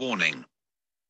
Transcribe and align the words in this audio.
Warning. 0.00 0.44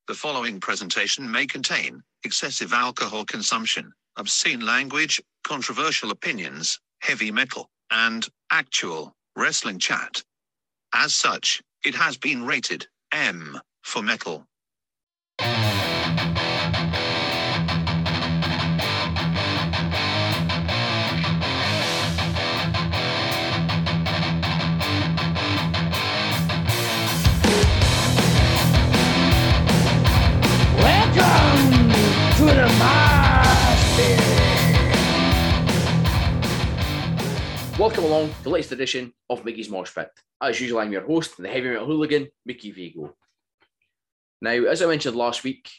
The 0.09 0.15
following 0.15 0.61
presentation 0.61 1.31
may 1.31 1.47
contain 1.47 2.03
excessive 2.25 2.73
alcohol 2.75 3.25
consumption, 3.25 3.93
obscene 4.19 4.61
language, 4.67 5.23
controversial 5.45 6.11
opinions, 6.13 6.81
heavy 7.01 7.31
metal, 7.33 7.71
and 7.91 8.29
actual 8.53 9.15
wrestling 9.37 9.79
chat. 9.79 10.23
As 10.95 11.15
such, 11.15 11.63
it 11.85 11.95
has 11.97 12.17
been 12.19 12.45
rated 12.47 12.87
M 13.13 13.61
for 13.85 14.03
metal. 14.03 14.47
Welcome 37.81 38.05
along 38.05 38.29
to 38.29 38.43
the 38.43 38.51
latest 38.51 38.73
edition 38.73 39.15
of 39.31 39.43
Mickey's 39.43 39.71
Mosh 39.71 39.95
Pit. 39.95 40.11
As 40.39 40.61
usual, 40.61 40.81
I'm 40.81 40.93
your 40.93 41.07
host, 41.07 41.39
the 41.39 41.49
heavy 41.49 41.71
metal 41.71 41.87
hooligan, 41.87 42.29
Mickey 42.45 42.73
Vigo. 42.73 43.17
Now, 44.43 44.51
as 44.51 44.83
I 44.83 44.87
mentioned 44.87 45.17
last 45.17 45.45
week, 45.45 45.71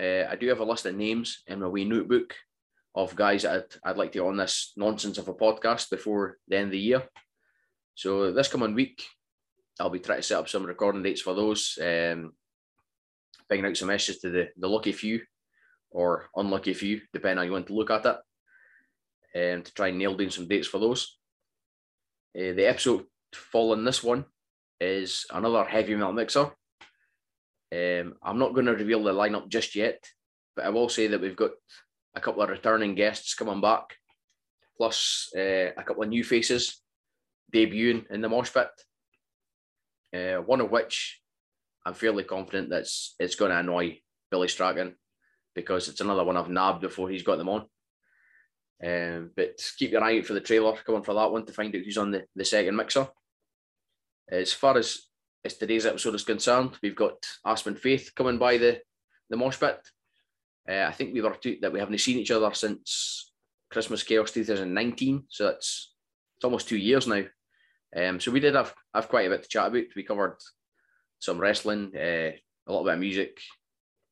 uh, 0.00 0.26
I 0.30 0.36
do 0.36 0.46
have 0.50 0.60
a 0.60 0.64
list 0.64 0.86
of 0.86 0.94
names 0.94 1.42
in 1.48 1.58
my 1.58 1.66
wee 1.66 1.84
notebook 1.84 2.32
of 2.94 3.16
guys 3.16 3.42
that 3.42 3.76
I'd, 3.84 3.90
I'd 3.90 3.96
like 3.96 4.12
to 4.12 4.24
on 4.24 4.36
this 4.36 4.72
nonsense 4.76 5.18
of 5.18 5.26
a 5.26 5.34
podcast 5.34 5.90
before 5.90 6.36
the 6.46 6.58
end 6.58 6.66
of 6.66 6.70
the 6.70 6.78
year. 6.78 7.02
So 7.96 8.30
this 8.30 8.46
coming 8.46 8.74
week, 8.74 9.02
I'll 9.80 9.90
be 9.90 9.98
trying 9.98 10.20
to 10.20 10.22
set 10.22 10.38
up 10.38 10.48
some 10.48 10.64
recording 10.64 11.02
dates 11.02 11.22
for 11.22 11.34
those, 11.34 11.76
um, 11.82 12.34
out 13.50 13.76
some 13.76 13.88
messages 13.88 14.20
to 14.20 14.30
the, 14.30 14.48
the 14.56 14.68
lucky 14.68 14.92
few 14.92 15.22
or 15.90 16.30
unlucky 16.36 16.74
few, 16.74 17.00
depending 17.12 17.38
on 17.38 17.42
how 17.42 17.46
you 17.46 17.52
want 17.52 17.66
to 17.66 17.74
look 17.74 17.90
at 17.90 18.06
it, 18.06 19.56
um, 19.56 19.62
to 19.64 19.74
try 19.74 19.88
and 19.88 19.98
nail 19.98 20.16
down 20.16 20.30
some 20.30 20.46
dates 20.46 20.68
for 20.68 20.78
those. 20.78 21.17
Uh, 22.36 22.52
the 22.52 22.68
episode 22.68 23.04
following 23.34 23.84
this 23.84 24.04
one 24.04 24.24
is 24.80 25.24
another 25.32 25.64
heavy 25.64 25.94
metal 25.94 26.12
mixer. 26.12 26.50
Um, 27.72 28.14
I'm 28.22 28.38
not 28.38 28.54
going 28.54 28.66
to 28.66 28.74
reveal 28.74 29.02
the 29.02 29.12
lineup 29.12 29.48
just 29.48 29.74
yet, 29.74 30.04
but 30.54 30.66
I 30.66 30.68
will 30.68 30.88
say 30.88 31.06
that 31.06 31.20
we've 31.20 31.36
got 31.36 31.52
a 32.14 32.20
couple 32.20 32.42
of 32.42 32.50
returning 32.50 32.94
guests 32.94 33.34
coming 33.34 33.60
back, 33.60 33.96
plus 34.76 35.30
uh, 35.36 35.70
a 35.76 35.82
couple 35.86 36.02
of 36.02 36.10
new 36.10 36.22
faces 36.22 36.82
debuting 37.52 38.10
in 38.10 38.20
the 38.20 38.28
mosh 38.28 38.52
pit. 38.52 38.68
Uh, 40.14 40.42
one 40.42 40.60
of 40.60 40.70
which 40.70 41.20
I'm 41.84 41.94
fairly 41.94 42.24
confident 42.24 42.70
that's 42.70 43.14
it's 43.18 43.36
going 43.36 43.50
to 43.50 43.58
annoy 43.58 44.00
Billy 44.30 44.48
Strachan 44.48 44.96
because 45.54 45.88
it's 45.88 46.00
another 46.00 46.24
one 46.24 46.36
I've 46.36 46.50
nabbed 46.50 46.82
before 46.82 47.08
he's 47.08 47.22
got 47.22 47.38
them 47.38 47.48
on. 47.48 47.66
Um, 48.84 49.30
but 49.36 49.60
keep 49.76 49.90
your 49.90 50.04
eye 50.04 50.18
out 50.18 50.26
for 50.26 50.34
the 50.34 50.40
trailer 50.40 50.76
coming 50.86 51.02
for 51.02 51.14
that 51.14 51.32
one 51.32 51.44
to 51.46 51.52
find 51.52 51.74
out 51.74 51.82
who's 51.82 51.98
on 51.98 52.12
the, 52.12 52.24
the 52.36 52.44
second 52.44 52.76
mixer. 52.76 53.08
As 54.30 54.52
far 54.52 54.76
as, 54.76 54.98
as 55.44 55.54
today's 55.54 55.86
episode 55.86 56.14
is 56.14 56.24
concerned, 56.24 56.72
we've 56.82 56.96
got 56.96 57.26
Aspen 57.44 57.74
Faith 57.74 58.12
coming 58.14 58.38
by 58.38 58.58
the, 58.58 58.80
the 59.30 59.36
mosh 59.36 59.58
pit. 59.58 59.80
Uh, 60.68 60.84
I 60.86 60.92
think 60.92 61.14
we 61.14 61.22
were 61.22 61.34
two, 61.34 61.58
that 61.62 61.72
we 61.72 61.80
haven't 61.80 61.98
seen 61.98 62.18
each 62.18 62.30
other 62.30 62.52
since 62.52 63.32
Christmas 63.70 64.02
Chaos 64.02 64.30
2019, 64.32 65.24
so 65.28 65.44
that's 65.46 65.94
it's 66.36 66.44
almost 66.44 66.68
two 66.68 66.76
years 66.76 67.08
now. 67.08 67.24
Um, 67.96 68.20
so 68.20 68.30
we 68.30 68.38
did 68.38 68.54
have, 68.54 68.72
have 68.94 69.08
quite 69.08 69.26
a 69.26 69.30
bit 69.30 69.42
to 69.42 69.48
chat 69.48 69.66
about. 69.66 69.84
We 69.96 70.04
covered 70.04 70.36
some 71.18 71.38
wrestling, 71.38 71.92
uh, 71.96 72.32
a 72.32 72.40
little 72.68 72.84
bit 72.84 72.94
of 72.94 73.00
music, 73.00 73.40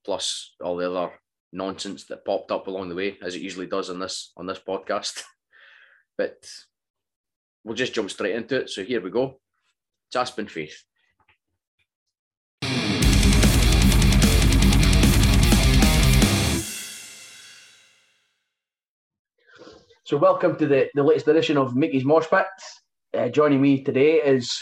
plus 0.05 0.55
all 0.61 0.77
the 0.77 0.91
other 0.91 1.13
nonsense 1.53 2.05
that 2.07 2.25
popped 2.25 2.51
up 2.51 2.67
along 2.67 2.89
the 2.89 2.95
way, 2.95 3.19
as 3.23 3.35
it 3.35 3.43
usually 3.43 3.67
does 3.67 3.91
on 3.91 3.99
this 3.99 4.33
on 4.37 4.47
this 4.47 4.59
podcast. 4.59 5.23
but 6.19 6.49
we'll 7.65 7.75
just 7.77 7.95
jump 7.95 8.11
straight 8.11 8.35
into 8.35 8.57
it. 8.61 8.71
So 8.71 8.85
here 8.85 9.01
we 9.01 9.11
go. 9.11 9.41
It's 10.09 10.17
Aspen 10.17 10.47
Faith. 10.49 10.85
So 20.05 20.17
welcome 20.17 20.57
to 20.57 20.67
the, 20.67 20.89
the 20.95 21.03
latest 21.03 21.27
edition 21.29 21.57
of 21.57 21.75
Mickey's 21.75 22.05
Mosh 22.05 22.27
Pit. 22.29 22.47
Uh, 23.17 23.29
joining 23.29 23.61
me 23.61 23.83
today 23.83 24.15
is 24.17 24.57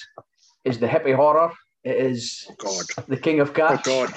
is 0.64 0.78
the 0.78 0.86
hippie 0.86 1.14
horror. 1.14 1.52
It 1.82 1.96
is 1.96 2.46
God. 2.58 2.84
the 3.08 3.16
king 3.16 3.40
of 3.40 3.50
Oh. 3.58 3.78
God. 3.84 4.10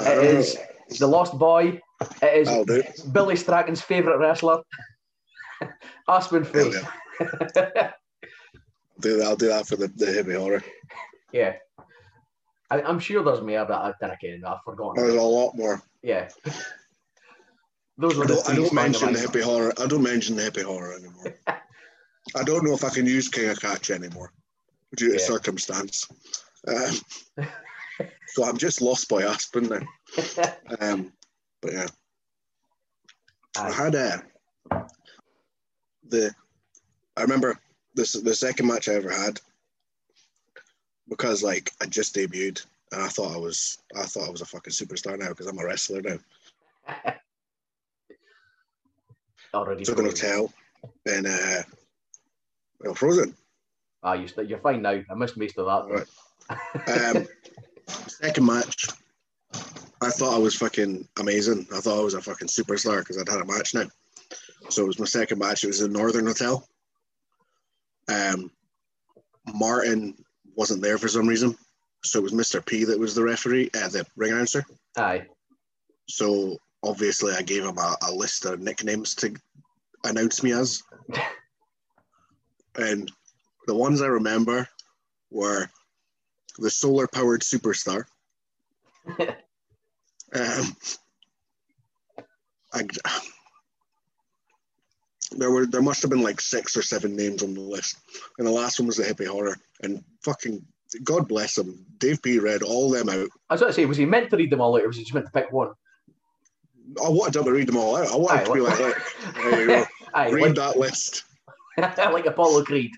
It 0.00 0.24
is 0.24 0.56
the 0.98 1.06
Lost 1.06 1.38
Boy. 1.38 1.78
It 2.22 2.42
is 2.42 2.48
I'll. 2.48 2.64
Billy 3.12 3.36
Strachan's 3.36 3.80
favourite 3.80 4.16
wrestler, 4.18 4.62
Aspen 6.08 6.44
Faith. 6.44 6.74
yeah. 7.20 7.92
Do 9.00 9.16
that. 9.18 9.26
I'll 9.26 9.36
do 9.36 9.48
that 9.48 9.66
for 9.66 9.76
the, 9.76 9.88
the 9.88 10.06
hippie 10.06 10.38
horror. 10.38 10.62
yeah. 11.32 11.54
I, 12.70 12.80
I'm 12.82 12.98
sure 13.00 13.22
there's 13.22 13.40
more, 13.42 13.64
but 13.66 13.74
I 13.78 13.92
don't 14.00 14.18
care. 14.20 14.38
I've 14.46 14.62
forgotten. 14.64 15.02
There's 15.02 15.14
a 15.16 15.20
lot 15.22 15.54
more. 15.56 15.82
Yeah. 16.02 16.28
Those 17.98 18.18
I 18.18 18.24
don't, 18.24 18.48
I 18.48 18.54
don't 18.54 18.72
mention 18.72 19.12
the 19.12 19.18
hippie 19.18 19.42
horror. 19.42 19.72
I 19.78 19.86
don't 19.86 20.02
mention 20.02 20.36
the 20.36 20.42
hippie 20.42 20.62
horror 20.62 20.94
anymore. 20.94 21.34
I 22.36 22.42
don't 22.44 22.64
know 22.64 22.72
if 22.72 22.84
I 22.84 22.88
can 22.88 23.04
use 23.04 23.28
King 23.28 23.50
of 23.50 23.60
Catch 23.60 23.90
anymore 23.90 24.32
due 24.96 25.08
to 25.08 25.14
Yeah. 25.14 25.20
circumstance. 25.26 26.06
Um, 26.66 27.46
so 28.28 28.44
I'm 28.44 28.56
just 28.56 28.80
lost 28.80 29.08
by 29.08 29.22
Aspen 29.22 29.68
now. 29.68 30.46
Um, 30.80 31.12
but 31.62 31.72
yeah, 31.72 31.86
I 33.56 33.70
had 33.70 33.94
a 33.94 34.22
the. 36.08 36.34
I 37.16 37.22
remember 37.22 37.58
this 37.94 38.12
the 38.12 38.34
second 38.34 38.66
match 38.66 38.88
I 38.88 38.94
ever 38.94 39.10
had 39.10 39.40
because 41.08 41.42
like 41.42 41.72
I 41.80 41.86
just 41.86 42.14
debuted 42.14 42.64
and 42.90 43.02
I 43.02 43.08
thought 43.08 43.34
I 43.34 43.38
was 43.38 43.78
I 43.96 44.04
thought 44.04 44.28
I 44.28 44.30
was 44.30 44.40
a 44.40 44.46
fucking 44.46 44.72
superstar 44.72 45.18
now 45.18 45.28
because 45.28 45.46
I'm 45.46 45.58
a 45.58 45.64
wrestler 45.64 46.02
now. 46.02 46.18
Already. 49.54 49.84
took 49.84 49.98
an 49.98 50.06
hotel 50.06 50.50
in 51.04 51.26
uh, 51.26 51.62
well, 52.80 52.94
Frozen. 52.94 53.36
Ah, 54.02 54.14
you 54.14 54.26
you're 54.46 54.58
fine 54.58 54.80
now. 54.80 55.02
I 55.10 55.14
missed 55.14 55.36
most 55.36 55.58
of 55.58 55.66
that. 55.66 56.06
Right. 56.88 57.16
Um, 57.16 57.26
second 58.08 58.46
match, 58.46 58.88
I 60.02 60.10
thought 60.10 60.34
I 60.34 60.38
was 60.38 60.54
fucking 60.56 61.08
amazing. 61.18 61.66
I 61.74 61.80
thought 61.80 61.98
I 61.98 62.04
was 62.04 62.14
a 62.14 62.20
fucking 62.20 62.48
superstar 62.48 63.00
because 63.00 63.18
I'd 63.18 63.28
had 63.28 63.40
a 63.40 63.44
match 63.44 63.74
now. 63.74 63.86
So 64.68 64.82
it 64.82 64.86
was 64.86 64.98
my 64.98 65.06
second 65.06 65.38
match. 65.38 65.64
It 65.64 65.68
was 65.68 65.80
in 65.80 65.92
Northern 65.92 66.26
Hotel. 66.26 66.66
Um, 68.08 68.50
Martin 69.54 70.14
wasn't 70.56 70.82
there 70.82 70.98
for 70.98 71.08
some 71.08 71.26
reason, 71.26 71.56
so 72.04 72.18
it 72.18 72.22
was 72.22 72.32
Mr. 72.32 72.64
P 72.64 72.84
that 72.84 72.98
was 72.98 73.14
the 73.14 73.22
referee, 73.22 73.70
uh, 73.74 73.88
the 73.88 74.06
ring 74.16 74.32
announcer. 74.32 74.64
Aye. 74.96 75.26
So 76.08 76.58
obviously, 76.82 77.32
I 77.34 77.42
gave 77.42 77.64
him 77.64 77.78
a, 77.78 77.96
a 78.02 78.12
list 78.12 78.44
of 78.44 78.60
nicknames 78.60 79.14
to 79.16 79.34
announce 80.04 80.42
me 80.42 80.52
as. 80.52 80.82
And 82.74 83.12
the 83.66 83.74
ones 83.74 84.00
I 84.00 84.06
remember 84.06 84.66
were 85.30 85.68
the 86.58 86.70
solar 86.70 87.06
powered 87.06 87.42
superstar. 87.42 88.04
um, 90.34 90.76
I, 92.74 92.82
there 95.32 95.50
were 95.50 95.66
there 95.66 95.82
must 95.82 96.02
have 96.02 96.10
been 96.10 96.22
like 96.22 96.40
six 96.40 96.76
or 96.76 96.82
seven 96.82 97.16
names 97.16 97.42
on 97.42 97.54
the 97.54 97.60
list, 97.60 97.96
and 98.38 98.46
the 98.46 98.50
last 98.52 98.78
one 98.78 98.86
was 98.86 98.96
the 98.96 99.04
hippie 99.04 99.26
horror. 99.26 99.56
And 99.82 100.02
fucking 100.24 100.64
God 101.04 101.28
bless 101.28 101.56
him, 101.58 101.84
Dave 101.98 102.22
P 102.22 102.38
read 102.38 102.62
all 102.62 102.90
them 102.90 103.08
out. 103.08 103.28
I 103.50 103.54
was 103.54 103.60
going 103.60 103.70
to 103.70 103.74
say, 103.74 103.86
was 103.86 103.96
he 103.96 104.06
meant 104.06 104.30
to 104.30 104.36
read 104.36 104.50
them 104.50 104.60
all 104.60 104.76
out, 104.76 104.82
or 104.82 104.88
was 104.88 104.96
he 104.96 105.02
just 105.02 105.14
meant 105.14 105.26
to 105.26 105.32
pick 105.32 105.52
one? 105.52 105.70
I 107.04 107.08
wanted 107.08 107.36
him 107.38 107.44
to 107.44 107.52
read 107.52 107.68
them 107.68 107.76
all 107.78 107.96
out. 107.96 108.08
I 108.12 108.16
wanted 108.16 108.40
Aye, 108.42 108.44
to 108.44 108.52
be 108.52 108.60
like- 108.60 108.80
like, 108.80 108.96
"Look, 108.96 109.34
there 109.34 109.60
you 109.60 109.66
go. 109.66 109.84
Aye, 110.14 110.30
read 110.30 110.42
like, 110.42 110.54
that 110.56 110.78
list. 110.78 111.24
like 111.78 112.26
Apollo 112.26 112.64
Creed. 112.64 112.90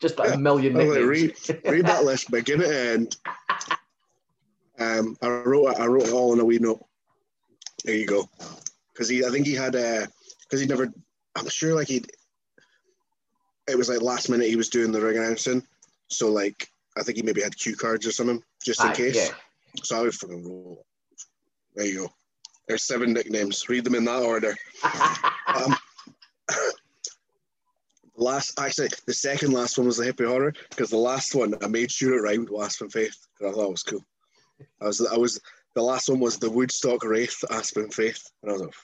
Just 0.00 0.18
a 0.18 0.28
Yeah. 0.30 0.36
million 0.36 0.74
like, 0.74 0.88
read, 0.88 1.34
read 1.64 1.86
that 1.86 2.04
list, 2.04 2.30
begin 2.30 2.60
to 2.60 2.90
end. 2.92 3.16
Um, 4.78 5.16
I 5.22 5.28
wrote 5.28 5.72
it. 5.72 5.80
I 5.80 5.86
wrote 5.86 6.08
it 6.08 6.12
all 6.12 6.32
in 6.32 6.40
a 6.40 6.44
wee 6.44 6.58
note. 6.58 6.84
There 7.84 7.94
you 7.94 8.06
go. 8.06 8.28
Because 8.92 9.08
he, 9.08 9.24
I 9.24 9.30
think 9.30 9.46
he 9.46 9.54
had, 9.54 9.72
because 9.72 10.60
he 10.60 10.66
never. 10.66 10.92
I'm 11.36 11.48
sure, 11.48 11.74
like 11.74 11.88
he. 11.88 12.04
It 13.68 13.78
was 13.78 13.88
like 13.88 14.02
last 14.02 14.28
minute 14.28 14.48
he 14.48 14.56
was 14.56 14.68
doing 14.68 14.92
the 14.92 15.00
ring 15.00 15.16
announcing, 15.18 15.62
so 16.08 16.30
like 16.30 16.68
I 16.96 17.02
think 17.02 17.16
he 17.16 17.22
maybe 17.22 17.42
had 17.42 17.56
cue 17.56 17.76
cards 17.76 18.06
or 18.06 18.12
something 18.12 18.42
just 18.62 18.82
in 18.82 18.90
Aye, 18.90 18.94
case. 18.94 19.16
yeah. 19.16 19.34
So 19.82 19.98
I 19.98 20.02
would 20.02 20.14
fucking 20.14 20.44
roll. 20.44 20.84
There 21.74 21.86
you 21.86 21.98
go. 22.00 22.12
There's 22.68 22.82
seven 22.82 23.12
nicknames. 23.12 23.68
Read 23.68 23.84
them 23.84 23.94
in 23.94 24.04
that 24.04 24.22
order. 24.22 24.54
Um, 25.54 25.76
last, 28.16 28.58
actually, 28.58 28.88
the 29.06 29.12
second 29.12 29.52
last 29.52 29.76
one 29.76 29.86
was 29.86 29.98
the 29.98 30.04
hippie 30.10 30.26
horror 30.26 30.54
because 30.70 30.88
the 30.88 30.96
last 30.96 31.34
one 31.34 31.54
I 31.62 31.66
made 31.66 31.90
sure 31.90 32.16
it 32.16 32.22
rhymed 32.22 32.48
with 32.48 32.62
Aspen 32.62 32.88
Faith 32.88 33.16
because 33.38 33.52
I 33.52 33.54
thought 33.54 33.66
it 33.66 33.72
was 33.72 33.82
cool. 33.82 34.04
I 34.80 34.86
was, 34.86 35.04
I 35.06 35.16
was 35.16 35.40
The 35.74 35.82
last 35.82 36.08
one 36.08 36.20
was 36.20 36.38
the 36.38 36.50
Woodstock 36.50 37.04
Wraith, 37.04 37.42
Aspen 37.50 37.90
Faith. 37.90 38.22
And 38.42 38.50
I 38.50 38.52
was 38.54 38.62
like, 38.62 38.74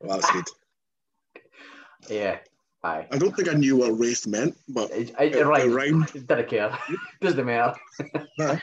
well, 0.00 0.18
that's 0.18 0.30
good. 0.32 0.44
Yeah. 2.08 2.38
Aye. 2.82 3.06
I 3.12 3.18
don't 3.18 3.36
think 3.36 3.48
I 3.50 3.52
knew 3.52 3.76
what 3.76 3.98
Wraith 3.98 4.26
meant, 4.26 4.56
but 4.68 4.90
It, 4.90 5.10
it, 5.10 5.34
it, 5.34 5.34
it 5.34 5.46
it 5.46 5.68
rhymed. 5.68 6.12
Didn't 6.12 6.48
care. 6.48 6.78
Doesn't 7.20 7.44
matter. 7.44 7.74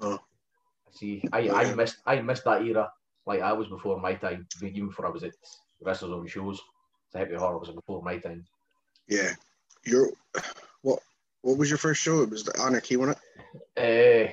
Oh. 0.00 0.18
See, 0.92 1.22
I, 1.32 1.48
I 1.50 1.74
missed 1.74 1.98
I 2.06 2.20
missed 2.20 2.44
that 2.44 2.62
era. 2.62 2.90
Like 3.26 3.40
I 3.40 3.52
was 3.52 3.68
before 3.68 4.00
my 4.00 4.14
time, 4.14 4.46
even 4.62 4.88
before 4.88 5.06
I 5.06 5.10
was 5.10 5.22
at 5.22 5.32
wrestlers 5.80 6.12
on 6.12 6.26
shows. 6.26 6.60
So 7.10 7.18
Happy 7.18 7.34
Horror 7.34 7.58
was 7.58 7.70
before 7.70 8.02
my 8.02 8.18
time. 8.18 8.44
Yeah. 9.08 9.30
you're 9.84 10.10
what 10.82 11.00
what 11.48 11.58
was 11.58 11.70
your 11.70 11.78
first 11.78 12.00
show? 12.02 12.22
It 12.22 12.30
was 12.30 12.44
the 12.44 12.58
Anarchy, 12.60 12.96
wasn't 12.96 13.18
it? 13.76 14.32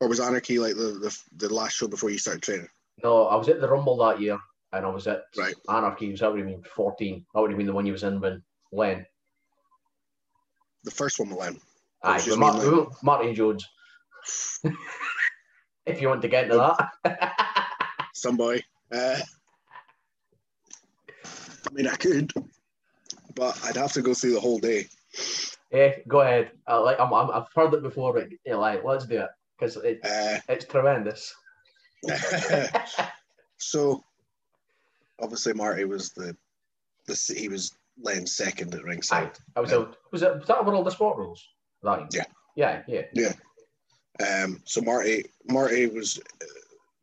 Or 0.00 0.08
was 0.08 0.20
Anarchy 0.20 0.58
like 0.58 0.74
the, 0.74 0.98
the 1.00 1.46
the 1.46 1.54
last 1.54 1.76
show 1.76 1.88
before 1.88 2.10
you 2.10 2.18
started 2.18 2.42
training? 2.42 2.68
no, 3.02 3.26
I 3.26 3.36
was 3.36 3.48
at 3.48 3.60
the 3.60 3.68
Rumble 3.68 3.96
that 3.98 4.20
year, 4.20 4.38
and 4.72 4.86
I 4.86 4.88
was 4.88 5.06
at 5.06 5.22
Right. 5.36 5.54
Anarchy. 5.68 6.14
That 6.16 6.30
would 6.30 6.40
have 6.40 6.48
been 6.48 6.62
fourteen. 6.64 7.26
That 7.34 7.40
would 7.40 7.50
have 7.50 7.58
been 7.58 7.66
the 7.66 7.72
one 7.72 7.86
you 7.86 7.92
was 7.92 8.02
in 8.04 8.20
when 8.20 8.42
Len. 8.72 9.04
The 10.84 10.90
first 10.90 11.18
one, 11.18 11.28
Milan. 11.30 11.60
Aye, 12.02 12.22
with 12.26 12.38
Mar- 12.38 12.52
Len. 12.54 12.86
Martin 13.02 13.34
Jones. 13.34 13.66
if 15.86 16.00
you 16.00 16.08
want 16.08 16.22
to 16.22 16.28
get 16.28 16.44
into 16.44 16.56
that. 17.04 17.32
Some 18.14 18.36
boy. 18.36 18.62
Uh, 18.92 19.18
I 21.24 21.72
mean, 21.72 21.88
I 21.88 21.96
could, 21.96 22.32
but 23.34 23.58
I'd 23.64 23.76
have 23.76 23.92
to 23.94 24.02
go 24.02 24.14
through 24.14 24.32
the 24.34 24.40
whole 24.40 24.58
day. 24.58 24.86
Yeah, 25.76 25.92
go 26.08 26.20
ahead. 26.20 26.52
I 26.66 26.76
like. 26.76 26.98
I'm, 26.98 27.12
I'm, 27.12 27.30
I've 27.30 27.48
heard 27.54 27.74
it 27.74 27.82
before, 27.82 28.14
but 28.14 28.28
yeah, 28.44 28.56
like, 28.56 28.84
let's 28.84 29.06
do 29.06 29.20
it 29.20 29.28
because 29.58 29.76
it, 29.76 30.00
Uh, 30.04 30.38
it's 30.48 30.64
tremendous. 30.64 31.34
so, 33.58 34.04
obviously, 35.20 35.52
Marty 35.52 35.84
was 35.84 36.12
the 36.12 36.36
the 37.06 37.34
he 37.36 37.48
was 37.48 37.72
Len's 38.00 38.34
second 38.34 38.74
at 38.74 38.84
ringside. 38.84 39.38
I 39.54 39.60
was 39.60 39.72
a, 39.72 39.88
was 40.10 40.22
it 40.22 40.38
was 40.38 40.46
that 40.46 40.58
all 40.58 40.84
the 40.84 40.90
sport 40.90 41.18
rules? 41.18 41.46
Right. 41.82 42.06
Yeah. 42.12 42.24
Yeah, 42.56 42.82
yeah. 43.12 43.32
Um, 44.26 44.62
so 44.64 44.80
Marty 44.80 45.26
Marty 45.48 45.86
was 45.86 46.18
uh, 46.18 46.46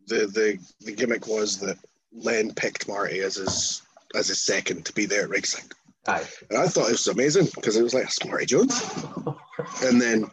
the 0.07 0.27
the 0.27 0.59
the 0.81 0.93
gimmick 0.93 1.27
was 1.27 1.59
that 1.59 1.77
Len 2.11 2.53
picked 2.53 2.87
Marty 2.87 3.19
as 3.19 3.35
his 3.35 3.83
as 4.15 4.27
his 4.27 4.41
second 4.41 4.85
to 4.85 4.93
be 4.93 5.05
there 5.05 5.23
at 5.23 5.29
ringside, 5.29 5.73
Aye. 6.05 6.27
and 6.49 6.59
I 6.59 6.67
thought 6.67 6.89
it 6.89 6.93
was 6.93 7.07
amazing 7.07 7.47
because 7.55 7.77
it 7.77 7.83
was 7.83 7.93
like 7.93 8.03
"That's 8.03 8.25
Marty 8.25 8.45
Jones, 8.45 9.05
and 9.83 10.01
then 10.01 10.29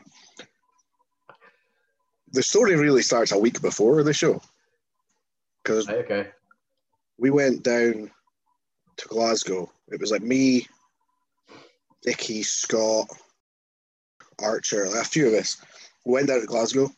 the 2.32 2.42
story 2.42 2.76
really 2.76 3.02
starts 3.02 3.32
a 3.32 3.38
week 3.38 3.60
before 3.60 4.02
the 4.02 4.12
show 4.12 4.40
because 5.62 5.88
okay. 5.88 6.28
we 7.18 7.30
went 7.30 7.62
down 7.62 8.10
to 8.96 9.08
Glasgow. 9.08 9.70
It 9.88 10.00
was 10.00 10.10
like 10.10 10.22
me, 10.22 10.66
Dickie, 12.02 12.42
Scott, 12.42 13.08
Archer, 14.40 14.88
like 14.88 15.02
a 15.02 15.04
few 15.04 15.28
of 15.28 15.34
us. 15.34 15.60
We 16.04 16.14
went 16.14 16.28
down 16.28 16.40
to 16.40 16.46
Glasgow 16.46 16.90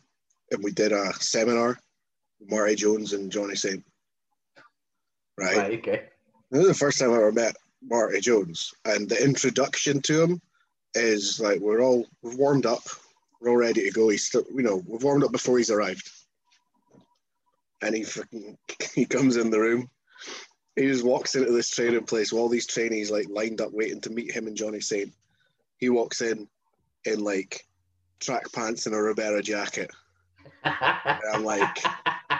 and 0.51 0.63
we 0.63 0.71
did 0.71 0.91
a 0.91 1.13
seminar 1.15 1.79
with 2.39 2.49
Marty 2.49 2.75
Jones 2.75 3.13
and 3.13 3.31
Johnny 3.31 3.55
Saint. 3.55 3.83
Right? 5.37 5.57
Right, 5.57 5.79
okay. 5.79 6.03
This 6.51 6.61
is 6.61 6.67
the 6.67 6.73
first 6.73 6.99
time 6.99 7.11
I 7.11 7.15
ever 7.15 7.31
met 7.31 7.55
Marty 7.89 8.19
Jones. 8.19 8.73
And 8.85 9.09
the 9.09 9.21
introduction 9.23 10.01
to 10.03 10.23
him 10.23 10.41
is 10.95 11.39
like 11.39 11.59
we're 11.59 11.81
all 11.81 12.05
we've 12.21 12.35
warmed 12.37 12.65
up, 12.65 12.83
we're 13.41 13.49
all 13.49 13.57
ready 13.57 13.83
to 13.83 13.91
go. 13.91 14.09
He's 14.09 14.27
still 14.27 14.43
you 14.53 14.63
know, 14.63 14.81
we've 14.85 15.03
warmed 15.03 15.23
up 15.23 15.31
before 15.31 15.57
he's 15.57 15.71
arrived. 15.71 16.09
And 17.81 17.95
he 17.95 18.01
freaking 18.01 18.57
he 18.93 19.05
comes 19.05 19.37
in 19.37 19.49
the 19.49 19.59
room. 19.59 19.89
He 20.75 20.87
just 20.87 21.05
walks 21.05 21.35
into 21.35 21.51
this 21.51 21.69
training 21.69 22.05
place 22.05 22.31
with 22.31 22.41
all 22.41 22.49
these 22.49 22.65
trainees 22.65 23.11
like 23.11 23.27
lined 23.29 23.61
up 23.61 23.71
waiting 23.73 24.01
to 24.01 24.09
meet 24.09 24.31
him 24.31 24.47
and 24.47 24.57
Johnny 24.57 24.79
Saint. 24.79 25.13
He 25.77 25.89
walks 25.89 26.21
in 26.21 26.47
in 27.05 27.23
like 27.23 27.65
track 28.19 28.51
pants 28.53 28.85
and 28.85 28.95
a 28.95 29.01
Ribera 29.01 29.43
jacket. 29.43 29.91
And 30.63 31.19
I'm 31.33 31.43
like, 31.43 31.77
oh 32.31 32.39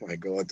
my 0.00 0.16
god. 0.16 0.50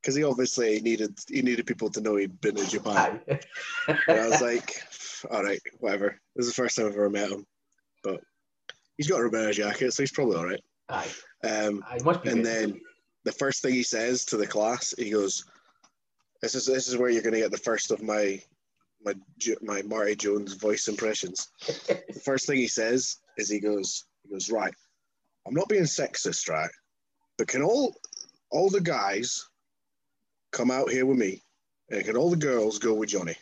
Because 0.00 0.14
he 0.14 0.24
obviously 0.24 0.80
needed 0.80 1.18
he 1.28 1.42
needed 1.42 1.66
people 1.66 1.90
to 1.90 2.00
know 2.00 2.16
he'd 2.16 2.40
been 2.40 2.58
in 2.58 2.66
Japan. 2.66 3.20
I 3.88 4.28
was 4.28 4.40
like, 4.40 4.82
all 5.30 5.42
right, 5.42 5.60
whatever. 5.80 6.20
This 6.36 6.46
is 6.46 6.54
the 6.54 6.62
first 6.62 6.76
time 6.76 6.86
I've 6.86 6.92
ever 6.92 7.10
met 7.10 7.30
him. 7.30 7.46
But 8.04 8.20
he's 8.96 9.08
got 9.08 9.20
a 9.20 9.24
Ribera 9.24 9.52
jacket, 9.52 9.92
so 9.92 10.02
he's 10.02 10.12
probably 10.12 10.36
all 10.36 10.46
right. 10.46 10.62
Aye. 10.88 11.08
Um, 11.44 11.84
Aye, 11.88 11.98
and 12.04 12.22
good. 12.22 12.44
then 12.44 12.80
the 13.24 13.32
first 13.32 13.62
thing 13.62 13.74
he 13.74 13.82
says 13.82 14.24
to 14.26 14.36
the 14.36 14.46
class, 14.46 14.94
he 14.96 15.10
goes, 15.10 15.44
"This 16.42 16.54
is 16.54 16.66
this 16.66 16.88
is 16.88 16.96
where 16.96 17.10
you're 17.10 17.22
going 17.22 17.34
to 17.34 17.40
get 17.40 17.50
the 17.50 17.58
first 17.58 17.90
of 17.90 18.02
my 18.02 18.40
my 19.04 19.14
my 19.62 19.82
Marty 19.82 20.16
Jones 20.16 20.54
voice 20.54 20.88
impressions." 20.88 21.48
the 21.66 22.22
first 22.24 22.46
thing 22.46 22.56
he 22.56 22.68
says 22.68 23.18
is 23.36 23.48
he 23.48 23.60
goes, 23.60 24.04
he 24.22 24.30
goes, 24.30 24.50
right. 24.50 24.74
I'm 25.46 25.54
not 25.54 25.68
being 25.68 25.84
sexist, 25.84 26.48
right? 26.48 26.70
But 27.36 27.48
can 27.48 27.62
all 27.62 27.94
all 28.50 28.70
the 28.70 28.80
guys 28.80 29.47
come 30.52 30.70
out 30.70 30.90
here 30.90 31.06
with 31.06 31.18
me, 31.18 31.42
and 31.90 32.04
can 32.04 32.16
all 32.16 32.30
the 32.30 32.36
girls 32.36 32.78
go 32.78 32.94
with 32.94 33.10
Johnny? 33.10 33.34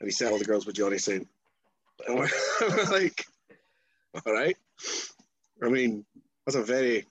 And 0.00 0.06
he 0.06 0.10
said 0.10 0.30
all 0.30 0.38
the 0.38 0.44
girls 0.44 0.66
with 0.66 0.76
Johnny 0.76 0.98
Saint, 0.98 1.26
and 2.06 2.18
we're, 2.18 2.28
we're 2.60 2.84
like, 2.84 3.26
all 4.26 4.32
right. 4.32 4.56
I 5.62 5.68
mean, 5.68 6.04
that's 6.46 6.56
a 6.56 6.62
very 6.62 7.06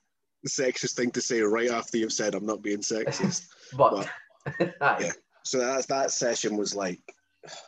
sexist 0.47 0.95
thing 0.95 1.11
to 1.11 1.21
say 1.21 1.41
right 1.41 1.69
after 1.69 1.97
you've 1.97 2.13
said 2.13 2.33
I'm 2.33 2.45
not 2.45 2.61
being 2.61 2.79
sexist. 2.79 3.47
but 3.77 4.07
Aye. 4.81 4.97
yeah. 4.99 5.11
so 5.43 5.59
that 5.59 5.87
that 5.87 6.11
session 6.11 6.55
was 6.57 6.75
like, 6.75 6.99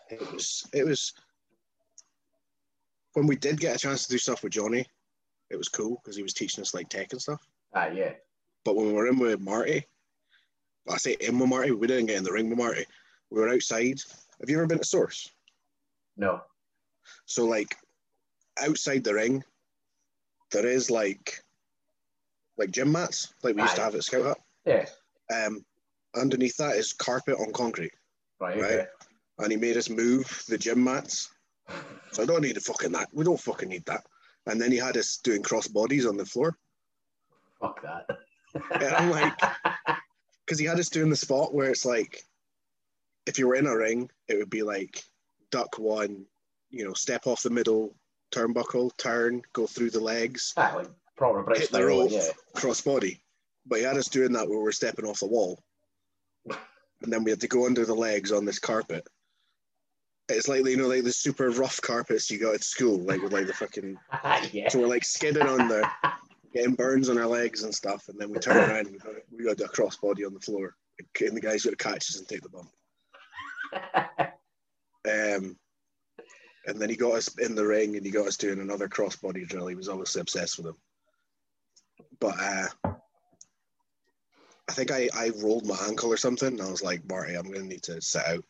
it 0.09 0.31
was 0.31 0.65
it 0.73 0.85
was 0.85 1.13
when 3.13 3.27
we 3.27 3.35
did 3.35 3.59
get 3.59 3.75
a 3.75 3.79
chance 3.79 4.05
to 4.05 4.11
do 4.11 4.17
stuff 4.17 4.43
with 4.43 4.53
Johnny, 4.53 4.85
it 5.49 5.57
was 5.57 5.67
cool 5.67 5.99
because 6.01 6.15
he 6.15 6.23
was 6.23 6.33
teaching 6.33 6.61
us 6.61 6.73
like 6.73 6.89
tech 6.89 7.11
and 7.11 7.21
stuff. 7.21 7.45
Aye, 7.73 7.91
yeah. 7.95 8.13
But 8.63 8.75
when 8.75 8.87
we 8.87 8.93
were 8.93 9.07
in 9.07 9.19
with 9.19 9.39
Marty, 9.39 9.85
well, 10.89 10.95
I 10.95 10.97
say 10.97 11.15
in 11.21 11.37
with 11.37 11.47
Marty, 11.49 11.69
we 11.71 11.85
didn't 11.85 12.07
get 12.07 12.17
in 12.17 12.23
the 12.23 12.31
ring 12.31 12.49
with 12.49 12.57
Marty. 12.57 12.83
We 13.29 13.39
were 13.39 13.49
outside. 13.49 14.01
Have 14.39 14.49
you 14.49 14.57
ever 14.57 14.65
been 14.65 14.79
to 14.79 14.83
Source? 14.83 15.29
No. 16.17 16.41
So 17.25 17.45
like 17.45 17.75
outside 18.59 19.03
the 19.03 19.13
ring, 19.13 19.43
there 20.51 20.65
is 20.65 20.89
like 20.89 21.43
like 22.57 22.71
gym 22.71 22.91
mats, 22.91 23.35
like 23.43 23.55
we 23.55 23.61
used 23.61 23.75
to 23.75 23.81
have 23.83 23.93
at 23.95 24.03
Scout 24.03 24.23
Hut. 24.25 24.39
Yeah. 24.65 24.85
Um, 25.33 25.63
underneath 26.15 26.57
that 26.57 26.75
is 26.75 26.91
carpet 26.91 27.35
on 27.39 27.53
concrete, 27.53 27.93
Right, 28.41 28.59
Right. 28.59 28.71
okay. 28.71 28.87
and 29.37 29.51
he 29.51 29.57
made 29.57 29.77
us 29.77 29.89
move 29.91 30.43
the 30.49 30.57
gym 30.57 30.83
mats. 30.83 31.29
So 32.11 32.23
I 32.23 32.25
don't 32.25 32.41
need 32.41 32.55
to 32.55 32.61
fucking 32.61 32.91
that. 32.93 33.09
We 33.13 33.23
don't 33.23 33.39
fucking 33.39 33.69
need 33.69 33.85
that. 33.85 34.03
And 34.47 34.59
then 34.59 34.71
he 34.71 34.77
had 34.79 34.97
us 34.97 35.17
doing 35.17 35.43
cross 35.43 35.67
bodies 35.67 36.07
on 36.07 36.17
the 36.17 36.25
floor. 36.25 36.57
Fuck 37.61 37.83
that. 37.83 38.07
And 38.81 38.95
I'm 38.95 39.11
like, 39.11 39.39
because 40.49 40.57
he 40.57 40.65
had 40.65 40.79
us 40.79 40.89
doing 40.89 41.11
the 41.11 41.15
spot 41.15 41.53
where 41.53 41.69
it's 41.69 41.85
like, 41.85 42.23
if 43.27 43.37
you 43.37 43.47
were 43.47 43.53
in 43.53 43.67
a 43.67 43.77
ring, 43.77 44.09
it 44.27 44.35
would 44.39 44.49
be 44.49 44.63
like 44.63 45.03
duck 45.51 45.77
one, 45.77 46.25
you 46.71 46.83
know, 46.83 46.93
step 46.93 47.27
off 47.27 47.43
the 47.43 47.51
middle 47.51 47.93
turnbuckle, 48.31 48.89
turn, 48.97 49.43
go 49.53 49.67
through 49.67 49.91
the 49.91 49.99
legs, 49.99 50.53
Aye, 50.57 50.73
like 50.73 50.87
proper 51.15 51.43
British 51.43 51.69
hit 51.69 51.71
the 51.71 51.85
rope, 51.85 52.09
yeah. 52.09 52.29
cross 52.55 52.81
body. 52.81 53.21
But 53.67 53.77
he 53.77 53.85
had 53.85 53.97
us 53.97 54.07
doing 54.07 54.31
that 54.33 54.49
where 54.49 54.57
we're 54.57 54.71
stepping 54.71 55.05
off 55.05 55.19
the 55.19 55.27
wall. 55.27 55.63
And 57.01 57.13
then 57.13 57.23
we 57.23 57.31
had 57.31 57.39
to 57.39 57.47
go 57.47 57.65
under 57.65 57.85
the 57.85 57.95
legs 57.95 58.33
on 58.33 58.43
this 58.43 58.59
carpet. 58.59 59.07
It's 60.27 60.49
like, 60.49 60.65
you 60.65 60.75
know, 60.75 60.89
like 60.89 61.05
the 61.05 61.13
super 61.13 61.49
rough 61.49 61.79
carpets 61.79 62.29
you 62.29 62.37
got 62.37 62.55
at 62.55 62.63
school, 62.65 62.99
like 62.99 63.21
with 63.21 63.31
like 63.31 63.47
the 63.47 63.53
fucking. 63.53 63.97
yeah. 64.51 64.67
So 64.67 64.81
we're 64.81 64.87
like 64.87 65.05
skidding 65.05 65.47
on 65.47 65.69
there, 65.69 65.89
getting 66.53 66.75
burns 66.75 67.07
on 67.07 67.17
our 67.17 67.25
legs 67.25 67.63
and 67.63 67.73
stuff. 67.73 68.09
And 68.09 68.19
then 68.19 68.31
we 68.31 68.39
turn 68.39 68.57
around 68.57 68.87
and 68.87 68.91
we 68.91 68.97
got, 68.97 69.13
we 69.39 69.45
got 69.45 69.59
a 69.61 69.69
crossbody 69.69 70.25
on 70.27 70.33
the 70.33 70.39
floor. 70.39 70.75
And 71.21 71.37
the 71.37 71.41
guys 71.41 71.63
got 71.63 71.71
to 71.71 71.75
catch 71.77 72.09
us 72.09 72.17
and 72.17 72.27
take 72.27 72.41
the 72.41 72.49
bump. 72.49 72.69
Um, 75.07 75.55
and 76.67 76.79
then 76.79 76.89
he 76.89 76.97
got 76.97 77.13
us 77.15 77.35
in 77.37 77.55
the 77.55 77.65
ring 77.65 77.95
and 77.95 78.05
he 78.05 78.11
got 78.11 78.27
us 78.27 78.35
doing 78.35 78.59
another 78.59 78.89
crossbody 78.89 79.47
drill. 79.47 79.67
He 79.67 79.75
was 79.75 79.87
obviously 79.87 80.19
obsessed 80.19 80.57
with 80.57 80.67
him. 80.67 80.75
But 82.19 82.35
uh, 82.37 82.67
I 84.67 84.71
think 84.73 84.91
I, 84.91 85.07
I 85.15 85.31
rolled 85.41 85.65
my 85.65 85.77
ankle 85.87 86.11
or 86.11 86.17
something. 86.17 86.49
And 86.49 86.61
I 86.61 86.69
was 86.69 86.83
like, 86.83 87.07
Marty, 87.09 87.35
I'm 87.35 87.47
going 87.47 87.61
to 87.61 87.67
need 87.67 87.83
to 87.83 88.01
sit 88.01 88.27
out. 88.27 88.43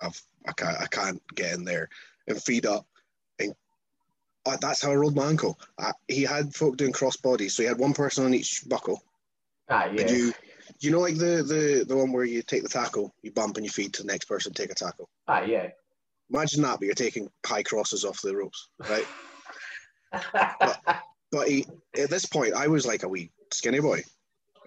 I've, 0.00 0.20
I, 0.48 0.52
can't, 0.52 0.80
I 0.80 0.86
can't 0.86 1.22
get 1.34 1.52
in 1.52 1.64
there 1.64 1.90
and 2.26 2.42
feed 2.42 2.64
up. 2.64 2.86
And 3.38 3.54
uh, 4.46 4.56
that's 4.58 4.82
how 4.82 4.90
I 4.90 4.96
rolled 4.96 5.14
my 5.14 5.26
ankle. 5.26 5.60
I, 5.78 5.92
he 6.08 6.22
had 6.22 6.54
folk 6.54 6.78
doing 6.78 6.92
crossbodies. 6.92 7.50
So 7.52 7.62
he 7.62 7.68
had 7.68 7.78
one 7.78 7.92
person 7.92 8.24
on 8.24 8.32
each 8.32 8.62
buckle. 8.66 9.02
Aye, 9.72 9.92
yeah. 9.94 10.00
And 10.02 10.10
you, 10.10 10.32
you 10.80 10.90
know, 10.90 11.00
like 11.00 11.16
the, 11.16 11.42
the, 11.42 11.84
the 11.86 11.96
one 11.96 12.12
where 12.12 12.24
you 12.24 12.42
take 12.42 12.62
the 12.62 12.68
tackle, 12.68 13.14
you 13.22 13.32
bump 13.32 13.56
and 13.56 13.64
you 13.64 13.70
feed 13.70 13.94
to 13.94 14.02
the 14.02 14.12
next 14.12 14.26
person, 14.26 14.52
take 14.52 14.70
a 14.70 14.74
tackle. 14.74 15.08
Aye, 15.28 15.44
yeah. 15.44 15.68
Imagine 16.30 16.62
that, 16.62 16.78
but 16.78 16.86
you're 16.86 16.94
taking 16.94 17.28
high 17.44 17.62
crosses 17.62 18.04
off 18.04 18.22
the 18.22 18.36
ropes, 18.36 18.68
right? 18.88 19.06
But 21.32 21.48
he, 21.48 21.66
at 21.98 22.10
this 22.10 22.26
point, 22.26 22.52
I 22.52 22.68
was 22.68 22.86
like 22.86 23.02
a 23.02 23.08
wee 23.08 23.32
skinny 23.52 23.80
boy, 23.80 24.02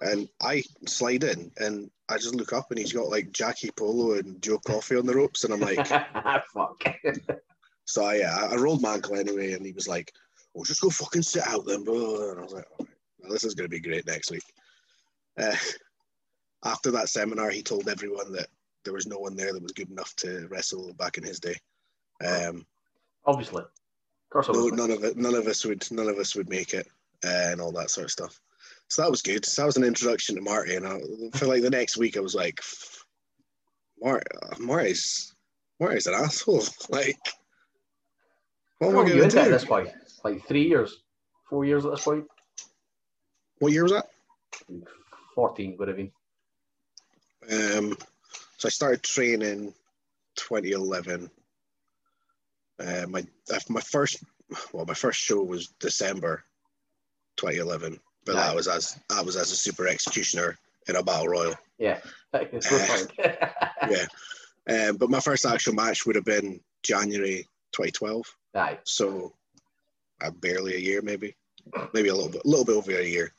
and 0.01 0.27
I 0.41 0.63
slide 0.87 1.23
in, 1.23 1.51
and 1.57 1.91
I 2.09 2.17
just 2.17 2.33
look 2.33 2.53
up, 2.53 2.71
and 2.71 2.79
he's 2.79 2.91
got 2.91 3.07
like 3.07 3.31
Jackie 3.31 3.69
Polo 3.77 4.13
and 4.13 4.41
Joe 4.41 4.59
Coffey 4.65 4.97
on 4.97 5.05
the 5.05 5.15
ropes, 5.15 5.43
and 5.43 5.53
I'm 5.53 5.59
like, 5.59 5.87
Fuck. 6.53 6.83
so 7.85 8.03
I, 8.03 8.21
uh, 8.21 8.49
I 8.51 8.55
rolled 8.55 8.81
my 8.81 8.95
ankle 8.95 9.15
anyway, 9.15 9.53
and 9.53 9.63
he 9.63 9.73
was 9.73 9.87
like, 9.87 10.11
"Oh, 10.57 10.63
just 10.63 10.81
go 10.81 10.89
fucking 10.89 11.21
sit 11.21 11.47
out 11.47 11.67
then, 11.67 11.83
bro." 11.83 12.31
And 12.31 12.39
I 12.39 12.43
was 12.43 12.53
like, 12.53 12.65
All 12.71 12.85
right, 12.85 12.89
well, 13.19 13.31
"This 13.31 13.43
is 13.43 13.53
gonna 13.53 13.69
be 13.69 13.79
great 13.79 14.07
next 14.07 14.31
week." 14.31 14.43
Uh, 15.37 15.55
after 16.63 16.91
that 16.91 17.09
seminar, 17.09 17.49
he 17.49 17.61
told 17.61 17.87
everyone 17.87 18.31
that 18.33 18.47
there 18.83 18.93
was 18.93 19.07
no 19.07 19.17
one 19.17 19.35
there 19.35 19.53
that 19.53 19.61
was 19.61 19.71
good 19.71 19.89
enough 19.89 20.15
to 20.17 20.47
wrestle 20.49 20.93
back 20.93 21.17
in 21.17 21.23
his 21.23 21.39
day. 21.39 21.55
Um, 22.25 22.65
Obviously. 23.25 23.63
Of 23.63 24.45
course, 24.45 24.49
no, 24.49 24.67
none 24.67 24.91
of 24.91 25.03
it, 25.03 25.17
none 25.17 25.35
of 25.35 25.47
us 25.47 25.65
would, 25.65 25.89
none 25.91 26.07
of 26.07 26.17
us 26.17 26.35
would 26.35 26.49
make 26.49 26.73
it, 26.73 26.87
uh, 27.23 27.49
and 27.51 27.61
all 27.61 27.71
that 27.73 27.89
sort 27.89 28.05
of 28.05 28.11
stuff. 28.11 28.39
So 28.89 29.01
that 29.01 29.11
was 29.11 29.21
good. 29.21 29.45
So 29.45 29.61
that 29.61 29.65
was 29.67 29.77
an 29.77 29.83
introduction 29.83 30.35
to 30.35 30.41
Marty, 30.41 30.75
and 30.75 30.85
I 30.85 30.99
feel 31.37 31.49
like 31.49 31.61
the 31.61 31.69
next 31.69 31.97
week 31.97 32.17
I 32.17 32.19
was 32.19 32.35
like, 32.35 32.59
Marty, 34.01 34.25
Marty's, 34.59 35.33
Marty's 35.79 36.07
an 36.07 36.13
asshole. 36.13 36.63
Like, 36.89 37.17
what 38.79 38.89
am 38.89 38.93
I 38.93 38.97
long 38.97 39.05
are 39.05 39.13
you 39.13 39.19
going 39.19 39.29
to 39.29 39.41
at 39.41 39.49
this 39.49 39.65
point? 39.65 39.89
Like 40.23 40.45
three 40.47 40.67
years, 40.67 41.03
four 41.49 41.65
years 41.65 41.85
at 41.85 41.91
this 41.91 42.03
point. 42.03 42.25
What 43.59 43.71
year 43.71 43.83
was 43.83 43.93
that? 43.93 44.05
Fourteen 45.35 45.75
would 45.77 45.87
have 45.89 45.97
been. 45.97 46.11
Um, 47.51 47.97
so 48.57 48.67
I 48.67 48.69
started 48.69 49.03
training 49.03 49.73
2011. 50.37 51.29
Uh, 52.79 53.05
my 53.09 53.23
uh, 53.53 53.59
my 53.69 53.81
first 53.81 54.23
well, 54.73 54.85
my 54.85 54.93
first 54.93 55.19
show 55.19 55.41
was 55.43 55.67
December 55.79 56.43
2011, 57.37 57.99
but 58.25 58.35
that 58.35 58.47
Right. 58.47 58.55
was 58.55 58.67
as 58.67 58.97
I 59.11 59.21
was 59.21 59.35
as 59.35 59.51
a 59.51 59.55
super 59.55 59.87
executioner 59.87 60.57
in 60.87 60.95
a 60.95 61.03
battle 61.03 61.27
royal. 61.27 61.55
Yeah. 61.77 61.99
Uh. 62.33 62.45
Yeah. 63.89 64.05
Um, 64.67 64.97
but 64.97 65.11
my 65.11 65.19
first 65.19 65.45
actual 65.45 65.73
match 65.75 66.05
would 66.07 66.15
have 66.15 66.25
been 66.25 66.59
January 66.81 67.47
2012, 67.73 68.25
Aye. 68.55 68.79
so 68.83 69.35
uh, 70.23 70.31
barely 70.31 70.73
a 70.73 70.79
year, 70.79 71.03
maybe, 71.03 71.35
maybe 71.93 72.09
a 72.09 72.15
little 72.15 72.31
bit, 72.31 72.41
a 72.43 72.47
little 72.47 72.65
bit 72.65 72.75
over 72.75 72.91
a 72.91 73.03
year. 73.05 73.31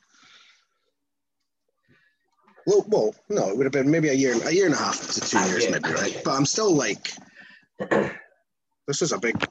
Well, 2.67 2.85
well, 2.89 3.15
no, 3.29 3.49
it 3.49 3.55
would 3.55 3.63
have 3.63 3.71
been 3.71 3.89
maybe 3.89 4.09
a 4.09 4.13
year, 4.13 4.35
a 4.45 4.51
year 4.51 4.65
and 4.65 4.75
a 4.75 4.77
half 4.77 4.99
to 4.99 5.21
two 5.21 5.39
years, 5.49 5.71
maybe, 5.71 5.89
right? 5.89 6.21
But 6.25 6.33
I'm 6.33 6.45
still 6.45 6.75
like, 6.75 7.13
this 7.79 9.01
is 9.01 9.13
a 9.13 9.17
big, 9.17 9.41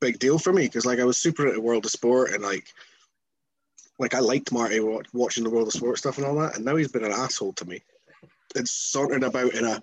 big 0.00 0.18
deal 0.18 0.36
for 0.36 0.52
me 0.52 0.62
because 0.62 0.84
like 0.84 0.98
I 0.98 1.04
was 1.04 1.16
super 1.16 1.46
into 1.46 1.60
World 1.60 1.84
of 1.84 1.92
Sport 1.92 2.32
and 2.32 2.42
like, 2.42 2.66
like 4.00 4.14
I 4.14 4.18
liked 4.18 4.50
Marty 4.50 4.80
watching 5.12 5.44
the 5.44 5.50
World 5.50 5.68
of 5.68 5.74
Sport 5.74 5.98
stuff 5.98 6.18
and 6.18 6.26
all 6.26 6.34
that, 6.40 6.56
and 6.56 6.64
now 6.64 6.74
he's 6.74 6.90
been 6.90 7.04
an 7.04 7.12
asshole 7.12 7.52
to 7.52 7.64
me. 7.66 7.84
It's 8.56 8.72
sorted 8.72 9.22
about 9.22 9.54
in 9.54 9.64
a 9.64 9.80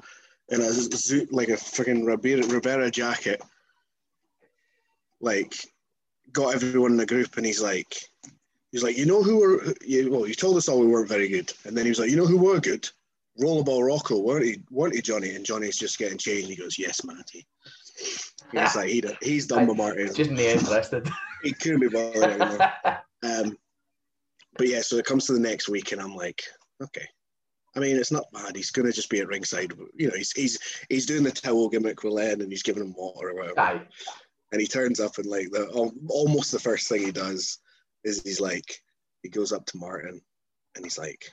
in 0.50 0.60
a 0.60 0.70
zoo 0.74 1.26
like 1.32 1.48
a 1.48 1.54
freaking 1.54 2.06
Ribera, 2.06 2.46
Ribera 2.46 2.92
jacket, 2.92 3.42
like 5.22 5.56
got 6.34 6.54
everyone 6.54 6.92
in 6.92 6.98
the 6.98 7.06
group, 7.06 7.38
and 7.38 7.46
he's 7.46 7.62
like, 7.62 7.96
he's 8.74 8.84
like, 8.84 8.98
you 8.98 9.06
know 9.06 9.24
who 9.24 9.38
were, 9.38 9.74
you, 9.86 10.12
well, 10.12 10.28
you 10.28 10.34
told 10.34 10.58
us 10.58 10.68
all 10.68 10.80
we 10.80 10.88
weren't 10.88 11.08
very 11.08 11.30
good, 11.30 11.54
and 11.64 11.78
then 11.78 11.86
he 11.86 11.90
was 11.90 12.00
like, 12.00 12.10
you 12.10 12.18
know 12.18 12.26
who 12.26 12.38
were 12.40 12.60
good? 12.60 12.90
Rollerball 13.40 13.88
Rocco, 13.88 14.20
weren't 14.20 14.46
he? 14.46 14.62
Weren't 14.70 14.96
he, 14.96 15.02
Johnny? 15.02 15.36
And 15.36 15.46
Johnny's 15.46 15.78
just 15.78 15.98
getting 15.98 16.18
changed. 16.18 16.50
He 16.50 16.56
goes, 16.56 16.78
yes, 16.78 17.04
Matty. 17.06 17.48
He's 18.52 18.76
like, 18.76 18.90
he, 18.90 19.02
done- 19.02 19.18
he's 19.22 19.48
done 19.48 19.68
with 19.68 19.78
Marty. 19.78 20.06
Just 20.06 20.32
not 20.32 20.40
interested. 20.40 21.10
He 21.44 21.54
couldn't 21.54 21.80
be 21.80 21.88
bothered 21.88 22.42
anymore. 22.42 22.74
Um, 23.24 23.58
but 24.58 24.68
yeah, 24.68 24.82
so 24.82 24.98
it 24.98 25.06
comes 25.06 25.28
to 25.28 25.32
the 25.34 25.40
next 25.40 25.70
week, 25.70 25.94
and 25.94 26.02
I'm 26.02 26.14
like, 26.14 26.44
okay. 26.84 27.08
I 27.74 27.80
mean, 27.80 27.96
it's 27.96 28.12
not 28.12 28.30
bad. 28.34 28.54
He's 28.54 28.70
going 28.70 28.86
to 28.86 28.92
just 28.92 29.10
be 29.10 29.22
at 29.22 29.30
ringside. 29.30 29.72
You 29.96 30.10
know, 30.10 30.18
he's 30.18 30.34
he's 30.34 30.60
he's 30.90 31.06
doing 31.06 31.24
the 31.24 31.32
towel 31.32 31.70
gimmick 31.70 32.04
with 32.04 32.12
Len, 32.12 32.42
and 32.42 32.52
he's 32.52 32.64
giving 32.64 32.84
him 32.84 32.94
water 32.98 33.30
or 33.30 33.36
whatever. 33.36 33.60
Aye. 33.62 33.82
And 34.52 34.60
he 34.60 34.68
turns 34.68 35.00
up, 35.00 35.18
and 35.20 35.26
like 35.26 35.52
the 35.52 35.68
almost 36.10 36.52
the 36.52 36.60
first 36.60 36.90
thing 36.90 37.06
he 37.06 37.12
does 37.14 37.60
is 38.04 38.22
he's 38.24 38.42
like, 38.42 38.82
he 39.22 39.30
goes 39.30 39.52
up 39.52 39.66
to 39.68 39.78
Martin, 39.78 40.22
and 40.76 40.86
he's 40.86 40.98
like, 40.98 41.32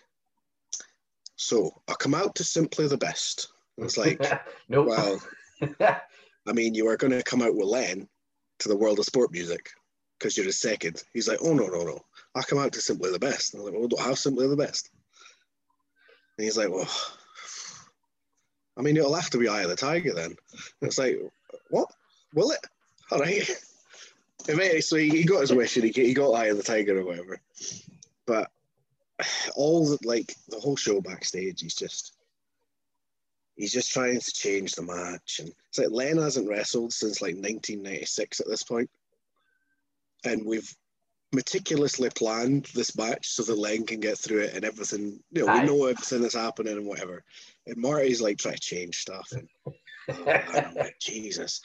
"So 1.37 1.83
I'll 1.89 1.97
come 1.97 2.15
out 2.15 2.35
to 2.37 2.45
simply 2.45 2.87
the 2.87 2.99
best." 2.99 3.49
And 3.77 3.87
it's 3.87 3.97
like, 3.99 4.21
nope. 4.69 4.87
well, 4.87 5.21
I 5.81 6.53
mean, 6.53 6.75
you 6.75 6.89
are 6.89 6.97
going 6.97 7.13
to 7.13 7.23
come 7.23 7.43
out 7.43 7.55
with 7.55 7.67
Len 7.67 8.09
to 8.61 8.69
the 8.69 8.77
world 8.77 8.99
of 8.99 9.05
sport 9.05 9.33
music 9.33 9.71
because 10.19 10.37
you're 10.37 10.47
his 10.47 10.61
second. 10.61 11.03
He's 11.13 11.29
like, 11.29 11.39
oh, 11.43 11.55
no, 11.55 11.67
no, 11.67 11.83
no. 11.83 12.01
I 12.35 12.43
come 12.43 12.59
out 12.59 12.73
to 12.75 12.81
Simply 12.81 13.11
the 13.11 13.19
Best. 13.19 13.55
And 13.55 13.61
I'm 13.61 13.65
like, 13.65 13.73
well, 13.73 13.83
we 13.83 13.89
don't 13.89 14.07
have 14.07 14.19
Simply 14.19 14.47
the 14.47 14.57
Best. 14.57 14.91
And 16.39 16.45
he's 16.45 16.59
like, 16.59 16.71
well, 16.71 16.89
I 18.79 18.83
mean, 18.83 18.97
it'll 18.97 19.15
have 19.15 19.31
to 19.31 19.39
be 19.39 19.49
Eye 19.49 19.63
of 19.63 19.71
the 19.71 19.77
Tiger 19.77 20.13
then. 20.15 20.27
And 20.27 20.37
it's 20.83 20.99
like, 20.99 21.19
what? 21.71 21.89
Will 22.35 22.51
it? 22.51 22.61
All 23.11 23.19
right. 23.19 23.51
So 24.81 24.97
he, 24.97 25.25
got 25.25 25.41
his 25.41 25.53
wish 25.53 25.77
and 25.77 25.85
he, 25.85 25.93
he 25.93 26.15
got 26.15 26.33
Eye 26.33 26.47
of 26.47 26.57
the 26.57 26.63
Tiger 26.63 26.99
or 26.99 27.05
whatever. 27.05 27.41
But 28.27 28.51
all 29.55 29.87
the, 29.87 29.99
like 30.05 30.35
the 30.49 30.59
whole 30.59 30.77
show 30.77 31.01
backstage, 31.01 31.61
he's 31.61 31.75
just 31.75 32.17
he's 33.57 33.73
just 33.73 33.93
trying 33.93 34.19
to 34.19 34.33
change 34.33 34.73
the 34.73 34.83
match. 34.83 35.41
And 35.41 35.53
it's 35.69 35.79
like 35.79 35.91
Len 35.91 36.17
hasn't 36.17 36.49
wrestled 36.49 36.93
since 36.93 37.21
like 37.21 37.35
1996 37.35 38.41
at 38.41 38.47
this 38.47 38.63
point. 38.63 38.91
And 40.25 40.45
we've 40.47 40.75
meticulously 41.33 42.11
planned 42.11 42.67
this 42.75 42.97
match 42.97 43.29
so 43.29 43.43
that 43.43 43.59
Len 43.59 43.87
can 43.87 44.01
get 44.01 44.19
through 44.19 44.41
it 44.41 44.55
and 44.55 44.65
everything, 44.65 45.21
you 45.31 45.45
know, 45.45 45.53
Aye. 45.53 45.61
we 45.61 45.67
know 45.67 45.87
everything 45.87 46.23
that's 46.23 46.35
happening 46.35 46.77
and 46.77 46.87
whatever. 46.87 47.23
And 47.67 47.77
Marty's 47.77 48.21
like 48.21 48.39
trying 48.39 48.55
to 48.55 48.61
change 48.61 48.97
stuff. 48.97 49.31
And 49.33 49.49
man, 50.27 50.45
I'm 50.49 50.75
like, 50.75 50.99
Jesus. 51.01 51.61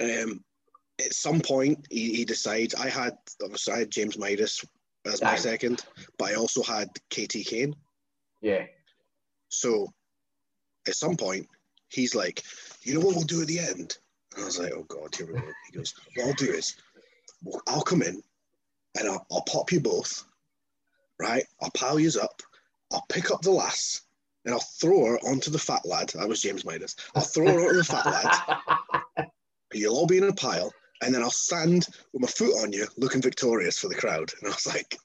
Um, 0.00 0.42
at 1.04 1.12
some 1.12 1.40
point, 1.40 1.86
he, 1.90 2.14
he 2.14 2.24
decides. 2.24 2.74
I 2.74 2.88
had 2.88 3.16
obviously 3.42 3.74
I 3.74 3.78
had 3.80 3.90
James 3.90 4.18
Midas 4.18 4.64
as 5.04 5.22
my 5.22 5.36
second, 5.36 5.84
but 6.18 6.30
I 6.30 6.34
also 6.34 6.62
had 6.62 6.88
Katie 7.10 7.44
Kane. 7.44 7.74
yeah. 8.40 8.66
So 9.48 9.92
at 10.88 10.94
some 10.94 11.16
point, 11.16 11.46
he's 11.88 12.14
like, 12.14 12.42
you 12.82 12.94
know 12.94 13.00
what 13.00 13.14
we'll 13.14 13.24
do 13.24 13.42
at 13.42 13.46
the 13.46 13.58
end? 13.58 13.98
And 14.34 14.42
I 14.42 14.44
was 14.44 14.58
like, 14.58 14.72
oh 14.74 14.84
God, 14.88 15.14
here 15.14 15.26
we 15.26 15.34
go. 15.34 15.46
He 15.70 15.76
goes, 15.78 15.94
what 16.14 16.26
I'll 16.26 16.32
do 16.34 16.50
is, 16.50 16.76
well, 17.42 17.62
I'll 17.68 17.82
come 17.82 18.02
in 18.02 18.20
and 18.98 19.08
I'll, 19.08 19.26
I'll 19.30 19.42
pop 19.42 19.70
you 19.70 19.80
both, 19.80 20.24
right? 21.20 21.44
I'll 21.62 21.70
pile 21.70 22.00
you 22.00 22.10
up. 22.20 22.42
I'll 22.92 23.06
pick 23.08 23.30
up 23.30 23.42
the 23.42 23.50
lass 23.50 24.02
and 24.44 24.54
I'll 24.54 24.60
throw 24.60 25.06
her 25.06 25.18
onto 25.20 25.50
the 25.50 25.58
fat 25.58 25.84
lad. 25.84 26.10
That 26.10 26.28
was 26.28 26.42
James 26.42 26.64
Midas. 26.64 26.96
I'll 27.14 27.22
throw 27.22 27.46
her 27.46 27.60
onto 27.60 27.76
the 27.76 27.84
fat 27.84 28.06
lad. 28.06 29.28
You'll 29.72 29.94
all 29.94 30.06
be 30.06 30.18
in 30.18 30.24
a 30.24 30.32
pile. 30.32 30.72
And 31.02 31.14
then 31.14 31.22
I'll 31.22 31.30
stand 31.30 31.86
with 32.12 32.22
my 32.22 32.28
foot 32.28 32.62
on 32.62 32.72
you, 32.72 32.86
looking 32.96 33.20
victorious 33.20 33.78
for 33.78 33.88
the 33.88 33.94
crowd. 33.94 34.32
And 34.40 34.50
I 34.50 34.54
was 34.54 34.66
like, 34.66 34.96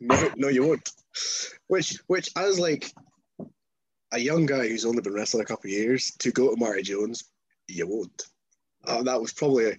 no, 0.00 0.30
no, 0.36 0.48
you 0.48 0.66
won't. 0.66 0.90
Which, 1.66 1.98
which 2.06 2.30
I 2.36 2.46
was 2.46 2.58
like, 2.58 2.90
a 4.12 4.18
young 4.18 4.46
guy 4.46 4.68
who's 4.68 4.84
only 4.84 5.02
been 5.02 5.14
wrestling 5.14 5.42
a 5.42 5.46
couple 5.46 5.68
of 5.68 5.72
years 5.72 6.12
to 6.18 6.30
go 6.30 6.50
to 6.50 6.60
Marty 6.60 6.82
Jones, 6.82 7.24
you 7.66 7.86
won't. 7.86 8.26
Uh, 8.86 9.02
that 9.02 9.20
was 9.20 9.32
probably, 9.32 9.76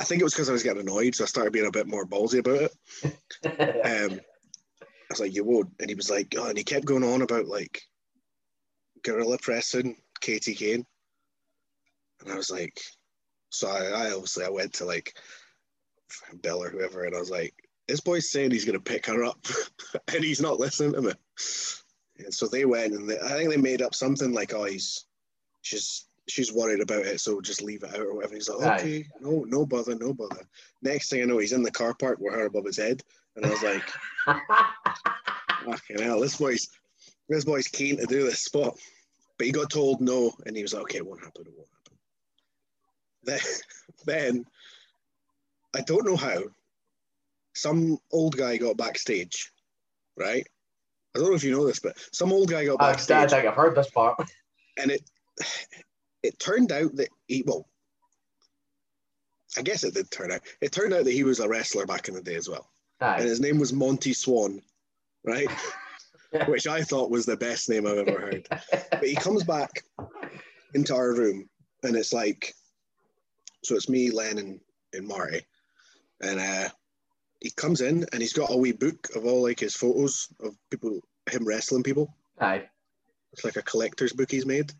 I 0.00 0.04
think 0.04 0.20
it 0.20 0.24
was 0.24 0.34
because 0.34 0.48
I 0.48 0.52
was 0.52 0.62
getting 0.62 0.82
annoyed, 0.82 1.14
so 1.14 1.24
I 1.24 1.26
started 1.26 1.52
being 1.52 1.66
a 1.66 1.72
bit 1.72 1.88
more 1.88 2.06
ballsy 2.06 2.38
about 2.38 2.70
it. 2.70 2.72
Um, 4.14 4.20
I 5.12 5.12
was 5.12 5.20
like, 5.20 5.34
you 5.34 5.44
won't. 5.44 5.68
And 5.78 5.90
he 5.90 5.94
was 5.94 6.08
like, 6.08 6.34
oh, 6.38 6.48
and 6.48 6.56
he 6.56 6.64
kept 6.64 6.86
going 6.86 7.04
on 7.04 7.20
about 7.20 7.46
like 7.46 7.82
gorilla 9.04 9.36
pressing 9.36 9.96
Katie 10.20 10.54
Kane. 10.54 10.86
And 12.20 12.32
I 12.32 12.36
was 12.36 12.50
like, 12.50 12.80
so 13.52 13.68
I, 13.68 14.06
I 14.06 14.12
obviously 14.12 14.44
I 14.44 14.48
went 14.48 14.72
to 14.74 14.86
like 14.86 15.14
Bill 16.40 16.62
or 16.62 16.70
whoever, 16.70 17.04
and 17.04 17.14
I 17.14 17.20
was 17.20 17.30
like, 17.30 17.54
this 17.86 18.00
boy's 18.00 18.30
saying 18.30 18.50
he's 18.50 18.64
gonna 18.64 18.80
pick 18.80 19.06
her 19.06 19.24
up, 19.24 19.38
and 20.14 20.24
he's 20.24 20.40
not 20.40 20.58
listening 20.58 20.94
to 20.94 21.02
me. 21.02 21.12
And 22.18 22.32
so 22.32 22.46
they 22.46 22.64
went, 22.64 22.94
and 22.94 23.08
they, 23.08 23.18
I 23.18 23.28
think 23.28 23.50
they 23.50 23.58
made 23.58 23.82
up 23.82 23.94
something 23.94 24.32
like, 24.32 24.54
oh, 24.54 24.64
he's 24.64 25.04
she's 25.60 26.06
she's 26.28 26.52
worried 26.52 26.80
about 26.80 27.04
it, 27.04 27.20
so 27.20 27.40
just 27.40 27.62
leave 27.62 27.82
it 27.82 27.94
out 27.94 28.00
or 28.00 28.14
whatever. 28.14 28.34
He's 28.34 28.48
like, 28.48 28.66
Aye. 28.66 28.76
okay, 28.76 29.04
no, 29.20 29.44
no 29.46 29.66
bother, 29.66 29.94
no 29.96 30.14
bother. 30.14 30.46
Next 30.80 31.10
thing 31.10 31.22
I 31.22 31.26
know, 31.26 31.38
he's 31.38 31.52
in 31.52 31.62
the 31.62 31.70
car 31.70 31.94
park 31.94 32.18
with 32.20 32.32
her 32.32 32.46
above 32.46 32.64
his 32.64 32.78
head, 32.78 33.02
and 33.36 33.44
I 33.44 33.50
was 33.50 33.62
like, 33.62 33.84
fucking 35.64 35.98
hell, 36.00 36.20
this 36.20 36.36
boy's 36.36 36.68
this 37.28 37.44
boy's 37.44 37.68
keen 37.68 37.98
to 37.98 38.06
do 38.06 38.24
this 38.24 38.40
spot. 38.40 38.78
But 39.36 39.46
he 39.46 39.52
got 39.52 39.70
told 39.70 40.00
no, 40.00 40.32
and 40.46 40.56
he 40.56 40.62
was 40.62 40.72
like, 40.72 40.82
okay, 40.84 40.98
it 40.98 41.06
won't 41.06 41.22
happen, 41.22 41.46
it 41.46 41.52
won't 41.54 41.68
happen. 41.68 41.81
Then, 44.04 44.44
I 45.76 45.80
don't 45.82 46.04
know 46.06 46.16
how, 46.16 46.42
some 47.54 47.98
old 48.10 48.36
guy 48.36 48.56
got 48.56 48.76
backstage, 48.76 49.52
right? 50.16 50.46
I 51.14 51.18
don't 51.18 51.28
know 51.28 51.36
if 51.36 51.44
you 51.44 51.52
know 51.52 51.66
this, 51.66 51.78
but 51.78 51.96
some 52.12 52.32
old 52.32 52.50
guy 52.50 52.64
got 52.64 52.80
I, 52.82 52.86
I 52.88 52.92
backstage, 52.92 53.30
think 53.30 53.46
I've 53.46 53.54
heard 53.54 53.76
this 53.76 53.90
part. 53.90 54.18
and 54.78 54.90
it 54.90 55.02
it 56.22 56.38
turned 56.38 56.72
out 56.72 56.94
that 56.96 57.08
he 57.28 57.44
well 57.46 57.68
I 59.58 59.62
guess 59.62 59.84
it 59.84 59.94
did 59.94 60.10
turn 60.10 60.32
out. 60.32 60.40
It 60.62 60.72
turned 60.72 60.94
out 60.94 61.04
that 61.04 61.12
he 61.12 61.24
was 61.24 61.40
a 61.40 61.48
wrestler 61.48 61.84
back 61.86 62.08
in 62.08 62.14
the 62.14 62.22
day 62.22 62.36
as 62.36 62.48
well, 62.48 62.70
and 63.20 63.28
his 63.28 63.40
name 63.40 63.58
was 63.58 63.72
Monty 63.72 64.14
Swan, 64.14 64.60
right? 65.24 65.48
Which 66.48 66.66
I 66.66 66.80
thought 66.82 67.10
was 67.10 67.26
the 67.26 67.36
best 67.36 67.68
name 67.68 67.86
I've 67.86 68.08
ever 68.08 68.18
heard. 68.18 68.48
but 68.90 69.04
he 69.04 69.14
comes 69.14 69.44
back 69.44 69.84
into 70.72 70.94
our 70.94 71.12
room, 71.12 71.46
and 71.82 71.94
it's 71.94 72.14
like, 72.14 72.54
so 73.62 73.74
it's 73.76 73.88
me, 73.88 74.10
Len, 74.10 74.38
and, 74.38 74.60
and 74.92 75.06
Marty, 75.06 75.40
and 76.20 76.38
uh, 76.40 76.68
he 77.40 77.50
comes 77.50 77.80
in 77.80 78.06
and 78.12 78.20
he's 78.22 78.32
got 78.32 78.52
a 78.52 78.56
wee 78.56 78.72
book 78.72 79.08
of 79.16 79.24
all 79.26 79.42
like 79.42 79.60
his 79.60 79.74
photos 79.74 80.28
of 80.40 80.56
people, 80.70 81.00
him 81.30 81.44
wrestling 81.46 81.82
people. 81.82 82.14
Aye. 82.40 82.64
It's 83.32 83.44
like 83.44 83.56
a 83.56 83.62
collector's 83.62 84.12
book 84.12 84.30
he's 84.30 84.46
made, 84.46 84.72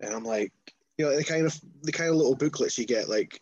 and 0.00 0.14
I'm 0.14 0.24
like, 0.24 0.52
you 0.96 1.04
know, 1.04 1.16
the 1.16 1.24
kind 1.24 1.44
of 1.46 1.58
the 1.82 1.92
kind 1.92 2.10
of 2.10 2.16
little 2.16 2.34
booklets 2.36 2.78
you 2.78 2.86
get 2.86 3.08
like 3.08 3.40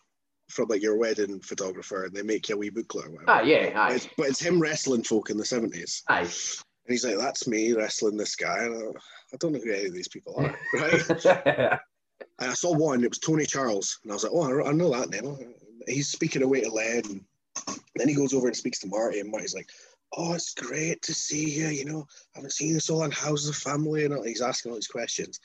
from 0.49 0.67
like 0.67 0.81
your 0.81 0.97
wedding 0.97 1.39
photographer, 1.39 2.05
and 2.05 2.13
they 2.15 2.21
make 2.23 2.49
you 2.49 2.55
a 2.55 2.57
wee 2.57 2.69
booklet 2.69 3.05
or 3.05 3.11
whatever. 3.11 3.31
Ah, 3.31 3.41
yeah, 3.41 3.65
But 3.69 3.75
aye. 3.77 3.93
it's, 3.95 4.07
but 4.17 4.27
it's 4.27 4.41
him 4.41 4.59
wrestling 4.59 5.03
folk 5.03 5.29
in 5.29 5.37
the 5.37 5.45
seventies, 5.45 6.03
Aye. 6.09 6.21
and 6.21 6.29
he's 6.89 7.05
like, 7.05 7.17
"That's 7.17 7.47
me 7.47 7.71
wrestling 7.73 8.17
this 8.17 8.35
guy." 8.35 8.63
And 8.63 8.75
I, 8.75 8.99
I 9.33 9.37
don't 9.39 9.53
know 9.53 9.59
who 9.59 9.71
any 9.71 9.85
of 9.85 9.93
these 9.93 10.07
people 10.09 10.35
are, 10.37 10.55
right? 10.73 11.79
And 12.39 12.51
I 12.51 12.53
saw 12.53 12.73
one, 12.73 13.03
it 13.03 13.09
was 13.09 13.19
Tony 13.19 13.45
Charles, 13.45 13.99
and 14.03 14.11
I 14.11 14.15
was 14.15 14.23
like, 14.23 14.33
"Oh, 14.33 14.63
I 14.65 14.71
know 14.71 14.91
that 14.91 15.09
name." 15.09 15.53
He's 15.87 16.09
speaking 16.09 16.43
away 16.43 16.61
to 16.61 16.69
Len, 16.71 17.25
and 17.67 17.79
then 17.95 18.07
he 18.07 18.15
goes 18.15 18.33
over 18.33 18.47
and 18.47 18.55
speaks 18.55 18.79
to 18.79 18.87
Marty, 18.87 19.19
and 19.19 19.31
Marty's 19.31 19.55
like, 19.55 19.69
"Oh, 20.15 20.33
it's 20.33 20.53
great 20.53 21.01
to 21.03 21.13
see 21.13 21.49
you. 21.49 21.67
You 21.67 21.85
know, 21.85 22.05
I 22.35 22.39
haven't 22.39 22.51
seen 22.51 22.69
you 22.69 22.79
so 22.79 22.97
long. 22.97 23.11
How's 23.11 23.45
the 23.45 23.53
family?" 23.53 24.05
And 24.05 24.25
he's 24.25 24.41
asking 24.41 24.71
all 24.71 24.77
these 24.77 24.87
questions, 24.87 25.39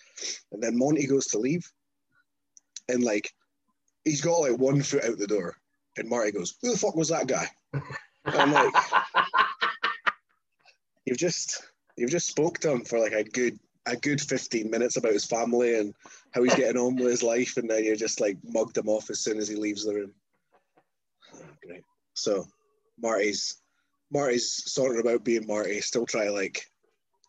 and 0.52 0.62
then 0.62 0.78
Monty 0.78 1.06
goes 1.06 1.26
to 1.28 1.38
leave, 1.38 1.68
and 2.88 3.02
like, 3.02 3.30
he's 4.04 4.20
got 4.20 4.38
like 4.38 4.58
one 4.58 4.82
foot 4.82 5.04
out 5.04 5.18
the 5.18 5.26
door, 5.26 5.56
and 5.96 6.08
Marty 6.08 6.32
goes, 6.32 6.54
"Who 6.62 6.70
the 6.72 6.78
fuck 6.78 6.96
was 6.96 7.08
that 7.08 7.26
guy?" 7.26 7.48
I'm 8.26 8.52
like, 8.52 8.72
"You've 11.06 11.18
just, 11.18 11.62
you've 11.96 12.10
just 12.10 12.28
spoke 12.28 12.58
to 12.60 12.70
him 12.70 12.84
for 12.84 12.98
like 12.98 13.12
a 13.12 13.24
good." 13.24 13.58
A 13.86 13.96
good 13.96 14.20
15 14.20 14.70
minutes 14.70 14.96
about 14.96 15.12
his 15.12 15.26
family 15.26 15.78
and 15.78 15.94
how 16.32 16.42
he's 16.42 16.54
getting 16.54 16.80
on 16.80 16.96
with 16.96 17.10
his 17.10 17.22
life, 17.22 17.56
and 17.58 17.68
then 17.68 17.84
you 17.84 17.94
just 17.96 18.20
like 18.20 18.38
mugged 18.42 18.78
him 18.78 18.88
off 18.88 19.10
as 19.10 19.20
soon 19.20 19.38
as 19.38 19.48
he 19.48 19.56
leaves 19.56 19.84
the 19.84 19.94
room. 19.94 20.12
Great. 21.66 21.82
So 22.14 22.46
Marty's 22.98 23.56
Marty's 24.10 24.72
sorting 24.72 25.00
about 25.00 25.24
being 25.24 25.46
Marty, 25.46 25.80
still 25.80 26.06
try 26.06 26.28
like 26.28 26.66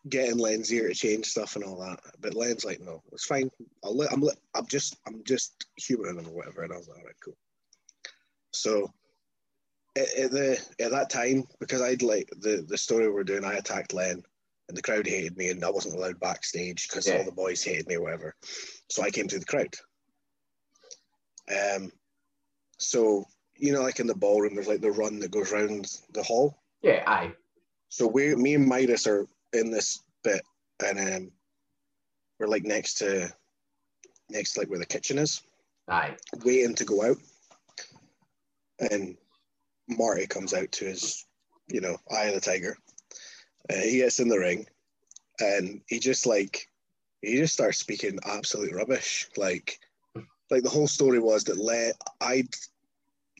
getting 0.08 0.38
Len's 0.38 0.72
ear 0.72 0.88
to 0.88 0.94
change 0.94 1.26
stuff 1.26 1.56
and 1.56 1.64
all 1.64 1.78
that. 1.80 2.00
But 2.20 2.34
Len's 2.34 2.64
like, 2.64 2.80
no, 2.80 3.02
it's 3.12 3.26
fine. 3.26 3.50
I'll 3.84 3.96
let 3.96 4.12
I'm 4.12 4.20
let, 4.20 4.36
I'm 4.54 4.66
just 4.66 4.96
I'm 5.06 5.22
just 5.24 5.66
humoring 5.76 6.18
him 6.18 6.26
or 6.28 6.34
whatever. 6.34 6.62
And 6.62 6.72
I 6.72 6.76
was 6.76 6.88
like, 6.88 6.98
all 6.98 7.04
right, 7.04 7.14
cool. 7.24 7.36
So 8.52 8.92
at, 9.96 10.14
at 10.16 10.30
the 10.30 10.64
at 10.80 10.90
that 10.90 11.10
time, 11.10 11.44
because 11.60 11.82
I'd 11.82 12.02
like 12.02 12.30
the 12.38 12.64
the 12.66 12.78
story 12.78 13.10
we're 13.10 13.24
doing, 13.24 13.44
I 13.44 13.54
attacked 13.54 13.92
Len 13.92 14.22
and 14.68 14.76
the 14.76 14.82
crowd 14.82 15.06
hated 15.06 15.36
me 15.36 15.50
and 15.50 15.64
I 15.64 15.70
wasn't 15.70 15.94
allowed 15.94 16.18
backstage 16.20 16.88
because 16.88 17.06
Yeah. 17.06 17.18
all 17.18 17.24
the 17.24 17.32
boys 17.32 17.62
hated 17.62 17.86
me 17.86 17.96
or 17.96 18.02
whatever. 18.02 18.34
So 18.90 19.02
I 19.02 19.10
came 19.10 19.28
through 19.28 19.40
the 19.40 19.46
crowd. 19.46 19.74
Um 21.50 21.92
so 22.78 23.24
you 23.58 23.72
know, 23.72 23.82
like 23.82 24.00
in 24.00 24.06
the 24.06 24.14
ballroom, 24.14 24.54
there's 24.54 24.68
like 24.68 24.82
the 24.82 24.90
run 24.90 25.18
that 25.20 25.30
goes 25.30 25.50
round 25.50 25.90
the 26.12 26.22
hall. 26.22 26.62
yeah, 26.82 27.02
aye. 27.06 27.32
So 27.88 28.06
we, 28.06 28.34
me 28.34 28.54
and 28.54 28.66
Midas 28.66 29.06
are 29.06 29.26
in 29.54 29.70
this 29.70 30.02
bit, 30.22 30.42
and 30.84 30.98
um, 30.98 31.30
we're 32.38 32.48
like 32.48 32.64
next 32.64 32.94
to, 32.98 33.32
next 34.28 34.52
to 34.52 34.60
like 34.60 34.68
where 34.68 34.78
the 34.78 34.84
kitchen 34.84 35.16
is, 35.16 35.40
Aye. 35.88 36.16
waiting 36.44 36.74
to 36.74 36.84
go 36.84 37.02
out. 37.02 37.16
And 38.90 39.16
Marty 39.88 40.26
comes 40.26 40.52
out 40.52 40.70
to 40.72 40.84
his, 40.84 41.24
you 41.68 41.80
know, 41.80 41.96
eye 42.10 42.24
of 42.24 42.34
the 42.34 42.40
tiger. 42.42 42.76
Uh, 43.70 43.76
he 43.76 43.98
gets 43.98 44.20
in 44.20 44.28
the 44.28 44.38
ring, 44.38 44.66
and 45.40 45.80
he 45.88 45.98
just 45.98 46.26
like, 46.26 46.68
he 47.22 47.36
just 47.36 47.54
starts 47.54 47.78
speaking 47.78 48.18
absolute 48.24 48.72
rubbish. 48.72 49.28
Like, 49.36 49.78
like 50.50 50.62
the 50.62 50.70
whole 50.70 50.86
story 50.86 51.18
was 51.18 51.44
that 51.44 51.58
Len, 51.58 51.92
I'd, 52.20 52.48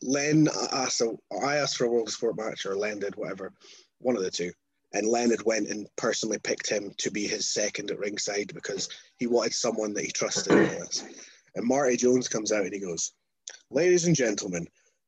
Len 0.03 0.49
asked, 0.73 1.01
a, 1.01 1.15
I 1.43 1.57
asked 1.57 1.77
for 1.77 1.85
a 1.85 1.91
World 1.91 2.11
Sport 2.11 2.37
match, 2.37 2.67
or 2.67 2.77
Len 2.77 2.99
did, 2.99 3.17
whatever, 3.17 3.53
one 3.99 4.17
of 4.17 4.23
the 4.23 4.31
two. 4.31 4.53
And 4.93 5.09
Len 5.09 5.31
had 5.31 5.43
went 5.43 5.69
and 5.69 5.87
personally 5.97 6.39
picked 6.39 6.69
him 6.69 6.93
to 6.99 7.11
be 7.11 7.27
his 7.27 7.53
second 7.53 7.91
at 7.91 7.99
ringside 7.99 8.55
because 8.55 8.89
he 9.19 9.27
wanted 9.27 9.53
someone 9.53 9.93
that 9.95 10.05
he 10.05 10.11
trusted. 10.11 10.53
And 11.55 11.67
Marty 11.67 11.97
Jones 11.97 12.29
comes 12.29 12.53
out 12.53 12.65
and 12.65 12.73
he 12.73 12.81
goes, 12.81 13.13
Ladies 13.71 14.07
and 14.07 14.17
gentlemen, 14.17 14.67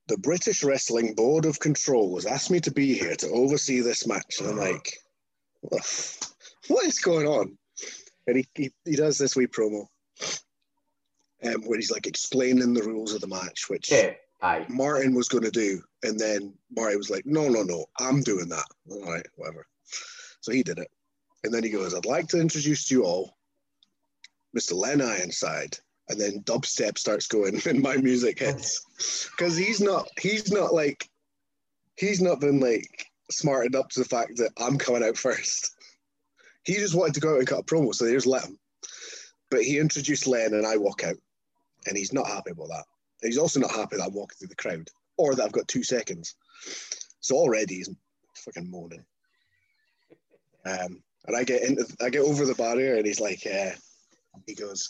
the 0.08 0.18
British 0.18 0.64
Wrestling 0.64 1.14
Board 1.14 1.44
of 1.44 1.60
Control 1.60 2.16
has 2.16 2.26
asked 2.26 2.50
me 2.50 2.60
to 2.60 2.70
be 2.70 2.94
here 2.94 3.14
to 3.16 3.28
oversee 3.30 3.80
this 3.80 4.06
match. 4.06 4.40
And 4.40 4.48
I'm 4.48 4.56
like, 4.56 4.98
what 6.68 6.84
is 6.84 6.98
going 7.00 7.26
on? 7.26 7.56
And 8.26 8.36
he, 8.36 8.46
he, 8.54 8.70
he 8.84 8.96
does 8.96 9.18
this 9.18 9.36
wee 9.36 9.46
promo 9.46 9.86
um, 11.44 11.62
where 11.62 11.78
he's 11.78 11.90
like 11.90 12.06
explaining 12.06 12.74
the 12.74 12.82
rules 12.82 13.14
of 13.14 13.20
the 13.20 13.26
match, 13.26 13.68
which 13.68 13.90
Yeah, 13.90 14.12
aye. 14.42 14.66
Martin 14.68 15.14
was 15.14 15.28
going 15.28 15.44
to 15.44 15.50
do. 15.50 15.82
And 16.02 16.18
then 16.18 16.54
Marty 16.74 16.96
was 16.96 17.10
like, 17.10 17.26
no, 17.26 17.48
no, 17.48 17.62
no, 17.62 17.86
I'm 17.98 18.22
doing 18.22 18.48
that. 18.48 18.66
All 18.90 19.12
right, 19.12 19.26
whatever. 19.36 19.66
So 20.40 20.52
he 20.52 20.62
did 20.62 20.78
it. 20.78 20.88
And 21.44 21.54
then 21.54 21.62
he 21.62 21.70
goes, 21.70 21.94
I'd 21.94 22.06
like 22.06 22.28
to 22.28 22.40
introduce 22.40 22.88
to 22.88 22.94
you 22.94 23.04
all 23.04 23.36
Mr. 24.56 24.74
Len 24.74 25.00
Ironside. 25.00 25.78
And 26.10 26.18
then 26.18 26.42
dubstep 26.42 26.98
starts 26.98 27.26
going 27.26 27.60
and 27.66 27.82
my 27.82 27.96
music 27.96 28.40
hits. 28.40 29.28
Because 29.36 29.56
he's 29.56 29.80
not, 29.80 30.08
he's 30.20 30.50
not 30.50 30.72
like, 30.72 31.08
he's 31.96 32.20
not 32.20 32.40
been 32.40 32.60
like 32.60 33.06
smartened 33.30 33.76
up 33.76 33.88
to 33.90 34.00
the 34.00 34.08
fact 34.08 34.36
that 34.36 34.50
I'm 34.58 34.78
coming 34.78 35.04
out 35.04 35.16
first. 35.16 35.74
He 36.64 36.74
just 36.74 36.94
wanted 36.94 37.14
to 37.14 37.20
go 37.20 37.34
out 37.34 37.38
and 37.38 37.46
cut 37.46 37.60
a 37.60 37.62
promo, 37.62 37.94
so 37.94 38.04
they 38.04 38.12
just 38.12 38.26
let 38.26 38.44
him. 38.44 38.58
But 39.50 39.62
he 39.62 39.78
introduced 39.78 40.26
Len 40.26 40.54
and 40.54 40.66
I 40.66 40.76
walk 40.76 41.04
out. 41.04 41.16
And 41.86 41.96
he's 41.96 42.12
not 42.12 42.26
happy 42.26 42.50
about 42.50 42.68
that. 42.68 42.84
He's 43.22 43.38
also 43.38 43.60
not 43.60 43.70
happy 43.70 43.96
that 43.96 44.04
I'm 44.04 44.12
walking 44.12 44.36
through 44.38 44.48
the 44.48 44.56
crowd 44.56 44.88
or 45.16 45.34
that 45.34 45.44
I've 45.44 45.52
got 45.52 45.68
two 45.68 45.82
seconds. 45.82 46.34
So 47.20 47.36
already 47.36 47.76
he's 47.76 47.90
fucking 48.34 48.70
moaning. 48.70 49.04
Um, 50.66 51.02
and 51.26 51.36
I 51.36 51.44
get 51.44 51.62
into, 51.62 51.86
I 52.00 52.10
get 52.10 52.22
over 52.22 52.44
the 52.44 52.54
barrier, 52.54 52.96
and 52.96 53.06
he's 53.06 53.20
like, 53.20 53.46
uh, 53.46 53.70
he 54.46 54.54
goes, 54.54 54.88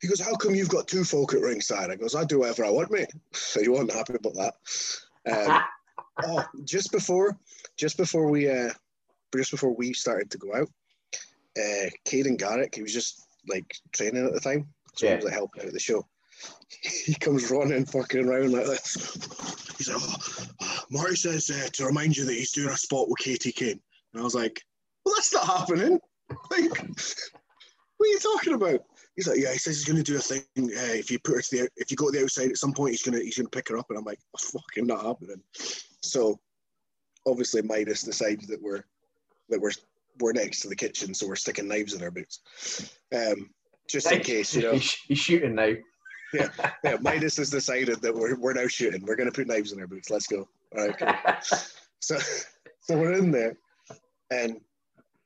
he 0.00 0.08
goes, 0.08 0.20
how 0.20 0.34
come 0.34 0.54
you've 0.54 0.68
got 0.68 0.88
two 0.88 1.04
folk 1.04 1.34
at 1.34 1.40
ringside? 1.40 1.90
I 1.90 1.96
goes, 1.96 2.14
I 2.14 2.24
do 2.24 2.40
whatever 2.40 2.64
I 2.64 2.70
want, 2.70 2.90
mate. 2.90 3.10
So 3.32 3.60
he 3.60 3.68
wasn't 3.68 3.92
happy 3.92 4.14
about 4.14 4.34
that. 4.34 5.50
Um, 5.50 5.62
oh, 6.24 6.44
just 6.64 6.92
before, 6.92 7.38
just 7.76 7.96
before 7.96 8.28
we, 8.30 8.50
uh, 8.50 8.70
just 9.34 9.50
before 9.50 9.74
we 9.74 9.92
started 9.92 10.30
to 10.30 10.38
go 10.38 10.54
out, 10.54 10.68
uh, 11.56 11.90
Caden 12.06 12.38
Garrick, 12.38 12.74
he 12.74 12.82
was 12.82 12.92
just 12.92 13.26
like 13.48 13.74
training 13.92 14.26
at 14.26 14.32
the 14.32 14.40
time, 14.40 14.68
so 14.94 15.08
he 15.08 15.14
was 15.14 15.24
like 15.24 15.34
helping 15.34 15.64
out 15.64 15.72
the 15.72 15.80
show. 15.80 16.06
He 16.82 17.14
comes 17.14 17.50
running 17.50 17.84
fucking 17.84 18.26
around 18.26 18.52
like 18.52 18.64
this. 18.64 18.94
He's 19.76 19.88
like, 19.88 19.98
oh, 20.00 20.78
Marty 20.90 21.16
says 21.16 21.50
uh, 21.50 21.68
to 21.74 21.84
remind 21.84 22.16
you 22.16 22.24
that 22.24 22.32
he's 22.32 22.52
doing 22.52 22.70
a 22.70 22.76
spot 22.76 23.08
with 23.08 23.18
Katie 23.18 23.52
Kane. 23.52 23.80
And 24.12 24.20
I 24.20 24.24
was 24.24 24.34
like, 24.34 24.62
well, 25.04 25.14
that's 25.16 25.34
not 25.34 25.46
happening. 25.46 25.98
Like, 26.50 26.70
what 26.70 28.06
are 28.06 28.12
you 28.12 28.18
talking 28.20 28.54
about? 28.54 28.84
He's 29.20 29.28
like, 29.28 29.38
yeah, 29.38 29.52
he 29.52 29.58
says 29.58 29.76
he's 29.76 29.84
going 29.84 30.02
to 30.02 30.12
do 30.12 30.16
a 30.16 30.18
thing. 30.18 30.40
Uh, 30.56 30.94
if 30.96 31.10
you 31.10 31.18
put 31.18 31.34
her 31.34 31.42
to 31.42 31.56
the, 31.58 31.68
if 31.76 31.90
you 31.90 31.96
go 31.98 32.10
to 32.10 32.16
the 32.16 32.24
outside 32.24 32.48
at 32.48 32.56
some 32.56 32.72
point, 32.72 32.92
he's 32.92 33.02
gonna, 33.02 33.18
he's 33.18 33.36
gonna 33.36 33.50
pick 33.50 33.68
her 33.68 33.76
up. 33.76 33.84
And 33.90 33.98
I'm 33.98 34.04
like, 34.04 34.18
that's 34.32 34.50
fucking 34.50 34.86
not 34.86 35.04
happening. 35.04 35.42
So, 36.00 36.40
obviously, 37.26 37.60
Midas 37.60 38.02
decides 38.02 38.46
that 38.46 38.62
we're, 38.62 38.82
that 39.50 39.60
we're, 39.60 39.72
we're 40.20 40.32
next 40.32 40.60
to 40.60 40.68
the 40.68 40.74
kitchen, 40.74 41.12
so 41.12 41.28
we're 41.28 41.36
sticking 41.36 41.68
knives 41.68 41.92
in 41.92 42.02
our 42.02 42.10
boots, 42.10 42.40
um, 43.14 43.50
just 43.90 44.10
in 44.10 44.20
case, 44.20 44.54
you 44.54 44.62
know. 44.62 44.72
He's, 45.08 45.18
shooting 45.18 45.54
now. 45.54 45.74
yeah, 46.32 46.96
Midas 47.02 47.36
has 47.36 47.50
decided 47.50 48.00
that 48.00 48.14
we're, 48.14 48.38
we're 48.38 48.54
now 48.54 48.68
shooting. 48.68 49.04
We're 49.04 49.16
going 49.16 49.30
to 49.30 49.36
put 49.36 49.48
knives 49.48 49.72
in 49.72 49.80
our 49.80 49.86
boots. 49.86 50.08
Let's 50.08 50.28
go. 50.28 50.48
All 50.78 50.86
right, 50.86 50.98
cool. 50.98 51.14
So, 52.02 52.16
so 52.80 52.98
we're 52.98 53.12
in 53.12 53.30
there, 53.30 53.58
and 54.30 54.58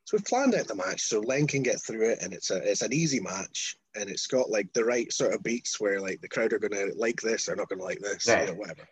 so 0.05 0.17
we've 0.17 0.25
planned 0.27 0.55
out 0.55 0.67
the 0.69 0.75
match 0.75 1.03
so 1.03 1.21
Len 1.21 1.47
can 1.47 1.63
get 1.63 1.81
through 1.81 2.11
it, 2.11 2.19
and 2.23 2.33
it's 2.33 2.51
a 2.51 2.57
it's 2.57 2.83
an 2.83 2.93
easy 2.93 3.21
match, 3.21 3.77
and 3.95 4.11
it's 4.11 4.27
got 4.27 4.51
like 4.51 4.73
the 4.73 4.85
right 4.85 5.11
sort 5.13 5.33
of 5.35 5.43
beats 5.43 5.81
where 5.81 6.01
like 6.01 6.21
the 6.21 6.29
crowd 6.29 6.53
are 6.53 6.59
going 6.59 6.73
to 6.73 6.93
like 6.97 7.21
this, 7.23 7.47
they're 7.47 7.57
not 7.57 7.69
going 7.69 7.79
to 7.79 7.85
like 7.85 8.01
this, 8.01 8.29
Right. 8.29 8.43
you 8.43 8.53
know, 8.53 8.59
whatever. 8.59 8.83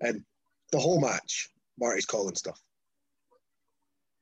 And 0.00 0.22
the 0.70 0.78
whole 0.78 1.00
match, 1.00 1.48
Marty's 1.78 2.06
calling 2.06 2.36
stuff, 2.36 2.60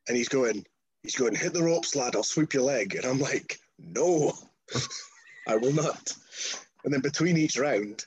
and 0.09 0.17
he's 0.17 0.29
going, 0.29 0.65
he's 1.03 1.17
going, 1.17 1.35
hit 1.35 1.53
the 1.53 1.63
ropes, 1.63 1.95
lad. 1.95 2.17
I'll 2.17 2.23
sweep 2.23 2.55
your 2.55 2.63
leg, 2.63 2.95
and 2.95 3.05
I'm 3.05 3.21
like, 3.21 3.59
no, 3.79 4.33
I 5.49 5.57
will 5.57 5.73
not. 5.75 6.13
And 6.85 6.95
then 6.95 7.01
between 7.03 7.37
each 7.37 7.59
round, 7.59 8.07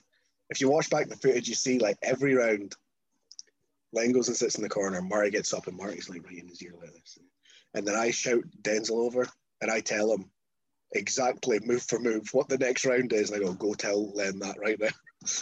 if 0.50 0.60
you 0.62 0.70
watch 0.70 0.90
back 0.90 1.10
the 1.10 1.16
footage, 1.18 1.48
you 1.48 1.54
see 1.56 1.78
like 1.78 1.98
every 2.02 2.34
round, 2.34 2.76
Len 3.94 4.14
goes 4.14 4.30
and 4.30 4.38
sits 4.38 4.56
in 4.56 4.64
the 4.64 4.70
corner. 4.70 5.00
Marty 5.02 5.30
gets 5.30 5.54
up, 5.54 5.68
and 5.68 5.78
Marty's 5.78 6.10
like 6.10 6.26
right 6.26 6.40
in 6.40 6.48
his 6.48 6.64
ear 6.64 6.74
like 6.80 6.94
this. 6.94 7.20
And 7.74 7.88
then 7.88 7.96
I 7.96 8.12
shout 8.12 8.44
Denzel 8.62 9.06
over, 9.06 9.28
and 9.62 9.72
I 9.72 9.80
tell 9.80 10.12
him 10.14 10.30
exactly 10.94 11.60
move 11.64 11.84
for 11.84 12.00
move 12.00 12.28
what 12.32 12.50
the 12.50 12.58
next 12.58 12.86
round 12.86 13.14
is. 13.14 13.30
And 13.30 13.42
I 13.42 13.46
go, 13.46 13.54
go 13.54 13.74
tell 13.74 14.12
Len 14.12 14.40
that 14.40 14.60
right 14.60 14.80
now. 14.80 14.90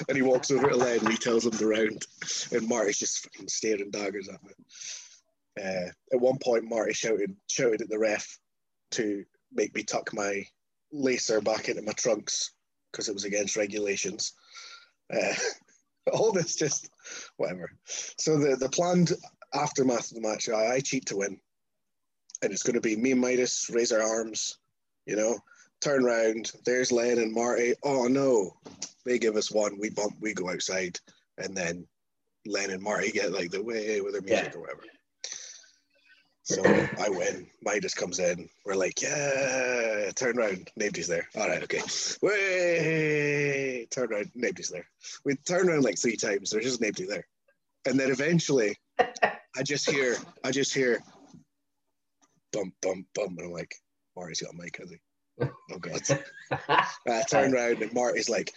And 0.09 0.17
he 0.17 0.23
walks 0.23 0.49
over 0.49 0.69
to 0.69 0.75
Len 0.75 1.01
and 1.01 1.09
he 1.09 1.17
tells 1.17 1.45
him 1.45 1.51
the 1.51 1.67
round. 1.67 2.03
And 2.51 2.67
Marty's 2.67 2.97
just 2.97 3.19
fucking 3.19 3.47
staring 3.47 3.91
daggers 3.91 4.27
at 4.27 4.43
me. 4.43 4.51
Uh, 5.55 5.89
at 6.11 6.19
one 6.19 6.39
point, 6.39 6.63
Marty 6.63 6.93
shouted 6.93 7.35
shouted 7.45 7.81
at 7.81 7.89
the 7.89 7.99
ref 7.99 8.39
to 8.91 9.23
make 9.53 9.75
me 9.75 9.83
tuck 9.83 10.11
my 10.13 10.43
lacer 10.91 11.43
back 11.43 11.69
into 11.69 11.83
my 11.83 11.91
trunks 11.91 12.53
because 12.91 13.07
it 13.07 13.13
was 13.13 13.25
against 13.25 13.55
regulations. 13.55 14.33
Uh, 15.13 15.35
all 16.11 16.31
this 16.31 16.55
just 16.55 16.89
whatever. 17.37 17.69
So 17.85 18.39
the 18.39 18.55
the 18.55 18.69
planned 18.69 19.13
aftermath 19.53 20.09
of 20.09 20.15
the 20.15 20.27
match, 20.27 20.49
I, 20.49 20.73
I 20.75 20.79
cheat 20.79 21.05
to 21.07 21.17
win, 21.17 21.39
and 22.41 22.51
it's 22.51 22.63
going 22.63 22.75
to 22.75 22.81
be 22.81 22.95
me 22.95 23.11
and 23.11 23.21
Midas 23.21 23.69
raise 23.73 23.91
our 23.91 24.01
arms, 24.01 24.57
you 25.05 25.15
know, 25.15 25.37
turn 25.81 26.05
around. 26.05 26.51
There's 26.65 26.91
Len 26.91 27.17
and 27.19 27.33
Marty. 27.33 27.73
Oh 27.83 28.07
no, 28.07 28.55
they 29.05 29.19
give 29.19 29.35
us 29.35 29.51
one. 29.51 29.77
We 29.79 29.89
bump. 29.89 30.13
We 30.19 30.33
go 30.33 30.49
outside, 30.49 30.99
and 31.37 31.55
then 31.55 31.87
Len 32.45 32.71
and 32.71 32.81
Marty 32.81 33.11
get 33.11 33.31
like 33.31 33.51
the 33.51 33.61
way 33.63 34.01
with 34.01 34.13
their 34.13 34.21
music 34.21 34.51
Yeah. 34.51 34.57
or 34.57 34.61
whatever. 34.61 34.83
So 36.43 36.63
I 36.63 37.09
win. 37.09 37.45
Midas 37.61 37.93
comes 37.93 38.19
in. 38.19 38.47
We're 38.65 38.75
like, 38.75 39.01
yeah, 39.01 40.09
turn 40.15 40.39
around. 40.39 40.71
Nobody's 40.77 41.07
there. 41.09 41.27
All 41.35 41.45
right, 41.49 41.61
okay. 41.63 41.81
Way, 42.21 43.85
turn 43.91 44.13
around. 44.13 44.31
Nobody's 44.33 44.69
there. 44.69 44.87
We 45.25 45.35
turn 45.35 45.67
around 45.69 45.83
like 45.83 45.99
three 45.99 46.15
times. 46.15 46.49
There's 46.51 46.63
just 46.63 46.79
nobody 46.81 47.05
there. 47.05 47.27
And 47.85 47.99
then 47.99 48.11
eventually, 48.11 48.77
I 48.97 49.63
just 49.63 49.89
hear, 49.89 50.15
I 50.43 50.51
just 50.51 50.73
hear, 50.73 51.01
bump, 52.57 52.73
bump, 52.81 53.05
bump, 53.13 53.37
and 53.37 53.47
I'm 53.47 53.51
like, 53.51 53.75
Marty's 54.15 54.41
got 54.41 54.53
a 54.53 54.57
mic, 54.57 54.77
has 54.77 54.91
he? 54.91 54.97
Oh 55.71 55.77
God. 55.79 56.01
I 57.07 57.23
turn 57.29 57.53
around 57.53 57.81
and 57.81 57.93
Marty's 57.93 58.29
like, 58.29 58.51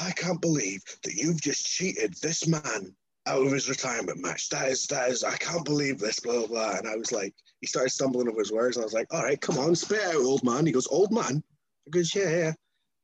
I 0.00 0.10
can't 0.12 0.40
believe 0.40 0.82
that 1.02 1.14
you've 1.14 1.40
just 1.40 1.66
cheated 1.66 2.14
this 2.22 2.46
man 2.46 2.94
out 3.26 3.44
of 3.44 3.52
his 3.52 3.68
retirement 3.68 4.22
match. 4.22 4.48
That 4.48 4.68
is, 4.68 4.86
that 4.86 5.10
is, 5.10 5.24
I 5.24 5.36
can't 5.36 5.64
believe 5.64 5.98
this, 5.98 6.20
blah, 6.20 6.38
blah, 6.38 6.46
blah. 6.46 6.78
And 6.78 6.88
I 6.88 6.96
was 6.96 7.12
like, 7.12 7.34
he 7.60 7.66
started 7.66 7.90
stumbling 7.90 8.28
over 8.28 8.38
his 8.38 8.52
words. 8.52 8.76
And 8.76 8.84
I 8.84 8.86
was 8.86 8.94
like, 8.94 9.12
all 9.12 9.22
right, 9.22 9.40
come 9.40 9.58
on, 9.58 9.74
spit 9.74 10.02
out, 10.02 10.14
old 10.14 10.42
man. 10.42 10.66
He 10.66 10.72
goes, 10.72 10.86
old 10.86 11.12
man? 11.12 11.42
I 11.86 11.90
goes, 11.90 12.14
yeah, 12.14 12.30
yeah. 12.30 12.52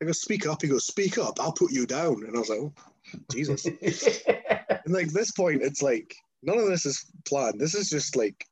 I 0.02 0.06
go, 0.06 0.12
speak 0.12 0.46
up. 0.46 0.62
He 0.62 0.68
goes, 0.68 0.86
speak 0.86 1.18
up. 1.18 1.38
I'll 1.40 1.52
put 1.52 1.72
you 1.72 1.86
down. 1.86 2.24
And 2.26 2.34
I 2.34 2.38
was 2.38 2.48
like, 2.48 2.60
oh, 2.60 2.72
Jesus. 3.30 3.66
and 3.66 4.94
like 4.94 5.08
this 5.08 5.32
point, 5.32 5.62
it's 5.62 5.82
like, 5.82 6.14
none 6.42 6.58
of 6.58 6.66
this 6.66 6.86
is 6.86 7.04
planned. 7.26 7.60
This 7.60 7.74
is 7.74 7.90
just 7.90 8.16
like, 8.16 8.46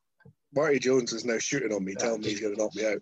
Marty 0.53 0.79
Jones 0.79 1.13
is 1.13 1.25
now 1.25 1.37
shooting 1.37 1.73
on 1.73 1.83
me, 1.83 1.95
telling 1.95 2.21
me 2.21 2.29
he's 2.29 2.41
going 2.41 2.55
to 2.55 2.61
knock 2.61 2.75
me 2.75 2.85
out. 2.85 3.01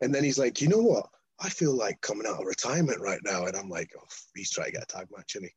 And 0.00 0.14
then 0.14 0.24
he's 0.24 0.38
like, 0.38 0.60
you 0.60 0.68
know 0.68 0.82
what? 0.82 1.06
I 1.40 1.48
feel 1.48 1.74
like 1.76 2.00
coming 2.02 2.26
out 2.26 2.40
of 2.40 2.46
retirement 2.46 3.00
right 3.00 3.20
now. 3.24 3.46
And 3.46 3.56
I'm 3.56 3.68
like, 3.68 3.90
oh, 3.98 4.04
he's 4.34 4.50
trying 4.50 4.66
to 4.66 4.72
get 4.72 4.82
a 4.82 4.86
tag 4.86 5.08
match, 5.16 5.34
isn't 5.36 5.50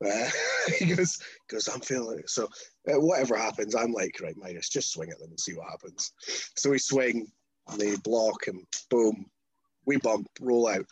he? 0.00 0.10
Uh, 0.10 0.30
he 0.78 0.94
goes, 0.94 1.18
goes, 1.48 1.68
I'm 1.68 1.80
feeling 1.80 2.18
it. 2.18 2.30
So 2.30 2.48
uh, 2.88 2.98
whatever 2.98 3.36
happens, 3.36 3.74
I'm 3.74 3.92
like, 3.92 4.18
right, 4.20 4.36
Midas, 4.36 4.68
just 4.68 4.92
swing 4.92 5.10
at 5.10 5.18
them 5.18 5.30
and 5.30 5.38
see 5.38 5.52
what 5.52 5.70
happens. 5.70 6.12
So 6.56 6.70
we 6.70 6.78
swing, 6.78 7.28
and 7.68 7.80
they 7.80 7.94
block, 7.96 8.48
and 8.48 8.66
boom, 8.90 9.26
we 9.86 9.98
bump, 9.98 10.26
roll 10.40 10.68
out. 10.68 10.86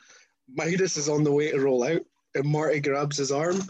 Midas 0.48 0.96
is 0.96 1.08
on 1.08 1.24
the 1.24 1.32
way 1.32 1.50
to 1.50 1.60
roll 1.60 1.82
out, 1.84 2.02
and 2.34 2.44
Marty 2.44 2.80
grabs 2.80 3.16
his 3.16 3.32
arm 3.32 3.60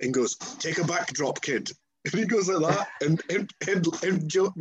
and 0.00 0.12
goes, 0.12 0.34
take 0.34 0.78
a 0.78 0.84
backdrop, 0.84 1.40
kid. 1.40 1.70
And 2.04 2.14
he 2.14 2.24
goes 2.24 2.48
like 2.48 2.76
that, 2.76 2.88
and 3.02 3.22
and 3.30 3.50
and, 3.68 3.86
and 4.02 4.28
Joe, 4.28 4.52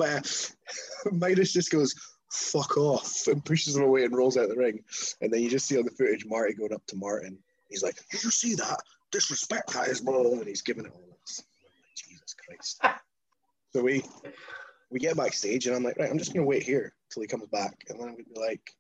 Midas 1.12 1.54
just 1.54 1.72
goes, 1.72 1.96
fuck 2.32 2.78
off, 2.78 3.28
and 3.28 3.44
pushes 3.44 3.76
him 3.76 3.84
away 3.84 4.04
and 4.04 4.16
rolls 4.16 4.38
out 4.38 4.50
the 4.50 4.56
ring. 4.56 4.84
And 5.22 5.32
then 5.32 5.42
you 5.42 5.50
just 5.50 5.68
see 5.68 5.78
on 5.78 5.86
the 5.86 5.92
footage 5.92 6.26
Marty 6.26 6.54
going 6.54 6.74
up 6.74 6.86
to 6.88 6.96
Martin. 6.96 7.38
He's 7.70 7.84
like, 7.84 7.96
Did 8.12 8.24
you 8.24 8.32
see 8.32 8.56
that? 8.56 8.80
Disrespect 9.12 9.74
that 9.74 9.88
is 9.88 10.02
blah, 10.02 10.14
blah, 10.14 10.24
blah," 10.24 10.40
and 10.40 10.48
he's 10.48 10.62
giving 10.62 10.86
it 10.86 10.92
all 10.94 11.18
this. 11.26 11.44
Jesus 11.96 12.36
Christ. 12.46 12.82
so 13.74 13.82
we 13.84 14.04
we 14.92 15.00
get 15.00 15.18
backstage 15.18 15.68
and 15.68 15.76
I'm 15.76 15.84
like, 15.84 15.98
right, 15.98 16.10
I'm 16.10 16.18
just 16.18 16.34
gonna 16.34 16.46
wait 16.46 16.64
here 16.64 16.94
till 17.10 17.22
he 17.22 17.28
comes 17.28 17.48
back. 17.48 17.86
And 17.90 18.00
then 18.00 18.08
I'm 18.08 18.14
gonna 18.16 18.24
be 18.24 18.40
like, 18.40 18.76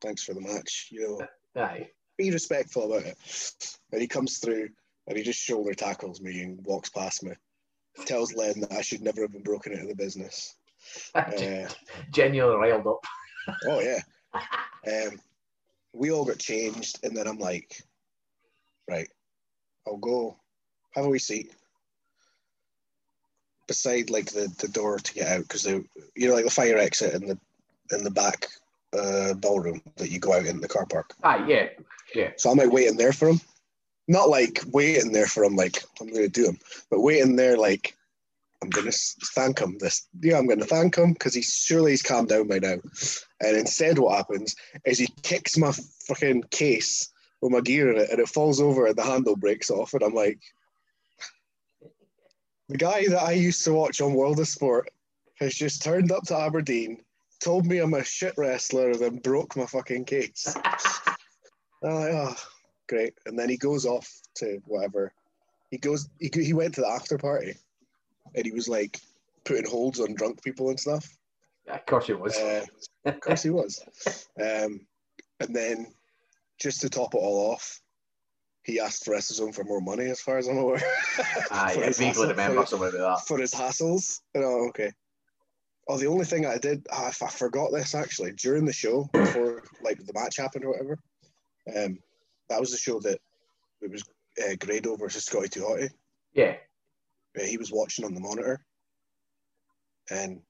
thanks 0.00 0.22
for 0.22 0.34
the 0.34 0.40
match, 0.40 0.88
you 0.90 1.18
know, 1.54 1.62
Aye. 1.62 1.90
be 2.18 2.30
respectful 2.30 2.92
about 2.92 3.06
it. 3.06 3.18
And 3.92 4.00
he 4.00 4.06
comes 4.06 4.38
through 4.38 4.70
and 5.06 5.16
he 5.16 5.22
just 5.22 5.40
shoulder 5.40 5.74
tackles 5.74 6.20
me 6.20 6.42
and 6.42 6.64
walks 6.64 6.90
past 6.90 7.22
me. 7.22 7.32
Tells 8.06 8.34
Len 8.34 8.60
that 8.60 8.72
I 8.72 8.82
should 8.82 9.02
never 9.02 9.22
have 9.22 9.32
been 9.32 9.42
broken 9.42 9.72
into 9.72 9.86
the 9.86 9.94
business. 9.94 10.56
Uh, 11.14 11.68
Genuinely 12.10 12.56
riled 12.56 12.86
up. 12.88 13.04
Oh 13.68 13.80
yeah. 13.80 14.00
Um, 14.86 15.20
we 15.92 16.10
all 16.10 16.24
got 16.24 16.38
changed, 16.38 16.98
and 17.04 17.16
then 17.16 17.28
I'm 17.28 17.38
like, 17.38 17.82
right, 18.88 19.08
I'll 19.86 19.96
go 19.96 20.36
have 20.94 21.04
a 21.04 21.08
wee 21.08 21.18
seat 21.18 21.52
beside 23.66 24.10
like 24.10 24.26
the, 24.26 24.52
the 24.58 24.68
door 24.68 24.98
to 24.98 25.14
get 25.14 25.28
out 25.28 25.42
because 25.42 25.62
the 25.62 25.84
you 26.16 26.28
know, 26.28 26.34
like 26.34 26.44
the 26.44 26.50
fire 26.50 26.78
exit 26.78 27.14
in 27.14 27.26
the 27.28 27.38
in 27.92 28.04
the 28.04 28.10
back 28.10 28.46
uh, 28.92 29.34
ballroom 29.34 29.82
that 29.96 30.10
you 30.10 30.18
go 30.18 30.34
out 30.34 30.46
in 30.46 30.60
the 30.60 30.68
car 30.68 30.86
park. 30.86 31.14
Aye, 31.22 31.44
yeah. 31.48 31.68
Yeah. 32.14 32.30
So 32.36 32.50
I'm 32.50 32.58
like 32.58 32.72
waiting 32.72 32.96
there 32.96 33.12
for 33.12 33.28
him, 33.28 33.40
not 34.08 34.28
like 34.28 34.60
waiting 34.72 35.12
there 35.12 35.26
for 35.26 35.44
him 35.44 35.56
like 35.56 35.82
I'm 36.00 36.08
going 36.08 36.22
to 36.22 36.28
do 36.28 36.46
him, 36.46 36.58
but 36.90 37.00
waiting 37.00 37.36
there 37.36 37.56
like 37.56 37.96
I'm 38.62 38.70
going 38.70 38.90
to 38.90 38.96
thank 39.34 39.58
him. 39.58 39.76
This 39.78 40.06
yeah, 40.20 40.38
I'm 40.38 40.46
going 40.46 40.60
to 40.60 40.64
thank 40.64 40.96
him 40.96 41.12
because 41.12 41.34
he's 41.34 41.52
surely 41.52 41.92
he's 41.92 42.02
calmed 42.02 42.28
down 42.28 42.46
by 42.46 42.58
now. 42.58 42.76
And 43.40 43.56
instead, 43.56 43.98
what 43.98 44.16
happens 44.16 44.54
is 44.84 44.98
he 44.98 45.08
kicks 45.22 45.56
my 45.58 45.72
fucking 46.06 46.44
case 46.50 47.12
with 47.40 47.52
my 47.52 47.60
gear 47.60 47.90
in 47.90 47.98
it, 48.00 48.10
and 48.10 48.20
it 48.20 48.28
falls 48.28 48.60
over, 48.60 48.86
and 48.86 48.96
the 48.96 49.02
handle 49.02 49.36
breaks 49.36 49.70
off, 49.70 49.94
and 49.94 50.02
I'm 50.02 50.14
like, 50.14 50.38
the 52.68 52.78
guy 52.78 53.06
that 53.08 53.22
I 53.22 53.32
used 53.32 53.64
to 53.64 53.72
watch 53.72 54.00
on 54.00 54.14
World 54.14 54.38
of 54.38 54.46
Sport 54.46 54.88
has 55.40 55.54
just 55.54 55.82
turned 55.82 56.12
up 56.12 56.22
to 56.24 56.38
Aberdeen, 56.38 56.98
told 57.42 57.66
me 57.66 57.78
I'm 57.78 57.94
a 57.94 58.04
shit 58.04 58.34
wrestler, 58.36 58.92
and 58.92 59.00
then 59.00 59.16
broke 59.16 59.56
my 59.56 59.66
fucking 59.66 60.04
case. 60.04 60.56
I'm 61.84 61.94
like, 61.94 62.12
oh, 62.12 62.36
great. 62.88 63.14
And 63.26 63.38
then 63.38 63.48
he 63.48 63.56
goes 63.56 63.86
off 63.86 64.08
to 64.36 64.60
whatever. 64.66 65.12
He 65.70 65.78
goes. 65.78 66.08
He, 66.20 66.30
he 66.42 66.52
went 66.52 66.74
to 66.74 66.82
the 66.82 66.88
after 66.88 67.16
party, 67.18 67.54
and 68.34 68.44
he 68.44 68.52
was 68.52 68.68
like 68.68 68.98
putting 69.44 69.66
holds 69.68 70.00
on 70.00 70.14
drunk 70.14 70.42
people 70.42 70.68
and 70.70 70.78
stuff. 70.78 71.08
Yeah, 71.66 71.74
of 71.76 71.86
course 71.86 72.06
he 72.06 72.12
was. 72.12 72.36
Uh, 72.36 72.64
of 73.06 73.20
course 73.20 73.42
he 73.42 73.50
was. 73.50 73.82
Um, 74.40 74.80
and 75.40 75.54
then 75.56 75.86
just 76.60 76.80
to 76.82 76.90
top 76.90 77.14
it 77.14 77.18
all 77.18 77.52
off, 77.52 77.80
he 78.64 78.78
asked 78.80 79.04
for 79.04 79.14
WrestleZone 79.14 79.54
for 79.54 79.64
more 79.64 79.80
money, 79.80 80.06
as 80.06 80.20
far 80.20 80.38
as 80.38 80.46
I'm 80.48 80.58
aware. 80.58 80.82
Aye, 81.50 81.72
for 81.74 81.82
I 81.82 81.86
his 81.86 81.98
hassle- 81.98 82.28
remember 82.28 82.60
for- 82.60 82.66
something 82.66 82.88
about 83.00 83.18
that. 83.18 83.26
for 83.26 83.38
his 83.38 83.52
hassles. 83.54 84.20
Oh, 84.36 84.68
okay. 84.68 84.90
Oh, 85.88 85.98
the 85.98 86.06
only 86.06 86.24
thing 86.24 86.46
I 86.46 86.58
did, 86.58 86.86
ah, 86.92 87.08
I 87.08 87.10
forgot 87.30 87.72
this 87.72 87.94
actually 87.94 88.32
during 88.32 88.64
the 88.64 88.72
show 88.72 89.08
before 89.12 89.62
like 89.82 89.98
the 89.98 90.12
match 90.14 90.36
happened 90.36 90.64
or 90.64 90.70
whatever. 90.72 90.98
Um, 91.76 91.98
that 92.48 92.60
was 92.60 92.70
the 92.70 92.76
show 92.78 93.00
that 93.00 93.18
it 93.80 93.90
was 93.90 94.02
uh, 94.42 94.54
Grado 94.58 94.96
versus 94.96 95.24
Scotty 95.24 95.60
Hotty. 95.60 95.88
Yeah. 96.34 96.56
Uh, 97.38 97.44
he 97.44 97.56
was 97.56 97.72
watching 97.72 98.04
on 98.04 98.14
the 98.14 98.20
monitor, 98.20 98.64
and 100.10 100.40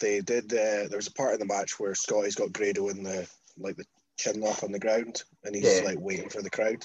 they 0.00 0.20
did. 0.20 0.52
Uh, 0.52 0.88
there 0.88 0.96
was 0.96 1.08
a 1.08 1.12
part 1.12 1.34
of 1.34 1.40
the 1.40 1.46
match 1.46 1.78
where 1.80 1.94
Scotty's 1.94 2.34
got 2.36 2.52
Grado 2.52 2.88
in 2.88 3.02
the 3.02 3.28
like 3.58 3.76
the 3.76 3.84
chin 4.18 4.40
lock 4.40 4.62
on 4.62 4.72
the 4.72 4.78
ground, 4.78 5.22
and 5.44 5.54
he's 5.54 5.64
Yeah. 5.78 5.84
like 5.84 5.98
waiting 6.00 6.28
for 6.28 6.42
the 6.42 6.50
crowd. 6.50 6.82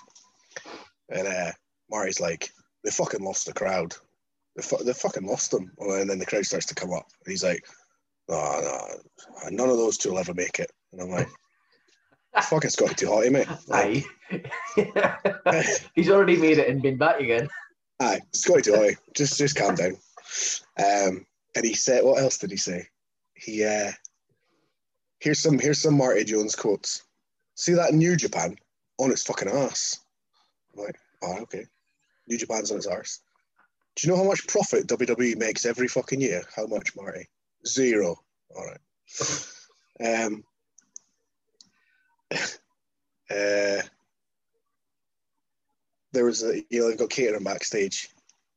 And 1.10 1.28
uh, 1.28 1.52
Marty's 1.89 2.19
like, 2.19 2.49
"They 2.84 2.89
fucking 2.91 3.23
lost 3.23 3.45
the 3.45 3.54
crowd. 3.54 3.95
They, 4.56 4.63
fu- 4.63 4.84
they 4.84 4.93
fucking 4.93 5.26
lost 5.26 5.52
them." 5.52 5.71
Oh, 5.80 5.99
And 5.99 6.10
then 6.10 6.19
the 6.19 6.26
crowd 6.26 6.45
starts 6.45 6.65
to 6.67 6.76
come 6.76 6.91
up, 6.91 7.06
and 7.26 7.32
he's 7.32 7.43
like, 7.43 7.63
"No, 8.30 8.36
no, 8.62 9.49
none 9.52 9.69
of 9.69 9.78
those 9.78 9.97
two 9.97 10.12
will 10.12 10.19
ever 10.19 10.34
make 10.34 10.60
it." 10.60 10.71
And 10.91 11.02
I'm 11.02 11.10
like, 11.10 11.30
"Fucking 12.41 12.69
Scotty 12.69 12.95
2 12.95 13.07
Hotty, 13.07 13.31
mate." 13.31 13.47
Aye. 13.71 14.03
He's 15.95 16.09
already 16.09 16.37
made 16.37 16.57
it 16.57 16.69
and 16.69 16.81
been 16.81 16.97
back 16.97 17.19
again. 17.19 17.47
Aye, 17.99 18.21
Scotty 18.33 18.63
Joy, 18.63 18.95
just 19.15 19.37
just 19.37 19.55
calm 19.55 19.75
down. 19.75 19.97
Um, 20.79 21.25
and 21.55 21.65
he 21.65 21.73
said, 21.73 22.03
what 22.03 22.21
else 22.21 22.37
did 22.37 22.51
he 22.51 22.57
say? 22.57 22.87
He 23.35 23.63
uh, 23.63 23.91
here's 25.19 25.41
some 25.41 25.59
here's 25.59 25.81
some 25.81 25.97
Marty 25.97 26.23
Jones 26.23 26.55
quotes. 26.55 27.03
See 27.55 27.73
that 27.73 27.93
New 27.93 28.15
Japan 28.15 28.55
on 28.99 29.11
its 29.11 29.23
fucking 29.23 29.49
ass. 29.49 29.99
I'm 30.75 30.85
like, 30.85 30.97
oh 31.23 31.39
okay, 31.41 31.65
New 32.27 32.37
Japan's 32.37 32.71
on 32.71 32.77
its 32.77 32.87
arse. 32.87 33.19
Do 33.95 34.07
you 34.07 34.13
know 34.13 34.19
how 34.19 34.27
much 34.27 34.47
profit 34.47 34.87
WWE 34.87 35.37
makes 35.37 35.65
every 35.65 35.87
fucking 35.87 36.19
year? 36.19 36.43
How 36.55 36.65
much, 36.65 36.95
Marty? 36.95 37.27
Zero. 37.67 38.15
All 38.55 38.65
right. 38.65 40.23
Um. 40.25 40.43
uh, 43.29 43.81
there 46.11 46.25
was 46.25 46.43
a 46.43 46.57
you 46.69 46.79
know 46.79 46.89
they've 46.89 46.97
got 46.97 47.09
catering 47.09 47.43
backstage 47.43 48.09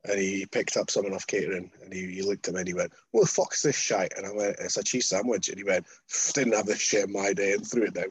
and 0.05 0.19
he 0.19 0.47
picked 0.47 0.77
up 0.77 0.91
something 0.91 1.15
off 1.15 1.27
catering 1.27 1.71
and 1.83 1.93
he, 1.93 2.07
he 2.07 2.23
looked 2.23 2.47
at 2.49 2.55
me 2.55 2.61
and 2.61 2.69
he 2.69 2.75
went, 2.75 2.93
What 3.11 3.23
the 3.23 3.27
fuck's 3.27 3.63
this 3.63 3.77
shite? 3.77 4.13
And 4.17 4.27
I 4.27 4.33
went, 4.33 4.57
It's 4.61 4.77
a 4.77 4.85
cheese 4.85 5.09
sandwich 5.09 5.49
and 5.49 5.59
he 5.59 5.65
went, 5.65 5.87
Didn't 6.35 6.55
have 6.55 6.67
this 6.67 6.79
shit 6.79 7.07
in 7.07 7.13
my 7.13 7.33
day 7.33 7.53
and 7.53 7.67
threw 7.67 7.85
it 7.85 7.95
down. 7.95 8.11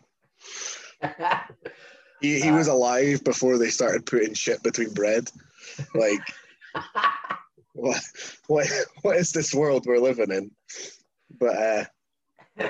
He, 2.21 2.39
he 2.39 2.51
was 2.51 2.67
alive 2.67 3.23
before 3.23 3.58
they 3.58 3.69
started 3.69 4.06
putting 4.06 4.34
shit 4.34 4.63
between 4.63 4.93
bread. 4.93 5.30
Like, 5.93 6.21
what, 7.73 8.01
what, 8.47 8.67
what 9.01 9.17
is 9.17 9.32
this 9.32 9.54
world 9.54 9.86
we're 9.86 9.99
living 9.99 10.32
in? 10.32 10.51
But 11.38 11.56
uh, 12.60 12.69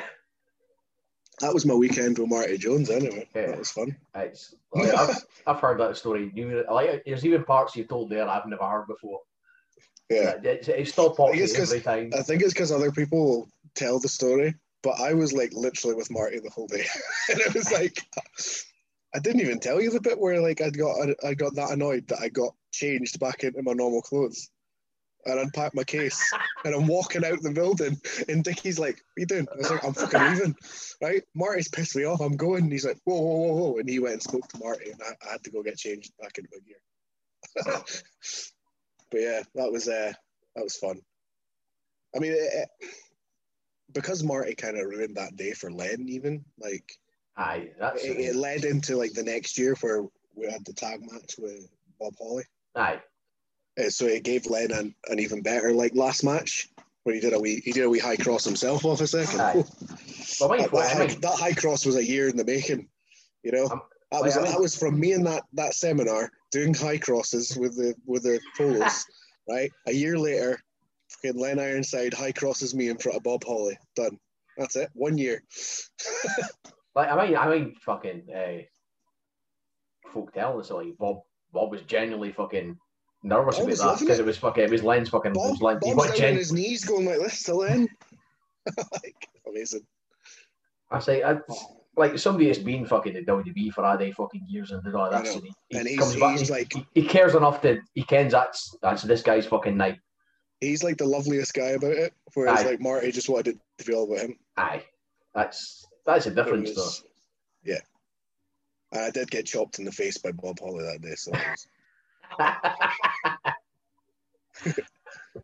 that 1.39 1.53
was 1.53 1.65
my 1.65 1.73
weekend 1.73 2.17
with 2.17 2.29
Marty 2.29 2.57
Jones. 2.57 2.89
Anyway, 2.89 3.27
Yeah. 3.35 3.47
that 3.47 3.59
was 3.59 3.71
fun. 3.71 3.95
It's, 4.15 4.55
like, 4.73 4.93
I've, 4.93 5.15
I've 5.47 5.59
heard 5.59 5.79
that 5.79 5.97
story. 5.97 6.31
You, 6.33 6.63
like, 6.71 7.03
there's 7.05 7.25
even 7.25 7.43
parts 7.43 7.75
you 7.75 7.83
told 7.83 8.09
there 8.09 8.27
I've 8.27 8.45
never 8.45 8.63
heard 8.65 8.87
before. 8.87 9.19
Yeah, 10.09 10.35
It's, 10.43 10.67
it's 10.67 10.91
still 10.91 11.15
pops 11.15 11.33
I 11.33 11.37
guess 11.37 11.53
me 11.53 11.59
'cause- 11.59 11.71
every 11.73 11.81
time. 11.83 12.11
I 12.17 12.21
think 12.21 12.41
it's 12.43 12.53
because 12.53 12.71
other 12.71 12.91
people 12.91 13.25
will 13.25 13.47
tell 13.73 13.99
the 13.99 14.07
story, 14.07 14.53
but 14.83 14.99
I 14.99 15.13
was 15.15 15.33
like 15.33 15.51
literally 15.53 15.95
with 15.95 16.11
Marty 16.11 16.39
the 16.39 16.51
whole 16.51 16.67
day, 16.67 16.85
and 17.29 17.39
it 17.39 17.53
was 17.55 17.71
like 17.71 17.97
I 19.15 19.19
didn't 19.19 19.41
even 19.41 19.59
tell 19.59 19.81
you 19.81 19.89
the 19.89 19.99
bit 20.01 20.19
where 20.19 20.39
like 20.41 20.61
I 20.61 20.69
got 20.69 21.09
I 21.23 21.33
got 21.33 21.55
that 21.55 21.71
annoyed 21.71 22.07
that 22.09 22.19
I 22.21 22.29
got 22.29 22.53
changed 22.71 23.19
back 23.19 23.43
into 23.43 23.63
my 23.63 23.73
normal 23.73 24.01
clothes 24.03 24.49
and 25.25 25.39
unpack 25.39 25.73
my 25.73 25.83
case 25.83 26.31
and 26.63 26.75
I'm 26.75 26.87
walking 26.87 27.25
out 27.25 27.41
the 27.41 27.51
building 27.51 27.99
and 28.29 28.43
Dickie's 28.43 28.79
like, 28.79 28.95
"What 28.95 29.17
you 29.17 29.25
doing?" 29.25 29.47
I 29.51 29.57
was 29.57 29.69
like, 29.71 29.83
"I'm 29.85 29.93
fucking 29.93 30.21
leaving." 30.21 30.55
Right? 31.01 31.23
Marty's 31.33 31.67
pissed 31.67 31.95
me 31.95 32.05
off. 32.05 32.21
I'm 32.21 32.37
going. 32.37 32.63
And 32.63 32.71
he's 32.71 32.85
like, 32.85 32.99
"Whoa, 33.05 33.19
whoa, 33.19 33.35
whoa, 33.35 33.53
whoa!" 33.55 33.77
And 33.77 33.89
he 33.89 33.99
went 33.99 34.13
and 34.13 34.23
spoke 34.23 34.47
to 34.49 34.59
Marty, 34.59 34.91
and 34.91 35.01
I, 35.01 35.27
I 35.27 35.31
had 35.33 35.43
to 35.43 35.51
go 35.51 35.63
get 35.63 35.77
changed 35.77 36.11
back 36.21 36.37
into 36.37 36.49
my 36.53 36.59
gear. 36.65 36.77
but 39.11 39.19
yeah, 39.21 39.41
that 39.55 39.71
was 39.71 39.87
uh 39.87 40.13
that 40.55 40.63
was 40.63 40.75
fun. 40.77 40.99
I 42.15 42.19
mean, 42.19 42.31
it, 42.31 42.35
it- 42.35 42.89
because 43.93 44.23
Marty 44.23 44.55
kind 44.55 44.77
of 44.77 44.85
ruined 44.87 45.15
that 45.15 45.37
day 45.37 45.53
for 45.53 45.71
Len, 45.71 46.07
even 46.09 46.43
like 46.59 46.83
Aye, 47.37 47.69
that's 47.79 48.03
it, 48.03 48.17
it 48.19 48.35
led 48.35 48.65
into 48.65 48.97
like 48.97 49.13
the 49.13 49.23
next 49.23 49.57
year 49.57 49.75
where 49.81 50.03
we 50.35 50.49
had 50.49 50.65
the 50.65 50.73
tag 50.73 50.99
match 51.01 51.35
with 51.37 51.69
Bob 51.99 52.13
Holly. 52.19 52.43
aye. 52.75 52.99
Uh, 53.79 53.89
so 53.89 54.05
it 54.05 54.23
gave 54.23 54.45
Len 54.45 54.71
an, 54.71 54.95
an 55.07 55.19
even 55.19 55.41
better 55.41 55.71
like 55.71 55.95
last 55.95 56.23
match 56.23 56.69
where 57.03 57.15
he 57.15 57.21
did 57.21 57.33
a 57.33 57.39
wee 57.39 57.61
he 57.63 57.71
did 57.71 57.83
a 57.83 57.89
wee 57.89 57.99
high 57.99 58.15
cross 58.15 58.43
himself 58.43 58.85
off 58.85 59.01
a 59.01 59.07
second. 59.07 59.37
Well, 59.37 59.63
that, 60.49 60.69
that 60.71 60.97
high, 60.97 61.07
that 61.07 61.37
high 61.39 61.53
cross 61.53 61.85
was 61.85 61.95
a 61.95 62.05
year 62.05 62.29
in 62.29 62.37
the 62.37 62.45
making. 62.45 62.87
You 63.43 63.51
know, 63.51 63.67
Um, 63.67 63.81
that 64.11 64.23
was 64.23 64.37
I 64.37 64.41
mean- 64.41 64.51
that 64.51 64.59
was 64.59 64.75
from 64.75 64.99
me 64.99 65.11
and 65.13 65.25
that 65.27 65.43
that 65.53 65.73
seminar 65.75 66.31
doing 66.51 66.73
high 66.73 66.97
crosses 66.97 67.55
with 67.57 67.75
the 67.75 67.93
with 68.05 68.23
the 68.23 68.39
polos. 68.57 69.05
right, 69.49 69.71
a 69.87 69.91
year 69.91 70.17
later, 70.17 70.59
fucking 71.09 71.39
Len 71.39 71.59
Ironside 71.59 72.13
high 72.13 72.31
crosses 72.31 72.73
me 72.73 72.89
in 72.89 72.97
front 72.97 73.17
of 73.17 73.23
Bob 73.23 73.43
Holly. 73.43 73.77
Done. 73.95 74.17
That's 74.57 74.75
it. 74.77 74.89
One 74.93 75.17
year. 75.17 75.43
like 76.95 77.09
I 77.09 77.27
mean, 77.27 77.37
I 77.37 77.49
mean, 77.49 77.75
fucking 77.81 78.23
uh, 78.33 78.61
folk 80.13 80.33
telling 80.33 80.59
us 80.61 80.71
like 80.71 80.97
Bob, 80.97 81.23
Bob 81.51 81.71
was 81.71 81.81
genuinely 81.81 82.31
fucking 82.31 82.77
nervous 83.25 83.57
about 83.59 83.77
that 83.77 83.99
because 83.99 84.19
it. 84.19 84.23
it 84.23 84.25
was 84.25 84.37
fucking, 84.37 84.63
it 84.63 84.69
was 84.69 84.83
Len's 84.83 85.09
fucking, 85.09 85.31
it 85.31 85.35
Bob, 85.35 85.51
was 85.51 85.61
Len, 85.61 85.79
he 85.83 85.93
Bob's 85.93 86.09
was 86.11 86.19
down 86.19 86.29
on 86.31 86.35
his 86.37 86.53
knees 86.53 86.85
going 86.85 87.05
like 87.05 87.19
this 87.19 87.43
to 87.43 87.55
Len. 87.55 87.87
like 88.93 89.27
amazing. 89.47 89.81
I 90.91 90.99
say, 90.99 91.23
I, 91.23 91.37
oh. 91.49 91.77
like 91.97 92.17
somebody 92.19 92.45
that's 92.47 92.59
been 92.59 92.85
fucking 92.85 93.15
in 93.15 93.25
WWE 93.25 93.73
for 93.73 93.83
a 93.83 93.97
day 93.97 94.11
fucking 94.11 94.45
years 94.47 94.71
and 94.71 94.83
did 94.83 94.95
all 94.95 95.05
I 95.05 95.09
that, 95.21 95.25
know. 95.25 95.33
and 95.33 95.43
he, 95.43 95.53
he 95.69 95.77
And 95.77 95.87
he's- 95.87 95.99
comes 95.99 96.15
back, 96.17 96.31
he's 96.39 96.47
he, 96.47 96.53
like- 96.53 96.73
he, 96.73 96.87
he 97.01 97.07
cares 97.07 97.35
enough 97.35 97.61
that 97.63 97.79
he 97.93 98.03
kens 98.03 98.31
that's 98.31 98.75
that's 98.81 99.01
this 99.03 99.21
guy's 99.21 99.45
fucking 99.45 99.75
night. 99.75 99.99
He's 100.61 100.83
like 100.83 100.97
the 100.97 101.05
loveliest 101.05 101.53
guy 101.53 101.71
about 101.71 101.91
it, 101.91 102.13
whereas 102.33 102.59
Aye. 102.61 102.69
like 102.71 102.79
Marty 102.81 103.11
just 103.11 103.27
wanted 103.29 103.55
it 103.55 103.57
to 103.79 103.85
be 103.85 103.93
all 103.93 104.05
about 104.05 104.25
him. 104.25 104.37
Aye, 104.57 104.83
that's 105.33 105.85
that's 106.05 106.27
a 106.27 106.29
It 106.29 106.35
difference 106.35 106.73
though. 106.73 106.89
Yeah. 107.63 107.79
And 108.91 109.01
I 109.01 109.09
did 109.09 109.29
get 109.29 109.45
chopped 109.45 109.79
in 109.79 109.85
the 109.85 109.91
face 109.91 110.17
by 110.17 110.31
Bob 110.31 110.59
Holly 110.59 110.85
that 110.85 111.01
day, 111.01 111.15
so 111.15 111.31
it 111.33 111.39
was, 111.51 111.67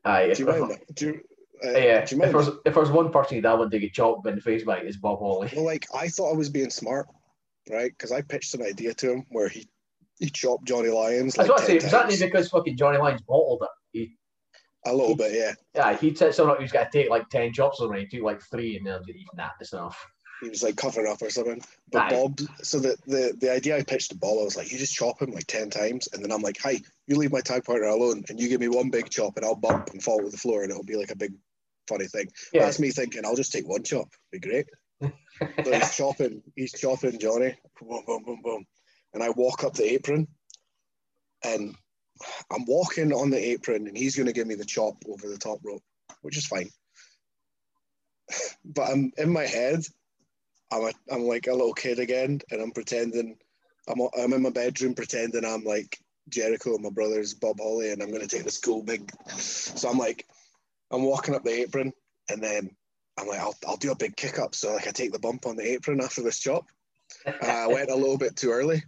Aye, 0.05 0.25
do 0.25 0.31
if, 0.31 0.39
you 0.39 0.45
mind? 0.45 0.79
Do 0.93 1.05
you, 1.05 1.21
uh, 1.63 1.77
yeah, 1.77 2.05
do 2.05 2.15
you 2.15 2.23
if 2.23 2.31
there's 2.31 2.47
if 2.65 2.73
there's 2.73 2.89
one 2.89 3.11
person 3.11 3.41
that 3.41 3.59
would 3.59 3.71
take 3.71 3.83
a 3.83 3.89
chop 3.89 4.25
in 4.25 4.35
the 4.35 4.41
face 4.41 4.63
by 4.63 4.79
is 4.79 4.97
Bob 4.97 5.19
Holly. 5.19 5.51
Well, 5.55 5.65
like 5.65 5.85
I 5.93 6.07
thought 6.07 6.31
I 6.33 6.37
was 6.37 6.49
being 6.49 6.69
smart, 6.69 7.07
right? 7.69 7.91
Because 7.91 8.11
I 8.11 8.21
pitched 8.21 8.53
an 8.55 8.63
idea 8.63 8.93
to 8.95 9.11
him 9.11 9.25
where 9.29 9.49
he 9.49 9.67
he 10.19 10.29
chopped 10.29 10.65
Johnny 10.65 10.89
Lyons 10.89 11.37
like 11.37 11.51
I 11.51 11.57
say. 11.57 11.79
10 11.79 11.91
Was 12.07 12.19
that 12.19 12.25
because 12.27 12.49
fucking 12.49 12.77
Johnny 12.77 12.97
Lyons 12.97 13.21
bottled 13.21 13.63
it? 13.63 13.69
He, 13.91 14.15
a 14.85 14.93
little 14.93 15.15
bit, 15.15 15.33
yeah. 15.33 15.53
yeah, 15.75 15.95
he'd 15.97 16.17
said 16.17 16.33
someone 16.33 16.59
who's 16.59 16.71
got 16.71 16.91
to 16.91 16.97
take 16.97 17.09
like 17.09 17.29
ten 17.29 17.53
chops 17.53 17.79
he 17.79 18.07
took 18.07 18.23
like 18.23 18.41
three, 18.49 18.77
and 18.77 18.87
then 18.87 18.97
was 18.97 19.07
like, 19.07 19.15
nah, 19.35 19.49
that's 19.59 19.73
enough. 19.73 20.03
He 20.41 20.49
was 20.49 20.63
like 20.63 20.75
covering 20.75 21.07
up 21.07 21.21
or 21.21 21.29
something. 21.29 21.61
But 21.91 22.05
Aye. 22.05 22.09
Bob, 22.09 22.39
so 22.63 22.79
the, 22.79 22.97
the 23.05 23.35
the 23.39 23.51
idea 23.51 23.77
I 23.77 23.83
pitched 23.83 24.09
to 24.09 24.17
Bob, 24.17 24.39
I 24.39 24.43
was 24.43 24.57
like, 24.57 24.71
you 24.71 24.79
just 24.79 24.95
chop 24.95 25.21
him 25.21 25.31
like 25.31 25.45
ten 25.45 25.69
times, 25.69 26.09
and 26.11 26.23
then 26.23 26.31
I'm 26.31 26.41
like, 26.41 26.57
hi, 26.59 26.79
you 27.07 27.15
leave 27.15 27.31
my 27.31 27.41
tag 27.41 27.63
partner 27.63 27.87
alone, 27.87 28.23
and 28.27 28.39
you 28.39 28.49
give 28.49 28.59
me 28.59 28.67
one 28.67 28.89
big 28.89 29.09
chop, 29.09 29.37
and 29.37 29.45
I'll 29.45 29.55
bump 29.55 29.89
and 29.91 30.01
fall 30.03 30.19
to 30.19 30.29
the 30.29 30.37
floor, 30.37 30.63
and 30.63 30.71
it'll 30.71 30.83
be 30.83 30.97
like 30.97 31.11
a 31.11 31.15
big 31.15 31.33
funny 31.87 32.07
thing. 32.07 32.27
Yeah, 32.53 32.63
That's 32.63 32.79
me 32.79 32.89
thinking, 32.89 33.23
I'll 33.23 33.35
just 33.35 33.51
take 33.51 33.67
one 33.67 33.83
chop, 33.83 34.09
be 34.31 34.39
great. 34.39 34.65
So 35.63 35.73
he's 35.73 35.95
chopping, 35.95 36.41
he's 36.55 36.71
chopping 36.71 37.19
Johnny, 37.19 37.55
boom, 37.79 38.03
boom, 38.05 38.23
boom, 38.23 38.41
boom, 38.43 38.65
and 39.13 39.21
I 39.21 39.29
walk 39.29 39.63
up 39.63 39.73
the 39.73 39.91
apron, 39.93 40.27
and 41.43 41.75
I'm 42.51 42.65
walking 42.65 43.13
on 43.13 43.29
the 43.29 43.51
apron, 43.51 43.87
and 43.87 43.97
he's 43.97 44.15
going 44.15 44.27
to 44.27 44.33
give 44.33 44.47
me 44.47 44.55
the 44.55 44.65
chop 44.65 44.95
over 45.07 45.27
the 45.27 45.37
top 45.37 45.59
rope, 45.63 45.83
which 46.21 46.37
is 46.37 46.45
fine. 46.45 46.69
but 48.65 48.89
I'm 48.89 49.11
in 49.17 49.31
my 49.31 49.45
head, 49.45 49.81
I'm 50.71 50.83
a, 50.83 50.91
I'm 51.11 51.23
like 51.23 51.47
a 51.47 51.53
little 51.53 51.73
kid 51.73 51.99
again, 51.99 52.41
and 52.51 52.61
I'm 52.61 52.71
pretending, 52.71 53.37
I'm 53.87 54.01
I'm 54.17 54.33
in 54.33 54.41
my 54.41 54.49
bedroom 54.49 54.93
pretending 54.93 55.45
I'm 55.45 55.63
like 55.63 55.97
Jericho, 56.29 56.77
my 56.77 56.89
brother's 56.89 57.33
Bob 57.33 57.59
Holly, 57.59 57.91
and 57.91 58.01
I'm 58.01 58.09
going 58.09 58.21
to 58.21 58.27
take 58.27 58.45
this 58.45 58.59
cool 58.59 58.83
big. 58.83 59.11
So 59.37 59.89
I'm 59.89 59.97
like, 59.97 60.25
I'm 60.91 61.03
walking 61.03 61.35
up 61.35 61.43
the 61.43 61.61
apron, 61.61 61.93
and 62.29 62.41
then 62.41 62.69
I'm 63.17 63.27
like, 63.27 63.39
I'll, 63.39 63.55
I'll 63.67 63.77
do 63.77 63.91
a 63.91 63.95
big 63.95 64.15
kick 64.15 64.39
up. 64.39 64.55
So 64.55 64.73
like 64.73 64.87
I 64.87 64.91
take 64.91 65.11
the 65.11 65.19
bump 65.19 65.45
on 65.45 65.55
the 65.55 65.69
apron 65.73 66.01
after 66.01 66.23
this 66.23 66.39
chop. 66.39 66.65
And 67.25 67.51
I 67.51 67.67
went 67.67 67.91
a 67.91 67.95
little 67.95 68.17
bit 68.17 68.37
too 68.37 68.51
early. 68.51 68.83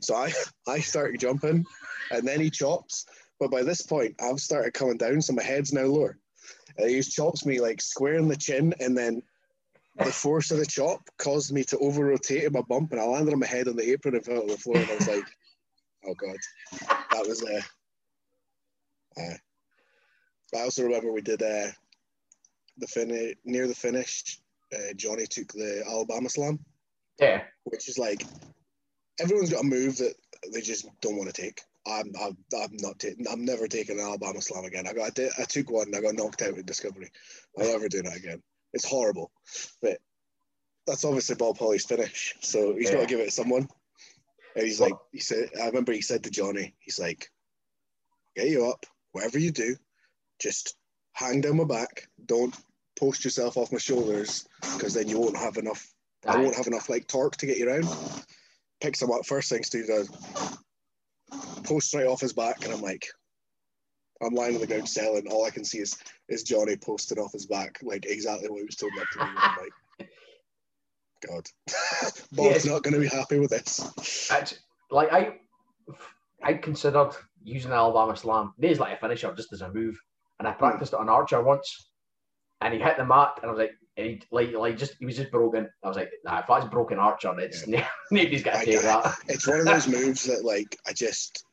So 0.00 0.14
I, 0.14 0.32
I 0.68 0.80
started 0.80 1.20
jumping 1.20 1.64
and 2.10 2.26
then 2.26 2.40
he 2.40 2.50
chops. 2.50 3.06
But 3.40 3.50
by 3.50 3.62
this 3.62 3.82
point, 3.82 4.16
I've 4.20 4.40
started 4.40 4.74
coming 4.74 4.96
down, 4.96 5.22
so 5.22 5.32
my 5.32 5.42
head's 5.42 5.72
now 5.72 5.84
lower. 5.84 6.18
And 6.76 6.90
he 6.90 7.00
chops 7.02 7.46
me 7.46 7.60
like 7.60 7.80
square 7.80 8.14
in 8.14 8.28
the 8.28 8.36
chin, 8.36 8.74
and 8.80 8.96
then 8.96 9.22
the 10.04 10.12
force 10.12 10.50
of 10.50 10.58
the 10.58 10.66
chop 10.66 11.00
caused 11.18 11.52
me 11.52 11.64
to 11.64 11.78
over 11.78 12.04
rotate 12.04 12.44
in 12.44 12.52
my 12.52 12.62
bump, 12.62 12.92
and 12.92 13.00
I 13.00 13.04
landed 13.04 13.32
on 13.32 13.40
my 13.40 13.46
head 13.46 13.68
on 13.68 13.76
the 13.76 13.90
apron 13.90 14.14
and 14.14 14.24
fell 14.24 14.42
to 14.42 14.46
the 14.46 14.58
floor. 14.58 14.82
And 14.82 14.90
I 14.90 14.94
was 14.94 15.08
like, 15.08 15.26
oh 16.06 16.14
God. 16.14 16.36
That 17.12 17.26
was 17.26 17.42
uh, 17.42 17.60
uh 19.20 19.34
I 20.56 20.62
also 20.62 20.84
remember 20.84 21.12
we 21.12 21.20
did 21.20 21.42
uh 21.42 21.68
the 22.78 22.86
finish 22.86 23.34
near 23.44 23.66
the 23.66 23.74
finish, 23.74 24.40
uh, 24.72 24.92
Johnny 24.94 25.26
took 25.26 25.52
the 25.52 25.82
Alabama 25.88 26.28
slam, 26.28 26.58
yeah, 27.18 27.42
which 27.64 27.88
is 27.88 27.98
like 27.98 28.24
everyone's 29.20 29.50
got 29.50 29.64
a 29.64 29.66
move 29.66 29.96
that 29.98 30.14
they 30.52 30.60
just 30.60 30.86
don't 31.00 31.16
want 31.16 31.32
to 31.34 31.42
take. 31.42 31.60
I'm, 31.86 32.12
I'm, 32.20 32.36
I'm 32.54 32.76
not 32.80 32.98
taking. 32.98 33.26
I'm 33.30 33.44
never 33.44 33.66
taking 33.66 33.98
an 33.98 34.04
Alabama 34.04 34.42
slam 34.42 34.64
again. 34.64 34.86
I 34.86 34.92
got, 34.92 35.06
I, 35.06 35.10
did, 35.10 35.32
I 35.38 35.44
took 35.44 35.70
one. 35.70 35.94
I 35.94 36.00
got 36.00 36.14
knocked 36.14 36.42
out 36.42 36.58
in 36.58 36.66
Discovery. 36.66 37.10
I'll 37.58 37.72
never 37.72 37.88
do 37.88 38.02
that 38.02 38.16
again. 38.16 38.42
It's 38.72 38.84
horrible, 38.84 39.30
but 39.82 39.98
that's 40.86 41.04
obviously 41.04 41.36
Bob 41.36 41.58
Holly's 41.58 41.84
finish. 41.86 42.34
So 42.40 42.74
he's 42.74 42.90
got 42.90 43.00
to 43.00 43.06
give 43.06 43.20
it 43.20 43.26
to 43.26 43.30
someone. 43.30 43.68
And 44.56 44.64
he's 44.66 44.80
Well- 44.80 44.90
like, 44.90 44.98
he 45.12 45.20
said, 45.20 45.50
I 45.60 45.66
remember 45.66 45.92
he 45.92 46.02
said 46.02 46.24
to 46.24 46.30
Johnny, 46.30 46.74
he's 46.80 46.98
like, 46.98 47.30
get 48.36 48.48
you 48.48 48.66
up, 48.66 48.86
whatever 49.12 49.38
you 49.38 49.50
do, 49.50 49.76
just 50.38 50.76
hang 51.12 51.40
down 51.40 51.56
my 51.56 51.64
back. 51.64 52.08
Don't 52.26 52.54
post 52.98 53.24
yourself 53.24 53.56
off 53.56 53.72
my 53.72 53.78
shoulders 53.78 54.46
because 54.74 54.94
then 54.94 55.08
you 55.08 55.18
won't 55.18 55.36
have 55.36 55.56
enough 55.56 55.92
I 56.26 56.36
won't 56.36 56.56
have 56.56 56.66
enough 56.66 56.88
like 56.88 57.06
torque 57.06 57.36
to 57.36 57.46
get 57.46 57.58
you 57.58 57.68
around. 57.68 57.86
Picks 58.80 59.00
him 59.00 59.10
up. 59.12 59.24
First 59.24 59.48
thing 59.50 59.62
Steve 59.62 59.86
does, 59.86 60.08
Post 61.62 61.94
right 61.94 62.06
off 62.06 62.20
his 62.20 62.32
back, 62.32 62.64
and 62.64 62.72
I'm 62.72 62.80
like, 62.80 63.06
I'm 64.22 64.34
lying 64.34 64.54
on 64.56 64.60
the 64.60 64.66
ground 64.66 64.88
selling. 64.88 65.26
All 65.28 65.44
I 65.44 65.50
can 65.50 65.64
see 65.64 65.78
is 65.78 65.96
is 66.28 66.42
Johnny 66.42 66.76
posted 66.76 67.18
off 67.18 67.32
his 67.32 67.46
back, 67.46 67.78
like 67.82 68.04
exactly 68.06 68.48
what 68.48 68.58
he 68.58 68.64
was 68.64 68.76
told 68.76 68.92
not 68.96 69.06
to 69.12 69.18
do. 69.18 69.24
I'm 69.36 69.56
like, 69.56 70.10
God, 71.28 71.46
Bob's 72.32 72.64
Yes. 72.64 72.64
not 72.66 72.82
going 72.82 72.94
to 72.94 73.00
be 73.00 73.06
happy 73.08 73.38
with 73.38 73.50
this. 73.50 73.80
It's, 74.30 74.54
like 74.90 75.12
I, 75.12 75.34
I 76.42 76.54
considered 76.54 77.10
using 77.42 77.70
an 77.70 77.76
Alabama 77.76 78.16
Slam. 78.16 78.54
Days 78.58 78.78
like 78.80 78.96
a 78.96 79.00
finisher 79.00 79.32
just 79.34 79.52
as 79.52 79.60
a 79.62 79.72
move, 79.72 79.98
and 80.38 80.48
I 80.48 80.52
practiced 80.52 80.92
it 80.92 80.98
on 80.98 81.08
Archer 81.08 81.42
once, 81.42 81.90
and 82.60 82.72
he 82.74 82.80
hit 82.80 82.96
the 82.96 83.04
mat, 83.04 83.38
and 83.42 83.50
I 83.50 83.52
was 83.52 83.58
like, 83.58 83.72
he 83.96 84.22
like 84.30 84.52
like 84.52 84.76
just 84.78 84.94
he 84.98 85.06
was 85.06 85.16
just 85.16 85.30
broken. 85.32 85.68
I 85.84 85.88
was 85.88 85.96
like, 85.96 86.10
nah, 86.24 86.40
if 86.40 86.46
that's 86.48 86.66
broken 86.66 86.98
Archer, 86.98 87.38
it's 87.40 87.66
nobody's 88.10 88.42
got 88.42 88.56
I- 88.56 88.64
to 88.64 88.70
take 88.72 88.82
that. 88.82 89.16
It's 89.28 89.46
one 89.46 89.60
of 89.60 89.64
those 89.66 89.88
moves 89.88 90.24
that 90.24 90.44
like 90.44 90.76
I 90.86 90.92
just, 90.92 91.44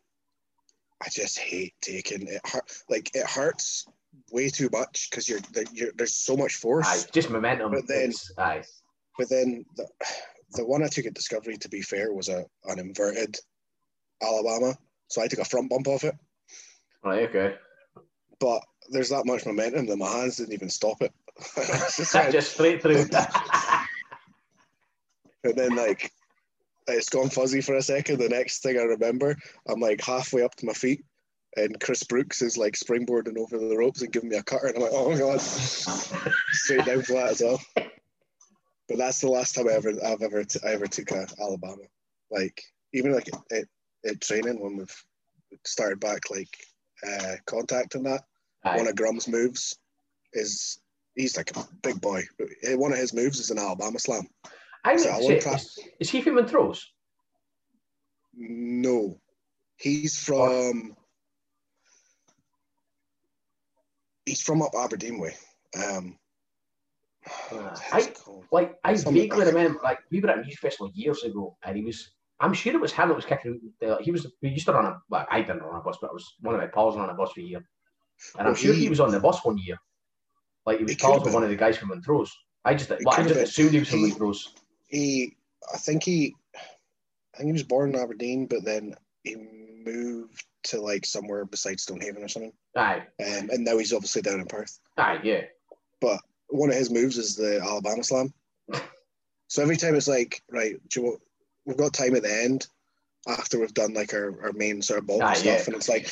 I 1.05 1.09
just 1.09 1.37
hate 1.37 1.73
taking 1.81 2.27
it. 2.27 2.41
Hurt 2.45 2.63
like 2.89 3.11
it 3.13 3.27
hurts 3.27 3.85
way 4.31 4.49
too 4.49 4.69
much 4.71 5.09
because 5.09 5.29
you're, 5.29 5.39
you're 5.73 5.91
there's 5.97 6.15
so 6.15 6.35
much 6.35 6.55
force. 6.55 6.87
Aye, 6.87 7.09
just 7.11 7.29
momentum. 7.29 7.71
But 7.71 7.87
then- 7.87 8.13
aye, 8.37 8.63
but 9.17 9.29
then 9.29 9.63
the, 9.77 9.87
the 10.53 10.65
one 10.65 10.83
I 10.83 10.87
took 10.87 11.05
at 11.05 11.13
Discovery, 11.13 11.57
to 11.57 11.69
be 11.69 11.81
fair, 11.81 12.11
was 12.13 12.29
a 12.29 12.45
an 12.65 12.79
inverted 12.79 13.37
Alabama. 14.21 14.75
So 15.07 15.21
I 15.21 15.27
took 15.27 15.39
a 15.39 15.45
front 15.45 15.69
bump 15.69 15.87
off 15.87 16.03
it. 16.03 16.15
Right, 17.03 17.29
okay. 17.29 17.55
But 18.39 18.61
there's 18.89 19.09
that 19.09 19.25
much 19.25 19.45
momentum 19.45 19.85
that 19.85 19.97
my 19.97 20.09
hands 20.09 20.37
didn't 20.37 20.53
even 20.53 20.69
stop 20.69 21.01
it. 21.01 21.13
Just 21.95 22.13
Just 22.31 22.53
straight 22.53 22.81
through. 22.81 23.05
and 25.43 25.55
then 25.55 25.75
like 25.75 26.11
it's 26.87 27.09
gone 27.09 27.29
fuzzy 27.29 27.61
for 27.61 27.75
a 27.75 27.81
second. 27.81 28.19
The 28.19 28.29
next 28.29 28.61
thing 28.61 28.77
I 28.77 28.83
remember, 28.83 29.35
I'm 29.67 29.79
like 29.79 30.01
halfway 30.01 30.43
up 30.43 30.55
to 30.55 30.65
my 30.65 30.73
feet, 30.73 31.03
and 31.55 31.79
Chris 31.79 32.03
Brooks 32.03 32.41
is 32.41 32.57
like 32.57 32.73
springboarding 32.73 33.37
over 33.37 33.57
the 33.57 33.77
ropes 33.77 34.01
and 34.01 34.11
giving 34.11 34.29
me 34.29 34.37
a 34.37 34.43
cutter, 34.43 34.67
and 34.67 34.77
I'm 34.77 34.83
like, 34.83 34.91
oh 34.93 35.11
my 35.11 35.17
god, 35.17 35.41
straight 35.41 36.85
down 36.85 37.01
flat 37.01 37.31
as 37.31 37.41
well. 37.41 37.61
But 38.87 38.97
that's 38.97 39.19
the 39.19 39.29
last 39.29 39.55
time 39.55 39.67
I 39.67 39.73
ever 39.73 39.93
I've 40.05 40.21
ever 40.21 40.43
t- 40.43 40.59
I 40.63 40.73
ever 40.73 40.87
took 40.87 41.11
a 41.11 41.27
Alabama. 41.41 41.83
Like 42.29 42.61
even 42.93 43.13
like 43.13 43.29
at, 43.51 43.65
at 44.05 44.21
training 44.21 44.61
when 44.61 44.77
we've 44.77 45.03
started 45.65 45.99
back 45.99 46.29
like 46.29 46.49
uh, 47.07 47.35
contact 47.45 47.95
and 47.95 48.05
that. 48.05 48.21
Aye. 48.63 48.77
One 48.77 48.87
of 48.87 48.95
Grum's 48.95 49.27
moves 49.27 49.77
is 50.33 50.79
he's 51.15 51.37
like 51.37 51.55
a 51.55 51.67
big 51.81 52.01
boy. 52.01 52.23
One 52.63 52.91
of 52.91 52.97
his 52.97 53.13
moves 53.13 53.39
is 53.39 53.51
an 53.51 53.59
Alabama 53.59 53.99
slam. 53.99 54.27
I 54.85 54.95
say, 54.97 55.41
is, 55.99 56.09
he 56.09 56.21
from 56.21 56.35
Montrose? 56.35 56.91
No, 58.35 59.19
he's 59.77 60.17
from. 60.23 60.95
He's 64.25 64.41
from 64.41 64.61
up 64.61 64.71
Aberdeen 64.77 65.19
way. 65.19 65.35
Um, 65.77 66.17
Uh, 67.51 67.75
I-? 67.91 68.13
Like 68.51 68.75
I 68.83 68.95
Something 68.95 69.23
vaguely 69.23 69.45
like- 69.45 69.53
remember, 69.53 69.79
like 69.83 69.99
we 70.11 70.19
were 70.21 70.29
at 70.29 70.37
a 70.39 70.41
music 70.41 70.59
festival 70.59 70.91
years 70.93 71.23
ago, 71.23 71.57
and 71.63 71.75
he 71.77 71.83
was. 71.83 72.11
I'm 72.39 72.53
sure 72.53 72.73
it 72.73 72.81
was 72.81 72.91
him 72.91 73.07
that 73.07 73.15
was 73.15 73.25
kicking. 73.25 73.59
The, 73.79 73.97
he 74.01 74.11
was. 74.11 74.27
We 74.41 74.49
used 74.49 74.65
to 74.67 74.73
run 74.73 74.85
a. 74.85 75.01
Well, 75.09 75.25
I 75.31 75.41
didn't 75.41 75.63
run 75.63 75.79
a 75.79 75.83
bus, 75.83 75.97
but 76.01 76.07
it 76.07 76.13
was 76.13 76.35
one 76.41 76.53
of 76.53 76.61
my 76.61 76.67
pals 76.67 76.97
on 76.97 77.09
a 77.09 77.13
bus 77.13 77.31
for 77.31 77.39
a 77.39 77.43
year, 77.43 77.65
and 78.37 78.47
I'm 78.47 78.53
sure 78.55 78.73
he, 78.73 78.81
he- 78.81 78.89
was 78.89 78.99
on 78.99 79.11
the 79.11 79.19
bus 79.19 79.43
one 79.43 79.57
year. 79.57 79.77
Like 80.65 80.77
he 80.79 80.83
was 80.83 80.95
pals 80.95 81.23
with 81.23 81.33
one 81.33 81.43
of 81.43 81.49
the 81.49 81.55
guys 81.55 81.77
from 81.77 81.89
Montrose. 81.89 82.31
I 82.65 82.73
just, 82.73 82.89
well, 82.89 83.15
I 83.15 83.23
just 83.23 83.39
assumed 83.39 83.71
he 83.71 83.79
was 83.79 83.89
from 83.89 84.01
Montrose. 84.01 84.53
He, 84.95 85.35
I 85.73 85.77
think 85.77 86.03
he, 86.03 86.35
I 86.55 87.37
think 87.37 87.47
he 87.47 87.53
was 87.53 87.63
born 87.63 87.89
in 87.93 87.99
Aberdeen, 87.99 88.45
but 88.47 88.63
then 88.63 88.93
he 89.23 89.35
moved 89.85 90.45
to 90.65 90.79
like 90.81 91.05
somewhere 91.05 91.43
besides 91.45 91.83
Stonehaven 91.83 92.23
or 92.23 92.27
something. 92.27 92.53
Aye, 92.75 93.03
Um, 93.19 93.49
and 93.51 93.63
now 93.63 93.77
he's 93.77 93.93
obviously 93.93 94.21
down 94.21 94.39
in 94.39 94.45
Perth. 94.47 94.79
aye, 94.97 95.19
yeah. 95.23 95.41
But 96.01 96.19
one 96.49 96.69
of 96.69 96.75
his 96.75 96.91
moves 96.91 97.17
is 97.17 97.35
the 97.35 97.59
Alabama 97.61 98.03
slam. 98.03 98.33
So 99.47 99.61
every 99.61 99.77
time 99.77 99.93
it's 99.95 100.07
like, 100.07 100.41
right, 100.49 100.73
do 100.89 100.99
you 100.99 101.05
want, 101.05 101.21
we've 101.65 101.77
got 101.77 101.93
time 101.93 102.15
at 102.15 102.23
the 102.23 102.33
end 102.43 102.65
after 103.27 103.59
we've 103.59 103.75
done 103.75 103.93
like 103.93 104.11
our, 104.11 104.33
our 104.43 104.51
main 104.53 104.81
sort 104.81 104.97
of 104.99 105.05
bulk 105.05 105.21
Ah, 105.21 105.31
of 105.31 105.37
stuff, 105.37 105.59
yeah. 105.59 105.63
and 105.67 105.75
it's 105.75 105.87
like, 105.87 106.05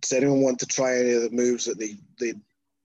does 0.00 0.12
anyone 0.12 0.40
want 0.40 0.60
to 0.60 0.66
try 0.66 0.96
any 0.96 1.12
of 1.14 1.22
the 1.22 1.30
moves 1.30 1.64
that 1.64 1.78
they 1.80 1.96
they 2.20 2.34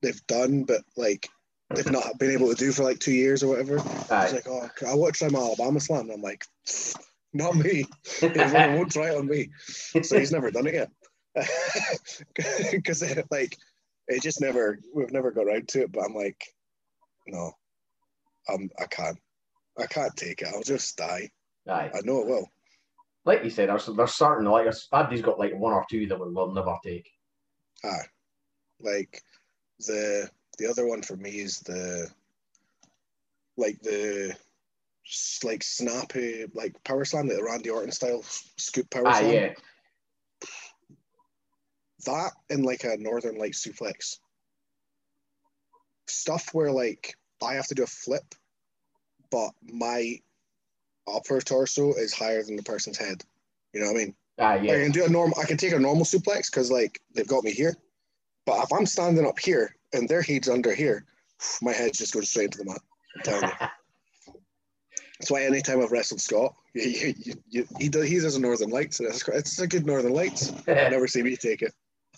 they've 0.02 0.26
done, 0.26 0.64
but 0.64 0.82
like 0.98 1.30
they've 1.76 1.92
not 1.92 2.18
been 2.20 2.32
able 2.32 2.50
to 2.50 2.56
do 2.56 2.72
for 2.72 2.84
like 2.84 3.00
two 3.00 3.14
years 3.14 3.44
or 3.44 3.50
whatever? 3.50 3.80
I 4.10 4.24
was 4.24 4.34
like, 4.34 4.48
oh, 4.48 4.70
I 4.88 4.96
want 4.96 5.16
to 5.16 5.20
try 5.20 5.30
my 5.30 5.40
Alabama 5.40 5.80
slam. 5.80 6.02
And 6.02 6.12
I'm 6.12 6.22
like, 6.22 6.44
not 7.34 7.56
me. 7.56 7.86
Everyone 8.22 8.76
won't 8.76 8.92
try 8.92 9.12
it 9.12 9.18
on 9.18 9.28
me. 9.28 9.50
So 9.66 10.20
he's 10.20 10.32
never 10.32 10.52
done 10.52 10.68
it 10.68 10.74
yet. 10.74 10.90
Because 12.72 13.04
like 13.32 13.58
it 14.08 14.22
just 14.22 14.42
never 14.42 14.80
we've 14.94 15.12
never 15.12 15.32
got 15.32 15.46
around 15.46 15.68
to 15.70 15.84
it. 15.84 15.92
But 15.92 16.06
I'm 16.06 16.16
like, 16.16 16.42
no, 17.28 17.52
um, 18.52 18.70
I 18.80 18.86
can't. 18.86 19.18
I 19.80 19.86
can't 19.86 20.16
take 20.16 20.42
it. 20.42 20.50
I'll 20.54 20.64
just 20.64 20.98
die. 20.98 21.30
aye. 21.68 21.90
I 21.94 22.02
know 22.04 22.22
it 22.22 22.28
will. 22.28 22.48
Like 23.24 23.44
you 23.44 23.50
said, 23.50 23.70
there's, 23.70 23.86
there's 23.86 24.16
certain 24.16 24.46
like 24.46 24.68
Abdi's 24.68 25.22
got 25.22 25.40
like 25.40 25.56
one 25.56 25.74
or 25.74 25.86
two 25.90 26.08
that 26.08 26.20
we'll, 26.20 26.34
we'll 26.34 26.54
never 26.54 26.76
take. 26.84 27.10
Aye. 27.84 28.08
Like 28.82 29.22
the 29.80 30.30
the 30.62 30.70
other 30.70 30.86
one 30.86 31.02
for 31.02 31.16
me 31.16 31.32
is 31.32 31.60
the 31.62 32.08
like 33.58 33.82
the 33.82 34.36
like 35.44 35.64
snappy 35.64 36.46
like 36.54 36.82
power 36.84 37.04
slam, 37.04 37.28
like 37.28 37.38
the 37.38 37.44
Randy 37.44 37.70
Orton 37.72 37.92
style 37.92 38.24
scoop 38.58 38.90
power 38.92 39.08
Aye, 39.08 39.20
slam. 39.20 39.34
yeah. 39.34 39.54
That 42.06 42.32
and 42.50 42.64
like 42.64 42.84
a 42.84 42.98
Northern 42.98 43.38
Light 43.38 43.54
suplex. 43.54 44.18
Stuff 46.08 46.50
where 46.54 46.72
like 46.72 47.16
I 47.44 47.56
have 47.56 47.68
to 47.68 47.76
do 47.76 47.84
a 47.84 47.88
flip, 47.88 48.36
but 49.32 49.52
my 49.64 50.20
upper 51.12 51.42
torso 51.42 51.94
is 51.94 52.14
higher 52.14 52.44
than 52.44 52.56
the 52.56 52.64
person's 52.64 52.98
head. 52.98 53.24
You 53.74 53.82
know 53.82 53.88
what 53.88 53.96
I 53.96 53.98
mean? 53.98 54.16
Ah, 54.40 54.44
Aye, 54.52 54.58
I 54.58 54.84
can 54.84 54.92
do 54.92 55.06
a 55.06 55.10
normal. 55.10 55.40
I 55.42 55.46
can 55.46 55.58
take 55.58 55.74
a 55.74 55.80
normal 55.80 56.06
suplex 56.06 56.52
because 56.52 56.70
like 56.70 57.02
they've 57.16 57.28
got 57.28 57.44
me 57.44 57.52
here. 57.52 57.76
But 58.46 58.64
if 58.64 58.74
I'm 58.74 58.86
standing 58.86 59.26
up 59.26 59.40
here 59.40 59.76
and 59.94 60.08
their 60.08 60.22
head's 60.22 60.50
under 60.50 60.74
here, 60.74 61.06
my 61.62 61.74
head's 61.74 61.98
just 61.98 62.14
going 62.14 62.26
straight 62.26 62.46
into 62.46 62.60
the 62.60 62.66
mat. 62.66 62.82
I'm 63.16 63.24
telling 63.24 63.44
you. 63.44 63.68
That's 65.20 65.30
why 65.30 65.44
anytime 65.44 65.82
I've 65.84 65.92
wrestled 65.92 66.20
Scott, 66.20 66.56
you, 66.74 67.14
you, 67.20 67.34
you, 67.48 67.68
he 67.78 67.90
does 67.90 68.08
he 68.08 68.20
does 68.20 68.36
a 68.36 68.42
Northern 68.42 68.72
Lights. 68.72 69.00
and 69.00 69.10
It's, 69.10 69.28
it's 69.28 69.60
a 69.60 69.68
good 69.68 69.86
Northern 69.86 70.14
Lights. 70.14 70.52
I 70.68 70.90
never 70.90 71.08
see 71.08 71.22
me 71.22 71.36
take 71.36 71.62
it. 71.62 71.74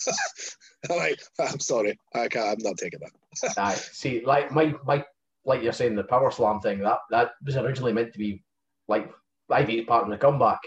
I'm 0.89 0.97
like, 0.97 1.19
I'm 1.39 1.59
sorry, 1.59 1.99
I 2.15 2.29
can't. 2.29 2.47
I'm 2.47 2.63
not 2.63 2.77
taking 2.77 2.99
that. 3.01 3.57
Aye. 3.57 3.73
See, 3.73 4.23
like 4.25 4.51
my 4.51 4.73
my 4.85 5.03
like 5.45 5.61
you're 5.61 5.73
saying 5.73 5.95
the 5.95 6.05
power 6.05 6.31
slam 6.31 6.61
thing 6.61 6.79
that 6.79 6.99
that 7.11 7.31
was 7.45 7.57
originally 7.57 7.91
meant 7.91 8.13
to 8.13 8.19
be 8.19 8.41
like 8.87 9.11
I 9.49 9.65
think 9.65 9.85
part 9.87 10.05
of 10.05 10.09
the 10.09 10.17
comeback. 10.17 10.59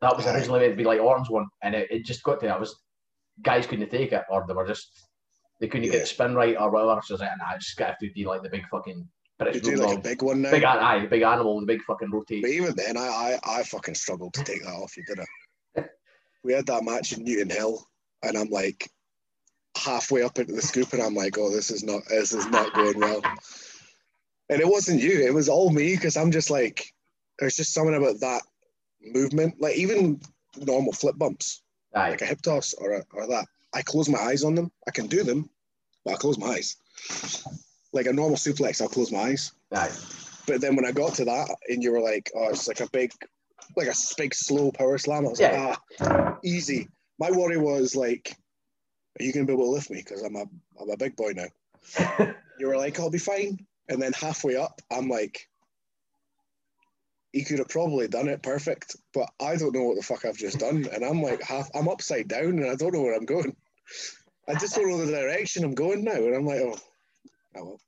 That 0.00 0.16
was 0.16 0.26
originally 0.26 0.60
meant 0.60 0.72
to 0.72 0.76
be 0.76 0.84
like 0.84 1.00
Orton's 1.00 1.30
one, 1.30 1.46
and 1.62 1.74
it, 1.76 1.88
it 1.90 2.04
just 2.04 2.24
got 2.24 2.40
to 2.40 2.46
that 2.46 2.58
was 2.58 2.76
guys 3.42 3.66
couldn't 3.66 3.90
take 3.90 4.12
it 4.12 4.24
or 4.30 4.44
they 4.46 4.54
were 4.54 4.66
just 4.66 5.07
they 5.60 5.68
couldn't 5.68 5.86
Yeah. 5.86 5.92
get 5.92 6.00
the 6.00 6.06
spin 6.06 6.34
right 6.34 6.56
or 6.58 6.70
whatever. 6.70 7.00
So 7.04 7.12
I 7.12 7.14
was 7.14 7.20
like, 7.20 7.30
nah, 7.38 7.48
I 7.54 7.58
just 7.58 7.76
got 7.76 7.98
to 8.00 8.08
do 8.10 8.26
like 8.28 8.42
the 8.42 8.48
big 8.50 8.66
fucking 8.70 9.08
You 9.52 9.60
do 9.60 9.76
like 9.76 9.98
a 9.98 10.00
big 10.00 10.22
one 10.22 10.42
now. 10.42 10.50
big, 10.50 10.64
aye, 10.64 11.00
the 11.00 11.06
big 11.06 11.22
animal, 11.22 11.60
the 11.60 11.66
big 11.66 11.82
fucking 11.82 12.10
rotate. 12.10 12.42
But 12.42 12.50
even 12.50 12.74
then, 12.76 12.96
I, 12.96 13.38
I 13.44 13.58
I 13.58 13.62
fucking 13.62 13.94
struggled 13.94 14.34
to 14.34 14.44
take 14.44 14.62
that 14.62 14.72
off. 14.72 14.96
You 14.96 15.04
did 15.04 15.18
it. 15.20 15.90
We 16.44 16.52
had 16.52 16.66
that 16.66 16.84
match 16.84 17.12
in 17.12 17.24
Newton 17.24 17.50
Hill, 17.50 17.84
and 18.22 18.38
I'm 18.38 18.48
like 18.48 18.88
halfway 19.76 20.22
up 20.22 20.38
into 20.38 20.52
the 20.54 20.62
scoop, 20.62 20.92
and 20.92 21.02
I'm 21.02 21.14
like, 21.14 21.36
oh, 21.36 21.50
this 21.50 21.70
is 21.70 21.82
not 21.82 22.02
this 22.08 22.32
is 22.32 22.46
not 22.46 22.72
going 22.72 22.98
well. 22.98 23.22
And 24.48 24.60
it 24.60 24.66
wasn't 24.66 25.02
you; 25.02 25.20
it 25.26 25.34
was 25.34 25.48
all 25.48 25.70
me 25.70 25.94
because 25.94 26.16
I'm 26.16 26.30
just 26.30 26.48
like, 26.48 26.92
there's 27.38 27.56
just 27.56 27.74
something 27.74 27.96
about 27.96 28.20
that 28.20 28.42
movement, 29.02 29.60
like 29.60 29.76
even 29.76 30.20
normal 30.56 30.92
flip 30.92 31.18
bumps, 31.18 31.62
Aye, 31.94 32.10
like 32.10 32.22
a 32.22 32.26
hip 32.26 32.40
toss 32.40 32.72
or 32.74 32.92
a, 32.92 33.04
or 33.12 33.26
that. 33.26 33.46
I 33.74 33.82
close 33.82 34.08
my 34.08 34.18
eyes 34.18 34.44
on 34.44 34.54
them. 34.54 34.70
I 34.86 34.90
can 34.90 35.06
do 35.06 35.22
them, 35.22 35.48
but 36.04 36.14
I 36.14 36.16
close 36.16 36.38
my 36.38 36.48
eyes. 36.48 36.76
Like 37.92 38.06
a 38.06 38.12
normal 38.12 38.36
suplex, 38.36 38.80
I'll 38.80 38.88
close 38.88 39.12
my 39.12 39.18
eyes. 39.18 39.52
Right. 39.70 39.92
But 40.46 40.60
then 40.60 40.76
when 40.76 40.86
I 40.86 40.92
got 40.92 41.14
to 41.16 41.24
that, 41.26 41.54
and 41.68 41.82
you 41.82 41.92
were 41.92 42.00
like, 42.00 42.30
"Oh, 42.34 42.48
it's 42.48 42.68
like 42.68 42.80
a 42.80 42.88
big, 42.90 43.12
like 43.76 43.88
a 43.88 43.94
big 44.16 44.34
slow 44.34 44.72
power 44.72 44.96
slam," 44.98 45.26
I 45.26 45.30
was 45.30 45.40
Yeah. 45.40 45.50
like, 45.50 45.78
"Ah, 46.00 46.38
easy." 46.42 46.88
My 47.18 47.30
worry 47.30 47.58
was 47.58 47.94
like, 47.94 48.34
"Are 49.20 49.24
you 49.24 49.32
gonna 49.32 49.46
be 49.46 49.52
able 49.52 49.64
to 49.64 49.70
lift 49.70 49.90
me? 49.90 49.98
Because 49.98 50.22
I'm 50.22 50.36
a, 50.36 50.44
I'm 50.80 50.90
a 50.90 50.96
big 50.96 51.16
boy 51.16 51.32
now." 51.34 51.48
You 52.58 52.66
were 52.66 52.76
like, 52.76 52.98
"I'll 52.98 53.10
be 53.10 53.18
fine," 53.18 53.64
and 53.88 54.02
then 54.02 54.12
halfway 54.12 54.56
up, 54.56 54.80
I'm 54.90 55.08
like, 55.08 55.48
"He 57.32 57.44
could 57.44 57.58
have 57.58 57.68
probably 57.68 58.08
done 58.08 58.28
it 58.28 58.42
perfect, 58.42 58.96
but 59.12 59.28
I 59.40 59.56
don't 59.56 59.74
know 59.74 59.84
what 59.84 59.96
the 59.96 60.02
fuck 60.02 60.24
I've 60.24 60.36
just 60.36 60.58
done," 60.58 60.88
and 60.92 61.04
I'm 61.04 61.22
like, 61.22 61.42
half, 61.42 61.68
I'm 61.74 61.88
upside 61.88 62.28
down, 62.28 62.58
and 62.58 62.70
I 62.70 62.74
don't 62.74 62.94
know 62.94 63.02
where 63.02 63.14
I'm 63.14 63.26
going. 63.26 63.54
I 64.48 64.54
just 64.54 64.74
don't 64.74 64.88
know 64.88 65.04
the 65.04 65.12
direction 65.12 65.64
I'm 65.64 65.74
going 65.74 66.04
now, 66.04 66.12
and 66.12 66.34
I'm 66.34 66.46
like, 66.46 66.60
"Oh, 66.60 66.78
oh 67.56 67.64
well." 67.64 67.80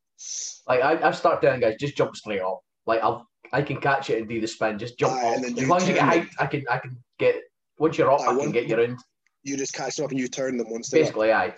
like 0.68 0.82
I, 0.82 1.06
I've 1.06 1.16
started 1.16 1.40
telling 1.40 1.60
guys 1.60 1.76
just 1.80 1.96
jump 1.96 2.14
straight 2.14 2.40
up. 2.40 2.60
Like 2.86 3.02
I'll 3.02 3.28
I 3.52 3.62
can 3.62 3.80
catch 3.80 4.10
it 4.10 4.18
and 4.18 4.28
do 4.28 4.40
the 4.40 4.46
spin. 4.46 4.78
Just 4.78 4.98
jump 4.98 5.14
Aye, 5.14 5.36
up. 5.36 5.42
As 5.42 5.68
long 5.68 5.78
as 5.78 5.88
you 5.88 5.94
get 5.94 6.04
height, 6.04 6.28
I 6.38 6.46
can 6.46 6.64
I 6.70 6.78
can 6.78 6.96
get 7.18 7.36
once 7.78 7.98
you're 7.98 8.10
up, 8.10 8.20
Aye, 8.20 8.32
I 8.32 8.36
can 8.36 8.52
get 8.52 8.68
you 8.68 8.76
round. 8.76 8.98
You 9.42 9.56
just 9.56 9.72
catch 9.72 9.96
them 9.96 10.04
up 10.04 10.10
and 10.10 10.20
you 10.20 10.28
turn 10.28 10.56
them 10.56 10.70
once 10.70 10.90
they're 10.90 11.00
up. 11.00 11.06
Basically, 11.06 11.32
aye. 11.32 11.54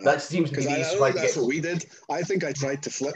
That 0.00 0.22
seems 0.22 0.50
to 0.50 0.56
be 0.56 0.68
I, 0.68 0.74
I 0.74 1.10
that's 1.12 1.34
get. 1.34 1.36
what 1.36 1.46
we 1.46 1.60
did. 1.60 1.86
I 2.10 2.22
think 2.22 2.44
I 2.44 2.52
tried 2.52 2.82
to 2.84 2.90
flip, 2.90 3.14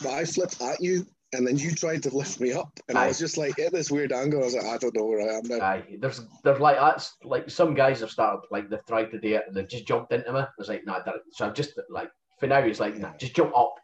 but 0.00 0.10
I 0.10 0.24
flipped 0.24 0.60
at 0.60 0.80
you, 0.80 1.06
and 1.34 1.46
then 1.46 1.58
you 1.58 1.72
tried 1.72 2.02
to 2.04 2.16
lift 2.16 2.40
me 2.40 2.52
up, 2.52 2.78
and 2.88 2.96
I 2.96 3.08
was 3.08 3.18
just 3.18 3.36
like 3.36 3.58
at 3.58 3.72
this 3.72 3.90
weird 3.90 4.12
angle. 4.12 4.40
I 4.40 4.44
was 4.44 4.54
like, 4.54 4.64
I 4.64 4.78
don't 4.78 4.94
know 4.94 5.04
where 5.04 5.20
I 5.20 5.34
am 5.34 5.42
now. 5.44 5.60
Aye, 5.60 5.96
there's 5.98 6.20
there's 6.42 6.60
like 6.60 6.76
that's 6.76 7.16
like 7.24 7.50
some 7.50 7.74
guys 7.74 8.00
have 8.00 8.10
started 8.10 8.46
like 8.50 8.70
they've 8.70 8.86
tried 8.86 9.10
to 9.10 9.20
do 9.20 9.34
it 9.34 9.44
and 9.46 9.56
they've 9.56 9.68
just 9.68 9.86
jumped 9.86 10.12
into 10.12 10.32
me. 10.32 10.42
It's 10.58 10.68
like 10.68 10.84
nah, 10.86 11.02
that, 11.04 11.14
so 11.32 11.46
I've 11.46 11.54
just 11.54 11.72
like 11.90 12.10
for 12.38 12.46
now 12.46 12.58
it's 12.58 12.80
like 12.80 12.96
nah, 12.96 13.16
just 13.16 13.34
jump 13.34 13.56
up, 13.56 13.74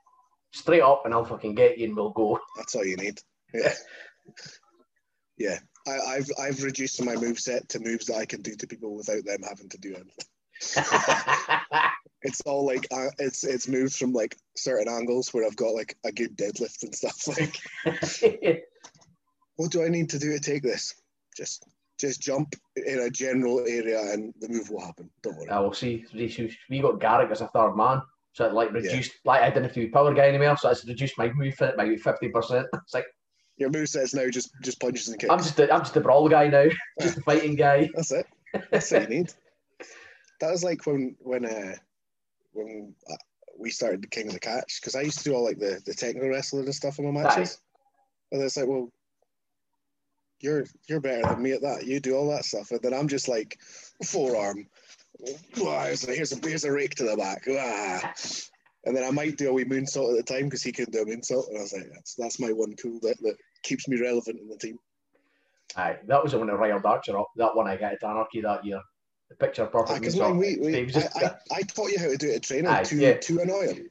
straight 0.52 0.82
up, 0.82 1.02
and 1.04 1.12
I'll 1.12 1.24
fucking 1.24 1.54
get 1.54 1.78
you 1.78 1.86
and 1.86 1.96
we'll 1.96 2.10
go. 2.10 2.38
That's 2.56 2.74
all 2.74 2.84
you 2.84 2.96
need. 2.96 3.20
Yeah, 3.52 3.74
yeah. 5.36 5.58
I, 5.86 5.98
I've 6.16 6.30
I've 6.40 6.62
reduced 6.62 7.02
my 7.04 7.16
move 7.16 7.40
set 7.40 7.68
to 7.70 7.80
moves 7.80 8.06
that 8.06 8.16
I 8.16 8.26
can 8.26 8.42
do 8.42 8.54
to 8.54 8.66
people 8.66 8.94
without 8.94 9.24
them 9.24 9.42
having 9.48 9.68
to 9.70 9.78
do 9.78 9.96
it. 9.96 10.06
It's 12.22 12.40
all 12.42 12.66
like 12.66 12.86
uh, 12.92 13.08
it's 13.18 13.44
it's 13.44 13.68
moves 13.68 13.96
from 13.96 14.12
like 14.12 14.36
certain 14.56 14.92
angles 14.92 15.32
where 15.32 15.46
I've 15.46 15.56
got 15.56 15.74
like 15.74 15.96
a 16.04 16.12
good 16.12 16.36
deadlift 16.36 16.82
and 16.82 16.94
stuff. 16.94 17.26
Like 17.86 18.64
what 19.56 19.70
do 19.70 19.84
I 19.84 19.88
need 19.88 20.10
to 20.10 20.18
do 20.18 20.32
to 20.32 20.40
take 20.40 20.62
this? 20.62 20.94
Just 21.36 21.64
just 21.98 22.20
jump 22.20 22.54
in 22.76 23.00
a 23.00 23.10
general 23.10 23.60
area 23.60 24.00
and 24.12 24.34
the 24.40 24.48
move 24.48 24.70
will 24.70 24.80
happen. 24.80 25.10
Don't 25.22 25.36
worry. 25.36 25.50
I 25.50 25.60
will 25.60 25.74
see. 25.74 26.04
We 26.14 26.80
got 26.80 27.00
Garrick 27.00 27.30
as 27.30 27.42
a 27.42 27.48
third 27.48 27.74
man. 27.74 28.02
So 28.32 28.46
it 28.46 28.54
like 28.54 28.72
reduced, 28.72 29.12
like 29.24 29.42
I 29.42 29.50
didn't 29.50 29.74
do 29.74 29.90
power 29.90 30.14
guy 30.14 30.28
anymore, 30.28 30.56
so 30.56 30.70
it's 30.70 30.86
reduced 30.86 31.18
my 31.18 31.32
move 31.32 31.56
by 31.58 31.96
fifty 31.96 32.28
percent. 32.28 32.66
It's 32.74 32.94
like 32.94 33.06
Your 33.56 33.70
move 33.70 33.88
set's 33.88 34.14
now 34.14 34.28
just 34.30 34.50
just 34.62 34.80
punches 34.80 35.08
and 35.08 35.18
kicks. 35.18 35.32
I'm 35.32 35.38
just 35.38 35.58
a, 35.58 35.72
I'm 35.72 35.80
just 35.80 35.96
a 35.96 36.00
brawl 36.00 36.28
guy 36.28 36.48
now, 36.48 36.66
just 37.00 37.18
a 37.18 37.22
fighting 37.22 37.56
guy. 37.56 37.90
That's 37.94 38.12
it. 38.12 38.26
That's 38.70 38.90
what 38.90 39.02
you 39.02 39.08
need. 39.08 39.32
That 40.40 40.50
was 40.50 40.64
like 40.64 40.86
when 40.86 41.16
when 41.20 41.44
uh 41.44 41.74
when 42.64 42.94
uh, 43.10 43.16
we 43.58 43.70
started 43.70 44.02
the 44.02 44.08
King 44.08 44.28
of 44.28 44.34
the 44.34 44.40
Catch 44.40 44.80
because 44.80 44.94
I 44.94 45.02
used 45.02 45.18
to 45.18 45.24
do 45.24 45.34
all 45.34 45.44
like 45.44 45.58
the 45.58 45.80
the 45.84 45.94
technical 45.94 46.28
wrestling 46.28 46.64
and 46.64 46.74
stuff 46.74 46.98
in 46.98 47.12
my 47.12 47.22
matches, 47.22 47.60
and 48.32 48.42
it's 48.42 48.56
like, 48.56 48.66
well, 48.66 48.90
you're 50.40 50.64
you're 50.88 51.00
better 51.00 51.22
than 51.22 51.42
me 51.42 51.52
at 51.52 51.62
that. 51.62 51.84
You 51.86 52.00
do 52.00 52.16
all 52.16 52.30
that 52.30 52.44
stuff, 52.44 52.70
and 52.70 52.80
then 52.82 52.94
I'm 52.94 53.08
just 53.08 53.28
like 53.28 53.58
forearm. 54.04 54.66
Here's 55.54 56.08
a 56.08 56.38
here's 56.48 56.64
a 56.64 56.72
rake 56.72 56.94
to 56.96 57.04
the 57.04 57.16
back. 57.16 57.46
And 58.86 58.96
then 58.96 59.04
I 59.04 59.10
might 59.10 59.36
do 59.36 59.50
a 59.50 59.52
wee 59.52 59.66
moonsault 59.66 60.18
at 60.18 60.26
the 60.26 60.34
time 60.34 60.44
because 60.44 60.62
he 60.62 60.72
couldn't 60.72 60.92
do 60.94 61.02
a 61.02 61.04
moonsault, 61.04 61.48
and 61.48 61.58
I 61.58 61.60
was 61.60 61.74
like, 61.74 61.90
that's 61.92 62.14
that's 62.14 62.40
my 62.40 62.48
one 62.48 62.74
cool 62.76 62.98
that, 63.02 63.18
that 63.20 63.36
keeps 63.62 63.86
me 63.88 64.00
relevant 64.00 64.40
in 64.40 64.48
the 64.48 64.56
team. 64.56 64.78
Aye, 65.76 65.98
that 66.06 66.22
was 66.22 66.32
the 66.32 66.38
one 66.38 66.46
that 66.46 66.56
riled 66.56 66.86
Archer 66.86 67.18
up. 67.18 67.28
That 67.36 67.54
one 67.54 67.68
I 67.68 67.76
got 67.76 67.92
at 67.92 68.02
Anarchy 68.02 68.40
that 68.40 68.64
year. 68.64 68.80
The 69.30 69.36
picture 69.36 69.66
perfect. 69.66 70.00
Because 70.00 70.18
ah, 70.20 70.24
moonsault. 70.24 70.38
we, 70.38 70.56
we, 70.58 70.74
It 70.74 70.88
I, 70.88 71.00
just- 71.00 71.16
I, 71.16 71.30
I 71.54 71.62
taught 71.62 71.90
you 71.90 71.98
how 71.98 72.08
to 72.08 72.16
do 72.16 72.28
it 72.30 72.36
at 72.36 72.42
training 72.42 72.66
Aye, 72.66 72.82
to 72.84 72.96
yeah. 72.96 73.14
to 73.14 73.40
annoy 73.40 73.68
him. 73.68 73.90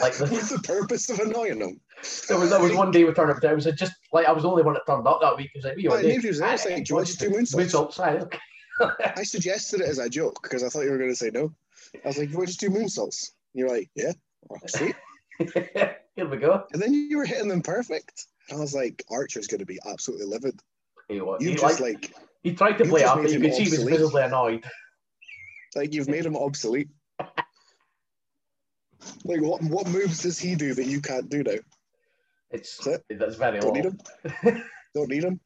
like 0.00 0.14
the, 0.14 0.26
What's 0.30 0.50
the 0.50 0.58
purpose 0.60 1.10
of 1.10 1.20
annoying 1.20 1.60
him? 1.60 1.80
there 2.28 2.38
was 2.38 2.50
there 2.50 2.60
was 2.60 2.72
one 2.72 2.90
day 2.90 3.04
we 3.04 3.12
turned 3.12 3.30
up. 3.30 3.40
There 3.40 3.54
was 3.54 3.64
just 3.64 3.92
like 4.12 4.26
I 4.26 4.32
was 4.32 4.42
the 4.42 4.50
only 4.50 4.62
one 4.62 4.74
that 4.74 4.86
turned 4.86 5.06
up 5.06 5.20
that 5.20 5.36
week. 5.36 5.50
It 5.54 5.58
was 5.58 5.64
like, 5.64 5.76
we 5.76 5.88
were 5.88 5.94
was 6.28 6.38
there. 6.38 6.48
Like, 6.48 6.84
do 6.84 6.90
you 6.90 6.94
want 6.96 7.06
to 7.08 7.16
do 7.16 7.30
moonsaults? 7.30 7.98
Moonsaults. 7.98 8.38
I 9.16 9.22
suggested 9.22 9.80
it 9.80 9.88
as 9.88 9.98
a 9.98 10.08
joke 10.08 10.42
because 10.42 10.64
I 10.64 10.68
thought 10.68 10.82
you 10.82 10.90
were 10.90 10.98
going 10.98 11.10
to 11.10 11.16
say 11.16 11.30
no. 11.32 11.52
I 12.04 12.08
was 12.08 12.18
like, 12.18 12.30
you 12.30 12.36
want 12.36 12.48
to 12.48 12.54
just 12.56 12.60
do 12.60 12.70
moonsaults? 12.70 13.30
And 13.54 13.60
you're 13.60 13.68
like, 13.68 13.88
yeah, 13.94 14.12
oh, 14.50 14.56
sweet. 14.66 14.96
Here 16.16 16.28
we 16.28 16.36
go. 16.38 16.64
And 16.72 16.82
then 16.82 16.92
you 16.92 17.16
were 17.16 17.24
hitting 17.24 17.48
them 17.48 17.62
perfect. 17.62 18.26
And 18.48 18.58
I 18.58 18.60
was 18.60 18.74
like, 18.74 19.04
Archer's 19.10 19.46
going 19.46 19.60
to 19.60 19.66
be 19.66 19.78
absolutely 19.86 20.26
livid. 20.26 20.60
He, 21.08 21.16
You 21.16 21.36
he, 21.38 21.54
just 21.54 21.80
like, 21.80 21.94
like, 21.94 22.14
he 22.44 22.54
tried 22.54 22.78
to 22.78 22.84
you 22.84 22.90
play 22.90 23.02
up, 23.04 23.16
but 23.20 23.32
you 23.32 23.40
could 23.40 23.52
see 23.54 23.64
he 23.64 23.70
was 23.70 23.80
obsolete. 23.80 23.98
visibly 23.98 24.22
annoyed. 24.22 24.64
like 25.74 25.92
you've 25.92 26.08
made 26.08 26.24
him 26.24 26.36
obsolete. 26.36 26.88
Like 29.24 29.42
what 29.42 29.62
what 29.64 29.86
moves 29.88 30.22
does 30.22 30.38
he 30.38 30.54
do 30.54 30.72
that 30.74 30.86
you 30.86 31.00
can't 31.02 31.28
do 31.28 31.42
now? 31.42 31.56
It's 32.50 32.78
That's 32.78 33.02
that's 33.10 33.36
very 33.36 33.60
Don't 33.60 33.74
low. 33.74 33.74
need 33.74 33.84
him. 33.84 34.62
Don't 34.94 35.10
need 35.10 35.24
him. 35.24 35.40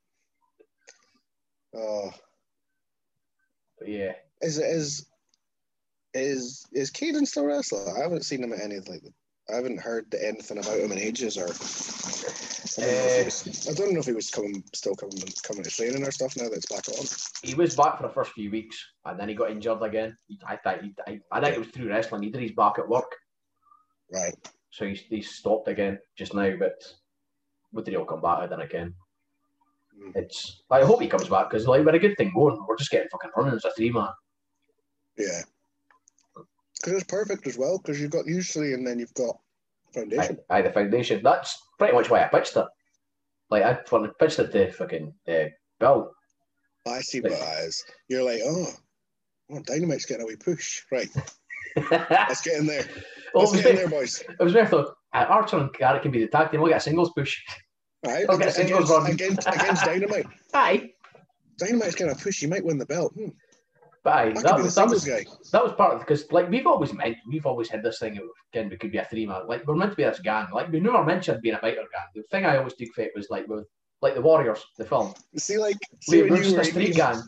Oh, 1.75 2.11
But 3.81 3.89
yeah, 3.89 4.13
is 4.43 4.59
is 4.59 5.07
is 6.15 6.67
is 6.73 6.91
Caden 6.93 7.27
still 7.27 7.47
wrestling? 7.47 7.93
I 7.97 8.03
haven't 8.03 8.25
seen 8.25 8.45
him 8.45 8.53
at 8.53 8.61
any 8.61 8.77
of 8.77 8.87
like. 8.89 9.03
I 9.51 9.57
haven't 9.57 9.81
heard 9.81 10.15
anything 10.15 10.59
about 10.59 10.79
him 10.79 10.93
in 10.93 10.99
ages, 10.99 11.39
or 11.39 11.45
I 11.45 12.85
don't 12.85 12.95
know 12.95 13.07
if 13.07 13.17
he 13.19 13.25
was, 13.25 13.69
I 13.69 13.73
don't 13.73 13.93
know 13.95 14.01
if 14.01 14.07
he 14.07 14.13
was 14.13 14.31
coming, 14.31 14.63
still 14.75 14.95
coming, 14.95 15.17
coming 15.43 15.63
to 15.63 15.71
training 15.71 16.05
or 16.07 16.11
stuff 16.11 16.37
now 16.37 16.45
that 16.45 16.53
it's 16.53 16.67
back 16.67 16.87
on. 16.89 17.07
he 17.43 17.55
was 17.55 17.75
back 17.75 17.97
for 17.97 18.03
the 18.07 18.13
first 18.13 18.33
few 18.33 18.51
weeks, 18.51 18.77
and 19.07 19.19
then 19.19 19.29
he 19.29 19.35
got 19.35 19.51
injured 19.51 19.83
again. 19.83 20.15
I 20.47 20.57
thought 20.57 20.83
he, 20.83 20.95
I, 21.07 21.21
I 21.33 21.41
think 21.41 21.57
it 21.57 21.61
was 21.61 21.69
through 21.69 21.89
wrestling. 21.89 22.23
He 22.23 22.31
did 22.31 22.43
his 22.43 22.53
back 22.53 22.79
at 22.79 22.89
work, 22.89 23.11
Right. 24.13 24.35
so 24.71 24.87
he, 24.87 24.95
he 24.95 25.23
stopped 25.23 25.69
again 25.69 25.99
just 26.17 26.35
now. 26.35 26.55
But 26.59 26.75
whether 27.71 27.91
he'll 27.91 28.05
come 28.05 28.21
back 28.21 28.49
then 28.51 28.61
again, 28.61 28.95
Mm. 29.99 30.15
it's. 30.15 30.63
I 30.71 30.85
hope 30.85 31.01
he 31.03 31.09
comes 31.09 31.29
back 31.29 31.51
because 31.51 31.67
like 31.67 31.85
we're 31.85 31.95
a 31.97 31.99
good 31.99 32.17
thing 32.17 32.31
going. 32.33 32.63
We're 32.69 32.77
just 32.77 32.91
getting 32.91 33.09
fucking 33.11 33.31
running 33.37 33.55
as 33.55 33.65
a 33.65 33.73
three 33.73 33.91
man. 33.91 34.11
Yeah. 35.17 35.41
Because 36.81 36.95
it's 36.95 37.11
perfect 37.11 37.47
as 37.47 37.59
well, 37.59 37.79
because 37.79 38.01
you've 38.01 38.11
got 38.11 38.27
usually, 38.27 38.73
and 38.73 38.87
then 38.87 38.99
you've 38.99 39.15
got 39.15 39.39
foundation. 39.93 40.39
aye, 40.51 40.63
the 40.63 40.71
foundation. 40.71 41.23
That's 41.23 41.61
pretty 41.79 41.95
much 41.95 42.11
why 42.11 42.25
I 42.25 42.29
pitched 42.29 42.57
it. 42.57 42.67
Like 43.51 43.63
I 43.63 43.75
pitched 44.19 44.39
it 44.39 44.53
to 44.53 44.73
fucking 44.73 45.15
uh, 45.27 45.45
Bill. 45.81 46.13
I 46.87 47.01
see 47.01 47.21
what 47.21 47.33
that 47.33 47.65
is. 47.65 47.85
You're 48.09 48.23
like, 48.23 48.41
oh, 48.45 48.73
oh, 49.51 49.61
Dynamite's 49.61 50.07
getting 50.07 50.23
a 50.23 50.27
wee 50.27 50.37
push. 50.37 50.83
Right. 50.91 51.09
Let's 51.91 52.43
get 52.43 52.59
in 52.59 52.67
there. 52.67 52.87
Let's 53.35 53.53
get 53.53 53.67
in 53.67 53.77
there, 53.77 53.89
boys. 53.89 54.23
It 54.29 54.43
was. 54.43 54.57
I 54.57 54.65
thought 54.65 54.95
uh, 55.13 55.27
Archer 55.29 55.59
and 55.59 55.73
Garrett 55.73 56.03
can 56.03 56.11
be 56.11 56.21
the 56.21 56.29
tag 56.29 56.51
team. 56.51 56.61
We'll 56.61 56.71
get 56.71 56.79
a 56.79 56.81
singles 56.81 57.13
push. 57.15 57.41
Right. 58.07 58.25
Okay, 58.29 58.35
Against, 58.35 58.57
singles 58.57 58.91
run. 58.91 59.11
against, 59.11 59.49
against 59.49 59.85
Dynamite. 59.85 60.27
Aye, 60.55 60.91
Dynamite's 61.59 61.95
getting 61.95 62.13
a 62.13 62.17
push. 62.17 62.43
You 62.43 62.49
might 62.49 62.65
win 62.65 62.79
the 62.79 62.87
belt. 62.87 63.13
Hmm. 63.15 63.29
But 64.09 64.17
aye, 64.17 64.33
That 64.33 64.35
could 64.35 64.45
that 64.45 64.57
be 64.57 64.63
the 64.63 64.65
was 64.65 64.75
that 64.75 64.89
was 64.89 65.05
guy. 65.05 65.27
that 65.53 65.63
was 65.65 65.73
part 65.75 65.95
of 65.95 66.01
because 66.01 66.31
like 66.33 66.49
we've 66.49 66.67
always 66.67 66.93
meant 66.95 67.17
we've 67.31 67.45
always 67.47 67.69
had 67.69 67.83
this 67.83 67.99
thing 67.99 68.17
of 68.17 68.25
again 68.53 68.71
we 68.71 68.77
could 68.77 68.91
be 68.93 68.99
a 68.99 69.05
three 69.05 69.27
man 69.27 69.43
like 69.47 69.67
we're 69.67 69.75
meant 69.75 69.91
to 69.93 69.97
be 69.97 70.05
this 70.05 70.21
gang 70.21 70.47
like 70.53 70.71
we 70.73 70.81
never 70.81 71.05
mentioned 71.05 71.43
being 71.43 71.55
a 71.55 71.59
biker 71.59 71.87
gang 71.95 72.09
the 72.15 72.23
thing 72.31 72.45
I 72.47 72.57
always 72.57 72.75
took 72.75 72.89
for 72.95 73.03
it 73.03 73.13
was 73.15 73.29
like 73.29 73.47
with 73.49 73.67
like 74.01 74.15
the 74.15 74.23
Warriors 74.23 74.65
the 74.79 74.85
film 74.87 75.13
See, 75.37 75.59
like, 75.59 75.77
see 76.01 76.23
we 76.23 76.31
were 76.31 76.37
a 76.37 76.65
street 76.65 76.95
gang 76.95 77.21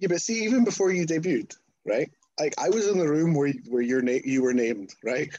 Yeah, 0.00 0.08
but 0.08 0.20
see, 0.20 0.44
even 0.44 0.64
before 0.64 0.90
you 0.90 1.06
debuted, 1.06 1.54
right? 1.86 2.10
Like, 2.40 2.54
I 2.58 2.68
was 2.70 2.86
in 2.88 2.98
the 2.98 3.08
room 3.08 3.32
where 3.34 3.52
where 3.68 3.82
your 3.82 4.02
name 4.02 4.22
you 4.24 4.42
were 4.42 4.52
named, 4.52 4.94
right? 5.04 5.30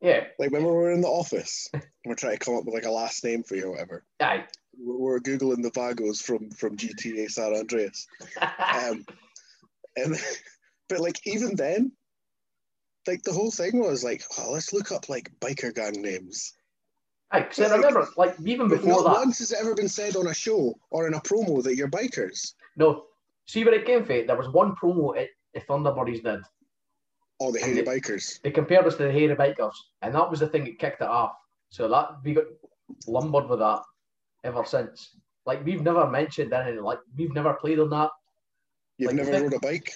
yeah 0.00 0.24
Like, 0.38 0.50
when 0.52 0.64
we 0.64 0.70
were 0.70 0.92
in 0.92 1.00
the 1.00 1.08
office, 1.08 1.68
and 1.72 1.82
we're 2.06 2.14
trying 2.14 2.36
to 2.38 2.44
come 2.44 2.56
up 2.56 2.64
with 2.64 2.74
like 2.74 2.84
a 2.84 2.90
last 2.90 3.24
name 3.24 3.42
for 3.42 3.56
you 3.56 3.66
or 3.66 3.70
whatever. 3.72 4.04
aye 4.20 4.44
We're, 4.78 4.98
we're 4.98 5.20
googling 5.20 5.62
the 5.62 5.70
Vagos 5.74 6.20
from 6.20 6.50
from 6.50 6.76
GTA 6.76 7.30
San 7.30 7.54
Andreas. 7.54 8.06
Um, 8.82 9.04
and 10.04 10.16
but 10.88 11.00
like 11.00 11.18
even 11.26 11.54
then, 11.56 11.92
like 13.06 13.22
the 13.22 13.32
whole 13.32 13.50
thing 13.50 13.78
was 13.78 14.04
like, 14.04 14.22
oh, 14.38 14.50
let's 14.52 14.72
look 14.72 14.92
up 14.92 15.08
like 15.08 15.30
biker 15.40 15.74
gang 15.74 16.00
names. 16.02 16.54
aye 17.32 17.40
because 17.40 17.70
I 17.70 17.76
remember 17.76 18.08
like 18.16 18.34
even 18.44 18.68
before 18.68 18.88
not 18.88 19.04
that 19.04 19.20
once 19.24 19.38
has 19.38 19.52
it 19.52 19.58
ever 19.60 19.74
been 19.74 19.88
said 19.88 20.16
on 20.16 20.26
a 20.28 20.34
show 20.34 20.74
or 20.90 21.06
in 21.08 21.14
a 21.14 21.20
promo 21.20 21.62
that 21.62 21.76
you're 21.76 21.88
bikers. 21.88 22.54
no 22.76 23.04
see 23.46 23.64
where 23.64 23.74
it 23.74 23.86
came 23.86 24.04
from 24.04 24.26
there 24.26 24.36
was 24.36 24.48
one 24.48 24.74
promo 24.80 25.16
it 25.16 25.30
the 25.54 25.60
Thunderbirds 25.60 26.22
did 26.22 26.42
Oh, 27.42 27.50
the 27.52 27.58
hairy 27.58 27.82
bikers. 27.82 28.40
they 28.42 28.50
compared 28.50 28.86
us 28.86 28.96
to 28.96 29.04
the 29.04 29.12
hairy 29.12 29.34
bikers, 29.34 29.72
and 30.02 30.14
that 30.14 30.30
was 30.30 30.40
the 30.40 30.48
thing 30.48 30.64
that 30.64 30.78
kicked 30.78 31.00
it 31.00 31.08
off. 31.08 31.32
So 31.70 31.88
that 31.88 32.06
we 32.22 32.34
got 32.34 32.44
lumbered 33.06 33.48
with 33.48 33.60
that 33.60 33.80
ever 34.44 34.62
since. 34.66 35.16
Like 35.46 35.64
we've 35.64 35.80
never 35.82 36.04
mentioned 36.06 36.52
anything. 36.52 36.82
Like 36.84 36.98
we've 37.16 37.32
never 37.32 37.54
played 37.54 37.80
on 37.80 37.88
that. 37.96 38.10
You've 39.00 39.08
like, 39.12 39.16
never 39.16 39.30
the- 39.30 39.42
rode 39.42 39.54
a 39.54 39.58
bike, 39.60 39.92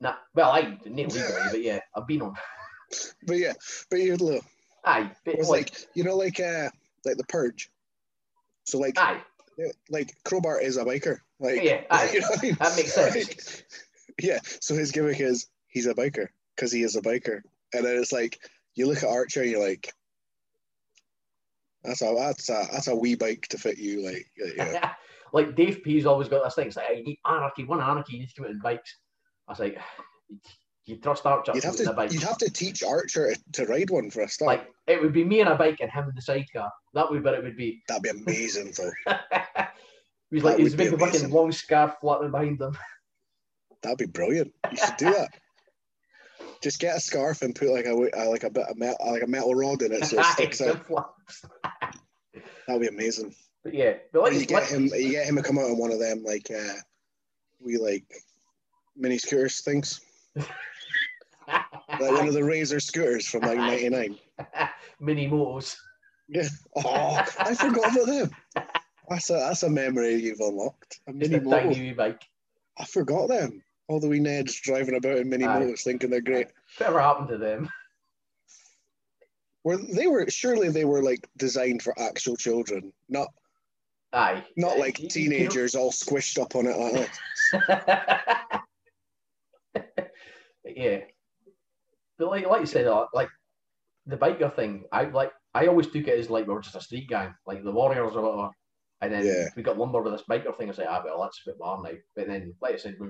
Nah, 0.00 0.14
well, 0.34 0.50
I 0.50 0.62
didn't 0.62 0.96
legally, 0.96 1.42
but 1.50 1.62
yeah, 1.62 1.80
I've 1.96 2.06
been 2.06 2.22
on. 2.22 2.34
but 3.26 3.38
yeah, 3.38 3.52
but 3.90 4.00
you'd 4.00 4.20
look. 4.20 4.44
Aye, 4.84 5.10
but 5.24 5.34
It 5.34 5.38
was 5.38 5.48
like, 5.48 5.70
like 5.70 5.86
you 5.94 6.04
know, 6.04 6.16
like 6.16 6.38
uh, 6.40 6.68
like 7.04 7.16
the 7.16 7.24
purge. 7.24 7.70
So 8.64 8.78
like, 8.78 8.98
aye, 8.98 9.20
like 9.88 10.12
Crowbar 10.24 10.60
is 10.60 10.76
a 10.76 10.84
biker. 10.84 11.18
Like, 11.40 11.62
Yeah, 11.62 11.82
aye. 11.90 12.10
you 12.12 12.20
know 12.20 12.28
I 12.36 12.42
mean? 12.42 12.56
that 12.60 12.76
makes 12.76 12.92
sense. 12.92 13.14
Like, 13.14 13.66
yeah. 14.22 14.38
So 14.60 14.74
his 14.74 14.92
gimmick 14.92 15.20
is 15.20 15.46
he's 15.68 15.86
a 15.86 15.94
biker 15.94 16.28
because 16.54 16.70
he 16.70 16.82
is 16.82 16.96
a 16.96 17.00
biker, 17.02 17.40
and 17.72 17.84
then 17.84 17.96
it's 17.96 18.12
like 18.12 18.38
you 18.74 18.86
look 18.86 18.98
at 19.02 19.08
Archer, 19.08 19.42
and 19.42 19.50
you're 19.50 19.66
like, 19.66 19.92
that's 21.82 22.02
a 22.02 22.14
that's 22.18 22.48
a 22.50 22.66
that's 22.72 22.88
a 22.88 22.94
wee 22.96 23.14
bike 23.14 23.46
to 23.48 23.58
fit 23.58 23.78
you. 23.78 24.04
Like, 24.04 24.26
yeah, 24.56 24.92
like 25.34 25.56
Dave 25.56 25.82
P's 25.82 26.06
always 26.06 26.28
got 26.28 26.44
this 26.44 26.54
thing. 26.54 26.68
It's 26.68 26.76
like, 26.76 26.86
you 26.96 27.02
need 27.02 27.18
anarchy, 27.26 27.64
one 27.64 27.80
anarchy, 27.80 28.14
you 28.14 28.20
need 28.20 28.28
to 28.28 28.34
come 28.34 28.44
out 28.44 28.52
in 28.52 28.60
bikes. 28.60 28.96
I 29.48 29.52
was 29.52 29.58
like, 29.58 29.78
you 30.86 30.96
trust 30.96 31.26
Archer 31.26 31.52
you'd 31.54 31.64
have 31.64 31.76
to 31.76 31.92
bike. 31.92 32.12
you'd 32.12 32.22
have 32.22 32.38
to 32.38 32.50
teach 32.50 32.82
Archer 32.82 33.34
to 33.52 33.64
ride 33.66 33.90
one 33.90 34.10
for 34.10 34.20
a 34.20 34.28
start. 34.28 34.46
Like 34.46 34.70
it 34.86 35.02
would 35.02 35.12
be 35.12 35.24
me 35.24 35.40
and 35.40 35.48
a 35.48 35.56
bike 35.56 35.78
and 35.80 35.90
him 35.90 36.08
in 36.08 36.14
the 36.14 36.22
sidecar. 36.22 36.70
That 36.92 37.10
would 37.10 37.22
be 37.22 37.24
what 37.24 37.34
it 37.34 37.42
would 37.42 37.56
be. 37.56 37.82
That'd 37.88 38.02
be 38.04 38.10
amazing, 38.10 38.74
though. 38.76 38.92
he's 40.30 40.42
That 40.42 40.48
like 40.50 40.58
he's 40.58 40.76
making 40.76 40.94
a 40.94 40.98
fucking 40.98 41.30
long 41.30 41.50
scarf 41.52 41.94
flapping 42.00 42.30
behind 42.30 42.60
him. 42.60 42.76
That'd 43.82 43.98
be 43.98 44.06
brilliant. 44.06 44.52
You 44.70 44.76
should 44.76 44.96
do 44.98 45.06
that. 45.06 45.30
Just 46.62 46.80
get 46.80 46.96
a 46.96 47.00
scarf 47.00 47.42
and 47.42 47.54
put 47.54 47.70
like 47.70 47.86
a 47.86 47.92
like 47.92 48.44
a 48.44 48.50
bit 48.50 48.68
of 48.68 48.76
metal, 48.76 48.96
like 49.10 49.22
a 49.22 49.26
metal 49.26 49.54
rod 49.54 49.82
in 49.82 49.92
it 49.92 50.04
so 50.04 50.20
it 50.20 50.24
sticks 50.32 50.60
out. 50.60 50.86
That'd 52.68 52.82
be 52.82 52.88
amazing. 52.88 53.34
But 53.64 53.72
yeah, 53.72 53.94
but 54.12 54.22
like, 54.22 54.34
you 54.34 54.44
get 54.44 54.64
him, 54.64 54.84
you 54.94 55.10
get 55.10 55.26
him 55.26 55.36
to 55.36 55.42
come 55.42 55.58
out 55.58 55.64
on 55.64 55.78
one 55.78 55.90
of 55.90 55.98
them 55.98 56.22
like 56.22 56.50
uh, 56.50 56.74
we 57.60 57.78
like 57.78 58.04
mini 58.94 59.16
scooters 59.16 59.62
things, 59.62 60.02
like 60.36 60.48
one 61.98 62.28
of 62.28 62.34
the 62.34 62.44
Razor 62.44 62.78
scooters 62.78 63.26
from 63.26 63.40
like 63.40 63.56
'99. 63.56 64.18
mini 65.00 65.26
motors. 65.26 65.78
Yeah. 66.28 66.48
Oh, 66.76 67.24
I 67.38 67.54
forgot 67.54 67.92
about 67.92 68.06
them. 68.06 68.30
That's 69.08 69.30
a 69.30 69.34
that's 69.34 69.62
a 69.62 69.70
memory 69.70 70.14
you've 70.16 70.40
unlocked. 70.40 71.00
A 71.08 71.12
mini 71.14 71.40
tiny 71.40 71.94
bike. 71.94 72.22
I 72.78 72.84
forgot 72.84 73.28
them. 73.28 73.62
All 73.88 73.98
the 74.00 74.08
wee 74.08 74.20
Neds 74.20 74.60
driving 74.60 74.96
about 74.96 75.18
in 75.18 75.28
mini 75.28 75.44
Aye. 75.46 75.60
motos, 75.60 75.82
thinking 75.82 76.10
they're 76.10 76.20
great. 76.20 76.48
Whatever 76.76 77.00
happened 77.00 77.28
to 77.28 77.38
them? 77.38 77.68
Were 79.62 79.78
they 79.78 80.06
were 80.06 80.28
surely 80.28 80.68
they 80.68 80.84
were 80.84 81.02
like 81.02 81.26
designed 81.38 81.82
for 81.82 81.98
actual 81.98 82.36
children, 82.36 82.92
not 83.08 83.28
Aye. 84.14 84.44
Not 84.56 84.78
like 84.78 84.98
You- 84.98 85.04
you- 85.04 85.10
teenagers 85.10 85.74
all 85.74 85.90
squished 85.90 86.40
up 86.40 86.54
on 86.56 86.66
it 86.66 86.76
like 86.78 87.10
that. 87.66 88.62
yeah. 90.64 91.00
But 92.18 92.28
like, 92.28 92.46
like 92.46 92.60
you 92.60 92.66
said, 92.66 92.86
uh, 92.86 93.06
like 93.12 93.28
the 94.06 94.16
biker 94.16 94.54
thing, 94.54 94.84
I 94.92 95.04
like. 95.04 95.32
I 95.56 95.66
always 95.68 95.86
took 95.86 96.08
it 96.08 96.18
as 96.18 96.30
like 96.30 96.46
we 96.48 96.54
were 96.54 96.60
just 96.60 96.74
a 96.74 96.80
street 96.80 97.08
gang, 97.08 97.32
like 97.46 97.62
the 97.62 97.70
Warriors 97.70 98.16
or 98.16 98.22
whatever. 98.22 98.50
And 99.02 99.12
then 99.12 99.24
Yeah. 99.26 99.48
we 99.56 99.62
got 99.62 99.78
lumber 99.78 100.02
with 100.02 100.12
this 100.12 100.24
biker 100.28 100.56
thing. 100.56 100.66
I 100.68 100.70
was 100.70 100.78
like, 100.78 100.88
ah, 100.90 101.02
well, 101.04 101.22
that's 101.22 101.40
a 101.46 101.50
bit 101.50 101.56
more 101.60 101.80
now. 101.82 101.90
But 102.16 102.26
then, 102.26 102.54
like 102.60 102.74
I 102.74 102.76
said, 102.76 102.96
we, 102.98 103.08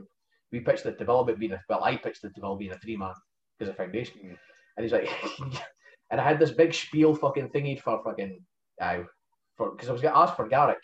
we 0.53 0.61
pitched 0.61 0.85
the 0.85 0.93
development 0.93 1.39
being 1.39 1.53
a 1.53 1.61
well, 1.69 1.83
I 1.85 1.97
pitched 1.97 2.21
the 2.23 2.29
development 2.31 2.61
being 2.61 2.73
a 2.73 2.79
three 2.79 2.97
man 2.97 3.15
because 3.59 3.71
of 3.71 3.77
foundation. 3.77 4.17
Mm. 4.25 4.37
And 4.77 4.85
he's 4.85 4.93
like, 4.93 5.09
and 6.11 6.21
I 6.21 6.25
had 6.25 6.39
this 6.39 6.51
big 6.51 6.75
spiel 6.75 7.15
fucking 7.15 7.49
thingy 7.51 7.81
for 7.81 8.03
fucking, 8.05 8.41
uh, 8.81 8.99
for 9.57 9.71
because 9.71 9.89
I 9.89 9.93
was 9.93 10.03
getting 10.03 10.17
asked 10.17 10.37
for 10.37 10.49
Garrick. 10.49 10.79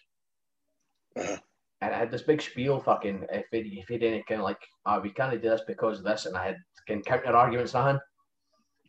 Uh-huh. 1.16 1.36
And 1.82 1.94
I 1.94 1.98
had 1.98 2.10
this 2.10 2.20
big 2.20 2.42
spiel 2.42 2.78
fucking 2.78 3.24
if 3.32 3.46
it, 3.52 3.66
if 3.66 3.90
it 3.90 4.02
any 4.02 4.22
kind 4.28 4.42
of 4.42 4.44
like 4.44 4.60
ah 4.84 5.00
we 5.00 5.08
can't 5.08 5.32
do 5.32 5.38
this 5.38 5.62
because 5.66 5.98
of 5.98 6.04
this 6.04 6.26
and 6.26 6.36
I 6.36 6.48
had 6.48 6.56
of 6.90 7.04
counter 7.06 7.34
arguments 7.34 7.72
in 7.72 7.80
hand. 7.80 8.00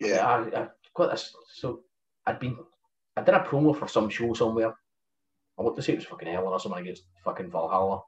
Yeah. 0.01 0.27
I, 0.27 0.63
I 0.63 0.67
got 0.93 1.11
this. 1.11 1.33
So 1.53 1.83
I'd 2.25 2.39
been 2.39 2.57
I 3.15 3.21
did 3.21 3.33
a 3.33 3.39
promo 3.39 3.73
for 3.73 3.87
some 3.87 4.09
show 4.09 4.33
somewhere. 4.33 4.73
I 5.57 5.61
want 5.61 5.77
to 5.77 5.81
say 5.81 5.93
it 5.93 5.99
was 5.99 6.05
fucking 6.05 6.27
Hell 6.27 6.47
or 6.47 6.59
something 6.59 6.81
against 6.81 7.03
fucking 7.23 7.49
Valhalla. 7.49 8.01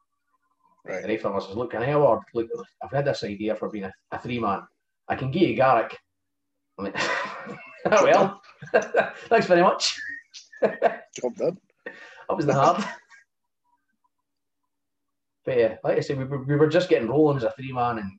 And 0.86 0.96
Right. 0.96 1.06
Nathan 1.06 1.32
was 1.32 1.50
look, 1.56 1.72
can 1.72 1.82
I 1.82 1.92
award 1.92 2.20
look 2.34 2.50
I've 2.84 2.92
had 2.92 3.06
this 3.06 3.24
idea 3.24 3.56
for 3.56 3.70
being 3.70 3.86
a, 3.86 3.94
a 4.12 4.20
three 4.20 4.40
man. 4.40 4.64
I 5.08 5.16
can 5.16 5.32
give 5.32 5.44
you 5.44 5.56
Garrick. 5.56 5.98
I 6.78 6.84
mean 6.84 6.94
oh 7.86 8.04
well. 8.04 8.42
Thanks 9.30 9.48
very 9.48 9.62
much. 9.62 9.98
Job 10.62 11.36
done. 11.38 11.58
That 11.86 12.36
was 12.36 12.46
the 12.46 12.54
hard. 12.54 12.84
But 15.46 15.58
yeah, 15.58 15.76
like 15.84 15.98
I 15.98 16.02
said, 16.02 16.18
we, 16.18 16.24
were- 16.26 16.44
we 16.44 16.56
were 16.56 16.68
just 16.70 16.90
getting 16.90 17.10
rolling 17.10 17.38
as 17.38 17.44
a 17.44 17.52
three 17.52 17.72
man, 17.74 17.98
and 18.00 18.12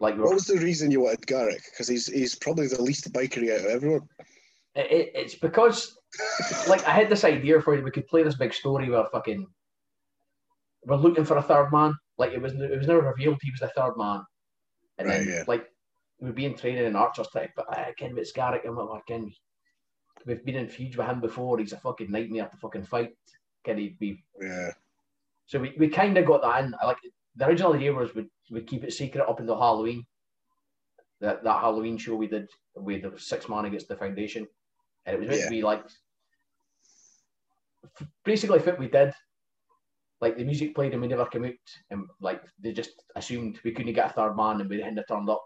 like 0.00 0.16
we 0.16 0.22
What 0.22 0.34
was 0.34 0.46
the 0.46 0.58
reason 0.58 0.90
you 0.90 1.00
wanted 1.02 1.26
Garrick? 1.26 1.62
Because 1.70 1.88
he's 1.88 2.06
he's 2.06 2.34
probably 2.34 2.66
the 2.66 2.82
least 2.82 3.12
bikery 3.12 3.52
out 3.54 3.60
of 3.60 3.66
everyone. 3.66 4.08
it, 4.74 4.90
it- 4.90 5.12
it's 5.14 5.34
because 5.36 5.96
like 6.68 6.84
I 6.86 6.90
had 6.90 7.08
this 7.08 7.24
idea 7.24 7.60
for 7.60 7.76
you. 7.76 7.82
We 7.82 7.90
could 7.92 8.08
play 8.08 8.22
this 8.22 8.36
big 8.36 8.52
story 8.54 8.88
where 8.90 9.04
fucking 9.12 9.46
we're 10.86 10.96
looking 10.96 11.24
for 11.24 11.36
a 11.38 11.42
third 11.42 11.70
man. 11.72 11.94
Like 12.18 12.32
it 12.32 12.40
was 12.42 12.52
it 12.54 12.76
was 12.78 12.86
never 12.86 13.02
revealed 13.02 13.38
he 13.42 13.50
was 13.50 13.60
the 13.60 13.68
third 13.68 13.94
man, 13.96 14.22
and 14.98 15.08
Right, 15.08 15.18
then 15.18 15.28
yeah. 15.28 15.44
like 15.46 15.66
we'd 16.20 16.34
be 16.34 16.46
in 16.46 16.56
training 16.56 16.84
in 16.84 16.96
Archer's 16.96 17.28
type, 17.28 17.50
but 17.56 17.66
uh, 17.68 17.80
I 17.88 17.94
can 17.96 18.16
it's 18.18 18.32
Garrick 18.32 18.64
and 18.64 18.76
what 18.76 19.06
can 19.06 19.32
we've 20.26 20.44
been 20.44 20.54
in 20.56 20.68
feuds 20.68 20.96
with 20.96 21.06
him 21.06 21.20
before. 21.20 21.58
He's 21.58 21.72
a 21.72 21.76
fucking 21.78 22.10
nightmare 22.10 22.48
to 22.48 22.56
fucking 22.56 22.84
fight. 22.84 23.10
Can 23.64 23.78
he 23.78 23.96
be 23.98 24.22
Yeah. 24.40 24.70
So 25.46 25.58
we, 25.60 25.74
we 25.78 25.88
kind 25.88 26.16
of 26.16 26.26
got 26.26 26.42
that 26.42 26.64
in. 26.64 26.74
I 26.80 26.86
like 26.86 26.98
the 27.36 27.46
original 27.46 27.74
idea 27.74 27.92
was 27.92 28.14
we 28.14 28.26
would 28.50 28.66
keep 28.66 28.84
it 28.84 28.92
secret 28.92 29.28
up 29.28 29.40
until 29.40 29.58
Halloween. 29.58 30.04
That 31.20 31.44
that 31.44 31.60
Halloween 31.60 31.96
show 31.98 32.14
we 32.16 32.26
did 32.26 32.48
with 32.74 33.02
the 33.02 33.18
six 33.18 33.48
man 33.48 33.64
against 33.64 33.88
the 33.88 33.96
foundation, 33.96 34.46
and 35.06 35.16
it 35.16 35.20
was 35.20 35.28
meant 35.28 35.40
Yeah. 35.40 35.46
to 35.46 35.50
be 35.50 35.62
like 35.62 35.84
basically 38.24 38.58
it 38.58 38.78
we 38.78 38.88
did. 38.88 39.12
Like 40.20 40.36
the 40.36 40.44
music 40.44 40.74
played 40.74 40.92
and 40.92 41.02
we 41.02 41.08
never 41.08 41.26
came 41.26 41.44
out, 41.44 41.52
and 41.90 42.06
like 42.20 42.42
they 42.62 42.72
just 42.72 43.02
assumed 43.16 43.60
we 43.64 43.72
couldn't 43.72 43.92
get 43.94 44.10
a 44.10 44.14
third 44.14 44.36
man, 44.36 44.60
and 44.60 44.70
we 44.70 44.80
hadn't 44.80 45.04
turned 45.06 45.28
up. 45.28 45.44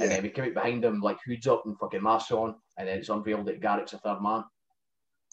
And 0.00 0.10
then 0.10 0.22
we 0.22 0.30
came 0.30 0.46
out 0.46 0.54
behind 0.54 0.82
them 0.82 1.00
like 1.00 1.18
hoods 1.24 1.46
up 1.46 1.64
and 1.66 1.78
fucking 1.78 2.02
masks 2.02 2.32
on, 2.32 2.54
and 2.78 2.88
then 2.88 2.98
it's 2.98 3.10
unveiled 3.10 3.46
that 3.46 3.60
Garrett's 3.60 3.92
a 3.92 3.98
third 3.98 4.22
man. 4.22 4.42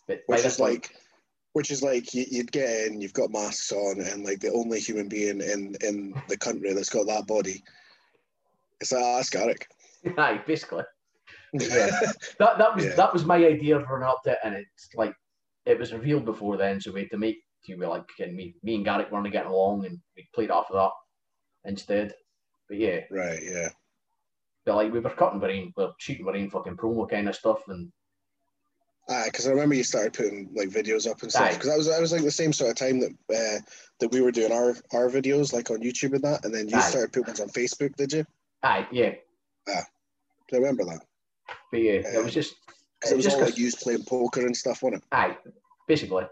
But 0.07 0.21
Which 0.27 0.45
is 0.45 0.59
like 0.59 0.93
which 1.53 1.71
is 1.71 1.81
like 1.81 2.13
you, 2.13 2.25
you'd 2.29 2.51
get 2.51 2.87
in, 2.87 3.01
you've 3.01 3.13
got 3.13 3.31
masks 3.31 3.71
on, 3.71 4.01
and 4.01 4.23
like 4.23 4.39
the 4.39 4.51
only 4.51 4.79
human 4.79 5.07
being 5.07 5.41
in 5.41 5.75
in 5.81 6.13
the 6.27 6.37
country 6.37 6.73
that's 6.73 6.89
got 6.89 7.07
that 7.07 7.27
body. 7.27 7.63
It's 8.81 8.91
like, 8.91 9.03
ah, 9.03 9.15
that's 9.17 9.29
Garrick. 9.29 9.67
Aye, 10.17 10.41
basically. 10.45 10.83
Yeah. 11.53 11.89
that 12.39 12.57
that 12.57 12.75
was 12.75 12.85
Yeah. 12.85 12.95
that 12.95 13.13
was 13.13 13.25
my 13.25 13.37
idea 13.37 13.79
for 13.81 14.01
an 14.01 14.07
update, 14.07 14.37
and 14.43 14.55
it's 14.55 14.89
like 14.95 15.13
it 15.65 15.79
was 15.79 15.93
revealed 15.93 16.25
before 16.25 16.57
then, 16.57 16.79
so 16.79 16.91
we 16.91 17.01
had 17.01 17.11
to 17.11 17.17
make 17.17 17.37
you 17.65 17.77
be 17.77 17.85
like 17.85 18.05
and 18.19 18.35
me 18.35 18.55
me 18.63 18.75
and 18.75 18.85
Garrick 18.85 19.11
weren't 19.11 19.31
getting 19.31 19.51
along, 19.51 19.85
and 19.85 19.99
we 20.15 20.27
played 20.33 20.51
off 20.51 20.71
of 20.71 20.75
that 20.75 21.69
instead. 21.69 22.13
But 22.67 22.77
yeah, 22.77 23.01
right, 23.11 23.39
yeah. 23.43 23.69
but 24.65 24.75
like 24.75 24.93
we 24.93 24.99
were 24.99 25.09
cutting 25.09 25.39
marine, 25.39 25.73
we 25.75 25.83
we're 25.83 25.91
shooting 25.99 26.25
marine 26.25 26.49
fucking 26.49 26.77
promo 26.77 27.09
kind 27.09 27.27
of 27.27 27.35
stuff, 27.35 27.67
and 27.67 27.91
Ah, 29.10 29.24
because 29.26 29.47
I 29.47 29.51
remember 29.51 29.74
you 29.76 29.84
started 29.84 30.14
putting 30.14 30.49
like 30.55 30.70
videos 30.70 31.10
up 31.10 31.22
and 31.24 31.32
stuff. 31.32 31.53
Because 31.53 31.68
that 31.70 31.78
was 31.78 31.88
that 31.88 31.99
was 32.01 32.12
like 32.12 32.24
the 32.24 32.30
same 32.32 32.53
sort 32.53 32.70
of 32.70 32.76
time 32.76 32.99
that 32.99 33.12
uh, 33.34 33.60
that 33.99 34.12
we 34.12 34.22
were 34.22 34.32
doing 34.32 34.51
our 34.51 34.76
our 34.93 35.10
videos 35.10 35.51
like 35.51 35.72
on 35.72 35.80
YouTube 35.82 36.14
and 36.14 36.24
that, 36.24 36.45
and 36.45 36.53
then 36.53 36.68
you 36.70 36.78
Aye. 36.78 36.82
started 36.82 37.12
putting 37.12 37.28
ones 37.28 37.39
on 37.39 37.49
Facebook, 37.49 37.95
did 37.95 38.14
you? 38.14 38.26
aye, 38.62 38.86
yeah, 38.91 39.14
I 39.68 39.82
remember 40.51 40.84
that 40.84 40.99
but 41.72 41.82
yeah, 41.82 42.01
it 42.03 42.24
was 42.24 42.34
just 42.34 42.55
because 42.99 43.12
it 43.12 43.16
was 43.16 43.26
just 43.26 43.38
all 43.38 43.45
like 43.45 43.57
used 43.57 43.80
playing 43.80 44.03
poker 44.03 44.45
and 44.45 44.55
stuff, 44.55 44.84
wasn't 44.84 45.01
it? 45.01 45.07
Aye, 45.12 45.38
basically. 45.88 46.26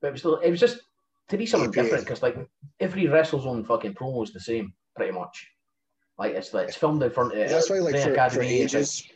But 0.00 0.08
it 0.08 0.12
was, 0.12 0.20
still- 0.20 0.36
it 0.40 0.50
was 0.50 0.60
just 0.60 0.78
to 1.28 1.36
be 1.38 1.46
something 1.46 1.70
different 1.70 2.04
because 2.04 2.22
like 2.22 2.36
every 2.80 3.04
WrestleZone 3.04 3.66
fucking 3.66 3.94
promo 3.94 4.22
is 4.24 4.32
the 4.32 4.40
same, 4.40 4.72
pretty 4.96 5.12
much. 5.12 5.48
Like 6.18 6.34
it's 6.34 6.52
like 6.52 6.68
it's 6.68 6.76
filmed 6.76 7.02
in 7.02 7.10
front 7.10 7.32
of 7.32 7.48
That's 7.48 7.70
why, 7.70 7.78
like 7.78 7.96
for, 7.96 8.14
for 8.14 8.20
it's 8.24 8.36
like- 8.36 8.46
ages, 8.46 9.08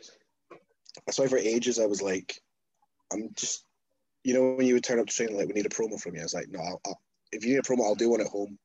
that's 1.05 1.19
why 1.19 1.27
for 1.27 1.37
ages 1.37 1.79
I 1.79 1.85
was 1.85 2.01
like, 2.01 2.39
I'm 3.11 3.29
just, 3.35 3.65
you 4.23 4.33
know, 4.33 4.53
when 4.53 4.67
you 4.67 4.75
would 4.75 4.83
turn 4.83 4.99
up 4.99 5.07
to 5.07 5.13
training, 5.13 5.37
like 5.37 5.47
we 5.47 5.53
need 5.53 5.65
a 5.65 5.69
promo 5.69 5.99
from 5.99 6.15
you. 6.15 6.21
I 6.21 6.23
was 6.23 6.33
like, 6.33 6.49
no, 6.49 6.59
I'll, 6.59 6.81
I'll, 6.85 7.01
if 7.31 7.43
you 7.43 7.51
need 7.51 7.59
a 7.59 7.61
promo, 7.61 7.83
I'll 7.83 7.95
do 7.95 8.09
one 8.09 8.21
at 8.21 8.27
home, 8.27 8.57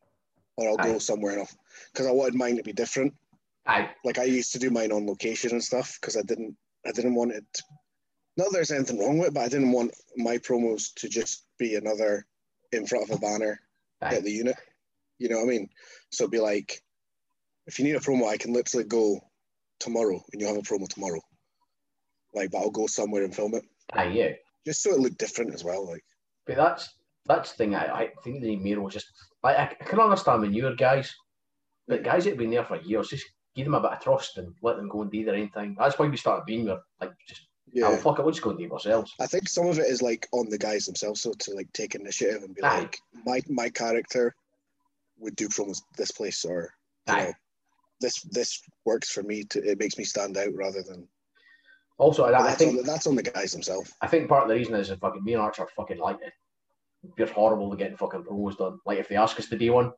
or 0.56 0.68
I'll 0.68 0.78
Aye. 0.78 0.92
go 0.92 0.98
somewhere 0.98 1.38
else 1.38 1.56
because 1.92 2.06
I 2.06 2.10
wanted 2.12 2.34
mine 2.34 2.56
to 2.56 2.62
be 2.62 2.72
different. 2.72 3.14
aye, 3.66 3.90
Like 4.04 4.18
I 4.18 4.24
used 4.24 4.52
to 4.52 4.58
do 4.58 4.70
mine 4.70 4.92
on 4.92 5.06
location 5.06 5.52
and 5.52 5.62
stuff 5.62 5.98
because 6.00 6.16
I 6.16 6.22
didn't, 6.22 6.56
I 6.86 6.92
didn't 6.92 7.14
want 7.14 7.32
it. 7.32 7.44
Not 8.36 8.44
that 8.44 8.52
there's 8.52 8.70
anything 8.70 8.98
wrong 8.98 9.18
with 9.18 9.28
it, 9.28 9.34
but 9.34 9.44
I 9.44 9.48
didn't 9.48 9.72
want 9.72 9.92
my 10.16 10.38
promos 10.38 10.92
to 10.96 11.08
just 11.08 11.44
be 11.58 11.74
another 11.74 12.26
in 12.72 12.86
front 12.86 13.08
of 13.10 13.16
a 13.16 13.20
banner 13.20 13.60
aye. 14.02 14.16
at 14.16 14.24
the 14.24 14.30
unit. 14.30 14.56
You 15.18 15.30
know 15.30 15.36
what 15.36 15.44
I 15.44 15.48
mean? 15.48 15.70
So 16.10 16.24
it'd 16.24 16.32
be 16.32 16.40
like, 16.40 16.82
if 17.66 17.78
you 17.78 17.84
need 17.84 17.96
a 17.96 18.00
promo, 18.00 18.28
I 18.28 18.36
can 18.36 18.52
literally 18.52 18.84
go 18.84 19.20
tomorrow 19.80 20.22
and 20.32 20.40
you'll 20.40 20.54
have 20.54 20.58
a 20.58 20.66
promo 20.66 20.86
tomorrow. 20.86 21.20
Like, 22.34 22.50
but 22.50 22.58
I'll 22.58 22.70
go 22.70 22.86
somewhere 22.86 23.24
and 23.24 23.34
film 23.34 23.54
it 23.54 23.64
aye, 23.92 24.04
yeah. 24.08 24.32
just 24.64 24.82
so 24.82 24.90
it 24.92 25.00
looked 25.00 25.18
different 25.18 25.54
as 25.54 25.64
well. 25.64 25.86
Like, 25.86 26.04
But 26.46 26.56
that's 26.56 26.88
that's 27.26 27.52
the 27.52 27.56
thing. 27.58 27.74
I, 27.74 27.86
I 27.86 28.10
think 28.22 28.42
the 28.42 28.56
Miro 28.56 28.82
was 28.82 28.94
just 28.94 29.06
like 29.42 29.56
I, 29.56 29.76
I 29.80 29.84
can 29.84 30.00
understand 30.00 30.42
the 30.42 30.48
newer 30.48 30.74
guys, 30.74 31.14
but 31.88 32.02
guys 32.04 32.24
that 32.24 32.30
have 32.30 32.38
been 32.38 32.50
there 32.50 32.64
for 32.64 32.76
years, 32.80 33.08
just 33.08 33.26
give 33.54 33.64
them 33.64 33.74
a 33.74 33.80
bit 33.80 33.92
of 33.92 34.00
trust 34.00 34.38
and 34.38 34.54
let 34.62 34.76
them 34.76 34.88
go 34.88 35.02
and 35.02 35.10
do 35.10 35.24
their 35.24 35.34
own 35.34 35.48
thing. 35.50 35.76
That's 35.78 35.98
why 35.98 36.06
we 36.06 36.16
started 36.16 36.44
being 36.46 36.64
there. 36.64 36.80
Like 37.00 37.12
just 37.28 37.42
yeah, 37.72 37.88
oh 37.88 37.96
fuck 37.96 38.18
it, 38.18 38.22
we'll 38.22 38.32
just 38.32 38.42
go 38.44 38.50
and 38.50 38.58
do 38.58 38.66
it 38.66 38.72
ourselves. 38.72 39.12
I 39.20 39.26
think 39.26 39.48
some 39.48 39.66
of 39.66 39.78
it 39.78 39.86
is 39.86 40.02
like 40.02 40.28
on 40.32 40.48
the 40.48 40.58
guys 40.58 40.86
themselves, 40.86 41.20
so 41.20 41.32
to 41.32 41.54
like 41.54 41.72
take 41.72 41.94
initiative 41.94 42.42
and 42.42 42.54
be 42.54 42.62
Aye. 42.62 42.80
like, 42.80 42.98
my 43.24 43.40
my 43.48 43.68
character 43.68 44.34
would 45.18 45.36
do 45.36 45.48
promos 45.48 45.80
this 45.96 46.10
place, 46.10 46.44
or 46.44 46.72
you 47.08 47.14
Aye. 47.14 47.24
know, 47.24 47.32
this 48.00 48.20
this 48.30 48.62
works 48.84 49.10
for 49.10 49.22
me. 49.22 49.44
To 49.44 49.62
it 49.62 49.78
makes 49.78 49.98
me 49.98 50.04
stand 50.04 50.36
out 50.36 50.54
rather 50.54 50.82
than. 50.82 51.08
Also, 51.98 52.24
I, 52.24 52.48
I 52.48 52.52
think 52.52 52.70
on, 52.72 52.76
the- 52.78 52.82
that's 52.82 53.06
on 53.06 53.16
the 53.16 53.22
guys 53.22 53.52
themselves. 53.52 53.92
I 54.02 54.06
think 54.06 54.28
part 54.28 54.42
of 54.42 54.48
the 54.48 54.54
reason 54.54 54.74
is 54.74 54.88
that 54.88 55.00
fucking 55.00 55.24
me 55.24 55.32
and 55.32 55.42
Archer 55.42 55.62
are 55.62 55.68
fucking 55.76 55.98
like 55.98 56.18
it. 56.22 56.32
We're 57.18 57.26
horrible 57.32 57.72
at 57.72 57.78
getting 57.78 57.96
fucking 57.96 58.24
promos 58.24 58.56
done. 58.58 58.78
Like 58.84 58.98
if 58.98 59.08
they 59.08 59.16
ask 59.16 59.38
us 59.38 59.48
to 59.48 59.56
do 59.58 59.72
one, 59.72 59.92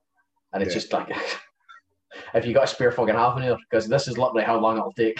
and 0.52 0.62
it's 0.62 0.70
Yeah. 0.74 0.80
just 0.80 0.92
like 0.92 1.08
if 2.34 2.46
you 2.46 2.54
got 2.54 2.64
a 2.64 2.66
spare 2.68 2.92
fucking 2.92 3.14
half 3.14 3.36
an 3.36 3.42
hour, 3.44 3.58
because 3.70 3.88
this 3.88 4.06
is 4.08 4.16
literally 4.18 4.44
how 4.44 4.58
long 4.60 4.76
it'll 4.76 4.92
take. 4.92 5.18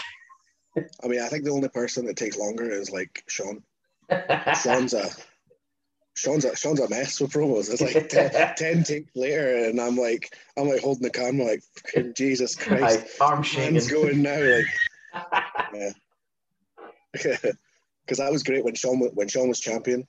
I 1.03 1.07
mean, 1.09 1.21
I 1.21 1.29
think 1.29 1.45
the 1.45 1.51
only 1.51 1.69
person 1.71 2.07
that 2.07 2.17
takes 2.17 2.37
longer 2.39 2.71
is 2.71 2.91
like 2.91 3.25
Sean. 3.29 3.63
Sean's 4.63 4.95
a 4.95 5.09
Sean's 6.17 6.45
a 6.45 6.55
Sean's 6.57 6.81
a 6.81 6.89
mess 6.89 7.21
with 7.21 7.33
promos. 7.33 7.71
It's 7.73 7.81
like 7.83 8.09
10, 8.09 8.55
10 8.57 8.83
takes 8.85 9.11
later, 9.17 9.65
and 9.69 9.81
I'm 9.81 9.97
like 9.97 10.37
I'm 10.57 10.69
like 10.69 10.81
holding 10.83 11.03
the 11.05 11.11
camera 11.11 11.47
like 11.47 12.15
Jesus 12.15 12.55
Christ. 12.55 13.07
Aye, 13.21 13.25
arm 13.25 13.43
shaking. 13.43 13.89
Going 13.89 14.23
now, 14.23 14.61
like 15.73 15.95
because 17.13 17.57
that 18.19 18.33
was 18.33 18.43
great 18.43 18.65
when 18.65 18.75
Sean 18.75 19.01
when 19.15 19.29
Sean 19.29 19.49
was 19.49 19.61
champion. 19.61 20.07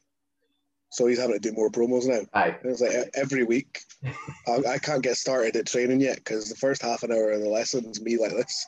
So 0.92 1.06
he's 1.06 1.20
having 1.20 1.40
to 1.40 1.50
do 1.50 1.56
more 1.56 1.70
promos 1.70 2.08
now. 2.08 2.22
Aye, 2.34 2.58
It 2.64 2.66
was 2.66 2.82
like 2.82 2.96
every 3.14 3.44
week. 3.44 3.82
I, 4.48 4.72
I 4.74 4.78
can't 4.80 5.04
get 5.04 5.18
started 5.18 5.56
at 5.56 5.68
training 5.68 6.02
yet 6.02 6.16
because 6.16 6.50
the 6.50 6.56
first 6.56 6.82
half 6.82 7.04
an 7.04 7.12
hour 7.12 7.30
of 7.30 7.42
the 7.42 7.50
lessons 7.50 8.02
me 8.02 8.18
like 8.18 8.32
this. 8.32 8.68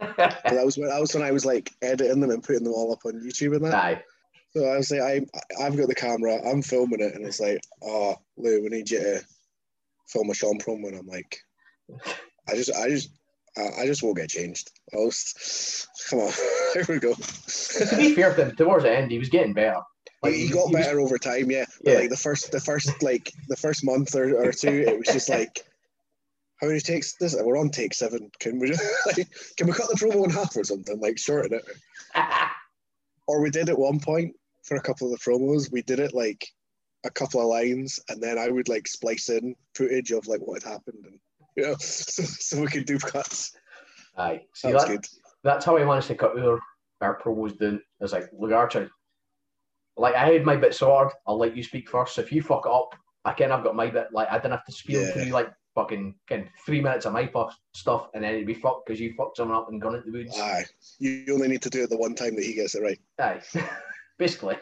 That 0.16 0.64
was 0.64 0.76
when 0.76 0.88
that 0.88 1.00
was 1.00 1.14
when 1.14 1.22
I 1.22 1.30
was 1.30 1.46
like 1.46 1.70
editing 1.80 2.20
them 2.20 2.30
and 2.30 2.42
putting 2.42 2.64
them 2.64 2.74
all 2.74 2.92
up 2.92 2.98
on 3.06 3.12
YouTube 3.14 3.56
and 3.56 3.64
that. 3.64 3.74
aye. 3.74 4.02
So 4.54 4.66
I 4.66 4.76
was 4.76 4.90
like, 4.90 5.00
I 5.00 5.20
I've 5.62 5.76
got 5.76 5.88
the 5.88 5.94
camera, 5.94 6.40
I'm 6.46 6.60
filming 6.62 7.00
it, 7.00 7.14
and 7.14 7.24
it's 7.24 7.40
like, 7.40 7.62
oh 7.82 8.16
Lou, 8.36 8.62
we 8.62 8.68
need 8.68 8.90
you 8.90 8.98
to 8.98 9.24
film 10.08 10.28
a 10.30 10.34
Sean 10.34 10.58
promo, 10.58 10.88
and 10.88 10.98
I'm 10.98 11.06
like, 11.06 11.38
I 12.48 12.54
just 12.54 12.72
I 12.74 12.88
just 12.90 13.10
I 13.56 13.82
I 13.82 13.86
just 13.86 14.02
won't 14.02 14.16
get 14.16 14.30
changed. 14.30 14.70
I'll 14.94 15.06
just, 15.10 15.88
come 16.10 16.20
on, 16.20 16.32
here 16.74 16.84
we 16.88 16.98
go. 16.98 17.14
to 17.14 17.96
be 17.96 18.14
fair 18.14 18.34
towards 18.52 18.84
the 18.84 18.90
end, 18.96 19.10
he 19.10 19.18
was 19.18 19.28
getting 19.28 19.52
better. 19.54 19.80
Like, 20.22 20.34
he, 20.34 20.46
he 20.46 20.52
got 20.52 20.64
was- 20.66 20.72
better 20.72 21.00
over 21.00 21.18
time, 21.18 21.50
yeah. 21.50 21.66
But 21.84 21.92
Yeah. 21.92 21.98
like 22.00 22.10
the 22.10 22.16
first, 22.16 22.50
the 22.52 22.60
first, 22.60 23.02
like 23.02 23.32
the 23.48 23.56
first 23.56 23.84
month 23.84 24.14
or, 24.14 24.34
or 24.48 24.52
two, 24.52 24.84
it 24.86 24.98
was 24.98 25.08
just 25.08 25.28
like, 25.28 25.64
how 26.60 26.68
many 26.68 26.80
takes 26.80 27.14
this? 27.16 27.36
We're 27.38 27.58
on 27.58 27.68
take 27.70 27.92
seven. 27.94 28.30
Can 28.40 28.58
we, 28.58 28.70
like, 29.06 29.28
can 29.56 29.66
we 29.66 29.72
cut 29.74 29.88
the 29.90 29.96
promo 29.96 30.24
in 30.24 30.30
half 30.30 30.56
or 30.56 30.64
something? 30.64 30.98
Like 31.00 31.18
shorten 31.18 31.54
it. 31.58 31.64
Or 33.26 33.40
we 33.40 33.48
did 33.50 33.70
at 33.70 33.78
one 33.78 34.00
point 34.00 34.36
for 34.64 34.76
a 34.76 34.82
couple 34.82 35.10
of 35.12 35.18
the 35.18 35.24
promos. 35.24 35.72
We 35.72 35.80
did 35.82 35.98
it 35.98 36.12
like 36.12 36.46
a 37.04 37.10
couple 37.10 37.40
of 37.40 37.46
lines, 37.46 37.98
and 38.08 38.22
then 38.22 38.38
I 38.38 38.48
would 38.50 38.68
like 38.68 38.86
splice 38.86 39.30
in 39.30 39.54
footage 39.74 40.10
of 40.10 40.26
like 40.26 40.40
what 40.40 40.62
had 40.62 40.70
happened, 40.72 41.04
and 41.06 41.18
you 41.56 41.62
know, 41.66 41.74
so, 41.78 42.22
so 42.22 42.60
we 42.60 42.66
could 42.66 42.86
do 42.86 42.98
cuts. 42.98 43.52
Aye. 44.16 44.42
See, 44.54 44.72
That 44.72 45.06
that's 45.42 45.64
how 45.64 45.76
I 45.76 45.84
managed 45.84 46.08
to 46.08 46.14
cut 46.14 46.38
our, 46.38 46.58
our 47.00 47.20
promos 47.20 47.58
down. 47.58 47.80
It's 48.00 48.12
like, 48.12 48.30
look, 48.32 48.52
Archer, 48.52 48.90
like 49.96 50.14
I 50.14 50.32
had 50.32 50.44
my 50.44 50.56
bit 50.56 50.74
sorted. 50.74 51.14
I'll 51.26 51.38
let 51.38 51.56
you 51.56 51.62
speak 51.62 51.88
first. 51.88 52.14
So 52.14 52.22
if 52.22 52.32
you 52.32 52.42
fuck 52.42 52.66
up, 52.66 52.94
I 53.24 53.32
can. 53.32 53.52
I've 53.52 53.64
got 53.64 53.76
my 53.76 53.88
bit. 53.88 54.08
Like 54.12 54.28
I 54.30 54.36
didn't 54.38 54.52
have 54.52 54.64
to 54.66 54.72
spiel 54.72 55.02
Yeah. 55.02 55.12
through 55.12 55.24
like 55.26 55.52
fucking 55.74 56.14
kind 56.28 56.48
three 56.64 56.80
minutes 56.80 57.04
of 57.04 57.12
my 57.12 57.28
stuff, 57.74 58.08
and 58.14 58.22
then 58.24 58.34
it'd 58.34 58.46
be 58.46 58.54
fucked 58.54 58.86
because 58.86 59.00
you 59.00 59.12
fucked 59.16 59.36
someone 59.36 59.56
up 59.56 59.68
and 59.68 59.80
gone 59.80 59.96
into 59.96 60.10
the 60.10 60.18
woods. 60.18 60.38
Aye, 60.38 60.64
you 60.98 61.10
you 61.26 61.34
only 61.34 61.48
need 61.48 61.62
to 61.62 61.70
do 61.70 61.82
it 61.82 61.90
the 61.90 61.96
one 61.96 62.14
time 62.14 62.34
that 62.36 62.44
he 62.44 62.54
gets 62.54 62.74
it 62.74 62.82
right. 62.82 63.00
Aye. 63.20 63.40
Basically. 64.18 64.56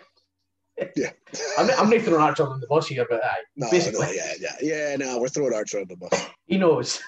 Yeah. 0.97 1.11
I'm, 1.59 1.71
I'm 1.71 1.91
not 1.91 2.01
throwing 2.03 2.23
Archer 2.23 2.47
on 2.47 2.61
the 2.61 2.67
bus 2.67 2.89
here, 2.89 3.07
but 3.09 3.23
aye. 3.25 3.39
No, 3.57 3.71
Basically. 3.71 4.07
no, 4.07 4.13
yeah, 4.13 4.33
yeah, 4.41 4.57
yeah. 4.61 4.97
No, 4.97 5.19
we're 5.19 5.29
throwing 5.29 5.55
Archer 5.55 5.81
on 5.81 5.87
the 5.89 5.97
bus. 5.97 6.27
He 6.47 6.59
knows. 6.59 7.01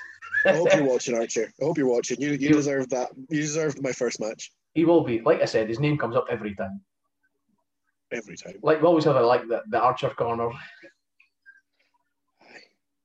I 0.46 0.52
hope 0.52 0.74
you're 0.74 0.84
watching, 0.84 1.14
Archer. 1.14 1.52
I 1.60 1.64
hope 1.64 1.76
you're 1.76 1.88
watching. 1.88 2.20
You 2.20 2.30
you 2.32 2.50
deserved 2.50 2.90
that. 2.90 3.10
You 3.28 3.40
deserved 3.40 3.82
my 3.82 3.92
first 3.92 4.20
match 4.20 4.50
he 4.74 4.84
will 4.84 5.04
be. 5.04 5.20
Like 5.20 5.40
I 5.40 5.44
said, 5.46 5.68
his 5.68 5.80
name 5.80 5.96
comes 5.96 6.16
up 6.16 6.26
every 6.30 6.54
time. 6.54 6.80
every 8.12 8.36
time. 8.36 8.58
Like 8.62 8.80
we 8.82 8.86
always 8.86 9.04
have 9.04 9.16
a, 9.16 9.22
like 9.22 9.46
the, 9.48 9.62
the 9.68 9.80
Archer 9.80 10.10
corner. 10.10 10.50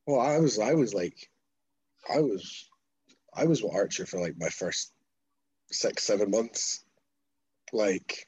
Well, 0.07 0.19
I 0.19 0.39
was 0.39 0.57
I 0.57 0.73
was 0.73 0.93
like, 0.93 1.29
I 2.13 2.19
was, 2.19 2.69
I 3.35 3.45
was 3.45 3.61
with 3.61 3.73
Archer 3.73 4.07
for 4.07 4.19
like 4.19 4.33
my 4.39 4.49
first 4.49 4.91
six 5.71 6.03
seven 6.03 6.31
months. 6.31 6.83
Like, 7.71 8.27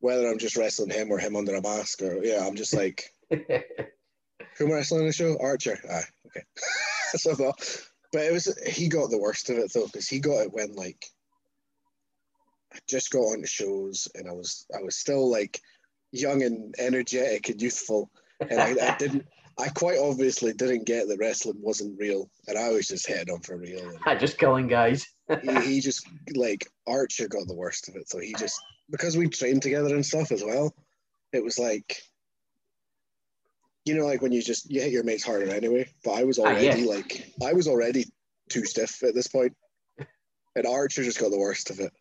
whether 0.00 0.28
I'm 0.28 0.38
just 0.38 0.56
wrestling 0.56 0.90
him 0.90 1.10
or 1.10 1.18
him 1.18 1.36
under 1.36 1.54
a 1.54 1.62
mask 1.62 2.02
or 2.02 2.22
yeah, 2.22 2.46
I'm 2.46 2.56
just 2.56 2.74
like, 2.74 3.12
who 3.30 3.36
am 3.40 4.72
I 4.72 4.74
wrestling 4.74 5.00
on 5.00 5.06
the 5.06 5.12
show? 5.12 5.36
Archer. 5.40 5.78
Ah, 5.90 6.02
okay. 6.26 6.44
so 7.16 7.32
I 7.32 7.34
thought, 7.34 7.88
but 8.12 8.22
it 8.22 8.32
was 8.32 8.56
he 8.66 8.88
got 8.88 9.10
the 9.10 9.18
worst 9.18 9.50
of 9.50 9.58
it 9.58 9.72
though 9.72 9.86
because 9.86 10.08
he 10.08 10.18
got 10.20 10.42
it 10.42 10.52
when 10.52 10.74
like 10.74 11.04
I 12.72 12.78
just 12.88 13.10
got 13.10 13.20
onto 13.20 13.46
shows 13.46 14.08
and 14.14 14.28
I 14.28 14.32
was 14.32 14.66
I 14.76 14.82
was 14.82 14.96
still 14.96 15.30
like 15.30 15.60
young 16.12 16.42
and 16.42 16.74
energetic 16.78 17.48
and 17.48 17.60
youthful 17.60 18.10
and 18.40 18.60
I, 18.60 18.76
I 18.80 18.96
didn't 18.98 19.26
I 19.58 19.68
quite 19.68 19.98
obviously 19.98 20.52
didn't 20.52 20.86
get 20.86 21.08
that 21.08 21.18
wrestling 21.18 21.60
wasn't 21.60 21.98
real 21.98 22.30
and 22.46 22.56
I 22.56 22.70
was 22.70 22.88
just 22.88 23.08
heading 23.08 23.34
on 23.34 23.40
for 23.40 23.56
real 23.56 23.92
Aye, 24.06 24.14
just 24.20 24.38
killing 24.38 24.68
guys. 24.68 25.06
He, 25.42 25.60
he 25.60 25.80
just 25.80 26.06
like 26.34 26.66
Archer 26.86 27.28
got 27.28 27.46
the 27.46 27.54
worst 27.54 27.88
of 27.88 27.96
it. 27.96 28.08
So 28.08 28.18
he 28.18 28.34
just 28.34 28.60
because 28.90 29.16
we 29.16 29.28
trained 29.28 29.62
together 29.62 29.94
and 29.94 30.04
stuff 30.04 30.32
as 30.32 30.42
well 30.42 30.74
it 31.32 31.44
was 31.44 31.58
like 31.58 32.00
you 33.84 33.94
know 33.94 34.06
like 34.06 34.22
when 34.22 34.32
you 34.32 34.42
just 34.42 34.70
you 34.70 34.80
hit 34.80 34.92
your 34.92 35.04
mates 35.04 35.24
harder 35.24 35.50
anyway. 35.50 35.88
But 36.04 36.12
I 36.12 36.24
was 36.24 36.38
Ah, 36.38 36.50
yeah. 36.50 36.72
already 36.72 36.84
like 36.84 37.32
I 37.44 37.52
was 37.52 37.68
already 37.68 38.04
too 38.48 38.64
stiff 38.64 39.02
at 39.02 39.14
this 39.14 39.26
point. 39.26 39.54
And 40.56 40.66
Archer 40.66 41.04
just 41.04 41.20
got 41.20 41.30
the 41.30 41.38
worst 41.38 41.70
of 41.70 41.80
it. 41.80 41.92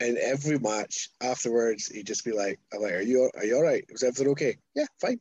And 0.00 0.16
every 0.18 0.58
match 0.58 1.10
afterwards 1.20 1.86
he'd 1.88 2.06
just 2.06 2.24
be 2.24 2.32
like 2.32 2.58
I'm 2.72 2.80
like 2.80 2.92
are 2.92 3.02
you 3.02 3.30
are 3.36 3.44
you 3.44 3.56
all 3.56 3.62
right 3.62 3.84
was 3.92 4.02
everything 4.02 4.28
okay? 4.32 4.56
Yeah 4.74 4.86
fine. 5.00 5.20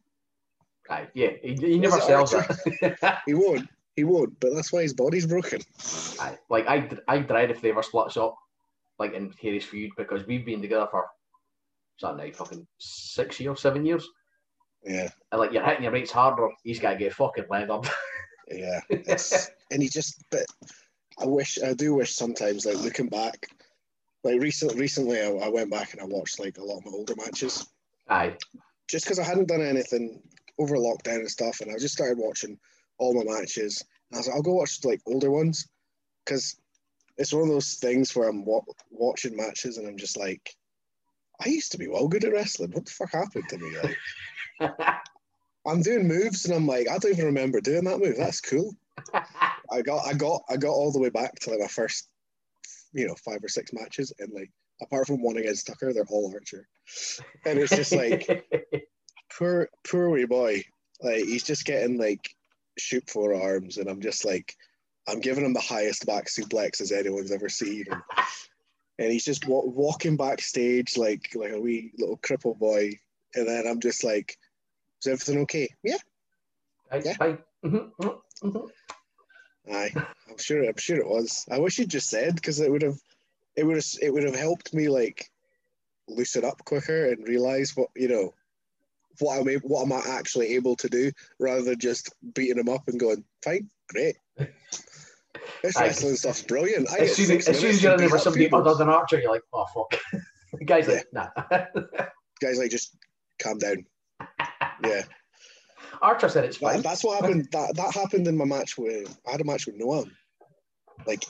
Aye, 0.90 1.08
yeah, 1.14 1.30
he, 1.42 1.56
he 1.56 1.78
never 1.80 2.00
sells 2.02 2.34
it. 2.34 2.98
He 3.26 3.34
won't. 3.34 3.68
He 3.96 4.04
won't. 4.04 4.40
But 4.40 4.56
that's 4.56 4.74
why 4.74 4.82
his 4.82 4.94
body's 4.94 5.28
broken. 5.28 5.62
Aye, 6.20 6.38
like 6.50 6.68
I, 6.68 6.90
I 7.08 7.20
dread 7.20 7.52
if 7.52 7.62
they 7.62 7.70
ever 7.70 7.84
split 7.84 8.16
up, 8.18 8.36
like 9.00 9.14
in 9.14 9.34
Harry's 9.42 9.66
feud, 9.66 9.92
because 9.98 10.26
we've 10.26 10.46
been 10.46 10.62
together 10.62 10.88
for, 10.90 11.08
that 12.02 12.18
now, 12.18 12.32
fucking 12.34 12.66
six 12.80 13.40
years, 13.40 13.62
seven 13.62 13.86
years. 13.86 14.08
Yeah, 14.84 15.10
And 15.32 15.40
like 15.40 15.54
you're 15.54 15.64
hitting 15.64 15.84
your 15.84 15.94
mates 15.94 16.12
harder, 16.12 16.50
he's 16.64 16.80
got 16.80 16.92
to 16.92 16.98
get 16.98 17.14
fucking 17.14 17.46
leathered. 17.50 17.90
yeah. 18.52 18.82
It's, 18.90 19.50
and 19.72 19.82
he 19.82 19.90
just. 19.90 20.24
But 20.30 20.46
I 21.22 21.26
wish. 21.26 21.58
I 21.64 21.74
do 21.74 21.94
wish 21.94 22.14
sometimes. 22.14 22.66
Like 22.66 22.78
looking 22.78 23.08
back, 23.08 23.48
like 24.24 24.42
recent, 24.42 24.76
recently, 24.76 25.22
I, 25.22 25.28
I 25.28 25.50
went 25.50 25.72
back 25.72 25.94
and 25.94 26.02
I 26.02 26.06
watched 26.06 26.40
like 26.40 26.58
a 26.58 26.64
lot 26.64 26.80
of 26.80 26.86
my 26.86 26.92
older 26.92 27.14
matches, 27.16 27.68
Aye, 28.10 28.36
just 28.90 29.06
because 29.06 29.20
I 29.20 29.24
hadn't 29.24 29.48
done 29.48 29.62
anything 29.62 30.22
over 30.60 30.76
lockdown 30.76 31.20
and 31.20 31.32
stuff, 31.32 31.62
and 31.62 31.72
I 31.72 31.78
just 31.78 31.94
started 31.94 32.18
watching 32.18 32.60
all 32.98 33.14
my 33.14 33.24
matches. 33.40 33.84
And 34.10 34.18
I 34.18 34.20
was 34.20 34.28
like, 34.28 34.36
I'll 34.36 34.42
go 34.42 34.54
watch 34.54 34.84
like 34.84 35.02
older 35.06 35.32
ones, 35.32 35.68
because 36.26 36.56
it's 37.18 37.34
one 37.34 37.44
of 37.44 37.50
those 37.50 37.76
things 37.76 38.16
where 38.16 38.30
I'm 38.30 38.46
wa- 38.46 38.62
watching 38.92 39.36
matches 39.36 39.78
and 39.78 39.88
I'm 39.88 39.98
just 39.98 40.18
like. 40.18 40.56
I 41.44 41.50
used 41.50 41.72
to 41.72 41.80
be 41.80 41.88
well 41.88 42.08
good 42.08 42.24
at 42.24 42.32
wrestling. 42.32 42.72
What 42.72 42.86
the 42.86 42.92
fuck 42.92 43.12
happened 43.12 43.50
to 43.50 43.58
me? 43.58 43.76
Like, 43.82 44.78
I'm 45.66 45.82
doing 45.82 46.08
moves 46.08 46.46
and 46.46 46.54
I'm 46.54 46.68
like, 46.68 46.90
I 46.90 46.98
don't 46.98 47.12
even 47.12 47.26
remember 47.26 47.62
doing 47.62 47.84
that 47.86 48.00
move. 48.00 48.18
That's 48.18 48.42
cool. 48.42 48.76
I 49.14 49.82
got 49.82 50.06
I 50.06 50.14
got 50.14 50.44
I 50.50 50.58
got 50.58 50.70
all 50.70 50.92
the 50.92 51.00
way 51.00 51.10
back 51.10 51.36
to 51.40 51.52
like 51.52 51.60
my 51.60 51.68
first, 51.68 52.10
you 52.94 53.08
know, 53.08 53.16
five 53.16 53.44
or 53.44 53.50
six 53.50 53.74
matches 53.74 54.14
and 54.20 54.32
like 54.34 54.52
apart 54.82 55.08
from 55.08 55.24
one 55.24 55.38
against 55.38 55.68
Tucker, 55.68 55.94
they're 55.94 56.06
all 56.10 56.32
Archer. 56.34 56.68
And 57.46 57.60
it's 57.60 57.76
just 57.76 57.94
like 57.94 58.46
poor 59.38 59.70
poor 59.88 60.10
wee 60.10 60.26
boy. 60.26 60.64
Like 61.02 61.24
he's 61.24 61.44
just 61.44 61.66
getting 61.66 61.98
like 61.98 62.36
shoot 62.78 63.08
forearms 63.10 63.78
and 63.78 63.88
I'm 63.90 64.02
just 64.02 64.26
like 64.26 64.56
I'm 65.08 65.20
giving 65.20 65.46
him 65.46 65.54
the 65.54 65.60
highest 65.60 66.06
back 66.06 66.28
suplex 66.28 66.80
as 66.82 66.92
anyone's 66.92 67.32
ever 67.32 67.50
seen. 67.50 67.86
And, 67.92 68.02
and 69.00 69.12
he's 69.12 69.26
just 69.26 69.48
wa- 69.48 69.66
walking 69.66 70.16
backstage 70.18 70.98
like 70.98 71.30
like 71.36 71.52
a 71.52 71.60
wee 71.60 71.92
little 71.98 72.18
cripple 72.18 72.58
boy. 72.58 72.92
And 73.36 73.48
then 73.48 73.66
I'm 73.68 73.80
just 73.80 74.04
like, 74.04 74.38
is 75.02 75.08
everything 75.08 75.42
okay? 75.44 75.68
Yeah. 75.84 75.98
Aye, 76.92 77.02
Yeah. 77.04 77.14
fine. 77.18 77.38
Mhm, 77.66 77.92
mhm, 78.00 78.22
mhm. 78.44 78.70
Aye, 79.72 79.92
I'm 80.30 80.38
sure. 80.38 80.64
I'm 80.64 80.78
sure 80.78 80.98
it 80.98 81.08
was. 81.08 81.46
I 81.50 81.58
wish 81.60 81.80
you'd 81.80 81.90
just 81.90 82.10
said 82.10 82.36
because 82.36 82.60
it 82.60 82.70
would 82.72 82.82
have, 82.82 83.00
it 83.56 83.64
would 83.66 83.78
have, 83.78 83.86
it 84.02 84.14
would 84.14 84.24
have 84.24 84.36
helped 84.36 84.74
me 84.74 84.88
like 84.90 85.30
loosen 86.08 86.44
up 86.46 86.64
quicker 86.66 87.08
and 87.12 87.28
realize 87.28 87.76
what 87.76 87.90
you 87.96 88.08
know, 88.10 88.34
what 89.20 89.40
I'm 89.40 89.48
able, 89.50 89.70
what 89.70 89.84
am 89.84 89.94
I 89.94 90.02
actually 90.18 90.56
able 90.56 90.76
to 90.78 90.90
do 90.90 91.12
rather 91.40 91.62
than 91.62 91.80
just 91.80 92.14
beating 92.34 92.58
him 92.58 92.70
up 92.70 92.88
and 92.88 93.00
going, 93.00 93.24
fine, 93.44 93.70
great. 93.90 94.16
This 95.62 95.80
wrestling 95.80 96.16
stuff's 96.16 96.42
brilliant. 96.42 96.90
I 96.92 97.00
As 97.00 97.16
soon 97.16 97.38
as, 97.38 97.48
as, 97.48 97.60
soon 97.60 97.70
as 97.72 97.84
you're 97.84 97.94
in 97.94 97.98
there 98.00 98.10
with 98.10 98.22
somebody 98.22 98.46
people. 98.46 98.60
other 98.60 98.76
than 98.76 98.88
Archer, 98.90 99.20
you're 99.20 99.32
like, 99.32 99.42
oh 99.54 99.66
fuck. 99.74 100.00
the 100.54 100.64
guy's 100.66 100.88
like, 100.88 101.06
nah. 101.12 101.28
Guys, 102.42 102.60
like 102.60 102.70
just 102.70 102.96
calm 103.42 103.58
down. 103.58 103.86
Yeah, 104.86 105.04
Archer 106.02 106.30
said 106.30 106.46
it's 106.46 106.58
That- 106.60 106.74
fine. 106.74 106.82
that's 106.82 107.04
what 107.04 107.22
happened. 107.22 107.48
That 107.52 107.76
that 107.76 107.94
happened 107.94 108.28
in 108.28 108.38
my 108.38 108.46
match 108.46 108.78
with. 108.78 109.18
I 109.28 109.32
had 109.32 109.42
a 109.42 109.46
match 109.46 109.66
with 109.66 109.80
Noam. 109.80 110.12
Like 111.08 111.26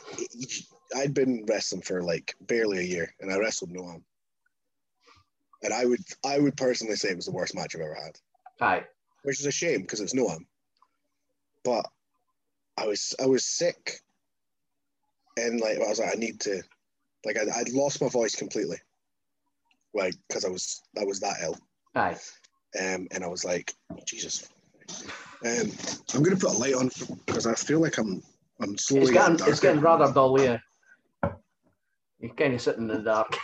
I'd 0.95 1.13
been 1.13 1.45
wrestling 1.47 1.81
for 1.81 2.01
like 2.03 2.36
barely 2.41 2.79
a 2.79 2.84
year, 2.84 3.13
and 3.19 3.31
I 3.31 3.38
wrestled 3.38 3.71
Noam. 3.71 4.03
And 5.64 5.74
I 5.74 5.86
would 5.86 6.01
I 6.26 6.39
would 6.39 6.57
personally 6.57 6.95
say 6.95 7.09
it 7.09 7.16
was 7.16 7.26
the 7.26 7.32
worst 7.32 7.55
match 7.55 7.76
I've 7.76 7.82
ever 7.82 7.95
had, 7.95 8.20
Aye. 8.61 8.84
which 9.24 9.39
is 9.39 9.45
a 9.45 9.51
shame 9.51 9.82
because 9.82 10.01
it's 10.01 10.14
Noam. 10.14 10.45
But 11.64 11.86
I 12.78 12.86
was 12.86 13.16
I 13.22 13.26
was 13.26 13.45
sick, 13.45 14.01
and 15.38 15.61
like 15.61 15.78
I 15.78 15.88
was 15.88 15.99
like 15.99 16.16
I 16.16 16.20
need 16.20 16.41
to, 16.41 16.61
like 17.26 17.38
I 17.38 17.43
I'd 17.59 17.70
lost 17.70 18.01
my 18.01 18.09
voice 18.09 18.36
completely, 18.36 18.78
like 19.93 20.16
because 20.28 20.43
I 20.43 20.49
was 20.49 20.82
I 20.99 21.05
was 21.05 21.22
that 21.22 21.38
ill. 21.41 21.57
Aye. 21.95 22.18
Um, 22.80 23.07
and 23.11 23.24
I 23.24 23.28
was 23.28 23.45
like, 23.45 23.74
Jesus. 24.05 24.49
Um, 25.45 25.72
I'm 26.14 26.24
gonna 26.24 26.36
put 26.36 26.55
a 26.55 26.57
light 26.57 26.74
on 26.74 26.89
because 27.26 27.47
I 27.47 27.53
feel 27.53 27.80
like 27.80 27.97
I'm 27.97 28.22
I'm 28.59 28.78
slowly 28.78 29.03
It's 29.03 29.11
getting, 29.11 29.38
getting 29.38 29.51
it's 29.51 29.61
getting 29.61 29.82
rather 29.82 30.11
dull, 30.11 30.38
here. 30.38 30.61
You're 32.20 32.34
kind 32.34 32.53
of 32.53 32.61
sitting 32.61 32.84
in 32.84 32.88
the 32.88 32.99
dark. 32.99 33.38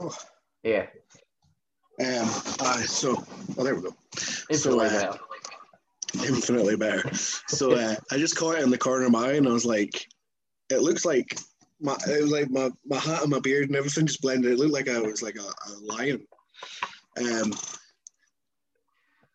Oh. 0.00 0.16
Yeah. 0.62 0.86
Um, 2.00 2.28
uh, 2.60 2.82
so, 2.82 3.22
well, 3.54 3.64
there 3.64 3.74
we 3.74 3.82
go. 3.82 3.94
Infinitely 4.50 4.86
uh, 4.86 4.90
better. 4.90 5.18
Infinitely 6.26 6.76
better. 6.76 7.14
So 7.14 7.72
uh, 7.72 7.94
I 8.10 8.16
just 8.16 8.36
caught 8.36 8.58
it 8.58 8.64
in 8.64 8.70
the 8.70 8.78
corner 8.78 9.06
of 9.06 9.12
my 9.12 9.28
eye, 9.28 9.32
and 9.34 9.46
I 9.46 9.52
was 9.52 9.66
like, 9.66 10.06
it 10.70 10.80
looks 10.80 11.04
like 11.04 11.38
my 11.80 11.96
it 12.08 12.22
was 12.22 12.30
like 12.30 12.50
my, 12.50 12.70
my 12.86 12.98
hat 12.98 13.22
and 13.22 13.30
my 13.30 13.40
beard 13.40 13.68
and 13.68 13.76
everything 13.76 14.06
just 14.06 14.22
blended. 14.22 14.52
It 14.52 14.58
looked 14.58 14.72
like 14.72 14.88
I 14.88 15.00
was 15.00 15.22
like 15.22 15.36
a, 15.36 15.40
a 15.40 15.72
lion. 15.80 16.26
Um, 17.18 17.52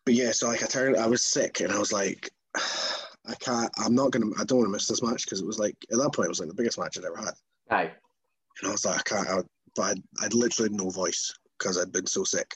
but 0.04 0.14
yeah, 0.14 0.32
so 0.32 0.48
like 0.48 0.62
I 0.62 0.66
turned, 0.66 0.96
I 0.96 1.06
was 1.06 1.24
sick, 1.24 1.60
and 1.60 1.72
I 1.72 1.78
was 1.78 1.92
like, 1.92 2.30
I 2.56 3.34
can't. 3.40 3.70
I'm 3.78 3.94
not 3.94 4.10
gonna. 4.10 4.26
I 4.38 4.44
don't 4.44 4.58
want 4.58 4.68
to 4.68 4.72
miss 4.72 4.86
this 4.86 5.02
match 5.02 5.24
because 5.24 5.40
it 5.40 5.46
was 5.46 5.58
like 5.58 5.76
at 5.92 5.98
that 5.98 6.10
point 6.14 6.26
it 6.26 6.30
was 6.30 6.40
like 6.40 6.48
the 6.48 6.54
biggest 6.54 6.78
match 6.78 6.98
I'd 6.98 7.04
ever 7.04 7.16
had. 7.16 7.34
Aye. 7.70 7.92
And 8.60 8.68
I 8.68 8.72
was 8.72 8.84
like, 8.84 8.98
I 8.98 9.02
can't, 9.02 9.28
I, 9.28 9.40
but 9.76 9.84
I'd, 9.84 10.02
I'd 10.22 10.34
literally 10.34 10.70
no 10.74 10.90
voice 10.90 11.32
because 11.58 11.78
I'd 11.78 11.92
been 11.92 12.06
so 12.06 12.24
sick. 12.24 12.54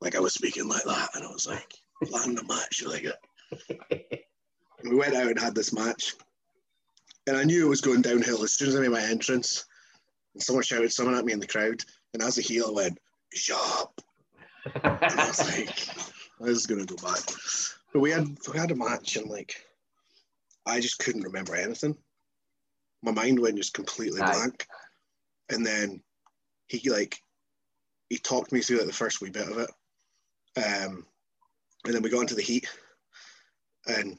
Like 0.00 0.14
I 0.14 0.20
was 0.20 0.34
speaking 0.34 0.68
like 0.68 0.84
that, 0.84 1.10
and 1.14 1.24
I 1.24 1.28
was 1.28 1.46
like, 1.46 1.72
land 2.10 2.36
the 2.36 2.44
match 2.44 2.82
like 2.84 3.04
it. 3.04 4.24
We 4.84 4.94
went 4.94 5.14
out 5.14 5.28
and 5.28 5.38
had 5.38 5.54
this 5.54 5.72
match, 5.72 6.14
and 7.26 7.36
I 7.36 7.44
knew 7.44 7.66
it 7.66 7.70
was 7.70 7.80
going 7.80 8.02
downhill 8.02 8.44
as 8.44 8.52
soon 8.52 8.68
as 8.68 8.76
I 8.76 8.80
made 8.80 8.90
my 8.90 9.02
entrance. 9.02 9.64
And 10.34 10.42
someone 10.42 10.62
shouted 10.62 10.92
something 10.92 11.16
at 11.16 11.24
me 11.24 11.32
in 11.32 11.40
the 11.40 11.46
crowd, 11.46 11.82
and 12.12 12.22
as 12.22 12.38
a 12.38 12.42
heel, 12.42 12.66
I 12.68 12.72
went, 12.72 12.98
"Shut 13.32 13.58
up!" 13.80 14.00
And 14.74 15.20
I 15.20 15.28
was 15.28 15.38
like, 15.56 15.76
"This 16.40 16.58
is 16.58 16.66
gonna 16.66 16.84
go 16.84 16.96
bad." 16.96 17.22
But 17.92 18.00
we 18.00 18.10
had 18.10 18.36
we 18.52 18.58
had 18.58 18.70
a 18.70 18.76
match, 18.76 19.16
and 19.16 19.30
like, 19.30 19.64
I 20.66 20.80
just 20.80 20.98
couldn't 20.98 21.22
remember 21.22 21.56
anything. 21.56 21.96
My 23.02 23.12
mind 23.12 23.40
went 23.40 23.56
just 23.56 23.72
completely 23.72 24.20
Aye. 24.20 24.32
blank, 24.32 24.66
and 25.48 25.64
then 25.64 26.02
he 26.66 26.90
like 26.90 27.20
he 28.08 28.18
talked 28.18 28.52
me 28.52 28.60
through 28.60 28.78
like 28.78 28.86
the 28.86 28.92
first 28.92 29.20
wee 29.20 29.30
bit 29.30 29.48
of 29.48 29.58
it, 29.58 29.70
um, 30.56 31.06
and 31.84 31.94
then 31.94 32.02
we 32.02 32.10
got 32.10 32.20
into 32.20 32.34
the 32.34 32.42
heat, 32.42 32.68
and 33.86 34.18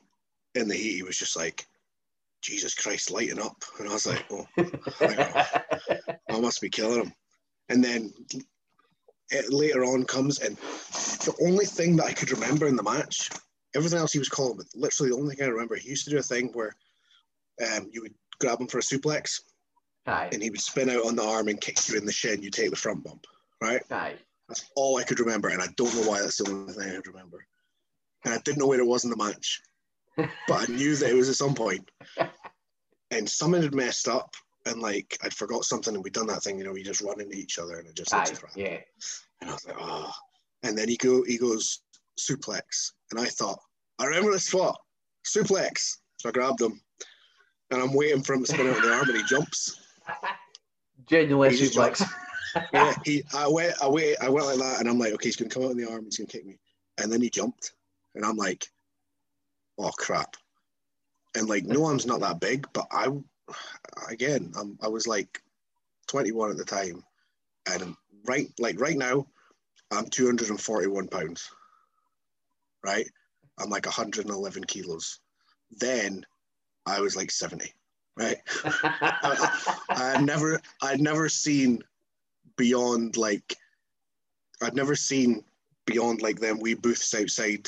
in 0.55 0.67
the 0.67 0.75
heat 0.75 0.97
he 0.97 1.03
was 1.03 1.17
just 1.17 1.35
like, 1.35 1.65
"Jesus 2.41 2.73
Christ, 2.73 3.11
lighten 3.11 3.39
up," 3.39 3.63
and 3.79 3.89
I 3.89 3.93
was 3.93 4.07
like, 4.07 4.25
"Oh, 4.31 4.47
I 6.29 6.39
must 6.39 6.61
be 6.61 6.69
killing 6.69 7.03
him," 7.03 7.13
and 7.69 7.83
then 7.83 8.13
it 9.29 9.51
later 9.51 9.83
on 9.83 10.05
comes 10.05 10.39
and 10.39 10.55
the 10.55 11.35
only 11.41 11.65
thing 11.65 11.97
that 11.97 12.05
I 12.05 12.13
could 12.13 12.31
remember 12.31 12.67
in 12.67 12.75
the 12.75 12.83
match, 12.83 13.29
everything 13.75 13.99
else 13.99 14.13
he 14.13 14.19
was 14.19 14.29
calling, 14.29 14.57
but 14.57 14.67
literally 14.73 15.11
the 15.11 15.17
only 15.17 15.35
thing 15.35 15.45
I 15.45 15.49
remember, 15.49 15.75
he 15.75 15.89
used 15.89 16.05
to 16.05 16.11
do 16.11 16.17
a 16.17 16.23
thing 16.23 16.51
where 16.53 16.75
um, 17.61 17.89
you 17.91 18.01
would 18.03 18.13
grab 18.39 18.61
him 18.61 18.67
for 18.67 18.77
a 18.77 18.81
suplex 18.81 19.41
And 20.33 20.41
he 20.41 20.49
would 20.49 20.61
spin 20.61 20.89
out 20.89 21.05
on 21.05 21.15
the 21.15 21.23
arm 21.23 21.47
and 21.47 21.59
kick 21.59 21.87
you 21.87 21.97
in 21.97 22.05
the 22.05 22.11
shin. 22.11 22.41
You 22.41 22.49
take 22.49 22.69
the 22.69 22.75
front 22.75 23.03
bump, 23.03 23.25
right? 23.61 23.81
That's 24.47 24.65
all 24.75 24.97
I 24.97 25.03
could 25.03 25.19
remember, 25.19 25.49
and 25.49 25.61
I 25.61 25.67
don't 25.75 25.93
know 25.95 26.09
why. 26.09 26.21
That's 26.21 26.37
the 26.37 26.49
only 26.49 26.73
thing 26.73 26.89
I 26.89 26.95
could 26.95 27.07
remember. 27.07 27.45
And 28.23 28.33
I 28.33 28.37
didn't 28.39 28.59
know 28.59 28.67
where 28.67 28.79
it 28.79 28.87
was 28.87 29.03
in 29.03 29.09
the 29.09 29.17
match, 29.17 29.61
but 30.15 30.29
I 30.69 30.71
knew 30.71 30.95
that 30.95 31.09
it 31.09 31.15
was 31.15 31.29
at 31.29 31.35
some 31.35 31.53
point. 31.53 31.89
And 33.11 33.29
someone 33.29 33.61
had 33.61 33.75
messed 33.75 34.07
up, 34.07 34.35
and 34.65 34.81
like 34.81 35.17
I'd 35.23 35.33
forgot 35.33 35.65
something, 35.65 35.93
and 35.93 36.03
we'd 36.03 36.13
done 36.13 36.27
that 36.27 36.43
thing, 36.43 36.57
you 36.57 36.63
know, 36.63 36.71
we 36.71 36.83
just 36.83 37.01
run 37.01 37.21
into 37.21 37.37
each 37.37 37.59
other, 37.59 37.77
and 37.77 37.87
it 37.87 37.95
just 37.95 38.13
Aye. 38.13 38.25
Yeah. 38.55 38.79
And 39.41 39.49
I 39.49 39.53
was 39.53 39.65
like, 39.67 39.77
oh. 39.79 40.11
And 40.63 40.77
then 40.77 40.89
he 40.89 40.97
go, 40.97 41.23
he 41.23 41.37
goes 41.37 41.81
suplex, 42.19 42.91
and 43.11 43.19
I 43.19 43.25
thought, 43.25 43.59
I 43.99 44.05
remember 44.05 44.31
this 44.31 44.47
spot, 44.47 44.77
suplex. 45.25 45.97
So 46.17 46.29
I 46.29 46.31
grabbed 46.31 46.61
him, 46.61 46.81
and 47.71 47.81
I'm 47.81 47.93
waiting 47.93 48.23
for 48.23 48.33
him 48.33 48.43
to 48.43 48.51
spin 48.51 48.67
out 48.67 48.77
on 48.77 48.81
the 48.81 48.93
arm, 48.93 49.09
and 49.09 49.17
he 49.17 49.23
jumps. 49.25 49.79
Just 51.49 51.75
suplex. 51.75 52.03
yeah, 52.73 52.93
he, 53.03 53.23
I 53.35 53.47
went, 53.47 53.73
I 53.81 53.87
went, 53.87 54.17
I 54.21 54.29
went 54.29 54.47
like 54.47 54.57
that, 54.57 54.79
and 54.79 54.89
I'm 54.89 54.99
like, 54.99 55.13
okay, 55.13 55.27
he's 55.27 55.35
gonna 55.35 55.49
come 55.49 55.63
out 55.63 55.71
in 55.71 55.77
the 55.77 55.89
arm, 55.89 56.05
he's 56.05 56.17
gonna 56.17 56.27
kick 56.27 56.45
me, 56.45 56.57
and 56.97 57.11
then 57.11 57.21
he 57.21 57.29
jumped, 57.29 57.73
and 58.15 58.25
I'm 58.25 58.37
like, 58.37 58.65
oh 59.77 59.91
crap, 59.97 60.35
and 61.35 61.47
like 61.47 61.65
Noam's 61.65 62.05
not 62.05 62.19
that 62.21 62.39
big, 62.39 62.67
but 62.73 62.87
I, 62.91 63.07
again, 64.09 64.51
I'm, 64.59 64.77
I 64.81 64.87
was 64.87 65.07
like 65.07 65.41
21 66.07 66.51
at 66.51 66.57
the 66.57 66.65
time, 66.65 67.03
and 67.69 67.95
right, 68.25 68.47
like 68.59 68.79
right 68.79 68.97
now, 68.97 69.27
I'm 69.91 70.09
241 70.09 71.07
pounds, 71.07 71.49
right? 72.83 73.07
I'm 73.59 73.69
like 73.69 73.85
111 73.85 74.63
kilos. 74.65 75.19
Then 75.71 76.25
I 76.85 76.99
was 76.99 77.15
like 77.15 77.31
70, 77.31 77.73
right? 78.17 78.37
I'd 79.89 80.23
never 80.25 80.59
I'd 80.81 81.01
never 81.01 81.29
seen 81.29 81.83
beyond 82.57 83.17
like 83.17 83.55
I'd 84.61 84.75
never 84.75 84.95
seen 84.95 85.43
beyond 85.85 86.21
like 86.21 86.39
them 86.39 86.59
wee 86.59 86.73
booths 86.73 87.13
outside 87.13 87.67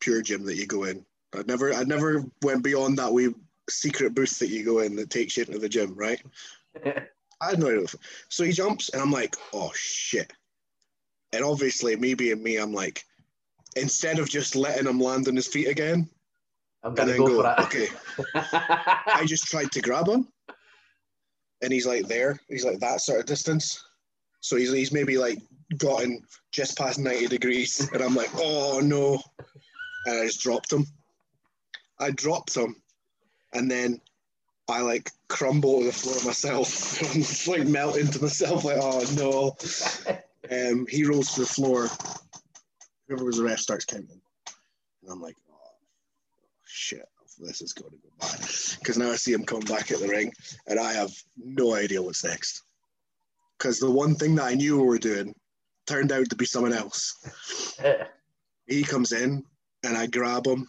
Pure 0.00 0.22
Gym 0.22 0.44
that 0.46 0.56
you 0.56 0.66
go 0.66 0.84
in. 0.84 1.04
I'd 1.34 1.46
never 1.46 1.72
I'd 1.72 1.88
never 1.88 2.24
went 2.42 2.64
beyond 2.64 2.98
that 2.98 3.12
wee 3.12 3.34
secret 3.68 4.14
booth 4.14 4.38
that 4.38 4.48
you 4.48 4.64
go 4.64 4.80
in 4.80 4.96
that 4.96 5.10
takes 5.10 5.36
you 5.36 5.44
into 5.44 5.58
the 5.58 5.68
gym, 5.68 5.94
right? 5.94 6.22
I 6.84 7.50
had 7.50 7.58
no 7.58 7.68
idea. 7.68 7.86
So 8.28 8.44
he 8.44 8.52
jumps 8.52 8.88
and 8.90 9.02
I'm 9.02 9.10
like, 9.10 9.36
oh 9.52 9.72
shit. 9.74 10.32
And 11.32 11.44
obviously 11.44 11.96
me 11.96 12.14
being 12.14 12.42
me, 12.42 12.56
I'm 12.56 12.72
like, 12.72 13.04
instead 13.74 14.18
of 14.18 14.28
just 14.28 14.56
letting 14.56 14.86
him 14.86 15.00
land 15.00 15.28
on 15.28 15.36
his 15.36 15.46
feet 15.46 15.68
again, 15.68 16.08
I'm 16.86 16.94
gonna 16.94 17.12
then 17.12 17.18
go, 17.18 17.26
go, 17.26 17.42
for 17.42 17.54
it. 17.58 17.64
okay, 17.64 17.88
I 19.06 19.24
just 19.26 19.46
tried 19.46 19.72
to 19.72 19.80
grab 19.80 20.08
him, 20.08 20.28
and 21.62 21.72
he's 21.72 21.86
like 21.86 22.06
there. 22.06 22.38
He's 22.48 22.64
like 22.64 22.78
that 22.78 23.00
sort 23.00 23.20
of 23.20 23.26
distance. 23.26 23.84
So 24.40 24.54
he's, 24.54 24.72
he's 24.72 24.92
maybe 24.92 25.18
like 25.18 25.40
gotten 25.78 26.22
just 26.52 26.78
past 26.78 27.00
90 27.00 27.26
degrees, 27.26 27.90
and 27.92 28.02
I'm 28.02 28.14
like, 28.14 28.30
oh 28.36 28.80
no. 28.82 29.20
And 30.04 30.20
I 30.20 30.26
just 30.26 30.40
dropped 30.40 30.72
him. 30.72 30.86
I 31.98 32.12
dropped 32.12 32.54
him, 32.54 32.76
and 33.52 33.68
then 33.68 34.00
I 34.68 34.82
like 34.82 35.10
crumble 35.28 35.80
to 35.80 35.86
the 35.86 35.92
floor 35.92 36.14
myself. 36.24 37.02
I'm 37.14 37.22
just 37.22 37.48
like 37.48 37.66
melt 37.66 37.96
into 37.96 38.22
myself, 38.22 38.64
like, 38.64 38.78
oh 38.80 39.04
no. 39.16 39.56
Um, 40.48 40.86
he 40.88 41.02
rolls 41.02 41.34
to 41.34 41.40
the 41.40 41.46
floor. 41.46 41.88
Whoever 43.08 43.24
was 43.24 43.38
the 43.38 43.42
ref 43.42 43.58
starts 43.58 43.84
counting. 43.84 44.20
And 45.02 45.10
I'm 45.10 45.20
like, 45.20 45.34
shit, 46.76 47.08
this 47.38 47.62
is 47.62 47.72
going 47.72 47.90
to 47.90 47.96
go 47.96 48.08
bad. 48.20 48.38
Because 48.78 48.98
now 48.98 49.10
I 49.10 49.16
see 49.16 49.32
him 49.32 49.44
come 49.44 49.60
back 49.60 49.90
at 49.90 50.00
the 50.00 50.08
ring, 50.08 50.32
and 50.66 50.78
I 50.78 50.92
have 50.92 51.10
no 51.36 51.74
idea 51.74 52.02
what's 52.02 52.24
next. 52.24 52.62
Because 53.58 53.78
the 53.78 53.90
one 53.90 54.14
thing 54.14 54.34
that 54.36 54.44
I 54.44 54.54
knew 54.54 54.78
we 54.78 54.86
were 54.86 54.98
doing 54.98 55.34
turned 55.86 56.12
out 56.12 56.28
to 56.28 56.36
be 56.36 56.46
someone 56.46 56.72
else. 56.72 57.14
He 58.68 58.82
comes 58.82 59.12
in, 59.12 59.44
and 59.84 59.96
I 59.96 60.08
grab 60.08 60.44
him, 60.44 60.68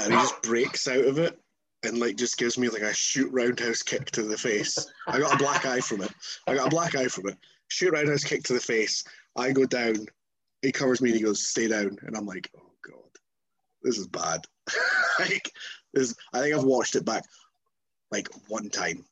and 0.00 0.12
he 0.12 0.18
just 0.18 0.42
breaks 0.42 0.88
out 0.88 1.04
of 1.04 1.18
it. 1.18 1.38
And 1.84 2.00
like 2.00 2.16
just 2.16 2.36
gives 2.36 2.58
me 2.58 2.68
like 2.68 2.82
a 2.82 2.92
shoot 2.92 3.30
roundhouse 3.30 3.80
kick 3.80 4.10
to 4.10 4.24
the 4.24 4.36
face. 4.36 4.90
I 5.06 5.20
got 5.20 5.34
a 5.34 5.38
black 5.38 5.66
eye 5.66 5.78
from 5.78 6.02
it. 6.02 6.10
I 6.48 6.56
got 6.56 6.66
a 6.66 6.70
black 6.70 6.96
eye 6.96 7.06
from 7.06 7.28
it. 7.28 7.38
Shoot 7.68 7.92
roundhouse 7.92 8.24
kick 8.24 8.42
to 8.44 8.54
the 8.54 8.60
face. 8.60 9.04
I 9.36 9.52
go 9.52 9.66
down. 9.66 9.94
He 10.62 10.72
covers 10.72 11.00
me 11.00 11.10
and 11.10 11.16
he 11.16 11.24
goes, 11.24 11.46
"Stay 11.46 11.68
down." 11.68 11.96
And 12.02 12.16
I'm 12.16 12.26
like, 12.26 12.50
"Oh 12.56 12.73
this 13.84 13.98
is 13.98 14.08
bad." 14.08 14.40
like 15.20 15.50
this, 15.92 16.14
I 16.32 16.40
think 16.40 16.54
I've 16.56 16.64
watched 16.64 16.96
it 16.96 17.04
back 17.04 17.22
like 18.10 18.28
one 18.48 18.68
time, 18.70 19.04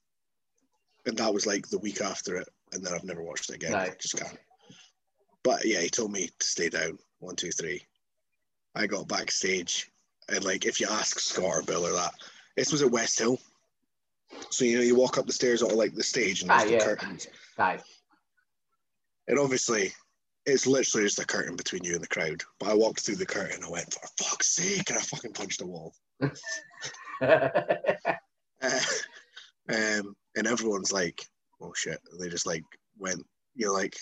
and 1.06 1.16
that 1.18 1.32
was 1.32 1.46
like 1.46 1.68
the 1.68 1.78
week 1.78 2.00
after 2.00 2.36
it, 2.36 2.48
and 2.72 2.84
then 2.84 2.92
I've 2.94 3.04
never 3.04 3.22
watched 3.22 3.50
it 3.50 3.56
again. 3.56 3.72
Right. 3.72 3.98
Just 3.98 4.16
can't. 4.18 4.36
But 5.44 5.64
yeah, 5.64 5.80
he 5.80 5.88
told 5.88 6.12
me 6.12 6.28
to 6.38 6.46
stay 6.46 6.68
down. 6.68 6.98
One, 7.20 7.36
two, 7.36 7.50
three. 7.50 7.82
I 8.74 8.86
got 8.86 9.06
backstage, 9.08 9.90
and 10.28 10.44
like 10.44 10.64
if 10.66 10.80
you 10.80 10.86
ask 10.90 11.18
Scott 11.20 11.44
or 11.44 11.62
Bill 11.62 11.86
or 11.86 11.92
that, 11.92 12.14
this 12.56 12.72
was 12.72 12.82
at 12.82 12.90
West 12.90 13.18
Hill. 13.18 13.38
So 14.50 14.64
you 14.64 14.76
know, 14.78 14.82
you 14.82 14.96
walk 14.96 15.18
up 15.18 15.26
the 15.26 15.32
stairs 15.32 15.62
onto 15.62 15.74
like 15.76 15.94
the 15.94 16.02
stage, 16.02 16.40
and 16.42 16.50
there's 16.50 16.62
Ah, 16.62 16.66
the 16.66 16.72
yeah. 16.72 16.84
curtains, 16.84 17.26
Aye. 17.58 17.78
and 19.28 19.38
obviously. 19.38 19.92
It's 20.44 20.66
literally 20.66 21.06
just 21.06 21.20
a 21.20 21.26
curtain 21.26 21.54
between 21.54 21.84
you 21.84 21.94
and 21.94 22.02
the 22.02 22.08
crowd. 22.08 22.42
But 22.58 22.70
I 22.70 22.74
walked 22.74 23.00
through 23.00 23.16
the 23.16 23.26
curtain. 23.26 23.62
I 23.64 23.70
went, 23.70 23.92
for 23.92 24.24
fuck's 24.24 24.56
sake, 24.56 24.90
and 24.90 24.98
I 24.98 25.02
fucking 25.02 25.32
punched 25.32 25.62
a 25.62 25.66
wall. 25.66 25.94
Uh, 28.64 28.78
um, 29.68 30.14
and 30.36 30.46
everyone's 30.46 30.92
like, 30.92 31.20
oh 31.60 31.72
shit. 31.74 31.98
They 32.20 32.28
just 32.28 32.46
like 32.46 32.62
went, 32.98 33.24
you 33.54 33.66
know, 33.66 33.72
like, 33.72 33.96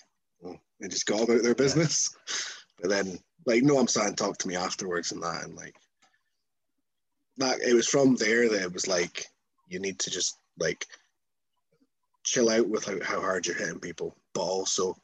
oh, 0.45 0.57
they 0.79 0.89
just 0.89 1.07
got 1.07 1.23
about 1.23 1.43
their 1.43 1.55
business. 1.55 2.15
But 2.81 2.91
then, 2.91 3.19
like, 3.47 3.63
no, 3.63 3.79
I'm 3.79 3.89
saying 3.89 4.17
talk 4.17 4.39
to 4.39 4.49
me 4.49 4.57
afterwards 4.57 5.13
and 5.13 5.23
that. 5.23 5.45
And 5.45 5.55
like, 5.55 5.75
that 7.39 7.61
it 7.61 7.75
was 7.75 7.89
from 7.89 8.17
there 8.17 8.49
that 8.49 8.63
it 8.63 8.73
was 8.73 8.87
like, 8.87 9.27
you 9.69 9.79
need 9.79 9.99
to 10.01 10.11
just 10.11 10.39
like 10.59 10.87
chill 12.25 12.51
out 12.51 12.69
with 12.69 12.85
how, 12.85 13.03
how 13.03 13.21
hard 13.21 13.47
you're 13.47 13.57
hitting 13.57 13.81
people, 13.81 14.17
but 14.35 14.43
also 14.43 14.97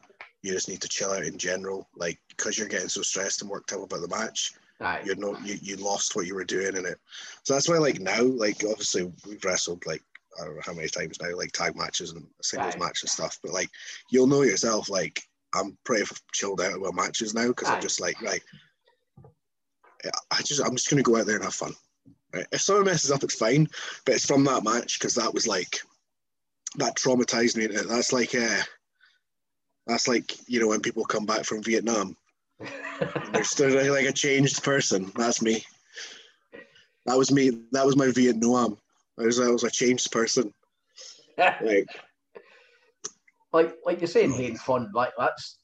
you 0.46 0.52
just 0.52 0.68
need 0.68 0.80
to 0.80 0.88
chill 0.88 1.10
out 1.10 1.24
in 1.24 1.36
general. 1.36 1.88
Like, 1.96 2.18
because 2.28 2.56
you're 2.56 2.68
getting 2.68 2.88
so 2.88 3.02
stressed 3.02 3.42
and 3.42 3.50
worked 3.50 3.72
up 3.72 3.82
about 3.82 4.00
the 4.00 4.08
match, 4.08 4.54
Aye. 4.80 5.02
you 5.04 5.14
know 5.16 5.36
you, 5.42 5.56
you 5.62 5.76
lost 5.76 6.14
what 6.14 6.26
you 6.26 6.34
were 6.34 6.44
doing 6.44 6.76
in 6.76 6.84
it 6.84 6.98
so 7.42 7.54
that's 7.54 7.68
why 7.68 7.78
like 7.78 8.00
now 8.00 8.22
like 8.22 8.62
obviously 8.68 9.10
we've 9.26 9.44
wrestled 9.44 9.84
like 9.86 10.02
i 10.38 10.44
don't 10.44 10.54
know 10.54 10.62
how 10.64 10.74
many 10.74 10.88
times 10.88 11.18
now 11.20 11.34
like 11.34 11.52
tag 11.52 11.76
matches 11.76 12.12
and 12.12 12.26
singles 12.42 12.74
Aye. 12.76 12.78
match 12.78 13.02
and 13.02 13.10
stuff 13.10 13.38
but 13.42 13.52
like 13.52 13.70
you'll 14.10 14.26
know 14.26 14.42
yourself 14.42 14.90
like 14.90 15.22
i'm 15.54 15.78
pretty 15.84 16.04
chilled 16.32 16.60
out 16.60 16.76
about 16.76 16.94
matches 16.94 17.34
now 17.34 17.48
because 17.48 17.70
i'm 17.70 17.80
just 17.80 18.00
like 18.00 18.20
right 18.20 18.42
i 20.30 20.42
just 20.42 20.62
i'm 20.62 20.76
just 20.76 20.90
gonna 20.90 21.02
go 21.02 21.16
out 21.16 21.26
there 21.26 21.36
and 21.36 21.44
have 21.44 21.54
fun 21.54 21.74
right 22.34 22.46
if 22.52 22.60
someone 22.60 22.84
messes 22.84 23.10
up 23.10 23.22
it's 23.22 23.34
fine 23.34 23.66
but 24.04 24.14
it's 24.14 24.26
from 24.26 24.44
that 24.44 24.64
match 24.64 24.98
because 24.98 25.14
that 25.14 25.32
was 25.32 25.46
like 25.46 25.80
that 26.76 26.96
traumatized 26.96 27.56
me 27.56 27.66
that's 27.66 28.12
like 28.12 28.34
uh 28.34 28.60
that's 29.86 30.08
like 30.08 30.36
you 30.48 30.60
know 30.60 30.68
when 30.68 30.80
people 30.80 31.04
come 31.04 31.26
back 31.26 31.44
from 31.44 31.62
vietnam 31.62 32.16
they're 33.32 33.44
still 33.44 33.92
like 33.92 34.06
a 34.06 34.12
changed 34.12 34.62
person. 34.62 35.12
That's 35.16 35.42
me. 35.42 35.64
That 37.06 37.16
was 37.16 37.30
me. 37.30 37.62
That 37.72 37.86
was 37.86 37.96
my 37.96 38.10
Vietnam. 38.10 38.78
I 39.18 39.24
was, 39.24 39.40
I 39.40 39.48
was 39.48 39.64
a 39.64 39.70
changed 39.70 40.10
person. 40.10 40.52
Like 41.38 41.86
like 43.52 43.76
like 43.84 44.00
you're 44.00 44.08
saying, 44.08 44.32
having 44.32 44.56
fun. 44.56 44.90
Like 44.94 45.12
that's 45.18 45.58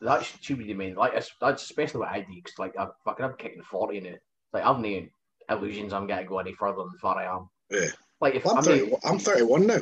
that 0.00 0.24
should 0.40 0.58
be 0.58 0.66
the 0.66 0.74
main. 0.74 0.94
Like 0.94 1.14
that's 1.40 1.62
especially 1.62 2.00
what 2.00 2.10
I 2.10 2.20
do. 2.20 2.42
Cause 2.42 2.58
like 2.58 2.74
I'm 2.78 2.90
fucking 3.04 3.24
I'm 3.24 3.34
kicking 3.34 3.62
forty 3.62 4.00
now. 4.00 4.14
Like 4.52 4.64
I've 4.64 4.78
no 4.78 5.06
illusions. 5.50 5.92
I'm 5.92 6.06
gonna 6.06 6.24
go 6.24 6.38
any 6.38 6.54
further 6.54 6.78
than 6.78 6.98
far 7.00 7.18
I 7.18 7.34
am. 7.34 7.48
Yeah. 7.70 7.88
Like 8.20 8.34
if 8.34 8.46
I'm, 8.46 8.58
I'm, 8.58 8.64
30, 8.64 8.94
I'm 9.04 9.18
31 9.18 9.66
now. 9.66 9.78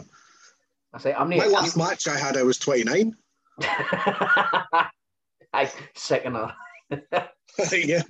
I 0.96 0.98
say 0.98 1.12
I'm 1.12 1.28
My 1.28 1.36
not. 1.36 1.50
last 1.50 1.76
match 1.76 2.08
I 2.08 2.16
had, 2.16 2.38
I 2.38 2.42
was 2.42 2.58
29. 2.58 3.14
I 3.60 4.88
second 5.94 6.34
her. 6.36 6.54
yeah. 7.72 8.02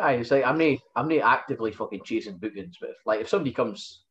Aye, 0.00 0.12
it's 0.14 0.30
like 0.30 0.44
I'm 0.44 0.56
not 0.56 0.78
I'm 0.96 1.08
not 1.08 1.18
actively 1.18 1.70
fucking 1.72 2.00
chasing 2.04 2.38
bookings, 2.38 2.78
but 2.80 2.90
if, 2.90 2.96
like 3.04 3.20
if 3.20 3.28
somebody 3.28 3.52
comes 3.52 4.04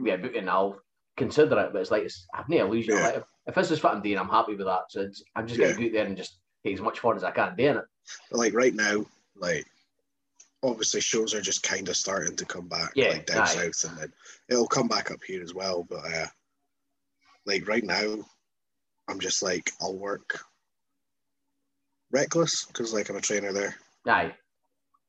yeah 0.00 0.16
booking, 0.16 0.48
I'll 0.48 0.78
consider 1.16 1.58
it. 1.58 1.72
But 1.72 1.82
it's 1.82 1.90
like 1.90 2.04
it's, 2.04 2.26
I've 2.32 2.48
no 2.48 2.64
illusion. 2.64 2.94
Yeah. 2.96 3.02
Like, 3.02 3.16
if, 3.16 3.24
if 3.48 3.54
this 3.56 3.70
is 3.72 3.82
what 3.82 3.94
I'm 3.94 4.02
doing, 4.02 4.18
I'm 4.18 4.28
happy 4.28 4.54
with 4.54 4.66
that. 4.66 4.82
So 4.90 5.00
it's, 5.00 5.24
I'm 5.34 5.48
just 5.48 5.58
gonna 5.58 5.74
go 5.74 5.84
out 5.84 5.92
there 5.92 6.06
and 6.06 6.16
just 6.16 6.38
take 6.64 6.74
as 6.74 6.80
much 6.80 7.00
fun 7.00 7.16
as 7.16 7.24
I 7.24 7.32
can 7.32 7.56
doing 7.56 7.76
it. 7.78 7.84
But 8.30 8.38
like 8.38 8.54
right 8.54 8.74
now, 8.74 9.04
like 9.34 9.66
obviously 10.62 11.00
shows 11.00 11.34
are 11.34 11.40
just 11.40 11.64
kind 11.64 11.88
of 11.88 11.96
starting 11.96 12.36
to 12.36 12.44
come 12.44 12.68
back, 12.68 12.92
Yeah, 12.94 13.08
like 13.08 13.26
down 13.26 13.42
aye. 13.42 13.46
south, 13.46 13.84
and 13.90 13.98
then 13.98 14.12
it'll 14.48 14.68
come 14.68 14.86
back 14.86 15.10
up 15.10 15.24
here 15.26 15.42
as 15.42 15.54
well. 15.54 15.82
But 15.88 16.04
uh, 16.06 16.26
like 17.46 17.68
right 17.68 17.84
now, 17.84 18.18
I'm 19.08 19.20
just 19.20 19.42
like 19.42 19.72
I'll 19.80 19.96
work 19.96 20.38
reckless 22.10 22.64
because 22.66 22.92
like 22.94 23.08
I'm 23.08 23.16
a 23.16 23.20
trainer 23.20 23.52
there. 23.52 23.76
Aye, 24.06 24.34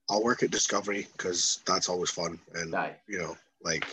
I'll 0.09 0.23
work 0.23 0.43
at 0.43 0.51
Discovery 0.51 1.07
because 1.13 1.61
that's 1.65 1.89
always 1.89 2.09
fun, 2.09 2.39
and 2.53 2.75
aye, 2.75 2.95
you 3.07 3.19
know, 3.19 3.36
like, 3.63 3.86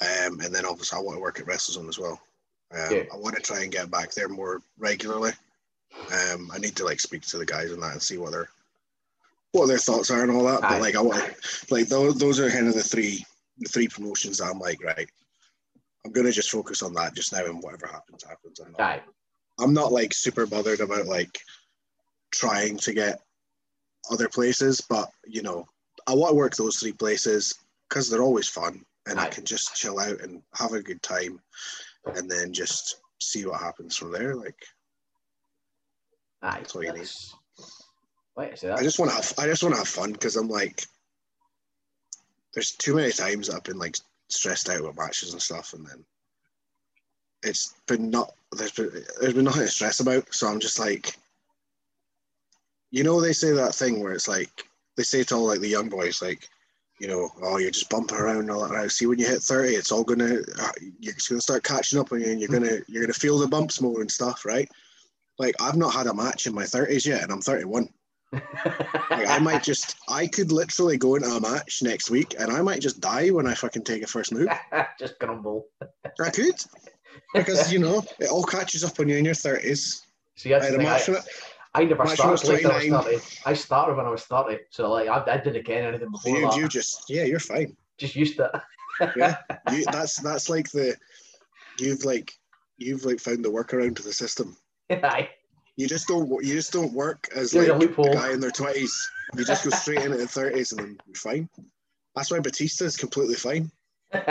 um, 0.00 0.40
and 0.40 0.54
then 0.54 0.66
obviously 0.66 0.98
I 0.98 1.02
want 1.02 1.16
to 1.16 1.22
work 1.22 1.40
at 1.40 1.46
WrestleZone 1.46 1.88
as 1.88 1.98
well. 1.98 2.20
Um, 2.72 2.96
Yeah. 2.96 3.02
I 3.12 3.16
want 3.16 3.36
to 3.36 3.42
try 3.42 3.62
and 3.62 3.70
get 3.72 3.90
back 3.90 4.12
there 4.12 4.28
more 4.28 4.62
regularly. 4.78 5.32
Um, 6.10 6.50
I 6.52 6.58
need 6.58 6.74
to 6.76 6.84
like 6.84 7.00
speak 7.00 7.22
to 7.26 7.38
the 7.38 7.44
guys 7.44 7.70
on 7.72 7.80
that 7.80 7.92
and 7.92 8.02
see 8.02 8.16
what 8.16 8.32
their 8.32 8.48
what 9.52 9.66
their 9.66 9.78
thoughts 9.78 10.10
are 10.10 10.22
and 10.22 10.30
all 10.30 10.44
that. 10.44 10.64
Aye. 10.64 10.68
But 10.70 10.80
like, 10.80 10.96
I 10.96 11.02
want 11.02 11.34
like 11.70 11.88
those 11.88 12.16
those 12.18 12.40
are 12.40 12.50
kind 12.50 12.68
of 12.68 12.74
the 12.74 12.82
three 12.82 13.24
the 13.58 13.68
three 13.68 13.88
promotions 13.88 14.38
that 14.38 14.46
I'm 14.46 14.58
like, 14.58 14.82
right. 14.82 15.08
I'm 16.04 16.12
gonna 16.12 16.32
just 16.32 16.50
focus 16.50 16.82
on 16.82 16.94
that 16.94 17.14
just 17.14 17.32
now, 17.32 17.44
and 17.44 17.62
whatever 17.62 17.86
happens, 17.86 18.24
happens. 18.24 18.58
I'm 18.60 18.72
not, 18.72 18.80
aye, 18.80 19.02
I'm 19.58 19.72
not 19.72 19.92
like 19.92 20.12
super 20.12 20.46
bothered 20.46 20.80
about 20.80 21.06
like 21.06 21.40
trying 22.32 22.76
to 22.78 22.92
get 22.92 23.20
other 24.10 24.28
places, 24.28 24.80
but 24.80 25.10
you 25.26 25.42
know, 25.42 25.66
I 26.06 26.14
want 26.14 26.32
to 26.32 26.36
work 26.36 26.56
those 26.56 26.78
three 26.78 26.92
places 26.92 27.54
because 27.88 28.10
they're 28.10 28.22
always 28.22 28.48
fun, 28.48 28.84
and 29.06 29.20
I 29.20 29.28
can 29.28 29.44
just 29.44 29.76
chill 29.76 30.00
out 30.00 30.20
and 30.20 30.42
have 30.54 30.72
a 30.72 30.82
good 30.82 31.02
time, 31.02 31.40
and 32.16 32.28
then 32.30 32.52
just 32.52 32.96
see 33.20 33.46
what 33.46 33.60
happens 33.60 33.96
from 33.96 34.10
there. 34.10 34.34
Like, 34.34 34.56
aye. 36.42 36.58
That's 36.58 36.74
all 36.74 36.82
you 36.82 36.88
That's- 36.88 37.34
Like 38.34 38.52
I 38.52 38.56
I 38.76 38.82
just 38.82 38.98
want 38.98 39.10
to 39.10 39.16
have, 39.16 39.34
I 39.38 39.46
just 39.46 39.62
want 39.62 39.74
to 39.74 39.78
have 39.78 39.88
fun 39.88 40.12
because 40.12 40.36
I'm 40.36 40.48
like, 40.48 40.84
there's 42.54 42.72
too 42.72 42.94
many 42.96 43.12
times 43.12 43.48
I've 43.50 43.62
been 43.62 43.78
like 43.78 43.96
stressed 44.32 44.68
out 44.68 44.82
with 44.82 44.96
matches 44.96 45.32
and 45.32 45.42
stuff, 45.42 45.72
and 45.74 45.86
then 45.86 46.04
it's 47.42 47.74
been 47.86 48.10
not 48.10 48.32
there's 48.52 48.72
been 48.72 48.90
there's 49.20 49.34
been 49.34 49.44
nothing 49.44 49.62
to 49.62 49.68
stress 49.68 50.00
about. 50.00 50.32
So 50.34 50.46
I'm 50.48 50.60
just 50.60 50.78
like, 50.78 51.16
you 52.90 53.04
know, 53.04 53.20
they 53.20 53.32
say 53.32 53.52
that 53.52 53.74
thing 53.74 54.00
where 54.00 54.12
it's 54.12 54.28
like 54.28 54.64
they 54.96 55.02
say 55.02 55.22
to 55.24 55.34
all 55.36 55.46
like 55.46 55.60
the 55.60 55.68
young 55.68 55.88
boys, 55.88 56.22
like, 56.22 56.48
you 57.00 57.08
know, 57.08 57.30
oh, 57.42 57.58
you're 57.58 57.70
just 57.70 57.90
bumping 57.90 58.18
around 58.18 58.40
and 58.40 58.50
all 58.50 58.68
that. 58.68 58.90
See, 58.90 59.06
when 59.06 59.18
you 59.18 59.26
hit 59.26 59.42
30, 59.42 59.74
it's 59.74 59.90
all 59.90 60.04
gonna, 60.04 60.40
uh, 60.60 60.72
you're 61.00 61.14
gonna 61.28 61.40
start 61.40 61.64
catching 61.64 61.98
up 61.98 62.12
on 62.12 62.20
you, 62.20 62.30
and 62.30 62.40
you're 62.40 62.48
gonna 62.48 62.78
you're 62.86 63.02
gonna 63.02 63.12
feel 63.14 63.38
the 63.38 63.48
bumps 63.48 63.80
more 63.80 64.00
and 64.00 64.10
stuff, 64.10 64.44
right? 64.44 64.68
Like 65.38 65.54
I've 65.60 65.76
not 65.76 65.94
had 65.94 66.06
a 66.06 66.14
match 66.14 66.46
in 66.46 66.54
my 66.54 66.64
30s 66.64 67.06
yet, 67.06 67.22
and 67.22 67.32
I'm 67.32 67.40
31. 67.40 67.88
Like, 68.32 69.28
I 69.28 69.38
might 69.38 69.62
just, 69.62 69.96
I 70.08 70.26
could 70.26 70.52
literally 70.52 70.96
go 70.96 71.16
into 71.16 71.28
a 71.28 71.40
match 71.40 71.82
next 71.82 72.10
week 72.10 72.34
and 72.38 72.50
I 72.50 72.62
might 72.62 72.80
just 72.80 73.00
die 73.00 73.28
when 73.28 73.46
I 73.46 73.54
fucking 73.54 73.84
take 73.84 74.02
a 74.02 74.06
first 74.06 74.32
move. 74.32 74.48
just 74.98 75.18
grumble. 75.18 75.66
I 76.20 76.30
could. 76.30 76.54
Because, 77.34 77.72
you 77.72 77.78
know, 77.78 78.02
it 78.18 78.30
all 78.30 78.44
catches 78.44 78.84
up 78.84 78.98
on 79.00 79.08
you 79.08 79.16
in 79.16 79.24
your 79.24 79.34
30s. 79.34 80.02
See, 80.36 80.54
I 80.54 80.58
the 80.58 80.64
had 80.64 80.74
a 80.74 80.78
thing, 80.78 80.86
I, 80.86 81.18
it. 81.18 81.24
I 81.74 81.84
never 81.84 82.04
match 82.04 82.18
when 82.18 82.28
I 82.28 82.30
was 82.30 82.40
started 82.40 82.60
till 82.62 82.70
I 82.72 82.74
was 82.74 82.86
29. 82.86 83.04
30. 83.04 83.26
I 83.46 83.54
started 83.54 83.96
when 83.96 84.06
I 84.06 84.10
was 84.10 84.24
30. 84.24 84.58
So 84.70 84.90
like 84.90 85.08
I, 85.08 85.32
I 85.32 85.36
didn't 85.38 85.66
get 85.66 85.84
anything 85.84 86.10
before 86.10 86.36
You, 86.36 86.42
that. 86.42 86.56
you 86.56 86.68
just, 86.68 87.04
yeah, 87.08 87.24
you're 87.24 87.40
fine. 87.40 87.76
Just 87.98 88.16
used 88.16 88.36
to 88.36 88.50
it. 88.54 88.60
Yeah. 89.16 89.36
You, 89.72 89.84
that's, 89.90 90.20
that's 90.20 90.48
like 90.48 90.70
the, 90.70 90.94
you've 91.78 92.04
like, 92.04 92.32
you've 92.76 93.04
like 93.04 93.20
found 93.20 93.44
the 93.44 93.48
workaround 93.48 93.96
to 93.96 94.02
the 94.02 94.12
system. 94.12 94.56
Aye. 94.90 95.30
You 95.76 95.88
just 95.88 96.06
don't, 96.06 96.28
you 96.44 96.54
just 96.54 96.72
don't 96.72 96.92
work 96.92 97.28
as 97.34 97.50
There's 97.50 97.68
like 97.68 97.88
a 97.88 98.02
a 98.02 98.14
guy 98.14 98.32
in 98.32 98.40
their 98.40 98.50
20s. 98.50 98.90
You 99.36 99.44
just 99.44 99.64
go 99.64 99.70
straight 99.70 100.02
into 100.04 100.18
the 100.18 100.24
30s 100.24 100.72
and 100.72 100.80
then 100.80 100.98
you're 101.06 101.14
fine. 101.14 101.48
That's 102.14 102.30
why 102.30 102.40
Batista 102.40 102.84
is 102.84 102.96
completely 102.96 103.36
fine. 103.36 103.70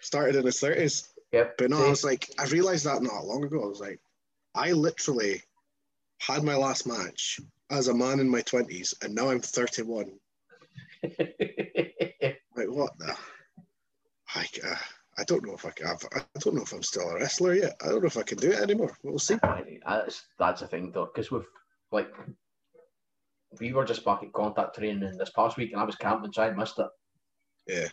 Started 0.00 0.36
in 0.36 0.44
his 0.44 0.60
30s. 0.60 1.08
yep. 1.32 1.56
But 1.56 1.70
no, 1.70 1.78
See? 1.78 1.86
I 1.86 1.88
was 1.88 2.04
like, 2.04 2.30
I 2.38 2.44
realized 2.46 2.84
that 2.84 3.02
not 3.02 3.24
long 3.24 3.44
ago. 3.44 3.64
I 3.64 3.68
was 3.68 3.80
like, 3.80 4.00
I 4.54 4.72
literally 4.72 5.42
had 6.20 6.44
my 6.44 6.54
last 6.54 6.86
match 6.86 7.40
as 7.70 7.88
a 7.88 7.94
man 7.94 8.20
in 8.20 8.28
my 8.28 8.42
20s, 8.42 8.94
and 9.02 9.14
now 9.14 9.30
I'm 9.30 9.40
31. 9.40 10.12
Like, 12.56 12.68
what 12.68 12.96
the? 12.98 13.16
I, 14.34 14.46
uh, 14.64 14.76
I 15.18 15.24
don't 15.24 15.44
know 15.46 15.54
if 15.54 15.64
I 15.64 15.70
can. 15.70 15.86
I've- 15.86 16.06
I 16.14 16.22
don't 16.40 16.54
know 16.56 16.62
if 16.62 16.72
I'm 16.72 16.82
still 16.82 17.08
a 17.10 17.14
wrestler 17.14 17.54
yet. 17.54 17.76
I 17.82 17.88
don't 17.88 18.00
know 18.00 18.06
if 18.06 18.16
I 18.16 18.22
can 18.22 18.38
do 18.38 18.50
it 18.52 18.60
anymore. 18.60 18.96
We'll 19.02 19.18
see. 19.18 19.36
That's 19.86 20.24
that's 20.38 20.60
the 20.60 20.66
thing 20.68 20.90
though, 20.92 21.06
because 21.06 21.30
we've 21.30 21.46
like 21.92 22.12
we 23.60 23.72
were 23.72 23.84
just 23.84 24.04
back 24.04 24.22
at 24.22 24.32
contact 24.32 24.74
training 24.76 25.16
this 25.16 25.30
past 25.30 25.56
week, 25.56 25.72
and 25.72 25.80
I 25.80 25.84
was 25.84 25.94
camping, 25.96 26.32
so 26.32 26.42
I 26.42 26.50
missed 26.50 26.78
it. 26.78 26.88
Yeah. 27.68 27.88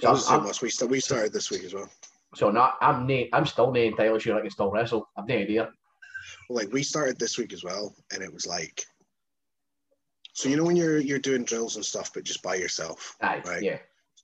So 0.00 0.10
was 0.10 0.28
I'm- 0.30 0.44
last 0.44 0.62
week. 0.62 0.72
We 0.88 1.00
started 1.00 1.32
this 1.32 1.50
week 1.50 1.64
as 1.64 1.74
well. 1.74 1.90
so 2.34 2.50
now 2.50 2.74
I'm 2.80 3.06
na- 3.06 3.26
I'm 3.32 3.44
still 3.46 3.66
not 3.72 3.76
entirely 3.80 4.20
sure 4.20 4.38
I 4.38 4.42
can 4.42 4.50
still 4.50 4.70
wrestle. 4.70 5.08
I've 5.16 5.26
no 5.28 5.36
idea. 5.36 5.72
Well, 6.48 6.56
like 6.64 6.72
we 6.72 6.82
started 6.82 7.18
this 7.18 7.36
week 7.36 7.52
as 7.52 7.64
well, 7.64 7.94
and 8.12 8.22
it 8.22 8.32
was 8.32 8.46
like, 8.46 8.84
so 10.32 10.48
you 10.48 10.56
know 10.56 10.64
when 10.64 10.76
you're 10.76 10.98
you're 10.98 11.18
doing 11.18 11.44
drills 11.44 11.76
and 11.76 11.84
stuff, 11.84 12.12
but 12.14 12.22
just 12.24 12.42
by 12.42 12.54
yourself. 12.54 13.16
Aye, 13.20 13.42
Right. 13.44 13.62
yeah, 13.62 13.78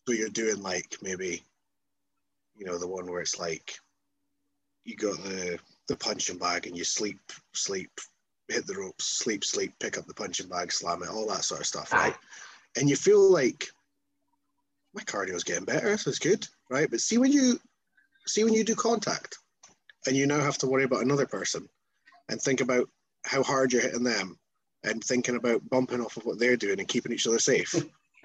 So 0.06 0.12
you're 0.14 0.28
doing 0.30 0.62
like 0.62 0.96
maybe, 1.02 1.42
you 2.58 2.66
know, 2.66 2.78
the 2.78 2.88
one 2.88 3.06
where 3.06 3.20
it's 3.20 3.38
like 3.38 3.74
you 4.84 4.96
got 4.96 5.22
the 5.22 5.58
the 5.88 5.96
punching 5.96 6.38
bag 6.38 6.66
and 6.66 6.76
you 6.76 6.84
sleep, 6.84 7.20
sleep, 7.54 7.90
hit 8.48 8.66
the 8.66 8.74
ropes, 8.74 9.06
sleep, 9.06 9.44
sleep, 9.44 9.72
pick 9.80 9.96
up 9.96 10.06
the 10.06 10.14
punching 10.14 10.48
bag, 10.48 10.72
slam 10.72 11.02
it, 11.02 11.08
all 11.08 11.26
that 11.28 11.44
sort 11.44 11.60
of 11.60 11.66
stuff, 11.66 11.92
right? 11.92 12.14
And 12.76 12.90
you 12.90 12.96
feel 12.96 13.30
like 13.30 13.68
my 14.94 15.02
cardio's 15.02 15.44
getting 15.44 15.64
better, 15.64 15.96
so 15.96 16.10
it's 16.10 16.18
good, 16.18 16.46
right? 16.68 16.90
But 16.90 17.00
see 17.00 17.18
when 17.18 17.32
you 17.32 17.58
see 18.26 18.44
when 18.44 18.54
you 18.54 18.64
do 18.64 18.74
contact 18.74 19.38
and 20.06 20.16
you 20.16 20.26
now 20.26 20.40
have 20.40 20.58
to 20.58 20.66
worry 20.66 20.84
about 20.84 21.02
another 21.02 21.26
person 21.26 21.68
and 22.28 22.40
think 22.40 22.60
about 22.60 22.88
how 23.24 23.42
hard 23.42 23.72
you're 23.72 23.82
hitting 23.82 24.04
them 24.04 24.38
and 24.84 25.02
thinking 25.02 25.36
about 25.36 25.68
bumping 25.68 26.00
off 26.00 26.16
of 26.16 26.24
what 26.24 26.38
they're 26.38 26.56
doing 26.56 26.78
and 26.78 26.88
keeping 26.88 27.12
each 27.12 27.26
other 27.26 27.38
safe. 27.38 27.74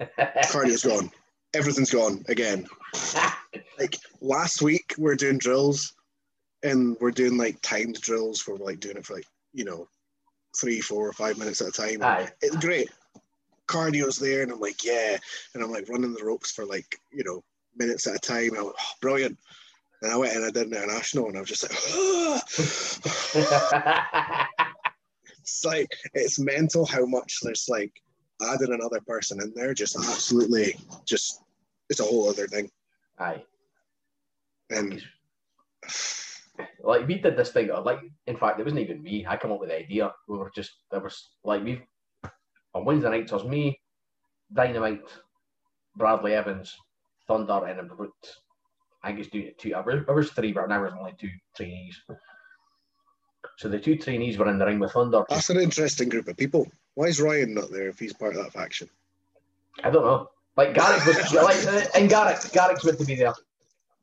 Cardio's 0.44 0.84
gone. 0.84 1.10
Everything's 1.54 1.90
gone 1.90 2.24
again. 2.28 2.66
Like 3.76 3.98
last 4.20 4.62
week, 4.62 4.94
we're 4.98 5.16
doing 5.16 5.36
drills 5.36 5.94
and 6.62 6.96
we're 7.00 7.10
doing 7.10 7.36
like 7.36 7.60
timed 7.60 8.00
drills 8.00 8.46
where 8.46 8.56
we're 8.56 8.66
like 8.66 8.78
doing 8.78 8.96
it 8.96 9.04
for 9.04 9.14
like, 9.14 9.26
you 9.52 9.64
know, 9.64 9.88
three, 10.56 10.80
four, 10.80 11.08
or 11.08 11.12
five 11.12 11.38
minutes 11.38 11.60
at 11.60 11.66
a 11.68 11.72
time. 11.72 12.02
Aye. 12.02 12.30
It's 12.40 12.56
great. 12.56 12.88
Cardio's 13.66 14.16
there, 14.16 14.42
and 14.42 14.52
I'm 14.52 14.60
like, 14.60 14.84
yeah. 14.84 15.16
And 15.54 15.62
I'm 15.62 15.72
like 15.72 15.88
running 15.88 16.14
the 16.14 16.24
ropes 16.24 16.52
for 16.52 16.64
like, 16.64 16.96
you 17.12 17.24
know, 17.24 17.42
minutes 17.76 18.06
at 18.06 18.14
a 18.14 18.18
time. 18.18 18.50
And 18.50 18.58
I 18.58 18.62
went, 18.62 18.76
oh, 18.78 18.92
brilliant. 19.00 19.36
And 20.02 20.12
I 20.12 20.16
went 20.16 20.36
and 20.36 20.44
I 20.44 20.50
did 20.50 20.68
an 20.68 20.74
international, 20.74 21.26
and 21.28 21.36
I 21.36 21.40
was 21.40 21.48
just 21.48 21.64
like, 21.64 21.72
it's 25.40 25.64
like 25.64 25.88
it's 26.14 26.38
mental 26.38 26.86
how 26.86 27.04
much 27.06 27.40
there's 27.42 27.68
like 27.68 27.92
adding 28.42 28.72
another 28.72 29.00
person 29.06 29.40
in 29.40 29.52
there 29.54 29.72
just 29.74 29.96
absolutely 29.96 30.76
just 31.06 31.43
it's 31.90 32.00
a 32.00 32.04
whole 32.04 32.28
other 32.28 32.46
thing. 32.46 32.70
Aye. 33.18 33.44
and 34.70 35.02
like 36.82 37.06
we 37.06 37.18
did 37.18 37.36
this 37.36 37.50
thing 37.50 37.68
like 37.84 38.00
in 38.26 38.36
fact 38.36 38.58
it 38.58 38.64
wasn't 38.64 38.80
even 38.80 39.02
me. 39.02 39.26
I 39.26 39.36
come 39.36 39.52
up 39.52 39.60
with 39.60 39.68
the 39.68 39.78
idea. 39.78 40.12
We 40.28 40.38
were 40.38 40.52
just 40.54 40.72
there 40.90 41.00
was 41.00 41.30
like 41.44 41.62
we 41.62 41.82
on 42.74 42.84
wednesday 42.84 43.10
nights 43.10 43.32
it 43.32 43.34
was 43.34 43.44
me 43.44 43.78
dynamite 44.52 45.08
bradley 45.96 46.34
evans 46.34 46.76
thunder 47.28 47.64
and 47.66 47.80
a 47.80 47.82
brute 47.84 48.12
i 49.02 49.08
think 49.08 49.20
it's 49.20 49.30
doing 49.30 49.46
it 49.46 49.58
two 49.58 49.74
hours 49.74 50.04
there 50.06 50.14
was 50.14 50.30
three 50.30 50.52
but 50.52 50.68
now 50.68 50.80
there's 50.80 50.92
only 50.98 51.14
two 51.18 51.30
trainees. 51.56 52.00
So 53.58 53.68
the 53.68 53.78
two 53.78 53.96
trainees 53.96 54.36
were 54.36 54.48
in 54.48 54.58
the 54.58 54.66
ring 54.66 54.80
with 54.80 54.92
thunder. 54.92 55.22
That's 55.28 55.50
an 55.50 55.60
interesting 55.60 56.08
group 56.08 56.26
of 56.26 56.36
people. 56.36 56.66
Why 56.94 57.06
is 57.06 57.20
ryan 57.20 57.54
not 57.54 57.70
there 57.70 57.88
if 57.88 57.98
he's 57.98 58.12
part 58.12 58.34
of 58.34 58.42
that 58.42 58.52
faction? 58.52 58.88
I 59.84 59.90
don't 59.90 60.04
know 60.04 60.30
like 60.56 60.74
garrick 60.74 61.04
was 61.04 61.32
like 61.34 61.66
uh, 61.66 61.86
and 61.94 62.08
garrick 62.08 62.38
garrick's 62.52 62.84
meant 62.84 62.98
to 62.98 63.04
be 63.04 63.14
there 63.14 63.34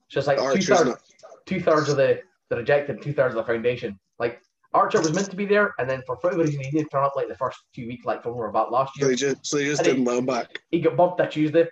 it's 0.10 0.28
like 0.28 0.38
two 0.54 0.62
thirds 0.62 1.12
two 1.46 1.60
thirds 1.60 1.90
of 1.90 1.98
the 1.98 2.22
the 2.52 2.58
rejected, 2.58 3.02
two 3.02 3.14
thirds 3.14 3.34
of 3.34 3.46
the 3.46 3.52
foundation. 3.52 3.98
Like 4.20 4.42
Archer 4.74 5.00
was 5.00 5.14
meant 5.14 5.30
to 5.32 5.36
be 5.36 5.46
there, 5.46 5.74
and 5.80 5.90
then 5.90 6.04
for 6.06 6.18
whatever 6.18 6.44
reason 6.44 6.62
he 6.62 6.70
didn't 6.70 6.90
turn 6.90 7.04
up 7.04 7.16
like 7.16 7.30
the 7.30 7.36
first 7.36 7.60
two 7.74 7.88
weeks, 7.88 8.06
like 8.06 8.22
from 8.22 8.34
we 8.34 8.40
were 8.40 8.50
about 8.50 8.72
last 8.72 8.94
So 8.96 9.08
year. 9.08 9.16
just, 9.16 9.46
so 9.46 9.58
he 9.58 9.66
just 9.66 9.84
didn't 9.84 10.04
let 10.04 10.18
him 10.18 10.26
back. 10.26 10.60
He 10.70 10.82
got 10.82 10.98
bumped 10.98 11.18
that 11.18 11.32
Tuesday. 11.32 11.68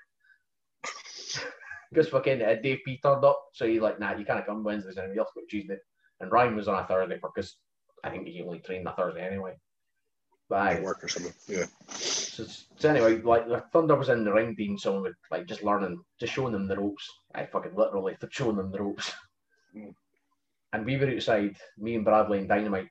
Because 1.92 2.08
fucking 2.10 2.42
uh, 2.42 2.56
Dave 2.62 2.80
P 2.86 3.00
turned 3.04 3.26
up, 3.26 3.42
so 3.54 3.66
he's 3.66 3.82
like, 3.82 4.00
nah, 4.00 4.16
you 4.16 4.24
can't 4.24 4.46
come 4.46 4.64
Wednesdays 4.64 4.98
and 4.98 5.08
have 5.18 5.28
to 5.28 5.34
go 5.36 5.42
Tuesday. 5.50 5.78
And 6.20 6.32
Ryan 6.32 6.56
was 6.56 6.68
on 6.68 6.82
a 6.82 6.86
Thursday 6.86 7.20
because 7.22 7.56
I 8.04 8.10
think 8.12 8.28
he 8.28 8.42
only 8.44 8.60
trained 8.60 8.88
on 8.88 8.94
a 8.94 8.96
Thursday 8.96 9.26
anyway. 9.26 9.56
At 10.52 10.84
work 10.84 11.04
or 11.04 11.08
something. 11.08 11.34
Yeah. 11.48 11.66
so, 11.90 12.46
so 12.78 12.90
anyway, 12.90 13.22
like 13.22 13.48
the 13.48 13.64
Thunder 13.72 13.96
was 13.96 14.10
in 14.10 14.24
the 14.24 14.34
ring 14.34 14.56
being 14.56 14.78
someone 14.78 15.04
with 15.04 15.16
like 15.30 15.46
just 15.46 15.64
learning, 15.64 16.02
just 16.20 16.34
showing 16.34 16.54
them 16.54 16.68
the 16.68 16.78
ropes. 16.78 17.08
I 17.36 17.46
fucking 17.46 17.76
literally 17.76 18.18
showing 18.32 18.58
them 18.58 18.72
the 18.72 18.82
ropes. 18.82 19.12
Mm. 19.76 19.94
And 20.74 20.86
we 20.86 20.98
were 20.98 21.10
outside, 21.10 21.56
me 21.78 21.96
and 21.96 22.06
Bradley 22.06 22.40
and 22.40 22.50
Dynamite. 22.50 22.90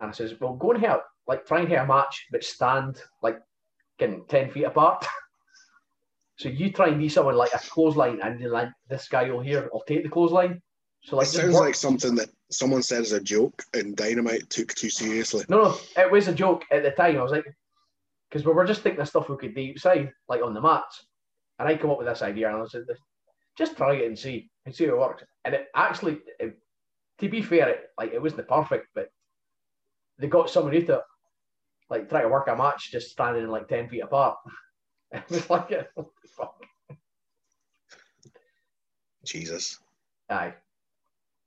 And 0.00 0.10
I 0.10 0.12
says, 0.12 0.34
Well, 0.40 0.54
go 0.54 0.72
and 0.72 0.80
help, 0.80 1.02
like 1.26 1.46
try 1.46 1.60
and 1.60 1.68
hit 1.68 1.78
a 1.78 1.86
match, 1.86 2.26
but 2.30 2.44
stand 2.44 3.00
like 3.22 3.40
getting 3.98 4.24
10 4.28 4.50
feet 4.50 4.64
apart. 4.64 5.06
so 6.36 6.48
you 6.48 6.72
try 6.72 6.88
and 6.88 6.98
be 6.98 7.08
someone 7.08 7.36
like 7.36 7.54
a 7.54 7.58
clothesline, 7.58 8.20
and 8.22 8.40
then 8.40 8.50
like 8.50 8.68
this 8.88 9.08
guy 9.08 9.30
will 9.30 9.40
here, 9.40 9.68
I'll 9.74 9.82
take 9.82 10.04
the 10.04 10.08
clothesline. 10.08 10.62
So 11.02 11.16
like 11.16 11.26
it 11.26 11.30
sounds 11.30 11.54
work- 11.54 11.62
like 11.62 11.74
something 11.74 12.14
that 12.16 12.30
someone 12.50 12.82
said 12.82 13.02
as 13.02 13.12
a 13.12 13.20
joke 13.20 13.62
and 13.74 13.96
Dynamite 13.96 14.50
took 14.50 14.74
too 14.74 14.90
seriously. 14.90 15.44
No, 15.48 15.62
no, 15.62 15.78
it 15.96 16.10
was 16.10 16.28
a 16.28 16.34
joke 16.34 16.64
at 16.70 16.82
the 16.82 16.90
time. 16.90 17.18
I 17.18 17.22
was 17.22 17.32
like, 17.32 17.44
because 18.30 18.44
we 18.44 18.52
were 18.52 18.64
just 18.64 18.82
thinking 18.82 19.00
of 19.00 19.08
stuff 19.08 19.28
we 19.28 19.36
could 19.36 19.54
do 19.54 19.70
outside, 19.70 20.12
like 20.28 20.42
on 20.42 20.54
the 20.54 20.60
mats. 20.60 21.06
And 21.58 21.68
I 21.68 21.76
come 21.76 21.90
up 21.90 21.98
with 21.98 22.06
this 22.06 22.22
idea, 22.22 22.48
and 22.48 22.62
I 22.62 22.66
said, 22.66 22.84
just 23.56 23.76
try 23.76 23.94
it 23.94 24.06
and 24.06 24.18
see, 24.18 24.50
and 24.64 24.74
see 24.74 24.86
how 24.86 24.94
it 24.94 24.98
works. 24.98 25.24
And 25.44 25.54
it 25.54 25.66
actually, 25.74 26.18
it, 26.38 26.58
to 27.18 27.28
be 27.28 27.42
fair, 27.42 27.68
it, 27.68 27.80
like 27.98 28.12
it 28.12 28.22
wasn't 28.22 28.48
perfect, 28.48 28.88
but 28.94 29.08
they 30.18 30.26
got 30.26 30.50
someone 30.50 30.74
out 30.74 30.88
it, 30.88 31.00
like 31.88 32.08
try 32.08 32.22
to 32.22 32.28
work 32.28 32.48
a 32.48 32.56
match 32.56 32.90
just 32.90 33.10
standing 33.10 33.48
like 33.48 33.68
ten 33.68 33.88
feet 33.88 34.00
apart. 34.00 34.38
It 35.12 35.28
was 35.28 35.50
like, 35.50 35.70
fuck. 36.36 36.62
Jesus, 39.24 39.80
aye. 40.30 40.54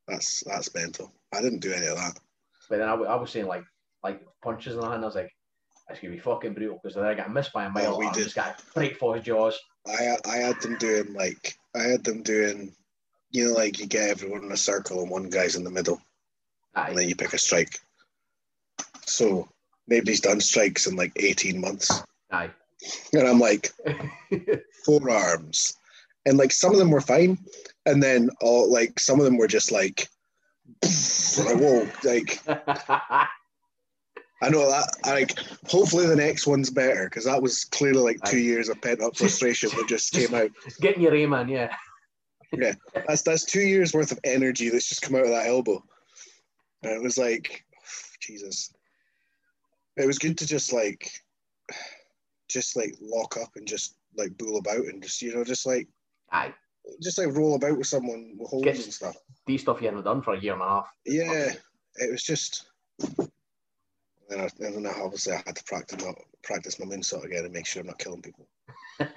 That's 0.08 0.44
that's 0.46 0.74
mental. 0.74 1.12
I 1.34 1.42
didn't 1.42 1.60
do 1.60 1.74
any 1.74 1.88
of 1.88 1.98
that. 1.98 2.20
But 2.70 2.78
then 2.78 2.90
I, 2.90 2.94
I 2.94 3.16
was 3.16 3.32
saying 3.32 3.48
like, 3.48 3.64
like 4.04 4.22
punches 4.42 4.74
in 4.76 4.82
the 4.82 4.90
hand. 4.90 5.04
I 5.04 5.06
was 5.06 5.16
like, 5.16 5.32
it's 5.90 6.00
gonna 6.00 6.14
be 6.14 6.20
fucking 6.20 6.54
brutal 6.54 6.80
because 6.82 6.96
then 6.96 7.06
I 7.06 7.14
got 7.14 7.32
missed 7.32 7.54
by 7.54 7.66
a 7.66 7.70
mile. 7.70 7.96
Oh, 7.96 8.00
we 8.00 8.10
did. 8.12 8.24
just 8.24 8.36
got 8.36 8.62
break 8.74 8.98
for 8.98 9.16
his 9.16 9.26
jaws. 9.26 9.60
I 9.88 10.18
I 10.26 10.38
had 10.38 10.62
them 10.62 10.78
doing 10.78 11.14
like 11.14 11.56
I 11.76 11.84
had 11.84 12.04
them 12.04 12.24
doing, 12.24 12.74
you 13.32 13.48
know, 13.48 13.54
like 13.54 13.80
you 13.80 13.86
get 13.86 14.10
everyone 14.10 14.44
in 14.44 14.52
a 14.52 14.58
circle 14.58 15.02
and 15.02 15.10
one 15.10 15.30
guy's 15.30 15.56
in 15.56 15.64
the 15.64 15.72
middle, 15.72 16.02
and 16.76 16.98
then 16.98 17.10
you 17.10 17.16
pick 17.16 17.34
a 17.34 17.38
strike. 17.38 17.80
So 19.06 19.48
nobody's 19.88 20.22
done 20.22 20.40
strikes 20.40 20.88
in 20.88 20.96
like 20.96 21.12
eighteen 21.18 21.60
months, 21.60 22.04
Aye. 22.32 22.50
and 23.14 23.28
I'm 23.28 23.40
like 23.40 23.72
forearms, 24.86 25.78
and 26.26 26.38
like 26.38 26.52
some 26.52 26.72
of 26.72 26.78
them 26.78 26.92
were 26.92 27.02
fine, 27.02 27.38
and 27.86 28.02
then 28.02 28.30
all 28.42 28.72
like 28.72 29.00
some 29.00 29.20
of 29.20 29.26
them 29.26 29.38
were 29.38 29.48
just 29.48 29.72
like, 29.72 30.08
like 30.84 31.58
whoa, 31.58 31.88
like 32.04 32.42
I 34.44 34.50
know 34.50 34.70
that. 34.70 34.90
Like, 35.06 35.40
hopefully 35.68 36.06
the 36.06 36.18
next 36.18 36.46
one's 36.46 36.70
better 36.70 37.06
because 37.06 37.24
that 37.24 37.42
was 37.42 37.64
clearly 37.64 38.02
like 38.02 38.22
two 38.24 38.40
years 38.40 38.68
of 38.68 38.82
pent 38.82 39.02
up 39.02 39.16
frustration 39.18 39.70
that 39.70 39.88
just 39.88 40.14
came 40.14 40.34
out. 40.34 40.52
Getting 40.82 41.02
your 41.02 41.16
A 41.16 41.26
man, 41.26 41.48
yeah. 41.48 41.74
That's 43.08 43.22
that's 43.22 43.46
two 43.46 43.62
years 43.62 43.94
worth 43.94 44.12
of 44.12 44.20
energy 44.26 44.70
that's 44.70 44.90
just 44.90 45.02
come 45.02 45.16
out 45.16 45.24
of 45.24 45.30
that 45.30 45.48
elbow, 45.48 45.84
and 46.84 46.92
it 46.92 47.02
was 47.02 47.18
like, 47.18 47.64
Jesus. 48.20 48.74
It 49.96 50.08
was 50.08 50.20
good 50.20 50.38
to 50.40 50.46
just 50.46 50.74
like, 50.74 51.10
just 52.50 52.76
like 52.76 52.96
lock 53.02 53.38
up 53.38 53.52
and 53.56 53.68
just 53.68 53.96
like 54.18 54.38
bull 54.38 54.58
about 54.58 54.86
and 54.86 55.02
just 55.02 55.22
you 55.22 55.34
know 55.34 55.44
just 55.44 55.66
like 55.66 55.88
Aye. 56.32 56.54
Just 57.02 57.18
like 57.18 57.36
roll 57.36 57.56
about 57.56 57.78
with 57.78 57.88
someone 57.88 58.36
with 58.38 58.50
holds 58.50 58.66
Get- 58.66 58.84
and 58.84 58.94
stuff. 58.94 59.16
These 59.46 59.62
stuff 59.62 59.82
you 59.82 59.88
haven't 59.88 60.04
done 60.06 60.22
for 60.22 60.34
a 60.34 60.40
year 60.40 60.54
and 60.54 60.62
a 60.62 60.66
half. 60.68 60.88
Yeah, 61.06 61.52
it 61.96 62.12
was 62.12 62.24
just. 62.24 62.66
And 63.00 63.30
then, 64.30 64.40
I, 64.40 64.66
and 64.66 64.86
then 64.86 64.94
obviously 65.02 65.34
I 65.34 65.44
had 65.46 65.56
to 65.58 65.64
practice 65.66 66.04
my 66.04 66.14
practice 66.44 66.80
my 66.80 66.86
moonsault 66.86 67.26
again 67.26 67.44
and 67.46 67.54
make 67.54 67.66
sure 67.66 67.82
I'm 67.82 67.88
not 67.88 68.00
killing 68.00 68.22
people. 68.22 68.48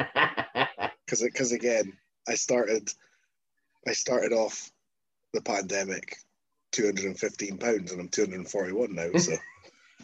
Because 1.06 1.22
because 1.22 1.52
again, 1.52 1.92
I 2.28 2.34
started, 2.34 2.92
I 3.86 3.92
started 3.92 4.32
off 4.32 4.72
the 5.32 5.40
pandemic, 5.40 6.16
215 6.72 7.58
pounds, 7.58 7.92
and 7.92 8.00
I'm 8.00 8.08
241 8.08 8.92
now. 8.92 9.12
So 9.16 9.36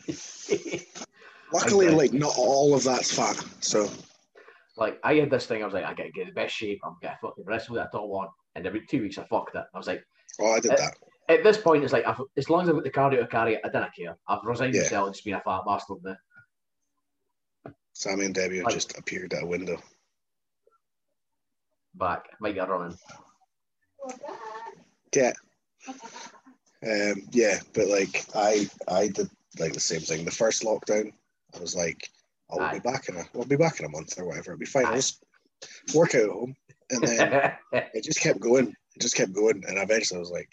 luckily, 1.52 1.88
Okay. 1.88 1.96
like 1.96 2.12
not 2.12 2.34
all 2.38 2.72
of 2.74 2.84
that's 2.84 3.12
fat. 3.12 3.36
So 3.58 3.90
like 4.76 4.98
I 5.04 5.14
had 5.14 5.30
this 5.30 5.46
thing, 5.46 5.62
I 5.62 5.66
was 5.66 5.74
like, 5.74 5.84
I 5.84 5.94
gotta 5.94 6.10
get 6.10 6.26
the 6.26 6.32
best 6.32 6.54
shape, 6.54 6.80
I'm 6.84 6.96
gonna 7.02 7.18
fucking 7.20 7.44
wrestle 7.44 7.74
that 7.76 7.92
top 7.92 8.08
one. 8.08 8.28
And 8.54 8.66
every 8.66 8.86
two 8.86 9.02
weeks 9.02 9.18
I 9.18 9.24
fucked 9.24 9.54
it. 9.54 9.64
I 9.74 9.78
was 9.78 9.86
like, 9.86 10.02
oh, 10.40 10.52
I 10.52 10.60
did 10.60 10.72
that. 10.72 10.94
at 11.28 11.42
this 11.42 11.58
point, 11.58 11.84
it's 11.84 11.92
like 11.92 12.06
I've, 12.06 12.20
as 12.36 12.48
long 12.50 12.62
as 12.62 12.68
I've 12.68 12.74
got 12.74 12.84
the 12.84 12.90
cardio 12.90 13.20
to 13.20 13.26
carry 13.26 13.54
it, 13.54 13.60
I 13.64 13.68
don't 13.68 13.94
care. 13.94 14.16
I've 14.28 14.44
resigned 14.44 14.74
Yeah. 14.74 14.82
myself 14.82 15.06
to 15.08 15.12
just 15.12 15.24
being 15.24 15.36
a 15.36 15.40
fat 15.40 15.62
bastard 15.66 15.98
now. 16.04 16.16
Sammy 17.94 18.24
and 18.26 18.34
Debbie 18.34 18.56
have 18.58 18.66
like- 18.66 18.74
just 18.74 18.98
appeared 18.98 19.32
at 19.34 19.42
a 19.42 19.46
window. 19.46 19.78
Back, 21.94 22.24
might 22.40 22.54
get 22.54 22.68
running. 22.70 22.96
Yeah. 25.14 25.32
Um, 25.88 27.28
yeah, 27.30 27.58
but 27.74 27.86
like 27.88 28.24
I 28.34 28.68
I 28.88 29.08
did 29.08 29.28
like 29.58 29.74
the 29.74 29.80
same 29.80 30.00
thing. 30.00 30.24
The 30.24 30.30
first 30.30 30.62
lockdown, 30.64 31.12
I 31.54 31.58
was 31.60 31.76
like, 31.76 32.08
I'll 32.52 32.62
Aye. 32.62 32.74
be 32.74 32.80
back 32.80 33.08
in 33.08 33.16
a 33.16 33.24
I'll 33.34 33.44
be 33.44 33.56
back 33.56 33.80
in 33.80 33.86
a 33.86 33.90
month 33.90 34.18
or 34.18 34.26
whatever. 34.26 34.52
It'll 34.52 34.60
be 34.60 34.66
fine. 34.66 34.86
I'll 34.86 34.94
just 34.94 35.24
work 35.94 36.14
out 36.14 36.22
at 36.22 36.30
home. 36.30 36.54
And 36.90 37.02
then 37.02 37.52
it 37.72 38.04
just 38.04 38.20
kept 38.20 38.40
going. 38.40 38.68
It 38.68 39.00
just 39.00 39.16
kept 39.16 39.32
going. 39.32 39.64
And 39.66 39.78
eventually 39.78 40.18
I 40.18 40.20
was 40.20 40.30
like, 40.30 40.50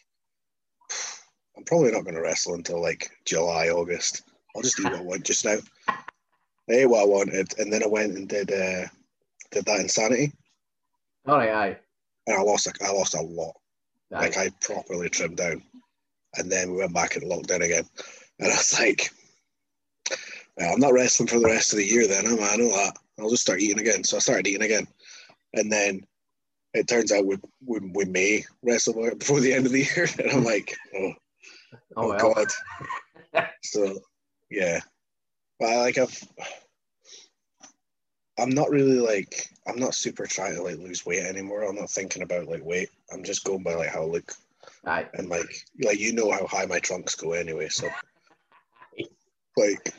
I'm 1.58 1.64
probably 1.66 1.91
not 1.91 2.06
gonna 2.06 2.22
wrestle 2.22 2.56
until 2.56 2.82
like 2.82 3.12
July, 3.26 3.70
August. 3.70 4.24
I'll 4.56 4.62
just 4.62 4.78
do 4.78 4.84
what 4.84 4.95
I 4.95 5.02
want 5.02 5.26
just 5.26 5.45
now. 5.45 5.58
I 5.88 6.74
ate 6.74 6.86
what 6.86 7.02
I 7.02 7.06
wanted, 7.06 7.58
and 7.60 7.72
then 7.72 7.84
I 7.84 7.88
went 7.88 8.16
and 8.16 8.28
did 8.28 8.52
uh 8.52 8.88
did 9.52 9.66
that 9.66 9.80
insanity. 9.80 10.32
All 11.28 11.38
right, 11.38 11.50
aye. 11.50 11.78
And 12.28 12.38
I 12.38 12.41
lost 12.41 12.68
a, 12.68 12.74
I 12.84 12.91
lost 12.91 13.16
a 13.16 13.22
lot. 13.22 13.56
aye. 14.14 14.22
Like 14.22 14.38
I 14.38 14.50
properly 14.62 15.10
trimmed 15.10 15.38
down, 15.38 15.64
and 16.36 16.52
then 16.52 16.72
we 16.72 16.78
went 16.78 16.93
back 16.93 17.16
into 17.16 17.28
lockdown 17.28 17.64
again, 17.64 17.86
and 18.39 18.52
I 18.52 18.56
was 18.56 18.80
like, 18.80 19.12
well, 20.60 20.74
"I'm 20.74 20.80
not 20.80 20.93
wrestling 20.93 21.28
for 21.28 21.39
the 21.39 21.45
rest 21.45 21.74
of 21.74 21.78
the 21.78 21.86
year." 21.86 22.07
Then 22.07 22.28
am 22.28 22.39
I? 22.43 22.49
I 22.49 22.57
know 22.57 22.70
that. 22.70 22.93
I'll 23.20 23.30
just 23.30 23.41
start 23.41 23.62
eating 23.62 23.80
again. 23.80 24.03
So 24.03 24.18
I 24.18 24.20
started 24.20 24.47
eating 24.47 24.64
again, 24.64 24.88
and 25.53 25.72
then 25.72 26.05
it 26.74 26.88
turns 26.88 27.12
out 27.12 27.26
we 27.26 27.38
we, 27.66 27.80
we 27.93 28.05
may 28.05 28.43
wrestle 28.62 28.93
before 29.18 29.39
the 29.39 29.53
end 29.53 29.66
of 29.66 29.72
the 29.72 29.88
year, 29.95 30.07
and 30.20 30.32
I'm 30.32 30.43
like, 30.43 30.76
"Oh, 30.95 31.14
oh, 31.74 31.78
oh 31.97 32.07
well. 32.10 32.34
god." 32.34 33.47
so 33.64 33.99
yeah, 34.49 34.80
but 35.60 35.70
I, 35.70 35.82
like 35.82 35.97
I've. 35.97 36.28
I'm 38.38 38.51
not 38.51 38.70
really 38.70 38.99
like 38.99 39.49
I'm 39.68 39.80
not 39.80 39.95
super 39.95 40.26
trying 40.26 40.55
to 40.55 40.64
like 40.64 40.78
lose 40.78 41.05
weight 41.05 41.26
anymore. 41.26 41.64
I'm 41.64 41.76
not 41.76 41.89
thinking 41.89 42.24
about 42.24 42.47
like 42.47 42.64
weight. 42.64 42.89
I'm 43.12 43.24
just 43.24 43.43
going 43.43 43.64
by 43.64 43.76
like 43.76 43.89
how 43.89 44.03
I 44.03 44.05
look 44.05 44.34
Aye. 44.86 45.07
and 45.14 45.30
like 45.30 45.66
like 45.84 45.99
you 45.99 46.14
know 46.14 46.32
how 46.32 46.47
high 46.47 46.66
my 46.66 46.80
trunks 46.80 47.16
go 47.16 47.34
anyway 47.34 47.68
so 47.70 47.88
like 49.57 49.93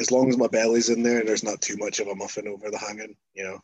as 0.00 0.10
long 0.10 0.28
as 0.28 0.36
my 0.38 0.46
belly's 0.48 0.88
in 0.90 1.02
there 1.02 1.18
and 1.20 1.28
there's 1.28 1.44
not 1.44 1.60
too 1.60 1.76
much 1.76 2.00
of 2.00 2.08
a 2.08 2.14
muffin 2.14 2.48
over 2.48 2.70
the 2.70 2.78
hanging 2.78 3.14
you 3.34 3.44
know 3.44 3.58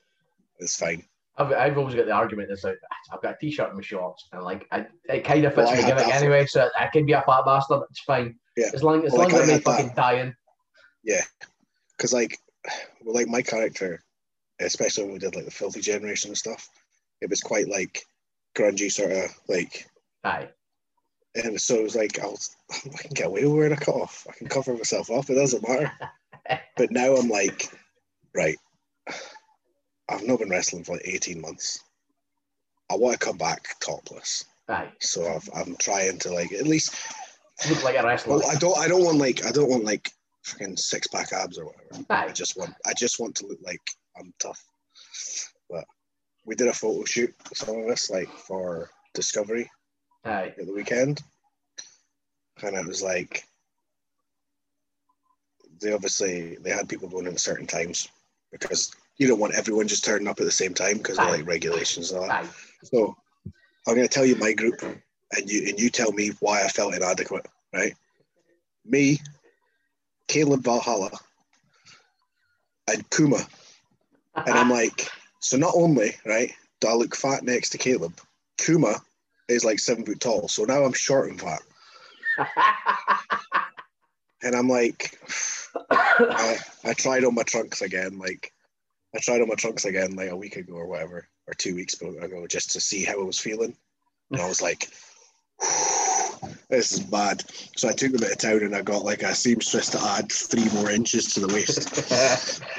it's 0.59 0.77
fine 0.77 1.03
I've, 1.37 1.53
I've 1.53 1.79
always 1.79 1.95
got 1.97 2.07
the 2.07 2.13
argument 2.13 2.49
that's 2.49 2.63
like 2.65 2.79
I've 3.13 3.21
got 3.21 3.35
a 3.35 3.39
t-shirt 3.41 3.69
and 3.69 3.77
my 3.77 3.83
shorts 3.83 4.29
and 4.33 4.43
like 4.43 4.67
I, 4.71 4.87
it 5.09 5.25
kind 5.25 5.45
of 5.45 5.55
fits 5.55 5.71
I 5.71 5.81
my 5.81 5.89
gimmick 5.89 6.09
anyway, 6.15 6.47
so 6.47 6.69
I 6.79 6.87
can 6.87 7.07
be 7.07 7.13
a 7.13 7.23
fat 7.23 7.45
bastard. 7.45 7.83
It's 7.91 7.99
fine. 8.01 8.37
Yeah. 8.57 8.71
As 8.73 8.85
long 8.85 9.05
as 9.05 9.13
Well, 9.13 9.23
long 9.23 9.33
like, 9.33 9.35
as 9.35 9.41
I'm 9.41 9.47
not 9.49 9.53
had 9.55 9.65
that. 9.65 9.77
fucking 9.77 9.93
dying. 9.97 10.35
Yeah. 11.03 11.23
because 11.97 12.13
like 12.13 12.39
well 13.03 13.15
like 13.17 13.27
my 13.27 13.43
character 13.43 14.01
especially 14.61 15.05
when 15.05 15.13
we 15.15 15.19
did 15.19 15.35
like 15.35 15.45
the 15.45 15.51
filthy 15.51 15.81
generation 15.81 16.31
and 16.31 16.39
stuff 16.39 16.69
it 17.21 17.29
was 17.29 17.41
quite 17.41 17.69
like 17.69 18.05
grungy 18.57 18.91
sort 18.93 19.11
of 19.11 19.25
like 19.49 19.87
Aye. 20.23 20.49
And 21.35 21.61
so 21.61 21.77
it 21.77 21.83
was 21.83 21.97
like 21.97 22.19
I'll 22.21 22.39
I 22.71 22.97
can 22.99 23.11
get 23.15 23.27
away 23.27 23.45
with 23.45 23.55
wearing 23.55 23.73
a 23.73 23.77
cut 23.77 23.95
off 23.95 24.27
I 24.29 24.33
can 24.33 24.49
cover 24.49 24.75
myself 24.75 25.11
up 25.11 25.31
it 25.31 25.35
doesn't 25.35 25.67
matter 25.69 25.93
but 26.77 26.91
now 26.91 27.15
I'm 27.15 27.29
like 27.29 27.71
right 28.35 28.57
I've 30.09 30.27
not 30.27 30.39
been 30.39 30.51
wrestling 30.51 30.85
for 30.85 30.93
like 30.93 31.07
18 31.09 31.41
months 31.41 31.81
I 32.91 32.97
want 32.97 33.19
to 33.19 33.25
come 33.25 33.39
back 33.39 33.67
topless 33.81 34.45
Aye. 34.69 34.93
So 35.01 35.27
I've, 35.27 35.49
I'm 35.55 35.77
trying 35.77 36.19
to 36.21 36.33
like 36.33 36.53
at 36.53 36.67
least. 36.67 36.95
Look 37.69 37.85
like 37.85 37.97
a 37.97 38.05
wrestler. 38.05 38.39
Well, 38.39 38.51
I 38.51 38.55
don't. 38.57 38.79
I 38.79 38.89
don't 38.89 39.05
want 39.05 39.19
like. 39.19 39.45
I 39.45 39.53
don't 39.53 39.69
want 39.69 39.85
like 39.85 40.11
freaking 40.45 40.79
six 40.79 41.07
pack 41.07 41.33
abs 41.33 41.59
or 41.59 41.67
whatever. 41.67 42.05
I 42.11 42.33
just 42.33 42.57
want. 42.57 42.75
I 42.87 42.93
just 42.95 43.21
want 43.21 43.35
to 43.37 43.47
look 43.47 43.59
like 43.63 43.83
I'm 44.19 44.33
tough. 44.39 44.63
But 45.69 45.85
we 46.47 46.55
did 46.55 46.69
a 46.69 46.73
photo 46.73 47.05
shoot. 47.05 47.35
Some 47.53 47.79
of 47.79 47.89
us 47.89 48.11
like 48.11 48.29
for 48.29 48.91
Discovery, 49.13 49.71
Aye. 50.25 50.55
at 50.59 50.67
the 50.67 50.73
weekend, 50.73 51.23
and 52.63 52.77
it 52.77 52.87
was 52.87 53.03
like 53.03 53.45
they 55.81 55.93
obviously 55.93 56.57
they 56.57 56.71
had 56.71 56.89
people 56.89 57.09
going 57.09 57.27
in 57.27 57.35
at 57.35 57.41
certain 57.41 57.67
times 57.67 58.09
because 58.51 58.95
you 59.19 59.29
don't 59.29 59.39
want 59.39 59.55
everyone 59.55 59.89
just 59.89 60.05
turning 60.05 60.29
up 60.29 60.41
at 60.41 60.47
the 60.47 60.51
same 60.51 60.75
time 60.75 60.99
because 60.99 61.19
of 61.19 61.25
Aye. 61.25 61.31
like 61.31 61.47
regulations 61.47 62.11
and 62.11 62.21
all 62.21 62.29
that. 62.29 62.45
Aye. 62.45 62.49
So 62.85 63.17
I'm 63.87 63.95
going 63.95 64.07
to 64.07 64.13
tell 64.13 64.25
you 64.25 64.37
my 64.37 64.53
group, 64.53 64.83
and 64.83 65.51
you 65.51 65.69
and 65.69 65.79
you 65.79 65.91
tell 65.91 66.13
me 66.13 66.31
why 66.41 66.63
I 66.65 66.69
felt 66.69 66.95
inadequate. 66.95 67.47
Right? 67.73 67.95
Me, 68.87 69.21
Caleb 70.29 70.63
Valhalla, 70.63 71.11
and 72.91 73.09
Kuma, 73.11 73.47
and 74.47 74.59
I'm 74.59 74.71
like, 74.81 75.11
so 75.41 75.57
not 75.57 75.75
only 75.77 76.13
right 76.25 76.53
do 76.81 76.89
I 76.89 76.95
look 76.95 77.15
fat 77.17 77.43
next 77.43 77.71
to 77.71 77.79
Caleb, 77.79 78.19
Kuma 78.59 79.01
is 79.49 79.65
like 79.65 79.79
seven 79.79 80.05
foot 80.05 80.21
tall, 80.21 80.49
so 80.49 80.65
now 80.65 80.85
I'm 80.85 80.93
short 80.93 81.31
and 81.31 81.41
fat, 81.41 81.63
and 84.43 84.55
I'm 84.55 84.69
like, 84.69 85.19
I, 85.91 86.59
I 86.85 86.93
tried 86.95 87.25
on 87.25 87.35
my 87.35 87.43
trunks 87.43 87.83
again, 87.83 88.19
like 88.19 88.53
I 89.15 89.21
tried 89.21 89.41
on 89.41 89.49
my 89.49 89.55
trunks 89.55 89.85
again 89.85 90.17
like 90.17 90.31
a 90.31 90.37
week 90.37 90.57
ago 90.57 90.75
or 90.75 90.87
whatever, 90.87 91.29
or 91.47 91.55
two 91.55 91.75
weeks 91.75 91.95
ago, 92.01 92.47
just 92.49 92.73
to 92.73 92.81
see 92.81 93.05
how 93.05 93.21
I 93.21 93.25
was 93.25 93.39
feeling. 93.39 93.77
And 94.31 94.41
I 94.41 94.49
was 94.49 94.61
like, 94.61 94.89
this 96.69 96.93
is 96.93 97.01
bad. 97.01 97.45
So 97.77 97.89
I 97.89 97.93
took 97.93 98.13
them 98.13 98.29
of 98.29 98.39
town 98.39 98.63
and 98.63 98.75
I 98.75 98.83
got 98.83 99.05
like 99.05 99.23
a 99.23 99.35
seamstress 99.35 99.91
to 99.91 100.01
add 100.01 100.33
three 100.33 100.69
more 100.71 100.91
inches 100.91 101.33
to 101.35 101.41
the 101.41 101.55
waist. 101.55 102.61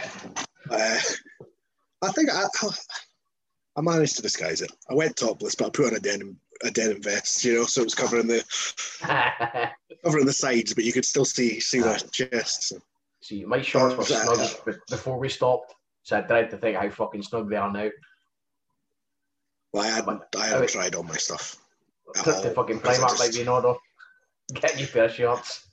Uh, 0.67 0.97
I 2.01 2.11
think 2.13 2.27
I, 2.31 2.43
I 3.77 3.81
managed 3.81 4.15
to 4.15 4.21
disguise 4.21 4.61
it. 4.61 4.71
I 4.89 4.93
went 4.93 5.17
topless, 5.17 5.55
but 5.55 5.67
I 5.67 5.69
put 5.69 5.87
on 5.87 5.95
a 5.95 5.99
denim 5.99 6.39
a 6.63 6.71
denim 6.71 7.01
vest, 7.01 7.43
you 7.43 7.53
know, 7.53 7.65
so 7.65 7.81
it 7.81 7.85
was 7.85 7.95
covering 7.95 8.27
the 8.27 8.43
covering 10.03 10.25
the 10.25 10.31
sides, 10.33 10.73
but 10.73 10.85
you 10.85 10.93
could 10.93 11.03
still 11.05 11.25
see 11.25 11.59
see 11.59 11.79
my 11.79 11.97
chest. 11.97 12.63
So. 12.69 12.77
See, 13.21 13.43
my 13.43 13.61
shorts 13.61 13.95
were 13.95 14.03
Uh, 14.03 14.35
snug 14.45 14.65
be- 14.65 14.81
before 14.89 15.17
we 15.19 15.27
stopped, 15.29 15.73
so 16.03 16.17
I 16.17 16.21
tried 16.21 16.49
to 16.51 16.57
think 16.57 16.77
how 16.77 16.89
fucking 16.89 17.23
snug 17.23 17.49
they 17.49 17.57
are 17.57 17.71
now. 17.71 17.89
Well, 19.73 19.83
I 19.83 19.87
hadn't 19.87 20.21
I 20.37 20.47
hadn't 20.47 20.69
tried 20.69 20.95
on 20.95 21.07
my 21.07 21.17
stuff. 21.17 21.57
At 22.15 22.23
Trip 22.23 22.41
to 22.43 22.51
fucking 22.51 22.77
I 22.77 22.81
Primark 22.81 23.09
just- 23.09 23.19
might 23.19 23.33
be 23.33 23.41
in 23.41 23.47
order. 23.49 23.73
Get 24.53 24.79
you 24.79 24.87
pair 24.87 25.05
of 25.05 25.11
shorts. 25.13 25.67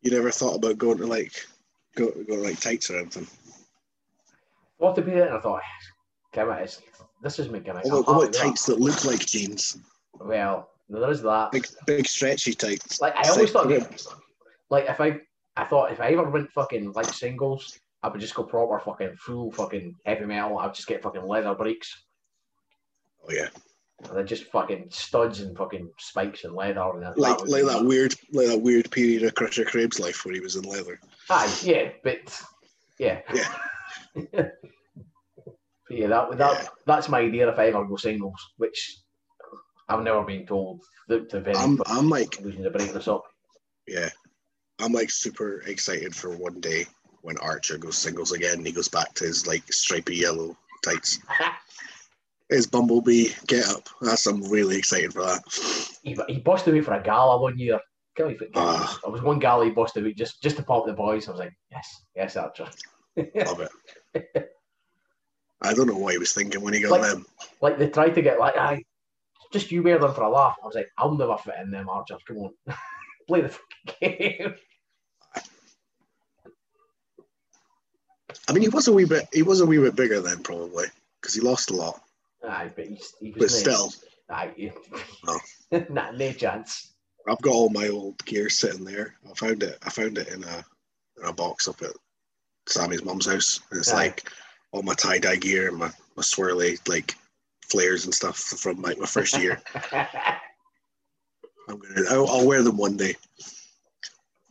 You 0.00 0.10
never 0.10 0.30
thought 0.30 0.56
about 0.56 0.76
going 0.78 0.98
to 0.98 1.06
like 1.06 1.32
go 1.96 2.10
going 2.10 2.26
to 2.26 2.34
like 2.36 2.60
tights 2.60 2.90
or 2.90 2.98
anything. 2.98 3.26
Thought 4.84 4.98
about 4.98 5.16
it, 5.16 5.26
and 5.28 5.36
I 5.38 5.40
thought, 5.40 5.62
ah, 5.64 5.86
come 6.34 6.50
on, 6.50 6.58
it's, 6.58 6.82
this 7.22 7.38
is 7.38 7.46
it. 7.46 7.66
What 7.84 8.06
what 8.06 8.32
tights 8.34 8.66
that 8.66 8.78
look 8.78 9.02
like 9.06 9.24
jeans? 9.24 9.78
Well, 10.12 10.68
there 10.90 11.10
is 11.10 11.22
that. 11.22 11.52
Big 11.52 11.66
big 11.86 12.06
stretchy 12.06 12.52
tights. 12.52 13.00
Like 13.00 13.16
I 13.16 13.26
always 13.30 13.50
thought, 13.50 13.70
Like, 14.68 14.84
if 14.86 15.00
I, 15.00 15.20
I 15.56 15.64
thought 15.64 15.90
if 15.90 16.02
I 16.02 16.10
ever 16.10 16.28
went 16.28 16.52
fucking 16.52 16.92
like 16.92 17.06
singles, 17.06 17.78
I 18.02 18.08
would 18.08 18.20
just 18.20 18.34
go 18.34 18.42
proper 18.42 18.78
fucking 18.78 19.16
full 19.16 19.50
fucking 19.52 19.94
heavy 20.04 20.26
metal. 20.26 20.58
I'd 20.58 20.74
just 20.74 20.86
get 20.86 21.02
fucking 21.02 21.26
leather 21.26 21.54
breaks. 21.54 22.04
Oh 23.26 23.32
yeah. 23.32 23.48
And 24.06 24.14
they're 24.18 24.22
just 24.22 24.50
fucking 24.52 24.88
studs 24.90 25.40
and 25.40 25.56
fucking 25.56 25.90
spikes 25.98 26.44
and 26.44 26.54
leather. 26.54 26.90
And 26.92 27.04
that, 27.04 27.16
Like 27.16 27.40
would 27.40 27.48
like 27.48 27.64
that 27.64 27.86
weird 27.86 28.14
like 28.32 28.48
that 28.48 28.60
weird 28.60 28.90
period 28.90 29.22
of 29.22 29.34
Crusher 29.34 29.64
Crab's 29.64 29.98
life 29.98 30.26
where 30.26 30.34
he 30.34 30.40
was 30.40 30.56
in 30.56 30.64
leather. 30.64 31.00
Aye, 31.30 31.58
yeah, 31.62 31.88
but 32.02 32.38
yeah. 32.98 33.22
Yeah. 33.32 34.48
Yeah, 35.94 36.08
that, 36.08 36.38
that 36.38 36.68
that's 36.86 37.08
my 37.08 37.20
idea 37.20 37.48
if 37.48 37.58
I 37.58 37.68
ever 37.68 37.84
go 37.84 37.96
singles, 37.96 38.40
which 38.56 38.98
I've 39.88 40.02
never 40.02 40.24
been 40.24 40.46
told 40.46 40.82
the, 41.08 41.26
the 41.30 41.40
very 41.40 41.56
I'm 41.56 41.80
I'm 41.86 42.08
like 42.08 42.32
to 42.32 42.70
break 42.70 42.92
this 42.92 43.08
up. 43.08 43.22
yeah. 43.86 44.08
I'm 44.80 44.92
like 44.92 45.10
super 45.10 45.62
excited 45.66 46.16
for 46.16 46.36
one 46.36 46.60
day 46.60 46.86
when 47.22 47.38
Archer 47.38 47.78
goes 47.78 47.96
singles 47.96 48.32
again 48.32 48.58
and 48.58 48.66
he 48.66 48.72
goes 48.72 48.88
back 48.88 49.14
to 49.14 49.24
his 49.24 49.46
like 49.46 49.72
stripy 49.72 50.16
yellow 50.16 50.56
tights. 50.82 51.20
His 52.50 52.66
bumblebee 52.66 53.28
get 53.46 53.66
up. 53.68 53.88
That's 54.02 54.26
I'm 54.26 54.42
really 54.42 54.76
excited 54.76 55.14
for 55.14 55.22
that. 55.22 55.42
he, 56.02 56.16
he 56.28 56.40
busted 56.40 56.74
me 56.74 56.82
for 56.82 56.92
a 56.92 57.02
gala 57.02 57.40
one 57.40 57.58
year. 57.58 57.80
Can't. 58.16 58.36
Ah. 58.54 59.00
I 59.04 59.08
was 59.08 59.22
one 59.22 59.38
gala 59.38 59.64
he 59.64 59.70
busted 59.70 60.04
me 60.04 60.12
just 60.12 60.42
just 60.42 60.56
to 60.56 60.62
pop 60.62 60.86
the 60.86 60.92
boys. 60.92 61.26
I 61.26 61.30
was 61.30 61.40
like, 61.40 61.54
yes, 61.70 61.88
yes, 62.14 62.36
Archer. 62.36 62.68
Love 63.16 63.68
it. 64.14 64.50
I 65.64 65.72
don't 65.74 65.86
know 65.86 65.96
what 65.98 66.12
he 66.12 66.18
was 66.18 66.32
thinking 66.32 66.60
when 66.60 66.74
he 66.74 66.80
got 66.80 66.90
Like- 67.00 67.02
them. 67.10 67.26
like 67.60 67.78
they 67.78 67.88
tried 67.88 68.14
to 68.14 68.22
get 68.22 68.38
like, 68.38 68.56
I 68.56 68.82
just 69.52 69.70
you 69.72 69.82
wear 69.82 69.98
them 69.98 70.12
for 70.14 70.22
a 70.22 70.28
laugh. 70.28 70.56
I 70.62 70.66
was 70.66 70.74
like, 70.74 70.88
I'll 70.98 71.14
never 71.16 71.36
fit 71.38 71.54
in 71.62 71.70
them, 71.70 71.88
Archer. 71.88 72.16
Come 72.26 72.38
on, 72.38 72.52
play 73.28 73.40
the 73.42 73.56
game. 74.00 74.54
I 78.48 78.52
mean, 78.52 78.62
he 78.62 78.68
was 78.68 78.88
a 78.88 78.92
wee 78.92 79.04
bit. 79.04 79.26
He 79.32 79.42
was 79.42 79.60
a 79.60 79.66
wee 79.66 79.78
bit 79.78 79.96
bigger 79.96 80.20
then, 80.20 80.42
probably, 80.42 80.86
because 81.20 81.34
he 81.34 81.40
lost 81.40 81.70
a 81.70 81.74
lot. 81.76 82.02
Aye, 82.46 82.70
but 82.76 82.86
he's, 82.86 83.14
he 83.20 83.30
was 83.30 83.38
But 83.38 83.40
nice. 83.50 83.60
still, 83.60 83.92
aye. 84.30 84.72
No. 85.72 85.86
nah, 85.90 86.10
no 86.10 86.32
chance. 86.32 86.92
I've 87.26 87.40
got 87.40 87.54
all 87.54 87.70
my 87.70 87.88
old 87.88 88.22
gear 88.26 88.50
sitting 88.50 88.84
there. 88.84 89.14
I 89.28 89.32
found 89.34 89.62
it. 89.62 89.78
I 89.82 89.88
found 89.90 90.18
it 90.18 90.28
in 90.28 90.44
a 90.44 90.64
in 91.22 91.28
a 91.28 91.32
box 91.32 91.68
up 91.68 91.80
at 91.80 91.92
Sammy's 92.68 93.02
mum's 93.04 93.26
house. 93.26 93.60
And 93.70 93.78
it's 93.80 93.92
Aye. 93.92 93.96
like 93.96 94.30
all 94.74 94.82
my 94.82 94.94
tie 94.94 95.18
dye 95.18 95.36
gear 95.36 95.68
and 95.68 95.78
my 95.78 95.90
my 96.16 96.22
swirly 96.22 96.76
like 96.88 97.14
flares 97.70 98.04
and 98.04 98.14
stuff 98.14 98.36
from 98.36 98.82
like 98.82 98.98
my 98.98 99.06
first 99.06 99.38
year. 99.38 99.62
I'm 101.68 101.78
gonna. 101.78 102.10
I'll, 102.10 102.28
I'll 102.28 102.46
wear 102.46 102.62
them 102.62 102.76
one 102.76 102.96
day. 102.96 103.14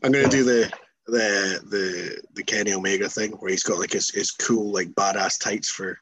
I'm 0.01 0.11
gonna 0.11 0.29
do 0.29 0.43
the 0.43 0.71
the 1.07 1.59
the 1.69 2.21
the 2.35 2.43
Kenny 2.43 2.73
Omega 2.73 3.09
thing 3.09 3.31
where 3.33 3.51
he's 3.51 3.63
got 3.63 3.79
like 3.79 3.91
his, 3.91 4.09
his 4.09 4.31
cool 4.31 4.71
like 4.71 4.87
badass 4.93 5.39
tights 5.39 5.69
for 5.69 5.99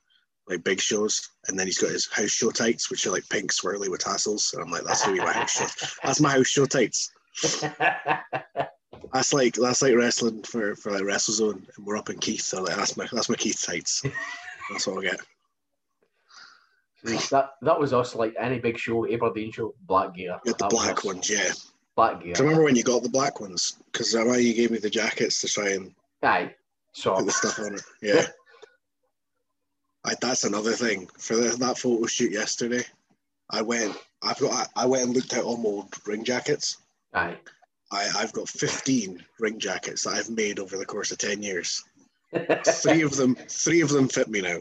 like 0.47 0.63
big 0.63 0.79
shows, 0.79 1.29
and 1.47 1.57
then 1.57 1.65
he's 1.65 1.79
got 1.79 1.91
his 1.91 2.07
house 2.11 2.29
show 2.29 2.51
tights, 2.51 2.91
which 2.91 3.05
are 3.07 3.11
like 3.11 3.27
pink 3.29 3.51
swirly 3.51 3.89
with 3.89 4.01
tassels. 4.01 4.51
And 4.53 4.63
I'm 4.63 4.69
like, 4.69 4.83
that's 4.83 5.03
gonna 5.03 5.17
be 5.17 5.23
my 5.23 5.33
house 5.33 5.51
show. 5.51 5.95
That's 6.03 6.21
my 6.21 6.29
house 6.29 6.47
show 6.47 6.65
tights. 6.65 7.11
That's 9.13 9.33
like 9.33 9.55
that's 9.55 9.81
like 9.81 9.95
wrestling 9.95 10.43
for 10.43 10.75
for 10.75 10.91
like 10.91 11.03
WrestleZone, 11.03 11.61
and 11.75 11.85
we're 11.85 11.97
up 11.97 12.09
in 12.09 12.17
Keith. 12.19 12.41
So 12.41 12.63
like 12.63 12.75
that's 12.75 12.97
my 12.97 13.07
that's 13.11 13.29
my 13.29 13.35
Keith 13.35 13.61
tights. 13.65 14.03
That's 14.69 14.87
what 14.87 15.05
I 15.05 15.09
get. 15.09 15.19
that 17.29 17.51
that 17.61 17.79
was 17.79 17.93
us 17.93 18.15
like 18.15 18.33
any 18.39 18.59
big 18.59 18.77
show, 18.77 19.11
Aberdeen 19.11 19.51
show, 19.51 19.73
black 19.85 20.15
gear. 20.15 20.39
You 20.45 20.53
the 20.53 20.57
That 20.59 20.69
black 20.69 21.03
ones, 21.03 21.29
yeah. 21.29 21.51
Black 21.95 22.21
gear. 22.23 22.33
Do 22.33 22.43
you 22.43 22.49
remember 22.49 22.65
when 22.65 22.75
you 22.75 22.83
got 22.83 23.03
the 23.03 23.09
black 23.09 23.41
ones? 23.41 23.77
Because 23.91 24.13
why 24.15 24.37
you 24.37 24.53
gave 24.53 24.71
me 24.71 24.77
the 24.77 24.89
jackets 24.89 25.41
to 25.41 25.47
try 25.47 25.69
and 25.69 25.93
Aye. 26.23 26.53
So 26.93 27.15
put 27.15 27.25
the 27.25 27.31
stuff 27.31 27.59
on 27.59 27.75
it. 27.75 27.81
Yeah. 28.01 28.25
I, 30.05 30.15
that's 30.19 30.45
another 30.45 30.71
thing 30.73 31.07
for 31.19 31.35
the, 31.35 31.55
that 31.57 31.77
photo 31.77 32.05
shoot 32.07 32.31
yesterday. 32.31 32.83
I 33.49 33.61
went. 33.61 33.95
I've 34.23 34.39
got. 34.39 34.69
I, 34.75 34.83
I 34.83 34.85
went 34.85 35.03
and 35.03 35.13
looked 35.13 35.33
at 35.33 35.43
all 35.43 35.57
my 35.57 35.69
old 35.69 36.07
ring 36.07 36.23
jackets. 36.23 36.77
aye. 37.13 37.37
I, 37.91 38.09
I've 38.17 38.33
got 38.33 38.47
15 38.47 39.23
ring 39.39 39.59
jackets 39.59 40.03
that 40.03 40.13
I've 40.13 40.29
made 40.29 40.59
over 40.59 40.77
the 40.77 40.85
course 40.85 41.11
of 41.11 41.17
10 41.17 41.43
years. 41.43 41.83
Three 42.65 43.01
of 43.01 43.15
them. 43.17 43.35
Three 43.49 43.81
of 43.81 43.89
them 43.89 44.07
fit 44.07 44.29
me 44.29 44.41
now. 44.41 44.59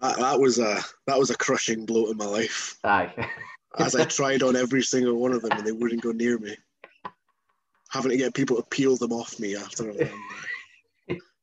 That, 0.00 0.18
that 0.18 0.38
was 0.38 0.58
a 0.58 0.80
that 1.06 1.18
was 1.18 1.30
a 1.30 1.36
crushing 1.36 1.86
blow 1.86 2.06
to 2.06 2.14
my 2.14 2.26
life. 2.26 2.78
aye. 2.84 3.12
As 3.78 3.96
I 3.96 4.04
tried 4.04 4.42
on 4.42 4.54
every 4.54 4.82
single 4.82 5.14
one 5.14 5.32
of 5.32 5.40
them 5.40 5.52
and 5.52 5.66
they 5.66 5.72
wouldn't 5.72 6.02
go 6.02 6.12
near 6.12 6.38
me. 6.38 6.56
Having 7.90 8.10
to 8.10 8.16
get 8.18 8.34
people 8.34 8.56
to 8.56 8.62
peel 8.64 8.96
them 8.96 9.12
off 9.12 9.40
me 9.40 9.56
after. 9.56 9.92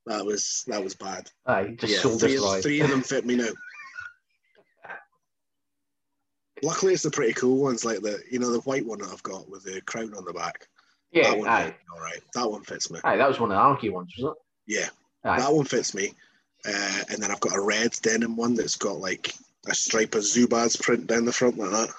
That 0.07 0.25
was 0.25 0.63
that 0.67 0.83
was 0.83 0.95
bad. 0.95 1.29
Aye. 1.45 1.75
Just 1.77 2.03
yeah, 2.03 2.17
three, 2.17 2.61
three 2.61 2.81
of 2.81 2.89
them 2.89 3.03
fit 3.03 3.23
me 3.23 3.35
now. 3.35 3.49
Luckily, 6.63 6.93
it's 6.93 7.03
the 7.03 7.11
pretty 7.11 7.33
cool 7.33 7.57
ones, 7.57 7.83
like 7.85 8.01
the 8.01 8.21
you 8.29 8.39
know 8.39 8.51
the 8.51 8.59
white 8.61 8.85
one 8.85 8.99
that 8.99 9.09
I've 9.11 9.23
got 9.23 9.49
with 9.49 9.63
the 9.63 9.81
crown 9.81 10.13
on 10.15 10.25
the 10.25 10.33
back. 10.33 10.67
Yeah. 11.11 11.29
that 11.31 11.37
one 11.39 11.47
Aye. 11.47 11.75
all 11.93 11.99
right. 12.01 12.21
That 12.35 12.49
one 12.49 12.63
fits 12.63 12.89
me. 12.91 12.99
Aye. 13.03 13.17
That 13.17 13.27
was 13.27 13.39
one 13.39 13.51
of 13.51 13.55
the 13.57 13.61
anarchy 13.61 13.89
ones, 13.89 14.13
was 14.17 14.35
Yeah, 14.67 14.85
it? 14.85 14.91
Aye. 15.25 15.39
that 15.39 15.53
one 15.53 15.65
fits 15.65 15.93
me. 15.93 16.13
Uh, 16.65 16.99
and 17.09 17.21
then 17.21 17.31
I've 17.31 17.39
got 17.39 17.55
a 17.57 17.61
red 17.61 17.91
denim 18.03 18.35
one 18.37 18.53
that's 18.53 18.75
got 18.75 18.99
like 18.99 19.33
a 19.67 19.73
stripe 19.75 20.13
of 20.15 20.21
Zubaz 20.21 20.79
print 20.81 21.07
down 21.07 21.25
the 21.25 21.33
front 21.33 21.57
like 21.57 21.71
that. 21.71 21.89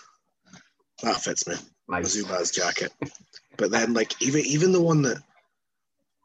That 1.02 1.20
fits 1.20 1.46
me. 1.46 1.54
A 1.90 2.00
Zubaz 2.00 2.54
jacket. 2.54 2.92
But 3.58 3.70
then 3.70 3.92
like 3.92 4.20
even 4.22 4.42
even 4.46 4.72
the 4.72 4.80
one 4.80 5.02
that 5.02 5.18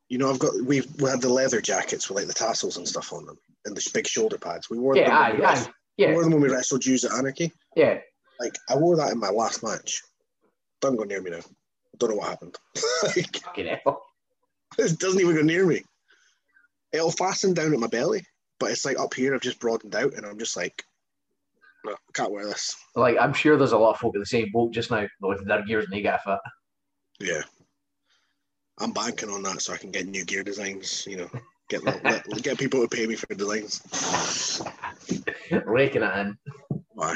you 0.07 0.17
know 0.17 0.29
I've 0.29 0.39
got 0.39 0.53
we 0.63 0.81
we 0.99 1.09
had 1.09 1.19
the 1.21 1.27
leather 1.29 1.59
jackets 1.59 2.07
with 2.09 2.17
like 2.19 2.27
the 2.27 2.33
tassels 2.33 2.77
and 2.77 2.87
stuff 2.87 3.11
on 3.11 3.25
them 3.25 3.37
and 3.65 3.75
the 3.75 3.89
big 3.93 4.07
shoulder 4.07 4.37
pads. 4.37 4.69
We 4.69 4.77
wore 4.79 4.95
Yeah. 4.95 5.07
them 5.09 5.17
Aye. 5.17 5.31
wrestled- 5.39 5.67
Aye. 5.67 5.73
we 5.97 6.03
Yeah. 6.05 6.13
wore 6.13 6.23
them 6.23 6.31
when 6.33 6.41
we 6.41 6.49
wrestled 6.49 6.81
Jews 6.81 7.03
at 7.03 7.11
Anarchy. 7.11 7.51
Yeah. 7.75 7.99
Like 8.39 8.57
I 8.69 8.75
wore 8.75 8.95
that 8.97 9.11
in 9.11 9.19
my 9.19 9.29
last 9.29 9.63
match. 9.63 10.01
Don't 10.81 10.95
go 10.95 11.03
near 11.03 11.21
me 11.21 11.31
now. 11.31 11.39
Don't 11.97 12.11
know 12.11 12.17
what 12.17 12.29
happened. 12.29 12.55
like, 13.03 13.43
it 14.77 14.99
doesn't 14.99 15.19
even 15.19 15.35
go 15.35 15.41
near 15.41 15.65
me. 15.65 15.81
It'll 16.93 17.11
fasten 17.11 17.53
down 17.53 17.73
at 17.73 17.79
my 17.79 17.87
belly. 17.87 18.23
but 18.59 18.71
it's 18.71 18.85
like 18.85 18.99
up 18.99 19.13
here 19.13 19.33
I've 19.33 19.41
just 19.41 19.59
broadened 19.59 19.95
out, 19.95 20.13
and 20.13 20.25
I'm 20.25 20.37
just 20.39 20.55
like, 20.55 20.83
no, 21.85 21.93
I 21.93 22.11
can't 22.13 22.31
wear 22.31 22.45
this. 22.45 22.75
Like 22.95 23.17
I'm 23.19 23.33
sure 23.33 23.57
there's 23.57 23.71
a 23.71 23.77
lot 23.77 23.93
of 23.95 23.99
folk 23.99 24.15
in 24.15 24.19
the 24.19 24.25
same 24.25 24.49
boat 24.53 24.73
just 24.73 24.91
now 24.91 25.07
with 25.21 25.45
their 25.47 25.63
gears 25.63 25.85
and 25.85 25.93
they 25.93 26.01
get 26.01 26.19
a 26.25 26.39
Yeah. 27.19 27.41
I'm 28.79 28.91
banking 28.91 29.29
on 29.29 29.41
that 29.43 29.61
so 29.61 29.73
I 29.73 29.77
can 29.77 29.91
get 29.91 30.05
new 30.05 30.23
gear 30.23 30.43
designs, 30.43 31.07
you 31.07 31.17
know, 31.17 31.29
get 31.69 31.81
get 32.43 32.57
people 32.59 32.81
to 32.81 32.87
pay 32.87 33.07
me 33.07 33.15
for 33.15 33.33
designs. 33.33 33.79
fit, 34.99 35.65
raking 35.65 36.03
it 36.03 36.17
in. 36.17 36.37
Why? 36.93 37.15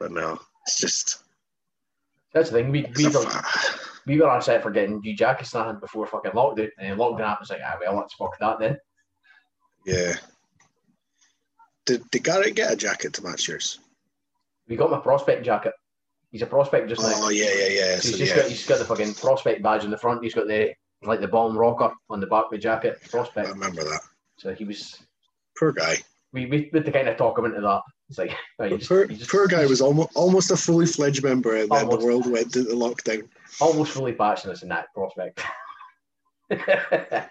But 0.00 0.12
no, 0.12 0.40
it's 0.66 0.80
just 0.80 1.22
That's 2.32 2.50
the 2.50 2.58
thing. 2.58 2.70
We 2.72 2.86
we 2.96 3.06
were, 3.08 3.24
we 4.06 4.18
were 4.18 4.30
on 4.30 4.40
set 4.42 4.62
for 4.62 4.70
getting 4.70 5.00
new 5.00 5.14
jackets 5.14 5.54
and 5.54 5.78
before 5.80 6.06
fucking 6.06 6.32
lockdown, 6.32 6.70
and 6.78 6.98
lockdown 6.98 7.26
happened. 7.26 7.42
It's 7.42 7.50
like, 7.50 7.60
ah, 7.64 7.76
well, 7.80 7.96
let's 7.98 8.14
fuck 8.14 8.38
that 8.40 8.58
then. 8.58 8.78
yeah. 9.86 10.14
Did 11.84 12.10
did 12.10 12.24
Garrett 12.24 12.54
get 12.54 12.72
a 12.72 12.76
jacket 12.76 13.12
to 13.14 13.22
match 13.22 13.46
yours? 13.48 13.78
We 14.68 14.76
got 14.76 14.90
my 14.90 15.00
prospect 15.00 15.44
jacket. 15.44 15.74
He's 16.30 16.42
a 16.42 16.46
prospect 16.46 16.88
just 16.88 17.02
now. 17.02 17.12
Oh 17.14 17.28
yeah, 17.28 17.50
yeah, 17.54 17.68
yeah. 17.68 17.96
So 17.96 18.08
So, 18.08 18.08
he's 18.08 18.18
just 18.18 18.30
yeah, 18.36 18.42
got 18.42 18.50
he's 18.50 18.66
got 18.66 18.78
the 18.78 18.84
fucking 18.84 19.14
prospect 19.14 19.62
badge 19.62 19.84
in 19.84 19.90
the 19.90 19.98
front. 19.98 20.22
He's 20.22 20.34
got 20.34 20.46
the 20.46 20.72
like 21.02 21.20
the 21.20 21.28
bomb 21.28 21.58
rocker 21.58 21.92
on 22.08 22.20
the 22.20 22.26
back 22.26 22.44
of 22.44 22.50
the 22.52 22.58
jacket. 22.58 23.00
Prospect. 23.10 23.48
I 23.48 23.50
remember 23.50 23.84
that. 23.84 24.00
So 24.38 24.54
he 24.54 24.64
was. 24.64 24.96
Poor 25.58 25.72
guy. 25.72 25.96
We 26.32 26.46
we 26.46 26.70
had 26.72 26.84
to 26.84 26.92
kind 26.92 27.08
of 27.08 27.16
talk 27.16 27.38
him 27.38 27.46
into 27.46 27.60
that. 27.60 27.82
It's 28.10 28.18
like 28.18 28.36
no, 28.58 28.64
you 28.66 28.76
just- 28.76 28.88
poor, 28.88 29.04
you 29.04 29.16
just- 29.16 29.30
poor 29.30 29.46
guy 29.56 29.64
was 29.66 29.80
almost 29.80 30.10
almost 30.14 30.50
a 30.50 30.56
fully 30.56 30.84
fledged 30.86 31.22
member, 31.24 31.56
and 31.56 31.70
then 31.70 31.88
the 31.88 31.96
world 31.96 32.30
went 32.30 32.46
into 32.56 32.64
the 32.64 32.74
lockdown. 32.74 33.26
almost 33.60 33.92
fully 33.92 34.12
passionate 34.12 34.62
in 34.62 34.68
that 34.68 34.92
prospect. 34.92 35.40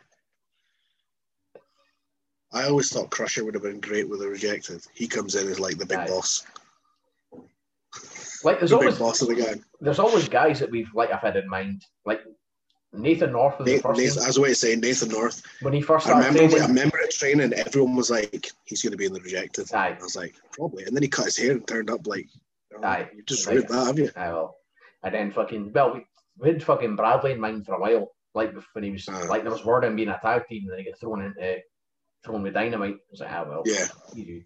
I 2.52 2.64
always 2.66 2.92
thought 2.92 3.12
Crusher 3.12 3.46
would 3.46 3.54
have 3.54 3.62
been 3.64 3.80
great 3.80 4.10
with 4.10 4.22
a 4.24 4.28
rejected. 4.28 4.82
He 4.94 5.08
comes 5.08 5.36
in 5.36 5.48
as 5.48 5.60
like 5.60 5.78
the 5.78 5.86
big 5.86 6.00
Aye. 6.00 6.08
boss, 6.08 6.46
like 8.44 8.58
there's 8.60 8.72
the 8.72 8.78
always 8.78 8.98
boss 8.98 9.22
of 9.22 9.28
the 9.28 9.36
gang. 9.36 9.64
there's 9.82 10.00
always 10.00 10.28
guys 10.28 10.60
that 10.60 10.72
we've 10.72 10.90
like 10.96 11.12
I've 11.12 11.20
had 11.22 11.36
in 11.36 11.48
mind. 11.48 11.86
Like 12.06 12.22
Nathan 12.92 13.32
North 13.34 13.60
was 13.60 13.66
the 13.68 13.74
Nathan, 13.74 13.90
first 13.92 14.00
Nathan, 14.02 14.16
one. 14.18 14.24
I 14.24 14.28
was 14.28 14.40
waiting 14.40 14.54
to 14.54 14.60
say 14.60 14.76
Nathan 14.76 15.10
North. 15.10 15.44
when 15.62 15.74
he 15.74 15.82
first 15.82 16.08
I 16.08 16.10
started 16.12 16.34
remember, 16.34 16.58
I 16.58 16.66
remember 16.68 17.00
at 17.04 17.12
training, 17.12 17.54
everyone 17.54 17.96
was 17.96 18.10
like, 18.10 18.50
"He's 18.66 18.82
going 18.82 18.92
to 18.92 18.98
be 18.98 19.06
in 19.06 19.14
the 19.14 19.22
rejected." 19.22 19.72
Aye. 19.74 19.96
I 20.00 20.04
was 20.04 20.16
like, 20.16 20.36
"Probably," 20.52 20.84
and 20.86 20.96
then 20.96 21.04
he 21.04 21.10
cut 21.10 21.26
his 21.26 21.38
hair 21.38 21.52
and 21.52 21.68
turned 21.68 21.90
up 21.92 22.08
like, 22.08 22.28
oh, 22.76 22.84
Aye. 22.84 23.10
"You 23.16 23.24
just 23.24 23.46
Like- 23.46 23.56
ruined 23.58 23.70
that, 23.70 23.86
have 23.86 24.00
you?" 24.00 24.10
Aye, 24.16 24.32
well, 24.34 24.58
and 25.04 25.14
then 25.14 25.32
fucking 25.32 25.72
well, 25.72 26.02
we, 26.40 26.48
had 26.50 26.64
fucking 26.64 26.96
Bradley 26.96 27.34
in 27.34 27.40
mind 27.40 27.66
for 27.66 27.76
a 27.76 27.80
while. 27.80 28.12
Like 28.34 28.54
when 28.74 28.84
he 28.84 28.92
was 28.92 29.08
Aye. 29.08 29.26
like 29.28 29.44
there 29.44 29.52
was 29.52 29.64
word 29.66 29.84
of 29.84 29.92
him 29.92 29.96
being 29.96 30.10
a 30.10 30.20
tag 30.22 30.48
team, 30.48 30.64
and 30.64 30.72
then 30.72 30.80
he 30.80 30.86
got 30.90 31.00
thrown 31.00 31.22
into 31.24 31.60
thrown 32.26 32.42
with 32.44 32.54
dynamite. 32.56 32.96
I 32.96 33.12
was 33.12 33.20
like, 33.22 33.32
ah 33.32 33.46
well, 33.48 33.64
Yeah, 33.66 33.86
you 34.16 34.26
do. 34.26 34.42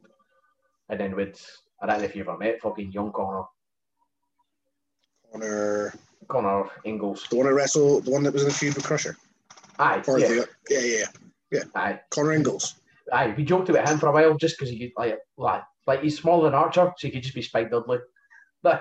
And 0.90 1.00
then 1.00 1.16
with 1.16 1.42
I 1.82 1.86
don't 1.88 2.00
know 2.00 2.06
if 2.06 2.16
you 2.16 2.22
ever 2.24 2.38
met 2.38 2.62
fucking 2.62 2.92
young 2.92 3.12
Connor, 3.14 3.44
Connor, 5.32 5.94
Connor 6.28 6.66
Ingalls. 6.86 7.26
the 7.30 7.36
one 7.38 7.46
that 7.48 7.54
wrestled, 7.54 8.06
the 8.06 8.12
one 8.12 8.24
that 8.24 8.34
was 8.34 8.44
in 8.44 8.50
the 8.50 8.54
feud 8.54 8.76
with 8.76 8.86
Crusher, 8.86 9.18
Aye, 9.80 10.04
yeah, 10.08 10.14
the, 10.28 10.48
yeah, 10.70 10.80
yeah, 10.80 11.06
yeah, 11.52 11.64
aye, 11.76 12.00
Connor 12.10 12.34
Ingalls. 12.34 12.76
aye. 13.12 13.34
We 13.36 13.44
joked 13.44 13.70
about 13.70 13.88
him 13.90 14.00
for 14.00 14.08
a 14.08 14.12
while 14.12 14.36
just 14.38 14.58
because 14.58 14.70
he 14.70 14.80
could 14.80 14.92
like 14.98 15.20
like 15.38 15.64
like 15.88 16.02
he's 16.02 16.18
smaller 16.20 16.46
than 16.46 16.54
Archer, 16.56 16.94
so 16.98 17.08
he 17.08 17.12
could 17.12 17.24
just 17.24 17.36
be 17.36 17.42
Spike 17.42 17.72
Dudley. 17.72 18.00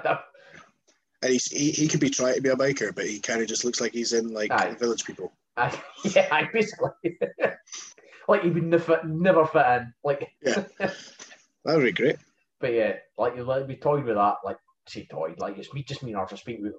And 1.25 1.31
he's, 1.33 1.47
he 1.47 1.71
he 1.71 1.87
could 1.87 2.01
be 2.01 2.11
trying 2.11 2.35
to 2.35 2.41
be 2.41 2.49
a 2.49 2.57
biker, 2.57 2.93
but 2.93 3.07
he 3.07 3.21
kind 3.21 3.41
of 3.41 3.47
just 3.47 3.65
looks 3.65 3.81
like 3.81 3.93
he's 3.93 4.13
in 4.13 4.35
like 4.35 4.51
Aye. 4.51 4.75
Village 4.75 5.05
People. 5.05 5.33
Aye, 5.57 5.81
yeah, 6.05 6.27
aye, 6.33 6.49
basically. 6.53 6.91
like 8.29 8.43
he 8.43 8.51
would 8.51 8.65
never 8.65 9.01
never 9.05 9.47
fit 9.47 9.67
in. 9.67 9.95
Like 10.03 10.29
yeah, 10.45 10.65
That 10.79 11.77
would 11.77 11.85
be 11.85 11.93
great. 11.93 12.17
But 12.61 12.73
yeah, 12.73 12.97
like 13.17 13.37
you 13.37 13.45
like 13.45 13.69
we 13.69 13.77
toyed 13.77 14.05
with 14.05 14.17
that, 14.17 14.37
like 14.45 14.57
say 14.89 15.07
toyed, 15.11 15.39
like 15.39 15.59
it's 15.59 15.73
me 15.73 15.83
just 15.83 16.03
me 16.03 16.11
and 16.13 16.19
Arthur 16.21 16.37
speak 16.37 16.61
with 16.61 16.75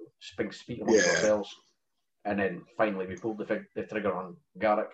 speak 0.54 0.80
Yeah. 0.86 1.00
ourselves. 1.00 1.54
And 2.24 2.38
then 2.38 2.62
finally 2.76 3.06
we 3.06 3.16
pulled 3.16 3.38
the 3.38 3.46
fig- 3.46 3.66
the 3.74 3.82
trigger 3.84 4.14
on 4.14 4.36
Garrick. 4.58 4.90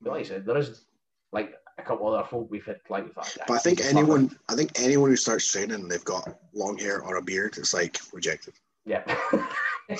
But 0.00 0.12
like 0.12 0.20
I 0.20 0.28
said, 0.28 0.46
there 0.46 0.56
is 0.56 0.86
like 1.32 1.54
a 1.78 1.82
couple 1.82 2.12
other 2.12 2.26
folk 2.26 2.48
we've 2.50 2.64
had 2.64 2.78
like 2.88 3.04
with 3.04 3.14
that. 3.14 3.36
But 3.48 3.54
I 3.54 3.58
think 3.58 3.80
anyone, 3.84 4.36
I 4.48 4.54
think 4.54 4.72
anyone 4.76 5.10
who 5.10 5.16
starts 5.16 5.50
training 5.50 5.74
and 5.74 5.90
they've 5.90 6.04
got 6.04 6.28
long 6.52 6.78
hair 6.78 7.02
or 7.02 7.16
a 7.16 7.22
beard, 7.22 7.56
it's 7.58 7.74
like 7.74 7.98
rejected. 8.12 8.54
Yeah. 8.86 9.02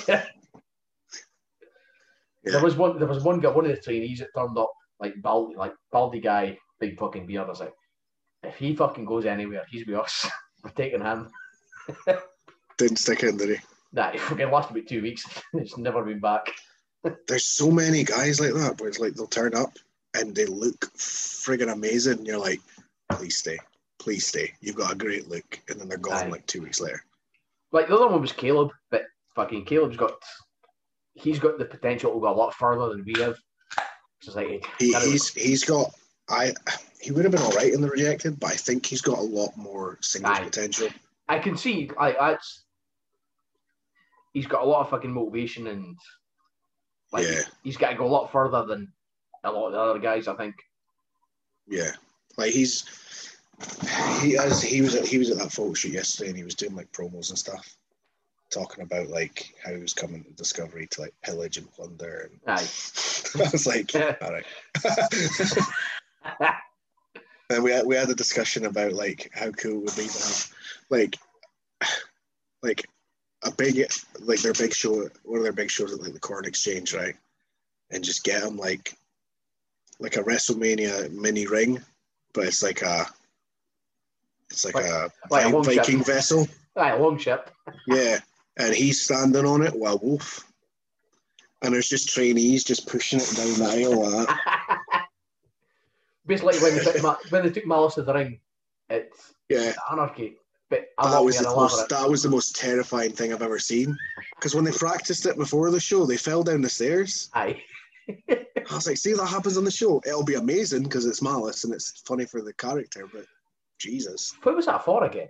Yeah. 0.07 0.23
There 2.43 2.61
was 2.63 2.75
one 2.75 2.99
there 2.99 3.07
was 3.07 3.23
one 3.23 3.39
guy, 3.39 3.49
one 3.49 3.65
of 3.65 3.71
the 3.75 3.81
trainees 3.81 4.19
that 4.19 4.29
turned 4.35 4.57
up, 4.57 4.71
like 4.99 5.19
baldy 5.23 5.55
like 5.55 5.73
baldy 5.91 6.19
guy, 6.19 6.57
big 6.79 6.99
fucking 6.99 7.25
beard. 7.25 7.45
I 7.47 7.49
was 7.49 7.59
like, 7.61 7.73
if 8.43 8.55
he 8.57 8.75
fucking 8.75 9.05
goes 9.05 9.25
anywhere, 9.25 9.65
he's 9.71 9.87
with 9.87 9.97
us. 9.97 10.27
We're 10.63 10.69
taking 10.71 11.01
him. 11.01 11.29
Didn't 12.77 12.97
stick 12.97 13.23
in, 13.23 13.37
did 13.37 13.49
he? 13.49 13.65
Nah, 13.93 14.11
he 14.11 14.17
fucking 14.17 14.51
lasted 14.51 14.75
about 14.75 14.87
two 14.87 15.01
weeks. 15.01 15.25
it's 15.53 15.77
never 15.77 16.03
been 16.03 16.19
back. 16.19 16.51
There's 17.27 17.45
so 17.45 17.71
many 17.71 18.03
guys 18.03 18.39
like 18.39 18.53
that 18.53 18.79
where 18.79 18.89
it's 18.89 18.99
like 18.99 19.13
they'll 19.13 19.27
turn 19.27 19.55
up 19.55 19.77
and 20.13 20.35
they 20.35 20.45
look 20.45 20.79
friggin' 20.97 21.71
amazing. 21.71 22.19
And 22.19 22.27
you're 22.27 22.37
like, 22.37 22.59
please 23.11 23.37
stay, 23.37 23.57
please 23.99 24.25
stay. 24.25 24.51
You've 24.61 24.75
got 24.75 24.91
a 24.91 24.95
great 24.95 25.29
look, 25.29 25.59
and 25.69 25.79
then 25.79 25.87
they're 25.87 25.97
gone 25.97 26.25
Aye. 26.25 26.29
like 26.29 26.45
two 26.47 26.61
weeks 26.61 26.81
later. 26.81 27.03
Like 27.71 27.87
the 27.87 27.95
other 27.95 28.07
one 28.07 28.21
was 28.21 28.31
Caleb, 28.31 28.71
but 28.91 29.03
fucking 29.35 29.65
Caleb's 29.65 29.97
got 29.97 30.13
he's 31.13 31.39
got 31.39 31.57
the 31.57 31.65
potential 31.65 32.13
to 32.13 32.19
go 32.19 32.29
a 32.29 32.35
lot 32.35 32.53
further 32.53 32.89
than 32.89 33.05
we 33.05 33.21
have. 33.21 33.37
It's 34.21 34.35
like 34.35 34.65
He, 34.79 34.93
he's 34.93 35.29
he's 35.29 35.63
got 35.63 35.91
I 36.29 36.53
he 36.99 37.11
would 37.11 37.25
have 37.25 37.31
been 37.31 37.41
all 37.41 37.51
right 37.51 37.73
in 37.73 37.81
the 37.81 37.89
rejected, 37.89 38.39
but 38.39 38.51
I 38.51 38.55
think 38.55 38.85
he's 38.85 39.01
got 39.01 39.19
a 39.19 39.21
lot 39.21 39.55
more 39.55 39.97
singles 40.01 40.39
Aye. 40.39 40.43
potential. 40.43 40.89
I 41.27 41.39
can 41.39 41.57
see 41.57 41.89
like 41.99 42.17
that's 42.19 42.63
he's 44.33 44.47
got 44.47 44.63
a 44.63 44.65
lot 44.65 44.81
of 44.81 44.89
fucking 44.89 45.11
motivation 45.11 45.67
and 45.67 45.97
like 47.11 47.25
Yeah. 47.25 47.41
he's 47.63 47.77
got 47.77 47.91
to 47.91 47.95
go 47.97 48.05
a 48.05 48.07
lot 48.07 48.31
further 48.31 48.65
than 48.65 48.91
a 49.43 49.51
lot 49.51 49.67
of 49.67 49.73
the 49.73 49.79
other 49.79 49.99
guys. 49.99 50.27
I 50.27 50.35
think. 50.35 50.55
Yeah, 51.67 51.91
like 52.37 52.51
he's 52.51 52.85
he 54.19 54.37
as 54.37 54.61
he 54.61 54.81
was 54.81 54.95
at 54.95 55.07
he 55.07 55.17
was 55.17 55.31
at 55.31 55.37
that 55.37 55.51
photo 55.51 55.73
shoot 55.73 55.93
yesterday, 55.93 56.29
and 56.29 56.37
he 56.37 56.43
was 56.43 56.55
doing 56.55 56.75
like 56.75 56.91
promos 56.91 57.29
and 57.29 57.37
stuff, 57.39 57.75
talking 58.51 58.83
about 58.83 59.07
like 59.07 59.53
how 59.63 59.71
he 59.73 59.81
was 59.81 59.93
coming 59.93 60.23
to 60.23 60.31
Discovery 60.31 60.87
to 60.87 61.01
like 61.01 61.13
pillage 61.23 61.57
and 61.57 61.71
plunder, 61.71 62.29
and 62.29 62.39
Aye. 62.47 62.53
I 63.45 63.49
was 63.51 63.65
like, 63.65 63.95
all 63.95 64.31
right. 64.31 64.45
and 67.49 67.63
we 67.63 67.71
had, 67.71 67.85
we 67.85 67.95
had 67.95 68.09
a 68.09 68.15
discussion 68.15 68.65
about 68.65 68.93
like 68.93 69.29
how 69.33 69.51
cool 69.51 69.71
it 69.79 69.85
would 69.85 69.95
be 69.95 70.07
to 70.07 70.23
have 70.23 70.51
like 70.89 71.15
like 72.63 72.87
a 73.43 73.51
big 73.51 73.77
like 74.19 74.41
their 74.41 74.53
big 74.53 74.73
show 74.73 75.07
one 75.23 75.37
of 75.37 75.43
their 75.43 75.51
big 75.53 75.69
shows 75.69 75.93
at 75.93 76.01
like 76.01 76.13
the 76.13 76.19
Corn 76.19 76.45
Exchange 76.45 76.93
right 76.93 77.15
and 77.91 78.03
just 78.03 78.23
get 78.23 78.41
them 78.41 78.57
like 78.57 78.93
like 79.99 80.17
a 80.17 80.23
WrestleMania 80.23 81.11
mini 81.11 81.45
ring 81.47 81.81
but 82.33 82.45
it's 82.45 82.63
like 82.63 82.81
a 82.81 83.05
it's 84.51 84.65
like, 84.65 84.75
Like- 84.75 84.85
a 84.85 85.11
like 85.29 85.45
a 85.45 85.63
ship. 85.63 85.75
Viking 85.85 86.03
vessel 86.03 86.47
Aye, 86.75 86.97
long 86.97 87.17
ship. 87.17 87.51
yeah 87.87 88.19
and 88.57 88.73
he's 88.73 89.01
standing 89.03 89.45
on 89.45 89.61
it 89.61 89.73
while 89.75 89.99
Wolf 90.01 90.43
and 91.61 91.73
there's 91.73 91.89
just 91.89 92.09
trainees 92.09 92.63
just 92.63 92.87
pushing 92.87 93.19
it 93.19 93.31
down 93.35 93.53
the 93.59 93.65
aisle 93.65 94.11
like. 94.25 94.29
Basically, 96.25 96.57
when 96.59 96.75
they 96.75 96.83
took 96.83 97.01
Ma- 97.03 97.17
when 97.29 97.43
they 97.43 97.51
took 97.51 97.65
Malice 97.65 97.95
to 97.95 98.03
the 98.03 98.13
ring, 98.13 98.39
it's 98.89 99.33
yeah 99.49 99.73
anarchy. 99.91 100.37
But 100.69 100.87
that 101.01 101.23
was 101.23 101.37
the 101.37 101.43
most 101.43 101.89
that 101.89 102.09
was 102.09 102.23
the 102.23 102.29
most 102.29 102.55
terrifying 102.55 103.11
thing 103.11 103.31
I've 103.31 103.43
ever 103.43 103.59
seen. 103.59 103.95
Because 104.35 104.55
when 104.55 104.63
they 104.65 104.71
practiced 104.71 105.25
it 105.25 105.37
before 105.37 105.69
the 105.69 105.79
show, 105.79 106.05
they 106.05 106.17
fell 106.17 106.43
down 106.43 106.61
the 106.61 106.69
stairs. 106.69 107.29
Aye. 107.33 107.61
I 108.07 108.75
was 108.75 108.87
like, 108.87 108.97
"See, 108.97 109.13
that 109.13 109.27
happens 109.27 109.57
on 109.57 109.63
the 109.63 109.71
show. 109.71 110.01
It'll 110.05 110.23
be 110.23 110.35
amazing 110.35 110.83
because 110.83 111.05
it's 111.05 111.21
malice 111.21 111.63
and 111.63 111.73
it's 111.73 112.01
funny 112.01 112.25
for 112.25 112.41
the 112.41 112.53
character." 112.53 113.07
But 113.11 113.25
Jesus, 113.77 114.33
What 114.41 114.55
was 114.55 114.65
that 114.65 114.83
for 114.83 115.03
again? 115.03 115.29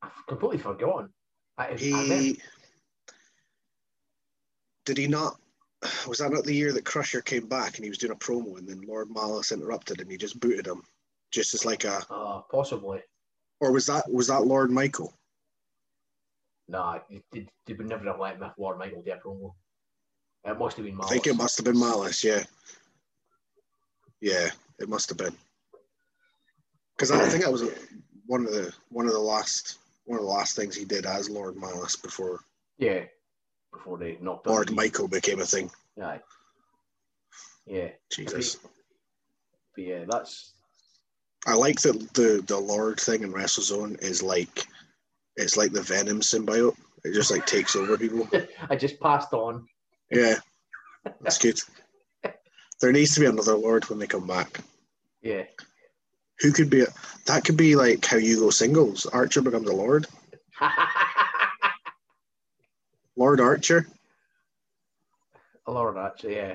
I've 0.00 0.26
completely 0.26 0.58
forgotten. 0.58 1.12
I, 1.58 1.68
I 1.68 1.76
he 1.76 2.40
did 4.86 4.96
he 4.96 5.06
not? 5.06 5.38
Was 6.06 6.18
that 6.18 6.30
not 6.30 6.44
the 6.44 6.54
year 6.54 6.72
that 6.72 6.84
Crusher 6.84 7.20
came 7.20 7.46
back 7.46 7.76
and 7.76 7.84
he 7.84 7.90
was 7.90 7.98
doing 7.98 8.12
a 8.12 8.16
promo 8.16 8.58
and 8.58 8.68
then 8.68 8.82
Lord 8.82 9.10
Malice 9.10 9.52
interrupted 9.52 10.00
and 10.00 10.10
he 10.10 10.16
just 10.16 10.38
booted 10.38 10.66
him, 10.66 10.82
just 11.32 11.54
as 11.54 11.64
like 11.64 11.84
a, 11.84 12.04
uh, 12.08 12.42
possibly. 12.50 13.00
or 13.60 13.72
was 13.72 13.86
that 13.86 14.10
was 14.10 14.28
that 14.28 14.46
Lord 14.46 14.70
Michael? 14.70 15.12
Nah, 16.68 17.00
they, 17.32 17.46
would 17.68 17.88
never 17.88 18.04
have 18.04 18.20
let 18.20 18.58
Lord 18.58 18.78
Michael 18.78 19.02
do 19.02 19.12
a 19.12 19.16
promo. 19.16 19.54
It 20.44 20.58
must 20.58 20.76
have 20.76 20.86
been 20.86 20.98
I 21.00 21.06
think 21.06 21.26
it 21.26 21.36
must 21.36 21.56
have 21.58 21.64
been 21.64 21.78
Malice, 21.78 22.22
yeah. 22.22 22.42
Yeah, 24.20 24.48
it 24.78 24.88
must 24.88 25.08
have 25.08 25.18
been. 25.18 25.36
Because 26.96 27.10
I 27.10 27.28
think 27.28 27.42
that 27.42 27.52
was 27.52 27.64
one 28.26 28.46
of 28.46 28.52
the 28.52 28.72
one 28.90 29.06
of 29.06 29.12
the 29.12 29.18
last 29.18 29.78
one 30.04 30.18
of 30.18 30.24
the 30.24 30.30
last 30.30 30.56
things 30.56 30.76
he 30.76 30.84
did 30.84 31.06
as 31.06 31.28
Lord 31.28 31.56
Malice 31.56 31.96
before 31.96 32.40
Yeah. 32.78 33.04
Before 33.72 33.98
they 33.98 34.18
knocked 34.20 34.46
Lord 34.46 34.72
Michael 34.72 35.08
became 35.08 35.40
a 35.40 35.46
thing. 35.46 35.70
Aye. 36.02 36.20
Yeah. 37.66 37.88
Jesus. 38.10 38.56
But 39.74 39.84
yeah, 39.84 40.04
that's 40.08 40.52
I 41.46 41.54
like 41.54 41.80
that 41.80 42.14
the 42.14 42.42
the 42.46 42.58
Lord 42.58 43.00
thing 43.00 43.22
in 43.22 43.32
WrestleZone 43.32 44.02
is 44.02 44.22
like 44.22 44.66
it's 45.36 45.56
like 45.56 45.72
the 45.72 45.82
Venom 45.82 46.20
symbiote. 46.20 46.76
It 47.04 47.14
just 47.14 47.30
like 47.30 47.46
takes 47.46 47.74
over 47.74 47.98
people. 47.98 48.28
I 48.70 48.76
just 48.76 49.00
passed 49.00 49.32
on. 49.32 49.66
Yeah, 50.10 50.36
that's 51.20 51.38
good. 51.38 51.58
There 52.80 52.92
needs 52.92 53.14
to 53.14 53.20
be 53.20 53.26
another 53.26 53.56
Lord 53.56 53.88
when 53.88 53.98
they 53.98 54.06
come 54.06 54.26
back. 54.26 54.60
Yeah. 55.22 55.44
Who 56.40 56.52
could 56.52 56.70
be 56.70 56.82
a, 56.82 56.86
that? 57.26 57.44
Could 57.44 57.56
be 57.56 57.76
like 57.76 58.04
how 58.04 58.18
you 58.18 58.40
go 58.40 58.50
singles. 58.50 59.06
Archer 59.06 59.42
becomes 59.42 59.68
a 59.68 59.74
Lord. 59.74 60.06
Lord 63.16 63.40
Archer, 63.40 63.86
Lord, 65.66 65.96
Archer, 65.96 66.30
yeah. 66.30 66.54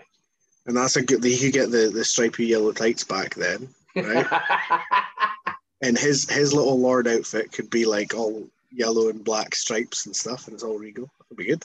and 0.66 0.76
that's 0.76 0.96
a 0.96 1.02
good. 1.02 1.24
He 1.24 1.38
could 1.38 1.54
get 1.54 1.72
the 1.72 1.90
the 1.90 2.04
stripy 2.04 2.46
yellow 2.46 2.72
tights 2.72 3.04
back 3.04 3.36
then, 3.36 3.70
right? 3.96 4.26
and 5.82 5.98
his 5.98 6.30
his 6.30 6.54
little 6.54 6.80
Lord 6.80 7.08
outfit 7.08 7.52
could 7.52 7.70
be 7.70 7.86
like 7.86 8.14
all 8.14 8.48
yellow 8.72 9.10
and 9.10 9.24
black 9.24 9.56
stripes 9.56 10.06
and 10.06 10.16
stuff, 10.16 10.48
and 10.48 10.54
it's 10.54 10.64
all 10.64 10.78
regal. 10.78 11.10
That'd 11.20 11.38
be 11.38 11.46
good. 11.46 11.64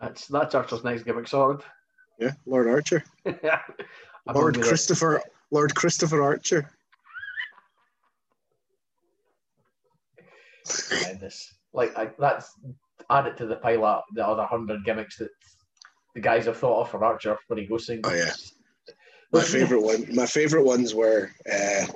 that's 0.00 0.26
that's 0.26 0.54
Archer's 0.54 0.84
nice 0.84 1.02
gimmick 1.02 1.28
sorted. 1.28 1.64
Yeah, 2.18 2.32
Lord 2.46 2.68
Archer, 2.68 3.04
Lord 4.26 4.60
Christopher, 4.60 5.22
Lord 5.50 5.74
Christopher 5.74 6.22
Archer. 6.22 6.70
like. 10.92 11.22
Like 11.74 11.96
I, 11.98 12.10
that's 12.18 12.54
add 13.10 13.26
it 13.26 13.36
to 13.38 13.46
the 13.46 13.56
pile 13.56 13.84
of 13.84 14.02
the 14.14 14.26
other 14.26 14.44
hundred 14.44 14.84
gimmicks 14.84 15.18
that 15.18 15.30
the 16.14 16.20
guys 16.20 16.46
have 16.46 16.56
thought 16.56 16.82
of 16.82 16.90
for 16.90 17.04
Archer 17.04 17.38
when 17.48 17.58
he 17.58 17.66
goes 17.66 17.86
single. 17.86 18.10
Oh, 18.10 18.14
yeah. 18.14 18.32
My 19.32 19.42
favorite 19.42 19.82
one. 19.82 20.14
My 20.14 20.26
favorite 20.26 20.64
ones 20.64 20.94
were 20.94 21.30
uh, 21.52 21.86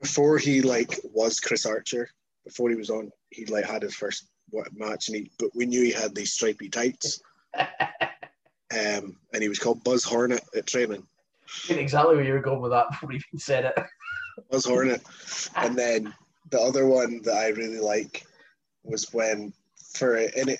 before 0.00 0.38
he 0.38 0.62
like 0.62 0.98
was 1.12 1.38
Chris 1.38 1.66
Archer. 1.66 2.08
Before 2.44 2.70
he 2.70 2.76
was 2.76 2.90
on, 2.90 3.10
he 3.30 3.44
like 3.46 3.66
had 3.66 3.82
his 3.82 3.94
first 3.94 4.28
what, 4.50 4.68
match, 4.74 5.08
and 5.08 5.16
he 5.16 5.30
but 5.38 5.50
we 5.54 5.66
knew 5.66 5.82
he 5.82 5.92
had 5.92 6.14
these 6.14 6.32
stripy 6.32 6.68
tights. 6.68 7.20
Um, 8.72 9.16
and 9.32 9.42
he 9.42 9.48
was 9.48 9.60
called 9.60 9.84
Buzz 9.84 10.02
Hornet 10.02 10.42
at 10.56 10.66
training. 10.66 11.06
exactly 11.70 12.16
where 12.16 12.24
you 12.24 12.32
were 12.32 12.40
going 12.40 12.60
with 12.60 12.72
that 12.72 12.88
before 12.90 13.12
you 13.12 13.20
even 13.28 13.38
said 13.38 13.66
it. 13.66 13.78
Buzz 14.50 14.64
Hornet. 14.64 15.02
And 15.54 15.76
then 15.76 16.12
the 16.50 16.60
other 16.60 16.86
one 16.86 17.22
that 17.22 17.36
I 17.36 17.48
really 17.48 17.78
like 17.78 18.26
was 18.86 19.12
when, 19.12 19.52
for 19.94 20.16
any, 20.16 20.56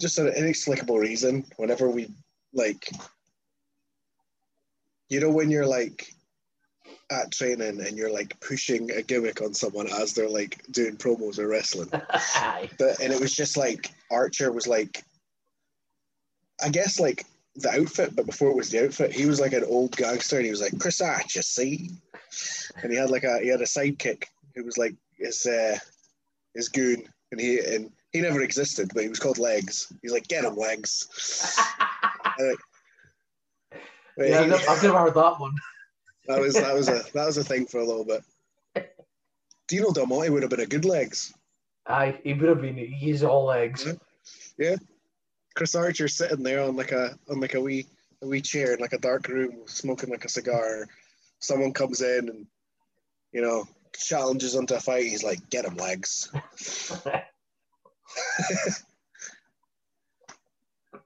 just 0.00 0.18
an 0.18 0.28
inexplicable 0.28 0.98
reason, 0.98 1.44
whenever 1.56 1.88
we 1.88 2.08
like, 2.52 2.88
you 5.08 5.20
know, 5.20 5.30
when 5.30 5.50
you're 5.50 5.66
like 5.66 6.12
at 7.10 7.30
training 7.30 7.80
and 7.84 7.96
you're 7.96 8.12
like 8.12 8.38
pushing 8.40 8.90
a 8.90 9.02
gimmick 9.02 9.42
on 9.42 9.54
someone 9.54 9.86
as 9.92 10.14
they're 10.14 10.28
like 10.28 10.62
doing 10.70 10.96
promos 10.96 11.38
or 11.38 11.48
wrestling. 11.48 11.90
But, 12.78 13.00
and 13.00 13.12
it 13.12 13.20
was 13.20 13.34
just 13.34 13.56
like 13.56 13.90
Archer 14.10 14.52
was 14.52 14.66
like, 14.66 15.04
I 16.62 16.68
guess 16.68 16.98
like 16.98 17.24
the 17.56 17.70
outfit, 17.70 18.16
but 18.16 18.26
before 18.26 18.50
it 18.50 18.56
was 18.56 18.70
the 18.70 18.84
outfit, 18.84 19.12
he 19.12 19.26
was 19.26 19.40
like 19.40 19.52
an 19.52 19.64
old 19.64 19.96
gangster, 19.96 20.36
and 20.36 20.44
he 20.44 20.50
was 20.50 20.60
like 20.60 20.78
Chris 20.78 21.00
Archer, 21.00 21.42
see, 21.42 21.90
and 22.82 22.92
he 22.92 22.98
had 22.98 23.10
like 23.10 23.24
a 23.24 23.40
he 23.40 23.48
had 23.48 23.60
a 23.60 23.64
sidekick 23.64 24.24
who 24.54 24.64
was 24.64 24.78
like 24.78 24.94
his 25.18 25.44
uh, 25.46 25.76
his 26.54 26.68
goon, 26.68 27.04
and 27.32 27.40
he 27.40 27.58
and 27.58 27.90
he 28.12 28.20
never 28.20 28.42
existed, 28.42 28.90
but 28.94 29.02
he 29.02 29.08
was 29.08 29.18
called 29.18 29.38
Legs. 29.38 29.92
He's 30.02 30.12
like 30.12 30.28
get 30.28 30.44
him 30.44 30.56
Legs. 30.56 31.58
And, 32.38 32.56
like, 34.16 34.30
yeah, 34.30 34.38
I've 34.38 34.44
he- 34.44 34.50
never, 34.50 34.70
I've 34.70 34.82
never 34.82 34.98
heard 34.98 35.14
that 35.14 35.38
one. 35.38 35.52
that 36.28 36.40
was 36.40 36.54
that 36.54 36.74
was 36.74 36.88
a 36.88 37.02
that 37.12 37.26
was 37.26 37.36
a 37.36 37.44
thing 37.44 37.66
for 37.66 37.78
a 37.78 37.84
little 37.84 38.06
bit. 38.06 38.22
Dino 39.68 39.92
Del 39.92 40.06
Monte 40.06 40.30
would 40.30 40.42
have 40.42 40.50
been 40.50 40.60
a 40.60 40.66
good 40.66 40.86
Legs. 40.86 41.34
Aye, 41.86 42.18
he 42.24 42.32
would 42.32 42.48
have 42.48 42.62
been. 42.62 42.76
He's 42.76 43.22
all 43.22 43.44
legs. 43.44 43.86
Yeah. 44.56 44.76
Chris 45.54 45.74
Archer 45.74 46.08
sitting 46.08 46.42
there 46.42 46.62
on 46.62 46.76
like 46.76 46.92
a 46.92 47.18
on 47.28 47.40
like 47.40 47.54
a 47.54 47.60
wee 47.60 47.86
a 48.22 48.26
wee 48.26 48.40
chair 48.40 48.72
in 48.72 48.80
like 48.80 48.92
a 48.92 48.98
dark 48.98 49.28
room 49.28 49.62
smoking 49.66 50.10
like 50.10 50.24
a 50.24 50.30
cigar. 50.30 50.86
Someone 51.40 51.72
comes 51.72 52.00
in 52.00 52.28
and 52.28 52.46
you 53.32 53.42
know 53.42 53.66
challenges 53.96 54.54
him 54.54 54.66
to 54.66 54.76
a 54.76 54.80
fight. 54.80 55.04
He's 55.04 55.24
like, 55.24 55.48
"Get 55.50 55.64
him 55.64 55.76
legs." 55.76 56.30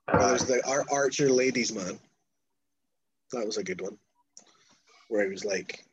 Or 0.08 0.20
there's 0.20 0.44
the 0.44 0.64
Ar- 0.66 0.86
Archer 0.90 1.28
ladies 1.30 1.72
man. 1.72 1.98
That 3.32 3.46
was 3.46 3.56
a 3.56 3.64
good 3.64 3.80
one. 3.80 3.98
Where 5.08 5.24
he 5.24 5.30
was 5.30 5.44
like, 5.44 5.84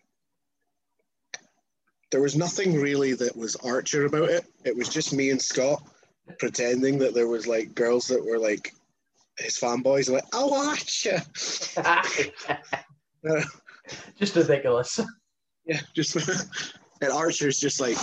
there 2.11 2.21
was 2.21 2.35
nothing 2.35 2.79
really 2.79 3.13
that 3.15 3.35
was 3.35 3.55
Archer 3.57 4.05
about 4.05 4.29
it. 4.29 4.45
It 4.63 4.75
was 4.75 4.87
just 4.87 5.13
me 5.13 5.31
and 5.31 5.41
Scott 5.41 5.83
pretending 6.37 6.99
that 6.99 7.13
there 7.13 7.27
was 7.27 7.47
like 7.47 7.75
girls 7.75 8.07
that 8.07 8.23
were 8.23 8.37
like 8.37 8.73
his 9.39 9.57
fanboys 9.57 10.09
like, 10.09 10.25
oh 10.33 10.69
Archer. 10.69 11.21
Uh, 13.25 13.41
just 14.19 14.35
ridiculous. 14.35 14.99
Yeah, 15.65 15.79
just 15.95 16.17
and 17.03 17.11
Archer's 17.11 17.59
just 17.59 17.79
like 17.81 17.97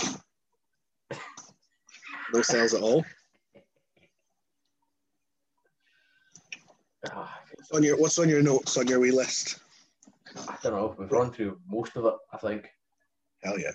no 2.33 2.41
sales 2.41 2.73
at 2.73 2.81
all. 2.81 3.03
Ah, 7.11 7.39
On 7.73 7.81
your 7.83 7.97
what's 7.97 8.19
on 8.19 8.29
your 8.29 8.43
notes 8.43 8.77
on 8.77 8.87
your 8.87 8.99
wee 8.99 9.11
list? 9.11 9.59
I 10.47 10.55
don't 10.61 10.73
know. 10.73 10.95
We've 10.97 11.11
run 11.11 11.31
through 11.31 11.59
most 11.67 11.95
of 11.97 12.05
it. 12.05 12.13
I 12.31 12.37
think. 12.37 12.69
Hell 13.43 13.59
yeah. 13.59 13.71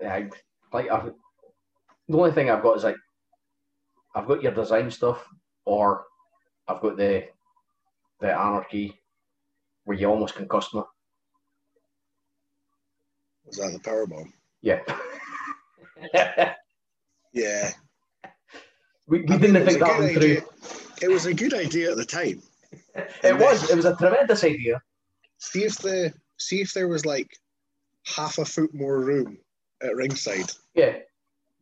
Yeah, 0.00 0.14
I, 0.14 0.30
like 0.72 0.90
I've, 0.90 1.12
the 2.08 2.18
only 2.18 2.32
thing 2.32 2.50
I've 2.50 2.62
got 2.62 2.76
is 2.76 2.84
like 2.84 2.96
I've 4.14 4.28
got 4.28 4.42
your 4.42 4.52
design 4.52 4.90
stuff, 4.90 5.26
or 5.64 6.04
I've 6.68 6.82
got 6.82 6.96
the 6.98 7.24
the 8.20 8.28
anarchy 8.30 9.00
where 9.84 9.96
you 9.96 10.06
almost 10.06 10.34
concussed 10.34 10.74
me. 10.74 10.82
Was 13.46 13.56
that 13.56 13.72
the 13.72 13.80
power 13.80 14.06
bomb? 14.06 14.32
Yeah. 14.62 14.80
Yeah. 17.32 17.70
we 19.06 19.20
we 19.22 19.34
I 19.34 19.38
didn't 19.38 19.64
was 19.64 19.68
think 19.68 19.78
that 19.80 19.98
one 19.98 20.08
through. 20.08 20.16
idea. 20.22 20.42
It 21.00 21.08
was 21.08 21.26
a 21.26 21.34
good 21.34 21.54
idea 21.54 21.90
at 21.92 21.96
the 21.96 22.04
time. 22.04 22.42
It 23.22 23.38
was. 23.38 23.70
It 23.70 23.76
was 23.76 23.84
a 23.84 23.94
tremendous 23.96 24.42
idea. 24.44 24.82
See 25.38 25.64
if 25.64 25.78
the 25.78 26.12
see 26.38 26.60
if 26.60 26.72
there 26.72 26.88
was 26.88 27.06
like 27.06 27.30
half 28.04 28.38
a 28.38 28.44
foot 28.44 28.74
more 28.74 29.00
room 29.00 29.38
at 29.82 29.94
ringside. 29.94 30.50
Yeah. 30.74 30.96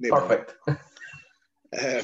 know. 0.01 0.11
Perfect. 0.15 0.55
Um, 1.79 2.01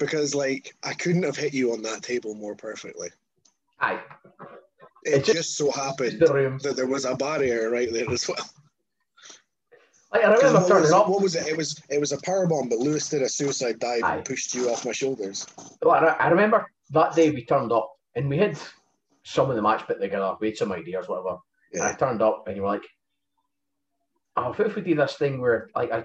because 0.00 0.34
like 0.34 0.74
I 0.82 0.92
couldn't 0.94 1.22
have 1.22 1.36
hit 1.36 1.54
you 1.54 1.72
on 1.72 1.82
that 1.82 2.02
table 2.02 2.34
more 2.34 2.56
perfectly. 2.56 3.10
Aye. 3.80 4.00
It 5.04 5.14
It 5.14 5.24
just- 5.24 5.36
just 5.38 5.56
so 5.56 5.70
happened 5.70 6.18
The 6.18 6.58
that 6.64 6.74
there 6.74 6.88
was 6.88 7.04
a 7.04 7.14
barrier 7.14 7.70
right 7.70 7.92
there 7.92 8.10
as 8.10 8.26
well. 8.28 8.44
I 10.24 10.32
remember 10.34 10.60
What 10.60 10.68
turning 10.68 10.82
was, 10.82 10.92
up. 10.92 11.08
what 11.08 11.22
was 11.22 11.34
it? 11.36 11.46
It 11.46 11.56
was 11.56 11.80
it 11.90 11.98
was 12.00 12.12
a 12.12 12.20
power 12.22 12.46
bomb, 12.46 12.68
but 12.68 12.78
Lewis 12.78 13.08
did 13.08 13.22
a 13.22 13.28
suicide 13.28 13.78
dive 13.78 14.02
Aye. 14.04 14.16
and 14.16 14.24
pushed 14.24 14.54
you 14.54 14.70
off 14.70 14.84
my 14.84 14.92
shoulders. 14.92 15.46
Well, 15.82 15.94
I, 15.94 16.08
I 16.08 16.28
remember 16.28 16.70
that 16.90 17.14
day 17.14 17.30
we 17.30 17.44
turned 17.44 17.72
up 17.72 17.90
and 18.14 18.28
we 18.28 18.38
had 18.38 18.58
some 19.24 19.50
of 19.50 19.56
the 19.56 19.62
match 19.62 19.86
put 19.86 20.00
together. 20.00 20.34
We 20.40 20.48
had 20.48 20.56
some 20.56 20.72
ideas, 20.72 21.08
whatever. 21.08 21.38
And 21.72 21.82
I 21.82 21.94
turned 21.94 22.22
up 22.22 22.44
and 22.46 22.56
you 22.56 22.62
were 22.62 22.68
like, 22.68 22.84
"Oh, 24.36 24.50
what 24.52 24.60
if 24.66 24.76
we 24.76 24.82
do 24.82 24.94
this 24.94 25.14
thing 25.14 25.40
where 25.40 25.68
like 25.74 25.90
I 25.92 26.04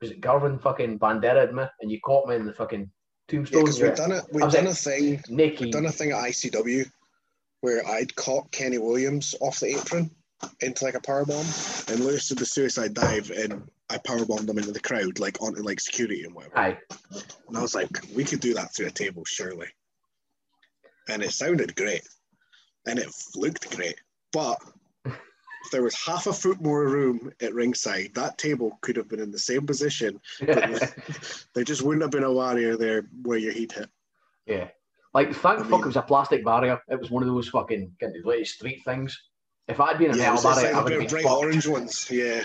was 0.00 0.10
it 0.10 0.20
Garvin 0.20 0.58
fucking 0.58 0.98
Bandera 0.98 1.52
me 1.52 1.64
and 1.80 1.90
you 1.90 2.00
caught 2.00 2.28
me 2.28 2.36
in 2.36 2.46
the 2.46 2.52
fucking 2.52 2.90
tombstone? 3.28 3.62
because 3.64 3.78
You're 3.78 3.88
we've 3.88 3.96
done 3.98 4.12
it. 4.12 4.24
We've 4.32 4.50
done 4.50 4.64
like- 4.64 4.72
a 4.72 4.74
thing. 4.74 5.22
naked. 5.28 5.60
We've 5.60 5.72
done 5.72 5.86
a 5.86 5.92
thing 5.92 6.12
at 6.12 6.18
ICW 6.22 6.88
where 7.62 7.86
I'd 7.86 8.14
caught 8.14 8.52
Kenny 8.52 8.78
Williams 8.78 9.34
off 9.40 9.58
the 9.60 9.76
apron 9.76 10.10
into 10.60 10.84
like 10.84 10.94
a 10.94 11.00
power 11.00 11.24
bomb, 11.24 11.46
and 11.88 12.00
Lewis 12.00 12.28
did 12.28 12.38
the 12.38 12.46
suicide 12.46 12.94
dive, 12.94 13.30
and 13.30 13.68
I 13.90 13.98
power 13.98 14.24
bombed 14.24 14.48
him 14.48 14.58
into 14.58 14.72
the 14.72 14.80
crowd, 14.80 15.18
like 15.18 15.40
onto 15.40 15.62
like 15.62 15.80
security 15.80 16.24
and 16.24 16.34
whatever. 16.34 16.58
Aye. 16.58 16.78
And 17.48 17.56
I 17.56 17.62
was 17.62 17.74
like, 17.74 17.90
we 18.14 18.24
could 18.24 18.40
do 18.40 18.54
that 18.54 18.74
through 18.74 18.86
a 18.86 18.90
table, 18.90 19.24
surely. 19.24 19.68
And 21.08 21.22
it 21.22 21.30
sounded 21.32 21.76
great, 21.76 22.06
and 22.86 22.98
it 22.98 23.08
looked 23.34 23.74
great, 23.74 23.96
but. 24.32 24.58
If 25.64 25.72
there 25.72 25.82
was 25.82 25.96
half 25.96 26.28
a 26.28 26.32
foot 26.32 26.60
more 26.60 26.86
room 26.86 27.32
at 27.42 27.52
ringside, 27.52 28.12
that 28.14 28.38
table 28.38 28.78
could 28.82 28.94
have 28.94 29.08
been 29.08 29.18
in 29.18 29.32
the 29.32 29.38
same 29.40 29.66
position. 29.66 30.20
But 30.38 30.94
there 31.56 31.64
just 31.64 31.82
wouldn't 31.82 32.02
have 32.04 32.12
been 32.12 32.22
a 32.22 32.32
warrior 32.32 32.76
there 32.76 33.08
where 33.22 33.38
your 33.38 33.52
heat 33.52 33.72
hit. 33.72 33.90
yeah. 34.46 34.68
Like 35.12 35.34
thank 35.34 35.58
I 35.58 35.62
fuck 35.64 35.70
mean- 35.70 35.80
it 35.80 35.86
was 35.86 35.96
a 35.96 36.02
plastic 36.02 36.44
barrier. 36.44 36.80
It 36.88 37.00
was 37.00 37.10
one 37.10 37.24
of 37.24 37.28
those 37.28 37.48
fucking 37.48 37.90
kind 38.00 38.14
of 38.16 38.24
latest 38.24 38.54
street 38.54 38.82
things. 38.84 39.20
If 39.68 39.80
I'd 39.80 39.98
been 39.98 40.12
a 40.12 40.16
Yeah, 40.16 40.32
metal 40.32 40.48
I 40.48 40.54
would 40.54 40.64
have 40.64 40.84
bright 40.86 41.10
been 41.10 41.22
fucked. 41.22 41.42
orange 41.42 41.66
ones. 41.66 42.08
Yeah. 42.10 42.44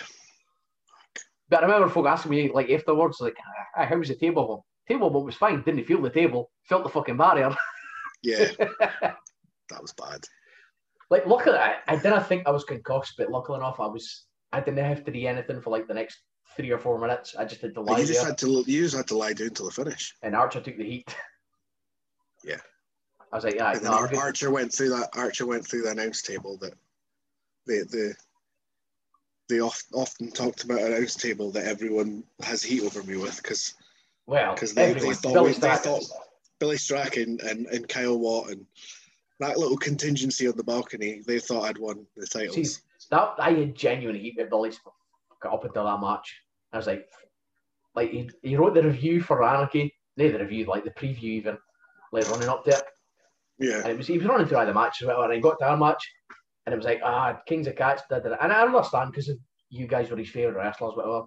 But 1.50 1.64
I 1.64 1.68
remember 1.68 1.90
folk 1.90 2.08
asking 2.08 2.32
me 2.32 2.52
like 2.52 2.70
afterwards, 2.70 3.20
like, 3.20 3.36
"Ah, 3.78 3.86
"How 3.86 3.98
was 3.98 4.08
the 4.08 4.16
table 4.16 4.48
bomb?" 4.48 4.62
Table 4.88 5.10
bomb 5.10 5.26
was 5.26 5.36
fine. 5.36 5.62
Didn't 5.64 5.84
feel 5.86 6.02
the 6.02 6.10
table. 6.10 6.50
Felt 6.64 6.84
the 6.84 6.90
fucking 6.90 7.18
barrier. 7.18 7.54
Yeah. 8.24 8.52
that 8.60 9.82
was 9.82 9.94
bad. 9.94 10.22
like 11.10 11.26
luckily 11.26 11.58
I, 11.58 11.78
I 11.88 11.96
didn't 11.96 12.24
think 12.28 12.48
I 12.48 12.52
was 12.52 12.64
concussed, 12.64 13.16
but 13.18 13.30
luckily 13.32 13.58
enough 13.58 13.80
I 13.80 13.88
was 13.88 14.26
I 14.54 14.60
didn't 14.62 14.86
have 14.86 15.04
to 15.06 15.12
do 15.12 15.26
anything 15.28 15.60
for 15.62 15.70
like 15.72 15.88
the 15.88 15.94
next 15.94 16.20
three 16.56 16.72
or 16.72 16.78
four 16.78 17.00
minutes. 17.00 17.36
I 17.36 17.46
just 17.46 17.62
had 17.62 17.74
to 17.76 17.82
lie 17.82 18.00
you 18.00 18.06
just 18.06 18.20
there, 18.20 18.30
had 18.30 18.38
to 18.40 18.64
you 18.68 18.84
just 18.84 18.96
had 18.96 19.08
to 19.08 19.18
lie 19.18 19.34
down 19.34 19.50
till 19.52 19.66
the 19.66 19.72
finish. 19.72 20.16
and 20.22 20.36
Archer 20.36 20.62
took 20.62 20.78
the 20.78 20.84
heat. 20.84 21.16
Yeah. 22.44 22.58
I 23.32 23.36
was 23.38 23.44
like, 23.46 23.56
yeah, 23.56 23.72
And 23.72 23.84
no, 23.84 23.92
Ar- 23.92 24.16
Archer 24.18 24.52
went 24.52 24.74
through 24.74 24.90
that. 24.90 25.10
Archer 25.16 25.46
went 25.46 25.66
through 25.66 25.84
the 25.84 25.92
announce 25.92 26.22
table 26.22 26.58
that 26.58 26.74
the 27.66 27.86
the 27.90 28.16
they 29.50 29.60
oft, 29.60 29.86
often 29.94 30.32
talked 30.32 30.64
about 30.64 30.80
announce 30.82 31.16
table 31.16 31.52
that 31.52 31.66
everyone 31.66 32.24
has 32.42 32.64
heat 32.64 32.84
over 32.84 33.04
me 33.04 33.18
with 33.18 33.36
because 33.42 33.74
well, 34.26 34.56
'cause 34.56 34.74
they- 34.74 34.94
they 34.94 35.14
thought 35.14 35.34
Billy 35.34 35.52
they 35.52 35.58
Strachan. 35.58 35.84
thought- 35.84 36.04
Billy 36.60 36.78
Strachan 36.78 37.40
and, 37.44 37.66
and 37.68 37.90
Kyle 37.90 38.18
Watt 38.20 38.52
and 38.52 38.66
that 39.40 39.58
little 39.58 39.76
contingency 39.78 40.48
on 40.48 40.56
the 40.56 40.64
balcony, 40.64 41.22
they 41.26 41.40
thought 41.40 41.64
I'd 41.64 41.80
won 41.80 42.06
the 42.16 42.28
titles. 42.28 42.76
See, 42.76 42.82
that 43.10 43.34
I 43.40 43.52
had 43.52 43.76
genuine 43.76 44.16
heat 44.16 44.36
with 44.38 44.50
Billy 44.52 44.72
got 45.42 45.54
up 45.54 45.66
until 45.66 45.86
that 45.86 46.00
match. 46.00 46.40
I 46.72 46.78
was 46.78 46.86
like, 46.88 47.10
like 47.96 48.12
he, 48.12 48.30
he 48.44 48.56
wrote 48.56 48.76
the 48.76 48.84
review 48.84 49.22
for 49.24 49.44
Anarchy, 49.44 49.94
no, 50.18 50.32
the 50.32 50.38
review, 50.40 50.66
like 50.66 50.84
the 50.84 50.92
preview 50.92 51.24
even, 51.24 51.58
like 52.12 52.30
running 52.30 52.48
up 52.48 52.66
it. 52.68 52.82
yeah, 53.58 53.80
And 53.80 53.88
it 53.88 53.98
was 53.98 54.08
he 54.08 54.18
was 54.20 54.28
running 54.28 54.46
through 54.48 54.64
the 54.66 54.74
match 54.74 55.02
as 55.02 55.08
well, 55.08 55.24
and 55.24 55.34
he 55.34 55.40
got 55.40 55.58
to 55.60 55.66
our 55.66 55.76
match, 55.78 56.08
and 56.66 56.74
it 56.74 56.76
was 56.76 56.86
like, 56.86 57.02
ah, 57.04 57.40
Kings 57.48 57.68
of 57.68 57.76
Cats, 57.76 58.04
da, 58.10 58.20
da. 58.20 58.36
and 58.42 58.52
I 58.52 58.62
understand 58.62 59.12
because 59.12 59.32
you 59.70 59.88
guys 59.88 60.10
were 60.10 60.18
his 60.18 60.30
favourite 60.30 60.58
wrestlers, 60.58 60.96
whatever. 60.96 61.24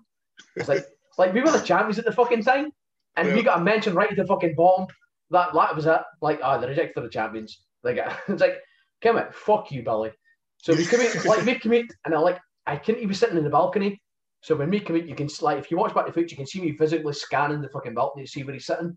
It's 0.56 0.69
like, 0.69 0.78
it's 0.78 1.19
like 1.19 1.32
we 1.32 1.40
were 1.40 1.51
the 1.51 1.61
champions 1.61 1.98
at 1.98 2.05
the 2.05 2.12
fucking 2.12 2.43
time, 2.43 2.70
and 3.16 3.28
Yeah. 3.28 3.35
we 3.35 3.43
got 3.43 3.61
a 3.61 3.65
mention 3.65 3.94
right 3.94 4.11
at 4.11 4.16
the 4.16 4.27
fucking 4.27 4.55
bottom. 4.55 4.86
That 5.31 5.52
that 5.55 5.74
was 5.74 5.86
it. 5.86 6.01
Like, 6.20 6.40
ah, 6.43 6.59
the 6.59 6.69
rejected 6.69 7.02
the 7.02 7.09
champions. 7.09 7.62
Like, 7.82 7.98
it's 8.28 8.40
like, 8.40 8.59
come 9.02 9.16
on, 9.16 9.27
fuck 9.32 9.70
you, 9.73 9.82
Billy. 9.82 10.12
So 10.59 10.74
we 10.74 10.85
come 10.86 11.01
in, 11.01 11.12
like, 11.24 11.44
we 11.44 11.59
come 11.59 11.73
in, 11.73 11.89
and 12.05 12.15
I 12.15 12.19
like, 12.19 12.39
I 12.66 12.77
couldn't 12.77 13.02
even 13.02 13.15
sitting 13.15 13.36
in 13.36 13.44
the 13.44 13.51
balcony. 13.51 14.01
So 14.43 14.55
when 14.55 14.70
we 14.70 14.78
come 14.81 14.97
in, 14.97 15.09
you 15.09 15.15
can 15.15 15.28
like, 15.40 15.59
if 15.59 15.70
you 15.70 15.78
watch 15.78 15.94
back 15.94 16.06
the 16.06 16.12
footage, 16.12 16.31
you 16.31 16.36
can 16.36 16.47
see 16.47 16.61
me 16.61 16.77
physically 16.77 17.15
scanning 17.15 17.62
the 17.62 17.69
fucking 17.70 17.94
balcony 17.94 18.27
to 18.27 18.31
see 18.31 18.43
where 18.44 18.52
he's 18.52 18.66
sitting. 18.66 18.97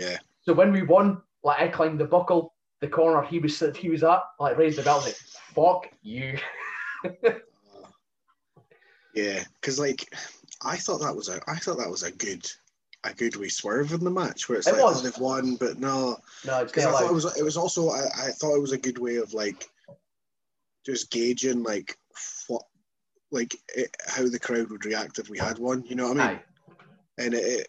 Yeah. 0.00 0.16
So 0.40 0.54
when 0.54 0.72
we 0.72 0.82
won, 0.82 1.20
like, 1.44 1.60
I 1.60 1.68
climbed 1.68 2.00
the 2.00 2.06
buckle, 2.06 2.54
the 2.80 2.88
corner 2.88 3.22
he 3.22 3.38
was 3.38 3.62
he 3.76 3.88
was 3.88 4.02
at, 4.02 4.20
like, 4.38 4.58
raised 4.58 4.78
the 4.78 4.82
belt, 4.82 5.04
like, 5.04 5.16
fuck 5.54 5.88
you. 6.02 6.38
yeah. 9.14 9.42
Because 9.60 9.78
like 9.78 10.12
I 10.62 10.76
thought 10.76 11.00
that 11.00 11.14
was 11.16 11.28
a 11.28 11.40
I 11.46 11.56
thought 11.56 11.78
that 11.78 11.90
was 11.90 12.02
a 12.02 12.12
good 12.12 12.46
a 13.04 13.14
good 13.14 13.36
wee 13.36 13.48
swerve 13.48 13.92
in 13.92 14.02
the 14.02 14.10
match 14.10 14.48
where 14.48 14.58
it's 14.58 14.66
It 14.66 14.72
like 14.72 14.80
oh, 14.82 14.86
was. 14.86 15.00
oh, 15.00 15.02
they've 15.04 15.18
won, 15.18 15.56
but 15.56 15.78
no, 15.78 16.16
No, 16.44 16.64
because 16.64 16.84
I 16.84 16.90
thought 16.90 17.02
like, 17.02 17.10
it 17.10 17.14
was 17.14 17.38
it 17.38 17.42
was 17.44 17.56
also 17.56 17.90
I, 17.90 18.04
I 18.18 18.30
thought 18.32 18.56
it 18.56 18.60
was 18.62 18.72
a 18.72 18.78
good 18.78 18.98
way 18.98 19.16
of 19.16 19.32
like 19.32 19.66
just 20.84 21.10
gauging 21.10 21.62
like 21.62 21.96
what 22.48 22.62
like 23.30 23.54
it, 23.74 23.94
how 24.06 24.28
the 24.28 24.38
crowd 24.38 24.70
would 24.70 24.84
react 24.84 25.18
if 25.18 25.28
we 25.28 25.38
had 25.38 25.58
one. 25.58 25.84
You 25.86 25.96
know 25.96 26.08
what 26.08 26.20
I 26.20 26.28
mean? 26.28 26.36
aye. 26.38 26.42
and 27.18 27.34
it, 27.34 27.44
it 27.44 27.68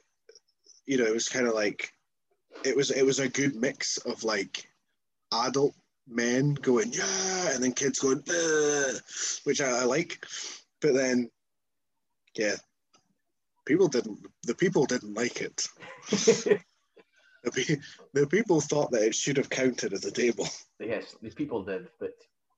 you 0.86 0.98
know 0.98 1.06
it 1.06 1.14
was 1.14 1.30
kind 1.30 1.48
of 1.48 1.54
like 1.54 1.92
it 2.64 2.76
was 2.76 2.92
it 2.92 3.06
was 3.06 3.20
a 3.20 3.30
good 3.30 3.56
mix 3.56 3.98
of 3.98 4.24
like 4.24 4.68
adult 5.34 5.74
men 6.08 6.54
going 6.54 6.92
yeah 6.94 7.52
and 7.52 7.64
then 7.64 7.74
kids 7.74 8.00
going 8.00 8.24
Ugh, 8.30 8.96
which 9.44 9.62
I, 9.62 9.82
I 9.82 9.84
like. 9.84 10.26
But 10.82 10.94
then 10.94 11.30
yeah 12.36 12.56
people 13.66 13.88
didn't 13.88 14.20
the 14.44 14.56
people 14.56 14.86
didn't 14.86 15.14
like 15.14 15.42
it. 15.42 15.68
The, 17.44 17.52
pe- 17.52 17.78
the 18.14 18.28
people 18.28 18.60
thought 18.60 18.92
that 18.92 19.04
it 19.04 19.16
should 19.16 19.38
have 19.38 19.50
counted 19.50 19.94
as 19.94 20.04
a 20.04 20.12
table. 20.12 20.48
Yes, 20.82 21.16
these 21.22 21.36
people 21.36 21.64
did, 21.64 21.88
but 21.98 22.12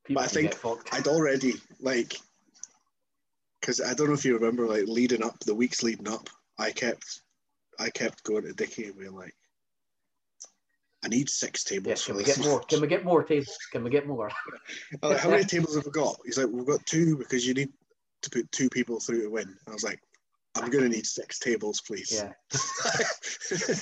people 0.04 0.24
I 0.24 0.26
think. 0.26 0.56
I'd 0.92 1.08
already 1.08 1.56
like 1.80 2.16
because 3.60 3.82
I 3.82 3.94
don't 3.94 4.08
know 4.08 4.14
if 4.14 4.26
you 4.26 4.36
remember 4.36 4.66
like 4.66 4.86
leading 4.88 5.24
up 5.24 5.40
the 5.40 5.54
weeks 5.54 5.84
leading 5.84 6.08
up 6.08 6.30
I 6.58 6.72
kept 6.72 7.22
I 7.80 7.90
kept 7.90 8.24
going 8.24 8.44
to 8.44 8.54
Dickie 8.54 8.86
and 8.86 8.98
being 8.98 9.16
like 9.16 9.36
I 11.04 11.08
need 11.08 11.30
six 11.30 11.64
tables 11.64 12.06
can 12.06 12.18
we 12.18 12.24
get 12.24 12.40
more? 12.40 12.60
Can 12.62 12.82
we 12.82 12.88
get 12.88 13.06
more 13.06 13.24
tables? 13.24 13.58
Can 13.72 13.84
we 13.84 13.90
get 13.90 14.06
more? 14.06 14.30
Like, 15.02 15.04
uh, 15.04 15.18
how 15.18 15.30
many 15.30 15.44
tables 15.46 15.76
have 15.76 15.86
we 15.86 15.92
got? 15.92 16.18
He's 16.26 16.38
like, 16.38 16.48
we've 16.52 16.66
got 16.66 16.86
two 16.86 17.18
because 17.18 17.48
you 17.48 17.54
need 17.54 17.70
to 18.22 18.30
put 18.30 18.52
two 18.52 18.70
people 18.70 19.00
through 19.00 19.24
to 19.24 19.30
win. 19.30 19.56
I 19.68 19.72
was 19.72 19.84
like, 19.84 20.02
I'm 20.56 20.70
gonna 20.70 20.90
need 20.90 21.06
six 21.06 21.40
tables, 21.40 21.82
please. 21.82 22.12
Yeah. 22.12 22.34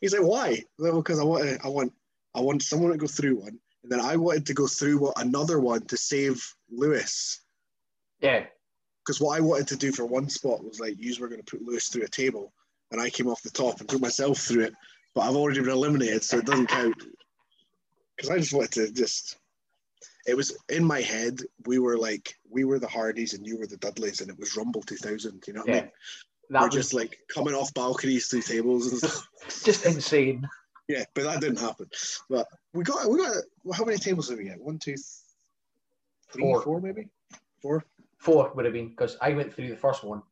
He's 0.00 0.12
like, 0.12 0.22
why? 0.22 0.62
Well, 0.78 0.96
because 0.96 1.18
I 1.18 1.24
want, 1.24 1.48
uh, 1.48 1.58
I 1.64 1.68
want, 1.68 1.92
I 2.34 2.40
want 2.40 2.62
someone 2.62 2.92
to 2.92 2.98
go 2.98 3.06
through 3.06 3.40
one, 3.40 3.58
and 3.82 3.90
then 3.90 4.00
I 4.00 4.16
wanted 4.16 4.46
to 4.46 4.54
go 4.54 4.66
through 4.66 4.98
what, 4.98 5.20
another 5.20 5.60
one 5.60 5.82
to 5.86 5.96
save 5.96 6.44
Lewis. 6.70 7.40
Yeah. 8.20 8.46
Because 9.04 9.20
what 9.20 9.36
I 9.36 9.40
wanted 9.40 9.68
to 9.68 9.76
do 9.76 9.92
for 9.92 10.04
one 10.04 10.28
spot 10.28 10.64
was 10.64 10.80
like, 10.80 10.96
you 10.98 11.14
were 11.20 11.28
going 11.28 11.42
to 11.42 11.50
put 11.50 11.64
Lewis 11.64 11.88
through 11.88 12.02
a 12.02 12.08
table, 12.08 12.52
and 12.90 13.00
I 13.00 13.08
came 13.10 13.28
off 13.28 13.42
the 13.42 13.50
top 13.50 13.80
and 13.80 13.88
put 13.88 14.00
myself 14.00 14.38
through 14.38 14.64
it, 14.64 14.74
but 15.18 15.28
I've 15.28 15.34
already 15.34 15.58
been 15.58 15.70
eliminated, 15.70 16.22
so 16.22 16.38
it 16.38 16.46
doesn't 16.46 16.68
count. 16.68 16.94
Because 18.16 18.30
I 18.30 18.38
just 18.38 18.54
wanted 18.54 18.70
to 18.72 18.92
just. 18.92 19.36
It 20.28 20.36
was 20.36 20.56
in 20.68 20.84
my 20.84 21.00
head. 21.00 21.40
We 21.66 21.80
were 21.80 21.98
like, 21.98 22.36
we 22.48 22.62
were 22.62 22.78
the 22.78 22.86
Hardys, 22.86 23.34
and 23.34 23.44
you 23.44 23.58
were 23.58 23.66
the 23.66 23.78
Dudleys, 23.78 24.20
and 24.20 24.30
it 24.30 24.38
was 24.38 24.56
Rumble 24.56 24.82
2000. 24.82 25.42
You 25.48 25.54
know 25.54 25.60
what 25.62 25.70
I 25.70 25.72
mean? 25.72 25.90
That 26.50 26.60
We're 26.60 26.66
was 26.68 26.74
just 26.76 26.94
like 26.94 27.18
coming 27.28 27.52
off 27.52 27.74
balconies 27.74 28.28
through 28.28 28.42
tables 28.42 28.92
and 28.92 28.98
stuff. 28.98 29.28
just 29.64 29.86
insane. 29.86 30.48
Yeah, 30.86 31.02
but 31.14 31.24
that 31.24 31.40
didn't 31.40 31.58
happen. 31.58 31.90
But 32.30 32.46
we 32.72 32.84
got 32.84 33.10
we 33.10 33.18
got 33.18 33.34
how 33.74 33.84
many 33.84 33.98
tables 33.98 34.28
did 34.28 34.38
we 34.38 34.44
get? 34.44 34.60
One, 34.60 34.78
two, 34.78 34.94
three, 36.30 36.42
Four. 36.42 36.62
four, 36.62 36.80
maybe 36.80 37.08
four. 37.60 37.84
Four 38.18 38.52
would 38.54 38.64
have 38.66 38.74
been 38.74 38.90
because 38.90 39.16
I 39.20 39.30
went 39.30 39.52
through 39.52 39.70
the 39.70 39.76
first 39.76 40.04
one. 40.04 40.22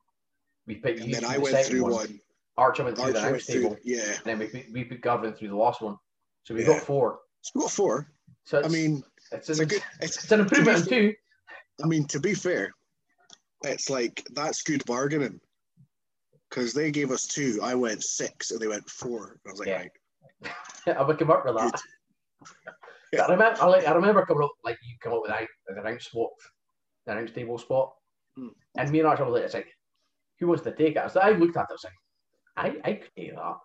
We 0.65 0.75
you 0.77 0.81
And 0.85 1.13
then 1.13 1.25
I 1.25 1.35
the 1.39 1.41
went 1.41 1.67
through 1.67 1.83
one. 1.83 1.93
one. 1.93 2.21
Archer 2.57 2.85
went 2.85 2.97
through 2.97 3.13
the 3.13 3.19
Archer 3.19 3.29
announce 3.29 3.45
through. 3.47 3.63
table, 3.63 3.77
Yeah, 3.85 4.03
and 4.03 4.25
then 4.25 4.39
we 4.39 4.47
put, 4.47 4.73
we 4.73 4.85
put 4.85 5.01
Garvin 5.01 5.35
through 5.35 5.49
the 5.49 5.57
last 5.57 5.83
one. 5.83 5.97
So 6.45 6.55
we 6.55 6.61
Yeah. 6.63 6.69
got 6.69 6.83
four. 6.83 7.21
so 7.43 7.53
we 7.55 7.61
got 7.63 7.71
four. 7.71 8.11
So 8.45 8.63
I 8.65 8.69
mean, 8.69 9.03
it's, 9.33 9.49
it's 9.51 9.59
an, 9.59 9.65
a 9.65 9.69
good. 9.69 9.83
It's 10.01 10.23
it's 10.23 10.33
an 10.33 10.41
improvement 10.41 10.89
two. 10.89 11.15
I 11.83 11.87
mean, 11.87 12.07
to 12.07 12.21
be 12.21 12.33
fair, 12.35 12.73
it's 13.65 13.91
like 13.91 14.27
that's 14.33 14.63
good 14.63 14.85
bargaining. 14.87 15.41
Because 16.49 16.73
they 16.73 16.93
gave 16.93 17.11
us 17.11 17.27
two, 17.27 17.59
I 17.61 17.75
went 17.75 18.05
six, 18.05 18.53
and 18.53 18.61
they 18.61 18.69
went 18.69 18.89
four. 18.89 19.41
I 19.47 19.51
was 19.51 19.59
like, 19.59 19.69
Yeah. 19.69 19.83
right, 20.87 20.97
I 20.97 21.03
would 21.03 21.19
come 21.19 21.31
up 21.33 21.45
with 21.45 21.57
that. 21.57 21.81
Yeah. 23.13 23.23
I 23.25 23.33
remember, 23.33 23.61
I, 23.61 23.67
like, 23.67 23.87
I 23.87 23.93
remember 23.93 24.25
coming 24.25 24.45
up 24.45 24.53
like 24.65 24.79
you 24.83 24.95
come 25.03 25.13
up 25.13 25.23
with 25.23 25.31
that 25.33 25.47
the 25.67 25.81
announce 25.81 26.05
spot, 26.07 26.31
the 27.05 27.13
announce 27.13 27.33
table 27.33 27.59
spot, 27.59 27.93
Hmm. 28.37 28.49
and 28.79 28.91
me 28.91 29.01
and 29.01 29.09
Archer 29.09 29.25
were 29.25 29.33
like, 29.33 29.43
it's 29.43 29.55
like, 29.55 29.67
who 30.39 30.47
wants 30.47 30.63
to 30.65 30.71
take 30.73 30.95
it? 30.95 30.99
I, 30.99 31.05
was 31.05 31.17
like, 31.17 31.25
I 31.25 31.31
looked 31.37 31.57
at 31.57 31.63
it, 31.63 31.67
I 31.71 31.73
was 31.75 31.85
like, 31.85 31.93
I, 32.57 32.77
I 32.85 32.93
could 32.95 33.11
do 33.17 33.33
that, 33.35 33.57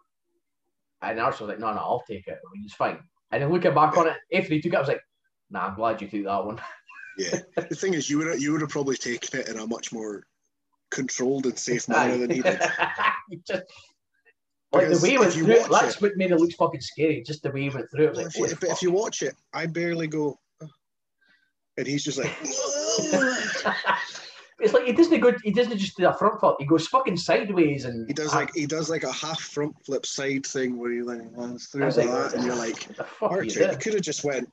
and 1.02 1.20
Archer 1.20 1.46
was 1.46 1.50
like, 1.50 1.60
no, 1.60 1.72
no, 1.74 1.80
I'll 1.80 2.04
take 2.08 2.28
it. 2.28 2.38
I 2.38 2.54
mean, 2.54 2.64
it's 2.66 2.74
fine. 2.74 3.00
And 3.32 3.42
then 3.42 3.52
looking 3.52 3.74
back 3.74 3.98
on 3.98 4.08
it, 4.08 4.18
after 4.34 4.54
he 4.54 4.62
took 4.62 4.74
it, 4.74 4.76
I 4.76 4.80
was 4.80 4.90
like, 4.90 5.02
nah, 5.50 5.68
I'm 5.68 5.76
glad 5.76 6.02
you 6.02 6.10
took 6.10 6.26
that 6.26 6.46
one. 6.46 6.60
yeah. 7.18 7.40
the 7.56 7.76
thing 7.76 7.94
is, 7.94 8.10
you 8.10 8.18
would 8.18 8.42
you 8.42 8.52
would 8.52 8.62
have 8.62 8.70
probably 8.70 8.98
taken 8.98 9.40
it 9.40 9.48
in 9.48 9.58
a 9.58 9.68
much 9.68 9.94
more 9.94 10.24
controlled 10.92 11.46
and 11.46 11.58
safe 11.58 11.88
manner 11.88 12.18
than 12.18 12.30
he 12.30 12.42
did. 12.42 12.62
Just- 13.48 13.64
like 14.74 14.88
the 14.88 15.00
way 15.04 15.10
he 15.10 15.18
went 15.18 15.34
through, 15.34 15.52
it, 15.52 15.70
that's 15.70 15.96
it- 15.96 16.02
what 16.02 16.16
made 16.16 16.32
it 16.32 16.38
look 16.38 16.54
fucking 16.54 16.80
scary. 16.80 17.22
Just 17.24 17.44
the 17.44 17.52
way 17.52 17.64
he 17.64 17.70
went 17.70 17.92
through 17.92 18.06
it. 18.06 18.16
Well, 18.16 18.26
like, 18.26 18.28
if, 18.28 18.38
you, 18.38 18.46
"Holy 18.46 18.72
if 18.72 18.82
you 18.82 18.92
watch 18.92 19.22
it, 19.22 19.36
I 19.54 19.66
barely 19.66 20.08
go, 20.08 20.40
"Oh." 20.62 20.68
and 21.78 21.86
he's 21.86 22.06
just 22.06 22.18
like, 22.18 22.30
it's 24.62 24.74
like 24.74 24.86
he 24.86 24.94
doesn't 24.94 25.20
go. 25.20 25.34
He 25.44 25.52
doesn't 25.52 25.78
just 25.78 25.98
do 25.98 26.08
a 26.08 26.14
front 26.14 26.40
flip. 26.40 26.56
He 26.60 26.66
goes 26.66 26.88
fucking 26.88 27.18
sideways, 27.18 27.86
and 27.86 28.08
he 28.08 28.14
does 28.14 28.34
like 28.34 28.54
he 28.54 28.66
does 28.66 28.90
like 28.90 29.04
a 29.04 29.12
half 29.12 29.40
front 29.42 29.76
flip 29.86 30.06
side 30.06 30.46
thing 30.46 30.78
where 30.78 30.92
he 30.92 31.02
like 31.02 31.22
lands 31.36 31.68
through 31.68 31.86
like 31.86 31.96
that, 31.96 32.34
and 32.34 32.44
you're 32.46 32.56
like, 32.68 32.84
what 33.20 33.32
the 33.32 33.36
you 33.36 33.62
Archer, 33.62 33.72
you 33.72 33.78
could 33.78 33.94
have 33.94 34.02
just 34.04 34.24
went 34.24 34.50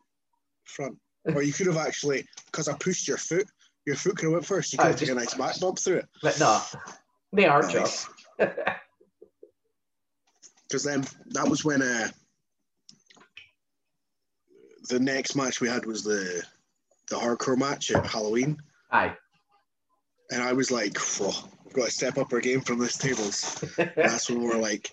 front, 0.65 0.97
or 1.35 1.43
you 1.43 1.53
could 1.53 1.67
have 1.67 1.77
actually 1.77 2.27
because 2.47 2.69
I 2.69 2.75
pushed 2.75 3.07
your 3.07 3.19
foot. 3.19 3.47
Your 3.87 3.97
foot 3.97 4.17
could 4.17 4.25
have 4.25 4.33
went 4.33 4.47
first. 4.47 4.73
You 4.73 4.79
could 4.79 4.87
Ah, 4.87 4.89
have 4.89 4.99
taken 4.99 5.17
a 5.17 5.21
nice 5.21 5.35
back 5.35 5.59
bump 5.61 5.79
through 5.79 5.99
it. 5.99 6.09
But 6.23 6.39
no, 6.39 6.61
they 7.33 7.47
are 7.47 7.63
Nice. 7.63 8.07
Because 10.69 10.83
then 10.85 11.05
that 11.31 11.49
was 11.49 11.65
when 11.65 11.81
uh, 11.83 12.09
the 14.89 14.99
next 15.01 15.37
match 15.37 15.61
we 15.61 15.69
had 15.69 15.87
was 15.87 16.03
the 16.03 16.43
the 17.09 17.17
hardcore 17.17 17.57
match 17.57 17.91
at 17.91 18.07
Halloween, 18.07 18.59
Aye. 18.91 19.17
And 20.31 20.43
I 20.43 20.53
was 20.53 20.71
like, 20.71 20.97
"Whoa, 20.99 21.33
we've 21.65 21.75
got 21.75 21.87
to 21.87 21.91
step 21.91 22.19
up 22.19 22.33
our 22.33 22.41
game 22.41 22.61
from 22.61 22.79
this 22.79 22.97
tables." 22.97 23.63
And 23.79 23.91
that's 23.97 24.29
when 24.31 24.43
we're 24.43 24.57
like, 24.59 24.91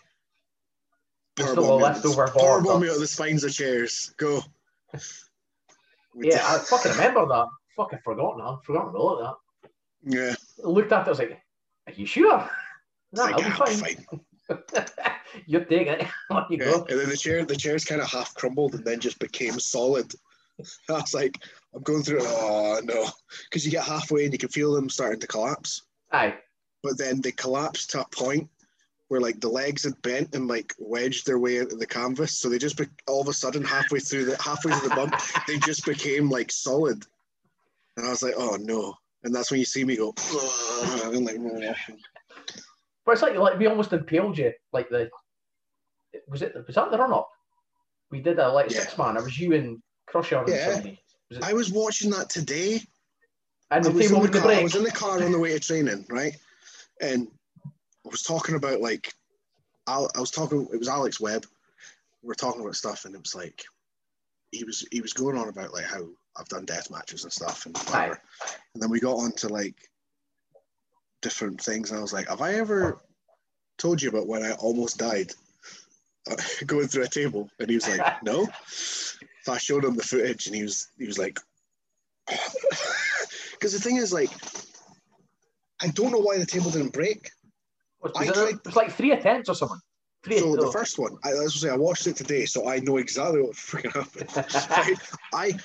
"Powerbomb 1.38 1.56
me 1.80 1.84
out 1.86 1.96
of 1.98 2.02
the- 2.02 2.10
leftover 2.10 2.28
powerbomb 2.28 2.82
me 2.82 2.88
out 2.90 2.96
of 2.96 3.00
the 3.02 3.08
spines 3.08 3.44
of 3.44 3.54
chairs. 3.54 4.14
Go." 4.18 4.42
We 6.14 6.30
Yeah, 6.32 6.42
I 6.46 6.60
fucking 6.60 6.92
remember 6.94 7.26
that. 7.28 7.48
Fucking 7.76 8.00
forgotten. 8.04 8.42
I've 8.42 8.64
forgotten 8.64 8.96
all 8.96 9.18
of 9.20 9.20
did- 9.20 10.16
yeah. 10.18 10.36
I 10.64 10.68
looked 10.68 10.92
at 10.92 11.02
it. 11.02 11.08
I 11.08 11.10
was 11.10 11.20
like, 11.20 11.42
"Are 11.88 11.94
you 11.94 12.06
sure?" 12.06 12.50
No, 13.12 13.24
like, 13.24 13.34
I'll 13.36 13.40
be 13.42 13.46
"Ah, 13.48 13.66
fine. 13.76 14.06
You're 15.48 15.66
it. 16.02 16.08
On 16.30 16.46
you 16.50 16.58
Yeah. 16.58 16.66
go. 16.66 16.86
And 16.90 17.00
then 17.00 17.10
the 17.10 17.18
chair, 17.18 17.44
the 17.46 17.56
chairs 17.56 17.84
kind 17.84 18.00
of 18.02 18.08
half 18.10 18.34
crumbled 18.36 18.76
and 18.76 18.86
then 18.86 19.00
just 19.00 19.20
became 19.20 19.60
solid. 19.60 20.14
I 20.90 20.94
was 20.94 21.14
like, 21.14 21.38
I'm 21.76 21.82
going 21.84 22.04
through. 22.04 22.22
Oh 22.24 22.80
no, 22.84 23.08
because 23.50 23.66
you 23.66 23.72
get 23.72 23.84
halfway 23.84 24.24
and 24.24 24.34
you 24.34 24.40
can 24.40 24.50
feel 24.50 24.74
them 24.74 24.90
starting 24.90 25.20
to 25.20 25.28
collapse, 25.28 25.82
Aye. 26.12 26.36
but 26.84 26.98
then 26.98 27.20
they 27.22 27.32
collapse 27.32 27.86
to 27.88 28.02
a 28.02 28.08
point 28.10 28.50
where 29.10 29.20
like 29.20 29.40
the 29.40 29.50
legs 29.50 29.84
had 29.84 30.02
bent 30.02 30.34
and 30.34 30.48
like 30.48 30.74
wedged 30.80 31.28
their 31.28 31.38
way 31.38 31.58
into 31.58 31.76
the 31.76 31.86
canvas, 31.86 32.38
so 32.38 32.48
they 32.50 32.58
just 32.58 32.78
be- 32.78 32.88
all 33.08 33.22
of 33.22 33.28
a 33.28 33.34
sudden 33.34 33.64
halfway 33.64 34.00
through 34.00 34.26
the 34.26 34.42
halfway 34.42 34.72
through 34.72 34.90
the 34.90 34.96
bump, 34.96 35.14
they 35.48 35.58
just 35.60 35.86
became 35.86 36.30
like 36.30 36.52
solid, 36.52 37.06
and 37.98 38.08
I 38.08 38.10
was 38.10 38.24
like, 38.24 38.36
oh 38.38 38.58
no, 38.62 38.96
and 39.24 39.36
that's 39.36 39.52
when 39.52 39.60
you 39.60 39.66
see 39.66 39.84
me 39.84 39.98
go, 39.98 40.14
and 41.14 41.26
like, 41.26 41.38
But 43.06 43.12
it's 43.12 43.22
like 43.22 43.36
like 43.36 43.60
we 43.60 43.68
almost 43.68 43.92
impaled 43.92 44.38
you. 44.38 44.54
Like 44.72 44.90
the 44.90 45.10
was 46.30 46.42
it 46.42 46.56
was 46.66 46.76
that 46.76 46.90
the 46.90 46.98
run 46.98 47.12
up? 47.12 47.30
We 48.12 48.22
did 48.22 48.40
a 48.40 48.48
like 48.48 48.72
Yeah. 48.72 48.80
six 48.80 48.98
man. 48.98 49.18
It 49.18 49.24
was 49.24 49.38
you 49.38 49.54
and 49.54 49.82
Crusher 50.08 50.38
and 50.38 50.48
Yeah. 50.50 50.74
somebody. 50.74 51.02
Was 51.30 51.40
I 51.42 51.54
was 51.54 51.72
watching 51.72 52.12
that 52.12 52.30
today. 52.30 52.82
and 53.72 53.86
I 53.86 53.90
the 53.90 53.92
was, 53.92 54.12
in 54.12 54.22
the 54.22 54.28
the 54.28 54.40
car, 54.40 54.52
I 54.52 54.64
was 54.64 54.76
in 54.76 54.84
the 54.84 54.92
car 54.92 55.24
on 55.24 55.32
the 55.32 55.40
way 55.40 55.54
to 55.54 55.60
training, 55.60 56.06
right? 56.10 56.36
And 57.02 57.28
I 57.66 58.10
was 58.10 58.22
talking 58.22 58.56
about 58.56 58.82
like, 58.82 59.14
Al, 59.88 60.10
I 60.16 60.20
was 60.20 60.32
talking. 60.32 60.68
It 60.72 60.80
was 60.80 60.90
Alex 60.90 61.20
Webb. 61.20 61.46
We 62.22 62.28
were 62.28 62.36
talking 62.36 62.62
about 62.62 62.76
stuff, 62.76 63.06
and 63.06 63.16
it 63.16 63.22
was 63.22 63.36
like, 63.36 63.64
he 64.52 64.64
was 64.64 64.86
he 64.92 65.02
was 65.02 65.14
going 65.14 65.38
on 65.38 65.50
about 65.50 65.74
like 65.74 65.86
how 65.86 66.06
I've 66.38 66.48
done 66.50 66.66
death 66.66 66.92
matches 66.92 67.24
and 67.24 67.34
stuff, 67.34 67.66
and 67.66 67.78
whatever. 67.78 68.22
And 68.74 68.82
then 68.84 68.90
we 68.90 69.00
got 69.00 69.16
on 69.16 69.32
to 69.34 69.50
like 69.50 69.76
different 71.22 71.62
things, 71.62 71.90
and 71.90 72.00
I 72.00 72.02
was 72.02 72.14
like, 72.14 72.28
have 72.30 72.42
I 72.42 72.56
ever 72.56 73.02
told 73.78 74.02
you 74.02 74.10
about 74.10 74.28
when 74.28 74.44
I 74.44 74.52
almost 74.54 74.98
died 74.98 75.32
uh, 76.30 76.36
going 76.66 76.88
through 76.88 77.04
a 77.04 77.08
table? 77.08 77.50
And 77.60 77.70
he 77.70 77.76
was 77.76 77.90
like, 77.90 78.02
no. 78.24 78.48
So 79.46 79.54
I 79.54 79.60
showed 79.60 79.86
him 79.86 79.96
the 79.96 80.02
footage, 80.02 80.48
and 80.48 80.56
he 80.56 80.64
was 80.64 80.88
he 80.98 81.06
was 81.06 81.20
like, 81.20 81.40
because 83.52 83.74
the 83.74 83.80
thing 83.80 83.98
is 83.98 84.12
like, 84.12 84.32
I 85.80 85.88
don't 85.90 86.12
know 86.12 86.18
why 86.18 86.40
the 86.40 86.48
table 86.48 86.72
didn't 86.72 86.94
break. 86.94 87.30
was, 88.02 88.12
was 88.16 88.28
it, 88.28 88.34
tried- 88.34 88.54
it 88.56 88.66
was 88.66 88.76
like 88.76 88.92
three 88.92 89.12
attempts 89.12 89.48
or 89.48 89.54
something. 89.54 89.80
Three 90.24 90.40
So 90.40 90.56
the 90.56 90.72
first 90.72 90.98
one, 90.98 91.18
I, 91.24 91.30
as 91.30 91.40
I 91.40 91.48
say, 91.60 91.70
I 91.70 91.76
watched 91.76 92.08
it 92.08 92.16
today, 92.16 92.46
so 92.46 92.68
I 92.68 92.80
know 92.80 92.98
exactly 92.98 93.44
what 93.44 93.52
freaking 93.54 93.94
happened. 93.94 94.98
Right? 95.32 95.60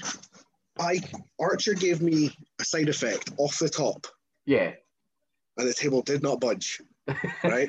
I, 0.79 0.93
I, 0.97 1.01
Archer 1.39 1.73
gave 1.73 2.03
me 2.03 2.37
a 2.61 2.65
side 2.67 2.91
effect 2.91 3.33
off 3.39 3.59
the 3.59 3.71
top, 3.71 4.07
yeah. 4.45 4.73
and 5.57 5.67
the 5.67 5.73
table 5.73 6.03
did 6.03 6.23
not 6.23 6.41
budge. 6.41 6.83
Right? 7.43 7.69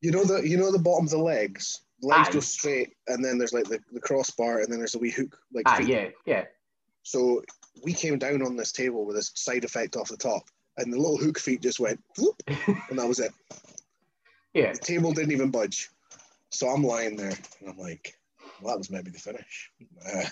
you 0.00 0.10
know 0.10 0.24
the, 0.24 0.40
you 0.48 0.56
know 0.56 0.72
the 0.72 0.78
bottom 0.78 1.04
of 1.04 1.10
the 1.10 1.18
legs. 1.18 1.82
Legs 2.02 2.28
Aye. 2.28 2.32
go 2.32 2.40
straight, 2.40 2.92
and 3.08 3.24
then 3.24 3.38
there's 3.38 3.52
like 3.52 3.64
the, 3.64 3.80
the 3.92 4.00
crossbar, 4.00 4.60
and 4.60 4.70
then 4.70 4.78
there's 4.78 4.94
a 4.94 4.98
wee 4.98 5.10
hook 5.10 5.36
like. 5.52 5.64
ah, 5.66 5.76
feet. 5.76 5.88
yeah, 5.88 6.08
yeah. 6.26 6.44
So 7.02 7.42
we 7.82 7.92
came 7.92 8.18
down 8.18 8.42
on 8.42 8.56
this 8.56 8.72
table 8.72 9.04
with 9.04 9.16
this 9.16 9.32
side 9.34 9.64
effect 9.64 9.96
off 9.96 10.08
the 10.08 10.16
top, 10.16 10.42
and 10.76 10.92
the 10.92 10.96
little 10.98 11.16
hook 11.16 11.38
feet 11.38 11.62
just 11.62 11.80
went, 11.80 12.00
whoop, 12.18 12.40
and 12.46 12.98
that 12.98 13.08
was 13.08 13.18
it. 13.18 13.32
Yeah. 14.54 14.72
The 14.72 14.78
table 14.78 15.12
didn't 15.12 15.32
even 15.32 15.50
budge. 15.50 15.90
So 16.50 16.68
I'm 16.68 16.84
lying 16.84 17.16
there, 17.16 17.32
and 17.60 17.68
I'm 17.68 17.78
like, 17.78 18.14
well, 18.60 18.72
that 18.74 18.78
was 18.78 18.90
maybe 18.90 19.10
the 19.10 19.18
finish. 19.18 19.70
Uh, 20.06 20.24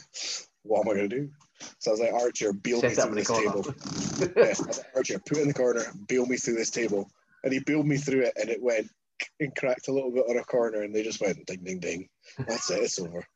what 0.62 0.80
am 0.80 0.90
I 0.90 0.94
going 0.96 1.10
to 1.10 1.16
do? 1.16 1.30
So 1.78 1.90
I 1.90 1.92
was 1.92 2.00
like, 2.00 2.12
Archer, 2.12 2.52
bail 2.52 2.82
me 2.82 2.88
Set 2.90 2.98
up 2.98 3.06
through 3.06 3.14
this 3.16 3.28
corner. 3.28 3.46
table. 3.50 3.64
I 4.36 4.48
was 4.48 4.78
like, 4.78 4.86
Archer, 4.94 5.18
put 5.18 5.38
it 5.38 5.42
in 5.42 5.48
the 5.48 5.54
corner, 5.54 5.84
bail 6.08 6.26
me 6.26 6.36
through 6.36 6.54
this 6.56 6.70
table. 6.70 7.10
And 7.44 7.52
he 7.52 7.60
bailed 7.60 7.86
me 7.86 7.96
through 7.96 8.22
it, 8.22 8.32
and 8.40 8.50
it 8.50 8.60
went 8.62 8.90
and 9.40 9.54
cracked 9.54 9.88
a 9.88 9.92
little 9.92 10.10
bit 10.10 10.24
on 10.28 10.38
a 10.38 10.44
corner, 10.44 10.82
and 10.82 10.94
they 10.94 11.02
just 11.02 11.20
went 11.20 11.44
ding, 11.46 11.62
ding, 11.62 11.80
ding. 11.80 12.08
That's 12.38 12.70
it, 12.70 12.82
it's 12.82 12.98
over. 12.98 13.26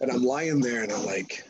And 0.00 0.10
I'm 0.10 0.22
lying 0.22 0.60
there, 0.60 0.82
and 0.82 0.92
I'm 0.92 1.04
like, 1.04 1.44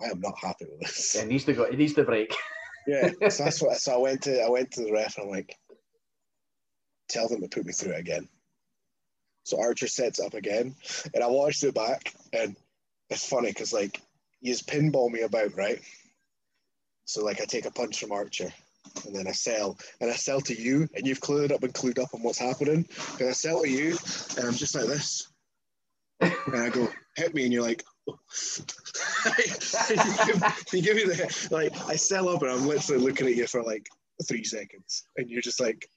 I 0.00 0.06
am 0.06 0.20
not 0.20 0.38
happy 0.38 0.66
with 0.70 0.80
this. 0.80 1.16
It 1.16 1.28
needs 1.28 1.44
to 1.44 1.52
go. 1.52 1.64
It 1.64 1.78
needs 1.78 1.94
to 1.94 2.04
break. 2.04 2.34
Yeah, 2.86 3.10
so 3.28 3.44
that's 3.44 3.60
what. 3.60 3.76
So 3.76 3.92
I 3.92 3.98
went 3.98 4.22
to 4.22 4.42
I 4.42 4.48
went 4.48 4.70
to 4.70 4.82
the 4.82 4.92
ref 4.92 5.18
and 5.18 5.26
I'm 5.26 5.30
like, 5.30 5.54
tell 7.10 7.28
them 7.28 7.42
to 7.42 7.48
put 7.48 7.66
me 7.66 7.72
through 7.74 7.92
it 7.92 8.00
again. 8.00 8.26
So 9.44 9.60
Archer 9.60 9.88
sets 9.88 10.20
up 10.20 10.32
again, 10.32 10.74
and 11.12 11.22
I 11.22 11.26
watched 11.26 11.64
it 11.64 11.74
back, 11.74 12.14
and 12.32 12.56
it's 13.10 13.28
funny 13.28 13.48
because 13.48 13.74
like 13.74 14.00
you 14.40 14.54
just 14.54 14.66
pinball 14.68 15.10
me 15.10 15.20
about, 15.20 15.54
right? 15.54 15.80
So 17.04 17.22
like 17.22 17.42
I 17.42 17.44
take 17.44 17.66
a 17.66 17.70
punch 17.70 18.00
from 18.00 18.12
Archer, 18.12 18.50
and 19.06 19.14
then 19.14 19.26
I 19.26 19.32
sell, 19.32 19.78
and 20.00 20.10
I 20.10 20.14
sell 20.14 20.40
to 20.42 20.54
you, 20.54 20.88
and 20.94 21.06
you've 21.06 21.20
clued 21.20 21.52
up 21.52 21.62
and 21.62 21.72
clued 21.72 21.98
up 21.98 22.14
on 22.14 22.22
what's 22.22 22.38
happening. 22.38 22.86
And 23.20 23.28
I 23.28 23.32
sell 23.32 23.62
to 23.62 23.68
you, 23.68 23.96
and 24.36 24.46
I'm 24.46 24.54
just 24.54 24.74
like 24.74 24.86
this, 24.86 25.28
and 26.20 26.34
I 26.54 26.68
go 26.70 26.88
hit 27.16 27.34
me, 27.34 27.44
and 27.44 27.52
you're 27.52 27.62
like. 27.62 27.82
you, 28.06 28.14
oh. 28.14 28.18
give, 30.26 30.64
you 30.72 30.82
give 30.82 30.96
me 30.96 31.04
the 31.04 31.48
like 31.50 31.72
I 31.88 31.96
sell 31.96 32.28
up 32.30 32.40
and 32.40 32.50
I'm 32.50 32.66
literally 32.66 33.02
looking 33.04 33.26
at 33.26 33.34
you 33.34 33.46
for 33.46 33.62
like 33.62 33.86
three 34.26 34.44
seconds 34.44 35.04
and 35.16 35.28
you're 35.28 35.42
just 35.42 35.60
like 35.60 35.88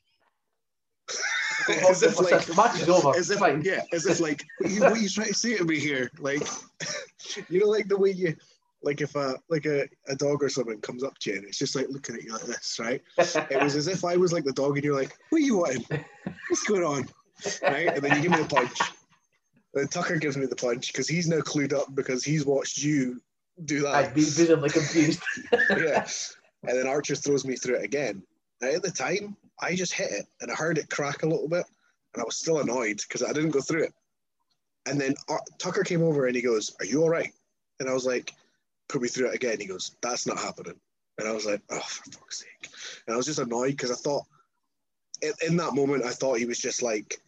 as 1.88 2.04
if 2.04 2.20
like 2.20 2.46
the 2.46 2.54
match 2.58 2.82
is 2.82 2.90
over. 2.90 3.18
as 3.18 3.30
if 3.30 3.40
yeah 3.64 3.82
as 3.94 4.06
if 4.06 4.20
like 4.20 4.44
what 4.60 4.70
are, 4.70 4.74
you, 4.74 4.82
what 4.82 4.92
are 4.94 4.98
you 4.98 5.10
trying 5.10 5.28
to 5.28 5.34
say 5.34 5.58
to 5.58 5.66
me 5.66 5.80
here 5.80 6.10
like 6.20 6.46
you 7.50 7.60
know 7.60 7.68
like 7.68 7.88
the 7.88 7.98
way 7.98 8.12
you 8.12 8.36
like 8.84 9.02
if 9.02 9.16
a 9.16 9.36
like 9.50 9.66
a, 9.66 9.88
a 10.08 10.16
dog 10.16 10.44
or 10.44 10.50
something 10.50 10.80
comes 10.82 11.04
up 11.04 11.18
to 11.20 11.32
you 11.32 11.38
and 11.38 11.46
it's 11.46 11.58
just 11.58 11.76
like 11.76 11.88
looking 11.90 12.16
at 12.16 12.24
you 12.24 12.32
like 12.34 12.42
this 12.44 12.78
right 12.80 13.02
it 13.18 13.62
was 13.62 13.76
as 13.76 13.88
if 13.88 14.04
I 14.04 14.18
was 14.18 14.34
like 14.34 14.44
the 14.44 14.54
dog 14.54 14.78
and 14.78 14.84
you're 14.84 15.00
like 15.00 15.16
what 15.30 15.42
are 15.42 15.46
you 15.46 15.58
wanting 15.58 15.86
what's 16.50 16.64
going 16.64 16.84
on 16.84 17.08
right 17.64 17.88
and 17.88 18.02
then 18.02 18.16
you 18.16 18.22
give 18.22 18.32
me 18.32 18.38
the 18.38 18.56
punch 18.56 18.80
and 19.74 19.84
then 19.84 19.88
Tucker 19.88 20.18
gives 20.18 20.38
me 20.38 20.46
the 20.46 20.56
punch 20.56 20.88
because 20.92 21.08
he's 21.08 21.28
now 21.28 21.40
clued 21.40 21.74
up 21.74 21.94
because 21.96 22.24
he's 22.24 22.46
watched 22.46 22.78
you 22.84 23.22
do 23.66 23.82
that 23.82 23.96
I'd 23.96 24.14
be 24.14 24.22
visibly 24.22 24.70
confused. 24.70 25.22
yeah. 25.52 26.08
And 26.64 26.78
then 26.78 26.88
Archer 26.88 27.16
throws 27.16 27.46
me 27.46 27.56
through 27.56 27.76
it 27.76 27.84
again. 27.84 28.24
Now, 28.62 28.70
at 28.70 28.84
the 28.84 28.92
time, 28.92 29.36
I 29.60 29.76
just 29.76 29.94
hit 29.94 30.12
it 30.12 30.26
and 30.42 30.52
I 30.52 30.56
heard 30.56 30.78
it 30.78 30.90
crack 30.90 31.24
a 31.24 31.28
little 31.28 31.48
bit, 31.48 31.66
and 32.14 32.22
I 32.22 32.26
was 32.26 32.38
still 32.38 32.60
annoyed 32.60 33.02
because 33.08 33.24
I 33.24 33.34
didn't 33.34 33.52
go 33.52 33.62
through 33.62 33.86
it. 33.86 33.94
And 34.86 35.00
then 35.00 35.16
Ar- 35.28 35.42
Tucker 35.58 35.84
came 35.84 36.04
over 36.04 36.28
and 36.28 36.36
he 36.36 36.42
goes, 36.42 36.76
Are 36.80 36.86
you 36.86 37.02
all 37.02 37.10
right? 37.10 37.32
And 37.80 37.90
I 37.90 37.94
was 37.94 38.06
like, 38.06 38.34
Put 38.92 39.02
me 39.02 39.08
through 39.08 39.30
it 39.30 39.36
again. 39.36 39.60
He 39.60 39.68
goes, 39.68 39.96
That's 40.02 40.28
not 40.28 40.38
happening. 40.38 40.76
And 41.18 41.28
I 41.28 41.32
was 41.32 41.46
like, 41.46 41.62
Oh, 41.70 41.80
for 41.80 42.12
fuck's 42.12 42.40
sake. 42.40 42.70
And 43.08 43.14
I 43.14 43.18
was 43.18 43.26
just 43.26 43.40
annoyed 43.40 43.72
because 43.72 43.92
I 43.92 43.96
thought, 43.96 44.26
in, 45.22 45.34
in 45.48 45.58
that 45.58 45.74
moment, 45.74 46.04
I 46.04 46.12
thought 46.12 46.40
he 46.40 46.46
was 46.46 46.60
just 46.60 46.82
like, 46.82 47.22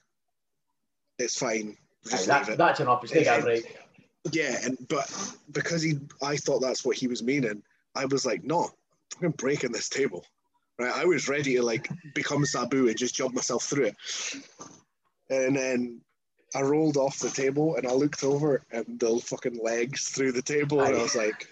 It's 1.20 1.38
fine. 1.38 1.78
Just 2.04 2.30
Aye, 2.30 2.38
leave 2.38 2.46
that, 2.48 2.54
it. 2.54 2.58
that's 2.58 2.80
enough. 2.82 3.04
It's 3.04 3.14
take 3.14 3.28
a 3.28 3.42
break. 3.42 3.78
Yeah, 4.32 4.58
and 4.64 4.78
but 4.88 5.12
because 5.52 5.82
he, 5.82 6.00
I 6.22 6.38
thought 6.38 6.60
that's 6.60 6.86
what 6.86 6.98
he 6.98 7.08
was 7.08 7.24
meaning. 7.24 7.62
I 7.96 8.06
was 8.06 8.26
like, 8.26 8.44
no, 8.44 8.70
I'm 9.22 9.32
breaking 9.32 9.72
this 9.72 9.90
table, 9.90 10.26
right? 10.80 10.94
I 10.94 11.06
was 11.06 11.28
ready 11.28 11.56
to 11.56 11.62
like 11.62 11.90
become 12.16 12.46
Sabu 12.46 12.88
and 12.88 12.98
just 12.98 13.16
jump 13.16 13.36
myself 13.36 13.64
through 13.64 13.86
it, 13.86 13.96
and 15.30 15.56
then 15.56 16.02
I 16.56 16.62
rolled 16.62 16.98
off 16.98 17.20
the 17.20 17.30
table 17.30 17.76
and 17.76 17.88
I 17.88 17.94
looked 17.94 18.24
over 18.24 18.64
and 18.72 19.00
the 19.00 19.20
fucking 19.20 19.60
legs 19.62 20.10
through 20.10 20.34
the 20.34 20.42
table, 20.42 20.82
and 20.82 20.96
I 20.96 21.02
was 21.02 21.16
like, 21.16 21.48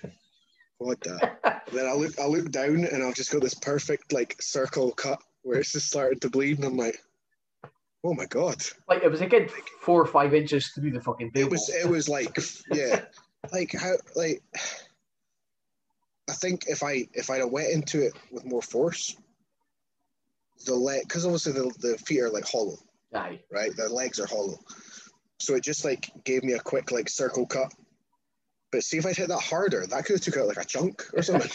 what 0.77 1.01
the? 1.01 1.31
And 1.43 1.61
then 1.73 1.87
I 1.87 1.93
look, 1.93 2.19
I 2.19 2.25
look 2.25 2.51
down 2.51 2.85
and 2.85 3.03
I've 3.03 3.15
just 3.15 3.31
got 3.31 3.41
this 3.41 3.53
perfect 3.53 4.13
like 4.13 4.41
circle 4.41 4.91
cut 4.91 5.21
where 5.43 5.59
it's 5.59 5.71
just 5.71 5.87
starting 5.87 6.19
to 6.19 6.29
bleed, 6.29 6.57
and 6.57 6.65
I'm 6.65 6.77
like, 6.77 6.99
oh 8.03 8.13
my 8.13 8.25
god. 8.25 8.63
Like 8.87 9.03
it 9.03 9.11
was 9.11 9.21
a 9.21 9.27
good 9.27 9.51
four 9.79 10.01
or 10.01 10.07
five 10.07 10.33
inches 10.33 10.69
through 10.69 10.91
the 10.91 11.01
fucking 11.01 11.31
table. 11.31 11.47
It 11.47 11.51
was 11.51 11.69
it 11.69 11.87
was 11.87 12.09
like 12.09 12.35
yeah, 12.71 13.01
like 13.51 13.71
how 13.73 13.93
like 14.15 14.43
I 16.29 16.33
think 16.33 16.65
if 16.67 16.83
I 16.83 17.07
if 17.13 17.29
I'd 17.29 17.39
have 17.39 17.51
went 17.51 17.71
into 17.71 18.01
it 18.01 18.13
with 18.31 18.45
more 18.45 18.61
force, 18.61 19.15
the 20.65 20.75
leg 20.75 21.03
because 21.03 21.25
obviously 21.25 21.53
the, 21.53 21.71
the 21.79 21.97
feet 21.97 22.21
are 22.21 22.29
like 22.29 22.47
hollow, 22.47 22.77
Aye. 23.13 23.39
right? 23.51 23.75
The 23.75 23.89
legs 23.89 24.19
are 24.19 24.27
hollow, 24.27 24.59
so 25.41 25.55
it 25.55 25.63
just 25.63 25.83
like 25.83 26.11
gave 26.23 26.43
me 26.43 26.53
a 26.53 26.59
quick 26.59 26.91
like 26.91 27.09
circle 27.09 27.45
cut. 27.45 27.73
But 28.71 28.83
see 28.83 28.97
if 28.97 29.05
I'd 29.05 29.17
hit 29.17 29.27
that 29.27 29.39
harder, 29.39 29.85
that 29.85 30.05
could 30.05 30.15
have 30.15 30.21
took 30.21 30.37
out 30.37 30.47
like 30.47 30.57
a 30.57 30.65
chunk 30.65 31.05
or 31.13 31.21
something. 31.21 31.51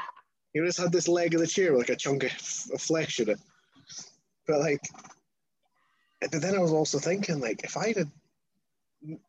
you 0.54 0.64
just 0.64 0.78
had 0.78 0.92
this 0.92 1.08
leg 1.08 1.34
of 1.34 1.40
the 1.40 1.46
chair 1.46 1.72
with 1.72 1.80
like 1.80 1.88
a 1.88 1.96
chunk 1.96 2.24
of, 2.24 2.32
of 2.72 2.80
flesh 2.80 3.18
in 3.18 3.30
it. 3.30 3.40
But 4.46 4.60
like, 4.60 4.80
but 6.20 6.42
then 6.42 6.54
I 6.54 6.58
was 6.58 6.72
also 6.72 6.98
thinking 6.98 7.40
like 7.40 7.64
if 7.64 7.76
I 7.76 7.88
had 7.88 8.10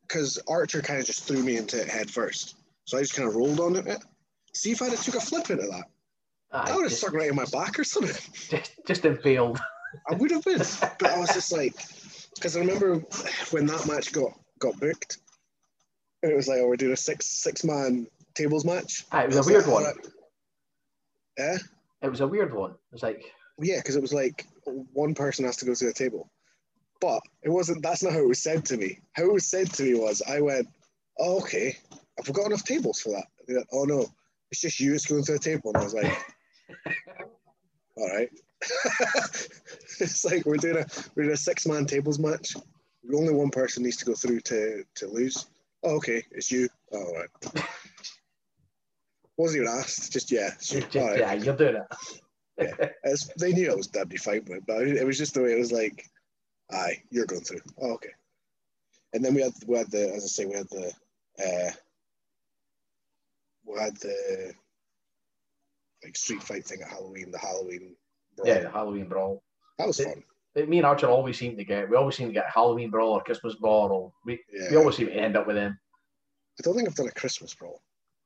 because 0.02 0.38
Archer 0.48 0.82
kind 0.82 1.00
of 1.00 1.06
just 1.06 1.24
threw 1.24 1.42
me 1.42 1.56
into 1.56 1.80
it 1.80 1.88
head 1.88 2.10
first. 2.10 2.56
So 2.84 2.98
I 2.98 3.00
just 3.00 3.14
kind 3.14 3.28
of 3.28 3.34
rolled 3.34 3.60
on 3.60 3.76
it. 3.76 4.04
See 4.54 4.72
if 4.72 4.82
I'd 4.82 4.90
have 4.90 5.02
took 5.02 5.14
a 5.14 5.20
flip 5.20 5.50
into 5.50 5.66
that. 5.66 5.84
Ah, 6.52 6.64
I 6.66 6.70
Aye, 6.70 6.74
would 6.76 6.82
have 6.82 6.90
just, 6.90 7.00
stuck 7.00 7.14
right 7.14 7.30
in 7.30 7.36
my 7.36 7.46
back 7.46 7.78
or 7.78 7.84
something. 7.84 8.14
just, 8.50 8.72
just 8.86 9.04
impaled. 9.04 9.58
I 10.10 10.14
would 10.14 10.30
have 10.30 10.44
been. 10.44 10.58
But 10.98 11.10
I 11.10 11.18
was 11.18 11.32
just 11.32 11.52
like, 11.52 11.74
because 12.42 12.56
I 12.56 12.60
remember 12.60 12.96
when 13.52 13.66
that 13.66 13.86
match 13.86 14.12
got 14.12 14.32
got 14.58 14.78
booked, 14.80 15.18
it 16.24 16.34
was 16.34 16.48
like, 16.48 16.58
oh, 16.58 16.66
we're 16.66 16.76
doing 16.76 16.92
a 16.92 16.96
six 16.96 17.26
six 17.26 17.62
man 17.62 18.08
tables 18.34 18.64
match. 18.64 19.04
Aye, 19.12 19.24
it 19.24 19.26
was 19.28 19.36
a 19.36 19.42
weird 19.44 19.66
like, 19.68 19.84
one. 19.84 19.94
Yeah, 21.38 21.58
It 22.02 22.08
was 22.08 22.20
a 22.20 22.26
weird 22.26 22.52
one. 22.52 22.72
It 22.72 22.92
was 22.92 23.02
like, 23.04 23.22
yeah, 23.60 23.76
because 23.76 23.94
it 23.94 24.02
was 24.02 24.12
like 24.12 24.44
one 24.64 25.14
person 25.14 25.44
has 25.44 25.56
to 25.58 25.64
go 25.64 25.72
to 25.72 25.84
the 25.84 25.92
table, 25.92 26.32
but 27.00 27.20
it 27.44 27.48
wasn't. 27.48 27.80
That's 27.80 28.02
not 28.02 28.12
how 28.12 28.18
it 28.18 28.28
was 28.28 28.42
said 28.42 28.64
to 28.66 28.76
me. 28.76 28.98
How 29.12 29.22
it 29.22 29.32
was 29.32 29.46
said 29.46 29.72
to 29.74 29.84
me 29.84 29.94
was, 29.94 30.20
I 30.28 30.40
went, 30.40 30.66
oh, 31.20 31.38
okay, 31.42 31.76
we 32.26 32.32
got 32.32 32.46
enough 32.46 32.64
tables 32.64 33.00
for 33.00 33.10
that? 33.10 33.66
Oh 33.72 33.84
no, 33.84 34.06
it's 34.50 34.60
just 34.60 34.80
you 34.80 34.90
that's 34.90 35.06
going 35.06 35.22
to 35.24 35.34
a 35.34 35.38
table. 35.38 35.70
And 35.74 35.76
I 35.76 35.84
was 35.84 35.94
like, 35.94 36.12
all 37.96 38.08
right. 38.08 38.30
it's 40.00 40.24
like 40.24 40.44
we're 40.44 40.56
doing 40.56 40.78
a 40.78 40.86
we're 41.14 41.24
doing 41.24 41.34
a 41.34 41.36
six 41.36 41.66
man 41.66 41.86
tables 41.86 42.18
match. 42.18 42.56
Only 43.12 43.34
one 43.34 43.50
person 43.50 43.82
needs 43.82 43.96
to 43.98 44.04
go 44.04 44.14
through 44.14 44.40
to 44.40 44.84
to 44.96 45.06
lose. 45.08 45.46
Oh, 45.82 45.96
okay, 45.96 46.24
it's 46.30 46.50
you. 46.50 46.68
Oh, 46.92 46.98
all 46.98 47.14
right. 47.14 47.64
Wasn't 49.36 49.62
even 49.62 49.72
asked. 49.76 50.12
Just 50.12 50.30
yeah. 50.30 50.50
it's 50.54 50.72
you. 50.74 50.80
Just- 50.82 50.94
right. 50.94 51.18
yeah, 51.18 51.32
you're 51.32 51.56
doing 51.56 51.76
it. 51.76 51.86
It's, 53.04 53.26
they 53.38 53.52
knew 53.52 53.72
I 53.72 53.74
was 53.74 53.88
that'd 53.88 54.08
be 54.08 54.16
fine 54.16 54.44
with, 54.48 54.64
but 54.66 54.86
it 54.86 55.04
was 55.04 55.18
just 55.18 55.34
the 55.34 55.42
way 55.42 55.52
it 55.52 55.58
was 55.58 55.72
like, 55.72 56.08
aye, 56.70 57.02
you're 57.10 57.26
going 57.26 57.42
through. 57.42 57.60
Oh, 57.80 57.94
okay. 57.94 58.10
And 59.14 59.24
then 59.24 59.34
we 59.34 59.42
had 59.42 59.52
we 59.66 59.76
had 59.76 59.90
the 59.90 60.12
as 60.14 60.24
I 60.24 60.28
say 60.28 60.44
we 60.46 60.54
had 60.54 60.68
the 60.68 60.92
uh, 61.42 61.70
we 63.66 63.80
had 63.80 63.96
the 63.96 64.52
like 66.04 66.16
street 66.16 66.42
fight 66.42 66.64
thing 66.64 66.82
at 66.82 66.88
Halloween, 66.88 67.30
the 67.30 67.38
Halloween. 67.38 67.96
Brawl. 68.36 68.46
Yeah, 68.48 68.60
the 68.60 68.70
Halloween 68.70 69.08
brawl. 69.08 69.42
that 69.78 69.86
was 69.86 70.00
fun. 70.00 70.22
Me 70.68 70.76
and 70.78 70.86
Archer 70.86 71.06
always 71.06 71.38
seem 71.38 71.56
to 71.56 71.64
get. 71.64 71.88
We 71.88 71.96
always 71.96 72.16
seem 72.16 72.28
to 72.28 72.32
get 72.34 72.44
Halloween 72.52 72.90
brawl 72.90 73.12
or 73.14 73.22
Christmas 73.22 73.54
brawl. 73.54 73.90
Or 73.90 74.12
we, 74.26 74.38
Yeah, 74.52 74.70
we 74.70 74.76
always 74.76 74.96
seem 74.96 75.06
to 75.06 75.14
end 75.14 75.36
up 75.36 75.46
with 75.46 75.56
them. 75.56 75.78
I 76.58 76.62
don't 76.62 76.74
think 76.76 76.86
I've 76.88 76.94
done 76.94 77.08
a 77.08 77.12
Christmas 77.12 77.54
brawl. 77.54 77.80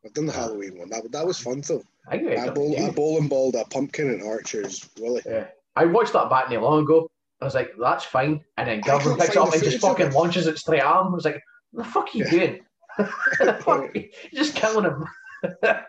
I've 0.04 0.12
done 0.12 0.26
the 0.26 0.32
Halloween 0.32 0.78
one. 0.78 0.88
That 0.90 1.10
that 1.12 1.26
was 1.26 1.38
fun 1.38 1.62
though. 1.66 1.82
I 2.10 2.16
I 2.16 2.50
bowl, 2.50 2.74
I 2.76 2.86
you. 2.86 2.92
bowling 2.92 3.28
balled 3.28 3.54
a 3.54 3.64
pumpkin 3.66 4.10
and 4.10 4.22
Archer's 4.22 4.88
Willie. 5.00 5.22
Yeah. 5.26 5.46
I 5.76 5.84
watched 5.84 6.12
that 6.14 6.30
back 6.30 6.50
not 6.50 6.62
long 6.62 6.82
ago. 6.82 7.08
I 7.40 7.44
was 7.44 7.54
like, 7.54 7.72
that's 7.78 8.04
fine. 8.04 8.42
And 8.56 8.68
then 8.68 8.80
Gavin 8.80 9.16
picks 9.16 9.30
it 9.30 9.36
up 9.36 9.52
and 9.52 9.62
just 9.62 9.78
fucking 9.80 10.12
launches 10.12 10.46
it 10.46 10.58
straight 10.58 10.80
at 10.80 11.00
him. 11.00 11.08
I 11.08 11.10
was 11.10 11.24
like, 11.24 11.42
the 11.72 11.84
fuck 11.84 12.06
are 12.14 12.18
you 12.18 12.24
Yeah. 12.24 12.30
doing? 12.30 12.60
Fuck, 13.60 13.94
You're 13.94 14.42
just 14.42 14.54
killing 14.54 14.84
him. 14.86 15.04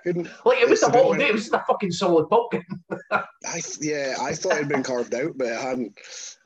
Couldn't 0.03 0.29
Like, 0.45 0.59
it 0.59 0.69
was 0.69 0.81
the 0.81 0.89
whole 0.89 1.13
day. 1.13 1.27
It 1.27 1.33
was 1.33 1.43
just 1.43 1.53
a 1.53 1.63
fucking 1.67 1.91
solid 1.91 2.29
pumpkin. 2.29 2.63
I 3.11 3.61
yeah, 3.79 4.15
I 4.19 4.33
thought 4.33 4.53
it 4.53 4.59
had 4.59 4.67
been 4.69 4.83
carved 4.83 5.13
out, 5.15 5.37
but 5.37 5.47
it 5.47 5.59
hadn't. 5.59 5.97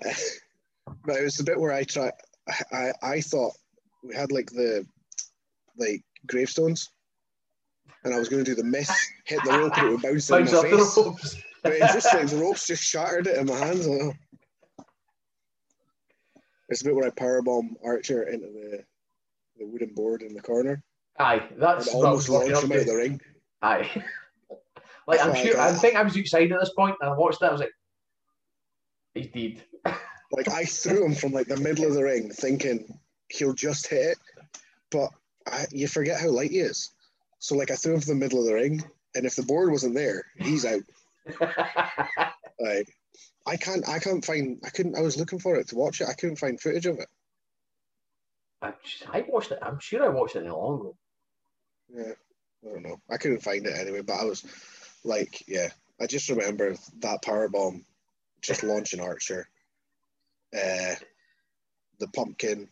But 1.05 1.17
it 1.17 1.23
was 1.23 1.35
the 1.35 1.43
bit 1.43 1.59
where 1.59 1.71
I 1.71 1.83
try. 1.83 2.11
I 2.71 2.91
I 3.01 3.21
thought 3.21 3.53
we 4.03 4.13
had 4.15 4.31
like 4.31 4.49
the 4.49 4.85
like 5.77 6.01
gravestones, 6.27 6.89
and 8.03 8.13
I 8.13 8.19
was 8.19 8.27
going 8.29 8.43
to 8.43 8.49
do 8.51 8.55
the 8.55 8.63
miss, 8.67 8.89
hit 9.25 9.39
the 9.45 9.51
rope, 9.51 9.77
and 9.77 9.87
it 9.87 9.91
would 9.91 10.01
bounce 10.01 10.29
in 10.29 10.37
Bounce 10.37 10.51
my 10.51 10.57
off 10.57 10.63
the 10.63 10.77
face. 10.77 10.97
ropes. 10.97 11.37
But 11.63 11.73
it's 11.73 11.93
just 11.93 12.13
like 12.13 12.27
the 12.27 12.37
ropes 12.37 12.67
just 12.67 12.83
shattered 12.83 13.27
it 13.27 13.37
in 13.37 13.45
my 13.45 13.55
hands. 13.55 13.87
It's 16.69 16.81
a 16.81 16.85
bit 16.85 16.95
where 16.95 17.07
I 17.07 17.11
powerbomb 17.11 17.75
Archer 17.85 18.23
into 18.23 18.47
the 18.47 18.83
the 19.57 19.67
wooden 19.67 19.93
board 19.93 20.23
in 20.23 20.33
the 20.33 20.41
corner 20.41 20.83
Aye, 21.19 21.47
that's 21.57 21.87
what 21.87 22.05
I 22.05 22.07
almost 22.07 22.29
was 22.29 22.29
walking 22.29 22.53
launch 22.53 22.63
up 22.63 22.69
him 22.69 22.71
out 22.71 22.77
of 22.79 22.85
to. 22.85 22.91
the 22.91 22.97
ring. 22.97 23.21
Aye. 23.61 24.03
like, 25.07 25.23
I'm 25.23 25.35
sure, 25.35 25.59
I 25.59 25.71
think 25.73 25.95
I 25.95 26.03
was 26.03 26.17
outside 26.17 26.51
at 26.51 26.59
this 26.59 26.73
point 26.73 26.95
and 27.01 27.09
I 27.09 27.13
watched 27.13 27.39
that. 27.41 27.49
I 27.49 27.51
was 27.51 27.61
like, 27.61 27.73
he's 29.13 29.27
dead. 29.27 29.63
Like 30.33 30.47
I 30.47 30.63
threw 30.63 31.05
him 31.05 31.13
from 31.13 31.33
like 31.33 31.47
the 31.47 31.57
middle 31.57 31.85
of 31.85 31.93
the 31.93 32.03
ring, 32.03 32.29
thinking 32.29 32.97
he'll 33.27 33.53
just 33.53 33.87
hit 33.87 34.11
it, 34.11 34.17
but 34.89 35.09
I, 35.45 35.65
you 35.71 35.89
forget 35.89 36.21
how 36.21 36.29
light 36.29 36.51
he 36.51 36.59
is. 36.59 36.91
So 37.39 37.55
like 37.55 37.69
I 37.69 37.75
threw 37.75 37.95
him 37.95 37.99
from 37.99 38.17
the 38.17 38.23
middle 38.23 38.39
of 38.39 38.45
the 38.45 38.53
ring, 38.53 38.81
and 39.13 39.25
if 39.25 39.35
the 39.35 39.43
board 39.43 39.71
wasn't 39.71 39.95
there, 39.95 40.23
he's 40.37 40.65
out. 40.65 40.83
Like 42.61 42.87
I 43.47 43.57
can't, 43.57 43.87
I 43.89 43.97
can't 43.97 44.23
find, 44.23 44.59
I 44.63 44.69
couldn't. 44.69 44.95
I 44.95 45.01
was 45.01 45.17
looking 45.17 45.39
for 45.39 45.55
it 45.55 45.67
to 45.69 45.75
watch 45.75 45.99
it. 45.99 46.07
I 46.07 46.13
couldn't 46.13 46.35
find 46.35 46.61
footage 46.61 46.85
of 46.85 46.99
it. 46.99 47.07
I, 48.61 48.73
I 49.11 49.25
watched 49.27 49.51
it. 49.51 49.59
I'm 49.61 49.79
sure 49.79 50.03
I 50.03 50.09
watched 50.09 50.35
it 50.35 50.45
long 50.45 50.79
ago. 50.79 50.95
Yeah, 51.93 52.13
I 52.63 52.73
don't 52.73 52.83
know. 52.83 52.97
I 53.09 53.17
couldn't 53.17 53.43
find 53.43 53.65
it 53.65 53.77
anyway. 53.77 54.01
But 54.01 54.19
I 54.19 54.25
was 54.25 54.45
like, 55.03 55.43
yeah, 55.47 55.69
I 55.99 56.07
just 56.07 56.29
remember 56.29 56.75
that 56.99 57.23
power 57.23 57.49
bomb, 57.49 57.85
just 58.41 58.63
launching 58.63 58.99
Archer, 58.99 59.47
uh, 60.55 60.95
the 61.99 62.07
pumpkin, 62.13 62.69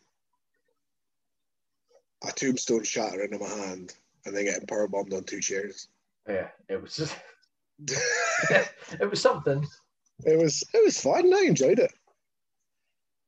a 2.28 2.32
tombstone 2.32 2.84
shattering 2.84 3.34
in 3.34 3.40
my 3.40 3.48
hand, 3.48 3.94
and 4.26 4.36
then 4.36 4.45
getting 4.45 4.68
power 4.68 4.88
bombed 4.88 5.14
on 5.14 5.24
two 5.24 5.40
chairs. 5.40 5.88
Yeah, 6.28 6.49
it 6.68 6.82
was 6.82 6.95
just, 6.95 7.16
it 7.88 8.70
it 8.99 9.10
was 9.10 9.22
something. 9.22 9.66
It 10.26 10.38
was 10.38 10.64
it 10.74 10.84
was 10.84 11.02
fun. 11.02 11.34
I 11.34 11.45
enjoyed 11.48 11.80
it 11.80 11.91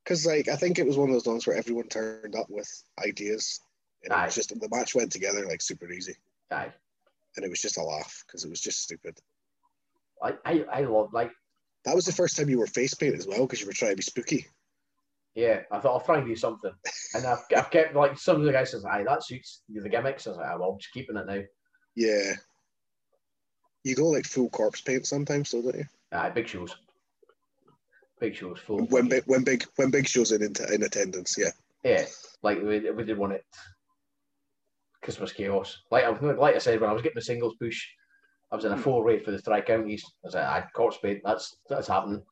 because 0.04 0.26
like 0.26 0.48
I 0.48 0.56
think 0.56 0.78
it 0.78 0.86
was 0.86 0.96
one 0.96 1.08
of 1.08 1.14
those 1.14 1.26
ones 1.26 1.46
where 1.46 1.56
everyone 1.56 1.88
turned 1.88 2.34
up 2.34 2.46
with 2.50 2.68
ideas, 3.04 3.60
and 4.04 4.12
it 4.12 4.24
was 4.26 4.34
just 4.34 4.48
the 4.58 4.68
match 4.70 4.94
went 4.94 5.12
together 5.12 5.46
like 5.46 5.62
super 5.62 5.90
easy, 5.90 6.14
Aye. 6.50 6.72
and 7.36 7.44
it 7.44 7.48
was 7.50 7.60
just 7.60 7.78
a 7.78 7.82
laugh 7.82 8.24
because 8.26 8.44
it 8.44 8.50
was 8.50 8.60
just 8.60 8.82
stupid. 8.82 9.18
I, 10.22 10.34
I, 10.44 10.64
I 10.72 10.80
love 10.82 11.12
like 11.12 11.32
That 11.84 11.94
was 11.96 12.04
the 12.04 12.12
first 12.12 12.36
time 12.36 12.48
you 12.48 12.58
were 12.58 12.66
face 12.66 12.94
paint 12.94 13.16
as 13.16 13.26
well 13.26 13.40
because 13.46 13.60
you 13.60 13.66
were 13.66 13.72
trying 13.72 13.92
to 13.92 13.96
be 13.96 14.02
spooky. 14.02 14.46
yeah. 15.34 15.62
I 15.72 15.80
thought 15.80 15.94
I'll 15.94 16.00
try 16.04 16.18
and 16.18 16.26
do 16.26 16.36
something, 16.36 16.72
and 17.14 17.26
I've, 17.26 17.44
I've 17.56 17.70
kept 17.70 17.94
like 17.96 18.18
some 18.18 18.36
of 18.36 18.42
the 18.42 18.52
guys 18.52 18.70
says, 18.70 18.84
"Aye, 18.84 19.04
that 19.04 19.24
suits 19.24 19.62
the 19.68 19.88
gimmicks." 19.88 20.26
I 20.26 20.30
was 20.30 20.36
like, 20.38 20.46
"Ah, 20.48 20.56
"Well, 20.58 20.70
I'm 20.72 20.78
just 20.78 20.92
keeping 20.92 21.16
it 21.16 21.26
now." 21.26 21.40
Yeah. 21.96 22.34
You 23.84 23.96
go 23.96 24.06
like 24.10 24.26
full 24.26 24.48
corpse 24.48 24.80
paint 24.80 25.06
sometimes, 25.06 25.50
though, 25.50 25.62
don't 25.62 25.74
you? 25.76 25.84
Aye, 26.12 26.30
big 26.30 26.46
shows, 26.46 26.76
big 28.22 28.36
shows, 28.36 28.60
full. 28.60 28.86
When 28.86 29.08
big, 29.08 29.24
when 29.26 29.44
big, 29.44 29.64
when 29.76 29.90
big 29.90 30.06
shows 30.06 30.32
in 30.32 30.42
in, 30.42 30.82
attendance, 30.82 31.36
yeah. 31.36 31.50
Yeah, 31.84 32.04
like 32.42 32.62
we, 32.62 32.90
we 32.90 33.04
did 33.04 33.18
one 33.18 33.32
at 33.32 33.42
Christmas 35.02 35.32
Chaos. 35.32 35.82
Like 35.90 36.04
I 36.04 36.10
like 36.10 36.54
I 36.54 36.58
said, 36.58 36.80
when 36.80 36.88
I 36.88 36.92
was 36.92 37.02
getting 37.02 37.16
the 37.16 37.22
singles 37.22 37.56
push, 37.60 37.84
I 38.50 38.56
was 38.56 38.64
in 38.64 38.72
a 38.72 38.76
four 38.76 39.04
way 39.04 39.18
for 39.18 39.32
the 39.32 39.38
three 39.38 39.62
Counties. 39.62 40.04
I 40.04 40.26
was 40.26 40.34
like, 40.34 40.44
"I 40.44 40.64
corpse 40.74 40.98
paint. 41.02 41.20
That's 41.24 41.56
that's 41.68 41.88
happening." 41.88 42.22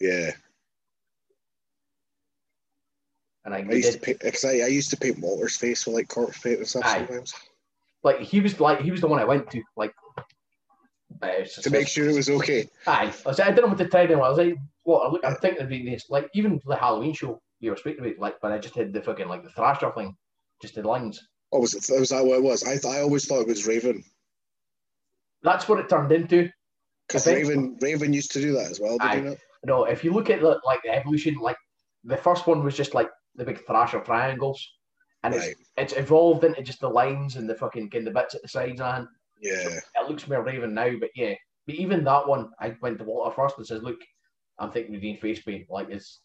Yeah. 0.00 0.30
And 3.44 3.54
I 3.54 3.58
I 3.58 3.72
used 3.72 3.92
to 3.92 3.98
did 3.98 4.02
paint 4.02 4.20
because 4.20 4.44
I, 4.44 4.58
I 4.58 4.66
used 4.68 4.90
to 4.90 4.96
paint 4.96 5.20
Walter's 5.20 5.56
face 5.56 5.86
with 5.86 5.94
like 5.94 6.08
corpse 6.08 6.38
paint 6.40 6.58
and 6.58 6.68
stuff 6.68 6.84
Aye. 6.84 6.98
sometimes 7.06 7.34
like 8.02 8.20
he 8.20 8.40
was 8.40 8.60
like 8.60 8.80
he 8.80 8.90
was 8.90 9.00
the 9.00 9.08
one 9.08 9.20
I 9.20 9.24
went 9.24 9.50
to 9.50 9.62
like. 9.76 9.94
uh, 11.22 11.44
to 11.62 11.70
make 11.70 11.88
sure 11.88 12.08
it 12.08 12.14
was 12.14 12.30
okay. 12.30 12.68
Aye, 12.86 13.12
I, 13.24 13.28
was, 13.28 13.40
I 13.40 13.50
didn't 13.50 13.66
want 13.66 13.78
to 13.78 13.88
try 13.88 14.06
them. 14.06 14.22
I 14.22 14.28
was 14.28 14.38
like, 14.38 14.56
"What? 14.88 15.06
I 15.06 15.10
look, 15.10 15.24
I'm 15.24 15.36
thinking 15.36 15.62
of 15.62 15.68
this." 15.68 16.08
Like 16.08 16.28
even 16.34 16.60
the 16.64 16.76
Halloween 16.76 17.12
show 17.14 17.40
you 17.60 17.70
were 17.70 17.76
speaking 17.76 18.04
about, 18.04 18.18
like, 18.18 18.36
but 18.40 18.52
I 18.52 18.58
just 18.58 18.74
had 18.74 18.92
the 18.92 19.02
fucking 19.02 19.28
like 19.28 19.42
the 19.44 19.50
Thrasher 19.50 19.90
thing, 19.92 20.16
just 20.62 20.74
the 20.74 20.82
lines. 20.82 21.20
Oh, 21.52 21.60
was 21.60 21.74
it? 21.74 21.84
Was 21.98 22.10
that 22.10 22.24
what 22.24 22.38
it 22.38 22.42
was? 22.42 22.62
I 22.64 22.76
th- 22.78 22.84
I 22.94 23.00
always 23.00 23.26
thought 23.26 23.42
it 23.42 23.48
was 23.48 23.66
Raven 23.66 24.02
That's 25.42 25.68
what 25.68 25.78
it 25.80 25.88
turned 25.88 26.12
into. 26.12 26.50
because 27.06 27.26
Raven 27.26 27.76
Raven 27.80 28.12
used 28.12 28.32
to 28.32 28.40
do 28.40 28.52
that 28.52 28.70
as 28.70 28.80
well. 28.80 28.98
Did 28.98 29.24
not? 29.24 29.36
No, 29.64 29.84
if 29.84 30.04
you 30.04 30.12
look 30.12 30.30
at 30.30 30.40
the 30.40 30.60
like 30.64 30.82
the 30.82 30.90
evolution, 30.94 31.34
like 31.36 31.56
the 32.04 32.16
first 32.16 32.46
one 32.46 32.62
was 32.64 32.76
just 32.76 32.94
like 32.94 33.10
the 33.34 33.44
big 33.44 33.64
Thrasher 33.66 34.00
triangles, 34.00 34.60
and 35.22 35.34
it's 35.34 35.46
Right. 35.46 35.56
it's 35.76 35.96
evolved 35.96 36.44
into 36.44 36.62
just 36.62 36.80
the 36.80 36.88
lines 36.88 37.36
and 37.36 37.48
the 37.48 37.54
fucking 37.56 37.90
kind 37.90 38.06
of 38.08 38.14
bits 38.14 38.34
at 38.34 38.42
the 38.42 38.48
sides, 38.48 38.80
and 38.80 39.06
Yeah. 39.40 39.80
it 39.96 40.08
looks 40.08 40.28
more 40.28 40.42
Raven 40.42 40.74
now. 40.74 40.92
But 41.00 41.10
yeah, 41.14 41.34
but 41.66 41.74
even 41.76 42.04
that 42.04 42.26
one, 42.28 42.50
I 42.60 42.76
went 42.82 42.98
to 42.98 43.04
Walter 43.04 43.34
first 43.34 43.58
and 43.58 43.66
says, 43.66 43.82
"Look, 43.82 44.00
I'm 44.58 44.70
thinking 44.70 44.94
of 44.94 45.00
doing 45.02 45.16
face 45.18 45.42
paint. 45.42 45.66
Like 45.70 45.88
it's, 45.90 46.20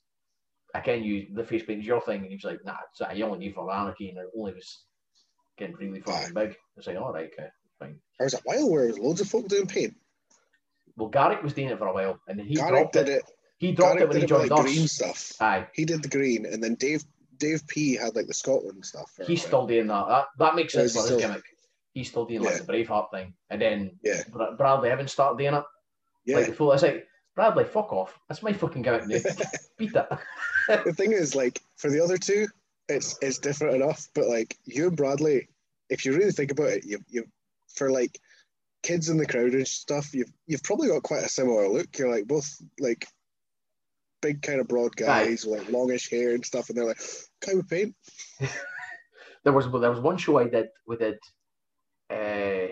I 0.73 0.79
can 0.79 1.03
use 1.03 1.27
the 1.33 1.43
face 1.43 1.63
paint 1.63 1.81
is 1.81 1.85
your 1.85 2.01
thing." 2.01 2.21
And 2.21 2.27
he 2.29 2.35
was 2.35 2.43
like, 2.43 2.59
"Nah, 2.65 2.75
it's 2.91 3.01
I 3.01 3.19
only 3.21 3.39
need 3.39 3.55
for 3.55 3.71
anarchy, 3.71 4.09
and 4.09 4.17
it 4.17 4.25
only 4.37 4.53
was 4.53 4.83
getting 5.57 5.75
really 5.75 6.01
fucking 6.01 6.33
big." 6.33 6.51
I 6.51 6.55
was 6.77 6.87
like, 6.87 6.97
"All 6.97 7.13
right, 7.13 7.29
okay, 7.33 7.49
fine." 7.79 7.99
There 8.19 8.25
was 8.25 8.33
a 8.33 8.39
while 8.43 8.69
where 8.71 8.81
there 8.83 8.89
was 8.89 8.99
loads 8.99 9.21
of 9.21 9.27
folk 9.29 9.47
doing 9.47 9.67
paint. 9.67 9.95
Well, 10.95 11.09
Garrick 11.09 11.41
was 11.41 11.53
doing 11.53 11.69
it 11.69 11.77
for 11.77 11.87
a 11.87 11.93
while, 11.93 12.19
and 12.27 12.37
then 12.37 12.45
he 12.45 12.55
Garrick 12.55 12.71
dropped 12.73 12.93
did 12.93 13.09
it. 13.09 13.19
it. 13.19 13.31
He 13.57 13.71
dropped 13.71 13.97
Garrick 13.97 14.03
it 14.03 14.09
when 14.13 14.21
he 14.21 14.27
joined 14.27 14.49
like 14.51 14.61
green 14.65 14.87
stuff. 14.87 15.33
Aye, 15.39 15.67
He 15.73 15.85
did 15.85 16.03
the 16.03 16.09
green, 16.09 16.45
and 16.45 16.63
then 16.63 16.75
Dave 16.75 17.03
Dave 17.37 17.65
P 17.67 17.95
had 17.95 18.15
like 18.15 18.27
the 18.27 18.33
Scotland 18.33 18.85
stuff. 18.85 19.11
he's 19.25 19.43
still 19.43 19.65
doing 19.67 19.87
that. 19.87 20.07
That, 20.07 20.25
that 20.39 20.55
makes 20.55 20.73
sense 20.73 20.93
he's 20.93 21.01
for 21.01 21.07
his 21.09 21.17
still- 21.17 21.19
gimmick. 21.29 21.43
He's 21.93 22.09
still 22.09 22.25
doing 22.25 22.41
like 22.41 22.53
Yeah. 22.55 22.61
the 22.63 22.73
Braveheart 22.73 23.11
thing, 23.11 23.33
and 23.51 23.61
then 23.61 23.99
Yeah. 24.03 24.21
Bra- 24.29 24.55
Bradley 24.55 24.89
Evans 24.89 25.11
started 25.11 25.37
doing 25.37 25.53
it. 25.53 25.63
yeah. 26.25 26.37
Like 26.37 26.47
the 26.47 26.53
full, 26.53 26.71
it's 26.71 26.81
like 26.83 27.05
Bradley, 27.35 27.63
fuck 27.63 27.91
off. 27.91 28.19
That's 28.27 28.43
my 28.43 28.53
fucking 28.53 28.83
gimmick 28.83 29.07
now. 29.07 29.17
Beat 29.77 29.93
that. 29.93 30.19
the 30.67 30.93
thing 30.93 31.13
is, 31.13 31.35
like, 31.35 31.61
for 31.77 31.89
the 31.89 32.03
other 32.03 32.17
two, 32.17 32.47
it's 32.89 33.17
it's 33.21 33.39
different 33.39 33.75
enough. 33.75 34.07
But 34.13 34.27
like 34.27 34.57
you 34.65 34.87
and 34.87 34.97
Bradley, 34.97 35.47
if 35.89 36.05
you 36.05 36.13
really 36.13 36.31
think 36.31 36.51
about 36.51 36.69
it, 36.69 36.85
you 36.85 36.99
you 37.09 37.25
for 37.67 37.91
like 37.91 38.19
kids 38.83 39.09
in 39.09 39.17
the 39.17 39.25
crowd 39.25 39.53
and 39.53 39.67
stuff, 39.67 40.13
you've 40.13 40.31
you've 40.45 40.63
probably 40.63 40.89
got 40.89 41.03
quite 41.03 41.23
a 41.23 41.29
similar 41.29 41.67
look. 41.67 41.97
You're 41.97 42.11
like 42.11 42.27
both 42.27 42.61
like 42.79 43.07
big 44.21 44.41
kind 44.41 44.59
of 44.59 44.67
broad 44.67 44.95
guys 44.95 45.45
with 45.45 45.59
like 45.59 45.71
longish 45.71 46.09
hair 46.09 46.33
and 46.33 46.45
stuff, 46.45 46.69
and 46.69 46.77
they're 46.77 46.85
like, 46.85 47.01
kind 47.41 47.59
of 47.59 47.69
paint?" 47.69 47.95
There 49.43 49.51
was 49.51 49.65
there 49.65 49.91
was 49.91 49.99
one 49.99 50.15
show 50.17 50.39
I 50.39 50.47
did. 50.47 50.69
We 50.87 50.95
did. 50.95 51.19
Uh, 52.09 52.71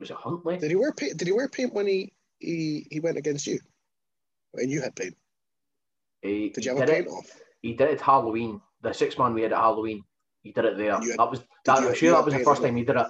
was 0.00 0.10
it 0.10 0.16
Huntly? 0.16 0.58
Did 0.58 0.70
he 0.70 0.76
wear 0.76 0.92
paint? 0.92 1.16
Did 1.16 1.28
he 1.28 1.32
wear 1.32 1.48
paint 1.48 1.72
when 1.72 1.86
he 1.86 2.12
he, 2.38 2.86
he 2.90 3.00
went 3.00 3.16
against 3.16 3.46
you? 3.46 3.60
And 4.54 4.70
you 4.70 4.80
had 4.80 4.94
paint. 4.96 5.16
He, 6.22 6.50
Did 6.50 6.64
you 6.64 6.76
have 6.76 6.88
a 6.88 6.92
paint 6.92 7.06
it, 7.06 7.10
off? 7.10 7.30
He 7.62 7.74
did 7.74 7.90
it 7.90 8.00
Halloween. 8.00 8.60
The 8.82 8.92
six 8.92 9.18
man 9.18 9.34
we 9.34 9.42
had 9.42 9.52
at 9.52 9.58
Halloween. 9.58 10.02
he 10.42 10.52
did 10.52 10.64
it 10.64 10.76
there. 10.76 10.92
Had- 10.92 11.02
that 11.02 11.30
was 11.30 11.40
that. 11.64 11.78
I'm 11.78 11.94
sure 11.94 12.12
that 12.12 12.24
was 12.24 12.34
the 12.34 12.40
first 12.44 12.62
time 12.62 12.76
he 12.76 12.84
did 12.84 12.96
it. 12.96 13.06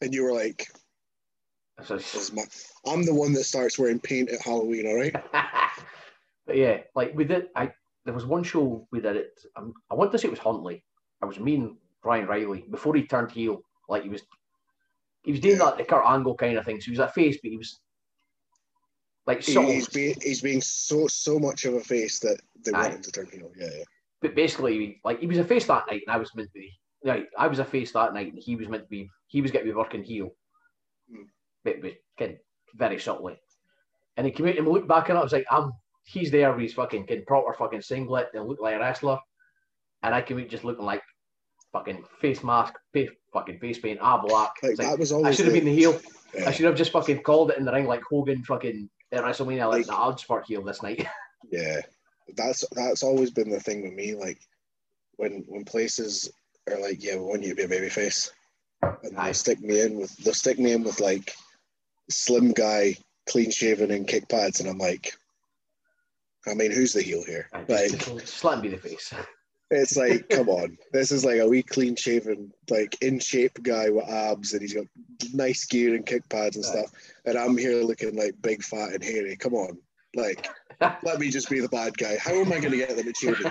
And 0.00 0.12
you 0.12 0.24
were 0.24 0.32
like, 0.32 0.66
is 1.90 2.32
my, 2.32 2.42
I'm 2.86 3.04
the 3.04 3.14
one 3.14 3.32
that 3.34 3.44
starts 3.44 3.78
wearing 3.78 4.00
paint 4.00 4.30
at 4.30 4.42
Halloween, 4.42 4.86
all 4.86 4.96
right? 4.96 5.14
but 6.46 6.56
yeah, 6.56 6.78
like 6.94 7.14
we 7.14 7.24
did. 7.24 7.46
I 7.56 7.72
there 8.04 8.14
was 8.14 8.26
one 8.26 8.42
show 8.42 8.86
we 8.90 9.00
did 9.00 9.16
it. 9.16 9.40
Um, 9.56 9.72
I 9.90 9.94
want 9.94 10.12
to 10.12 10.18
say 10.18 10.26
it 10.28 10.32
was 10.32 10.40
Huntly. 10.40 10.84
I 11.22 11.26
was 11.26 11.38
me 11.38 11.54
and 11.54 11.76
Ryan 12.04 12.26
Riley 12.26 12.64
before 12.70 12.94
he 12.96 13.04
turned 13.06 13.30
heel. 13.30 13.62
Like 13.88 14.02
he 14.02 14.08
was, 14.08 14.22
he 15.22 15.30
was 15.30 15.40
doing 15.40 15.56
Yeah. 15.58 15.66
that 15.66 15.78
the 15.78 15.84
Kurt 15.84 16.04
Angle 16.04 16.34
kind 16.34 16.58
of 16.58 16.64
thing. 16.64 16.80
So 16.80 16.86
he 16.86 16.90
was 16.90 16.98
a 16.98 17.08
face, 17.08 17.38
but 17.42 17.50
he 17.50 17.56
was 17.56 17.78
like 19.26 19.42
He- 19.42 19.54
he's 19.72 19.88
being 19.88 20.16
he's 20.20 20.40
being 20.40 20.60
so 20.60 21.06
so 21.06 21.38
much 21.38 21.64
of 21.64 21.74
a 21.74 21.80
face 21.80 22.18
that 22.20 22.40
they 22.64 22.72
Aye. 22.72 22.82
want 22.82 22.94
him 22.94 23.02
to 23.02 23.12
turn 23.12 23.26
heel. 23.32 23.50
Yeah, 23.56 23.68
yeah. 23.78 23.84
but 24.20 24.34
basically, 24.34 25.00
like 25.04 25.20
he 25.20 25.26
was 25.26 25.38
a 25.38 25.44
face 25.44 25.66
that 25.66 25.84
night, 25.90 26.02
and 26.06 26.14
I 26.14 26.18
was 26.18 26.34
meant 26.34 26.48
to 26.52 26.58
be. 26.58 26.72
Right, 27.04 27.26
I 27.36 27.48
was 27.48 27.58
a 27.58 27.64
face 27.64 27.92
that 27.92 28.14
night, 28.14 28.32
and 28.32 28.40
he 28.42 28.54
was 28.56 28.68
meant 28.68 28.84
to 28.84 28.88
be. 28.88 29.08
He 29.26 29.42
was 29.42 29.50
going 29.50 29.64
to 29.64 29.70
be 29.72 29.76
working 29.76 30.04
heel, 30.04 30.30
Hmm. 31.10 31.22
but 31.64 31.76
kind 32.18 32.32
of 32.32 32.38
very 32.76 32.98
subtly. 33.00 33.36
And 34.16 34.26
he 34.26 34.32
came 34.32 34.46
out 34.46 34.58
and 34.58 34.68
looked 34.68 34.86
back 34.88 35.08
and 35.08 35.18
I 35.18 35.22
was 35.22 35.32
like, 35.32 35.46
I'm. 35.50 35.72
He's 36.04 36.30
there 36.32 36.50
with 36.52 36.62
his 36.62 36.74
fucking 36.74 37.06
kid, 37.06 37.26
proper 37.26 37.54
fucking 37.54 37.80
singlet 37.82 38.28
and 38.34 38.46
look 38.46 38.60
like 38.60 38.74
a 38.74 38.78
wrestler, 38.80 39.18
and 40.02 40.14
I 40.14 40.20
came 40.20 40.38
out 40.40 40.48
just 40.48 40.64
looking 40.64 40.84
like 40.84 41.02
fucking 41.72 42.04
face 42.20 42.42
mask, 42.44 42.74
face, 42.92 43.10
fucking 43.32 43.58
face 43.60 43.78
paint, 43.78 44.00
ah 44.02 44.20
black. 44.20 44.52
Like 44.62 44.78
like, 44.78 44.88
that 44.88 44.98
was 44.98 45.12
I 45.12 45.30
should 45.30 45.44
have 45.46 45.54
been 45.54 45.64
the 45.64 45.74
heel. 45.74 46.00
yeah. 46.34 46.48
I 46.48 46.50
should 46.52 46.66
have 46.66 46.74
just 46.76 46.90
fucking 46.92 47.22
called 47.22 47.50
it 47.52 47.58
in 47.58 47.64
the 47.64 47.72
ring 47.72 47.86
like 47.86 48.02
Hogan 48.10 48.42
fucking 48.44 48.90
at 49.12 49.22
WrestleMania. 49.24 49.68
Like, 49.68 49.86
Like- 49.86 49.86
nah, 49.88 50.02
I'll 50.04 50.12
just 50.12 50.28
work 50.28 50.46
heel 50.46 50.62
this 50.62 50.82
night. 50.82 51.06
Yeah, 51.50 51.80
that's 52.36 52.64
that's 52.70 53.02
always 53.02 53.30
been 53.32 53.50
the 53.50 53.58
thing 53.60 53.82
with 53.82 53.92
me. 53.92 54.14
Like 54.14 54.38
when 55.16 55.44
when 55.48 55.64
places 55.64 56.30
are 56.70 56.80
like, 56.80 57.02
yeah, 57.02 57.16
we 57.16 57.22
want 57.24 57.42
you 57.42 57.48
to 57.50 57.54
be 57.56 57.64
a 57.64 57.68
baby 57.68 57.88
face, 57.88 58.30
and 58.80 59.18
Aye. 59.18 59.24
they'll 59.24 59.34
stick 59.34 59.60
me 59.60 59.80
in 59.82 59.96
with 59.98 60.16
they'll 60.18 60.32
stick 60.34 60.58
me 60.60 60.72
in 60.72 60.84
with 60.84 61.00
like 61.00 61.34
slim 62.10 62.52
guy, 62.52 62.96
clean 63.28 63.50
shaven 63.50 63.90
and 63.90 64.06
kick 64.08 64.28
pads, 64.28 64.60
and 64.60 64.68
I'm 64.68 64.78
like, 64.78 65.14
I 66.46 66.54
mean, 66.54 66.70
who's 66.70 66.92
the 66.92 67.02
heel 67.02 67.24
here? 67.24 67.48
Just, 67.52 67.68
Like 67.68 67.90
just, 68.00 68.18
just 68.20 68.44
let 68.44 68.54
him 68.54 68.60
be 68.62 68.68
the 68.68 68.78
face. 68.78 69.12
it's 69.72 69.96
like, 69.96 70.28
come 70.28 70.48
on, 70.48 70.78
this 70.92 71.10
is 71.10 71.24
like 71.24 71.38
a 71.38 71.48
wee 71.48 71.62
clean 71.62 71.96
shaven, 71.96 72.52
like 72.70 72.96
in 73.02 73.18
shape 73.18 73.62
guy 73.62 73.88
with 73.90 74.08
abs, 74.08 74.52
and 74.52 74.62
he's 74.62 74.74
got 74.74 74.86
nice 75.32 75.64
gear 75.66 75.94
and 75.94 76.06
kick 76.06 76.28
pads 76.28 76.56
and 76.56 76.64
stuff, 76.64 76.90
and 77.24 77.36
I'm 77.36 77.56
here 77.56 77.82
looking 77.82 78.16
like 78.16 78.34
big, 78.40 78.62
fat, 78.62 78.92
and 78.92 79.02
hairy. 79.02 79.36
Come 79.36 79.54
on, 79.54 79.78
like. 80.14 80.48
Let 81.04 81.20
me 81.20 81.30
just 81.30 81.48
be 81.48 81.60
the 81.60 81.68
bad 81.68 81.96
guy. 81.96 82.16
How 82.18 82.32
am 82.32 82.52
I 82.52 82.58
going 82.58 82.72
to 82.72 82.76
get 82.76 82.96
them 82.96 83.04
to 83.04 83.12
cheer 83.12 83.36
me? 83.38 83.50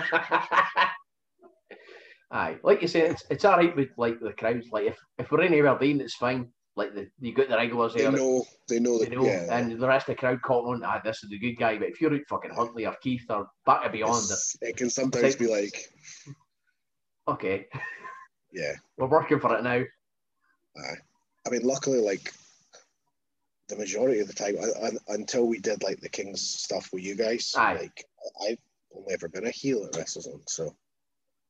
Aye, 2.30 2.56
like 2.62 2.80
you 2.80 2.88
say, 2.88 3.02
it's, 3.02 3.24
it's 3.30 3.44
all 3.44 3.56
right 3.56 3.74
with 3.76 3.90
like 3.98 4.20
the 4.20 4.32
crowds. 4.32 4.68
Like 4.70 4.86
if, 4.86 4.98
if 5.18 5.30
we're 5.30 5.42
in 5.42 5.54
Aberdeen, 5.54 6.00
it's 6.00 6.14
fine. 6.14 6.48
Like 6.74 6.94
the, 6.94 7.10
you 7.20 7.34
got 7.34 7.48
the 7.48 7.56
regulars 7.56 7.94
there. 7.94 8.10
They 8.10 8.16
know, 8.16 8.44
they 8.68 8.80
know 8.80 8.98
they 8.98 9.10
know, 9.10 9.24
yeah, 9.26 9.58
and 9.58 9.78
the 9.78 9.86
rest 9.86 10.08
of 10.08 10.16
the 10.16 10.20
crowd 10.20 10.40
caught 10.40 10.64
on. 10.64 10.82
Ah, 10.82 11.02
this 11.04 11.22
is 11.22 11.28
the 11.28 11.38
good 11.38 11.56
guy. 11.56 11.76
But 11.76 11.88
if 11.88 12.00
you're 12.00 12.14
at 12.14 12.26
fucking 12.28 12.52
Huntly 12.52 12.86
or 12.86 12.96
Keith 13.02 13.26
or 13.28 13.48
back 13.66 13.82
and 13.84 13.92
beyond, 13.92 14.24
it 14.62 14.76
can 14.78 14.88
sometimes 14.88 15.36
be 15.36 15.48
like, 15.48 15.92
okay, 17.28 17.66
yeah. 18.52 18.72
we're 18.96 19.06
working 19.06 19.38
for 19.38 19.54
it 19.56 19.62
now. 19.62 19.82
I 21.46 21.50
mean, 21.50 21.62
luckily, 21.62 22.00
like 22.00 22.32
the 23.68 23.76
majority 23.76 24.20
of 24.20 24.28
the 24.28 24.34
time, 24.34 24.54
I, 24.62 24.86
I, 24.86 25.14
until 25.14 25.46
we 25.46 25.58
did 25.58 25.82
like 25.82 26.00
the 26.00 26.08
Kings 26.08 26.40
stuff 26.40 26.90
with 26.92 27.02
you 27.02 27.16
guys, 27.16 27.52
Aye. 27.56 27.74
like 27.74 28.04
I've 28.46 28.58
only 28.94 29.12
ever 29.12 29.28
been 29.28 29.46
a 29.46 29.50
heel 29.50 29.84
at 29.84 29.92
WrestleZone, 29.92 30.42
so 30.48 30.74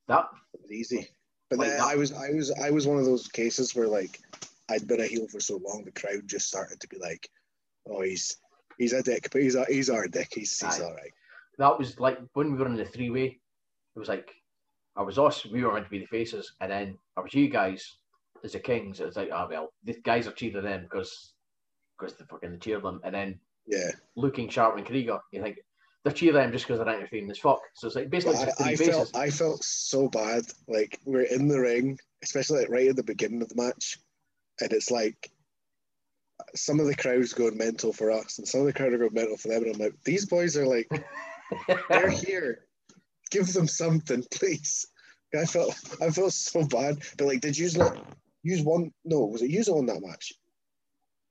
That 0.08 0.26
it 0.54 0.60
was 0.62 0.72
easy. 0.72 1.08
But 1.50 1.58
Like 1.58 1.68
then 1.68 1.80
I 1.80 1.96
was, 1.96 2.12
I 2.12 2.30
was, 2.30 2.50
I 2.52 2.70
was 2.70 2.86
one 2.86 2.98
of 2.98 3.04
those 3.04 3.28
cases 3.28 3.74
where 3.74 3.88
like 3.88 4.20
I'd 4.70 4.86
been 4.86 5.00
a 5.00 5.06
heel 5.06 5.26
for 5.28 5.40
so 5.40 5.60
long, 5.64 5.84
the 5.84 5.92
crowd 5.92 6.22
just 6.26 6.48
started 6.48 6.80
to 6.80 6.88
be 6.88 6.98
like, 6.98 7.28
"Oh, 7.88 8.02
he's 8.02 8.36
he's 8.78 8.92
a 8.92 9.02
dick, 9.02 9.28
but 9.32 9.42
he's 9.42 9.54
a, 9.54 9.64
he's 9.66 9.90
our 9.90 10.06
dick. 10.08 10.28
He's 10.32 10.58
he's 10.58 10.80
Aye. 10.80 10.84
all 10.84 10.94
right." 10.94 11.12
that 11.58 11.78
was 11.78 12.00
like 12.00 12.18
when 12.32 12.50
we 12.50 12.58
were 12.58 12.66
in 12.66 12.74
the 12.76 12.84
three 12.84 13.10
way. 13.10 13.38
It 13.94 13.98
was 13.98 14.08
like 14.08 14.30
I 14.96 15.02
was 15.02 15.18
us. 15.18 15.44
We 15.46 15.62
were 15.62 15.72
meant 15.72 15.86
to 15.86 15.90
be 15.90 15.98
the 16.00 16.06
faces, 16.06 16.52
and 16.60 16.70
then 16.70 16.98
I 17.16 17.20
was 17.20 17.34
you 17.34 17.48
guys 17.48 17.96
as 18.44 18.52
the 18.52 18.58
kings. 18.58 19.00
It 19.00 19.06
was 19.06 19.16
like, 19.16 19.30
ah 19.32 19.46
well, 19.48 19.72
these 19.84 20.00
guys 20.02 20.26
are 20.26 20.32
cheating 20.32 20.62
them 20.62 20.82
because 20.84 21.34
because 21.98 22.14
they 22.16 22.24
fucking 22.24 22.52
the 22.52 22.58
cheer 22.58 22.76
of 22.78 22.82
them, 22.82 23.00
and 23.04 23.14
then 23.14 23.40
Yeah. 23.66 23.90
looking 24.16 24.48
Sharp 24.48 24.76
and 24.76 24.86
Krieger, 24.86 25.18
you 25.30 25.42
think 25.42 25.58
they're 26.04 26.12
cheering 26.12 26.34
them 26.36 26.52
just 26.52 26.66
because 26.66 26.78
they're 26.78 26.88
entertaining 26.96 27.30
as 27.30 27.38
fuck. 27.38 27.60
So 27.74 27.86
it's 27.86 27.96
like 27.96 28.10
basically 28.10 28.36
I, 28.36 28.70
I 28.70 28.76
felt 28.76 29.16
I 29.16 29.30
felt 29.30 29.62
so 29.62 30.08
bad. 30.08 30.44
Like 30.68 30.98
we're 31.04 31.22
in 31.22 31.48
the 31.48 31.60
ring, 31.60 31.98
especially 32.22 32.60
like 32.60 32.70
right 32.70 32.88
at 32.88 32.96
the 32.96 33.04
beginning 33.04 33.42
of 33.42 33.48
the 33.50 33.62
match, 33.62 33.98
and 34.62 34.72
it's 34.72 34.90
like 34.90 35.30
some 36.54 36.80
of 36.80 36.86
the 36.86 36.94
crowd's 36.94 37.32
going 37.32 37.56
mental 37.56 37.92
for 37.92 38.10
us, 38.10 38.38
and 38.38 38.46
some 38.46 38.60
of 38.60 38.66
the 38.66 38.72
crowd 38.72 38.92
are 38.92 38.98
going 38.98 39.14
mental 39.14 39.36
for 39.36 39.48
them. 39.48 39.64
And 39.64 39.74
I'm 39.74 39.80
like, 39.80 39.94
these 40.04 40.26
boys 40.26 40.56
are 40.56 40.66
like, 40.66 40.88
they're 41.88 42.10
here. 42.26 42.66
Give 43.30 43.50
them 43.52 43.66
something, 43.68 44.24
please. 44.30 44.86
I 45.34 45.46
felt 45.46 45.74
I 46.02 46.10
felt 46.10 46.32
so 46.32 46.64
bad. 46.66 46.98
But 47.16 47.26
like, 47.26 47.40
did 47.40 47.56
you 47.56 47.64
use 47.64 47.76
not 47.76 47.96
use 48.42 48.62
one? 48.62 48.92
No, 49.04 49.24
was 49.24 49.40
it 49.42 49.50
use 49.50 49.68
on 49.68 49.86
that 49.86 50.02
match? 50.02 50.32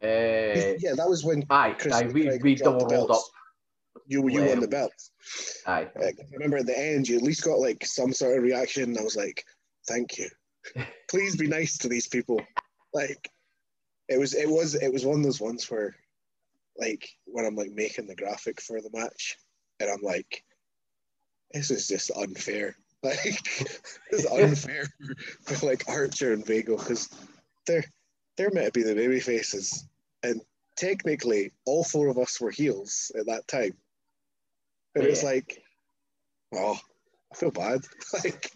Uh, 0.03 0.73
yeah, 0.79 0.95
that 0.95 1.07
was 1.07 1.23
when 1.23 1.43
aye, 1.51 1.75
Chris 1.77 1.93
aye, 1.93 2.07
we, 2.07 2.27
we 2.41 2.55
dropped 2.55 2.79
double 2.79 2.87
the 2.87 2.95
rolled 2.95 3.11
up. 3.11 3.21
you 4.07 4.27
you 4.29 4.43
won 4.43 4.59
the 4.59 4.67
belt. 4.67 4.93
Aye, 5.67 5.87
Like, 5.95 6.17
I 6.19 6.33
remember 6.33 6.57
at 6.57 6.65
the 6.65 6.77
end, 6.77 7.07
you 7.07 7.17
at 7.17 7.21
least 7.21 7.43
got 7.43 7.59
like 7.59 7.85
some 7.85 8.11
sort 8.11 8.35
of 8.35 8.43
reaction. 8.43 8.97
I 8.97 9.03
was 9.03 9.15
like, 9.15 9.45
"Thank 9.87 10.17
you. 10.17 10.27
Please 11.09 11.35
be 11.37 11.47
nice 11.47 11.77
to 11.79 11.87
these 11.87 12.07
people." 12.07 12.41
Like, 12.93 13.29
it 14.09 14.19
was 14.19 14.33
it 14.33 14.49
was 14.49 14.75
it 14.75 14.91
was 14.91 15.05
one 15.05 15.17
of 15.19 15.23
those 15.23 15.39
ones 15.41 15.69
where, 15.69 15.95
like, 16.77 17.07
when 17.25 17.45
I'm 17.45 17.55
like 17.55 17.71
making 17.71 18.07
the 18.07 18.15
graphic 18.15 18.61
for 18.61 18.81
the 18.81 18.89
match, 18.93 19.37
and 19.79 19.89
I'm 19.89 20.01
like, 20.01 20.43
"This 21.53 21.71
is 21.71 21.87
just 21.87 22.11
unfair." 22.11 22.75
Like, 23.03 23.41
it's 24.11 24.31
unfair 24.31 24.85
for 25.41 25.65
like 25.65 25.89
Archer 25.89 26.33
and 26.33 26.45
Vago 26.45 26.77
because 26.77 27.09
they're 27.65 27.83
they're 28.37 28.51
meant 28.51 28.67
to 28.67 28.79
be 28.79 28.83
the 28.83 28.93
baby 28.93 29.19
faces, 29.19 29.87
and 30.21 30.39
technically, 30.77 31.51
all 31.65 31.83
four 31.83 32.09
of 32.09 32.19
us 32.19 32.39
were 32.39 32.51
heels 32.51 33.11
at 33.17 33.25
that 33.25 33.47
time. 33.47 33.75
And 34.93 35.05
it's 35.05 35.23
oh, 35.23 35.27
Yeah. 35.27 35.33
like, 35.33 35.63
oh, 36.53 36.79
I 37.31 37.35
feel 37.35 37.49
bad. 37.49 37.81
like, 38.23 38.51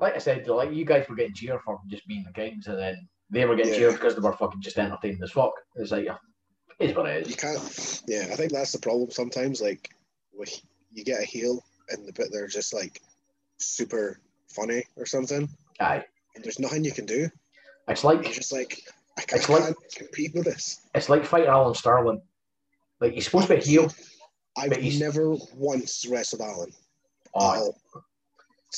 like 0.00 0.14
I 0.14 0.18
said, 0.18 0.48
like 0.48 0.72
you 0.72 0.84
guys 0.84 1.06
were 1.08 1.14
getting 1.14 1.34
cheered 1.34 1.60
for 1.64 1.78
just 1.88 2.06
being 2.08 2.24
the 2.24 2.32
kings, 2.32 2.66
and 2.66 2.76
then 2.76 3.08
they 3.30 3.44
were 3.46 3.56
getting 3.56 3.72
Yeah. 3.72 3.78
cheered 3.78 3.94
because 3.94 4.14
they 4.14 4.20
were 4.20 4.32
fucking 4.32 4.60
just 4.60 4.78
entertaining 4.78 5.22
as 5.22 5.30
fuck. 5.32 5.52
It's 5.76 5.90
like, 5.92 6.08
it's 6.78 6.96
what 6.96 7.06
it 7.08 7.28
you 7.28 7.36
can't. 7.36 8.02
Yeah, 8.06 8.28
I 8.32 8.36
think 8.36 8.52
that's 8.52 8.72
the 8.72 8.78
problem 8.78 9.10
sometimes. 9.10 9.60
Like, 9.60 9.88
with, 10.32 10.60
you 10.92 11.04
get 11.04 11.20
a 11.22 11.24
heel, 11.24 11.62
and 11.90 12.06
the 12.06 12.12
bit 12.12 12.28
they're 12.32 12.46
just 12.48 12.72
like 12.74 13.00
super 13.58 14.20
funny 14.48 14.84
or 14.96 15.06
something, 15.06 15.48
Aye, 15.80 16.04
and 16.34 16.44
there's 16.44 16.58
nothing 16.58 16.84
you 16.84 16.92
can 16.92 17.06
do. 17.06 17.28
it's 17.88 18.02
You're 18.02 18.14
like 18.14 18.32
just 18.32 18.52
like, 18.52 18.82
I 19.18 19.22
can't, 19.22 19.40
It's 19.42 19.48
like- 19.48 19.62
can't 19.64 19.76
compete 19.96 20.34
with 20.34 20.44
this. 20.44 20.80
it's 20.94 21.08
like 21.08 21.24
fight 21.24 21.46
Alan 21.46 21.74
Sterling. 21.74 22.22
Like 23.00 23.12
he's 23.12 23.24
supposed 23.26 23.48
to 23.48 23.54
be 23.54 23.60
a 23.60 23.64
heel. 23.64 23.92
I've 24.56 24.76
never 24.98 25.34
once 25.54 26.04
wrestled 26.06 26.42
Alan. 26.42 26.70
Oh, 27.34 27.40
all. 27.40 27.80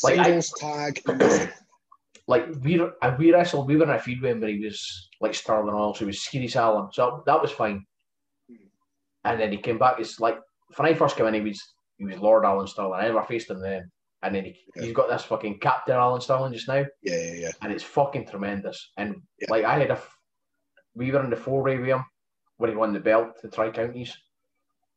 Like, 0.03 0.19
I- 0.19 0.25
Singles, 0.25 0.53
tag. 0.59 1.03
Like 2.29 2.47
we 2.63 2.81
and 3.03 3.19
we 3.19 3.33
wrestled. 3.33 3.69
We 3.69 3.77
were 3.77 3.85
in 3.85 3.91
a 3.91 3.99
feud 3.99 4.21
with 4.23 4.31
him 4.31 4.41
where 4.41 4.51
he 4.51 4.65
was 4.65 5.09
like 5.21 5.35
Sterling 5.35 5.75
also. 5.75 6.01
He 6.01 6.07
was 6.07 6.23
skinny 6.23 6.51
Alan, 6.55 6.89
so 6.93 7.23
that 7.27 7.41
was 7.41 7.51
fine. 7.51 7.85
Hmm. 8.49 8.57
And 9.25 9.41
then 9.41 9.51
he 9.53 9.59
came 9.59 9.79
back. 9.79 9.97
It's 9.99 10.21
like 10.21 10.39
when 10.77 10.89
I 10.89 10.95
first 10.95 11.17
came 11.17 11.27
in, 11.27 11.35
he 11.35 11.41
was 11.41 11.61
he 11.99 12.05
was 12.05 12.19
Lord 12.19 12.45
Alan 12.45 12.67
Sterling. 12.67 13.01
I 13.01 13.07
never 13.07 13.23
faced 13.23 13.51
him 13.51 13.61
then. 13.61 13.91
And 14.23 14.35
then 14.35 14.45
he, 14.45 14.57
Yeah. 14.77 14.85
he's 14.85 14.95
got 14.95 15.09
this 15.09 15.25
fucking 15.25 15.59
Captain 15.59 15.97
Alan 15.97 16.21
Sterling 16.21 16.53
just 16.53 16.69
now. 16.69 16.85
Yeah, 17.03 17.17
yeah, 17.17 17.33
yeah. 17.35 17.51
and 17.61 17.73
it's 17.73 17.83
fucking 17.83 18.29
tremendous. 18.29 18.93
And 18.97 19.17
Yeah. 19.41 19.49
like 19.51 19.65
I 19.65 19.79
had 19.79 19.91
a, 19.91 20.01
we 20.95 21.11
were 21.11 21.25
in 21.25 21.31
the 21.31 21.37
four 21.37 21.63
way 21.65 21.77
with 21.79 21.89
him 21.89 22.05
when 22.59 22.71
he 22.71 22.77
won 22.77 22.93
the 22.93 23.01
belt, 23.01 23.41
the 23.43 23.49
Tri 23.51 23.71
Counties, 23.71 24.17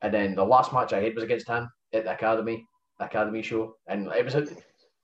and 0.03 0.13
then 0.13 0.35
the 0.35 0.45
last 0.45 0.73
match 0.73 0.93
I 0.93 1.01
had 1.01 1.15
was 1.15 1.23
against 1.23 1.47
him 1.47 1.67
at 1.91 2.03
the 2.03 2.13
academy, 2.13 2.63
the 2.99 3.05
academy 3.05 3.41
show, 3.41 3.75
and 3.87 4.07
it 4.11 4.23
was 4.23 4.35
a, 4.35 4.45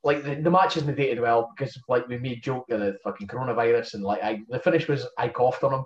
like 0.03 0.23
the, 0.23 0.35
the 0.35 0.49
match 0.51 0.77
isn't 0.77 0.95
dated 0.95 1.19
well 1.19 1.51
because 1.55 1.77
like 1.87 2.07
we 2.07 2.17
made 2.17 2.43
joke 2.43 2.65
of 2.71 2.79
the 2.79 2.97
fucking 3.03 3.27
coronavirus 3.27 3.93
and 3.95 4.03
like 4.03 4.23
I 4.23 4.41
the 4.49 4.59
finish 4.59 4.87
was 4.87 5.07
I 5.17 5.27
coughed 5.29 5.63
on 5.63 5.73
him, 5.73 5.85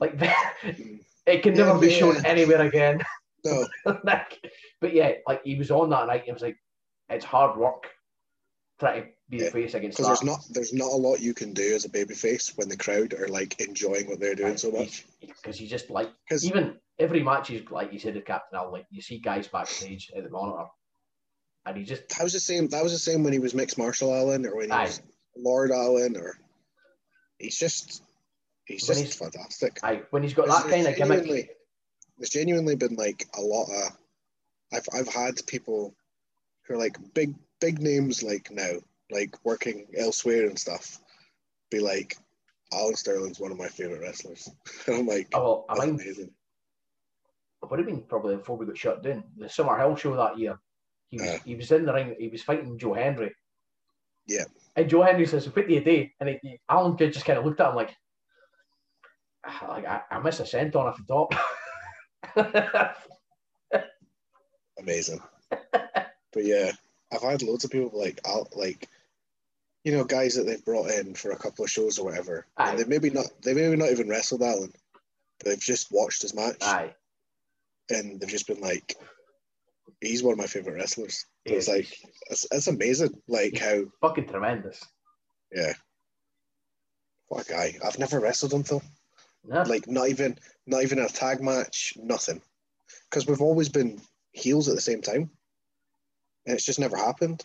like 0.00 0.14
it 1.26 1.42
can 1.42 1.54
Yeah, 1.56 1.66
never 1.66 1.78
be 1.78 1.88
yeah. 1.88 1.98
shown 1.98 2.24
anywhere 2.26 2.62
again. 2.62 3.02
No, 3.44 3.66
like, 4.04 4.38
but 4.80 4.92
yeah, 4.94 5.12
like 5.26 5.42
he 5.44 5.56
was 5.56 5.70
on 5.70 5.90
that 5.90 6.06
night. 6.06 6.24
It 6.26 6.32
was 6.32 6.42
like 6.42 6.56
it's 7.08 7.24
hard 7.24 7.56
work 7.58 7.88
trying 8.78 9.02
to 9.02 9.08
be 9.28 9.38
the 9.38 9.50
face 9.50 9.74
against 9.74 9.98
because 9.98 10.06
there's 10.08 10.22
not 10.24 10.44
there's 10.50 10.72
not 10.72 10.92
a 10.92 10.96
lot 10.96 11.20
you 11.20 11.34
can 11.34 11.52
do 11.52 11.74
as 11.74 11.84
a 11.84 11.88
babyface 11.88 12.56
when 12.56 12.68
the 12.68 12.76
crowd 12.76 13.12
are 13.14 13.28
like 13.28 13.60
enjoying 13.60 14.06
what 14.08 14.20
they're 14.20 14.34
doing 14.34 14.56
so 14.56 14.70
much. 14.70 15.04
because 15.20 15.60
you 15.60 15.66
just 15.66 15.90
like 15.90 16.10
Because 16.28 16.44
even 16.44 16.76
every 16.98 17.22
match 17.22 17.50
is 17.50 17.62
like 17.70 17.92
you 17.92 17.98
said 17.98 18.14
with 18.14 18.24
Captain 18.24 18.58
Al, 18.58 18.70
like 18.72 18.86
you 18.90 19.02
see 19.02 19.18
guys 19.18 19.48
backstage 19.48 20.10
at 20.16 20.22
the 20.24 20.30
monitor, 20.30 20.66
and 21.66 21.76
he 21.76 21.84
just 21.84 22.08
that 22.10 22.22
was 22.22 22.32
the 22.32 22.40
same. 22.40 22.68
That 22.68 22.82
was 22.82 22.92
the 22.92 22.98
same 22.98 23.22
when 23.22 23.32
he 23.32 23.38
was 23.38 23.54
mixed 23.54 23.78
martial 23.78 24.14
Alan, 24.14 24.46
or 24.46 24.56
when 24.56 24.66
he 24.66 24.72
Aye. 24.72 24.84
was 24.84 25.02
Lord 25.36 25.70
Alan, 25.70 26.16
or 26.16 26.36
he's 27.38 27.58
just 27.58 28.02
he's 28.64 28.88
When 28.88 28.98
just 28.98 29.00
he's- 29.00 29.16
fantastic. 29.16 29.78
Aye, 29.82 30.02
when 30.10 30.22
he's 30.22 30.34
got 30.34 30.46
that 30.46 30.68
kind 30.70 30.86
of 30.86 30.96
gimmick. 30.96 31.56
There's 32.18 32.30
genuinely 32.30 32.76
been 32.76 32.94
like 32.94 33.26
a 33.36 33.40
lot 33.40 33.64
of 33.70 33.96
I've 34.72 34.86
I've 34.94 35.08
had 35.08 35.44
people 35.46 35.94
who 36.66 36.74
are 36.74 36.78
like 36.78 36.96
big 37.14 37.34
big 37.60 37.80
names 37.80 38.22
like 38.22 38.50
now, 38.50 38.72
like 39.10 39.34
working 39.44 39.86
elsewhere 39.96 40.46
and 40.46 40.58
stuff, 40.58 40.98
be 41.70 41.78
like, 41.80 42.16
Alan 42.72 42.94
Sterling's 42.96 43.38
one 43.40 43.50
of 43.52 43.58
my 43.58 43.68
favorite 43.68 44.00
wrestlers. 44.02 44.48
and 44.86 44.96
I'm 44.98 45.06
like, 45.06 45.28
Oh, 45.32 45.42
well, 45.42 45.66
I 45.68 45.78
mind 45.78 46.00
amazing. 46.00 46.30
it 47.62 47.70
would 47.70 47.78
have 47.78 47.86
been 47.88 48.02
probably 48.02 48.36
before 48.36 48.56
we 48.56 48.66
got 48.66 48.76
shut 48.78 49.02
down. 49.02 49.24
The 49.36 49.48
Summer 49.48 49.76
Hill 49.78 49.94
show 49.96 50.16
that 50.16 50.38
year. 50.38 50.58
He 51.12 51.18
was, 51.18 51.26
Yeah. 51.26 51.38
he 51.44 51.54
was 51.54 51.70
in 51.70 51.84
the 51.84 51.92
ring. 51.92 52.16
He 52.18 52.28
was 52.28 52.42
fighting 52.42 52.78
Joe 52.78 52.94
Henry. 52.94 53.32
Yeah. 54.26 54.44
And 54.74 54.88
Joe 54.88 55.02
Henry 55.02 55.26
says, 55.26 55.46
"What 55.54 55.68
do 55.68 55.74
you 55.74 55.84
do?" 55.84 56.08
And 56.18 56.38
Alan 56.70 56.96
Kidd 56.96 57.12
just 57.12 57.26
kind 57.26 57.38
of 57.38 57.44
looked 57.44 57.60
at 57.60 57.68
him 57.68 57.76
like, 57.76 57.94
"Ah, 59.46 59.66
like 59.68 59.84
I, 59.86 60.00
I 60.10 60.18
missed 60.20 60.40
a 60.40 60.46
cent 60.46 60.74
on 60.74 60.86
off 60.86 60.96
the 60.96 61.04
top. 61.06 61.34
amazing. 64.78 65.20
but 65.50 66.44
yeah, 66.44 66.72
I've 67.12 67.22
had 67.22 67.42
loads 67.42 67.64
of 67.64 67.70
people 67.70 67.90
like 67.98 68.20
I'll 68.24 68.48
like 68.56 68.88
you 69.84 69.92
know 69.92 70.04
guys 70.04 70.34
that 70.36 70.44
they've 70.46 70.64
brought 70.64 70.90
in 70.90 71.14
for 71.14 71.32
a 71.32 71.36
couple 71.38 71.64
of 71.64 71.70
shows 71.70 71.98
or 71.98 72.06
whatever, 72.06 72.46
Aye. 72.56 72.70
and 72.70 72.78
they 72.78 72.84
maybe 72.84 73.10
not 73.10 73.26
they 73.42 73.52
maybe 73.54 73.76
not 73.76 73.90
even 73.90 74.08
wrestled 74.08 74.42
Alan, 74.42 74.72
but 75.38 75.46
they've 75.50 75.60
just 75.60 75.92
watched 75.92 76.22
his 76.22 76.34
match 76.34 76.56
Aye. 76.62 76.94
and 77.90 78.18
they've 78.20 78.28
just 78.30 78.46
been 78.46 78.60
like, 78.60 78.96
he's 80.00 80.22
one 80.22 80.32
of 80.32 80.38
my 80.38 80.46
favorite 80.46 80.74
wrestlers. 80.74 81.26
So 81.46 81.54
it's 81.54 81.68
like 81.68 81.86
it's, 82.30 82.46
it's 82.50 82.66
amazing, 82.68 83.14
like 83.28 83.58
how 83.58 83.82
Fucking 84.00 84.28
tremendous. 84.28 84.84
yeah, 85.54 85.72
what 87.28 87.46
a 87.48 87.50
guy. 87.52 87.74
I've 87.84 87.98
never 87.98 88.20
wrestled 88.20 88.52
him 88.52 88.62
though, 88.62 88.82
No? 89.44 89.62
like 89.62 89.88
not 89.88 90.08
even 90.08 90.38
not 90.66 90.82
even 90.82 90.98
a 91.00 91.08
tag 91.08 91.42
match, 91.42 91.94
nothing, 91.96 92.40
because 93.10 93.26
we've 93.26 93.40
always 93.42 93.68
been 93.68 94.00
heels 94.32 94.68
at 94.68 94.74
the 94.74 94.80
same 94.80 95.02
time, 95.02 95.30
and 96.46 96.54
it's 96.54 96.64
just 96.64 96.78
never 96.80 96.96
happened. 96.96 97.44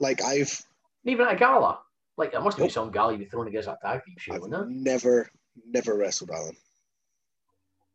Like 0.00 0.22
I've 0.22 0.60
Even 1.04 1.26
at 1.26 1.34
a 1.34 1.36
gala. 1.36 1.78
Like, 2.18 2.32
there 2.32 2.42
must 2.42 2.58
have 2.58 2.64
been 2.66 2.70
some 2.72 2.90
gala 2.92 3.12
you'd 3.12 3.20
be 3.20 3.24
thrown 3.24 3.48
against 3.48 3.68
a 3.68 3.78
tag 3.82 4.04
team 4.04 4.14
show, 4.18 4.34
I've 4.34 4.68
never, 4.68 5.30
never 5.66 5.96
wrestled 5.96 6.30
Alan. 6.30 6.54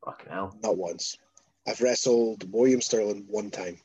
Fucking 0.03 0.31
hell. 0.31 0.57
Not 0.63 0.75
once. 0.75 1.15
I've 1.67 1.81
wrestled 1.81 2.51
William 2.51 2.81
Sterling 2.81 3.25
one 3.27 3.51
time. 3.51 3.77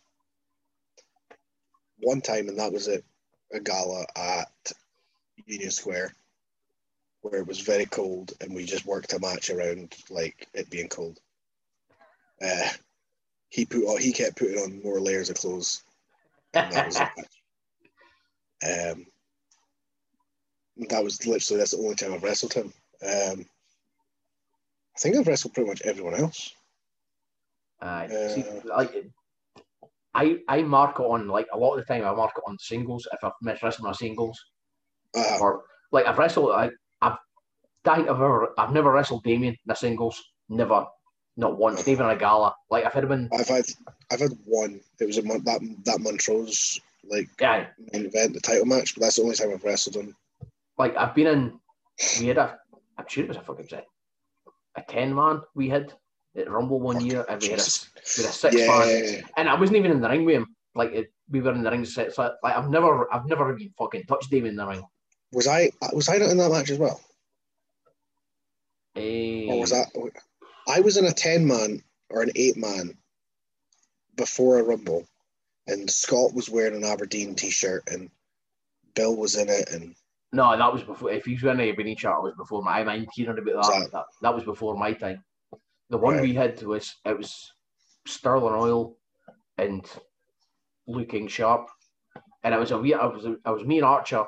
One 1.99 2.21
time, 2.21 2.49
and 2.49 2.59
that 2.59 2.73
was 2.73 2.87
at 2.89 3.03
a 3.53 3.61
gala 3.61 4.07
at 4.17 4.73
Union 5.47 5.71
Square, 5.71 6.15
where 7.23 7.41
it 7.41 7.47
was 7.47 7.61
very 7.61 7.87
cold, 7.87 8.33
and 8.41 8.55
we 8.55 8.65
just 8.65 8.87
worked 8.87 9.13
a 9.13 9.19
match 9.19 9.51
around 9.51 9.95
like 10.11 10.49
it 10.55 10.71
being 10.71 10.89
cold. 10.89 11.19
Uh, 12.41 12.69
he 13.49 13.65
put 13.65 13.85
on, 13.85 14.01
he 14.01 14.13
kept 14.13 14.37
putting 14.37 14.59
on 14.59 14.83
more 14.83 15.01
layers 15.01 15.31
of 15.31 15.37
clothes, 15.37 15.83
and 16.55 16.73
that 16.73 16.87
was 16.87 17.01
it. 17.01 17.09
Um, 18.65 19.07
that 20.89 21.03
was 21.03 21.27
literally 21.27 21.59
that's 21.59 21.73
the 21.73 21.79
only 21.79 21.97
time 21.97 22.15
I've 22.15 22.23
wrestled 22.23 22.53
him. 22.53 22.73
Um, 23.03 23.45
I 24.95 24.99
think 25.01 25.17
I've 25.17 25.27
wrestled 25.27 25.53
pretty 25.53 25.69
much 25.69 25.83
everyone 25.83 26.15
else. 26.15 26.55
Uh, 27.83 28.09
See, 28.29 28.45
like, 28.65 29.07
I 30.15 30.39
I 30.49 30.63
mark 30.63 31.01
it 31.01 31.03
on 31.03 31.27
like 31.29 31.47
a 31.53 31.59
lot 31.59 31.75
of 31.75 31.79
the 31.81 31.93
time. 31.93 32.05
I 32.05 32.15
mark 32.15 32.33
it 32.37 32.45
on 32.47 32.57
singles 32.59 33.07
if 33.13 33.23
I've 33.25 33.33
missed 33.43 33.63
wrestling 33.63 33.87
my 33.89 33.93
singles, 33.93 34.39
Uh, 35.17 35.39
or 35.41 35.63
like 35.91 36.07
I've 36.07 36.19
wrestled. 36.19 36.53
I, 36.53 36.71
I've 37.01 37.19
don't 37.85 37.97
think 37.97 38.09
I've 38.09 38.17
ever 38.17 38.53
I've 38.59 38.73
never 38.73 38.93
wrestled 38.93 39.25
Damien 39.25 39.57
in 39.67 39.71
a 39.73 39.75
singles. 39.77 40.23
Never, 40.49 40.85
not 41.37 41.59
once. 41.59 41.89
Even 41.89 42.07
in 42.07 42.13
a 42.13 42.17
gala. 42.17 42.55
Like 42.71 42.85
I've 42.85 42.93
had 42.93 43.09
been. 43.09 43.29
I've 43.33 43.49
had 43.49 43.65
I've 44.13 44.21
had 44.21 44.33
one. 44.45 44.81
It 45.01 45.07
was 45.07 45.19
a 45.19 45.23
Mon- 45.23 45.43
that 45.45 45.61
that 45.85 46.01
Montrose 46.01 46.81
like 47.05 47.29
Yeah, 47.41 47.67
main 47.93 48.07
event, 48.07 48.35
the 48.35 48.41
title 48.41 48.67
match, 48.67 48.95
but 48.95 49.01
that's 49.03 49.17
the 49.17 49.23
only 49.23 49.35
time 49.35 49.51
I've 49.53 49.65
wrestled 49.65 49.97
him. 49.97 50.15
like 50.79 50.97
I've 50.97 51.15
been 51.15 51.27
in. 51.27 51.59
We 52.21 52.29
had 52.29 52.39
a. 52.39 52.59
I'm 52.99 53.07
sure 53.09 53.25
it 53.25 53.29
was 53.29 53.39
a 53.39 53.43
fucking 53.43 53.67
set. 53.69 53.87
A 54.77 54.83
ten 54.83 55.15
man 55.15 55.41
we 55.55 55.69
had 55.69 55.93
at 56.37 56.51
Rumble 56.51 56.81
one 56.81 57.05
year, 57.05 57.25
and 57.29 57.41
we 57.43 57.49
had 57.49 57.61
a, 57.61 57.63
we 58.17 58.23
had 58.23 58.31
a 58.31 58.33
six 58.33 58.55
yeah, 58.57 58.67
man. 58.79 59.23
and 59.37 59.49
I 59.49 59.59
wasn't 59.59 59.77
even 59.79 59.91
in 59.91 60.01
the 60.01 60.09
ring 60.09 60.25
with 60.25 60.37
him. 60.37 60.47
Like 60.75 60.93
it, 60.93 61.13
we 61.31 61.41
were 61.41 61.53
in 61.53 61.63
the 61.63 61.71
ring 61.71 61.85
set. 61.85 62.15
So 62.15 62.33
like 62.43 62.57
I've 62.57 62.71
never, 62.71 63.13
I've 63.13 63.27
never 63.27 63.55
even 63.57 63.73
fucking 63.79 64.05
touched 64.05 64.31
Damien 64.31 64.51
in 64.53 64.57
the 64.57 64.67
ring. 64.67 64.83
was 65.33 65.47
I 65.47 65.71
was 65.93 66.09
I 66.09 66.17
not 66.19 66.31
in 66.31 66.39
that 66.39 66.51
match 66.51 66.71
as 66.71 66.79
well, 66.79 67.01
Eh, 68.97 69.47
or 69.51 69.61
was 69.61 69.71
that? 69.71 69.89
I 70.69 70.81
was 70.81 70.97
in 70.97 71.07
a 71.07 71.13
ten 71.13 71.47
man 71.47 71.83
or 72.11 72.23
an 72.23 72.31
eight 72.37 72.57
man 72.57 72.97
before 74.17 74.59
a 74.59 74.63
Rumble, 74.63 75.07
and 75.67 75.91
Scott 75.91 76.35
was 76.35 76.51
wearing 76.51 76.77
an 76.77 76.85
Aberdeen 76.85 77.35
t-shirt, 77.35 77.85
and 77.91 78.11
Bill 78.95 79.17
was 79.17 79.37
in 79.37 79.49
it, 79.49 79.71
and 79.71 79.95
No, 80.33 80.57
that 80.57 80.73
was 80.73 80.83
before. 80.83 81.11
If 81.11 81.25
he's 81.25 81.43
wearing 81.43 81.61
a 81.61 81.73
Benin 81.73 81.97
shirt, 81.97 82.19
it 82.19 82.23
was 82.23 82.35
before 82.37 82.63
my. 82.63 82.81
I'm 82.81 82.89
about 82.89 83.07
Was 83.07 83.69
that- 83.69 83.89
that. 83.93 84.05
That 84.23 84.35
was 84.35 84.45
before 84.45 84.77
my 84.77 84.93
time. 84.93 85.23
The 85.93 85.99
one 85.99 86.15
Right. 86.15 86.23
we 86.23 86.33
had 86.33 86.63
was 86.63 86.97
it 87.05 87.19
was 87.19 87.53
Sterling 88.07 88.55
Oil 88.55 88.97
and 89.59 89.85
looking 90.87 91.29
sharp, 91.29 91.69
and 92.43 92.55
it 92.55 92.59
was 92.59 92.71
a 92.71 92.79
wee. 92.79 92.95
I 92.95 93.05
was 93.05 93.27
I 93.45 93.51
was 93.51 93.63
me 93.65 93.77
and 93.77 93.85
Archer, 93.85 94.25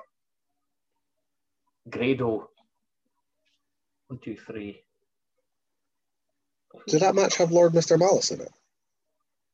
Grado. 1.88 2.50
One, 4.08 4.18
two, 4.22 4.36
three. 4.36 4.84
did 6.86 7.00
that 7.00 7.14
match 7.14 7.36
have 7.36 7.50
Lord 7.50 7.72
Mister 7.72 7.96
Malice 7.96 8.30
in 8.30 8.42
it? 8.42 8.52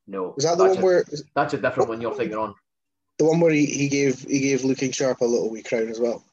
No, 0.08 0.32
Was 0.34 0.44
that 0.44 0.58
the 0.58 0.64
one 0.64 0.78
a, 0.78 0.80
where 0.80 1.04
that's 1.36 1.54
a 1.54 1.58
different 1.58 1.90
one 1.90 2.00
you're 2.00 2.10
oh. 2.10 2.16
thinking 2.16 2.36
on. 2.36 2.56
the 3.18 3.24
one 3.24 3.38
where 3.38 3.52
he, 3.52 3.66
he 3.66 3.88
gave 3.88 4.22
he 4.22 4.40
gave 4.40 4.64
Looking 4.64 4.90
Sharp 4.90 5.20
a 5.20 5.24
little 5.24 5.48
wee 5.48 5.62
crown 5.62 5.86
as 5.86 6.00
well? 6.00 6.24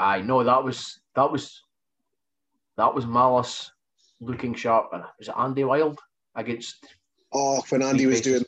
I 0.00 0.20
know 0.20 0.42
that 0.42 0.64
was 0.64 0.98
that 1.14 1.30
was 1.30 1.62
that 2.76 2.92
was 2.92 3.06
Malice 3.06 3.70
looking 4.22 4.54
sharp, 4.54 4.90
and 4.92 5.02
was 5.18 5.28
it 5.28 5.34
Andy 5.36 5.64
Wild 5.64 5.98
against 6.36 6.76
Oh, 7.34 7.62
when 7.70 7.82
Andy 7.82 8.06
was 8.06 8.20
doing. 8.20 8.44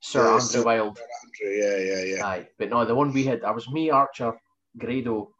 Sir 0.00 0.24
Yeah, 0.24 0.32
Andrew 0.34 0.46
Sir- 0.48 0.64
Wild? 0.64 0.98
Andrew, 1.24 1.56
yeah, 1.56 1.76
yeah, 1.78 2.16
yeah. 2.16 2.26
Aye, 2.26 2.48
but 2.58 2.68
no, 2.70 2.84
the 2.84 2.94
one 2.94 3.12
we 3.12 3.24
had, 3.24 3.42
I 3.44 3.50
was 3.50 3.68
me, 3.70 3.90
Archer, 3.90 4.32
Grado, 4.76 5.32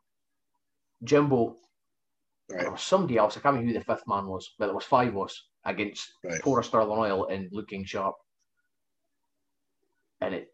Jimbo, 1.04 1.56
Right. 2.50 2.78
somebody 2.80 3.18
else. 3.18 3.36
I 3.36 3.40
can't 3.40 3.54
remember 3.56 3.72
who 3.72 3.78
the 3.78 3.84
fifth 3.84 4.06
man 4.08 4.26
was, 4.26 4.54
but 4.58 4.66
there 4.66 4.74
was 4.74 4.84
five 4.84 5.14
of 5.14 5.24
us 5.24 5.44
against 5.64 6.10
Right. 6.24 6.40
Poor 6.40 6.62
Sterling 6.62 6.98
Oil 6.98 7.26
and 7.26 7.48
Looking 7.52 7.84
Sharp, 7.84 8.14
and 10.22 10.34
it 10.34 10.48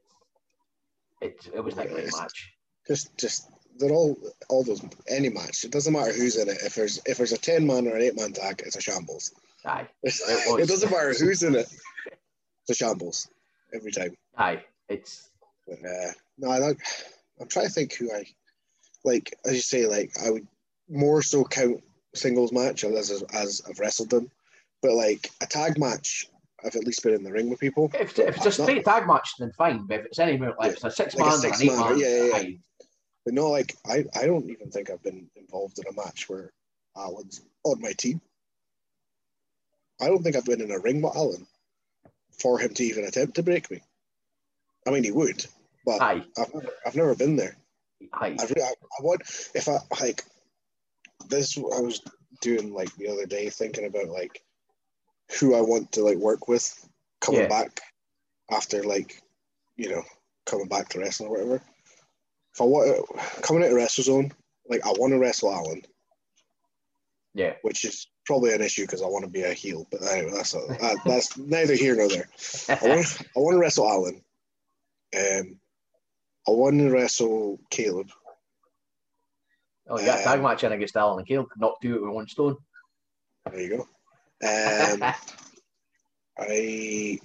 it 1.20 1.49
it 1.55 1.61
was 1.61 1.77
not 1.77 1.86
a 1.86 1.89
great 1.91 2.11
match. 2.12 2.53
Just, 2.89 3.16
just 3.16 3.51
they're 3.79 3.91
all, 3.93 4.17
all 4.49 4.63
those 4.65 4.83
any 5.09 5.29
match. 5.29 5.65
It 5.65 5.71
doesn't 5.73 5.93
matter 5.93 6.13
who's 6.13 6.37
in 6.37 6.49
it. 6.49 6.59
If 6.65 6.75
there's, 6.75 7.01
if 7.07 7.17
there's 7.19 7.33
a 7.33 7.39
ten 7.39 7.67
man 7.67 7.87
or 7.89 7.97
an 7.97 8.03
eight 8.03 8.17
man 8.17 8.33
tag, 8.33 8.63
it's 8.65 8.77
a 8.77 8.81
shambles. 8.81 9.33
Aye, 9.67 9.87
It, 10.03 10.15
was. 10.61 10.69
doesn't 10.69 10.91
matter 10.91 11.15
who's 11.19 11.43
in 11.43 11.55
it. 11.55 11.67
It's 12.69 12.71
a 12.71 12.75
shambles 12.75 13.29
every 13.75 13.93
time. 13.93 14.15
aye, 14.37 14.63
it's 14.89 15.31
But 15.67 15.79
uh, 15.85 16.13
no, 16.39 16.51
I 16.51 16.59
don't, 16.61 16.79
I'm 17.41 17.49
trying 17.49 17.67
to 17.67 17.73
think 17.73 17.95
who 17.95 18.13
I 18.13 18.25
like. 19.05 19.35
As 19.47 19.55
you 19.55 19.61
say, 19.63 19.87
like 19.87 20.13
I 20.25 20.31
would 20.31 20.47
more 20.89 21.23
so 21.23 21.45
count 21.45 21.83
singles 22.15 22.53
match 22.53 22.85
as 22.85 23.11
as, 23.11 23.23
as 23.35 23.63
I've 23.69 23.79
wrestled 23.81 24.11
them, 24.11 24.31
but 24.83 24.93
like 24.93 25.31
a 25.43 25.47
tag 25.47 25.79
match, 25.79 26.27
I've 26.65 26.77
at 26.77 26.85
least 26.85 27.03
been 27.03 27.15
in 27.15 27.25
the 27.25 27.33
ring 27.33 27.49
with 27.51 27.59
people. 27.61 27.91
if, 27.95 28.19
if 28.19 28.37
it's 28.37 28.59
a 28.59 28.61
Not- 28.63 28.69
straight 28.69 28.85
tag 28.85 29.07
match, 29.07 29.31
then 29.39 29.51
fine. 29.59 29.87
But 29.87 30.01
if 30.01 30.07
it's 30.07 30.19
any 30.19 30.39
like 30.39 30.55
if 30.69 30.75
it's 30.75 30.85
a 30.85 30.91
six 30.91 31.15
Like 31.17 31.27
a 31.33 31.37
man 31.37 31.45
or 31.45 31.47
an 31.47 31.53
eight 31.53 31.57
six-man, 31.59 31.79
man, 31.91 31.99
yeah, 31.99 32.09
yeah, 32.09 32.37
yeah. 32.39 32.57
But 33.25 33.35
no, 33.35 33.51
like 33.51 33.77
I, 33.87 34.05
I 34.15 34.27
don't 34.27 34.51
even 34.51 34.71
think 34.71 34.91
I've 34.91 35.03
been 35.03 35.29
involved 35.37 35.79
in 35.79 35.87
a 35.89 35.93
match 35.93 36.29
where 36.29 36.53
Alan's 36.97 37.41
on 37.65 37.81
my 37.81 37.93
team. 37.93 38.21
I 40.01 40.07
don't 40.09 40.23
think 40.23 40.37
I've 40.37 40.45
been 40.45 40.61
in 40.61 40.71
a 40.71 40.79
ring 40.79 41.01
with 41.01 41.17
Alan 41.17 41.47
for 42.39 42.59
him 42.59 42.75
to 42.75 42.85
even 42.85 43.05
attempt 43.05 43.37
to 43.37 43.43
break 43.43 43.71
me. 43.71 43.81
I 44.87 44.91
mean, 44.91 45.05
he 45.05 45.13
would, 45.13 45.47
but 45.87 46.03
aye, 46.03 46.23
I've 46.39 46.53
never, 46.55 46.69
I've 46.87 46.97
never 46.97 47.15
been 47.15 47.37
there. 47.37 47.57
aye. 48.13 48.37
I, 48.39 48.45
I, 48.45 48.75
I 48.99 49.03
want 49.03 49.23
if 49.55 49.69
I 49.69 49.79
like 50.01 50.25
this. 51.29 51.57
I 51.57 51.81
was 51.81 52.03
doing 52.41 52.75
like 52.75 52.95
the 52.97 53.09
other 53.09 53.25
day, 53.27 53.49
thinking 53.49 53.87
about 53.87 54.09
like 54.09 54.43
who 55.41 55.55
I 55.55 55.63
want 55.63 55.93
to 55.93 56.03
like 56.05 56.19
work 56.19 56.49
with 56.49 56.87
coming 57.21 57.43
Yeah. 57.43 57.49
back 57.49 57.81
after 58.51 58.83
like 58.83 59.23
you 59.77 59.89
know 59.91 60.03
coming 60.45 60.69
back 60.69 60.91
to 60.91 61.01
wrestling 61.01 61.31
or 61.31 61.33
whatever. 61.33 61.63
If 62.55 62.61
I 62.61 62.65
want 62.65 63.43
coming 63.43 63.63
into 63.65 63.75
WrestleZone, 63.77 64.31
like 64.69 64.85
I 64.87 64.91
want 64.93 65.13
to 65.13 65.19
wrestle 65.19 65.53
Alan, 65.53 65.83
Yeah. 67.35 67.55
which 67.63 67.85
is 67.85 68.07
probably 68.27 68.55
an 68.55 68.63
issue 68.63 68.83
because 68.85 69.03
I 69.03 69.07
want 69.07 69.25
to 69.25 69.31
be 69.31 69.43
a 69.43 69.53
heel. 69.53 69.87
But 69.91 70.03
anyway, 70.05 70.33
that's 70.35 70.55
a, 70.55 70.59
that, 70.81 70.97
that's 71.05 71.37
neither 71.37 71.75
here 71.75 71.97
nor 71.97 72.09
there. 72.09 72.29
I 72.69 72.79
want 72.89 73.21
I 73.37 73.41
want 73.41 73.55
to 73.55 73.59
wrestle 73.59 73.89
Alan. 73.89 74.23
Um, 75.17 75.57
I 76.47 76.51
want 76.53 76.79
to 76.79 76.91
wrestle 76.91 77.59
Caleb. 77.71 78.11
Oh, 79.89 79.99
you 79.99 80.07
got 80.07 80.21
a 80.21 80.25
tag 80.25 80.39
Um, 80.39 80.45
match 80.45 80.65
in 80.65 80.73
against 80.73 80.97
Alan 80.97 81.19
and 81.19 81.27
Caleb. 81.29 81.49
Not 81.57 81.81
do 81.83 81.97
it 81.97 82.03
with 82.03 82.11
one 82.15 82.29
stone. 82.29 82.57
There 83.51 83.61
you 83.61 83.69
go. 83.77 83.81
Um, 84.47 85.03
I 86.39 87.19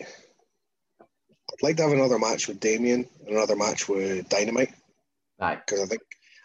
I'd 1.52 1.64
like 1.64 1.78
to 1.78 1.84
have 1.84 1.92
another 1.92 2.20
match 2.20 2.48
with 2.48 2.60
Damien 2.60 3.08
and 3.26 3.36
another 3.36 3.56
match 3.56 3.88
with 3.90 4.28
Dynamite 4.30 4.74
Aye. 5.40 5.56
because 5.66 5.82
I 5.82 5.86
think 5.86 6.02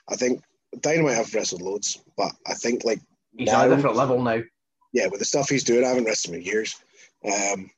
I 0.08 0.16
think 0.16 0.42
Dynamite 0.80 1.16
have 1.16 1.32
wrestled 1.34 1.62
loads, 1.62 2.00
but 2.16 2.32
I 2.46 2.54
think 2.54 2.84
like 2.84 3.00
He's 3.36 3.46
now- 3.46 3.62
on 3.64 3.72
a 3.72 3.76
different 3.76 3.96
level 3.96 4.20
now. 4.22 4.40
yeah, 4.92 5.06
with 5.08 5.18
the 5.20 5.24
stuff 5.24 5.48
he's 5.48 5.64
doing, 5.64 5.84
I 5.84 5.88
haven't 5.88 6.04
wrestled 6.04 6.34
him 6.34 6.40
in 6.40 6.46
years. 6.46 6.74
Um, 7.24 7.70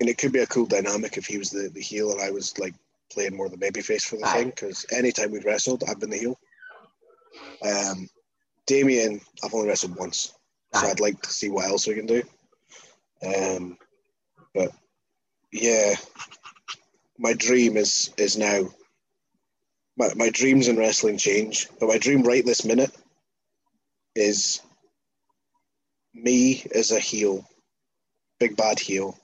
and 0.00 0.08
it 0.08 0.18
could 0.18 0.32
be 0.32 0.38
a 0.40 0.46
cool 0.46 0.66
dynamic 0.66 1.16
if 1.16 1.26
he 1.26 1.38
was 1.38 1.50
the, 1.50 1.68
the 1.72 1.80
heel 1.80 2.12
and 2.12 2.20
I 2.20 2.30
was 2.30 2.56
like 2.58 2.74
playing 3.12 3.36
more 3.36 3.48
the 3.48 3.56
babyface 3.56 4.02
for 4.02 4.16
the 4.16 4.26
Aye. 4.26 4.32
thing 4.34 4.48
because 4.50 4.86
anytime 4.92 5.32
we've 5.32 5.44
wrestled, 5.44 5.82
I've 5.88 5.98
been 5.98 6.10
the 6.10 6.18
heel. 6.18 6.38
Um, 7.62 8.08
Damien, 8.66 9.20
I've 9.42 9.54
only 9.54 9.68
wrestled 9.68 9.96
once, 9.96 10.34
so 10.74 10.86
I'd 10.86 11.00
like 11.00 11.20
to 11.22 11.30
see 11.32 11.48
what 11.48 11.66
else 11.66 11.86
we 11.86 11.94
can 11.94 12.06
do. 12.06 12.22
Um, 13.24 13.78
but 14.54 14.70
yeah, 15.52 15.94
my 17.18 17.32
dream 17.32 17.76
is 17.76 18.12
is 18.18 18.36
now. 18.36 18.68
My, 19.98 20.14
my 20.14 20.30
dreams 20.30 20.68
in 20.68 20.76
wrestling 20.78 21.18
change, 21.18 21.68
but 21.80 21.88
my 21.88 21.98
dream 21.98 22.22
right 22.22 22.44
this 22.44 22.64
minute 22.64 22.96
is 24.14 24.60
me 26.14 26.64
as 26.74 26.92
a 26.92 27.00
heel, 27.00 27.44
big 28.38 28.56
bad 28.56 28.78
heel, 28.78 29.18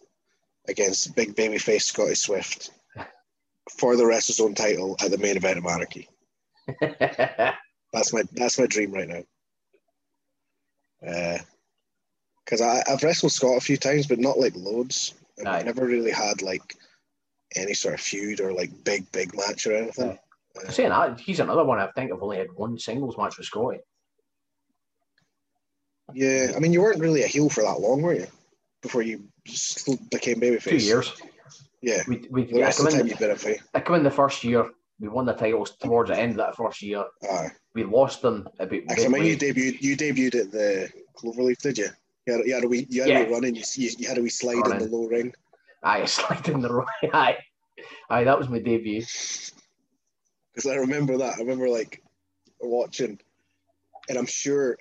against 0.68 1.14
big 1.14 1.34
babyface 1.34 1.82
Scotty 1.82 2.14
Swift 2.14 2.70
for 3.70 3.96
the 3.96 4.04
WrestleZone 4.04 4.56
title 4.56 4.96
at 5.02 5.10
the 5.10 5.18
main 5.18 5.36
event 5.36 5.58
of 5.58 5.66
Anarchy. 5.66 6.08
That's 6.80 8.12
my 8.12 8.22
that's 8.32 8.58
my 8.58 8.66
dream 8.66 8.90
right 8.90 9.08
now. 9.08 9.22
Uh, 11.06 11.38
because 12.44 12.60
I 12.60 12.82
I've 12.88 13.02
wrestled 13.04 13.30
Scott 13.30 13.56
a 13.56 13.60
few 13.60 13.76
times, 13.76 14.08
but 14.08 14.18
not 14.18 14.38
like 14.38 14.56
loads. 14.56 15.14
I've 15.46 15.64
never 15.64 15.86
really 15.86 16.10
had 16.10 16.42
like 16.42 16.74
any 17.54 17.74
sort 17.74 17.94
of 17.94 18.00
feud 18.00 18.40
or 18.40 18.52
like 18.52 18.84
big 18.84 19.10
big 19.12 19.36
match 19.36 19.66
or 19.68 19.76
anything. 19.76 20.18
Saying 20.68 20.90
that, 20.90 21.18
he's 21.20 21.40
another 21.40 21.64
one 21.64 21.80
I 21.80 21.88
think 21.88 22.12
I've 22.12 22.22
only 22.22 22.36
had 22.38 22.46
one 22.54 22.78
singles 22.78 23.18
match 23.18 23.36
with 23.36 23.46
Scotty. 23.46 23.78
yeah, 26.14 26.52
I 26.54 26.58
mean, 26.60 26.72
you 26.72 26.80
weren't 26.82 27.00
really 27.00 27.22
a 27.22 27.26
heel 27.26 27.48
for 27.48 27.62
that 27.62 27.80
long, 27.80 28.02
were 28.02 28.14
you? 28.14 28.26
Before 28.82 29.02
you 29.02 29.24
became 30.10 30.40
babyface. 30.40 30.62
Two 30.70 30.76
years. 30.76 31.12
Yeah. 31.82 32.02
We, 32.06 32.24
we, 32.30 32.44
The 32.44 32.62
I, 32.62 32.66
rest 32.66 32.78
come 32.78 32.86
of 32.86 32.92
the 32.92 32.98
time 32.98 33.06
in, 33.06 33.10
you've 33.30 33.42
been. 33.42 33.56
I 33.74 33.80
come 33.80 33.96
in 33.96 34.02
the 34.04 34.10
first 34.10 34.44
year. 34.44 34.70
We 35.00 35.08
won 35.08 35.26
the 35.26 35.32
titles 35.32 35.76
towards 35.82 36.10
the 36.10 36.18
end 36.18 36.32
of 36.32 36.36
that 36.38 36.56
first 36.56 36.80
year. 36.82 37.04
Aye. 37.30 37.48
We 37.74 37.82
lost 37.84 38.22
them 38.22 38.48
about 38.60 38.78
Actually, 38.90 39.06
I 39.06 39.08
mean, 39.08 39.24
you 39.24 39.36
debuted. 39.36 39.80
You 39.82 39.96
debuted 39.96 40.34
at 40.40 40.52
the 40.52 40.88
Cloverleaf, 41.16 41.58
did 41.58 41.78
you? 41.78 41.88
You 42.26 42.32
had, 42.34 42.46
you 42.46 42.54
had 42.54 42.64
a 42.64 42.68
wee, 42.68 42.86
you 42.88 43.02
had 43.02 43.10
a 43.10 43.12
Yeah. 43.14 43.24
wee 43.26 43.32
run 43.32 43.44
in. 43.44 43.54
You, 43.56 43.62
you, 43.76 44.08
had 44.08 44.18
a 44.18 44.22
wee 44.22 44.28
slide 44.30 44.54
in 44.54 44.60
Running. 44.60 44.88
the 44.90 44.96
low 44.96 45.06
ring. 45.08 45.32
Aye, 45.82 46.04
slide 46.06 46.48
in 46.48 46.60
the 46.60 46.72
right. 46.72 46.86
Aye, 47.12 47.38
aye, 48.08 48.24
that 48.24 48.38
was 48.38 48.48
my 48.48 48.60
debut. 48.60 49.02
Because 50.54 50.70
I 50.70 50.76
remember 50.76 51.18
that. 51.18 51.34
I 51.34 51.38
remember 51.38 51.68
like 51.68 52.02
watching, 52.60 53.18
and 54.08 54.18
I'm 54.18 54.26
sure 54.26 54.78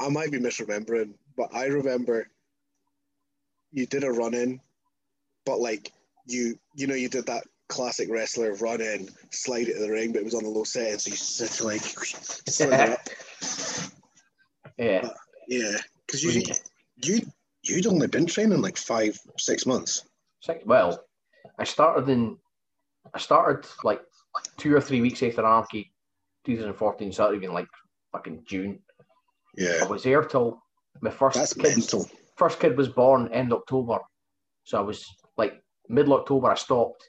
I 0.00 0.08
might 0.08 0.30
be 0.30 0.38
misremembering, 0.38 1.14
but 1.36 1.54
I 1.54 1.66
remember 1.66 2.28
you 3.72 3.86
did 3.86 4.04
a 4.04 4.10
run 4.10 4.34
in, 4.34 4.60
but 5.44 5.60
like 5.60 5.92
you, 6.26 6.58
you 6.74 6.86
know, 6.86 6.94
you 6.94 7.08
did 7.08 7.26
that 7.26 7.44
classic 7.68 8.08
wrestler 8.10 8.54
run 8.54 8.80
in, 8.80 9.08
slide 9.30 9.68
it 9.68 9.74
to 9.74 9.80
the 9.80 9.90
ring, 9.90 10.12
but 10.12 10.20
it 10.20 10.24
was 10.24 10.34
on 10.34 10.44
a 10.44 10.48
low 10.48 10.64
setting, 10.64 10.98
so 10.98 11.10
you 11.10 11.16
just 11.16 11.60
like 11.62 11.82
slid 11.82 12.72
it 12.72 12.90
up. 12.90 13.08
Yeah, 14.78 15.08
Yeah, 15.48 15.78
because 16.06 16.22
you, 16.22 16.42
you, 17.02 17.20
you'd 17.62 17.86
only 17.86 18.08
been 18.08 18.26
training 18.26 18.60
like 18.60 18.76
five, 18.76 19.18
six 19.38 19.64
months. 19.64 20.04
Well, 20.66 21.02
I 21.58 21.64
started 21.64 22.10
in, 22.10 22.36
I 23.14 23.18
started 23.18 23.66
like 23.84 24.02
two 24.56 24.74
or 24.74 24.80
three 24.80 25.00
weeks 25.00 25.22
after 25.22 25.44
Anarchy, 25.44 25.92
2014, 26.44 27.12
started 27.12 27.42
in 27.42 27.52
like 27.52 27.68
fucking 28.12 28.44
June. 28.46 28.80
Yeah. 29.56 29.80
I 29.82 29.86
was 29.86 30.02
there 30.02 30.22
till 30.22 30.62
my 31.00 31.10
first 31.10 31.38
that's 31.38 31.54
kid, 31.54 31.76
mental. 31.76 32.08
first 32.36 32.60
kid 32.60 32.76
was 32.76 32.88
born 32.88 33.28
end 33.32 33.52
October. 33.52 33.98
So 34.64 34.78
I 34.78 34.80
was 34.80 35.04
like 35.36 35.62
middle 35.88 36.14
October, 36.14 36.50
I 36.50 36.54
stopped. 36.54 37.08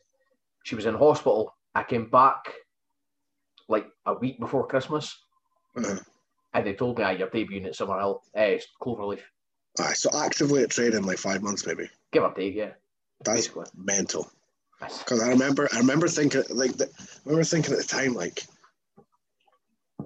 She 0.63 0.75
was 0.75 0.85
in 0.85 0.95
hospital. 0.95 1.53
I 1.75 1.83
came 1.83 2.09
back 2.09 2.53
like 3.69 3.87
a 4.05 4.13
week 4.13 4.39
before 4.39 4.67
Christmas. 4.67 5.15
Uh-huh. 5.77 5.99
And 6.53 6.65
they 6.65 6.73
told 6.73 6.97
me, 6.97 7.03
ah, 7.03 7.11
you're 7.11 7.27
debuting 7.27 7.65
at 7.65 7.75
Summerhill, 7.75 8.19
eh, 8.35 8.59
Cloverleaf. 8.81 9.21
Aye, 9.79 9.93
so 9.93 10.09
actively 10.17 10.63
at 10.63 10.71
training 10.71 11.03
like 11.03 11.19
five 11.19 11.43
months 11.43 11.65
maybe. 11.65 11.87
Give 12.11 12.23
or 12.23 12.33
take, 12.33 12.55
yeah. 12.55 12.71
That's 13.23 13.47
Basically. 13.47 13.65
mental. 13.75 14.31
Because 14.79 15.21
I 15.21 15.29
remember, 15.29 15.67
I 15.73 15.79
remember 15.79 16.07
thinking 16.07 16.43
like, 16.49 16.73
the, 16.77 16.85
I 16.85 17.19
remember 17.25 17.43
thinking 17.43 17.73
at 17.73 17.79
the 17.79 17.85
time 17.85 18.13
like, 18.13 18.43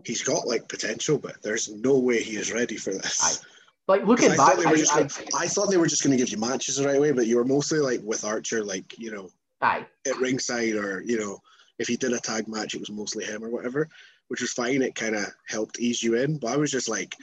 he's 0.06 0.24
got 0.24 0.48
like 0.48 0.68
potential, 0.70 1.18
but 1.18 1.42
there's 1.44 1.70
no 1.70 2.00
way 2.00 2.22
he 2.22 2.38
is 2.38 2.52
ready 2.52 2.78
for 2.78 2.92
this. 2.94 3.22
Aye. 3.44 3.46
Like 3.88 4.06
looking 4.06 4.32
I 4.32 4.38
back, 4.38 4.54
thought 4.54 4.58
they 4.58 4.66
were 4.66 4.72
I, 4.72 4.78
just 4.78 4.94
I, 4.96 5.00
gonna, 5.02 5.44
I 5.44 5.48
thought 5.48 5.70
they 5.70 5.78
were 5.78 5.88
just 5.88 6.04
going 6.04 6.12
to 6.12 6.18
give 6.18 6.30
you 6.30 6.38
matches 6.38 6.78
the 6.78 6.88
right 6.88 7.02
way, 7.02 7.12
but 7.12 7.28
you 7.28 7.36
were 7.36 7.44
mostly 7.44 7.80
like 7.80 8.00
with 8.04 8.24
Archer, 8.24 8.64
like 8.64 8.98
you 8.98 9.12
know, 9.12 9.30
aye, 9.62 9.86
at 10.08 10.18
ringside 10.18 10.76
or 10.76 11.02
you 11.02 11.20
know, 11.20 11.40
if 11.80 11.88
he 11.88 11.98
did 11.98 12.14
a 12.14 12.20
tag 12.20 12.48
match, 12.48 12.74
it 12.74 12.80
was 12.80 12.92
mostly 12.92 13.26
him 13.26 13.44
or 13.44 13.50
whatever, 13.50 13.90
which 14.30 14.40
was 14.40 14.54
fine. 14.54 14.82
It 14.82 14.96
kind 14.96 15.16
of 15.16 15.26
helped 15.48 15.80
ease 15.80 16.02
you 16.02 16.16
in, 16.16 16.38
but 16.38 16.54
I 16.54 16.58
was 16.58 16.72
just 16.72 16.88
like, 16.88 17.16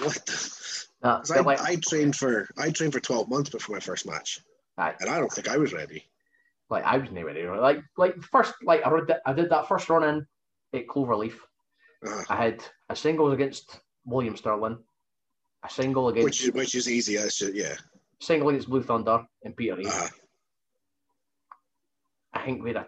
what? 0.00 0.26
The? 0.26 0.86
Uh, 1.02 1.18
'Cause 1.20 1.28
but 1.30 1.38
I, 1.38 1.40
like, 1.40 1.60
I 1.62 1.76
trained 1.76 2.14
for 2.16 2.50
I 2.58 2.70
trained 2.70 2.92
for 2.92 3.00
twelve 3.00 3.30
months 3.30 3.48
before 3.48 3.76
my 3.76 3.80
first 3.80 4.06
match, 4.06 4.40
Aye. 4.76 4.94
and 5.00 5.08
I 5.08 5.16
don't 5.18 5.32
think 5.32 5.48
I 5.48 5.56
was 5.56 5.72
ready. 5.72 6.04
Like 6.70 6.84
I 6.84 6.96
was 6.96 7.10
never 7.10 7.26
ready. 7.26 7.46
Like, 7.46 7.82
like 7.98 8.14
first, 8.22 8.54
like 8.62 8.86
I, 8.86 8.90
did, 8.90 9.16
I 9.26 9.32
did 9.32 9.50
that 9.50 9.68
first 9.68 9.90
run 9.90 10.04
in 10.04 10.26
at 10.72 10.86
Cloverleaf. 10.86 11.34
Uh, 12.06 12.22
I 12.30 12.36
had 12.36 12.64
a 12.88 12.96
singles 12.96 13.34
against 13.34 13.80
William 14.06 14.36
Sterling, 14.36 14.78
a 15.64 15.68
single 15.68 16.08
against 16.08 16.24
which 16.24 16.44
is 16.44 16.52
which 16.52 16.74
is 16.74 16.88
easy. 16.88 17.14
Just, 17.14 17.42
yeah. 17.52 17.74
single 18.20 18.48
against 18.48 18.70
Blue 18.70 18.82
Thunder 18.82 19.24
and 19.44 19.56
Peter. 19.56 19.76
Uh, 19.84 20.08
I 22.32 22.44
think 22.44 22.62
we 22.62 22.70
had 22.70 22.76
a 22.76 22.86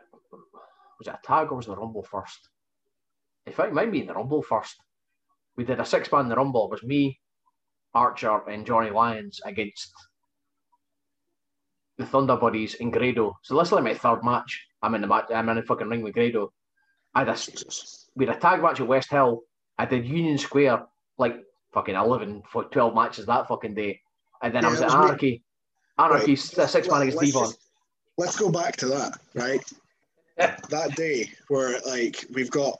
was 0.98 1.08
it 1.08 1.14
a 1.14 1.26
tag 1.26 1.50
or 1.50 1.56
was 1.56 1.66
it 1.66 1.70
the 1.70 1.76
Rumble 1.76 2.04
first? 2.04 2.48
In 3.46 3.52
fact, 3.52 3.72
it 3.72 3.74
might 3.74 3.90
be 3.90 4.00
in 4.00 4.06
the 4.06 4.14
Rumble 4.14 4.42
first. 4.42 4.76
We 5.56 5.64
did 5.64 5.80
a 5.80 5.84
six 5.84 6.10
man 6.12 6.22
in 6.22 6.28
the 6.28 6.36
Rumble. 6.36 6.66
It 6.66 6.70
was 6.70 6.82
me, 6.84 7.18
Archer, 7.92 8.48
and 8.48 8.64
Johnny 8.64 8.90
Lyons 8.90 9.40
against 9.44 9.92
the 11.98 12.06
Thunder 12.06 12.36
Buddies 12.36 12.76
and 12.80 12.92
Grado. 12.92 13.36
So 13.42 13.56
this 13.58 13.68
is 13.68 13.72
like 13.72 13.84
my 13.84 13.94
third 13.94 14.24
match. 14.24 14.66
I'm 14.82 14.94
in 14.94 15.00
the 15.02 15.06
match. 15.06 15.26
I'm 15.34 15.48
in 15.48 15.56
the 15.56 15.62
fucking 15.62 15.88
ring 15.88 16.02
with 16.02 16.14
Grado. 16.14 16.52
I 17.14 17.20
had 17.20 17.28
a, 17.28 17.36
we 18.16 18.26
had 18.26 18.36
a 18.36 18.40
tag 18.40 18.62
match 18.62 18.80
at 18.80 18.86
West 18.86 19.10
Hill. 19.10 19.42
I 19.78 19.84
did 19.86 20.06
Union 20.06 20.38
Square 20.38 20.86
like 21.18 21.36
fucking 21.72 21.94
11 21.94 22.42
for 22.50 22.64
12 22.64 22.94
matches 22.94 23.26
that 23.26 23.48
fucking 23.48 23.74
day. 23.74 24.00
And 24.42 24.54
then 24.54 24.64
I 24.64 24.70
was 24.70 24.80
at. 24.80 24.90
Anarchy. 24.90 25.42
Anarchy, 25.98 26.32
Right. 26.32 26.38
six 26.38 26.88
man 26.88 27.02
against 27.02 27.20
Devon. 27.20 27.42
just- 27.44 27.58
Let's 28.18 28.36
go 28.36 28.50
back 28.50 28.76
to 28.76 28.86
that, 28.86 29.18
right? 29.34 29.62
that 30.36 30.94
day 30.96 31.30
where 31.48 31.78
like 31.86 32.24
we've 32.32 32.50
got 32.50 32.76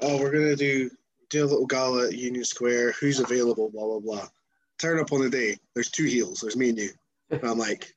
oh 0.00 0.18
we're 0.20 0.30
gonna 0.32 0.56
do 0.56 0.90
do 1.30 1.44
a 1.44 1.46
little 1.46 1.66
gala 1.66 2.06
at 2.08 2.12
Union 2.16 2.44
Square, 2.44 2.92
who's 2.92 3.18
available, 3.20 3.70
blah 3.70 3.84
blah 3.84 3.98
blah. 4.00 4.28
Turn 4.80 5.00
up 5.00 5.12
on 5.12 5.20
the 5.22 5.30
day, 5.30 5.56
there's 5.74 5.90
two 5.90 6.04
heels, 6.04 6.40
there's 6.40 6.56
me 6.56 6.68
and 6.70 6.78
you. 6.78 6.90
And 7.30 7.42
I'm 7.44 7.58
like, 7.58 7.92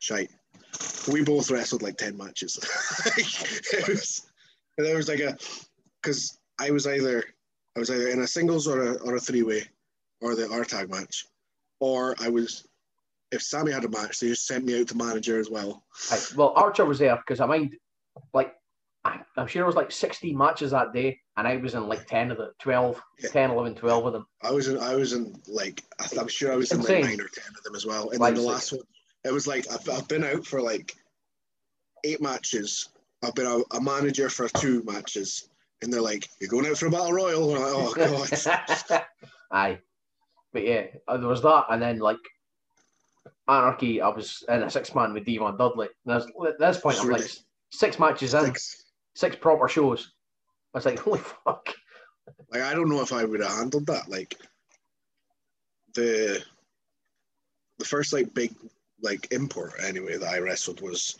shite. 0.00 0.30
We 1.12 1.22
both 1.22 1.50
wrestled 1.50 1.82
like 1.82 1.96
ten 1.96 2.16
matches. 2.16 2.58
it 3.16 3.88
was, 3.88 4.26
there 4.76 4.96
was 4.96 5.08
like 5.08 5.20
a 5.20 5.36
because 6.02 6.38
I 6.60 6.70
was 6.70 6.86
either 6.86 7.24
I 7.76 7.80
was 7.80 7.90
either 7.90 8.08
in 8.08 8.20
a 8.22 8.26
singles 8.26 8.66
or 8.66 8.82
a 8.82 8.94
or 9.02 9.16
a 9.16 9.20
three 9.20 9.42
way 9.42 9.62
or 10.20 10.34
the 10.34 10.50
R 10.50 10.64
tag 10.64 10.90
match. 10.90 11.24
Or 11.80 12.14
I 12.20 12.28
was 12.28 12.66
if 13.32 13.42
Sammy 13.42 13.72
had 13.72 13.84
a 13.84 13.88
match, 13.88 14.18
they 14.18 14.28
just 14.28 14.46
sent 14.46 14.64
me 14.64 14.80
out 14.80 14.88
to 14.88 14.96
manager 14.96 15.38
as 15.38 15.48
well. 15.50 15.84
Right. 16.10 16.32
Well, 16.36 16.52
Archer 16.56 16.84
was 16.84 16.98
there 16.98 17.16
because 17.16 17.38
I 17.40 17.46
mind, 17.46 17.76
like, 18.34 18.54
I, 19.04 19.20
I'm 19.36 19.46
sure 19.46 19.62
it 19.62 19.66
was 19.66 19.76
like 19.76 19.92
16 19.92 20.36
matches 20.36 20.72
that 20.72 20.92
day, 20.92 21.20
and 21.36 21.46
I 21.46 21.56
was 21.56 21.74
in 21.74 21.86
like 21.88 22.06
10 22.08 22.32
of 22.32 22.38
the 22.38 22.50
12, 22.60 23.00
Yeah. 23.20 23.28
10, 23.30 23.50
11, 23.52 23.76
12 23.76 24.06
of 24.06 24.12
them. 24.14 24.26
I 24.42 24.50
was 24.50 24.66
in, 24.66 24.78
I 24.80 24.96
was 24.96 25.12
in 25.12 25.32
like, 25.46 25.84
I'm 26.18 26.26
sure 26.26 26.52
I 26.52 26.56
was 26.56 26.72
in 26.72 26.80
Insane. 26.80 27.02
like 27.02 27.10
nine 27.10 27.20
or 27.20 27.28
ten 27.28 27.44
of 27.56 27.62
them 27.62 27.76
as 27.76 27.86
well. 27.86 28.10
And 28.10 28.18
Like 28.18 28.34
then 28.34 28.42
the 28.42 28.50
last 28.50 28.72
one, 28.72 28.82
it 29.24 29.32
was 29.32 29.46
like 29.46 29.66
I've, 29.70 29.88
I've 29.88 30.08
been 30.08 30.24
out 30.24 30.46
for 30.46 30.60
like 30.62 30.94
eight 32.04 32.20
matches. 32.22 32.88
I've 33.22 33.34
been 33.34 33.46
a, 33.46 33.76
a 33.76 33.80
manager 33.80 34.30
for 34.30 34.48
two 34.48 34.82
matches, 34.84 35.48
and 35.82 35.92
they're 35.92 36.00
like, 36.00 36.28
"You're 36.40 36.48
going 36.50 36.66
out 36.66 36.78
for 36.78 36.86
a 36.86 36.90
battle 36.90 37.12
royal." 37.12 37.54
And 37.54 37.64
I'm 37.64 37.84
like, 37.84 37.98
"Oh 37.98 38.26
god!" 38.88 39.04
Aye. 39.50 39.78
But 40.52 40.64
yeah, 40.66 40.86
uh, 41.06 41.16
there 41.18 41.28
was 41.28 41.42
that, 41.42 41.66
and 41.70 41.80
then 41.82 41.98
like 41.98 42.16
Anarchy, 43.48 44.00
I 44.00 44.08
was 44.08 44.42
in 44.48 44.62
a 44.62 44.70
six 44.70 44.94
man 44.94 45.12
with 45.12 45.24
Devon 45.26 45.56
Dudley. 45.56 45.88
And 46.06 46.12
there's- 46.20 46.26
at 46.48 46.58
this 46.58 46.80
point, 46.80 46.98
I'm 47.00 47.08
like 47.10 47.28
six 47.70 47.98
matches 47.98 48.34
in, 48.34 48.46
Six. 48.46 48.84
six 49.14 49.36
proper 49.36 49.68
shows. 49.68 50.12
I 50.74 50.78
was 50.78 50.86
like, 50.86 50.98
holy 51.00 51.18
fuck. 51.20 51.68
Like 52.50 52.62
I 52.62 52.74
don't 52.74 52.88
know 52.88 53.02
if 53.02 53.12
I 53.12 53.24
would 53.24 53.40
have 53.40 53.52
handled 53.52 53.86
that. 53.86 54.08
Like 54.08 54.36
the 55.94 56.42
the 57.78 57.84
first 57.84 58.12
like 58.12 58.32
big 58.34 58.52
like 59.02 59.28
import 59.32 59.72
anyway 59.82 60.16
that 60.18 60.28
I 60.28 60.38
wrestled 60.38 60.80
was 60.80 61.16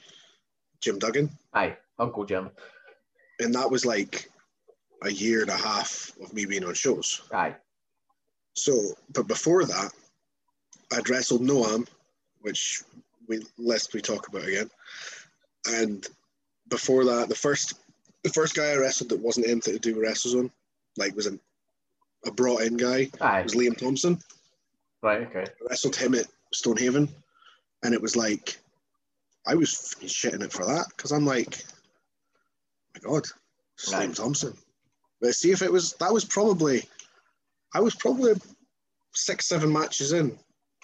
Jim 0.81 0.99
Duggan, 0.99 1.31
Aye, 1.55 1.77
Uncle 1.99 2.25
Jim. 2.25 2.51
and 3.41 3.55
that 3.55 3.71
was 3.71 3.85
like 3.85 4.31
a 5.03 5.11
year 5.11 5.41
and 5.43 5.51
a 5.51 5.57
half 5.57 6.13
of 6.23 6.33
me 6.35 6.45
being 6.47 6.65
on 6.65 6.75
shows. 6.75 7.23
Aye. 7.33 7.55
So, 8.55 8.75
but 9.15 9.27
before 9.29 9.65
that, 9.65 9.91
I'd 10.93 11.09
wrestled 11.09 11.43
Noam, 11.43 11.87
which 12.41 12.83
we 13.29 13.41
lest 13.59 13.95
we 13.95 14.01
talk 14.01 14.29
about 14.29 14.45
again. 14.47 14.71
And 15.69 16.07
before 16.69 17.05
that, 17.05 17.29
the 17.29 17.35
first 17.35 17.75
the 18.23 18.31
first 18.31 18.55
guy 18.55 18.73
I 18.73 18.77
wrestled 18.77 19.11
that 19.11 19.21
wasn't 19.21 19.47
anything 19.49 19.73
to 19.75 19.79
do 19.79 19.95
with 19.97 20.05
WrestleZone, 20.07 20.51
like 20.99 21.17
was 21.17 21.27
an, 21.27 21.41
a 22.27 22.31
brought 22.31 22.63
in 22.63 22.77
guy, 22.77 23.09
Aye. 23.21 23.43
was 23.43 23.55
Liam 23.55 23.77
Thompson. 23.77 24.19
Right, 25.03 25.23
okay. 25.23 25.45
I 25.45 25.65
wrestled 25.71 25.97
him 25.97 26.15
at 26.15 26.27
Stonehaven, 26.53 27.09
and 27.83 27.95
it 27.95 28.03
was 28.03 28.17
like 28.17 28.59
I 29.47 29.55
was 29.55 29.97
shitting 30.03 30.43
it 30.43 30.53
for 30.53 30.67
that 30.67 30.87
because 30.97 31.13
I'm 31.13 31.25
like, 31.25 31.65
my 32.95 33.01
God, 33.09 33.25
it's 33.75 33.93
Right. 33.93 34.09
Liam 34.09 34.15
Thompson. 34.15 34.55
Let's 35.23 35.39
see 35.39 35.51
if 35.51 35.63
it 35.63 35.73
was 35.73 35.95
that 35.95 36.13
was 36.13 36.25
probably 36.25 36.83
I 37.75 37.81
was 37.81 37.95
probably 37.95 38.35
six, 39.15 39.47
seven 39.47 39.73
matches 39.73 40.13
in, 40.13 40.37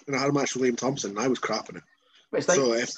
and 0.07 0.15
I 0.15 0.19
had 0.19 0.29
a 0.29 0.33
match 0.33 0.55
with 0.55 0.63
Liam 0.63 0.77
Thompson, 0.77 1.11
and 1.11 1.19
I 1.19 1.27
was 1.27 1.39
crapping 1.39 1.77
it. 1.77 1.83
Like, 2.31 2.43
so 2.43 2.73
if 2.73 2.91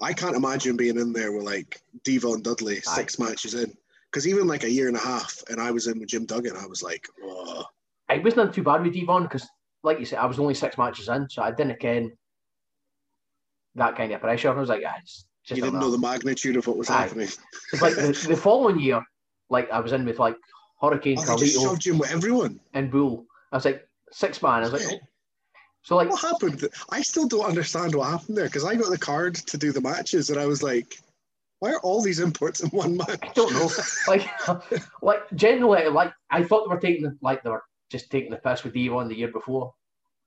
I 0.00 0.12
can't 0.12 0.36
imagine 0.36 0.76
being 0.76 0.98
in 0.98 1.12
there 1.12 1.32
with 1.32 1.44
like 1.44 1.80
Devon 2.04 2.42
Dudley 2.42 2.78
Aye. 2.78 2.80
six 2.80 3.18
matches 3.18 3.54
in, 3.54 3.72
because 4.10 4.26
even 4.26 4.46
like 4.46 4.64
a 4.64 4.70
year 4.70 4.88
and 4.88 4.96
a 4.96 5.00
half, 5.00 5.42
and 5.48 5.60
I 5.60 5.70
was 5.70 5.86
in 5.86 5.98
with 5.98 6.08
Jim 6.08 6.26
Duggan, 6.26 6.56
I 6.56 6.66
was 6.66 6.82
like, 6.82 7.06
oh, 7.22 7.64
it 8.10 8.22
wasn't 8.22 8.54
too 8.54 8.62
bad 8.62 8.82
with 8.82 8.94
Devon 8.94 9.24
because, 9.24 9.46
like 9.82 9.98
you 9.98 10.06
said, 10.06 10.18
I 10.18 10.26
was 10.26 10.38
only 10.38 10.54
six 10.54 10.76
matches 10.76 11.08
in, 11.08 11.28
so 11.28 11.42
I 11.42 11.50
didn't 11.50 11.80
ken 11.80 12.12
that 13.76 13.96
kind 13.96 14.12
of 14.12 14.20
pressure. 14.20 14.50
I 14.50 14.58
was 14.58 14.68
like, 14.68 14.82
ah, 14.86 14.94
it's 15.02 15.24
just 15.44 15.56
you 15.58 15.62
didn't 15.64 15.80
know 15.80 15.90
the 15.90 15.98
magnitude 15.98 16.56
of 16.56 16.66
what 16.66 16.76
was 16.76 16.88
Aye. 16.90 17.02
happening. 17.02 17.28
It's 17.72 17.82
like 17.82 17.94
the, 17.96 18.12
the 18.28 18.36
following 18.36 18.78
year, 18.80 19.02
like 19.50 19.70
I 19.70 19.80
was 19.80 19.92
in 19.92 20.04
with 20.04 20.18
like 20.18 20.36
Hurricane 20.80 21.18
Oh, 21.18 21.22
Carlito 21.22 21.62
shoved 21.62 21.84
you 21.86 21.92
in 21.94 21.98
with 21.98 22.10
everyone. 22.10 22.60
and 22.72 22.90
Bull. 22.90 23.26
I 23.52 23.56
was 23.56 23.64
like 23.64 23.86
six 24.10 24.40
man. 24.42 24.62
I 24.62 24.68
was 24.68 24.72
like, 24.72 24.82
oh. 24.86 24.98
so 25.82 25.96
like 25.96 26.08
What 26.10 26.20
happened? 26.22 26.66
I 26.90 27.02
still 27.02 27.26
don't 27.28 27.44
understand 27.46 27.94
what 27.94 28.08
happened 28.10 28.36
there 28.38 28.46
because 28.46 28.64
I 28.64 28.74
got 28.74 28.90
the 28.90 28.98
card 28.98 29.34
to 29.34 29.58
do 29.58 29.72
the 29.72 29.80
matches 29.80 30.30
and 30.30 30.38
I 30.38 30.46
was 30.46 30.62
like, 30.62 30.96
why 31.60 31.72
are 31.72 31.80
all 31.80 32.02
these 32.02 32.20
imports 32.20 32.60
in 32.60 32.68
one 32.70 32.96
match? 32.96 33.18
I 33.22 33.28
don't 33.34 33.52
know. 33.54 33.70
like, 34.08 34.28
like 35.02 35.20
generally, 35.34 35.88
like 35.88 36.12
I 36.30 36.42
thought 36.42 36.68
they 36.68 36.74
were 36.74 36.80
taking 36.80 37.18
like 37.22 37.42
they 37.42 37.50
were 37.50 37.62
just 37.90 38.10
taking 38.10 38.30
the 38.30 38.36
piss 38.38 38.64
with 38.64 38.74
Devon 38.74 39.08
the 39.08 39.14
year 39.16 39.28
before, 39.28 39.72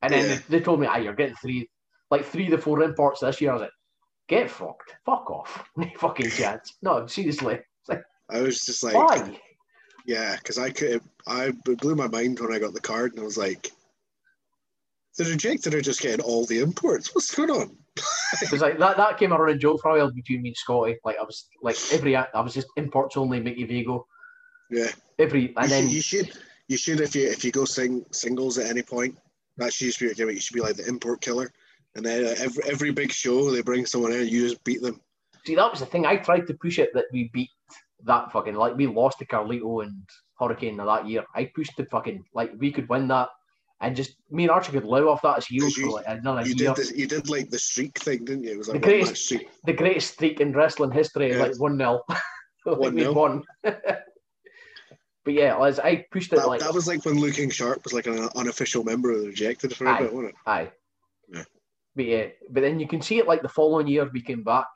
and 0.02 0.14
then 0.14 0.28
Yeah. 0.30 0.36
they, 0.50 0.58
they 0.60 0.64
told 0.64 0.80
me, 0.80 0.88
"Ah, 0.88 0.98
you're 0.98 1.14
getting 1.14 1.36
three, 1.36 1.70
like 2.12 2.26
three 2.26 2.48
to 2.50 2.58
four 2.58 2.84
imports 2.84 3.22
this 3.22 3.42
year." 3.42 3.52
I 3.52 3.54
was 3.54 3.62
like, 3.62 3.72
"Get 4.28 4.50
fucked, 4.50 4.96
fuck 5.06 5.30
off, 5.30 5.70
no 5.76 5.88
fucking 5.98 6.30
chance." 6.30 6.76
No, 6.82 7.08
seriously, 7.08 7.60
like 7.88 8.04
I 8.30 8.42
was 8.42 8.62
just 8.62 8.84
like, 8.84 8.96
why? 8.96 9.40
yeah, 10.06 10.36
because 10.38 10.58
I 10.58 10.70
could, 10.70 11.02
I 11.28 11.52
blew 11.52 11.96
my 11.96 12.08
mind 12.08 12.40
when 12.40 12.54
I 12.54 12.60
got 12.60 12.74
the 12.74 12.82
card 12.82 13.14
and 13.14 13.22
I 13.22 13.26
was 13.26 13.38
like, 13.38 13.72
the 15.18 15.26
rejected 15.26 15.74
are 15.74 15.82
just 15.82 16.02
getting 16.02 16.26
all 16.26 16.46
the 16.46 16.60
imports. 16.60 17.14
What's 17.14 17.34
going 17.34 17.50
on? 17.50 17.76
Because 18.40 18.62
like 18.62 18.78
that, 18.78 18.98
that 18.98 19.18
came 19.18 19.34
around 19.34 19.56
a 19.56 19.58
joke 19.58 19.82
for 19.82 19.90
a 19.92 19.98
while 19.98 20.12
between 20.12 20.44
me 20.44 20.50
and 20.50 20.58
Scotty. 20.58 20.98
Like 21.04 21.18
I 21.20 21.24
was 21.24 21.48
like 21.64 21.78
every 21.92 22.16
I 22.16 22.28
was 22.36 22.54
just 22.54 22.68
imports 22.78 23.18
only, 23.18 23.40
Mickey 23.40 23.64
Vigo. 23.64 24.06
Yeah, 24.70 24.90
Every 25.18 25.44
you, 25.44 25.54
and 25.58 25.72
then 25.72 25.86
should, 25.86 25.96
you 25.96 26.02
should, 26.02 26.32
you 26.68 26.78
should 26.78 27.02
if 27.02 27.16
you 27.16 27.28
if 27.28 27.44
you 27.44 27.52
go 27.52 27.66
sing 27.66 28.06
singles 28.12 28.58
at 28.58 28.68
any 28.68 28.84
point, 28.84 29.18
that 29.58 29.74
should 29.74 29.98
be 29.98 30.06
your 30.06 30.14
gimmick. 30.14 30.36
You 30.36 30.42
should 30.42 30.54
be 30.54 30.62
like 30.62 30.76
the 30.76 30.88
import 30.88 31.22
killer, 31.22 31.52
and 31.96 32.06
then 32.06 32.36
every 32.38 32.64
every 32.70 32.92
big 32.92 33.12
show 33.12 33.50
they 33.52 33.62
bring 33.62 33.86
someone 33.86 34.12
in, 34.14 34.28
you 34.28 34.48
just 34.50 34.64
beat 34.64 34.82
them. 34.82 35.00
See, 35.46 35.56
that 35.56 35.72
was 35.72 35.80
the 35.80 35.86
thing. 35.86 36.06
I 36.06 36.18
tried 36.18 36.48
to 36.48 36.54
push 36.56 36.78
it 36.80 36.90
that 36.94 37.06
we 37.14 37.30
beat 37.34 37.50
that 38.04 38.32
fucking 38.32 38.56
like 38.56 38.76
we 38.78 38.88
lost 38.88 39.20
to 39.20 39.26
Carlito 39.26 39.84
and 39.84 40.04
Hurricane 40.40 40.78
that 40.78 41.08
year. 41.08 41.24
I 41.34 41.50
pushed 41.56 41.76
the 41.78 41.86
fucking 41.86 42.24
like 42.34 42.52
we 42.60 42.72
could 42.72 42.88
win 42.90 43.08
that, 43.08 43.30
and 43.82 43.96
just 43.96 44.16
me 44.30 44.44
and 44.44 44.52
Archie 44.52 44.72
could 44.74 44.86
live 44.86 45.08
off 45.08 45.22
that 45.24 45.38
as 45.38 45.46
heels 45.48 45.76
you- 45.78 45.86
for 45.88 45.94
like 45.94 46.06
another 46.08 46.42
You 46.42 46.54
year. 46.56 46.68
did 46.74 46.76
this, 46.76 46.92
you 46.92 47.08
did 47.08 47.30
like 47.30 47.50
the 47.50 47.60
streak 47.60 47.98
thing, 47.98 48.26
didn't 48.26 48.44
you? 48.44 48.52
It 48.52 48.58
was 48.58 48.68
like 48.68 48.82
The 48.82 48.88
greatest- 48.88 49.26
streak. 49.26 49.48
The 49.66 49.74
greatest 49.74 50.14
streak 50.14 50.40
in 50.42 50.52
wrestling 50.54 50.92
history, 50.92 51.32
Yeah. 51.32 51.38
like 51.44 51.60
one 51.60 51.78
0 51.78 52.02
like 52.66 52.94
we 52.94 53.04
1-0. 53.04 53.14
won. 53.16 53.44
but 53.64 55.34
yeah, 55.34 55.58
as 55.64 55.80
I 55.80 56.06
pushed 56.12 56.32
it 56.34 56.38
That, 56.38 56.48
like 56.48 56.60
that 56.62 56.74
was 56.74 56.88
like 56.88 57.04
when 57.06 57.20
Looking 57.20 57.50
Sharp 57.50 57.84
was 57.84 57.94
like 57.94 58.08
an 58.08 58.30
unofficial 58.36 58.84
member 58.84 59.12
of 59.12 59.22
the 59.22 59.28
Rejected 59.28 59.76
for 59.76 59.86
a 59.86 59.92
Aye. 59.92 60.00
bit, 60.02 60.14
wasn't 60.14 60.30
it? 60.30 60.36
aye. 60.46 60.72
But 61.98 62.06
yeah, 62.06 62.28
but 62.52 62.62
then 62.62 62.80
you 62.80 62.88
can 62.88 63.02
see 63.02 63.18
it 63.18 63.28
like 63.28 63.42
the 63.42 63.50
following 63.50 63.88
year 63.88 64.08
we 64.14 64.22
came 64.22 64.44
back, 64.44 64.68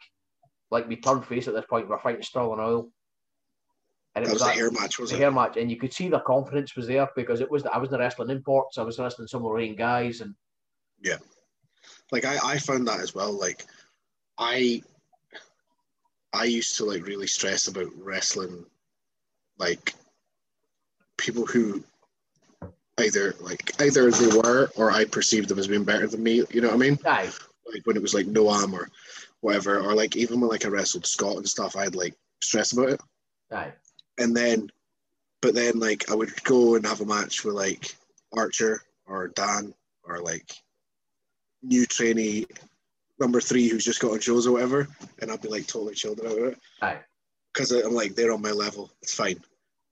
like 0.71 0.89
we 0.89 0.95
turned 0.97 1.23
face 1.25 1.47
at 1.47 1.53
this 1.53 1.65
point. 1.69 1.87
We're 1.87 1.99
fighting 1.99 2.23
Sterling 2.23 2.59
Oil, 2.59 2.89
and 4.15 4.25
it 4.25 4.27
That 4.27 4.33
was 4.33 4.41
the 4.41 4.49
hair 4.49 4.71
match, 4.71 4.97
was 4.97 5.11
the 5.11 5.17
it? 5.17 5.19
hair 5.19 5.31
match, 5.31 5.55
and 5.55 5.69
you 5.69 5.77
could 5.77 5.93
see 5.93 6.09
the 6.09 6.19
confidence 6.21 6.75
was 6.75 6.87
there 6.87 7.07
because 7.15 7.39
it 7.39 7.51
was 7.51 7.63
I 7.65 7.77
was 7.77 7.91
in 7.93 7.99
wrestling 7.99 8.31
imports, 8.31 8.79
I 8.79 8.83
was 8.83 8.97
wrestling 8.97 9.27
some 9.27 9.43
Lorraine 9.43 9.75
guys, 9.75 10.21
and 10.21 10.33
yeah, 11.03 11.17
Like 12.11 12.25
I, 12.25 12.37
I 12.43 12.57
found 12.57 12.87
that 12.87 12.99
as 12.99 13.13
well. 13.13 13.31
Like 13.31 13.65
I 14.39 14.81
I 16.33 16.45
used 16.45 16.75
to 16.77 16.85
like 16.85 17.05
really 17.05 17.27
stress 17.27 17.67
about 17.67 17.91
wrestling 17.95 18.65
like 19.59 19.93
people 21.17 21.45
who 21.45 21.83
either 23.01 23.35
like 23.39 23.71
either 23.81 24.09
they 24.11 24.37
were 24.37 24.69
or 24.75 24.91
I 24.91 25.05
perceived 25.05 25.49
them 25.49 25.59
as 25.59 25.67
being 25.67 25.83
better 25.83 26.07
than 26.07 26.23
me, 26.23 26.43
you 26.51 26.61
know 26.61 26.67
what 26.69 26.75
I 26.75 26.79
mean? 26.79 26.99
aye, 27.05 27.29
Like 27.71 27.85
when 27.85 27.95
it 27.95 28.01
was 28.01 28.13
like 28.13 28.27
Noam 28.27 28.73
or 28.73 28.89
whatever, 29.41 29.79
or 29.79 29.93
like 29.95 30.15
even 30.15 30.39
when 30.39 30.49
like 30.49 30.65
I 30.65 30.69
wrestled 30.69 31.05
Scott 31.05 31.37
and 31.37 31.47
stuff, 31.47 31.75
I'd 31.75 31.95
like 31.95 32.15
stress 32.41 32.73
about 32.73 32.89
it. 32.89 33.01
aye, 33.51 33.71
and 34.17 34.35
then 34.35 34.69
but 35.41 35.55
then 35.55 35.79
like 35.79 36.09
I 36.11 36.15
would 36.15 36.31
go 36.43 36.75
and 36.75 36.85
have 36.85 37.01
a 37.01 37.05
match 37.05 37.43
with 37.43 37.55
like 37.55 37.95
Archer 38.33 38.81
or 39.05 39.29
Dan 39.29 39.73
or 40.03 40.19
like 40.19 40.51
new 41.63 41.85
trainee 41.85 42.45
number 43.19 43.39
three 43.41 43.67
who's 43.69 43.85
just 43.85 43.99
got 43.99 44.11
on 44.11 44.19
shows 44.19 44.47
or 44.47 44.53
whatever, 44.53 44.87
and 45.21 45.31
I'd 45.31 45.41
be 45.41 45.47
like 45.49 45.67
totally 45.67 45.93
chilled 45.95 46.19
about 46.19 46.37
it 46.37 46.57
aye, 46.81 46.99
because 47.53 47.71
uh, 47.71 47.81
I'm 47.85 47.93
like 47.93 48.15
they're 48.15 48.31
on 48.33 48.41
my 48.41 48.51
level. 48.51 48.91
It's 49.01 49.13
fine. 49.13 49.39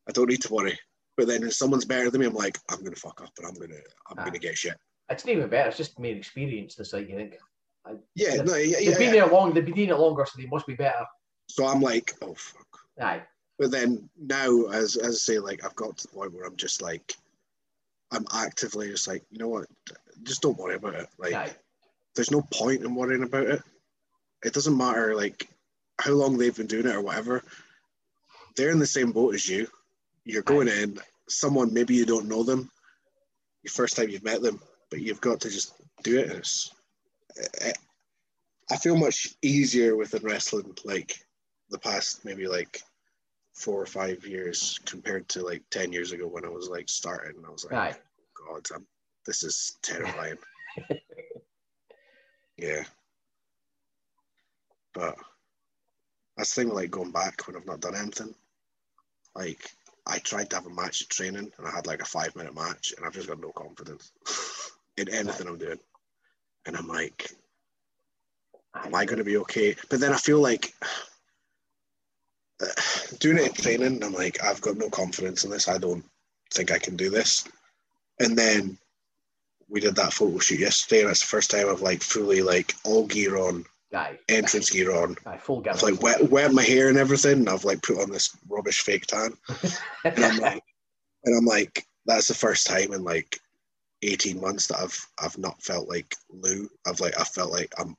I 0.08 0.12
don't 0.12 0.30
need 0.30 0.42
to 0.44 0.54
worry. 0.54 0.78
But 1.20 1.28
then 1.28 1.44
if 1.44 1.54
someone's 1.54 1.84
better 1.84 2.10
than 2.10 2.22
me, 2.22 2.28
I'm 2.28 2.34
like 2.34 2.58
I'm 2.70 2.82
gonna 2.82 2.96
fuck 2.96 3.20
up 3.22 3.34
and 3.38 3.46
I'm 3.46 3.54
gonna 3.56 3.82
I'm 4.10 4.16
gonna 4.16 4.32
ah. 4.34 4.40
get 4.40 4.58
shit. 4.58 4.78
it's 5.10 5.26
not 5.26 5.34
even 5.34 5.50
better. 5.50 5.68
It's 5.68 5.78
just 5.78 6.00
more 6.00 6.10
experience. 6.10 6.76
This 6.76 6.94
like 6.94 7.10
you 7.10 7.18
think 7.18 7.36
Yeah, 8.16 8.36
no, 8.36 8.56
yeah, 8.56 8.78
they've 8.78 8.92
yeah, 8.92 8.98
been 8.98 9.14
yeah. 9.14 9.26
there 9.26 9.28
long, 9.28 9.54
they've 9.54 9.66
been 9.66 9.74
doing 9.74 9.90
it 9.90 9.98
longer, 9.98 10.26
so 10.26 10.40
they 10.42 10.48
must 10.48 10.66
be 10.66 10.76
better. 10.76 11.06
So 11.50 11.68
I'm 11.68 11.82
like, 11.82 12.14
oh 12.22 12.36
fuck. 12.36 12.80
Aye, 13.02 13.24
But 13.58 13.72
then 13.72 14.10
now, 14.18 14.68
as 14.68 14.96
as 14.96 15.16
I 15.16 15.34
say, 15.34 15.40
like 15.40 15.66
I've 15.66 15.76
got 15.76 15.98
to 15.98 16.08
the 16.08 16.14
point 16.14 16.32
where 16.32 16.46
I'm 16.46 16.56
just 16.56 16.82
like, 16.82 17.14
I'm 18.12 18.26
actively 18.34 18.88
just 18.88 19.10
like, 19.10 19.26
you 19.30 19.40
know 19.40 19.50
what, 19.50 19.68
just 20.24 20.42
don't 20.42 20.58
worry 20.58 20.76
about 20.76 20.96
it. 20.96 21.10
Like, 21.18 21.34
aye, 21.34 21.52
there's 22.16 22.32
no 22.32 22.44
point 22.54 22.84
in 22.84 22.96
worrying 22.96 23.24
about 23.24 23.48
it. 23.48 23.62
It 24.46 24.54
doesn't 24.54 24.78
matter 24.78 25.18
like 25.18 25.50
how 26.00 26.14
long 26.14 26.38
they've 26.38 26.56
been 26.56 26.68
doing 26.68 26.88
it 26.88 26.96
or 26.96 27.02
whatever. 27.02 27.44
They're 28.56 28.72
in 28.72 28.80
the 28.80 28.88
same 28.88 29.12
boat 29.12 29.36
as 29.36 29.50
you. 29.50 29.68
You're 30.26 30.44
going 30.44 30.68
in. 30.68 31.00
Someone 31.28 31.74
maybe 31.74 31.96
you 31.96 32.06
don't 32.06 32.28
know 32.28 32.44
them. 32.44 32.70
Your 33.64 33.72
first 33.72 33.96
time 33.96 34.10
you've 34.10 34.24
met 34.24 34.42
them, 34.42 34.60
but 34.90 35.02
you've 35.02 35.22
got 35.22 35.40
to 35.42 35.50
just 35.50 35.74
do 36.04 36.18
it. 36.20 36.32
It's, 36.32 36.72
I- 37.62 37.74
I 38.72 38.78
feel 38.78 38.96
much 38.96 39.30
easier 39.42 39.96
within 39.96 40.22
wrestling, 40.24 40.78
like 40.86 41.18
the 41.72 41.80
past 41.80 42.24
maybe 42.24 42.48
like 42.48 42.84
four 43.56 43.82
or 43.82 43.88
five 43.88 44.24
years 44.28 44.80
compared 44.86 45.28
to 45.30 45.42
like 45.44 45.64
ten 45.72 45.92
years 45.92 46.12
ago 46.12 46.28
when 46.28 46.46
I 46.46 46.50
was 46.50 46.70
like 46.70 46.88
starting. 46.88 47.44
I 47.48 47.50
was 47.50 47.66
like, 47.66 47.74
aye. 47.74 47.98
God, 48.48 48.68
I'm, 48.76 48.86
this 49.26 49.42
is 49.44 49.78
terrifying. 49.82 50.38
yeah. 52.58 52.84
But 54.94 55.16
that's 56.38 56.54
the 56.54 56.62
thing, 56.64 56.72
like 56.74 56.92
going 56.92 57.12
back 57.12 57.48
when 57.48 57.56
I've 57.56 57.66
not 57.66 57.82
done 57.82 57.96
anything. 57.96 58.36
Like, 59.36 59.70
I 60.10 60.20
tried 60.20 60.50
to 60.50 60.58
have 60.58 60.66
a 60.66 60.70
match 60.70 61.02
at 61.02 61.10
training 61.10 61.52
and 61.58 61.68
I 61.68 61.72
had 61.72 61.88
like 61.88 62.02
a 62.02 62.06
five 62.06 62.36
minute 62.36 62.56
match 62.56 62.94
and 62.96 63.06
I've 63.06 63.14
just 63.14 63.28
got 63.28 63.40
no 63.40 63.52
confidence 63.52 64.12
in 64.98 65.10
anything 65.10 65.48
I'm 65.48 65.58
doing. 65.58 65.80
And 66.66 66.76
I'm 66.76 66.88
like, 66.88 67.32
am 68.76 68.96
I 68.96 69.06
going 69.06 69.20
to 69.20 69.24
be 69.24 69.38
okay? 69.38 69.76
But 69.90 70.00
then 70.00 70.14
I 70.14 70.18
feel 70.18 70.40
like 70.40 70.74
uh, 72.62 72.66
doing 73.20 73.38
it 73.38 73.48
in 73.48 73.54
training, 73.54 74.04
I'm 74.04 74.14
like, 74.14 74.44
I've 74.44 74.62
got 74.62 74.78
no 74.78 74.90
confidence 74.90 75.44
in 75.44 75.52
this. 75.52 75.68
I 75.68 75.78
don't 75.78 76.04
think 76.54 76.72
I 76.72 76.80
can 76.80 76.96
do 76.96 77.10
this. 77.10 77.46
And 78.20 78.38
then 78.38 78.78
we 79.70 79.80
did 79.80 79.96
that 79.96 80.14
photo 80.14 80.40
shoot 80.40 80.60
yesterday, 80.60 81.02
and 81.02 81.12
it's 81.12 81.22
the 81.22 81.28
first 81.28 81.52
time 81.52 81.70
I've 81.70 81.82
like 81.82 82.02
fully 82.02 82.42
like 82.42 82.74
all 82.84 83.06
gear 83.06 83.38
on, 83.38 83.66
Aye, 83.94 84.20
entrance 84.30 84.70
gear 84.70 84.96
on. 84.96 85.16
aye, 85.26 85.38
full 85.38 85.60
I've 85.68 85.80
gear. 85.82 85.92
like 85.92 86.02
wet, 86.02 86.30
wet 86.30 86.54
my 86.54 86.64
hair 86.64 86.90
and 86.90 86.98
everything. 86.98 87.40
And 87.40 87.50
I've 87.50 87.66
like 87.66 87.82
put 87.82 88.00
on 88.00 88.12
this 88.12 88.36
rubbish 88.48 88.82
fake 88.82 89.08
tan, 89.08 89.34
and 90.04 90.24
I'm 90.24 90.38
like, 90.38 90.64
And 91.26 91.36
I'm 91.36 91.46
like, 91.46 91.86
that's 92.06 92.30
the 92.30 92.34
first 92.34 92.66
time 92.66 92.94
in 92.94 93.04
like 93.04 93.38
18 94.04 94.40
months 94.40 94.68
that 94.68 94.80
I've 94.80 95.08
I've 95.22 95.38
not 95.38 95.62
felt 95.62 95.90
like 95.90 96.16
Lou. 96.30 96.70
I've 96.88 97.00
like 97.02 97.20
I 97.20 97.24
felt 97.24 97.52
like 97.52 97.74
I'm 97.78 97.96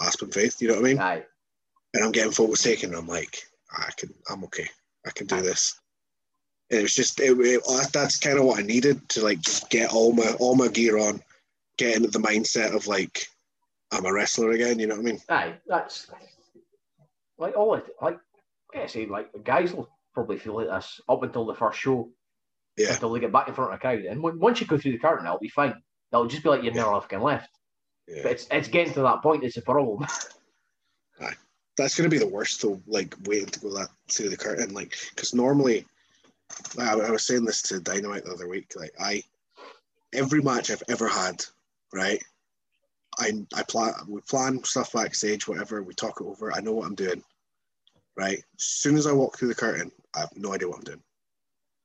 Aspen 0.00 0.30
Faith. 0.30 0.60
You 0.60 0.68
know 0.68 0.74
what 0.74 0.84
I 0.84 0.88
mean? 0.88 0.98
Aye. 0.98 1.22
and 1.94 2.04
I'm 2.04 2.12
getting 2.12 2.32
photos 2.32 2.62
taken. 2.62 2.90
And 2.90 2.98
I'm 2.98 3.06
like, 3.06 3.38
I 3.72 3.90
can, 3.96 4.12
I'm 4.28 4.44
okay. 4.44 4.68
I 5.06 5.10
can 5.10 5.26
do 5.26 5.40
this. 5.40 5.78
And 6.70 6.80
it 6.80 6.82
was 6.82 6.94
just, 6.94 7.20
it, 7.20 7.38
it, 7.38 7.62
that's 7.92 8.18
kind 8.18 8.38
of 8.38 8.44
what 8.44 8.58
I 8.58 8.62
needed 8.62 9.08
to 9.10 9.22
like 9.22 9.40
just 9.40 9.70
get 9.70 9.92
all 9.92 10.12
my 10.12 10.34
all 10.40 10.56
my 10.56 10.68
gear 10.68 10.98
on, 10.98 11.22
get 11.78 11.96
into 11.96 12.08
the 12.08 12.18
mindset 12.18 12.74
of 12.74 12.88
like 12.88 13.28
I'm 13.92 14.04
a 14.04 14.12
wrestler 14.12 14.50
again. 14.52 14.78
You 14.78 14.86
know 14.86 14.96
what 14.96 15.02
I 15.02 15.04
mean? 15.04 15.20
Aye, 15.28 15.54
that's 15.66 16.10
like 17.38 17.56
all 17.56 17.80
like 18.02 18.18
I 18.74 18.86
say, 18.86 19.06
like 19.06 19.32
the 19.32 19.38
guys 19.38 19.72
will 19.72 19.88
probably 20.14 20.38
feel 20.38 20.54
like 20.56 20.68
this 20.68 21.00
up 21.08 21.22
until 21.22 21.46
the 21.46 21.54
first 21.54 21.78
show, 21.78 22.10
Yeah. 22.76 22.92
until 22.94 23.12
they 23.12 23.20
get 23.20 23.32
back 23.32 23.48
in 23.48 23.54
front 23.54 23.72
of 23.72 23.76
a 23.76 23.80
crowd. 23.80 24.00
And 24.00 24.22
when, 24.22 24.38
once 24.40 24.60
you 24.60 24.66
go 24.66 24.78
through 24.78 24.92
the 24.92 24.98
curtain, 24.98 25.26
it'll 25.26 25.38
be 25.38 25.48
fine. 25.48 25.74
It'll 26.12 26.26
just 26.26 26.42
be 26.42 26.48
like 26.48 26.62
you've 26.62 26.74
never 26.74 26.92
fucking 27.00 27.20
left. 27.20 27.50
But 28.08 28.32
it's 28.32 28.46
it's 28.50 28.68
getting 28.68 28.92
to 28.94 29.02
that 29.02 29.22
point. 29.22 29.44
It's 29.44 29.56
a 29.56 29.62
problem. 29.62 30.06
Aye. 31.20 31.34
That's 31.76 31.96
gonna 31.96 32.08
be 32.08 32.18
the 32.18 32.26
worst 32.26 32.62
though. 32.62 32.80
Like 32.86 33.14
waiting 33.24 33.48
to 33.48 33.60
go 33.60 33.74
that 33.74 33.88
through 34.10 34.30
the 34.30 34.36
curtain, 34.36 34.72
like 34.74 34.96
because 35.10 35.34
normally, 35.34 35.84
I, 36.78 36.92
I 36.92 37.10
was 37.10 37.26
saying 37.26 37.44
this 37.44 37.62
to 37.62 37.80
Dynamite 37.80 38.24
the 38.24 38.32
other 38.32 38.48
week. 38.48 38.72
Like 38.76 38.94
I, 38.98 39.22
every 40.14 40.40
match 40.40 40.70
I've 40.70 40.82
ever 40.88 41.08
had, 41.08 41.44
right? 41.92 42.22
I 43.18 43.32
I 43.54 43.62
plan 43.62 43.94
we 44.08 44.20
plan 44.22 44.62
stuff 44.64 44.92
backstage, 44.92 45.48
whatever. 45.48 45.82
We 45.82 45.94
talk 45.94 46.20
it 46.20 46.26
over. 46.26 46.52
I 46.52 46.60
know 46.60 46.72
what 46.72 46.86
I'm 46.86 46.94
doing, 46.94 47.22
right? 48.16 48.38
As 48.38 48.64
soon 48.64 48.96
as 48.96 49.06
I 49.06 49.12
walk 49.12 49.38
through 49.38 49.48
the 49.48 49.54
curtain, 49.54 49.90
I 50.14 50.20
have 50.20 50.36
no 50.36 50.52
idea 50.54 50.68
what 50.68 50.78
I'm 50.78 50.84
doing, 50.84 51.02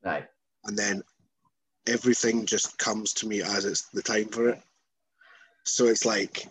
Right. 0.04 0.28
and 0.66 0.78
then 0.78 1.02
everything 1.88 2.46
just 2.46 2.78
comes 2.78 3.14
to 3.14 3.28
me 3.28 3.42
as 3.42 3.66
it's 3.66 3.90
the 3.90 4.02
time 4.04 4.30
for 4.30 4.50
it. 4.50 4.62
So 5.66 5.86
it's 5.86 6.06
like 6.06 6.48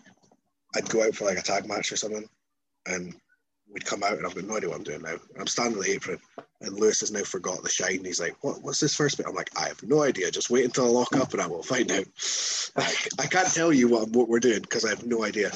I'd 0.75 0.89
go 0.89 1.03
out 1.03 1.15
for 1.15 1.25
like 1.25 1.37
a 1.37 1.41
tag 1.43 1.67
match 1.67 1.91
or 1.91 1.97
something, 1.97 2.27
and 2.87 3.15
we'd 3.71 3.85
come 3.85 4.03
out 4.03 4.13
and 4.17 4.25
I've 4.25 4.35
got 4.35 4.43
no 4.45 4.57
idea 4.57 4.69
what 4.69 4.77
I'm 4.77 4.83
doing 4.83 5.01
now. 5.01 5.15
I'm 5.39 5.47
standing 5.47 5.77
on 5.77 5.83
the 5.83 5.91
apron, 5.91 6.19
and 6.61 6.73
Lewis 6.77 6.99
has 6.99 7.11
now 7.11 7.23
forgot 7.23 7.63
the 7.63 7.69
shine. 7.69 8.03
He's 8.03 8.19
like, 8.19 8.35
"What? 8.43 8.61
What's 8.61 8.79
this 8.79 8.95
first 8.95 9.17
bit?" 9.17 9.25
I'm 9.27 9.35
like, 9.35 9.49
"I 9.59 9.67
have 9.67 9.81
no 9.83 10.03
idea. 10.03 10.29
Just 10.31 10.49
wait 10.49 10.65
until 10.65 10.85
I 10.85 10.89
lock 10.89 11.15
up, 11.15 11.33
and 11.33 11.41
I 11.41 11.47
will 11.47 11.63
find 11.63 11.91
out." 11.91 12.05
I, 12.75 12.93
I 13.19 13.27
can't 13.27 13.53
tell 13.53 13.71
you 13.73 13.87
what 13.87 14.09
what 14.09 14.27
we're 14.29 14.39
doing 14.39 14.61
because 14.61 14.85
I 14.85 14.89
have 14.89 15.05
no 15.05 15.23
idea. 15.23 15.51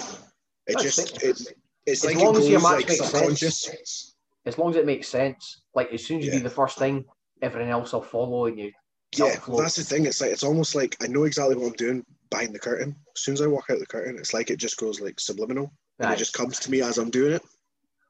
It 0.67 0.79
just 0.79 0.99
it. 0.99 1.23
it, 1.23 1.53
it's 1.85 2.03
As 2.03 2.15
like 2.15 2.23
long 2.23 2.35
it 2.35 2.39
as 2.39 2.49
your 2.49 2.59
goes 2.59 2.63
match 2.63 2.75
like 2.77 2.89
makes 2.89 3.09
subconscious. 3.09 4.15
As 4.45 4.57
long 4.57 4.69
as 4.71 4.75
it 4.77 4.85
makes 4.85 5.07
sense. 5.07 5.61
Like 5.73 5.91
as 5.93 6.03
soon 6.05 6.19
as 6.19 6.25
you 6.25 6.31
Yeah. 6.31 6.37
do 6.39 6.43
the 6.43 6.49
first 6.49 6.77
thing, 6.77 7.05
everything 7.41 7.69
else 7.69 7.93
will 7.93 8.01
follow 8.01 8.45
and 8.45 8.57
you 8.59 8.71
Yeah, 9.15 9.31
Self-flow. 9.31 9.61
that's 9.61 9.75
the 9.75 9.83
thing. 9.83 10.05
It's 10.05 10.21
like 10.21 10.31
it's 10.31 10.43
almost 10.43 10.73
like 10.75 10.95
I 11.01 11.07
know 11.07 11.23
exactly 11.25 11.55
what 11.55 11.67
I'm 11.67 11.73
doing 11.73 12.05
behind 12.31 12.53
the 12.55 12.59
curtain. 12.59 12.95
As 13.15 13.21
soon 13.21 13.33
as 13.33 13.41
I 13.41 13.47
walk 13.47 13.65
out 13.69 13.79
the 13.79 13.85
curtain, 13.85 14.17
it's 14.17 14.33
like 14.33 14.49
it 14.49 14.57
just 14.57 14.77
goes 14.77 14.99
like 14.99 15.19
subliminal, 15.19 15.71
and 15.99 16.09
Aye. 16.09 16.13
it 16.13 16.17
just 16.17 16.33
comes 16.33 16.59
to 16.61 16.71
me 16.71 16.81
as 16.81 16.97
I'm 16.97 17.09
doing 17.11 17.33
it. 17.33 17.43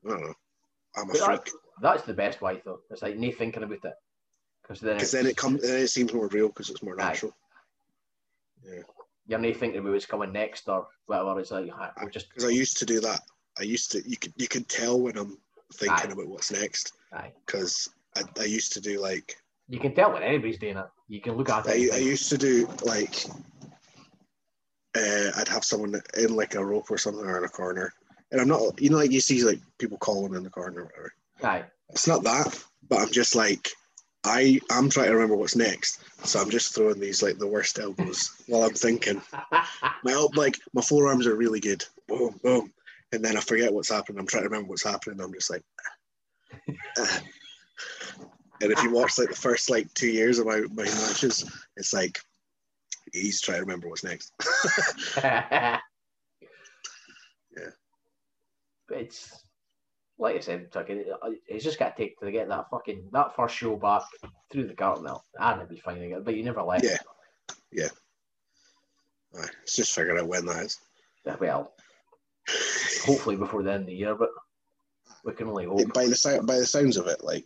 I 0.05 0.09
don't 0.09 0.21
know. 0.21 0.33
I'm 0.95 1.09
a 1.09 1.13
that- 1.13 1.25
freak 1.25 1.51
that's 1.81 2.03
the 2.03 2.13
best 2.13 2.41
way 2.41 2.61
though. 2.63 2.79
It's 2.89 3.01
like 3.01 3.17
no 3.17 3.31
thinking 3.31 3.63
about 3.63 3.83
it. 3.83 3.93
Because 4.61 4.79
then, 4.79 4.97
then 5.11 5.27
it 5.27 5.37
comes, 5.37 5.61
then 5.61 5.81
it 5.81 5.89
seems 5.89 6.13
more 6.13 6.27
real 6.27 6.47
because 6.47 6.69
it's 6.69 6.81
more 6.81 6.95
natural. 6.95 7.35
Yeah. 8.63 8.81
You're 9.27 9.39
not 9.39 9.55
thinking 9.55 9.79
about 9.79 9.91
what's 9.91 10.05
coming 10.05 10.31
next 10.31 10.67
or 10.67 10.87
whatever. 11.05 11.39
It's 11.39 11.51
like 11.51 11.69
ah, 11.71 11.91
we're 12.01 12.09
just 12.09 12.29
Because 12.29 12.45
I 12.45 12.49
used 12.49 12.77
to 12.77 12.85
do 12.85 12.99
that. 13.01 13.21
I 13.59 13.63
used 13.63 13.91
to. 13.91 14.09
You 14.09 14.17
could 14.17 14.33
you 14.37 14.47
could 14.47 14.67
tell 14.67 14.99
when 14.99 15.17
I'm 15.17 15.37
thinking 15.73 16.11
about 16.11 16.27
what's 16.27 16.51
next 16.51 16.93
because 17.45 17.89
I, 18.15 18.23
I 18.39 18.45
used 18.45 18.73
to 18.73 18.81
do 18.81 18.99
like 18.99 19.35
You 19.67 19.79
can 19.79 19.93
tell 19.93 20.13
when 20.13 20.23
anybody's 20.23 20.57
doing 20.57 20.77
it. 20.77 20.85
You 21.07 21.21
can 21.21 21.33
look 21.33 21.49
at 21.49 21.67
it. 21.67 21.71
I, 21.71 21.75
and 21.75 21.93
I 21.93 21.97
used 21.97 22.29
to 22.29 22.37
do 22.37 22.67
like 22.83 23.25
uh, 24.97 25.31
I'd 25.37 25.47
have 25.47 25.63
someone 25.63 26.01
in 26.17 26.35
like 26.35 26.55
a 26.55 26.65
rope 26.65 26.89
or 26.89 26.97
something 26.97 27.25
or 27.25 27.37
in 27.37 27.43
a 27.43 27.49
corner, 27.49 27.93
and 28.35 28.41
I'm 28.41 28.47
not 28.49 28.81
you 28.81 28.89
know 28.89 28.97
like 28.97 29.11
you 29.11 29.21
see 29.21 29.43
like 29.43 29.59
people 29.77 29.97
calling 29.97 30.35
in 30.35 30.43
the 30.43 30.49
corner 30.49 30.81
or 30.81 30.85
whatever. 30.85 31.13
aye. 31.43 31.65
It's 31.89 32.07
not 32.07 32.23
that, 32.23 32.61
but 32.89 32.99
I'm 32.99 33.11
just 33.11 33.35
like 33.35 33.69
I 34.25 34.59
I'm 34.69 34.89
trying 34.89 35.07
to 35.07 35.13
remember 35.13 35.35
what's 35.37 35.55
next, 35.55 36.01
so 36.27 36.41
I'm 36.41 36.49
just 36.49 36.75
throwing 36.75 36.99
these 36.99 37.23
like 37.23 37.37
the 37.37 37.47
worst 37.47 37.79
elbows 37.79 38.31
while 38.47 38.63
I'm 38.63 38.73
thinking. 38.73 39.21
My 40.03 40.27
like 40.35 40.57
my 40.73 40.81
forearms 40.81 41.27
are 41.27 41.35
really 41.35 41.61
good, 41.61 41.85
boom 42.07 42.37
boom, 42.43 42.73
and 43.13 43.23
then 43.23 43.37
I 43.37 43.39
forget 43.39 43.73
what's 43.73 43.91
happening. 43.91 44.19
I'm 44.19 44.27
trying 44.27 44.43
to 44.43 44.49
remember 44.49 44.69
what's 44.69 44.83
happening. 44.83 45.21
I'm 45.21 45.33
just 45.33 45.49
like. 45.49 45.63
"Ah." 46.99 47.21
And 48.61 48.71
if 48.71 48.81
you 48.83 48.91
watch 48.91 49.17
like 49.17 49.29
the 49.29 49.35
first 49.35 49.69
like 49.69 49.93
two 49.93 50.07
years 50.07 50.39
of 50.39 50.47
my, 50.47 50.61
my 50.71 50.83
matches, 50.85 51.43
it's 51.75 51.93
like 51.93 52.19
he's 53.11 53.41
trying 53.41 53.57
to 53.57 53.61
remember 53.63 53.89
what's 53.89 54.03
next. 54.03 54.31
yeah. 58.89 58.97
Yeah. 58.97 59.03
It's 59.03 59.43
like 60.17 60.35
I 60.37 60.39
said, 60.39 60.71
fucking, 60.71 61.05
uh, 61.21 61.29
it's 61.47 61.63
just 61.63 61.77
got 61.77 61.95
to 61.95 62.03
take 62.03 62.19
to 62.19 62.31
get 62.31 62.47
that 62.47 62.69
fucking 62.69 63.09
that 63.11 63.35
first 63.35 63.55
show 63.55 63.75
back 63.75 64.03
through 64.51 64.67
the 64.67 65.19
And 65.39 65.57
it'd 65.57 65.69
be 65.69 65.79
fine 65.79 66.01
again, 66.01 66.23
but 66.23 66.35
you 66.35 66.43
never 66.43 66.63
left. 66.63 66.85
Yeah. 67.71 67.89
Aye, 69.37 69.49
it's 69.63 69.75
just 69.75 69.93
figuring 69.93 70.21
out 70.21 70.27
when 70.27 70.45
that 70.45 70.65
is. 70.65 70.79
Well, 71.39 71.73
hopefully 73.03 73.35
before 73.35 73.63
the 73.63 73.73
end 73.73 73.81
of 73.81 73.87
the 73.87 73.93
year, 73.93 74.15
but 74.15 74.29
we 75.25 75.33
can 75.33 75.47
only 75.47 75.65
hope. 75.65 75.93
by 75.93 76.05
the 76.05 76.43
by 76.45 76.57
the 76.57 76.65
sounds 76.65 76.97
of 76.97 77.07
it, 77.07 77.23
like 77.23 77.45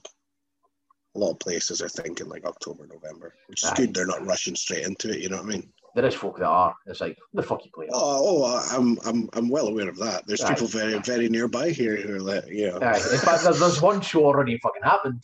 a 1.16 1.20
lot 1.20 1.32
of 1.32 1.40
places 1.40 1.82
are 1.82 1.90
thinking 1.90 2.28
like 2.28 2.46
October, 2.46 2.86
November, 2.86 3.34
which 3.48 3.64
is 3.64 3.70
Aye. 3.72 3.76
good. 3.76 3.94
They're 3.94 4.06
not 4.06 4.26
rushing 4.26 4.56
straight 4.56 4.86
into 4.86 5.10
it. 5.10 5.20
You 5.20 5.30
know 5.30 5.38
what 5.38 5.46
I 5.46 5.50
mean? 5.50 5.74
There 6.00 6.08
is 6.08 6.16
folk 6.16 6.38
that 6.38 6.46
are. 6.46 6.74
It's 6.86 7.02
like 7.02 7.18
the 7.34 7.44
fuck 7.44 7.66
you 7.66 7.72
play. 7.72 7.88
Oh, 7.92 8.46
oh, 8.46 8.68
I'm 8.72 8.98
I'm 9.06 9.30
I'm 9.34 9.50
well 9.50 9.68
aware 9.68 9.90
of 9.90 9.98
that. 9.98 10.26
There's 10.26 10.42
Aye. 10.42 10.54
people 10.54 10.68
very 10.68 10.98
very 11.00 11.28
nearby 11.28 11.72
here 11.72 11.98
who 11.98 12.16
are 12.16 12.22
like, 12.22 12.48
you 12.48 12.70
know, 12.70 12.80
Aye. 12.82 13.02
In 13.12 13.18
fact, 13.18 13.44
there's, 13.44 13.60
there's 13.60 13.82
one 13.82 14.00
show 14.00 14.24
already 14.24 14.58
fucking 14.60 14.82
happened. 14.82 15.22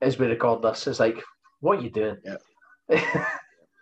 As 0.00 0.16
we 0.16 0.28
record 0.28 0.62
this, 0.62 0.86
it's 0.86 1.00
like, 1.00 1.20
what 1.58 1.80
are 1.80 1.82
you 1.82 1.90
doing? 1.90 2.18
Yeah. 2.24 3.26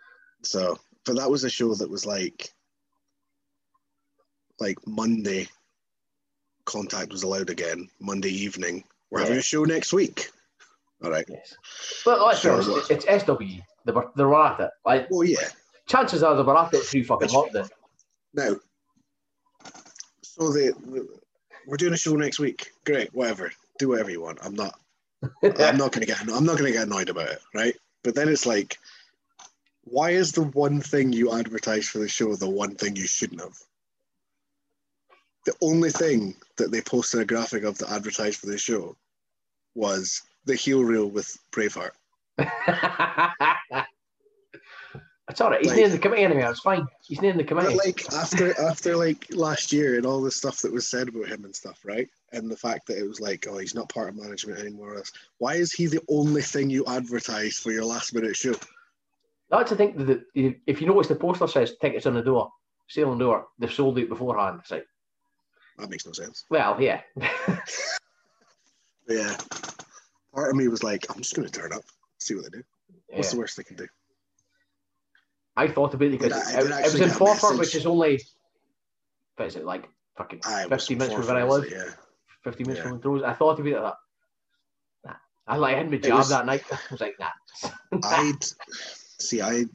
so, 0.41 0.79
but 1.05 1.15
that 1.17 1.29
was 1.29 1.43
a 1.43 1.49
show 1.51 1.75
that 1.75 1.91
was 1.91 2.07
like, 2.07 2.49
like 4.59 4.79
Monday, 4.87 5.47
contact 6.65 7.11
was 7.11 7.21
allowed 7.21 7.51
again. 7.51 7.87
Monday 7.99 8.31
evening, 8.31 8.83
we're 9.11 9.19
having 9.19 9.37
a 9.37 9.43
show 9.43 9.63
next 9.63 9.93
week. 9.93 10.31
All 11.03 11.11
right. 11.11 11.25
yes. 11.29 11.53
But 12.03 12.19
let's 12.19 12.41
be 12.41 12.49
honest, 12.49 12.89
it's 12.89 13.05
SWE. 13.05 13.61
They 13.85 13.91
were, 13.91 14.11
they 14.15 14.23
were 14.23 14.43
at 14.43 14.59
it. 14.59 14.71
Like, 14.85 15.07
Well, 15.09 15.23
yeah. 15.23 15.47
chances 15.87 16.23
are 16.23 16.35
they 16.35 16.43
were 16.43 16.57
at 16.57 16.73
it 16.73 16.83
through 16.83 17.03
fucking 17.05 17.29
lockdown. 17.29 17.69
Now, 18.33 18.55
so 20.23 20.51
the, 20.51 21.07
we're 21.67 21.77
doing 21.77 21.93
a 21.93 21.97
show 21.97 22.15
next 22.15 22.39
week. 22.39 22.71
Great, 22.85 23.13
whatever. 23.13 23.51
Do 23.79 23.89
whatever 23.89 24.11
you 24.11 24.21
want. 24.21 24.39
I'm 24.43 24.55
not. 24.55 24.77
I'm 25.59 25.77
not 25.77 25.91
gonna 25.91 26.05
get. 26.05 26.19
I'm 26.21 26.45
not 26.45 26.57
gonna 26.57 26.71
get 26.71 26.87
annoyed 26.87 27.09
about 27.09 27.29
it, 27.29 27.41
right? 27.53 27.75
But 28.03 28.15
then 28.15 28.27
it's 28.29 28.45
like, 28.45 28.77
why 29.85 30.11
is 30.11 30.31
the 30.31 30.43
one 30.43 30.81
thing 30.81 31.13
you 31.13 31.31
advertise 31.33 31.87
for 31.87 31.99
the 31.99 32.07
show 32.07 32.35
the 32.35 32.49
one 32.49 32.75
thing 32.75 32.95
you 32.95 33.07
shouldn't 33.07 33.41
have? 33.41 33.57
The 35.45 35.53
only 35.61 35.91
thing 35.91 36.35
that 36.57 36.71
they 36.71 36.81
posted 36.81 37.21
a 37.21 37.25
graphic 37.25 37.63
of 37.63 37.77
to 37.77 37.91
advertise 37.91 38.35
for 38.35 38.47
the 38.47 38.57
show 38.57 38.95
was 39.75 40.21
the 40.45 40.55
heel 40.55 40.83
reel 40.83 41.09
with 41.09 41.37
Braveheart. 41.51 41.91
it's 45.29 45.41
all 45.41 45.49
right. 45.49 45.61
He's 45.61 45.71
Like- 45.71 45.79
in 45.79 45.91
the 45.91 45.97
committee 45.99 46.23
anyway. 46.23 46.43
It's 46.43 46.59
fine. 46.59 46.85
He's 47.03 47.21
in 47.21 47.37
the 47.37 47.43
committee. 47.43 47.75
Like 47.75 48.11
after 48.13 48.59
after 48.61 48.95
like 48.95 49.25
last 49.31 49.71
year 49.73 49.95
and 49.97 50.05
all 50.05 50.21
the 50.21 50.31
stuff 50.31 50.61
that 50.61 50.71
was 50.71 50.87
said 50.87 51.07
about 51.09 51.27
him 51.27 51.45
and 51.45 51.55
stuff, 51.55 51.79
right? 51.83 52.07
And 52.31 52.49
the 52.49 52.57
fact 52.57 52.87
that 52.87 52.97
it 52.97 53.07
was 53.07 53.19
like, 53.19 53.47
oh, 53.49 53.57
he's 53.57 53.75
not 53.75 53.89
part 53.89 54.09
of 54.09 54.15
management 54.15 54.59
anymore. 54.59 55.01
Why 55.39 55.55
is 55.55 55.71
he 55.71 55.87
the 55.87 56.01
only 56.09 56.41
thing 56.41 56.69
you 56.69 56.85
advertise 56.87 57.57
for 57.57 57.71
your 57.71 57.85
last 57.85 58.13
minute 58.13 58.35
show? 58.35 58.53
That's 59.49 59.69
the 59.69 59.75
thing. 59.77 59.95
That 60.05 60.23
the- 60.33 60.57
if 60.67 60.81
you 60.81 60.87
notice, 60.87 61.07
the 61.07 61.15
poster 61.15 61.47
says 61.47 61.75
tickets 61.81 62.05
on 62.05 62.13
the 62.15 62.21
door, 62.21 62.51
sale 62.87 63.09
on 63.11 63.17
door. 63.17 63.47
They've 63.59 63.71
sold 63.73 63.97
it 63.99 64.09
beforehand. 64.09 64.59
It's 64.61 64.71
like, 64.71 64.85
That 65.77 65.89
makes 65.89 66.05
no 66.05 66.11
sense. 66.11 66.45
well, 66.49 66.79
yeah. 66.81 67.01
Yeah. 69.07 69.37
Part 70.33 70.49
of 70.49 70.55
me 70.55 70.67
was 70.67 70.81
like, 70.81 71.05
I'm 71.11 71.17
just 71.21 71.35
gonna 71.35 71.47
turn 71.47 71.71
up, 71.73 71.83
see 72.25 72.35
what 72.35 72.43
they 72.45 72.57
do. 72.57 72.63
What's 73.09 73.31
the 73.31 73.37
worst 73.37 73.57
they 73.57 73.63
can 73.63 73.75
do? 73.75 73.87
I 75.55 75.67
thought 75.67 75.93
about 75.93 76.05
it 76.07 76.11
because 76.19 76.31
I- 76.33 76.59
it, 76.59 76.65
it 76.65 76.83
was 76.93 76.95
in 77.01 77.09
Forfar, 77.09 77.57
which 77.57 77.75
is 77.75 77.85
only, 77.85 78.21
what 79.37 79.45
is 79.47 79.55
it, 79.55 79.63
like 79.65 79.87
fucking 80.17 80.41
I 80.45 80.67
50 80.67 80.95
minutes 80.95 81.13
from 81.13 81.27
where 81.27 81.37
I 81.37 81.43
live, 81.43 81.69
Yeah. 81.71 81.91
50 82.43 82.63
minutes 82.63 82.77
Yeah. 82.79 82.83
from 82.83 82.91
Montrose. 82.93 83.23
I 83.23 83.33
thought 83.33 83.59
about 83.59 83.67
it 83.67 83.81
that. 83.81 83.95
Nah. 85.05 85.13
I 85.47 85.57
like 85.57 85.77
had 85.77 85.89
my 85.91 85.97
job 85.97 86.17
was- 86.19 86.29
that 86.29 86.45
night. 86.45 86.63
I 86.71 86.77
was 86.91 87.01
like, 87.01 87.15
nah. 87.19 87.69
I'd 88.03 88.45
see 89.19 89.41
I 89.41 89.65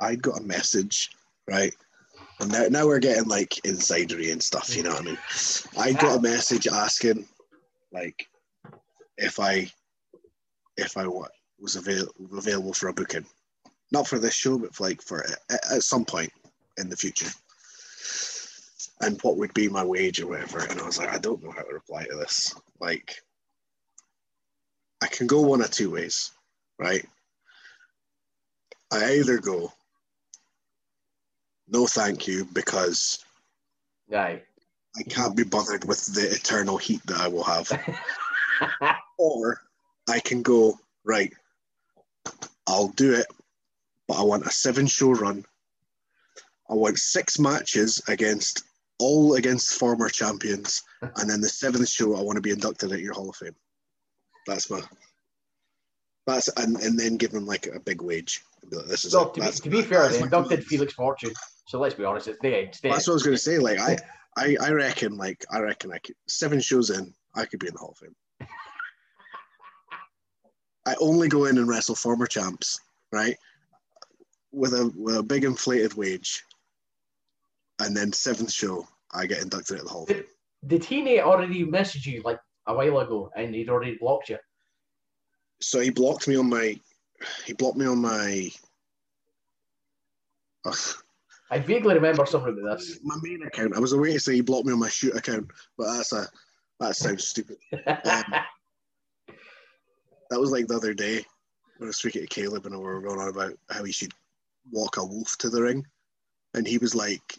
I'd 0.00 0.22
got 0.22 0.40
a 0.40 0.42
message, 0.42 1.10
right? 1.48 1.72
And 2.40 2.50
now, 2.50 2.66
now 2.68 2.86
we're 2.86 2.98
getting 2.98 3.28
like 3.28 3.50
insidery 3.64 4.32
and 4.32 4.42
stuff, 4.42 4.76
you 4.76 4.82
know 4.82 4.90
what 4.90 5.02
I 5.02 5.04
mean? 5.04 5.18
I 5.78 5.92
got 5.92 6.18
a 6.18 6.22
message 6.22 6.66
asking 6.66 7.26
like 7.92 8.26
if 9.16 9.38
I 9.38 9.70
if 10.76 10.96
I 10.96 11.06
was 11.58 11.76
avail- 11.76 12.12
available 12.36 12.72
for 12.72 12.88
a 12.88 12.92
booking. 12.92 13.26
Not 13.92 14.08
for 14.08 14.18
this 14.18 14.34
show, 14.34 14.58
but 14.58 14.74
for 14.74 14.84
like 14.84 15.02
for 15.02 15.24
at, 15.50 15.82
some 15.82 16.04
point 16.04 16.32
in 16.78 16.88
the 16.88 16.96
future. 16.96 17.30
And 19.00 19.20
what 19.22 19.36
would 19.36 19.52
be 19.54 19.68
my 19.68 19.84
wage 19.84 20.20
or 20.20 20.28
whatever? 20.28 20.60
And 20.60 20.80
I 20.80 20.86
was 20.86 20.98
like, 20.98 21.12
I 21.12 21.18
don't 21.18 21.42
know 21.42 21.50
how 21.50 21.62
to 21.62 21.74
reply 21.74 22.04
to 22.04 22.16
this. 22.16 22.54
Like, 22.80 23.20
I 25.02 25.06
can 25.06 25.26
go 25.26 25.40
one 25.42 25.60
of 25.60 25.70
two 25.70 25.90
ways, 25.90 26.30
right? 26.78 27.04
I 28.92 29.16
either 29.16 29.38
go, 29.38 29.72
no, 31.68 31.86
thank 31.86 32.26
you, 32.26 32.46
because 32.52 33.24
Aye. 34.12 34.42
I 34.96 35.02
can't 35.08 35.36
be 35.36 35.42
bothered 35.42 35.84
with 35.84 36.06
the 36.14 36.30
eternal 36.30 36.78
heat 36.78 37.04
that 37.06 37.20
I 37.20 37.28
will 37.28 37.42
have. 37.42 37.70
or 39.18 39.60
I 40.08 40.20
can 40.20 40.42
go, 40.42 40.78
right, 41.04 41.32
I'll 42.66 42.88
do 42.88 43.14
it, 43.14 43.26
but 44.08 44.18
I 44.18 44.22
want 44.22 44.46
a 44.46 44.50
seven 44.50 44.86
show 44.86 45.12
run. 45.12 45.44
I 46.68 46.74
want 46.74 46.98
six 46.98 47.38
matches 47.38 48.02
against 48.08 48.64
all 48.98 49.34
against 49.34 49.78
former 49.78 50.08
champions. 50.08 50.82
And 51.16 51.28
then 51.28 51.42
the 51.42 51.48
seventh 51.50 51.90
show, 51.90 52.16
I 52.16 52.22
want 52.22 52.36
to 52.36 52.40
be 52.40 52.50
inducted 52.50 52.90
at 52.90 53.00
your 53.00 53.12
Hall 53.12 53.28
of 53.28 53.36
Fame. 53.36 53.54
That's 54.46 54.70
my. 54.70 54.80
That's 56.26 56.48
and, 56.56 56.76
and 56.78 56.98
then 56.98 57.18
give 57.18 57.30
them 57.30 57.44
like 57.44 57.66
a 57.66 57.78
big 57.78 58.00
wage. 58.00 58.42
Like, 58.72 58.86
This 58.86 59.04
is 59.04 59.12
So 59.12 59.28
to 59.28 59.40
be, 59.42 59.50
to 59.50 59.68
be 59.68 59.82
fair, 59.82 60.08
they 60.08 60.20
inducted. 60.20 60.64
Felix 60.64 60.94
Fortune. 60.94 61.32
So 61.66 61.78
let's 61.78 61.94
be 61.94 62.04
honest, 62.04 62.28
it's 62.28 62.38
the 62.40 62.56
end. 62.56 62.68
It's 62.68 62.80
the 62.80 62.88
That's 62.88 63.06
end. 63.06 63.12
what 63.12 63.12
I 63.12 63.16
was 63.16 63.22
going 63.22 63.36
to 63.36 63.42
say. 63.42 63.58
Like 63.58 63.78
I, 63.78 63.98
I, 64.38 64.56
I 64.62 64.70
reckon, 64.70 65.18
like 65.18 65.44
I 65.50 65.58
reckon, 65.58 65.92
I 65.92 65.98
could 65.98 66.14
seven 66.26 66.58
shows 66.60 66.88
in, 66.88 67.12
I 67.34 67.44
could 67.44 67.60
be 67.60 67.66
in 67.66 67.74
the 67.74 67.80
Hall 67.80 67.90
of 67.90 67.98
Fame. 67.98 68.16
I 70.86 70.94
only 71.00 71.28
go 71.28 71.46
in 71.46 71.58
and 71.58 71.68
wrestle 71.68 71.94
former 71.94 72.26
champs, 72.26 72.80
right? 73.12 73.36
With 74.52 74.74
a 74.74 74.92
with 74.96 75.16
a 75.16 75.22
big 75.22 75.44
inflated 75.44 75.94
wage, 75.94 76.42
and 77.80 77.96
then 77.96 78.12
seventh 78.12 78.52
show, 78.52 78.86
I 79.12 79.26
get 79.26 79.42
inducted 79.42 79.78
at 79.78 79.84
the 79.84 79.90
Hall 79.90 80.06
Fame. 80.06 80.24
Did 80.66 80.84
he 80.84 81.20
already 81.20 81.64
message 81.64 82.06
you 82.06 82.22
like 82.24 82.40
a 82.66 82.74
while 82.74 83.00
ago 83.00 83.30
and 83.36 83.54
he'd 83.54 83.68
already 83.68 83.96
blocked 84.00 84.30
you? 84.30 84.38
So 85.60 85.80
he 85.80 85.90
blocked 85.90 86.26
me 86.28 86.36
on 86.36 86.48
my, 86.48 86.78
he 87.44 87.52
blocked 87.52 87.76
me 87.76 87.86
on 87.86 87.98
my. 87.98 88.50
I 91.50 91.58
vaguely 91.58 91.94
remember 91.94 92.24
something 92.24 92.58
about 92.58 92.78
this. 92.78 92.98
my 93.02 93.16
main 93.22 93.42
account. 93.42 93.76
I 93.76 93.80
was 93.80 93.92
away 93.92 94.14
to 94.14 94.20
say 94.20 94.34
he 94.34 94.40
blocked 94.40 94.66
me 94.66 94.72
on 94.72 94.78
my 94.78 94.88
shoot 94.88 95.14
account, 95.14 95.48
but 95.76 95.94
that's 95.94 96.12
a 96.12 96.26
that 96.80 96.96
sounds 96.96 97.26
stupid. 97.26 97.56
Um, 97.86 98.24
that 100.30 100.40
was 100.40 100.50
like 100.50 100.66
the 100.66 100.76
other 100.76 100.94
day 100.94 101.24
when 101.78 101.86
I 101.86 101.90
was 101.90 101.96
speaking 101.96 102.22
to 102.22 102.28
Caleb 102.28 102.66
and 102.66 102.76
we 102.76 102.82
were 102.82 103.00
going 103.00 103.20
on 103.20 103.28
about 103.28 103.54
how 103.70 103.84
he 103.84 103.92
should 103.92 104.12
walk 104.70 104.96
a 104.96 105.04
wolf 105.04 105.36
to 105.38 105.50
the 105.50 105.62
ring, 105.62 105.86
and 106.54 106.66
he 106.66 106.78
was 106.78 106.94
like, 106.94 107.38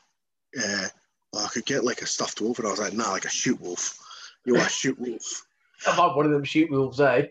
uh, 0.57 0.87
well, 1.33 1.45
"I 1.45 1.49
could 1.49 1.65
get 1.65 1.83
like 1.83 2.01
a 2.01 2.07
stuffed 2.07 2.41
wolf," 2.41 2.59
and 2.59 2.67
I 2.67 2.71
was 2.71 2.79
like, 2.79 2.93
"Nah, 2.93 3.11
like 3.11 3.25
a 3.25 3.29
shoot 3.29 3.59
wolf. 3.59 3.97
You 4.45 4.53
want 4.53 4.67
a 4.67 4.69
shoot 4.71 4.99
wolf? 4.99 5.45
I'm 5.87 5.97
not 5.97 6.15
one 6.15 6.25
of 6.25 6.31
them 6.31 6.43
shoot 6.43 6.69
wolves, 6.71 6.99
eh? 6.99 7.27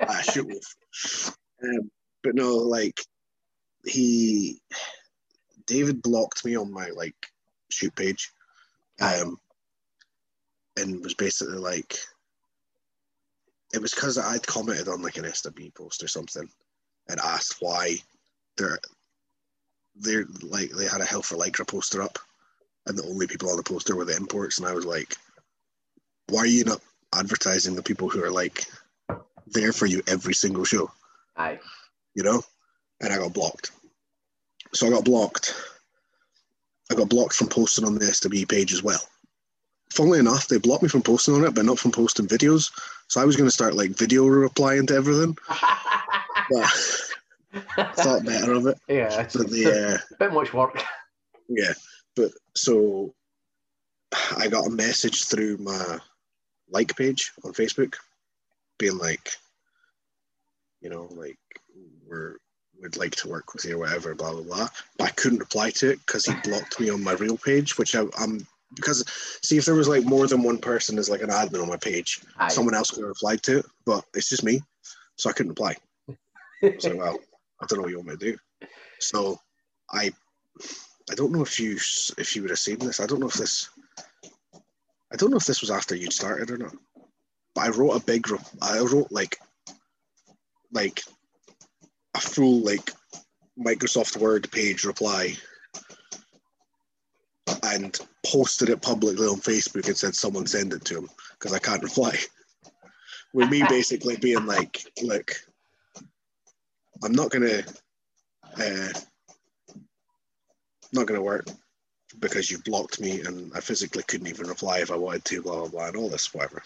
Ah, 0.00 0.22
shoot 0.22 0.46
wolf." 0.46 1.36
Um, 1.62 1.90
but 2.22 2.34
no, 2.34 2.56
like 2.56 3.00
he, 3.84 4.60
David 5.66 6.02
blocked 6.02 6.44
me 6.44 6.56
on 6.56 6.72
my 6.72 6.88
like 6.90 7.14
shoot 7.70 7.94
page, 7.94 8.32
um, 9.00 9.38
and 10.76 11.02
was 11.02 11.14
basically 11.14 11.58
like, 11.58 11.96
it 13.74 13.82
was 13.82 13.92
because 13.92 14.16
I'd 14.18 14.46
commented 14.46 14.88
on 14.88 15.02
like 15.02 15.16
an 15.16 15.30
SW 15.32 15.74
post 15.74 16.02
or 16.02 16.08
something, 16.08 16.48
and 17.08 17.20
asked 17.20 17.56
why 17.60 17.96
they're 18.56 18.78
they're 19.96 20.26
like 20.42 20.70
they 20.70 20.86
had 20.86 21.00
a 21.00 21.04
Hell 21.04 21.22
for 21.22 21.36
Lycra 21.36 21.66
poster 21.66 22.00
up, 22.00 22.18
and 22.86 22.96
the 22.96 23.04
only 23.04 23.26
people 23.26 23.50
on 23.50 23.56
the 23.56 23.62
poster 23.62 23.96
were 23.96 24.04
the 24.04 24.16
imports, 24.16 24.58
and 24.58 24.66
I 24.66 24.74
was 24.74 24.86
like, 24.86 25.16
why 26.28 26.40
are 26.40 26.46
you 26.46 26.64
not 26.64 26.80
advertising 27.14 27.74
the 27.74 27.82
people 27.82 28.08
who 28.08 28.22
are 28.22 28.30
like 28.30 28.64
there 29.48 29.72
for 29.72 29.86
you 29.86 30.02
every 30.06 30.34
single 30.34 30.64
show? 30.64 30.90
Aye. 31.36 31.58
you 32.14 32.22
know, 32.22 32.42
and 33.00 33.12
I 33.12 33.18
got 33.18 33.32
blocked. 33.32 33.72
So 34.72 34.86
I 34.86 34.90
got 34.90 35.04
blocked. 35.04 35.52
I 36.92 36.94
got 36.94 37.08
blocked 37.08 37.34
from 37.34 37.48
posting 37.48 37.84
on 37.84 37.94
the 37.94 38.06
SWE 38.06 38.46
page 38.46 38.72
as 38.72 38.84
well. 38.84 39.00
Funnily 39.94 40.18
enough, 40.18 40.48
they 40.48 40.58
blocked 40.58 40.82
me 40.82 40.88
from 40.88 41.02
posting 41.02 41.34
on 41.34 41.44
it, 41.44 41.54
but 41.54 41.64
not 41.64 41.78
from 41.78 41.92
posting 41.92 42.26
videos. 42.26 42.70
So 43.08 43.20
I 43.20 43.24
was 43.24 43.36
going 43.36 43.46
to 43.48 43.54
start 43.54 43.74
like 43.74 43.92
video 43.92 44.26
replying 44.26 44.86
to 44.88 44.94
everything, 44.96 45.36
but 45.48 47.12
I 47.76 47.84
thought 47.94 48.24
better 48.24 48.54
of 48.54 48.66
it. 48.66 48.78
yeah, 48.88 49.20
it's 49.20 49.36
But 49.36 49.46
a 49.46 49.50
the 49.50 49.94
uh, 49.94 50.16
bit 50.18 50.32
much 50.32 50.52
work. 50.52 50.82
yeah, 51.48 51.74
but 52.16 52.32
so 52.56 53.14
I 54.36 54.48
got 54.48 54.66
a 54.66 54.70
message 54.70 55.24
through 55.26 55.58
my 55.58 55.98
like 56.70 56.96
page 56.96 57.32
on 57.44 57.52
Facebook, 57.52 57.94
being 58.78 58.98
like, 58.98 59.30
you 60.80 60.90
know, 60.90 61.08
like 61.12 61.38
we're 62.06 62.38
would 62.80 62.96
like 62.96 63.14
to 63.14 63.28
work 63.28 63.54
with 63.54 63.64
you 63.64 63.76
or 63.76 63.78
whatever, 63.78 64.14
blah 64.16 64.32
blah 64.32 64.42
blah. 64.42 64.68
But 64.98 65.04
I 65.04 65.10
couldn't 65.10 65.38
reply 65.38 65.70
to 65.76 65.90
it 65.90 66.00
because 66.04 66.26
he 66.26 66.34
blocked 66.42 66.80
me 66.80 66.90
on 66.90 67.04
my 67.04 67.12
real 67.12 67.36
page, 67.36 67.78
which 67.78 67.94
I, 67.94 68.04
I'm 68.18 68.44
because 68.74 69.04
see 69.42 69.56
if 69.56 69.64
there 69.64 69.74
was 69.74 69.88
like 69.88 70.04
more 70.04 70.26
than 70.26 70.42
one 70.42 70.58
person 70.58 70.98
as 70.98 71.08
like 71.08 71.22
an 71.22 71.30
admin 71.30 71.62
on 71.62 71.68
my 71.68 71.76
page, 71.76 72.20
Aye. 72.38 72.48
someone 72.48 72.74
else 72.74 72.90
could 72.90 73.00
have 73.00 73.08
replied 73.08 73.42
to 73.44 73.58
it, 73.58 73.66
but 73.84 74.04
it's 74.14 74.28
just 74.28 74.44
me, 74.44 74.60
so 75.16 75.30
I 75.30 75.32
couldn't 75.32 75.50
reply. 75.50 75.74
I 76.08 76.16
was 76.74 76.84
like, 76.84 76.96
well, 76.96 77.18
I 77.60 77.66
don't 77.66 77.78
know 77.78 77.82
what 77.82 77.90
you 77.90 77.96
want 77.98 78.08
me 78.08 78.16
to 78.16 78.32
do. 78.32 78.68
So 79.00 79.38
I 79.90 80.10
I 81.10 81.14
don't 81.14 81.32
know 81.32 81.42
if 81.42 81.60
you 81.60 81.76
if 82.18 82.34
you 82.34 82.42
would 82.42 82.50
have 82.50 82.58
seen 82.58 82.78
this. 82.78 83.00
I 83.00 83.06
don't 83.06 83.20
know 83.20 83.28
if 83.28 83.34
this 83.34 83.68
I 85.12 85.16
don't 85.16 85.30
know 85.30 85.36
if 85.36 85.46
this 85.46 85.60
was 85.60 85.70
after 85.70 85.94
you'd 85.94 86.12
started 86.12 86.50
or 86.50 86.58
not. 86.58 86.74
But 87.54 87.64
I 87.64 87.68
wrote 87.68 87.92
a 87.92 88.04
big 88.04 88.26
I 88.62 88.80
wrote 88.80 89.12
like 89.12 89.38
like 90.72 91.02
a 92.14 92.20
full 92.20 92.60
like 92.60 92.92
Microsoft 93.58 94.16
Word 94.16 94.50
page 94.50 94.84
reply 94.84 95.36
and 97.74 97.98
posted 98.24 98.70
it 98.70 98.80
publicly 98.80 99.26
on 99.26 99.40
Facebook 99.40 99.86
and 99.86 99.96
said 99.96 100.14
someone 100.14 100.46
send 100.46 100.72
it 100.72 100.84
to 100.86 100.98
him 100.98 101.08
because 101.32 101.52
I 101.52 101.58
can't 101.58 101.82
reply. 101.90 102.16
With 103.32 103.50
me 103.50 103.64
basically 103.68 104.16
being 104.16 104.46
like, 104.46 104.80
look, 105.02 105.32
I'm 107.02 107.12
not 107.12 107.30
gonna 107.30 107.62
uh, 108.56 108.88
not 110.92 111.06
gonna 111.06 111.20
work 111.20 111.48
because 112.20 112.48
you've 112.50 112.62
blocked 112.62 113.00
me 113.00 113.22
and 113.22 113.50
I 113.54 113.60
physically 113.60 114.04
couldn't 114.04 114.28
even 114.28 114.46
reply 114.46 114.78
if 114.78 114.92
I 114.92 114.96
wanted 114.96 115.24
to, 115.24 115.42
blah 115.42 115.60
blah 115.60 115.68
blah, 115.68 115.88
and 115.88 115.96
all 115.96 116.08
this, 116.08 116.32
whatever. 116.32 116.62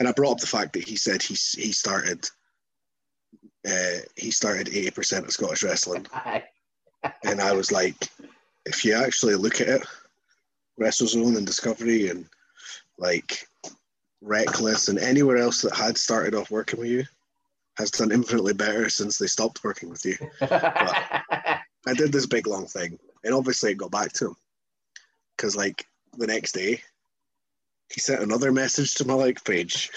And 0.00 0.08
I 0.08 0.12
brought 0.12 0.32
up 0.32 0.38
the 0.40 0.46
fact 0.46 0.72
that 0.72 0.86
he 0.86 0.96
said 0.96 1.22
he 1.22 1.34
he 1.34 1.70
started 1.70 2.28
uh, 3.68 3.98
he 4.16 4.32
started 4.32 4.68
eighty 4.68 4.90
percent 4.90 5.26
of 5.26 5.32
Scottish 5.32 5.62
wrestling, 5.62 6.06
and 7.24 7.40
I 7.40 7.52
was 7.52 7.70
like, 7.70 8.08
if 8.66 8.84
you 8.84 8.94
actually 8.94 9.36
look 9.36 9.60
at 9.60 9.68
it, 9.68 9.86
WrestleZone 10.78 11.36
and 11.36 11.46
Discovery 11.46 12.08
and 12.08 12.26
like 12.98 13.46
Reckless 14.20 14.88
and 14.88 14.98
anywhere 14.98 15.36
else 15.36 15.62
that 15.62 15.74
had 15.74 15.96
started 15.96 16.34
off 16.34 16.50
working 16.50 16.80
with 16.80 16.88
you 16.88 17.04
has 17.76 17.90
done 17.90 18.10
infinitely 18.10 18.52
better 18.52 18.88
since 18.88 19.16
they 19.16 19.28
stopped 19.28 19.62
working 19.62 19.88
with 19.88 20.04
you. 20.04 20.16
I 20.40 21.94
did 21.94 22.12
this 22.12 22.26
big 22.26 22.48
long 22.48 22.66
thing, 22.66 22.98
and 23.22 23.32
obviously 23.32 23.70
it 23.70 23.78
got 23.78 23.92
back 23.92 24.12
to 24.14 24.26
him. 24.26 24.36
Because, 25.36 25.54
like, 25.54 25.86
the 26.16 26.26
next 26.26 26.52
day, 26.52 26.82
he 27.92 28.00
sent 28.00 28.22
another 28.22 28.50
message 28.50 28.94
to 28.96 29.06
my 29.06 29.14
like 29.14 29.42
page, 29.44 29.90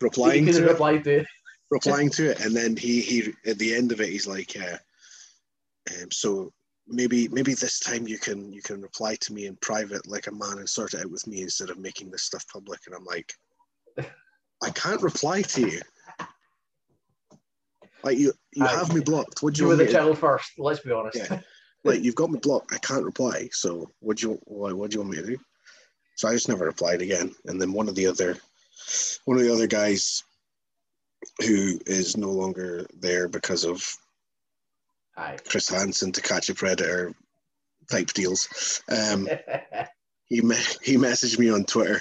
replying 0.00 0.44
could 0.44 0.54
have 0.56 0.78
to 0.78 1.20
it, 1.20 1.26
replying 1.70 2.10
to 2.10 2.30
it, 2.30 2.40
and 2.40 2.54
then 2.54 2.76
he 2.76 3.00
he 3.00 3.32
at 3.46 3.58
the 3.58 3.74
end 3.74 3.92
of 3.92 4.00
it, 4.00 4.08
he's 4.08 4.26
like, 4.26 4.56
uh, 4.60 4.76
um, 6.02 6.10
so 6.10 6.52
maybe 6.88 7.28
maybe 7.28 7.54
this 7.54 7.78
time 7.78 8.08
you 8.08 8.18
can 8.18 8.52
you 8.52 8.62
can 8.62 8.80
reply 8.80 9.14
to 9.16 9.32
me 9.32 9.46
in 9.46 9.56
private 9.56 10.06
like 10.08 10.26
a 10.26 10.32
man 10.32 10.58
and 10.58 10.68
sort 10.68 10.94
it 10.94 11.00
out 11.00 11.10
with 11.10 11.26
me 11.26 11.42
instead 11.42 11.70
of 11.70 11.78
making 11.78 12.10
this 12.10 12.22
stuff 12.22 12.44
public. 12.52 12.80
And 12.86 12.94
I'm 12.94 13.04
like, 13.04 13.32
I 14.62 14.70
can't 14.70 15.02
reply 15.02 15.42
to 15.42 15.68
you. 15.68 15.80
Like 18.04 18.18
you, 18.18 18.32
you 18.54 18.64
Aye. 18.64 18.76
have 18.76 18.94
me 18.94 19.00
blocked. 19.00 19.42
What 19.42 19.54
do 19.54 19.62
you 19.62 19.70
you 19.70 19.76
were 19.76 19.84
the 19.84 19.90
channel 19.90 20.14
first. 20.14 20.52
Let's 20.58 20.80
be 20.80 20.92
honest. 20.92 21.18
Yeah. 21.18 21.40
like 21.84 22.02
you've 22.02 22.14
got 22.14 22.30
me 22.30 22.38
blocked. 22.38 22.72
I 22.72 22.78
can't 22.78 23.04
reply. 23.04 23.48
So 23.52 23.90
what 24.00 24.18
do 24.18 24.28
you 24.28 24.38
what, 24.44 24.74
what 24.74 24.90
do 24.90 24.96
you 24.96 25.00
want 25.00 25.12
me 25.12 25.22
to 25.22 25.26
do? 25.26 25.38
So 26.16 26.28
I 26.28 26.32
just 26.32 26.48
never 26.48 26.64
replied 26.64 27.02
again. 27.02 27.34
And 27.46 27.60
then 27.60 27.72
one 27.72 27.88
of 27.88 27.94
the 27.94 28.06
other 28.06 28.36
one 29.24 29.36
of 29.36 29.42
the 29.42 29.52
other 29.52 29.66
guys 29.66 30.22
who 31.40 31.78
is 31.86 32.16
no 32.16 32.30
longer 32.30 32.86
there 32.98 33.28
because 33.28 33.64
of 33.64 33.84
Aye. 35.18 35.36
Chris 35.48 35.68
Hansen 35.68 36.12
to 36.12 36.22
catch 36.22 36.48
a 36.48 36.54
predator 36.54 37.12
type 37.90 38.12
deals. 38.12 38.82
Um, 38.88 39.28
he 40.26 40.40
me- 40.40 40.56
he 40.82 40.96
messaged 40.96 41.38
me 41.38 41.50
on 41.50 41.64
Twitter 41.64 42.00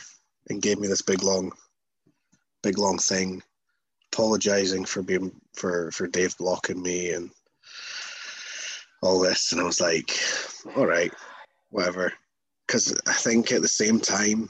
and 0.50 0.62
gave 0.62 0.80
me 0.80 0.88
this 0.88 1.02
big 1.02 1.24
long, 1.24 1.52
big 2.62 2.78
long 2.78 3.00
thing, 3.00 3.42
apologizing 4.14 4.86
for 4.86 5.02
being 5.02 5.32
for 5.56 5.92
for 5.92 6.08
Dave 6.08 6.38
blocking 6.38 6.82
me 6.82 7.12
and 7.12 7.32
all 9.02 9.20
this, 9.20 9.52
and 9.52 9.62
I 9.62 9.64
was 9.64 9.82
like, 9.82 10.12
all 10.76 10.86
right, 10.86 11.12
whatever. 11.70 12.14
Because 12.68 13.00
I 13.08 13.14
think 13.14 13.52
at 13.52 13.62
the 13.62 13.68
same 13.68 14.00
time 14.00 14.50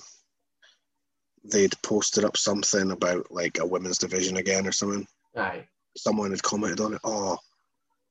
they'd 1.44 1.82
posted 1.84 2.26
up 2.26 2.36
something 2.36 2.92
about 2.92 3.32
like 3.32 3.60
a 3.60 3.66
women's 3.66 3.98
division 3.98 4.38
again 4.38 4.68
or 4.68 4.72
something. 4.74 5.08
Aye. 5.38 5.66
Someone 5.96 6.32
had 6.32 6.44
commented 6.44 6.82
on 6.82 6.94
it. 6.96 7.02
Oh, 7.04 7.38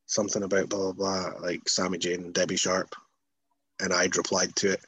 something 0.07 0.43
about 0.43 0.69
blah 0.69 0.93
blah 0.93 1.31
blah, 1.31 1.41
like 1.41 1.69
Sammy 1.69 1.99
Jane 1.99 2.25
and 2.25 2.35
Debbie 2.35 2.57
Sharp, 2.57 2.95
and 3.81 3.93
I'd 3.93 4.17
replied 4.17 4.55
to 4.57 4.73
it 4.73 4.81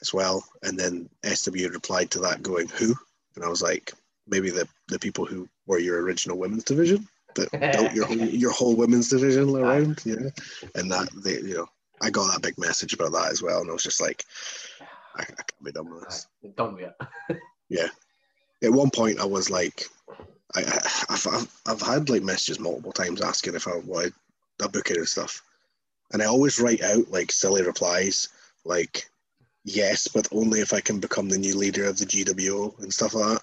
as 0.00 0.12
well. 0.12 0.44
And 0.62 0.78
then 0.78 1.08
SW 1.24 1.68
replied 1.70 2.10
to 2.12 2.20
that, 2.20 2.42
going, 2.42 2.68
"Who?" 2.68 2.94
And 3.36 3.44
I 3.44 3.48
was 3.48 3.62
like, 3.62 3.92
maybe 4.26 4.50
the 4.50 4.68
the 4.88 4.98
people 4.98 5.24
who 5.24 5.48
were 5.66 5.78
your 5.78 6.02
original 6.02 6.38
women's 6.38 6.64
division 6.64 7.08
that 7.34 7.50
built 7.50 7.92
your 7.92 8.06
whole, 8.06 8.16
your 8.44 8.52
whole 8.52 8.76
women's 8.76 9.08
division 9.08 9.50
ah. 9.50 9.58
around, 9.58 10.00
yeah. 10.04 10.30
And 10.74 10.90
that 10.90 11.08
they, 11.24 11.38
you 11.38 11.54
know, 11.54 11.68
I 12.00 12.10
got 12.10 12.30
that 12.32 12.42
big 12.42 12.58
message 12.58 12.92
about 12.92 13.12
that 13.12 13.30
as 13.30 13.42
well, 13.42 13.60
and 13.60 13.70
I 13.70 13.72
was 13.72 13.82
just 13.82 14.00
like, 14.00 14.24
I, 15.16 15.22
I 15.22 15.24
can't 15.24 15.64
be 15.64 15.72
done 15.72 15.90
with 15.90 16.04
this. 16.04 16.26
Done 16.56 16.74
with 16.74 16.92
it. 17.28 17.38
Yeah. 17.68 17.88
At 18.62 18.72
one 18.72 18.90
point, 18.90 19.18
I 19.18 19.24
was 19.24 19.50
like, 19.50 19.86
I, 20.54 20.60
I 20.62 21.14
I've, 21.14 21.26
I've 21.26 21.60
I've 21.66 21.82
had 21.82 22.10
like 22.10 22.22
messages 22.22 22.60
multiple 22.60 22.92
times 22.92 23.20
asking 23.20 23.54
if 23.54 23.66
I 23.68 23.76
wanted 23.76 24.12
a 24.60 24.68
booking 24.68 24.98
and 24.98 25.08
stuff, 25.08 25.42
and 26.12 26.22
I 26.22 26.26
always 26.26 26.60
write 26.60 26.82
out 26.82 27.10
like 27.10 27.32
silly 27.32 27.62
replies 27.62 28.28
like. 28.64 29.08
Yes, 29.64 30.08
but 30.08 30.26
only 30.32 30.58
if 30.58 30.72
I 30.72 30.80
can 30.80 30.98
become 30.98 31.28
the 31.28 31.38
new 31.38 31.56
leader 31.56 31.84
of 31.84 31.96
the 31.96 32.04
GWO 32.04 32.76
and 32.82 32.92
stuff 32.92 33.14
like 33.14 33.34
that. 33.34 33.42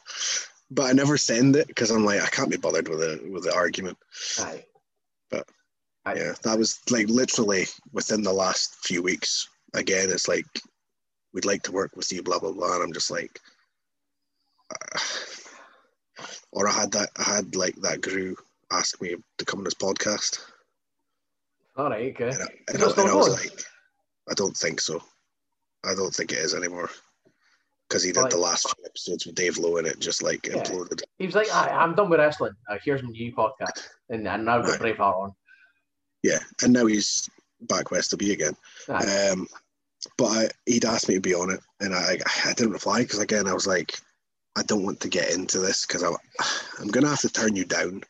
But 0.69 0.88
I 0.88 0.91
never 0.91 1.18
send 1.18 1.56
it 1.56 1.68
because 1.68 1.91
I'm 1.91 2.03
like 2.03 2.22
I 2.22 2.27
can't 2.27 2.52
be 2.52 2.57
bothered 2.57 2.90
with 2.90 3.02
it 3.02 3.31
with 3.31 3.44
the 3.44 3.56
argument. 3.56 3.98
Aye. 4.40 4.65
But, 5.31 5.48
Aye. 6.06 6.15
Yeah, 6.18 6.34
that 6.44 6.57
was 6.57 6.81
like 6.90 7.07
literally 7.07 7.68
within 7.94 8.22
the 8.22 8.34
last 8.34 8.76
few 8.84 9.02
weeks. 9.02 9.48
Again, 9.73 10.10
it's 10.10 10.27
like 10.27 10.45
we'd 11.34 11.45
like 11.45 11.64
to 11.64 11.72
work 11.72 11.95
with 11.95 12.11
you, 12.11 12.22
blah 12.22 12.40
blah 12.40 12.52
blah, 12.52 12.76
and 12.76 12.84
I'm 12.84 12.94
just 12.94 13.11
like, 13.11 13.40
uh, 14.72 14.99
or 16.51 16.67
I 16.67 16.71
had 16.71 16.91
that 16.93 17.09
I 17.17 17.23
had 17.23 17.55
like 17.55 17.75
that 17.77 18.01
guru 18.01 18.35
ask 18.71 19.01
me 19.01 19.15
to 19.37 19.45
come 19.45 19.59
on 19.59 19.63
this 19.63 19.73
podcast, 19.73 20.39
All 21.75 21.89
right. 21.89 22.13
Okay. 22.15 22.29
and 22.29 22.43
I, 22.43 22.47
and 22.73 22.83
I, 22.83 23.01
and 23.01 23.09
I 23.11 23.15
was 23.15 23.29
like, 23.29 23.59
I 24.29 24.33
don't 24.35 24.55
think 24.55 24.79
so. 24.81 25.01
I 25.85 25.95
don't 25.95 26.13
think 26.13 26.31
it 26.31 26.37
is 26.39 26.53
anymore. 26.53 26.89
Because 27.87 28.03
he 28.03 28.11
did 28.11 28.21
Right. 28.21 28.29
the 28.31 28.37
last 28.37 28.67
few 28.75 28.85
episodes 28.85 29.25
with 29.25 29.33
Dave 29.33 29.57
Lowe 29.57 29.77
and 29.77 29.87
it 29.87 29.99
just 29.99 30.21
like 30.21 30.45
Yeah. 30.45 30.57
imploded. 30.57 31.01
He 31.17 31.25
was 31.25 31.33
like, 31.35 31.51
Aye, 31.51 31.69
I'm 31.69 31.95
done 31.95 32.09
with 32.09 32.19
wrestling. 32.19 32.53
Uh, 32.69 32.77
here's 32.83 33.01
my 33.01 33.09
new 33.09 33.33
podcast, 33.33 33.87
and 34.09 34.27
I 34.27 34.37
now 34.37 34.61
got 34.61 34.79
Right. 34.79 34.95
Braveheart 34.95 35.23
on. 35.23 35.31
Yeah, 36.21 36.39
and 36.63 36.73
now 36.73 36.85
he's 36.85 37.27
back 37.61 37.89
west 37.91 38.11
to 38.11 38.17
be 38.17 38.33
again. 38.33 38.55
Aye. 38.89 39.29
Um, 39.31 39.47
but 40.17 40.25
I, 40.27 40.49
he'd 40.67 40.85
asked 40.85 41.07
me 41.09 41.15
to 41.15 41.21
be 41.21 41.33
on 41.33 41.49
it, 41.49 41.59
and 41.79 41.95
I, 41.95 42.19
I 42.45 42.53
didn't 42.53 42.73
reply 42.73 43.01
because 43.01 43.19
again 43.19 43.47
I 43.47 43.53
was 43.53 43.65
like, 43.65 43.97
I 44.57 44.63
don't 44.63 44.84
want 44.84 44.99
to 45.01 45.09
get 45.09 45.34
into 45.34 45.59
this 45.59 45.85
because 45.85 46.03
I'm, 46.03 46.15
I'm 46.80 46.88
gonna 46.88 47.09
have 47.09 47.21
to 47.21 47.30
turn 47.30 47.55
you 47.55 47.65
down. 47.65 48.03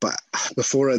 But 0.00 0.16
before 0.56 0.90
I, 0.90 0.98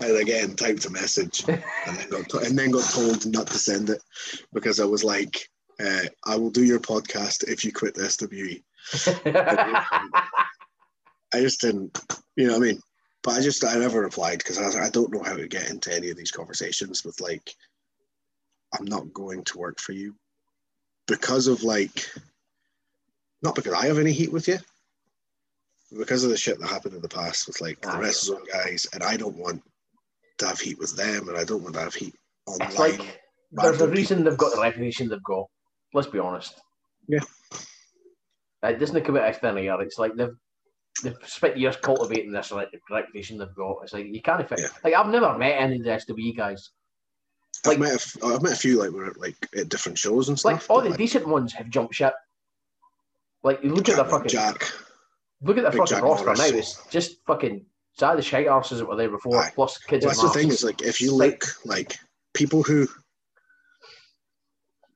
I 0.00 0.06
again 0.06 0.56
typed 0.56 0.86
a 0.86 0.90
message 0.90 1.44
and 1.48 1.62
then 1.96 2.08
got 2.10 2.28
to- 2.30 2.38
and 2.38 2.58
then 2.58 2.70
got 2.70 2.90
told 2.90 3.26
not 3.26 3.46
to 3.48 3.58
send 3.58 3.90
it 3.90 4.02
because 4.52 4.80
I 4.80 4.84
was 4.84 5.04
like, 5.04 5.48
uh, 5.80 6.02
I 6.26 6.36
will 6.36 6.50
do 6.50 6.64
your 6.64 6.80
podcast 6.80 7.48
if 7.48 7.64
you 7.64 7.72
quit 7.72 7.94
the 7.94 8.08
SWE. 8.08 8.62
I 11.34 11.40
just 11.40 11.60
didn't, 11.60 11.98
you 12.36 12.46
know 12.46 12.58
what 12.58 12.62
I 12.62 12.66
mean? 12.72 12.80
But 13.22 13.34
I 13.34 13.40
just, 13.40 13.64
I 13.64 13.76
never 13.78 14.00
replied 14.00 14.38
because 14.38 14.58
I, 14.58 14.86
I 14.86 14.90
don't 14.90 15.12
know 15.12 15.22
how 15.22 15.36
to 15.36 15.46
get 15.48 15.70
into 15.70 15.94
any 15.94 16.10
of 16.10 16.16
these 16.16 16.30
conversations 16.32 17.04
with 17.04 17.20
like, 17.20 17.54
I'm 18.78 18.84
not 18.84 19.12
going 19.14 19.44
to 19.44 19.58
work 19.58 19.78
for 19.80 19.92
you 19.92 20.14
because 21.06 21.46
of 21.46 21.62
like, 21.62 22.10
not 23.42 23.54
because 23.54 23.72
I 23.72 23.86
have 23.86 23.98
any 23.98 24.12
heat 24.12 24.32
with 24.32 24.48
you, 24.48 24.58
because 25.98 26.24
of 26.24 26.30
the 26.30 26.36
shit 26.36 26.58
that 26.60 26.68
happened 26.68 26.94
in 26.94 27.02
the 27.02 27.08
past 27.08 27.46
with 27.46 27.60
like 27.60 27.80
the 27.80 27.90
ah, 27.90 27.98
Aye. 27.98 28.02
WrestleZone 28.02 28.48
guys, 28.52 28.86
and 28.92 29.02
I 29.02 29.16
don't 29.16 29.36
want 29.36 29.62
to 30.38 30.46
have 30.46 30.60
heat 30.60 30.78
with 30.78 30.96
them, 30.96 31.28
and 31.28 31.36
I 31.36 31.44
don't 31.44 31.62
want 31.62 31.74
to 31.74 31.80
have 31.80 31.94
heat 31.94 32.14
online. 32.46 32.68
it's 32.68 32.78
like 32.78 33.20
there's 33.52 33.80
a 33.80 33.88
reason 33.88 34.24
they've 34.24 34.36
got 34.36 34.54
the 34.54 34.60
reputation 34.60 35.08
they've 35.08 35.22
got. 35.22 35.46
Let's 35.94 36.08
be 36.08 36.18
honest. 36.18 36.60
Yeah. 37.08 37.20
Uh, 38.64 38.68
it 38.68 38.78
doesn't 38.78 39.04
come 39.04 39.16
out 39.16 39.28
of 39.28 39.38
thin 39.38 39.58
air. 39.58 39.80
It's 39.82 39.98
like 39.98 40.14
they've 40.16 40.34
they've 41.02 41.16
spent 41.26 41.58
years 41.58 41.76
cultivating 41.76 42.32
this 42.32 42.52
re- 42.52 42.66
reputation 42.90 43.38
they've 43.38 43.54
got. 43.54 43.78
It's 43.82 43.92
like 43.92 44.06
you 44.06 44.22
can't 44.22 44.48
fit. 44.48 44.60
Yeah. 44.60 44.68
Like 44.84 44.94
I've 44.94 45.08
never 45.08 45.36
met 45.36 45.60
any 45.60 45.76
of 45.76 45.84
the 45.84 45.98
SWE 45.98 46.32
guys. 46.36 46.70
I've 47.64 47.72
like- 47.72 47.78
met 47.80 47.90
a 47.90 47.94
f- 47.94 48.16
I've 48.24 48.42
met 48.42 48.52
a 48.52 48.56
few 48.56 48.78
like 48.78 48.90
we're 48.90 49.10
at, 49.10 49.20
like 49.20 49.36
at 49.56 49.68
different 49.68 49.98
shows 49.98 50.28
and 50.28 50.38
stuff. 50.38 50.52
Like 50.52 50.70
all 50.70 50.80
the 50.80 50.96
decent 50.96 51.26
ones 51.26 51.52
have 51.52 51.68
jumped 51.68 51.94
ship. 51.94 52.14
Like 53.42 53.62
you 53.62 53.70
look 53.74 53.88
at 53.88 53.96
the 53.96 54.04
fucking 54.04 54.28
Jack, 54.28 54.70
look 55.40 55.58
at 55.58 55.64
the 55.64 55.70
Big 55.70 55.78
fucking 55.80 55.96
Jack 55.96 56.02
roster 56.02 56.24
Morris. 56.26 56.38
now. 56.38 56.58
It's 56.58 56.86
just 56.90 57.16
fucking. 57.26 57.64
It's 57.94 58.00
the 58.00 58.22
shite 58.22 58.46
arses 58.46 58.78
that 58.78 58.88
were 58.88 58.96
there 58.96 59.10
before, 59.10 59.38
Aye. 59.42 59.50
plus 59.54 59.76
kids. 59.78 60.06
Well, 60.06 60.14
that's 60.14 60.22
the 60.22 60.30
thing 60.30 60.48
is 60.48 60.64
like 60.64 60.80
if 60.82 61.00
you 61.00 61.14
look 61.14 61.44
like 61.66 61.98
people 62.32 62.62
who 62.62 62.88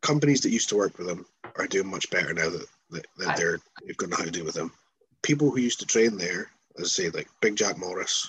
companies 0.01 0.41
that 0.43 0.51
used 0.51 0.69
to 0.71 0.77
work 0.77 0.97
with 0.99 1.07
them 1.07 1.27
are 1.57 1.67
doing 1.67 1.89
much 1.91 2.09
better 2.11 2.33
now 2.33 2.49
that, 2.49 2.67
that, 2.91 3.07
that 3.19 3.29
Aye. 3.29 3.35
they're 3.37 3.59
they've 3.87 3.97
got 3.97 4.13
how 4.19 4.25
to 4.25 4.31
do 4.31 4.45
with 4.45 4.55
them. 4.55 4.73
People 5.23 5.51
who 5.51 5.59
used 5.61 5.81
to 5.81 5.87
train 5.87 6.17
there, 6.17 6.51
as 6.79 6.85
I 6.85 6.89
say, 7.05 7.11
like 7.11 7.29
Big 7.43 7.57
Jack 7.57 7.77
Morris, 7.79 8.29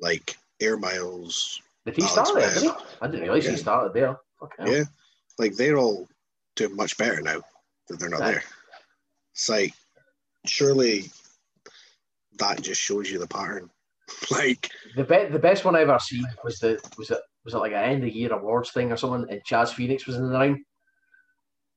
like 0.00 0.36
Air 0.60 0.76
Miles, 0.76 1.60
Did 1.86 1.96
he 1.96 2.02
Alex 2.02 2.12
start 2.12 2.34
there? 2.34 2.52
Did 2.54 2.62
he? 2.62 2.70
I 3.00 3.06
didn't 3.06 3.22
realize 3.22 3.44
Yeah. 3.44 3.50
he 3.52 3.56
started 3.56 3.94
there. 3.94 4.18
Fucking 4.40 4.66
hell. 4.66 4.74
yeah, 4.76 4.84
like 5.38 5.54
they're 5.54 5.78
all 5.78 6.08
doing 6.56 6.76
much 6.76 6.98
better 6.98 7.22
now 7.22 7.40
that 7.88 7.98
they're 8.00 8.08
not 8.10 8.22
Aye. 8.22 8.32
there. 8.32 8.44
It's 9.36 9.50
like 9.50 9.74
surely 10.46 11.10
that 12.38 12.62
just 12.62 12.80
shows 12.80 13.10
you 13.10 13.18
the 13.18 13.26
pattern. 13.26 13.68
like 14.30 14.70
The 14.96 15.04
be- 15.04 15.26
the 15.30 15.38
best 15.38 15.66
one 15.66 15.76
I 15.76 15.82
ever 15.82 15.98
seen 15.98 16.24
was 16.42 16.58
the 16.58 16.80
was 16.96 17.10
it 17.10 17.20
was 17.44 17.52
it 17.52 17.58
like 17.58 17.72
an 17.72 17.84
end 17.84 18.04
of 18.04 18.14
year 18.14 18.32
awards 18.32 18.70
thing 18.70 18.92
or 18.92 18.96
something, 18.96 19.30
and 19.30 19.44
Chaz 19.44 19.74
Phoenix 19.74 20.06
was 20.06 20.16
in 20.16 20.30
the 20.30 20.38
ring 20.38 20.64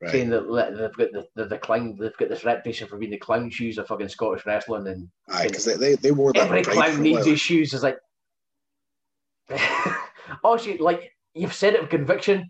right, 0.02 0.12
saying 0.12 0.30
that 0.30 0.44
they've 0.44 0.96
got 0.96 1.12
the, 1.12 1.28
the, 1.36 1.46
the 1.48 1.58
clown 1.58 1.98
they've 2.00 2.16
got 2.16 2.30
this 2.30 2.46
reputation 2.46 2.88
for 2.88 2.98
being 2.98 3.12
the 3.12 3.18
clown 3.18 3.50
shoes 3.50 3.78
of 3.78 3.88
fucking 3.88 4.08
Scottish 4.08 4.46
wrestling, 4.46 4.88
and 4.88 5.10
because 5.44 5.66
they, 5.66 5.76
they 5.76 5.96
they 5.96 6.12
wore 6.12 6.32
that 6.32 6.46
every 6.46 6.64
clown 6.64 7.02
needs 7.02 7.26
his 7.26 7.42
shoes. 7.42 7.74
Is 7.74 7.84
like, 7.84 7.98
oh 10.46 10.56
shit, 10.58 10.80
like 10.80 11.12
you've 11.34 11.54
said 11.54 11.74
it 11.74 11.82
with 11.82 11.90
conviction, 11.90 12.50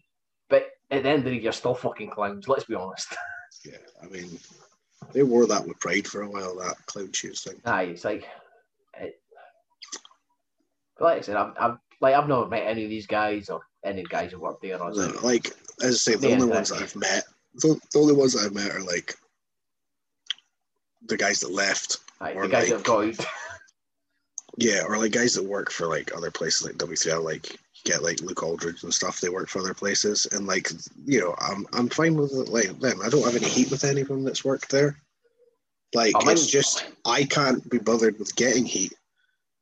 but 0.49 0.67
at 0.91 1.01
the 1.01 1.09
end 1.09 1.19
of 1.19 1.25
the 1.25 1.37
day, 1.37 1.41
you're 1.41 1.51
still 1.51 1.73
fucking 1.73 2.11
clowns. 2.11 2.47
Let's 2.47 2.65
be 2.65 2.75
honest. 2.75 3.15
Yeah, 3.65 3.77
I 4.01 4.05
mean, 4.07 4.39
they 5.13 5.23
wore 5.23 5.47
that 5.47 5.67
with 5.67 5.79
pride 5.79 6.07
for 6.07 6.21
a 6.21 6.29
while. 6.29 6.55
That 6.57 6.75
clown 6.85 7.11
shoes 7.11 7.41
thing. 7.41 7.59
Aye, 7.65 7.83
it's 7.83 8.05
like, 8.05 8.27
it, 8.99 9.19
like 10.99 11.17
I 11.19 11.21
said, 11.21 11.35
I've, 11.35 11.53
I've 11.59 11.77
like 12.01 12.15
I've 12.15 12.27
never 12.27 12.47
met 12.47 12.67
any 12.67 12.83
of 12.83 12.89
these 12.89 13.07
guys 13.07 13.49
or 13.49 13.61
any 13.83 14.03
guys 14.03 14.31
who 14.31 14.39
work 14.39 14.61
there. 14.61 14.81
Or 14.81 14.91
No, 14.91 15.11
Like 15.23 15.47
as 15.81 15.95
I 16.07 16.11
say, 16.11 16.15
the 16.15 16.31
only 16.33 16.47
ones 16.47 16.69
that. 16.69 16.81
I've 16.81 16.95
met, 16.95 17.23
the, 17.55 17.79
the 17.91 17.99
only 17.99 18.13
ones 18.13 18.33
that 18.33 18.45
I've 18.45 18.53
met 18.53 18.71
are 18.71 18.83
like 18.83 19.15
the 21.05 21.17
guys 21.17 21.39
that 21.39 21.51
left. 21.51 21.97
Aye, 22.21 22.33
or 22.33 22.43
the 22.43 22.49
guys 22.49 22.69
like- 22.69 22.83
that 22.83 22.91
have 22.91 23.17
got 23.17 23.27
Yeah, 24.57 24.83
or 24.85 24.97
like 24.97 25.13
guys 25.13 25.35
that 25.35 25.45
work 25.45 25.71
for 25.71 25.87
like 25.87 26.13
other 26.15 26.31
places 26.31 26.67
like 26.67 26.75
WCL, 26.75 27.23
like 27.23 27.57
get 27.83 28.03
like 28.03 28.21
Luke 28.21 28.43
Aldridge 28.43 28.83
and 28.83 28.93
stuff. 28.93 29.19
They 29.19 29.29
work 29.29 29.49
for 29.49 29.59
other 29.59 29.73
places, 29.73 30.27
and 30.31 30.47
like 30.47 30.71
you 31.05 31.19
know, 31.19 31.35
I'm 31.39 31.65
I'm 31.73 31.89
fine 31.89 32.15
with 32.15 32.33
it, 32.33 32.49
like 32.49 32.79
them. 32.79 32.99
I 33.03 33.09
don't 33.09 33.23
have 33.23 33.35
any 33.35 33.47
heat 33.47 33.71
with 33.71 33.83
any 33.83 34.01
of 34.01 34.07
them 34.07 34.23
that's 34.23 34.45
worked 34.45 34.69
there. 34.69 34.97
Like 35.93 36.13
I 36.15 36.31
it's 36.31 36.47
just 36.47 36.85
I 37.05 37.23
can't 37.23 37.67
be 37.69 37.79
bothered 37.79 38.19
with 38.19 38.35
getting 38.35 38.65
heat 38.65 38.93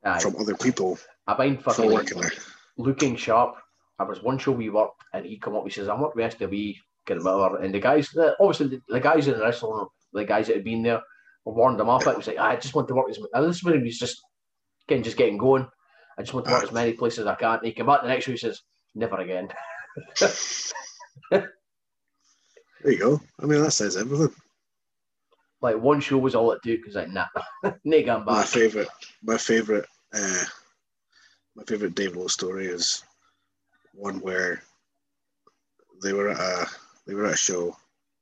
aye, 0.04 0.20
from 0.20 0.36
other 0.38 0.56
people 0.56 1.00
I 1.26 1.38
mind 1.38 1.64
for 1.64 1.74
fucking 1.74 1.92
working 1.92 2.22
there. 2.22 2.32
looking 2.78 3.16
sharp. 3.16 3.56
I 4.00 4.04
was 4.04 4.22
one 4.22 4.38
show 4.38 4.52
we 4.52 4.70
worked, 4.70 5.04
and 5.14 5.26
he 5.26 5.38
come 5.38 5.56
up. 5.56 5.64
He 5.64 5.72
says, 5.72 5.88
"I'm 5.88 6.02
working 6.02 6.24
with 6.24 6.34
SWE, 6.34 6.76
get 7.06 7.24
whatever." 7.24 7.58
And 7.58 7.74
the 7.74 7.80
guys, 7.80 8.10
the, 8.10 8.36
obviously, 8.40 8.68
the, 8.68 8.82
the 8.90 9.00
guys 9.00 9.28
in 9.28 9.38
the 9.38 9.44
wrestling, 9.44 9.88
the 10.14 10.26
guys 10.26 10.48
that 10.48 10.58
had 10.58 10.64
been 10.64 10.84
there, 10.84 11.02
warned 11.46 11.80
him 11.80 11.90
off. 11.90 12.06
It 12.06 12.18
was 12.18 12.28
like, 12.28 12.38
ah, 12.40 12.50
"I 12.50 12.56
just 12.58 12.76
want 12.76 12.88
to 12.90 12.96
work 12.96 13.10
as." 13.10 13.18
And 13.18 13.46
this 13.48 13.58
is 13.58 13.64
was 13.64 13.98
just 13.98 14.22
getting, 14.88 15.04
just 15.04 15.18
getting 15.18 15.38
going. 15.38 15.68
I 16.18 16.24
just 16.24 16.34
want 16.34 16.46
to 16.48 16.52
work 16.52 16.64
as 16.64 16.72
many 16.72 16.94
places 16.94 17.20
as 17.20 17.28
I 17.28 17.36
can. 17.36 17.58
And 17.58 17.66
he 17.66 17.74
came 17.74 17.86
back 17.86 18.02
the 18.02 18.08
next 18.08 18.26
show. 18.26 18.32
He 18.32 18.38
says, 18.38 18.62
"Never 18.96 19.18
again." 19.18 19.50
There 22.84 22.92
you 22.94 23.00
go. 23.00 23.22
I 23.42 23.46
mean, 23.46 23.62
that 23.64 23.72
says 23.72 23.98
everything. 23.98 24.34
Like 25.62 25.78
one 25.78 26.00
show 26.00 26.18
was 26.18 26.36
all 26.36 26.52
it 26.52 26.62
took. 26.64 26.86
Cause 26.86 26.96
like, 26.96 27.10
"Nah, 27.10 27.26
Nick, 27.84 28.06
going 28.06 28.24
my 28.24 28.44
favorite 28.44 28.88
my 29.24 29.38
favorite 29.38 29.86
uh 30.14 30.44
my 31.56 31.64
favorite 31.64 31.96
Dave 31.96 32.16
Lowe 32.16 32.28
story 32.28 32.68
is 32.68 33.04
one 33.94 34.20
where 34.20 34.62
they 36.04 36.14
were 36.14 36.30
at 36.30 36.40
a 36.40 36.68
they 37.08 37.16
were 37.16 37.26
at 37.26 37.34
a 37.34 37.38
show 37.38 37.76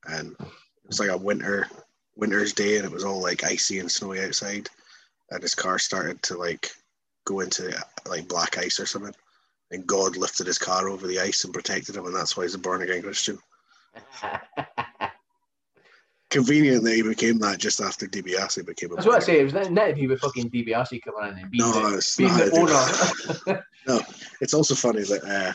and 0.05 0.31
it 0.39 0.87
was 0.87 0.99
like 0.99 1.09
a 1.09 1.17
winter 1.17 1.67
winter's 2.15 2.53
day 2.53 2.77
and 2.77 2.85
it 2.85 2.91
was 2.91 3.03
all 3.03 3.21
like 3.21 3.43
icy 3.43 3.79
and 3.79 3.91
snowy 3.91 4.21
outside, 4.21 4.69
and 5.31 5.41
his 5.41 5.53
car 5.53 5.77
started 5.77 6.21
to 6.23 6.37
like 6.37 6.71
go 7.25 7.41
into 7.41 7.75
like 8.07 8.27
black 8.27 8.57
ice 8.57 8.79
or 8.79 8.85
something, 8.85 9.13
and 9.71 9.85
God 9.85 10.15
lifted 10.17 10.47
his 10.47 10.57
car 10.57 10.87
over 10.89 11.05
the 11.07 11.19
ice 11.19 11.43
and 11.43 11.53
protected 11.53 11.95
him, 11.95 12.05
and 12.05 12.15
that's 12.15 12.37
why 12.37 12.43
he's 12.43 12.53
a 12.55 12.59
born 12.59 12.81
again 12.81 13.01
Christian. 13.01 13.37
Convenient 16.31 16.83
that 16.83 16.95
he 16.95 17.01
became 17.03 17.37
that 17.39 17.59
just 17.59 17.79
after 17.79 18.07
DiBiase 18.07 18.65
became 18.65 18.91
a. 18.91 18.95
That's 18.95 19.07
what 19.07 19.15
I 19.15 19.19
say. 19.19 19.39
It 19.39 19.43
was 19.43 19.53
net 19.69 19.91
if 19.91 19.97
he 19.97 20.07
with 20.07 20.19
fucking 20.19 20.49
DiBiase 20.49 21.01
coming 21.03 21.29
in 21.31 21.37
and 21.43 21.51
being 21.51 21.63
No, 21.63 21.89
the, 21.91 21.97
it's 21.97 22.17
being 22.17 22.29
not 22.29 22.51
the 22.51 23.63
owner. 23.87 24.01
It's 24.41 24.53
also 24.55 24.73
funny 24.75 25.03
that 25.03 25.23
uh, 25.23 25.53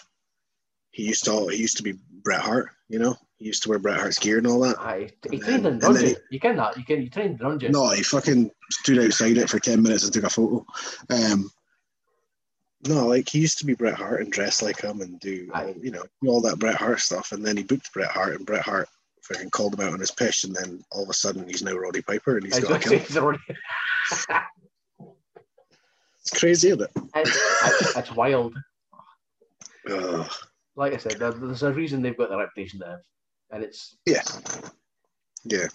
he 0.92 1.02
used 1.02 1.24
to 1.24 1.48
he 1.48 1.56
used 1.58 1.76
to 1.78 1.82
be 1.82 1.94
Bret 2.22 2.40
Hart. 2.40 2.70
You 2.88 3.00
know, 3.00 3.16
he 3.38 3.46
used 3.46 3.62
to 3.64 3.68
wear 3.68 3.78
Bret 3.80 3.98
Hart's 3.98 4.18
gear 4.18 4.38
and 4.38 4.46
all 4.46 4.60
that. 4.60 4.78
Aye, 4.78 5.10
he 5.28 5.36
And 5.36 5.42
trained 5.44 5.64
then- 5.66 5.72
in 5.74 5.78
then 5.94 6.14
You 6.30 6.40
can 6.40 6.56
that. 6.56 6.76
You 6.78 6.84
can. 6.84 7.02
You 7.02 7.10
trained 7.10 7.32
in 7.32 7.36
Dungeon. 7.36 7.72
No, 7.72 7.90
he 7.90 8.02
fucking 8.04 8.50
stood 8.70 9.00
outside 9.00 9.36
it 9.38 9.50
for 9.50 9.58
ten 9.58 9.82
minutes 9.82 10.04
and 10.04 10.12
took 10.12 10.24
a 10.24 10.30
photo. 10.30 10.64
Um, 11.10 11.50
no, 12.86 13.06
like 13.06 13.28
he 13.28 13.40
used 13.40 13.58
to 13.58 13.66
be 13.66 13.74
Bret 13.74 13.94
Hart 13.94 14.22
and 14.22 14.32
dress 14.32 14.62
like 14.62 14.80
him 14.80 15.00
and 15.00 15.18
do 15.20 15.50
all, 15.54 15.74
you 15.80 15.90
know 15.90 16.04
do 16.22 16.28
all 16.28 16.40
that 16.42 16.58
Bret 16.58 16.76
Hart 16.76 17.00
stuff, 17.00 17.32
and 17.32 17.44
then 17.44 17.56
he 17.56 17.62
booked 17.62 17.92
Bret 17.92 18.10
Hart 18.10 18.36
and 18.36 18.46
Bret 18.46 18.62
Hart 18.62 18.88
fucking 19.22 19.50
called 19.50 19.74
him 19.74 19.86
out 19.86 19.92
on 19.92 20.00
his 20.00 20.10
pish, 20.10 20.44
and 20.44 20.54
then 20.56 20.82
all 20.90 21.02
of 21.02 21.08
a 21.10 21.14
sudden 21.14 21.46
he's 21.48 21.62
now 21.62 21.74
Roddy 21.76 22.02
Piper 22.02 22.36
and 22.36 22.46
he's 22.46 22.56
I 22.56 22.60
got 22.60 22.84
a 22.84 22.88
kill. 22.88 22.98
he's 22.98 23.16
already- 23.16 23.38
It's 26.22 26.38
crazy, 26.38 26.68
isn't 26.68 26.82
it? 26.82 26.90
it's, 27.14 27.30
it's- 27.36 27.96
it's 27.96 28.12
wild. 28.12 28.54
Ugh. 29.90 30.30
Like 30.76 30.92
I 30.94 30.96
said, 30.98 31.12
there's 31.18 31.62
a 31.62 31.72
reason 31.72 32.00
they've 32.02 32.16
got 32.16 32.30
the 32.30 32.38
reputation 32.38 32.78
they 32.80 32.86
have, 32.90 33.00
and 33.50 33.62
it's 33.64 33.96
yeah, 34.06 34.22
yeah. 35.44 35.66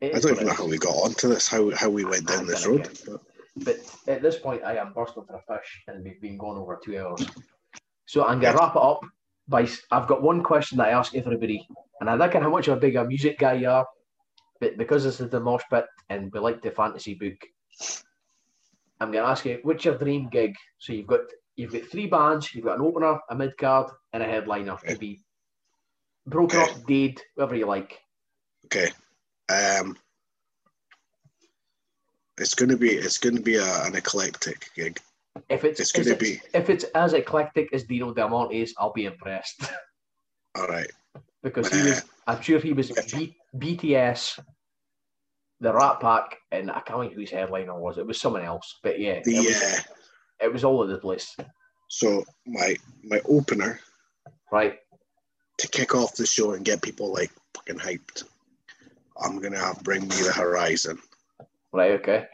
it 0.00 0.14
I 0.14 0.18
don't 0.20 0.32
even 0.32 0.46
know 0.46 0.52
how 0.52 0.66
we 0.66 0.78
got 0.78 0.90
onto 0.94 1.28
this, 1.28 1.48
how 1.48 1.70
how 1.74 1.88
we 1.88 2.04
went 2.04 2.26
down 2.28 2.44
I 2.44 2.48
this 2.48 2.66
road. 2.66 2.88
But 3.06 3.20
But 3.64 3.76
at 4.06 4.22
this 4.22 4.38
point, 4.38 4.62
I 4.64 4.76
am 4.76 4.92
bursting 4.92 5.24
for 5.24 5.36
a 5.36 5.42
fish, 5.58 5.82
and 5.88 6.04
we've 6.04 6.20
been 6.20 6.38
going 6.38 6.58
over 6.58 6.78
two 6.82 6.98
hours. 6.98 7.22
So 8.06 8.24
I'm 8.24 8.40
gonna 8.40 8.56
wrap 8.56 8.76
it 8.76 8.82
up 8.82 9.00
by 9.48 9.68
I've 9.90 10.08
got 10.08 10.22
one 10.22 10.42
question 10.42 10.78
that 10.78 10.88
I 10.88 10.92
ask 10.92 11.14
everybody, 11.14 11.66
and 12.00 12.10
I 12.10 12.16
don't 12.16 12.32
care 12.32 12.42
how 12.42 12.50
much 12.50 12.68
of 12.68 12.78
a 12.78 12.80
big 12.80 12.96
a 12.96 13.04
music 13.04 13.38
guy 13.38 13.54
you 13.54 13.68
are, 13.70 13.86
but 14.60 14.76
because 14.78 15.04
this 15.04 15.20
is 15.20 15.30
the 15.30 15.40
mosh 15.40 15.64
pit 15.70 15.86
and 16.08 16.32
we 16.32 16.40
like 16.40 16.62
the 16.62 16.70
fantasy 16.70 17.14
book, 17.14 17.38
I'm 19.00 19.10
gonna 19.12 19.26
ask 19.26 19.44
you 19.46 19.60
what's 19.62 19.84
your 19.84 19.98
dream 19.98 20.28
gig? 20.28 20.54
So 20.78 20.92
you've 20.92 21.06
got 21.06 21.20
you've 21.56 21.72
got 21.72 21.84
three 21.86 22.06
bands, 22.06 22.54
you've 22.54 22.64
got 22.64 22.78
an 22.78 22.84
opener, 22.86 23.18
a 23.30 23.34
mid 23.34 23.56
card, 23.58 23.90
and 24.12 24.22
a 24.22 24.26
headliner 24.26 24.78
to 24.88 24.96
be 24.96 25.22
broken 26.26 26.58
Okay. 26.58 26.60
up, 26.60 26.86
dead, 26.86 27.20
whatever 27.34 27.56
you 27.56 27.66
like. 27.66 27.98
okay, 28.66 28.90
um, 29.48 29.96
it's 32.38 32.54
gonna 32.54 32.76
be 32.76 32.90
it's 32.90 33.18
gonna 33.18 33.40
be 33.40 33.56
a, 33.56 33.84
an 33.84 33.94
eclectic 33.94 34.70
gig. 34.74 34.98
If 35.48 35.64
it's, 35.64 35.80
It's 35.80 35.92
gonna 35.92 36.16
be 36.16 36.40
if 36.54 36.70
it's 36.70 36.84
as 36.94 37.12
eclectic 37.12 37.72
as 37.72 37.84
Dino 37.84 38.12
Del 38.14 38.28
Monte's, 38.28 38.74
I'll 38.78 38.92
be 38.92 39.04
impressed. 39.04 39.62
all 40.56 40.66
right. 40.66 40.90
because 41.42 41.72
he 41.72 41.82
was, 41.82 42.04
I'm 42.26 42.40
sure 42.40 42.58
he 42.58 42.72
was 42.72 42.90
B, 43.12 43.36
BTS, 43.56 44.40
the 45.60 45.72
Rat 45.74 46.00
Pack, 46.00 46.38
and 46.52 46.70
I 46.70 46.80
can't 46.80 46.98
remember 46.98 47.14
whose 47.14 47.30
headliner 47.30 47.78
was. 47.78 47.98
It 47.98 48.06
was 48.06 48.20
someone 48.20 48.42
else, 48.44 48.78
but 48.82 48.98
yeah, 48.98 49.20
The 49.24 49.36
it, 49.36 49.46
was, 49.46 49.62
uh, 49.62 49.80
it 50.40 50.52
was 50.52 50.64
all 50.64 50.80
over 50.80 50.90
the 50.92 50.98
place, 50.98 51.36
so 51.88 52.24
my 52.46 52.76
my 53.04 53.20
opener 53.28 53.80
right? 54.50 54.78
to 55.58 55.68
kick 55.68 55.94
off 55.94 56.14
the 56.16 56.26
show 56.26 56.52
and 56.52 56.64
get 56.64 56.82
people 56.82 57.12
like 57.12 57.30
fucking 57.54 57.78
hyped. 57.78 58.24
I'm 59.22 59.38
gonna 59.40 59.58
have 59.58 59.82
Bring 59.82 60.02
Me 60.02 60.16
the 60.16 60.32
Horizon, 60.32 60.98
Right, 61.76 61.92
okay. 61.92 62.26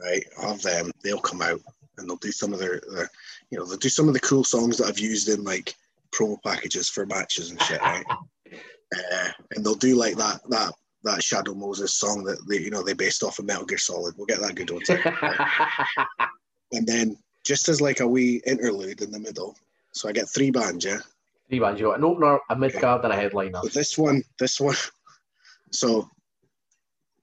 right? 0.00 0.24
I'll 0.38 0.52
have 0.52 0.62
them. 0.62 0.90
They'll 1.02 1.18
come 1.18 1.42
out 1.42 1.60
and 1.98 2.08
they'll 2.08 2.16
do 2.16 2.32
some 2.32 2.52
of 2.52 2.58
their, 2.58 2.80
their, 2.92 3.10
you 3.50 3.58
know, 3.58 3.66
they'll 3.66 3.78
do 3.78 3.88
some 3.88 4.08
of 4.08 4.14
the 4.14 4.20
cool 4.20 4.44
songs 4.44 4.78
that 4.78 4.86
I've 4.86 4.98
used 4.98 5.28
in 5.28 5.44
like 5.44 5.74
promo 6.12 6.40
packages 6.42 6.88
for 6.88 7.04
matches 7.06 7.50
and 7.50 7.60
shit, 7.62 7.80
right? 7.80 8.04
uh, 8.52 9.28
and 9.54 9.64
they'll 9.64 9.74
do 9.74 9.96
like 9.96 10.16
that 10.16 10.40
that 10.48 10.72
that 11.02 11.22
Shadow 11.22 11.54
Moses 11.54 11.94
song 11.94 12.24
that 12.24 12.38
they, 12.48 12.58
you 12.58 12.70
know, 12.70 12.82
they 12.82 12.92
based 12.92 13.22
off 13.22 13.38
of 13.38 13.44
Metal 13.44 13.64
Gear 13.64 13.78
Solid. 13.78 14.14
We'll 14.16 14.26
get 14.26 14.40
that 14.40 14.54
good 14.54 14.70
one. 14.70 14.82
too. 14.82 14.98
and 16.72 16.86
then 16.86 17.16
just 17.44 17.68
as 17.68 17.80
like 17.80 18.00
a 18.00 18.06
wee 18.06 18.42
interlude 18.46 19.02
in 19.02 19.10
the 19.10 19.20
middle. 19.20 19.56
So 19.92 20.08
I 20.08 20.12
get 20.12 20.28
three 20.28 20.50
bands, 20.50 20.84
yeah. 20.84 20.98
Three 21.48 21.60
bands, 21.60 21.80
you 21.80 21.86
got 21.86 21.98
an 21.98 22.04
opener, 22.04 22.40
a 22.50 22.56
mid 22.56 22.74
card, 22.74 23.04
and 23.04 23.12
a 23.12 23.16
headliner. 23.16 23.60
But 23.62 23.72
this 23.72 23.96
one, 23.96 24.22
this 24.38 24.60
one, 24.60 24.74
so 25.70 26.08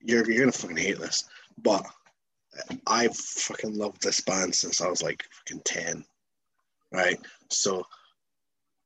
you're 0.00 0.28
you're 0.30 0.40
gonna 0.40 0.52
fucking 0.52 0.76
hate 0.76 0.98
this, 0.98 1.24
but 1.62 1.84
I've 2.86 3.16
fucking 3.16 3.76
loved 3.76 4.02
this 4.02 4.20
band 4.20 4.54
since 4.54 4.80
I 4.80 4.88
was 4.88 5.02
like 5.02 5.24
fucking 5.30 5.62
ten, 5.64 6.04
right? 6.92 7.18
So 7.50 7.84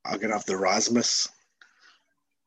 I'm 0.06 0.18
gonna 0.18 0.34
have 0.34 0.46
the 0.46 0.56
Rasmus. 0.56 1.28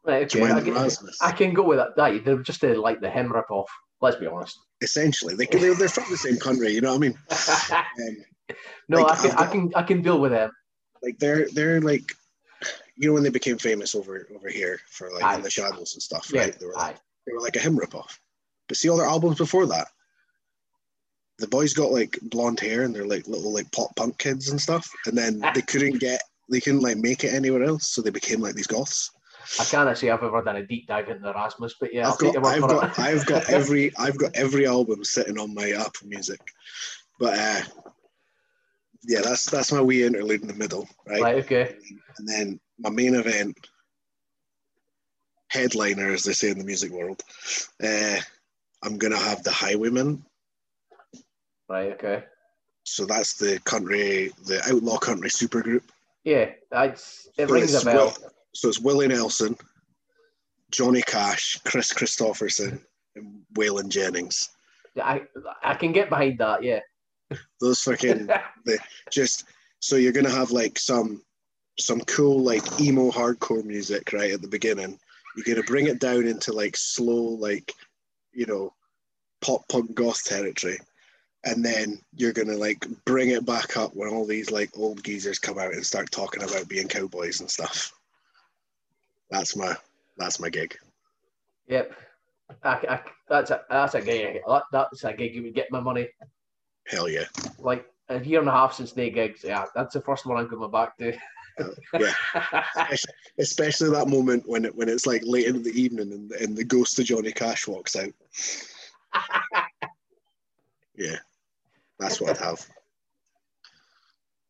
Right, 0.03 0.23
okay. 0.23 0.43
I 0.51 0.61
can, 0.61 0.73
Rasmus? 0.73 1.17
I 1.21 1.31
can 1.31 1.53
go 1.53 1.63
with 1.63 1.77
that. 1.77 1.95
That 1.95 2.25
they're 2.25 2.37
just 2.41 2.63
a, 2.63 2.73
like 2.79 3.01
the 3.01 3.09
HIM 3.09 3.31
rip 3.31 3.51
off. 3.51 3.69
Let's 4.01 4.15
be 4.17 4.25
honest. 4.25 4.57
Essentially, 4.81 5.35
they 5.35 5.45
they're, 5.45 5.75
they're 5.75 5.89
from 5.89 6.05
the 6.09 6.17
same 6.17 6.37
country, 6.37 6.71
you 6.73 6.81
know 6.81 6.89
what 6.89 6.95
I 6.95 6.99
mean? 6.99 7.17
Um, 8.51 8.57
no, 8.89 9.01
Like, 9.03 9.19
I 9.19 9.21
can, 9.21 9.31
I've 9.31 9.39
I 9.47 9.51
can, 9.51 9.71
I 9.75 9.83
can 9.83 10.01
deal 10.01 10.19
with 10.19 10.31
them. 10.31 10.51
like 11.03 11.17
they're 11.19 11.47
they're 11.53 11.79
like, 11.79 12.11
you 12.97 13.07
know, 13.07 13.13
when 13.13 13.23
they 13.23 13.29
became 13.29 13.57
famous 13.57 13.95
over 13.95 14.27
over 14.35 14.49
here 14.49 14.79
for 14.89 15.09
like 15.13 15.23
Aye. 15.23 15.35
in 15.35 15.41
the 15.43 15.49
shadows 15.49 15.93
and 15.93 16.01
stuff, 16.01 16.29
Yeah, 16.33 16.41
right? 16.41 16.59
They 16.59 16.65
were 16.65 16.73
like, 16.73 16.95
aye. 16.95 16.99
they 17.27 17.33
were 17.33 17.39
like 17.39 17.55
a 17.55 17.59
HIM 17.59 17.77
ripoff. 17.77 18.17
But 18.67 18.75
see 18.77 18.89
all 18.89 18.97
their 18.97 19.05
albums 19.07 19.37
before 19.37 19.67
that, 19.67 19.87
the 21.41 21.47
boys 21.47 21.73
got 21.73 21.91
like 21.91 22.17
blonde 22.21 22.59
hair 22.59 22.83
and 22.83 22.95
they're 22.95 23.05
like 23.05 23.27
little 23.27 23.53
like 23.53 23.71
pop 23.71 23.95
punk 23.95 24.17
kids 24.17 24.49
and 24.49 24.61
stuff, 24.61 24.89
and 25.05 25.17
then 25.17 25.39
they 25.55 25.61
couldn't 25.61 25.99
get 25.99 26.21
they 26.49 26.61
couldn't 26.61 26.81
like 26.81 26.97
make 26.97 27.23
it 27.23 27.33
anywhere 27.33 27.63
else, 27.63 27.89
so 27.89 28.01
they 28.01 28.09
became 28.09 28.39
like 28.39 28.55
these 28.55 28.67
goths. 28.67 29.11
I 29.59 29.65
can't 29.65 29.97
say 29.97 30.09
I've 30.09 30.23
ever 30.23 30.41
done 30.43 30.57
a 30.57 30.65
deep 30.65 30.87
dive 30.87 31.09
into 31.09 31.31
Rasmus, 31.33 31.75
but 31.79 31.93
yeah, 31.93 32.07
I'll 32.07 32.45
I've 32.45 32.61
got 32.61 32.65
I've 32.65 32.67
got. 32.67 32.99
I've 32.99 33.25
got 33.25 33.49
every 33.49 33.95
I've 33.97 34.17
got 34.17 34.35
every 34.35 34.67
album 34.67 35.03
sitting 35.03 35.37
on 35.39 35.53
my 35.53 35.71
Apple 35.71 36.07
Music, 36.07 36.39
but 37.19 37.37
uh, 37.37 37.61
yeah, 39.03 39.21
that's 39.21 39.49
that's 39.49 39.71
my 39.71 39.81
wee 39.81 40.05
interlude 40.05 40.41
in 40.41 40.47
the 40.47 40.53
middle, 40.53 40.87
right? 41.07 41.21
right, 41.21 41.43
okay. 41.43 41.75
And 42.17 42.27
then 42.27 42.59
my 42.79 42.89
main 42.89 43.15
event, 43.15 43.57
headliner, 45.49 46.11
as 46.11 46.23
they 46.23 46.33
say 46.33 46.51
in 46.51 46.59
the 46.59 46.63
music 46.63 46.91
world, 46.91 47.21
uh, 47.83 48.17
I'm 48.83 48.97
gonna 48.97 49.17
have 49.17 49.43
the 49.43 49.51
Highwaymen. 49.51 50.23
Right, 51.71 51.93
okay. 51.93 52.25
So 52.83 53.05
that's 53.05 53.35
the 53.35 53.59
country, 53.63 54.31
the 54.45 54.61
outlaw 54.69 54.97
country 54.97 55.29
supergroup. 55.29 55.83
Yeah, 56.25 56.49
that's, 56.69 57.29
it 57.37 57.47
So 57.47 57.53
rings 57.53 57.73
it's 57.73 57.83
a 57.83 57.85
bell. 57.85 58.05
Will- 58.07 58.31
so 58.53 58.67
it's 58.67 58.79
Willie 58.79 59.07
Nelson, 59.07 59.55
Johnny 60.71 61.01
Cash, 61.01 61.59
Kris 61.63 61.93
Kristofferson, 61.93 62.81
and 63.15 63.41
Waylon 63.57 63.87
Jennings. 63.87 64.49
I, 65.01 65.21
I 65.63 65.75
can 65.75 65.93
get 65.93 66.09
behind 66.09 66.39
that, 66.39 66.61
yeah. 66.61 66.81
Those 67.61 67.81
fucking 67.81 68.29
just 69.11 69.45
so 69.79 69.95
you're 69.95 70.11
gonna 70.11 70.29
have 70.29 70.51
like 70.51 70.77
some 70.77 71.23
some 71.79 72.01
cool 72.01 72.43
like 72.43 72.81
emo 72.81 73.09
hardcore 73.09 73.63
music 73.63 74.11
right 74.11 74.33
at 74.33 74.41
the 74.41 74.49
beginning. 74.49 74.99
You're 75.37 75.55
gonna 75.55 75.65
bring 75.65 75.87
it 75.87 76.01
down 76.01 76.27
into 76.27 76.51
like 76.51 76.75
slow 76.75 77.15
like 77.15 77.73
you 78.33 78.45
know 78.47 78.73
pop 79.41 79.61
punk 79.69 79.95
goth 79.95 80.25
territory, 80.25 80.77
and 81.43 81.65
then 81.65 81.99
you're 82.15 82.33
gonna 82.33 82.55
like 82.55 82.85
bring 83.05 83.29
it 83.29 83.45
back 83.45 83.77
up 83.77 83.95
when 83.95 84.09
all 84.09 84.25
these 84.25 84.51
like 84.51 84.69
old 84.77 85.03
geezers 85.03 85.39
come 85.39 85.57
out 85.57 85.73
and 85.73 85.85
start 85.85 86.11
talking 86.11 86.43
about 86.43 86.67
being 86.67 86.87
cowboys 86.87 87.39
and 87.39 87.49
stuff. 87.49 87.93
That's 89.29 89.55
my 89.55 89.75
that's 90.17 90.39
my 90.39 90.49
gig. 90.49 90.77
Yep. 91.67 91.93
I, 92.63 92.69
I, 92.69 92.99
that's 93.29 93.51
a 93.51 93.61
that's 93.69 93.95
a 93.95 94.01
gig. 94.01 94.41
That, 94.47 94.63
that's 94.71 95.03
a 95.03 95.13
gig 95.13 95.35
you 95.35 95.43
would 95.43 95.55
get 95.55 95.71
my 95.71 95.79
money. 95.79 96.09
Hell 96.87 97.09
yeah. 97.09 97.25
Like 97.57 97.85
a 98.09 98.23
year 98.23 98.39
and 98.39 98.49
a 98.49 98.51
half 98.51 98.73
since 98.73 98.91
they 98.91 99.09
gigs. 99.09 99.43
Yeah, 99.43 99.65
that's 99.73 99.93
the 99.93 100.01
first 100.01 100.25
one 100.25 100.37
I'm 100.37 100.49
coming 100.49 100.69
back 100.69 100.97
to. 100.97 101.13
Uh, 101.59 101.69
yeah. 101.99 102.13
Especially, 102.75 103.13
especially 103.39 103.89
that 103.91 104.07
moment 104.07 104.47
when 104.47 104.65
it 104.65 104.75
when 104.75 104.89
it's 104.89 105.07
like 105.07 105.21
late 105.25 105.47
in 105.47 105.63
the 105.63 105.81
evening 105.81 106.11
and, 106.11 106.31
and 106.33 106.57
the 106.57 106.63
ghost 106.63 106.99
of 106.99 107.05
Johnny 107.05 107.31
Cash 107.31 107.67
walks 107.67 107.95
out. 107.95 108.13
yeah, 110.95 111.17
that's 112.01 112.19
what 112.19 112.31
I'd 112.31 112.45
have. 112.45 112.65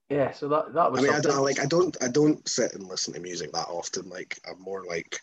yeah, 0.09 0.31
so 0.31 0.47
that 0.49 0.73
that 0.73 0.91
was. 0.91 0.99
I 0.99 1.03
mean, 1.03 1.11
I 1.11 1.13
something. 1.15 1.31
don't 1.31 1.43
like 1.43 1.59
I 1.59 1.65
don't 1.65 1.97
I 2.03 2.07
don't 2.07 2.47
sit 2.49 2.73
and 2.73 2.87
listen 2.87 3.13
to 3.13 3.19
music 3.19 3.51
that 3.51 3.67
often. 3.69 4.09
Like 4.09 4.39
I'm 4.49 4.61
more 4.61 4.83
like 4.85 5.19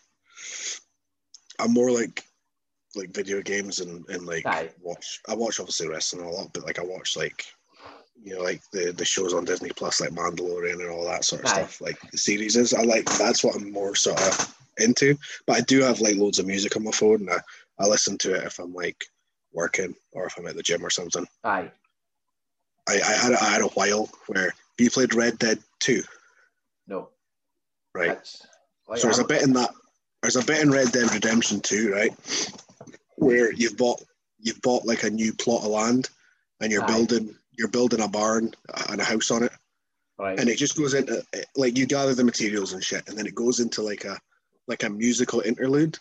I'm 1.59 1.73
more 1.73 1.91
like 1.91 2.23
like 2.95 3.13
video 3.13 3.41
games 3.41 3.79
and 3.79 4.07
and 4.09 4.25
like 4.25 4.45
Aye. 4.45 4.69
watch. 4.81 5.19
I 5.27 5.35
watch 5.35 5.59
obviously 5.59 5.87
wrestling 5.87 6.25
a 6.25 6.29
lot, 6.31 6.51
but 6.53 6.63
like 6.65 6.79
I 6.79 6.83
watch 6.83 7.17
like 7.17 7.45
you 8.21 8.35
know 8.35 8.41
like 8.41 8.61
the 8.71 8.91
the 8.91 9.05
shows 9.05 9.33
on 9.33 9.45
Disney 9.45 9.69
Plus 9.69 10.01
like 10.01 10.11
Mandalorian 10.11 10.81
and 10.81 10.89
all 10.89 11.05
that 11.05 11.25
sort 11.25 11.43
of 11.43 11.47
Aye. 11.47 11.53
stuff. 11.53 11.81
Like 11.81 11.99
the 12.11 12.17
series 12.17 12.55
is 12.55 12.73
I 12.73 12.83
like 12.83 13.05
that's 13.17 13.43
what 13.43 13.55
I'm 13.55 13.71
more 13.71 13.95
sort 13.95 14.21
of 14.21 14.55
into. 14.77 15.17
But 15.45 15.57
I 15.57 15.61
do 15.61 15.81
have 15.81 16.01
like 16.01 16.15
loads 16.15 16.39
of 16.39 16.47
music 16.47 16.75
on 16.75 16.83
my 16.83 16.91
phone. 16.91 17.21
And 17.21 17.31
I, 17.31 17.39
I 17.79 17.87
listen 17.87 18.17
to 18.19 18.33
it 18.35 18.43
if 18.43 18.59
I'm 18.59 18.73
like 18.73 19.01
working 19.53 19.95
or 20.13 20.25
if 20.25 20.37
I'm 20.37 20.47
at 20.47 20.55
the 20.55 20.63
gym 20.63 20.85
or 20.85 20.89
something. 20.89 21.25
Aye. 21.43 21.71
I, 22.89 22.99
I 23.05 23.13
had 23.13 23.33
I 23.33 23.49
had 23.49 23.61
a 23.61 23.67
while 23.67 24.09
where 24.27 24.53
you 24.77 24.89
played 24.89 25.13
Red 25.13 25.37
Dead 25.39 25.59
2, 25.79 26.01
No. 26.87 27.09
right? 27.93 28.17
Like, 28.87 28.99
so 28.99 29.07
there's 29.07 29.19
a 29.19 29.25
bit 29.25 29.43
in 29.43 29.53
that. 29.53 29.69
There's 30.21 30.35
a 30.35 30.43
bit 30.43 30.61
in 30.61 30.71
Red 30.71 30.91
Dead 30.91 31.13
Redemption 31.13 31.61
2, 31.61 31.93
right, 31.93 32.11
where 33.17 33.53
you've 33.53 33.77
bought 33.77 34.01
you've 34.39 34.61
bought 34.61 34.85
like 34.85 35.03
a 35.03 35.09
new 35.09 35.33
plot 35.33 35.63
of 35.63 35.69
land, 35.71 36.09
and 36.61 36.71
you're 36.71 36.83
Aye. 36.83 36.87
building 36.87 37.35
you're 37.57 37.67
building 37.67 38.01
a 38.01 38.07
barn 38.07 38.53
and 38.89 39.01
a 39.01 39.03
house 39.03 39.31
on 39.31 39.43
it, 39.43 39.51
right. 40.17 40.39
and 40.39 40.49
it 40.49 40.57
just 40.57 40.77
goes 40.77 40.93
into 40.93 41.23
like 41.55 41.77
you 41.77 41.85
gather 41.85 42.15
the 42.15 42.23
materials 42.23 42.73
and 42.73 42.83
shit, 42.83 43.07
and 43.07 43.17
then 43.17 43.27
it 43.27 43.35
goes 43.35 43.59
into 43.59 43.81
like 43.81 44.05
a 44.05 44.17
like 44.67 44.83
a 44.83 44.89
musical 44.89 45.41
interlude, 45.41 45.97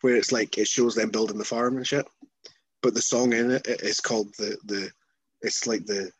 where 0.00 0.16
it's 0.16 0.32
like 0.32 0.58
it 0.58 0.66
shows 0.68 0.94
them 0.94 1.10
building 1.10 1.38
the 1.38 1.44
farm 1.44 1.76
and 1.76 1.86
shit, 1.86 2.06
but 2.82 2.94
the 2.94 3.02
song 3.02 3.32
in 3.32 3.50
it 3.50 3.66
is 3.66 4.00
called 4.00 4.34
the 4.38 4.56
the 4.64 4.90
it's 5.44 5.66
like 5.66 5.84
the 5.86 6.10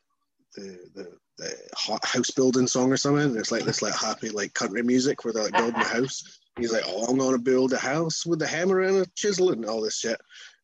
the 0.55 0.79
the, 0.95 1.09
the 1.39 1.57
house 2.05 2.31
building 2.31 2.67
song 2.67 2.93
or 2.93 2.97
something. 2.97 3.37
It's 3.37 3.51
like 3.51 3.65
this 3.65 3.83
like 3.83 3.95
happy 3.95 4.31
like 4.31 4.55
country 4.55 4.83
music 4.83 5.25
where 5.25 5.33
they're 5.33 5.45
like 5.45 5.57
building 5.57 5.81
a 5.81 5.85
house. 5.85 6.41
He's 6.57 6.73
like, 6.73 6.85
oh, 6.87 7.07
I'm 7.07 7.19
gonna 7.19 7.39
build 7.39 7.73
a 7.73 7.79
house 7.79 8.25
with 8.25 8.41
a 8.43 8.47
hammer 8.47 8.81
and 8.81 8.99
a 8.99 9.07
chisel 9.17 9.51
and 9.51 9.65
all 9.65 9.81
this 9.81 9.99
shit. 9.99 10.21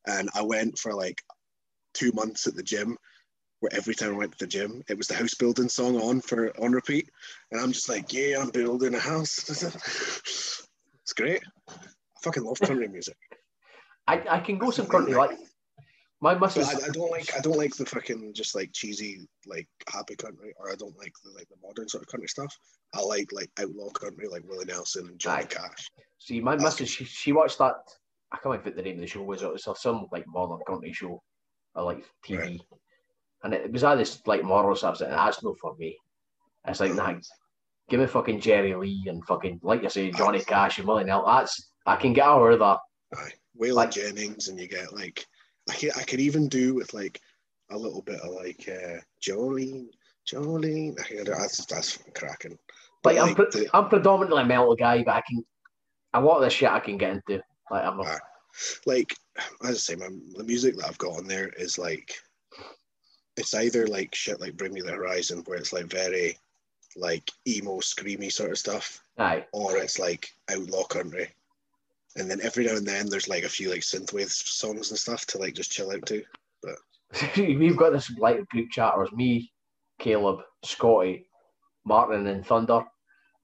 And 0.06 0.28
I 0.34 0.42
went 0.42 0.78
for 0.78 0.94
like 0.94 1.20
two 1.94 2.12
months 2.12 2.46
at 2.46 2.54
the 2.54 2.62
gym, 2.62 2.96
where 3.60 3.74
every 3.74 3.94
time 3.94 4.14
I 4.14 4.18
went 4.18 4.32
to 4.32 4.38
the 4.38 4.46
gym, 4.46 4.82
it 4.88 4.96
was 4.96 5.08
the 5.08 5.14
house 5.14 5.34
building 5.34 5.68
song 5.68 5.96
on 5.96 6.20
for 6.20 6.56
on 6.60 6.72
repeat. 6.72 7.10
And 7.50 7.60
I'm 7.60 7.72
just 7.72 7.88
like, 7.88 8.12
yeah, 8.12 8.38
I'm 8.40 8.50
building 8.50 8.94
a 8.94 9.00
house. 9.00 9.50
it's 11.02 11.12
great. 11.16 11.42
I 11.68 11.74
fucking 12.22 12.44
love 12.44 12.60
country 12.60 12.86
music. 12.86 13.16
I, 14.06 14.22
I 14.28 14.40
can 14.40 14.58
go 14.58 14.70
some 14.70 14.86
country 14.86 15.14
like 15.14 15.38
my 16.20 16.34
missus. 16.34 16.68
I, 16.68 16.86
I 16.86 16.90
don't 16.92 17.10
like 17.10 17.34
I 17.36 17.40
don't 17.40 17.56
like 17.56 17.74
the 17.74 17.86
fucking 17.86 18.32
just 18.34 18.54
like 18.54 18.70
cheesy 18.72 19.26
like 19.46 19.66
happy 19.88 20.16
country 20.16 20.52
or 20.58 20.70
I 20.70 20.74
don't 20.74 20.96
like 20.98 21.12
the 21.24 21.30
like 21.30 21.48
the 21.48 21.56
modern 21.66 21.88
sort 21.88 22.02
of 22.02 22.08
country 22.08 22.28
stuff. 22.28 22.54
I 22.94 23.00
like 23.02 23.32
like 23.32 23.50
outlaw 23.58 23.90
country 23.90 24.28
like 24.28 24.46
Willie 24.48 24.64
Nelson 24.66 25.06
and 25.08 25.18
Johnny 25.18 25.44
Aye. 25.44 25.46
Cash. 25.46 25.90
See, 26.18 26.40
my 26.40 26.56
missus, 26.56 26.90
she, 26.90 27.04
she 27.04 27.32
watched 27.32 27.58
that. 27.58 27.74
I 28.32 28.36
can't 28.36 28.46
remember 28.46 28.68
what 28.70 28.76
the 28.76 28.82
name 28.82 28.96
of 28.96 29.00
the 29.00 29.06
show 29.06 29.22
was. 29.22 29.42
It 29.42 29.50
was 29.52 29.80
some 29.80 30.06
like 30.12 30.24
modern 30.28 30.60
country 30.66 30.92
show, 30.92 31.22
or 31.74 31.82
like 31.84 32.04
TV, 32.26 32.38
Right. 32.38 32.60
and 33.42 33.54
it, 33.54 33.72
was 33.72 33.82
all 33.84 33.96
this 33.96 34.20
like 34.26 34.44
moral 34.44 34.76
stuff. 34.76 35.00
And 35.00 35.12
that's 35.12 35.42
no 35.42 35.54
for 35.60 35.74
me. 35.76 35.96
It's 36.68 36.80
like, 36.80 36.94
nah, 36.94 37.14
give 37.88 37.98
me 38.00 38.06
fucking 38.06 38.40
Jerry 38.40 38.74
Lee 38.74 39.04
and 39.08 39.24
fucking 39.24 39.60
like 39.62 39.82
you 39.82 39.88
say, 39.90 40.10
Johnny 40.10 40.40
Cash 40.40 40.78
and 40.78 40.86
Willie 40.86 41.04
Nelson. 41.04 41.32
That's 41.34 41.72
I 41.86 41.96
can 41.96 42.12
get 42.12 42.28
over 42.28 42.56
that. 42.56 42.78
Aye. 43.16 43.30
Waylon 43.60 43.74
Like- 43.74 43.90
Jennings 43.92 44.48
and 44.48 44.60
you 44.60 44.68
get 44.68 44.92
like 44.92 45.24
I 45.70 45.74
can 45.74 45.90
I 45.96 46.02
could 46.02 46.20
even 46.20 46.48
do 46.48 46.74
with 46.74 46.92
like 46.94 47.20
a 47.70 47.78
little 47.78 48.02
bit 48.02 48.20
of 48.20 48.30
like 48.34 48.68
uh 48.68 48.98
Jolene 49.22 49.86
Jolene. 50.30 50.98
I 51.00 51.02
can, 51.04 51.24
that's 51.24 51.64
that's 51.66 51.98
cracking. 52.14 52.58
But 53.02 53.14
Like, 53.14 53.28
I'm, 53.28 53.34
pre- 53.34 53.46
the- 53.50 53.70
I'm 53.72 53.88
predominantly 53.88 54.42
a 54.42 54.46
metal 54.46 54.74
guy, 54.76 55.02
but 55.02 55.14
I 55.14 55.22
can 55.28 55.44
a 56.12 56.20
lot 56.20 56.36
of 56.36 56.42
the 56.42 56.50
shit 56.50 56.70
I 56.70 56.80
can 56.80 56.98
get 56.98 57.12
into. 57.12 57.42
Like 57.70 57.84
I'm 57.84 58.00
a, 58.00 58.02
Aye. 58.02 58.18
like 58.86 59.14
as 59.62 59.70
I 59.70 59.72
say, 59.74 59.94
my 59.94 60.08
the 60.36 60.44
music 60.44 60.76
that 60.76 60.86
I've 60.88 60.98
got 60.98 61.16
on 61.18 61.26
there 61.26 61.48
is 61.56 61.78
like 61.78 62.12
it's 63.36 63.54
either 63.54 63.86
like 63.86 64.14
shit 64.14 64.40
like 64.40 64.56
Bring 64.56 64.72
Me 64.74 64.80
the 64.80 64.92
Horizon, 64.92 65.42
where 65.46 65.56
it's 65.58 65.72
like 65.72 65.86
very 65.86 66.36
like 66.96 67.30
emo, 67.46 67.78
screamy 67.78 68.30
sort 68.32 68.50
of 68.50 68.58
stuff, 68.58 69.00
aye. 69.18 69.46
or 69.52 69.76
it's 69.76 69.98
like 70.00 70.28
outlaw 70.50 70.82
country. 70.84 71.28
And 72.20 72.30
then 72.30 72.40
every 72.42 72.66
now 72.66 72.76
and 72.76 72.86
then 72.86 73.08
there's 73.08 73.28
like 73.28 73.44
a 73.44 73.48
few 73.48 73.70
like 73.70 73.80
synthwave 73.80 74.30
songs 74.30 74.90
and 74.90 74.98
stuff 74.98 75.26
to 75.26 75.38
like 75.38 75.54
just 75.54 75.72
chill 75.72 75.90
out 75.90 76.04
to. 76.06 76.22
But 76.62 76.76
We've 77.36 77.76
got 77.76 77.92
this 77.92 78.10
like 78.18 78.46
group 78.48 78.70
chat. 78.70 78.92
It 78.94 79.00
was 79.00 79.12
me, 79.12 79.52
Caleb, 79.98 80.40
Scotty, 80.64 81.26
Martin, 81.84 82.26
and 82.26 82.46
Thunder, 82.46 82.84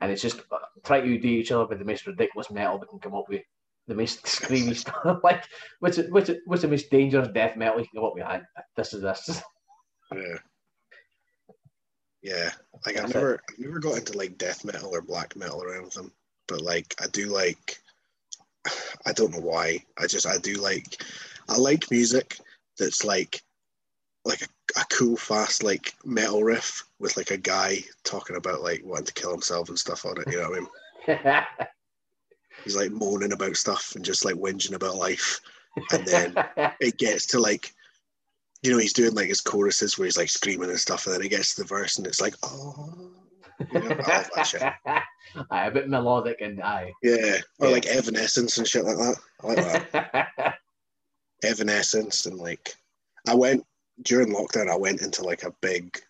and 0.01 0.13
it's 0.13 0.23
just 0.23 0.41
uh, 0.53 0.59
try 0.85 1.01
to 1.01 1.19
do 1.19 1.29
each 1.29 1.51
other 1.51 1.67
with 1.67 1.79
the 1.79 1.85
most 1.85 2.07
ridiculous 2.07 2.51
metal 2.51 2.79
we 2.79 2.87
can 2.87 2.99
come 2.99 3.15
up 3.15 3.29
with, 3.29 3.43
the 3.89 3.95
most 3.95 4.23
screamy 4.27 4.77
stuff. 4.77 5.21
like, 5.25 5.45
what's 5.81 5.99
it, 5.99 6.13
what's 6.13 6.29
it, 6.29 6.41
what's 6.47 6.63
the 6.63 6.69
most 6.69 6.91
dangerous 6.91 7.29
death 7.29 7.57
metal 7.57 7.81
you 7.81 7.87
can 7.87 8.01
come 8.01 8.07
up 8.07 8.15
with? 8.15 8.25
I, 8.25 8.43
this 8.77 8.95
is 8.95 9.03
this. 9.03 9.43
Yeah. 10.15 10.39
Yeah. 12.23 12.51
Like 12.85 12.99
I've 12.99 13.15
never 13.15 13.41
I've 13.49 13.59
never 13.59 13.79
got 13.79 13.99
into 13.99 14.17
like 14.19 14.39
death 14.39 14.65
metal 14.65 14.95
or 14.95 15.01
black 15.01 15.37
metal 15.37 15.63
or 15.63 15.77
anything. 15.77 16.11
But 16.49 16.61
like 16.61 16.95
I 17.01 17.07
do 17.09 17.27
like 17.27 17.79
I 19.07 19.13
don't 19.13 19.33
know 19.33 19.41
why. 19.41 19.85
I 19.99 20.07
just 20.07 20.27
I 20.27 20.39
do 20.39 20.55
like 20.55 21.03
I 21.49 21.57
like 21.57 21.91
music 21.91 22.39
that's 22.79 23.05
like 23.05 23.43
like 24.25 24.43
a, 24.43 24.81
a 24.81 24.85
cool 24.91 25.17
fast 25.17 25.63
like 25.63 25.95
metal 26.05 26.43
riff 26.43 26.85
with 26.99 27.17
like 27.17 27.31
a 27.31 27.37
guy 27.37 27.79
talking 28.05 28.37
about 28.37 28.63
like 28.63 28.83
wanting 28.85 29.07
to 29.07 29.15
kill 29.15 29.31
himself 29.31 29.69
and 29.69 29.79
stuff 29.79 30.05
on 30.05 30.21
it. 30.21 30.33
You 30.33 30.41
know 30.41 30.51
what 30.51 30.59
I 31.09 31.31
mean? 31.31 31.45
He's 32.65 32.77
like 32.77 32.91
moaning 32.91 33.33
about 33.33 33.57
stuff 33.57 33.93
and 33.95 34.05
just 34.05 34.25
like 34.25 34.35
whinging 34.35 34.75
about 34.75 34.97
life. 34.97 35.41
And 35.93 36.07
then 36.07 36.35
it 36.81 36.97
gets 36.97 37.27
to 37.27 37.39
like 37.39 37.73
you 38.63 38.73
know 38.73 38.79
he's 38.79 38.93
doing 38.93 39.15
like 39.15 39.29
his 39.29 39.41
choruses 39.41 39.97
where 39.97 40.07
he's 40.07 40.17
like 40.17 40.29
screaming 40.29 40.71
and 40.71 40.81
stuff 40.81 41.07
and 41.07 41.15
then 41.15 41.23
it 41.23 41.29
gets 41.29 41.55
to 41.55 41.63
the 41.63 41.69
verse 41.69 41.99
and 41.99 42.07
it's 42.07 42.21
like 42.21 42.35
oh 42.43 43.11
Oh, 43.61 43.67
you. 43.73 43.81
Know, 43.81 43.97
love 43.97 45.47
aye, 45.51 45.67
a 45.67 45.71
bit 45.71 45.89
melodic 45.89 46.41
and 46.41 46.63
aye. 46.63 46.93
yeah 47.03 47.39
or 47.59 47.69
Yeah. 47.69 47.73
like 47.73 47.87
evanescence 47.87 48.59
and 48.59 48.67
shit 48.69 48.85
like 48.85 48.97
that. 48.97 49.17
I 49.43 49.47
like 49.47 49.93
that. 49.93 50.55
Evanescence 51.45 52.27
and 52.27 52.39
like 52.39 52.75
i 53.29 53.35
went 53.35 53.65
during 54.03 54.33
lockdown 54.33 54.71
i 54.71 54.77
went 54.77 55.03
into 55.03 55.23
like 55.23 55.43
a 55.43 55.55
big 55.61 56.01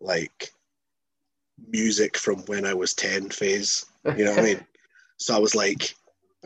like 0.00 0.50
music 1.68 2.16
from 2.18 2.38
when 2.46 2.64
i 2.66 2.74
was 2.74 2.92
10 2.94 3.30
phase. 3.30 3.86
You 4.16 4.24
know 4.24 4.30
what 4.32 4.40
i 4.40 4.42
mean? 4.42 4.66
So 5.16 5.34
i 5.34 5.38
was 5.38 5.54
like 5.54 5.94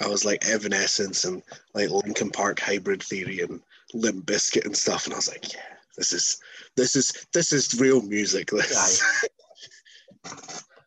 i 0.02 0.07
was 0.07 0.25
like 0.27 0.47
evanescence 0.47 1.25
and 1.25 1.43
like 1.75 1.89
linkin 1.91 2.31
park 2.31 2.60
hybrid 2.60 3.02
theory 3.02 3.41
and 3.41 3.60
Limp 3.94 4.27
Bizkit 4.27 4.67
and 4.67 4.77
stuff. 4.77 5.07
And 5.07 5.15
i 5.15 5.17
was 5.17 5.28
like 5.28 5.52
yeah 5.55 5.60
this 5.97 6.12
is 6.12 6.41
this 6.77 6.94
is 6.94 7.27
this 7.33 7.52
is 7.52 7.81
real 7.81 8.02
music. 8.02 8.51
This 8.51 9.02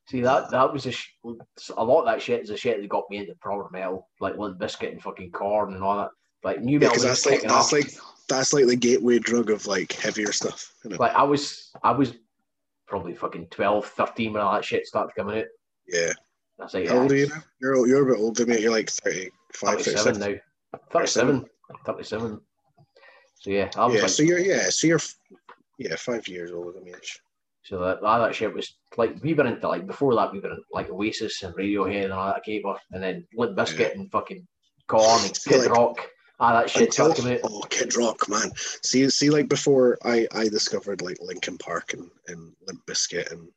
See 0.08 0.22
that 0.22 0.52
that 0.52 0.74
was 0.74 0.86
a, 0.86 0.92
sh- 0.92 1.14
a 1.78 1.84
lot 1.84 2.02
of 2.02 2.06
that 2.06 2.22
shit 2.22 2.42
is 2.42 2.50
the 2.50 2.58
shit 2.58 2.82
that 2.82 2.90
got 2.90 3.10
me 3.10 3.18
into 3.18 3.34
proper 3.36 3.70
metal, 3.72 4.10
like 4.20 4.38
Limp 4.38 4.60
Bizkit 4.60 4.92
and 4.92 5.02
fucking 5.02 5.32
Korn 5.32 5.74
and 5.74 5.84
all 5.84 5.98
that. 5.98 6.10
Like 6.44 6.61
nu 6.61 6.80
metal 6.80 6.90
because 6.90 7.03
was 7.06 7.24
that's 7.24 7.26
like 7.26 7.42
that's 7.44 7.72
like 7.72 7.92
that's 8.28 8.53
like 8.53 8.66
the 8.66 8.76
gateway 8.76 9.20
drug 9.20 9.50
of 9.52 9.68
like 9.68 9.92
heavier 9.92 10.32
stuff 10.32 10.74
you 10.84 10.92
know? 10.92 10.98
like 11.00 11.14
I 11.14 11.24
was 11.24 11.72
I 11.84 11.92
was 11.92 12.14
probably 12.88 13.14
fucking 13.14 13.48
12, 13.48 13.86
13 13.86 14.34
when 14.34 14.42
all 14.42 14.53
that 14.53 14.66
shit 14.66 14.86
started 14.86 15.14
coming 15.16 15.40
out. 15.40 15.45
yeah 15.88 16.11
That's 16.60 16.74
like 16.74 16.90
How 16.90 17.00
old 17.00 17.11
are 17.11 17.16
you 17.16 17.28
yeah, 17.28 17.36
now? 17.36 17.44
You're, 17.61 17.88
you're 17.88 18.10
a 18.10 18.14
bit 18.14 18.22
older 18.22 18.44
than 18.44 18.56
me. 18.56 18.61
You're 18.61 18.72
like 18.72 18.90
35, 18.90 19.82
37 19.82 20.20
now. 20.20 20.80
37. 20.92 21.45
37. 21.86 22.42
So 23.40 23.50
yeah, 23.50 23.70
I 23.78 23.86
was 23.86 23.95
Yeah, 23.95 24.02
like, 24.02 24.11
so 24.11 24.24
you're, 24.24 24.40
yeah, 24.40 24.70
so 24.70 24.88
you're, 24.88 25.00
yeah, 25.78 25.95
five 25.95 26.28
years 26.28 26.52
older 26.52 26.74
than 26.74 26.84
me. 26.84 26.94
So 27.64 27.80
that, 27.80 28.02
that 28.02 28.36
shit 28.36 28.54
was 28.54 28.76
like 28.98 29.16
we 29.22 29.34
were 29.34 29.46
into 29.46 29.68
like 29.68 29.86
before 29.86 30.16
that 30.16 30.32
we 30.32 30.40
were 30.40 30.52
in 30.52 30.64
like 30.74 30.90
Oasis 30.90 31.44
and 31.44 31.54
Radiohead 31.56 32.06
and 32.06 32.14
all 32.14 32.34
that 32.34 32.64
off, 32.66 32.82
and 32.92 33.04
then 33.04 33.28
Limp 33.36 33.58
Bizkit 33.58 33.94
and 33.94 34.12
fucking 34.12 34.48
Korn 34.88 35.24
and 35.24 35.40
Kid 35.48 35.62
like- 35.62 35.70
Rock. 35.70 36.08
All 36.40 36.54
that 36.54 36.72
shit 36.72 36.98
Until, 36.98 37.38
oh, 37.44 37.62
Kid 37.70 37.96
Rock, 37.96 38.28
man. 38.28 38.52
See, 38.56 39.08
see, 39.12 39.30
like 39.30 39.48
before 39.48 40.00
I, 40.04 40.28
I 40.34 40.48
discovered 40.48 41.04
like 41.04 41.20
Linkin 41.22 41.60
Park 41.60 41.94
and, 41.94 42.10
and 42.30 42.52
Limp 42.66 42.84
Bizkit 42.88 43.32
and 43.32 43.48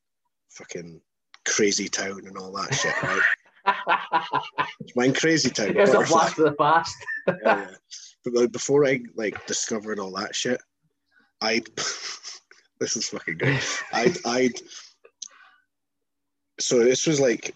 fucking 0.51 1.01
Crazy 1.45 1.87
Town 1.89 2.21
and 2.27 2.37
all 2.37 2.51
that 2.51 2.75
shit, 2.75 2.93
right? 3.01 3.21
Mine 4.95 5.15
Crazy 5.15 5.49
Town. 5.49 5.73
Here's 5.73 5.95
a 5.95 6.01
blast 6.01 6.37
of 6.37 6.45
the 6.45 6.51
past. 6.51 6.95
yeah, 7.27 7.35
yeah. 7.43 7.67
But 8.23 8.33
like, 8.35 8.51
before 8.51 8.85
I 8.85 8.99
like 9.15 9.45
discovered 9.47 9.99
all 9.99 10.11
that 10.11 10.35
shit, 10.35 10.61
I'd 11.41 11.67
this 12.85 12.95
is 12.97 13.09
fucking 13.09 13.39
great. 13.39 13.81
I'd 13.93 14.15
I'd 14.25 14.53
so 16.59 16.83
this 16.83 17.07
was 17.07 17.19
like 17.19 17.55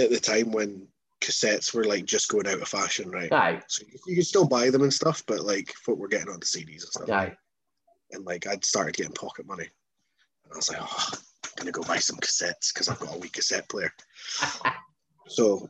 at 0.00 0.10
the 0.10 0.18
time 0.20 0.50
when 0.50 0.88
cassettes 1.22 1.72
were 1.72 1.84
like 1.84 2.04
just 2.04 2.28
going 2.28 2.48
out 2.48 2.60
of 2.60 2.66
fashion, 2.68 3.08
right? 3.10 3.32
Aye, 3.32 3.62
So 3.68 3.84
you, 4.08 4.16
could 4.16 4.26
still 4.26 4.46
buy 4.46 4.70
them 4.70 4.82
and 4.82 4.92
stuff, 4.92 5.22
but 5.28 5.40
like 5.40 5.72
folk 5.84 5.98
were 5.98 6.08
getting 6.08 6.28
on 6.30 6.40
the 6.40 6.46
CDs 6.46 6.82
and 6.82 6.92
stuff. 6.92 7.10
aye. 7.10 7.36
And 8.10 8.24
like 8.24 8.46
I'd 8.48 8.64
started 8.64 8.96
getting 8.96 9.12
pocket 9.12 9.46
money. 9.46 9.68
And 10.44 10.52
I 10.52 10.56
was 10.56 10.68
like, 10.68 10.78
oh, 10.80 11.08
I'm 11.12 11.50
gonna 11.56 11.70
go 11.70 11.82
buy 11.82 11.98
some 11.98 12.16
cassettes 12.16 12.74
because 12.74 12.88
I've 12.88 12.98
got 12.98 13.14
a 13.14 13.18
wee 13.18 13.28
cassette 13.28 13.68
player. 13.68 13.92
So 15.28 15.68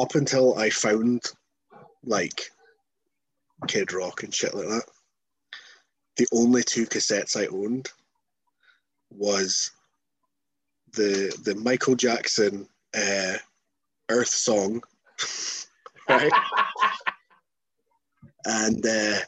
up 0.00 0.16
until 0.16 0.58
I 0.58 0.68
found 0.68 1.22
like 2.02 2.50
Kid 3.68 3.92
Rock 3.92 4.24
and 4.24 4.34
shit 4.34 4.52
like 4.52 4.66
that, 4.66 4.82
the 6.16 6.26
only 6.32 6.64
two 6.64 6.84
cassettes 6.86 7.36
I 7.40 7.46
owned 7.46 7.88
was 9.16 9.72
the 10.92 11.36
the 11.44 11.56
Michael 11.56 11.96
Jackson 11.96 12.68
uh, 12.96 13.34
Earth 14.08 14.28
song 14.28 14.80
right? 16.08 16.32
and 18.44 18.86
uh, 18.86 19.18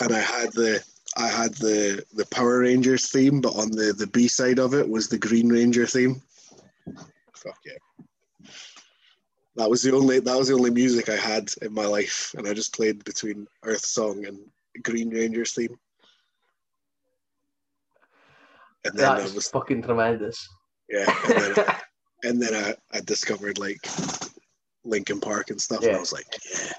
and 0.00 0.14
I 0.14 0.20
had 0.20 0.52
the 0.52 0.82
I 1.16 1.28
had 1.28 1.54
the 1.54 2.04
the 2.14 2.26
Power 2.26 2.60
Rangers 2.60 3.10
theme, 3.10 3.40
but 3.40 3.56
on 3.56 3.70
the 3.70 3.94
the 3.96 4.06
B 4.06 4.28
side 4.28 4.58
of 4.58 4.74
it 4.74 4.88
was 4.88 5.08
the 5.08 5.18
Green 5.18 5.48
Ranger 5.48 5.86
theme. 5.86 6.22
Fuck 7.34 7.58
yeah. 7.64 7.72
That 9.56 9.70
was 9.70 9.82
the 9.82 9.94
only 9.94 10.20
that 10.20 10.36
was 10.36 10.48
the 10.48 10.54
only 10.54 10.70
music 10.70 11.08
I 11.08 11.16
had 11.16 11.50
in 11.62 11.72
my 11.72 11.86
life, 11.86 12.34
and 12.36 12.46
I 12.46 12.52
just 12.52 12.74
played 12.74 13.04
between 13.04 13.46
Earth 13.62 13.84
Song 13.84 14.26
and 14.26 14.38
Green 14.82 15.10
Rangers 15.10 15.52
theme. 15.52 15.78
And 18.86 18.98
then 18.98 19.06
I 19.10 19.18
That's 19.18 19.34
was 19.34 19.48
fucking 19.48 19.82
tremendous. 19.82 20.48
yeah, 20.88 21.06
and 21.28 21.38
then, 21.40 21.52
I, 21.66 21.80
and 22.24 22.42
then 22.42 22.54
I, 22.54 22.96
I 22.96 23.00
discovered 23.00 23.58
like 23.58 23.78
Linkin 24.84 25.20
Park 25.20 25.50
and 25.50 25.60
stuff, 25.60 25.82
and 25.82 25.96
I 25.96 26.00
was 26.00 26.12
like, 26.12 26.26
yeah, 26.54 26.72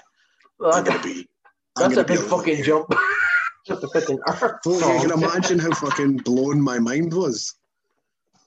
Well, 0.58 0.74
I'm 0.74 0.84
gonna 0.84 1.02
be. 1.02 1.28
I'm 1.76 1.90
that's 1.90 1.94
gonna 1.94 2.00
a 2.00 2.20
big 2.20 2.28
fucking 2.28 2.56
here. 2.56 2.64
jump. 2.64 2.92
Just 3.66 3.84
a 3.84 3.88
fucking 3.88 4.18
earth 4.26 4.54
Well, 4.64 4.94
you 4.94 5.08
can 5.08 5.22
imagine 5.22 5.58
how 5.58 5.70
fucking 5.72 6.18
blown 6.18 6.58
my 6.60 6.78
mind 6.78 7.12
was 7.12 7.54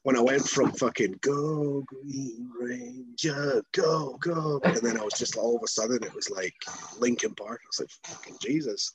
when 0.04 0.18
I 0.18 0.22
went 0.22 0.48
from 0.48 0.72
fucking 0.72 1.20
go 1.22 1.84
Green 1.86 2.50
Ranger, 2.60 3.62
go 3.74 4.18
go, 4.20 4.60
and 4.64 4.78
then 4.78 4.98
I 5.00 5.04
was 5.04 5.14
just 5.14 5.38
all 5.38 5.56
of 5.56 5.62
a 5.64 5.68
sudden 5.68 6.04
it 6.04 6.14
was 6.16 6.32
like 6.32 6.56
Linkin 6.98 7.36
Park. 7.36 7.62
I 7.64 7.68
was 7.68 7.80
like, 7.82 7.90
fucking 8.16 8.38
Jesus, 8.42 8.92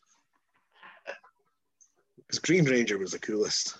because 2.16 2.40
Green 2.40 2.64
Ranger 2.64 2.98
was 2.98 3.12
the 3.12 3.20
coolest. 3.20 3.76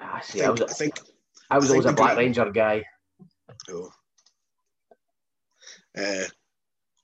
Ah, 0.00 0.16
I 0.16 0.20
see, 0.20 0.42
I 0.42 0.46
think. 0.46 0.60
was, 0.60 0.70
I 0.70 0.74
think. 0.74 1.00
I 1.50 1.56
was 1.56 1.70
I 1.70 1.74
always 1.74 1.86
a 1.86 1.92
Black 1.92 2.16
Ranger 2.16 2.50
guy. 2.50 2.84
Oh, 3.70 3.90
uh, 5.96 6.24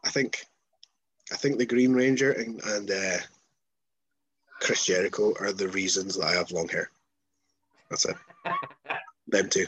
I 0.05 0.11
think. 0.11 0.45
I 1.33 1.37
think 1.37 1.57
the 1.57 1.65
Green 1.65 1.95
Ranger 1.95 2.33
and, 2.33 2.62
and 2.62 2.91
uh, 2.91 3.17
Chris 4.61 4.85
Jericho 4.85 5.33
are 5.41 5.53
the 5.53 5.69
reasons 5.69 6.17
that 6.17 6.27
I 6.27 6.33
have 6.33 6.51
long 6.51 6.69
hair. 6.69 6.91
That's 7.89 8.05
it. 8.05 8.17
Them 9.29 9.49
two. 9.49 9.67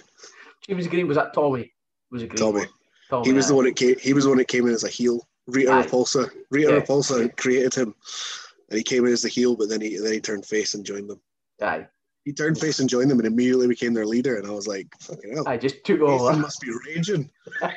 James 0.68 0.86
Green 0.88 1.08
was 1.08 1.16
that 1.16 1.32
Tommy? 1.32 1.72
Was 2.10 2.22
it 2.22 2.28
Green? 2.28 2.52
Tommy. 2.52 2.66
Tommy. 3.08 3.26
He 3.26 3.32
was 3.32 3.48
the 3.48 3.54
one 3.54 3.64
that 3.64 3.76
came. 3.76 3.98
He 3.98 4.12
was 4.12 4.24
the 4.24 4.30
one 4.30 4.38
that 4.38 4.48
came 4.48 4.66
in 4.66 4.74
as 4.74 4.84
a 4.84 4.88
heel. 4.88 5.26
Rita 5.46 5.72
Aye. 5.72 5.82
Repulsa. 5.82 6.30
Rita 6.50 6.72
Yeah. 6.72 6.80
Repulsa 6.80 7.34
created 7.36 7.74
him, 7.74 7.94
and 8.68 8.78
he 8.78 8.82
came 8.82 9.06
in 9.06 9.12
as 9.12 9.22
the 9.22 9.28
heel. 9.28 9.56
But 9.56 9.68
then 9.68 9.80
he 9.80 9.96
then 9.98 10.12
he 10.12 10.20
turned 10.20 10.46
face 10.46 10.74
and 10.74 10.84
joined 10.84 11.08
them. 11.08 11.20
Aye. 11.62 11.86
He 12.24 12.32
turned 12.32 12.58
face 12.58 12.78
and 12.80 12.88
joined 12.88 13.10
them, 13.10 13.18
and 13.18 13.26
immediately 13.26 13.68
became 13.68 13.92
their 13.92 14.06
leader. 14.06 14.36
And 14.36 14.46
I 14.46 14.50
was 14.50 14.66
like, 14.66 14.88
"Fucking 15.00 15.34
hell, 15.34 15.48
I 15.48 15.56
just 15.56 15.84
took 15.84 16.00
over. 16.00 16.36
must 16.36 16.60
be 16.60 16.72
raging." 16.86 17.30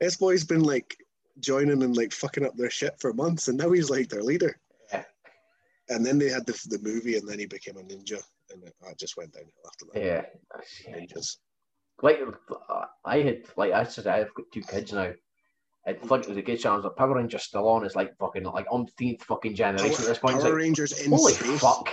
This 0.00 0.16
boy's 0.16 0.44
been 0.44 0.62
like 0.62 0.96
joining 1.40 1.82
and 1.82 1.96
like 1.96 2.12
fucking 2.12 2.46
up 2.46 2.56
their 2.56 2.70
shit 2.70 2.94
for 3.00 3.12
months, 3.12 3.48
and 3.48 3.58
now 3.58 3.72
he's 3.72 3.90
like 3.90 4.08
their 4.08 4.22
leader. 4.22 4.56
Yeah. 4.92 5.02
And 5.88 6.06
then 6.06 6.18
they 6.18 6.28
had 6.28 6.46
the 6.46 6.52
the 6.70 6.78
movie, 6.82 7.16
and 7.16 7.28
then 7.28 7.38
he 7.38 7.46
became 7.46 7.76
a 7.76 7.82
ninja, 7.82 8.22
and 8.50 8.62
it, 8.62 8.74
I 8.86 8.94
just 8.94 9.16
went 9.16 9.32
downhill 9.32 9.50
after 9.66 9.86
that. 9.92 10.00
yeah. 10.00 10.22
Oh, 10.54 10.92
Ninjas. 10.92 11.38
Like 12.00 12.20
I 13.04 13.18
had, 13.18 13.42
like 13.56 13.72
I 13.72 13.82
said, 13.82 14.06
I've 14.06 14.32
got 14.34 14.46
two 14.54 14.62
kids 14.62 14.92
now. 14.92 15.12
It 15.86 16.08
like 16.08 16.22
it 16.22 16.28
was 16.28 16.36
a 16.36 16.42
good 16.42 16.60
chance. 16.60 16.84
The 16.84 16.90
Power 16.90 17.16
Rangers 17.16 17.42
still 17.42 17.66
on. 17.68 17.84
It's 17.84 17.96
like 17.96 18.16
fucking 18.18 18.44
like 18.44 18.66
umpteenth 18.70 19.24
fucking 19.24 19.56
generation 19.56 20.00
at 20.02 20.06
this 20.06 20.18
point. 20.18 20.36
Power 20.36 20.44
like, 20.44 20.54
Rangers 20.54 20.92
in 21.00 21.10
holy 21.10 21.32
space. 21.32 21.60
fuck! 21.60 21.92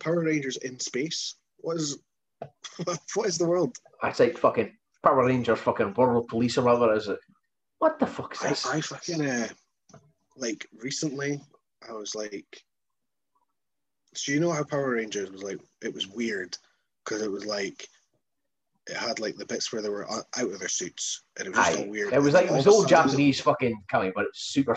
Power 0.00 0.24
Rangers 0.24 0.56
in 0.58 0.78
space. 0.80 1.36
What 1.58 1.76
is 1.76 1.98
what 3.14 3.26
is 3.28 3.38
the 3.38 3.46
world? 3.46 3.76
It's 4.02 4.18
like 4.20 4.38
fucking 4.38 4.76
Power 5.02 5.26
Rangers, 5.26 5.58
fucking 5.60 5.94
World 5.94 6.28
Police 6.28 6.58
or 6.58 6.62
whatever 6.64 6.94
is 6.94 7.08
it? 7.08 7.18
What 7.78 7.98
the 7.98 8.06
fuck 8.06 8.34
is 8.34 8.40
this? 8.40 8.66
I 8.66 8.80
fucking 8.80 9.26
uh, 9.26 9.48
like 10.36 10.66
recently 10.78 11.40
I 11.88 11.92
was 11.92 12.14
like 12.14 12.62
so 14.14 14.32
you 14.32 14.40
know 14.40 14.52
how 14.52 14.64
Power 14.64 14.90
Rangers 14.90 15.30
was 15.30 15.42
like 15.42 15.60
it 15.82 15.94
was 15.94 16.08
weird 16.08 16.56
because 17.04 17.22
it 17.22 17.30
was 17.30 17.46
like 17.46 17.86
it 18.86 18.96
had 18.96 19.20
like 19.20 19.36
the 19.36 19.46
bits 19.46 19.72
where 19.72 19.82
they 19.82 19.88
were 19.88 20.10
out 20.10 20.24
of 20.36 20.58
their 20.58 20.68
suits 20.68 21.22
and 21.38 21.46
it 21.46 21.50
was 21.50 21.58
Aye. 21.58 21.74
all 21.78 21.88
weird. 21.88 22.12
It 22.12 22.20
was 22.22 22.34
like 22.34 22.46
it 22.46 22.52
was 22.52 22.66
of 22.66 22.72
a 22.72 22.76
old 22.76 22.88
sudden- 22.88 23.08
Japanese 23.10 23.40
fucking 23.40 23.82
coming, 23.88 24.12
but 24.14 24.24
it's 24.26 24.40
super 24.52 24.76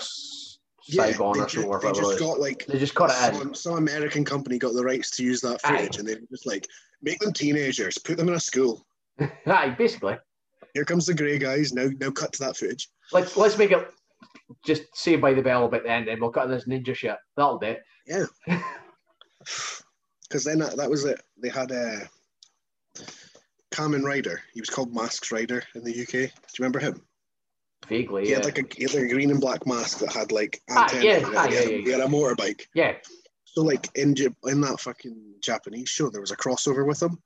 s- 0.87 0.95
Yeah, 0.95 1.07
they, 1.11 1.17
or 1.17 1.33
ju- 1.45 1.79
they 1.81 1.91
just 1.93 2.19
got 2.19 2.39
like 2.39 2.65
They 2.65 2.79
just 2.79 2.95
cut 2.95 3.09
it 3.11 3.33
in. 3.35 3.39
some, 3.41 3.53
some 3.53 3.73
American 3.75 4.23
company 4.25 4.57
got 4.57 4.73
the 4.73 4.83
rights 4.83 5.09
to 5.17 5.23
use 5.23 5.41
that 5.41 5.59
Aye. 5.63 5.77
footage 5.77 5.97
and 5.99 6.07
they 6.07 6.15
were 6.15 6.21
just 6.29 6.45
like 6.45 6.67
make 7.01 7.19
them 7.19 7.33
teenagers, 7.33 7.97
put 7.97 8.17
them 8.17 8.27
in 8.29 8.35
a 8.35 8.39
school. 8.39 8.85
Aye, 9.47 9.75
basically. 9.77 10.17
Here 10.73 10.85
comes 10.85 11.05
the 11.05 11.13
grey 11.13 11.37
guys. 11.37 11.71
Now 11.73 11.89
now 11.99 12.09
cut 12.11 12.33
to 12.33 12.39
that 12.45 12.57
footage. 12.57 12.89
Let's 13.11 13.37
let's 13.37 13.57
make 13.57 13.71
it 13.71 13.87
just 14.65 14.83
say 14.95 15.15
by 15.15 15.33
the 15.33 15.41
bell 15.41 15.65
about 15.65 15.83
the 15.83 15.91
end, 15.91 16.07
and 16.07 16.19
we'll 16.19 16.31
cut 16.31 16.47
this 16.49 16.65
ninja 16.65 16.95
shit. 16.95 17.15
That'll 17.37 17.59
do. 17.59 17.67
it. 17.67 17.83
Yeah. 18.07 18.25
Because 20.29 20.45
then 20.45 20.59
that, 20.59 20.77
that 20.77 20.89
was 20.89 21.05
it. 21.05 21.21
They 21.37 21.49
had 21.49 21.69
a 21.71 22.09
Kamen 23.71 24.03
Rider. 24.03 24.41
He 24.53 24.61
was 24.61 24.69
called 24.69 24.93
Masked 24.93 25.31
Rider 25.31 25.63
in 25.75 25.83
the 25.83 25.91
UK. 25.91 26.11
Do 26.11 26.17
you 26.21 26.29
remember 26.59 26.79
him? 26.79 27.01
Vaguely, 27.97 28.23
He 28.25 28.29
yeah. 28.31 28.35
had 28.37 28.45
like 28.45 28.57
a 28.59 28.63
he 28.75 28.83
had 28.83 28.93
like 28.93 29.03
a 29.03 29.07
green 29.13 29.31
and 29.31 29.39
black 29.41 29.65
mask 29.65 29.99
that 29.99 30.11
had 30.13 30.31
like 30.31 30.61
Ah, 30.69 30.89
yeah, 30.99 31.21
ah, 31.23 31.45
yeah, 31.45 31.49
he, 31.49 31.55
had, 31.55 31.69
yeah, 31.71 31.77
he 31.85 31.89
had 31.91 32.01
a 32.01 32.05
motorbike. 32.07 32.63
yeah. 32.75 32.93
So 33.45 33.61
like 33.61 33.87
in 33.95 34.15
in 34.45 34.61
that 34.61 34.79
fucking 34.79 35.35
Japanese 35.41 35.89
show, 35.89 36.09
there 36.09 36.21
was 36.21 36.31
a 36.31 36.37
crossover 36.37 36.87
with 36.87 37.01
him. 37.01 37.17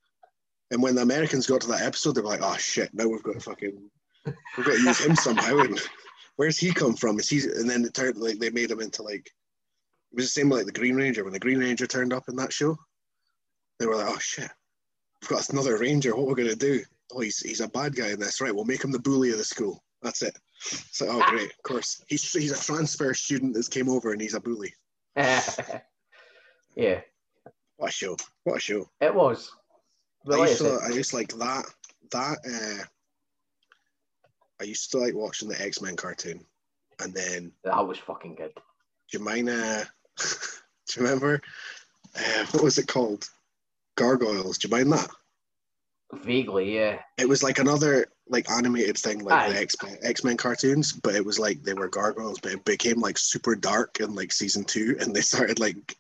And 0.72 0.82
when 0.84 0.96
the 0.96 1.02
Americans 1.02 1.48
got 1.48 1.62
to 1.62 1.68
that 1.70 1.84
episode, 1.84 2.16
they 2.16 2.22
were 2.22 2.28
like, 2.28 2.42
"Oh 2.44 2.58
shit! 2.58 2.94
Now 2.94 3.08
we've 3.08 3.24
got 3.24 3.36
to 3.36 3.40
fucking 3.40 3.90
we've 4.26 4.66
got 4.66 4.76
to 4.76 4.82
use 4.82 5.00
him 5.00 5.16
somehow." 5.16 5.60
And 5.60 5.80
where's 6.36 6.58
he 6.58 6.74
come 6.74 6.96
from? 6.96 7.18
Is 7.20 7.30
he? 7.30 7.40
And 7.40 7.70
then 7.70 7.86
it 7.86 7.94
turned 7.94 8.18
like 8.18 8.40
they 8.40 8.50
made 8.50 8.70
him 8.72 8.82
into 8.82 9.04
like 9.04 9.28
it 10.12 10.16
was 10.16 10.26
the 10.26 10.30
same 10.42 10.50
like 10.50 10.66
the 10.66 10.74
Green 10.74 10.96
Ranger. 10.96 11.24
When 11.24 11.32
the 11.32 11.40
Green 11.40 11.60
Ranger 11.60 11.88
turned 11.88 12.12
up 12.12 12.28
in 12.28 12.36
that 12.36 12.52
show, 12.52 12.76
they 13.80 13.86
were 13.86 13.96
like, 13.96 14.10
"Oh 14.10 14.20
shit! 14.20 14.52
We've 15.22 15.30
got 15.30 15.48
another 15.50 15.78
Ranger. 15.78 16.14
What 16.14 16.28
we're 16.28 16.36
gonna 16.36 16.56
do? 16.56 16.82
Oh, 17.14 17.22
he's 17.22 17.40
he's 17.40 17.62
a 17.62 17.70
bad 17.70 17.96
guy 17.96 18.10
in 18.10 18.20
this, 18.20 18.42
right? 18.42 18.54
We'll 18.54 18.66
make 18.66 18.84
him 18.84 18.92
the 18.92 19.00
bully 19.00 19.32
of 19.32 19.38
the 19.38 19.46
school. 19.46 19.82
That's 20.02 20.22
it." 20.24 20.38
It's 20.66 21.02
like, 21.02 21.10
"Oh 21.12 21.24
great, 21.30 21.52
of 21.52 21.64
course. 21.64 22.04
He's 22.08 22.32
he's 22.32 22.52
a 22.52 22.64
transfer 22.64 23.14
student 23.14 23.54
that's 23.54 23.68
came 23.68 23.90
over 23.90 24.12
and 24.12 24.22
he's 24.22 24.34
a 24.34 24.40
bully." 24.40 24.74
yeah, 25.16 27.02
What 27.78 27.90
a 27.90 27.92
show! 27.92 28.18
What 28.44 28.58
a 28.58 28.60
show! 28.60 28.90
it 29.02 29.14
was. 29.14 29.52
But 30.26 30.40
I 30.40 30.48
used 30.48 30.62
to, 30.62 30.80
I 30.84 30.90
used 30.90 31.12
to 31.12 31.16
like 31.18 31.34
that. 31.34 31.66
That 32.12 32.38
uh, 32.46 32.84
I 34.60 34.64
used 34.64 34.92
to 34.92 34.98
like 34.98 35.14
watching 35.16 35.50
the 35.50 35.62
X 35.62 35.82
Men 35.82 35.96
cartoon, 35.96 36.44
and 37.00 37.14
then 37.14 37.52
that 37.64 37.88
was 37.88 37.98
fucking 38.00 38.36
good. 38.36 38.54
do 38.56 39.18
you 39.18 39.24
mind? 39.24 39.50
Uh, 39.50 39.84
do 40.18 40.26
you 41.00 41.04
remember 41.04 41.42
uh, 42.16 42.46
what 42.52 42.64
was 42.64 42.78
it 42.78 42.88
called? 42.88 43.30
Gargoyles. 43.96 44.58
Do 44.60 44.68
you 44.68 44.76
mind 44.76 44.92
that? 44.94 45.10
Vaguely, 46.14 46.76
yeah. 46.76 47.00
It 47.18 47.28
was 47.28 47.42
like 47.42 47.58
another 47.60 48.06
like 48.30 48.50
animated 48.52 48.98
thing, 48.98 49.20
like 49.24 49.34
Aye. 49.34 49.54
the 49.54 49.60
X 49.60 49.76
X 50.04 50.24
Men 50.24 50.38
cartoons, 50.38 50.94
but 50.94 51.16
it 51.16 51.26
was 51.26 51.40
like 51.40 51.64
they 51.64 51.74
were 51.74 51.88
gargoyles, 51.88 52.40
but 52.40 52.52
it 52.52 52.66
became 52.66 53.00
like 53.00 53.18
super 53.18 53.56
dark 53.56 54.00
in 54.00 54.16
like 54.16 54.32
season 54.32 54.64
two, 54.64 54.98
and 55.00 55.16
they 55.16 55.22
started 55.34 55.60
like 55.60 55.96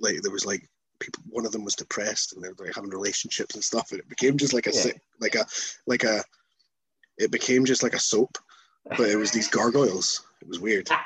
like 0.00 0.20
there 0.22 0.32
was 0.32 0.46
like 0.46 0.68
people. 1.00 1.22
One 1.28 1.46
of 1.46 1.52
them 1.52 1.64
was 1.64 1.74
depressed, 1.74 2.34
and 2.34 2.42
they 2.42 2.48
were 2.48 2.66
like 2.66 2.74
having 2.74 2.90
relationships 2.90 3.54
and 3.54 3.62
stuff, 3.64 3.90
and 3.92 4.00
it 4.00 4.08
became 4.08 4.36
just 4.36 4.52
like 4.54 4.66
a 4.66 4.72
Yeah. 4.72 4.80
sick, 4.80 5.00
like 5.20 5.34
a 5.34 5.46
like 5.86 6.04
a. 6.04 6.24
It 7.18 7.32
became 7.32 7.64
just 7.64 7.82
like 7.82 7.94
a 7.94 7.98
soap, 7.98 8.38
but 8.96 9.08
it 9.10 9.16
was 9.16 9.32
these 9.32 9.48
gargoyles. 9.48 10.22
It 10.40 10.48
was 10.48 10.60
weird. 10.60 10.88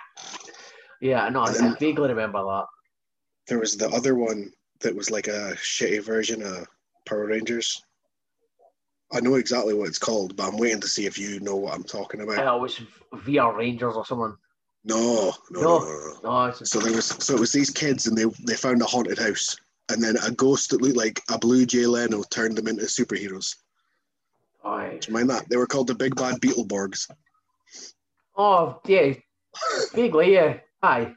Yeah, 1.01 1.29
no, 1.31 1.41
I, 1.41 1.53
And 1.53 1.67
I 1.67 1.75
vaguely 1.81 2.11
remember 2.11 2.39
that. 2.45 2.67
There 3.49 3.59
was 3.59 3.77
the 3.77 3.89
other 3.89 4.15
one 4.15 4.53
that 4.83 4.95
was 4.95 5.11
like 5.11 5.27
a 5.27 5.55
shitty 5.57 6.01
version 6.01 6.45
of 6.45 6.69
Power 7.09 7.27
Rangers. 7.27 7.83
I 9.13 9.21
know 9.21 9.35
exactly 9.35 9.75
what 9.75 9.89
it's 9.89 9.99
called, 9.99 10.37
but 10.37 10.49
I'm 10.49 10.57
waiting 10.57 10.81
to 10.81 10.89
see 10.89 11.07
if 11.07 11.19
you 11.19 11.39
know 11.41 11.57
what 11.57 11.75
I'm 11.75 11.85
talking 11.85 12.23
about. 12.23 12.39
Uh, 12.39 12.53
oh, 12.53 12.57
it 12.57 12.63
was 12.63 12.81
VR 13.27 13.55
Rangers 13.57 13.95
or 13.95 14.07
someone. 14.07 14.37
No, 14.85 15.33
no, 15.51 15.61
no, 15.61 15.61
No. 15.61 15.79
no, 15.79 16.21
no. 16.25 16.45
It's 16.47 16.71
So 16.71 16.81
there 16.81 16.93
was 16.93 17.07
so 17.07 17.35
it 17.35 17.41
was 17.41 17.53
these 17.53 17.71
kids 17.71 18.07
and 18.07 18.17
they 18.17 18.25
they 18.47 18.57
found 18.57 18.81
a 18.83 18.87
haunted 18.87 19.19
house 19.19 19.57
and 19.91 20.03
then 20.03 20.17
a 20.25 20.31
ghost 20.33 20.71
that 20.71 20.83
looked 20.83 20.97
like 20.97 21.21
a 21.31 21.39
blue 21.39 21.67
Jay 21.67 21.87
Leno 21.87 22.23
turned 22.25 22.57
them 22.57 22.67
into 22.69 22.85
superheroes. 22.85 23.57
Aye. 24.65 24.99
Do 25.01 25.09
you 25.09 25.15
mind 25.15 25.31
that? 25.31 25.49
They 25.49 25.57
were 25.57 25.67
called 25.67 25.89
the 25.89 25.95
Big 25.95 26.17
Bad 26.17 26.41
Beetleborgs. 26.41 27.11
Oh, 28.37 28.81
yeah. 28.87 29.15
Vaguely, 29.95 30.33
yeah. 30.35 30.59
Aye. 30.83 31.15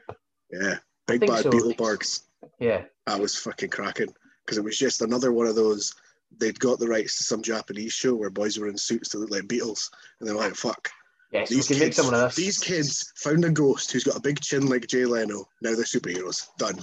Yeah, 0.51 0.75
Big 1.07 1.22
Bad 1.22 1.43
so. 1.43 1.51
Beetleborgs. 1.51 2.24
Yeah. 2.59 2.83
That 3.06 3.19
was 3.19 3.35
fucking 3.38 3.69
cracking 3.69 4.14
because 4.43 4.57
it 4.57 4.64
was 4.64 4.77
just 4.77 5.01
another 5.01 5.32
one 5.32 5.48
of 5.48 5.56
those. 5.56 5.93
They'd 6.40 6.60
got 6.60 6.80
the 6.80 6.88
rights 6.88 7.18
to 7.18 7.24
some 7.24 7.42
Japanese 7.42 7.94
show 7.94 8.16
where 8.16 8.30
boys 8.30 8.58
were 8.58 8.68
in 8.68 8.78
suits 8.78 9.10
to 9.10 9.18
look 9.18 9.32
like 9.32 9.48
beetles, 9.48 9.90
and 10.20 10.28
they're 10.28 10.36
like, 10.36 10.56
"Fuck, 10.56 10.90
Yes, 11.32 11.50
these 11.50 11.68
can 11.68 11.78
kids, 11.78 12.00
of 12.00 12.36
these 12.36 12.58
kids 12.58 13.12
found 13.18 13.44
a 13.46 13.50
ghost 13.50 13.92
who's 13.92 14.04
got 14.04 14.18
a 14.18 14.22
big 14.22 14.40
chin 14.40 14.68
like 14.68 14.88
Jay 14.88 15.06
Leno. 15.06 15.46
Now 15.62 15.76
they're 15.76 15.84
superheroes. 15.84 16.48
Done." 16.58 16.80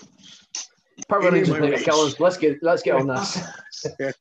Power 1.09 1.23
Amy 1.23 1.31
Rangers 1.31 1.51
my 1.51 1.61
make 1.61 1.81
a 1.81 1.85
killers. 1.85 2.21
Let's 2.21 2.37
get 2.37 2.63
let's 2.63 2.83
get 2.83 2.97
on 2.97 3.07
this. 3.07 3.39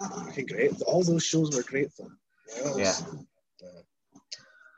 Fucking 0.00 0.46
great. 0.46 0.82
All 0.82 1.02
those 1.02 1.24
shows 1.24 1.56
were 1.56 1.62
great 1.62 1.92
fun. 1.92 2.16
Yeah. 2.76 2.92
that 3.60 3.66
uh, 3.66 4.18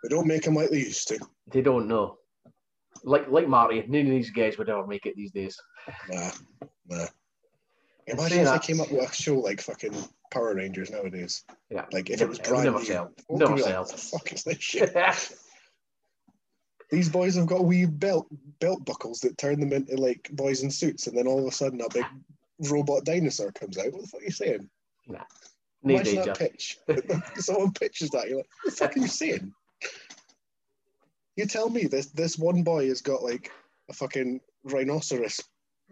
They 0.02 0.08
don't 0.08 0.26
make 0.26 0.42
them 0.42 0.54
like 0.54 0.70
they 0.70 0.78
used 0.78 1.08
to. 1.08 1.18
They 1.52 1.62
don't 1.62 1.88
know. 1.88 2.18
Like 3.04 3.28
like 3.28 3.48
Marty, 3.48 3.84
none 3.86 4.02
of 4.02 4.10
these 4.10 4.30
guys 4.30 4.58
would 4.58 4.68
ever 4.68 4.86
make 4.86 5.06
it 5.06 5.16
these 5.16 5.32
days. 5.32 5.58
Nah, 6.08 6.30
nah. 6.88 7.06
Imagine 8.10 8.40
if 8.40 8.52
they 8.52 8.58
came 8.66 8.80
up 8.80 8.90
with 8.90 9.10
a 9.10 9.14
show 9.14 9.34
like 9.38 9.60
fucking 9.60 9.94
Power 10.30 10.54
Rangers 10.54 10.90
nowadays. 10.90 11.44
Yeah. 11.70 11.84
Like 11.92 12.10
if 12.10 12.20
Never- 12.20 12.32
it 12.32 12.38
was 12.40 12.48
brand 12.48 12.64
never 12.64 12.78
new, 12.78 12.84
sell. 12.84 13.04
folk 13.06 13.28
would 13.28 13.38
Never 13.40 13.54
be 13.56 13.62
like, 13.62 13.78
"What 13.78 13.88
the 13.92 13.96
fuck 13.98 14.32
is 14.32 14.44
this 14.44 14.58
shit? 14.60 14.94
These 16.90 17.10
boys 17.10 17.34
have 17.34 17.46
got 17.46 17.64
wee 17.66 17.84
belt 17.84 18.26
belt 18.60 18.84
buckles 18.86 19.20
that 19.20 19.36
turn 19.36 19.60
them 19.60 19.72
into 19.74 19.96
like 19.96 20.28
boys 20.32 20.62
in 20.62 20.70
suits, 20.70 21.06
and 21.06 21.16
then 21.16 21.26
all 21.26 21.38
of 21.40 21.46
a 21.46 21.52
sudden 21.52 21.80
a 21.82 21.88
big 21.90 22.04
robot 22.70 23.04
dinosaur 23.04 23.52
comes 23.52 23.76
out. 23.76 23.92
What 23.92 24.02
the 24.02 24.08
fuck 24.08 24.20
are 24.22 24.24
you 24.24 24.30
saying? 24.30 24.70
no 25.06 25.20
Imagine 25.84 26.14
danger. 26.16 26.32
that 26.32 26.38
pitch. 26.38 26.78
Someone 27.36 27.72
pitches 27.72 28.10
that. 28.10 28.28
You're 28.28 28.38
like, 28.38 28.48
what 28.64 28.70
the 28.72 28.76
fuck 28.76 28.96
are 28.96 29.00
you 29.00 29.06
saying? 29.06 29.52
You 31.36 31.46
tell 31.46 31.68
me 31.68 31.84
this 31.84 32.06
this 32.06 32.38
one 32.38 32.62
boy 32.62 32.88
has 32.88 33.02
got 33.02 33.22
like 33.22 33.50
a 33.90 33.92
fucking 33.92 34.40
rhinoceros 34.64 35.40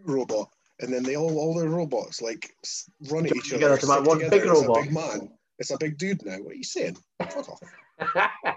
robot, 0.03 0.49
and 0.79 0.93
then 0.93 1.03
they 1.03 1.15
all 1.15 1.37
all 1.37 1.53
their 1.55 1.69
robots 1.69 2.21
like 2.21 2.53
s- 2.63 2.89
run 3.09 3.25
at 3.25 3.35
each 3.35 3.49
together 3.49 3.73
other. 3.73 3.81
to 3.81 3.87
make 3.87 3.95
stick 3.97 4.07
one 4.07 4.17
together, 4.19 4.37
big 4.41 4.49
it's 4.49 4.61
robot. 4.61 4.77
A 4.77 4.83
big 4.83 4.93
man. 4.93 5.29
It's 5.59 5.71
a 5.71 5.77
big 5.77 5.97
dude 5.97 6.25
now. 6.25 6.37
What 6.37 6.53
are 6.53 6.55
you 6.57 6.63
saying? 6.63 6.97
Fuck 7.19 7.49
off. 7.49 7.59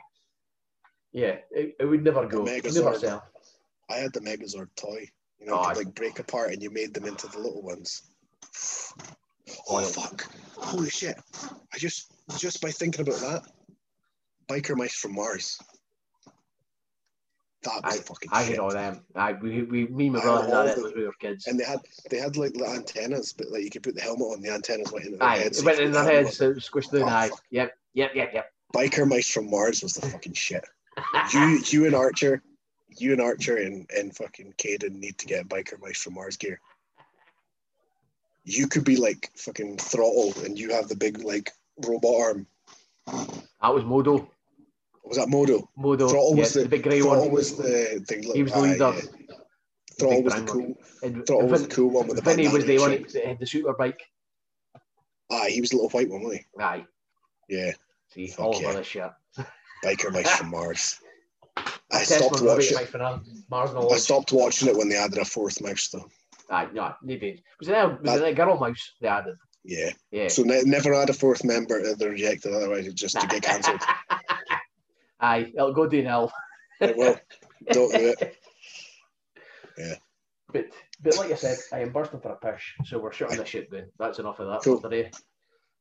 yeah, 1.12 1.36
it, 1.50 1.74
it 1.80 1.84
would 1.86 2.04
never 2.04 2.26
go. 2.26 2.44
Megazord. 2.44 2.84
Never 2.84 2.98
sell. 2.98 3.24
I 3.88 3.96
had 3.96 4.12
the 4.12 4.20
Megazord 4.20 4.68
toy. 4.76 5.08
You 5.40 5.46
know, 5.46 5.54
Oh, 5.54 5.68
could 5.68 5.78
like 5.86 5.94
break 5.94 6.18
apart 6.18 6.52
and 6.52 6.62
you 6.62 6.70
made 6.70 6.92
them 6.92 7.06
into 7.06 7.26
the 7.26 7.38
little 7.38 7.62
ones. 7.62 8.02
Oh 9.68 9.80
fuck! 9.82 10.26
Holy 10.56 10.90
shit! 10.90 11.16
I 11.72 11.78
just 11.78 12.12
just 12.38 12.60
by 12.60 12.70
thinking 12.70 13.00
about 13.08 13.20
that, 13.20 13.42
biker 14.48 14.76
mice 14.76 14.94
from 14.94 15.14
Mars. 15.14 15.58
That 17.62 17.84
was 17.84 17.98
I, 17.98 18.02
fucking 18.02 18.30
I 18.32 18.42
shit. 18.42 18.50
had 18.52 18.58
all 18.58 18.70
them. 18.70 19.00
I, 19.14 19.32
we, 19.32 19.62
we, 19.62 19.86
me 19.88 20.06
and 20.06 20.14
my 20.16 20.22
brother 20.22 20.44
had 20.56 20.68
that 20.68 20.82
when 20.82 20.92
we 20.96 21.04
were 21.04 21.12
kids. 21.12 21.46
And 21.46 21.60
they 21.60 21.64
had 21.64 21.80
they 22.10 22.16
had 22.18 22.36
like 22.36 22.54
the 22.54 22.66
antennas, 22.66 23.34
but 23.34 23.50
like 23.50 23.62
you 23.62 23.70
could 23.70 23.82
put 23.82 23.94
the 23.94 24.00
helmet 24.00 24.26
on, 24.26 24.40
the 24.40 24.50
antennas 24.50 24.90
went 24.90 25.04
into 25.04 25.18
their 25.18 25.28
Aye, 25.28 25.36
heads. 25.38 25.58
it 25.58 25.64
went 25.66 25.78
in 25.78 25.92
their 25.92 26.04
heads, 26.04 26.36
so 26.38 26.50
it 26.50 26.56
squished 26.58 26.90
down. 26.90 27.02
Oh, 27.02 27.08
Aye, 27.08 27.30
yep, 27.50 27.76
yep, 27.92 28.12
yep, 28.14 28.30
yep. 28.32 28.52
Biker 28.74 29.06
mice 29.06 29.30
from 29.30 29.50
Mars 29.50 29.82
was 29.82 29.94
the 29.94 30.06
fucking 30.08 30.32
shit. 30.34 30.64
You 31.32 31.60
you 31.66 31.86
and 31.86 31.94
Archer, 31.94 32.42
you 32.88 33.12
and 33.12 33.20
Archer 33.20 33.56
and, 33.56 33.88
and 33.96 34.14
fucking 34.14 34.54
Caden 34.58 34.92
need 34.92 35.16
to 35.18 35.26
get 35.26 35.48
biker 35.48 35.80
mice 35.80 36.02
from 36.02 36.14
Mars 36.14 36.36
gear. 36.36 36.60
You 38.44 38.66
could 38.66 38.84
be 38.84 38.96
like 38.96 39.30
fucking 39.36 39.76
throttle 39.78 40.32
and 40.44 40.58
you 40.58 40.70
have 40.74 40.88
the 40.88 40.96
big 40.96 41.22
like 41.22 41.52
robot 41.86 42.20
arm. 42.20 42.46
That 43.62 43.74
was 43.74 43.84
Modo. 43.84 44.30
Was 45.10 45.18
that 45.18 45.28
Modo? 45.28 45.68
Modo, 45.76 46.08
Throttle 46.08 46.36
yes, 46.36 46.46
was 46.46 46.54
the, 46.54 46.62
the 46.62 46.68
big 46.68 46.82
grey 46.84 47.00
Throttle 47.00 47.24
one. 47.24 47.32
was 47.32 47.56
the 47.56 48.02
thing. 48.06 48.22
He 48.22 48.42
was 48.44 48.52
the 48.52 48.60
leader. 48.60 48.92
yeah. 48.94 49.36
Throttle 49.98 50.22
was 50.22 50.34
the 50.36 50.42
cool. 50.44 50.74
And 51.02 51.26
Throttle 51.26 51.48
was 51.48 51.62
the 51.66 51.68
cool 51.68 51.90
one 51.90 52.06
with 52.06 52.16
the 52.16 52.22
Vinnie 52.22 52.48
was 52.48 52.64
the 52.64 52.78
one 52.78 53.02
that 53.12 53.24
had 53.26 53.38
the 53.40 53.46
super 53.46 53.72
bike. 53.74 54.00
Aye, 55.32 55.50
he 55.50 55.60
was 55.60 55.70
the 55.70 55.76
little 55.76 55.90
white 55.90 56.08
one, 56.08 56.22
wasn't 56.22 56.42
he? 56.56 56.62
Aye. 56.62 56.86
Yeah, 57.48 57.72
see, 58.14 58.28
Fuck 58.28 58.46
all 58.46 58.56
of 58.56 58.62
yeah. 58.62 58.72
this 58.74 58.86
shit. 58.86 59.10
biker 59.84 60.12
mice 60.12 60.30
from 60.30 60.50
Mars. 60.50 61.00
I 61.92 62.04
stopped 62.04 62.40
watching. 62.40 62.76
Mike 62.76 62.86
for 62.88 62.98
now. 62.98 63.20
Mars 63.50 63.70
I 63.74 63.96
stopped 63.96 64.32
watching 64.32 64.68
it 64.68 64.76
when 64.76 64.88
they 64.88 64.96
added 64.96 65.18
a 65.18 65.24
fourth 65.24 65.60
mouse, 65.60 65.88
though. 65.88 66.08
Aye, 66.50 66.68
no, 66.72 66.94
maybe. 67.02 67.42
Was 67.58 67.68
it, 67.68 67.72
a- 67.72 67.88
was 67.88 67.98
That- 68.20 68.22
it 68.28 68.30
a 68.30 68.34
girl 68.34 68.56
mouse 68.58 68.92
they 69.00 69.08
added? 69.08 69.34
Yeah. 69.64 69.90
Yeah. 70.10 70.28
So 70.28 70.42
ne- 70.42 70.62
never 70.64 70.94
add 70.94 71.10
a 71.10 71.12
fourth 71.12 71.44
member. 71.44 71.80
uh, 71.80 71.94
They're 71.98 72.10
rejected. 72.10 72.54
Otherwise, 72.54 72.86
it 72.86 72.94
just 72.94 73.20
to 73.20 73.26
get 73.26 73.42
cancelled. 73.42 73.80
Aye, 75.20 75.52
it'll 75.54 75.72
go 75.74 75.86
downhill. 75.86 76.32
it 76.80 76.96
will. 76.96 77.18
Don't 77.72 77.92
do 77.92 78.14
it. 78.18 78.36
Yeah. 79.78 79.94
But 80.52 80.66
but 81.00 81.16
like 81.16 81.30
I 81.30 81.36
said, 81.36 81.56
I 81.72 81.78
am 81.80 81.92
bursting 81.92 82.20
for 82.20 82.32
a 82.32 82.36
pish, 82.36 82.74
so 82.84 82.98
we're 82.98 83.12
shutting 83.12 83.38
the 83.38 83.44
shit 83.46 83.70
down. 83.70 83.86
That's 83.98 84.18
enough 84.18 84.40
of 84.40 84.48
that 84.48 84.62
Cool. 84.62 84.78
for 84.80 84.90
today. 84.90 85.10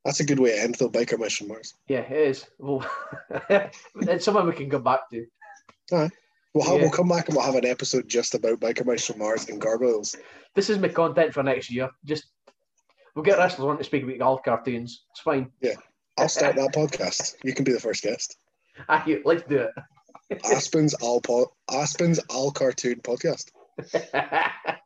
That's 0.06 0.22
a 0.22 0.26
good 0.26 0.40
way 0.40 0.51
to 0.56 0.61
end 0.61 0.76
though. 0.76 0.90
Biker 0.90 1.19
mice 1.19 1.35
from 1.35 1.50
Mars. 1.50 1.74
Yeah, 1.88 2.00
it 2.01 2.11
is. 2.11 2.45
Well, 2.59 2.85
it's 3.50 4.24
something 4.24 4.45
we 4.45 4.53
can 4.53 4.69
come 4.69 4.84
back 4.84 5.09
to. 5.11 5.26
Well, 5.92 6.09
how 6.66 6.76
Yeah. 6.76 6.84
we'll 6.84 6.92
come 6.92 7.09
back 7.09 7.27
and 7.27 7.35
we'll 7.35 7.45
have 7.45 7.56
an 7.56 7.66
episode 7.66 8.08
just 8.08 8.35
about 8.35 8.59
biker 8.61 8.85
mice 8.85 9.06
from 9.06 9.19
Mars 9.19 9.50
and 9.50 9.59
gargoyles. 9.59 10.16
This 10.56 10.69
is 10.69 10.77
my 10.77 10.88
content 10.88 11.34
for 11.34 11.43
next 11.43 11.69
year. 11.69 11.90
Just 12.06 12.26
we'll 13.16 13.26
get 13.26 13.38
wrestlers 13.38 13.68
on 13.69 13.77
to 13.80 13.84
speak 13.84 14.03
about 14.03 14.19
golf 14.19 14.43
cartoons. 14.43 15.03
It's 15.11 15.22
fine. 15.22 15.51
Yeah, 15.61 15.76
I'll 16.18 16.30
start 16.30 16.56
that 16.56 16.74
podcast. 16.74 17.35
You 17.43 17.53
can 17.53 17.66
be 17.66 17.74
the 17.74 17.80
first 17.82 18.03
guest. 18.03 18.38
Aye, 18.90 19.22
let's 19.25 19.43
do 19.43 19.67
it. 19.67 20.41
Aspen's 20.45 20.93
All 20.95 21.22
po- 21.22 21.51
Aspen's 21.72 22.19
All 22.30 22.51
Cartoon 22.51 23.01
Podcast. 23.01 23.49
There 23.91 24.82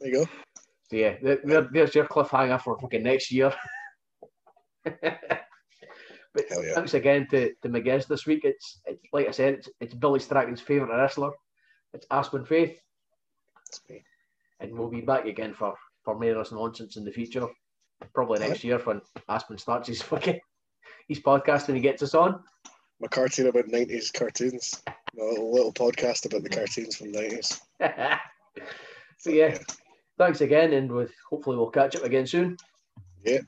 you 0.00 0.12
go. 0.12 0.24
So 0.90 0.96
yeah, 0.96 1.16
there, 1.22 1.38
there- 1.44 1.68
there's 1.72 1.94
your 1.94 2.04
cliffhanger 2.06 2.60
for 2.60 2.78
fucking 2.78 3.02
next 3.02 3.32
year. 3.32 3.52
but 4.84 6.44
yeah. 6.50 6.74
thanks 6.74 6.94
again 6.94 7.26
to, 7.30 7.52
to 7.62 7.68
my 7.68 7.80
guest 7.80 8.08
this 8.08 8.26
week. 8.26 8.44
It's, 8.44 8.80
it's 8.84 9.04
like 9.12 9.26
I 9.26 9.32
said, 9.32 9.54
it's, 9.54 9.68
it's 9.80 9.94
Billy 9.94 10.20
Strachan's 10.20 10.60
favourite 10.60 10.96
wrestler. 10.96 11.32
It's 11.92 12.06
Aspen 12.10 12.44
Faith, 12.44 12.78
me. 13.88 14.04
and 14.60 14.72
we'll 14.78 14.90
be 14.90 15.00
back 15.00 15.24
again 15.24 15.54
for 15.54 15.74
for 16.04 16.18
this 16.20 16.52
nonsense 16.52 16.96
in 16.96 17.04
the 17.04 17.10
future. 17.10 17.46
Probably 18.14 18.38
next 18.38 18.62
year 18.62 18.78
when 18.78 19.00
Aspen 19.28 19.56
starts 19.58 19.88
his 19.88 20.02
fucking 20.02 20.38
his 21.08 21.20
podcast 21.20 21.68
and 21.68 21.76
he 21.76 21.82
gets 21.82 22.02
us 22.02 22.14
on. 22.14 22.42
My 23.00 23.08
cartoon 23.08 23.46
about 23.46 23.68
nineties 23.68 24.10
cartoons. 24.10 24.82
My 25.14 25.24
little, 25.24 25.52
little 25.52 25.72
podcast 25.72 26.24
about 26.26 26.42
the 26.42 26.48
cartoons 26.48 26.96
from 26.96 27.12
the 27.12 27.20
nineties. 27.20 27.60
so 29.18 29.30
yeah, 29.30 29.58
thanks 30.18 30.40
again, 30.40 30.72
and 30.72 30.90
with 30.90 31.12
hopefully 31.28 31.56
we'll 31.56 31.70
catch 31.70 31.96
up 31.96 32.04
again 32.04 32.26
soon. 32.26 32.56
Yeah. 33.24 33.40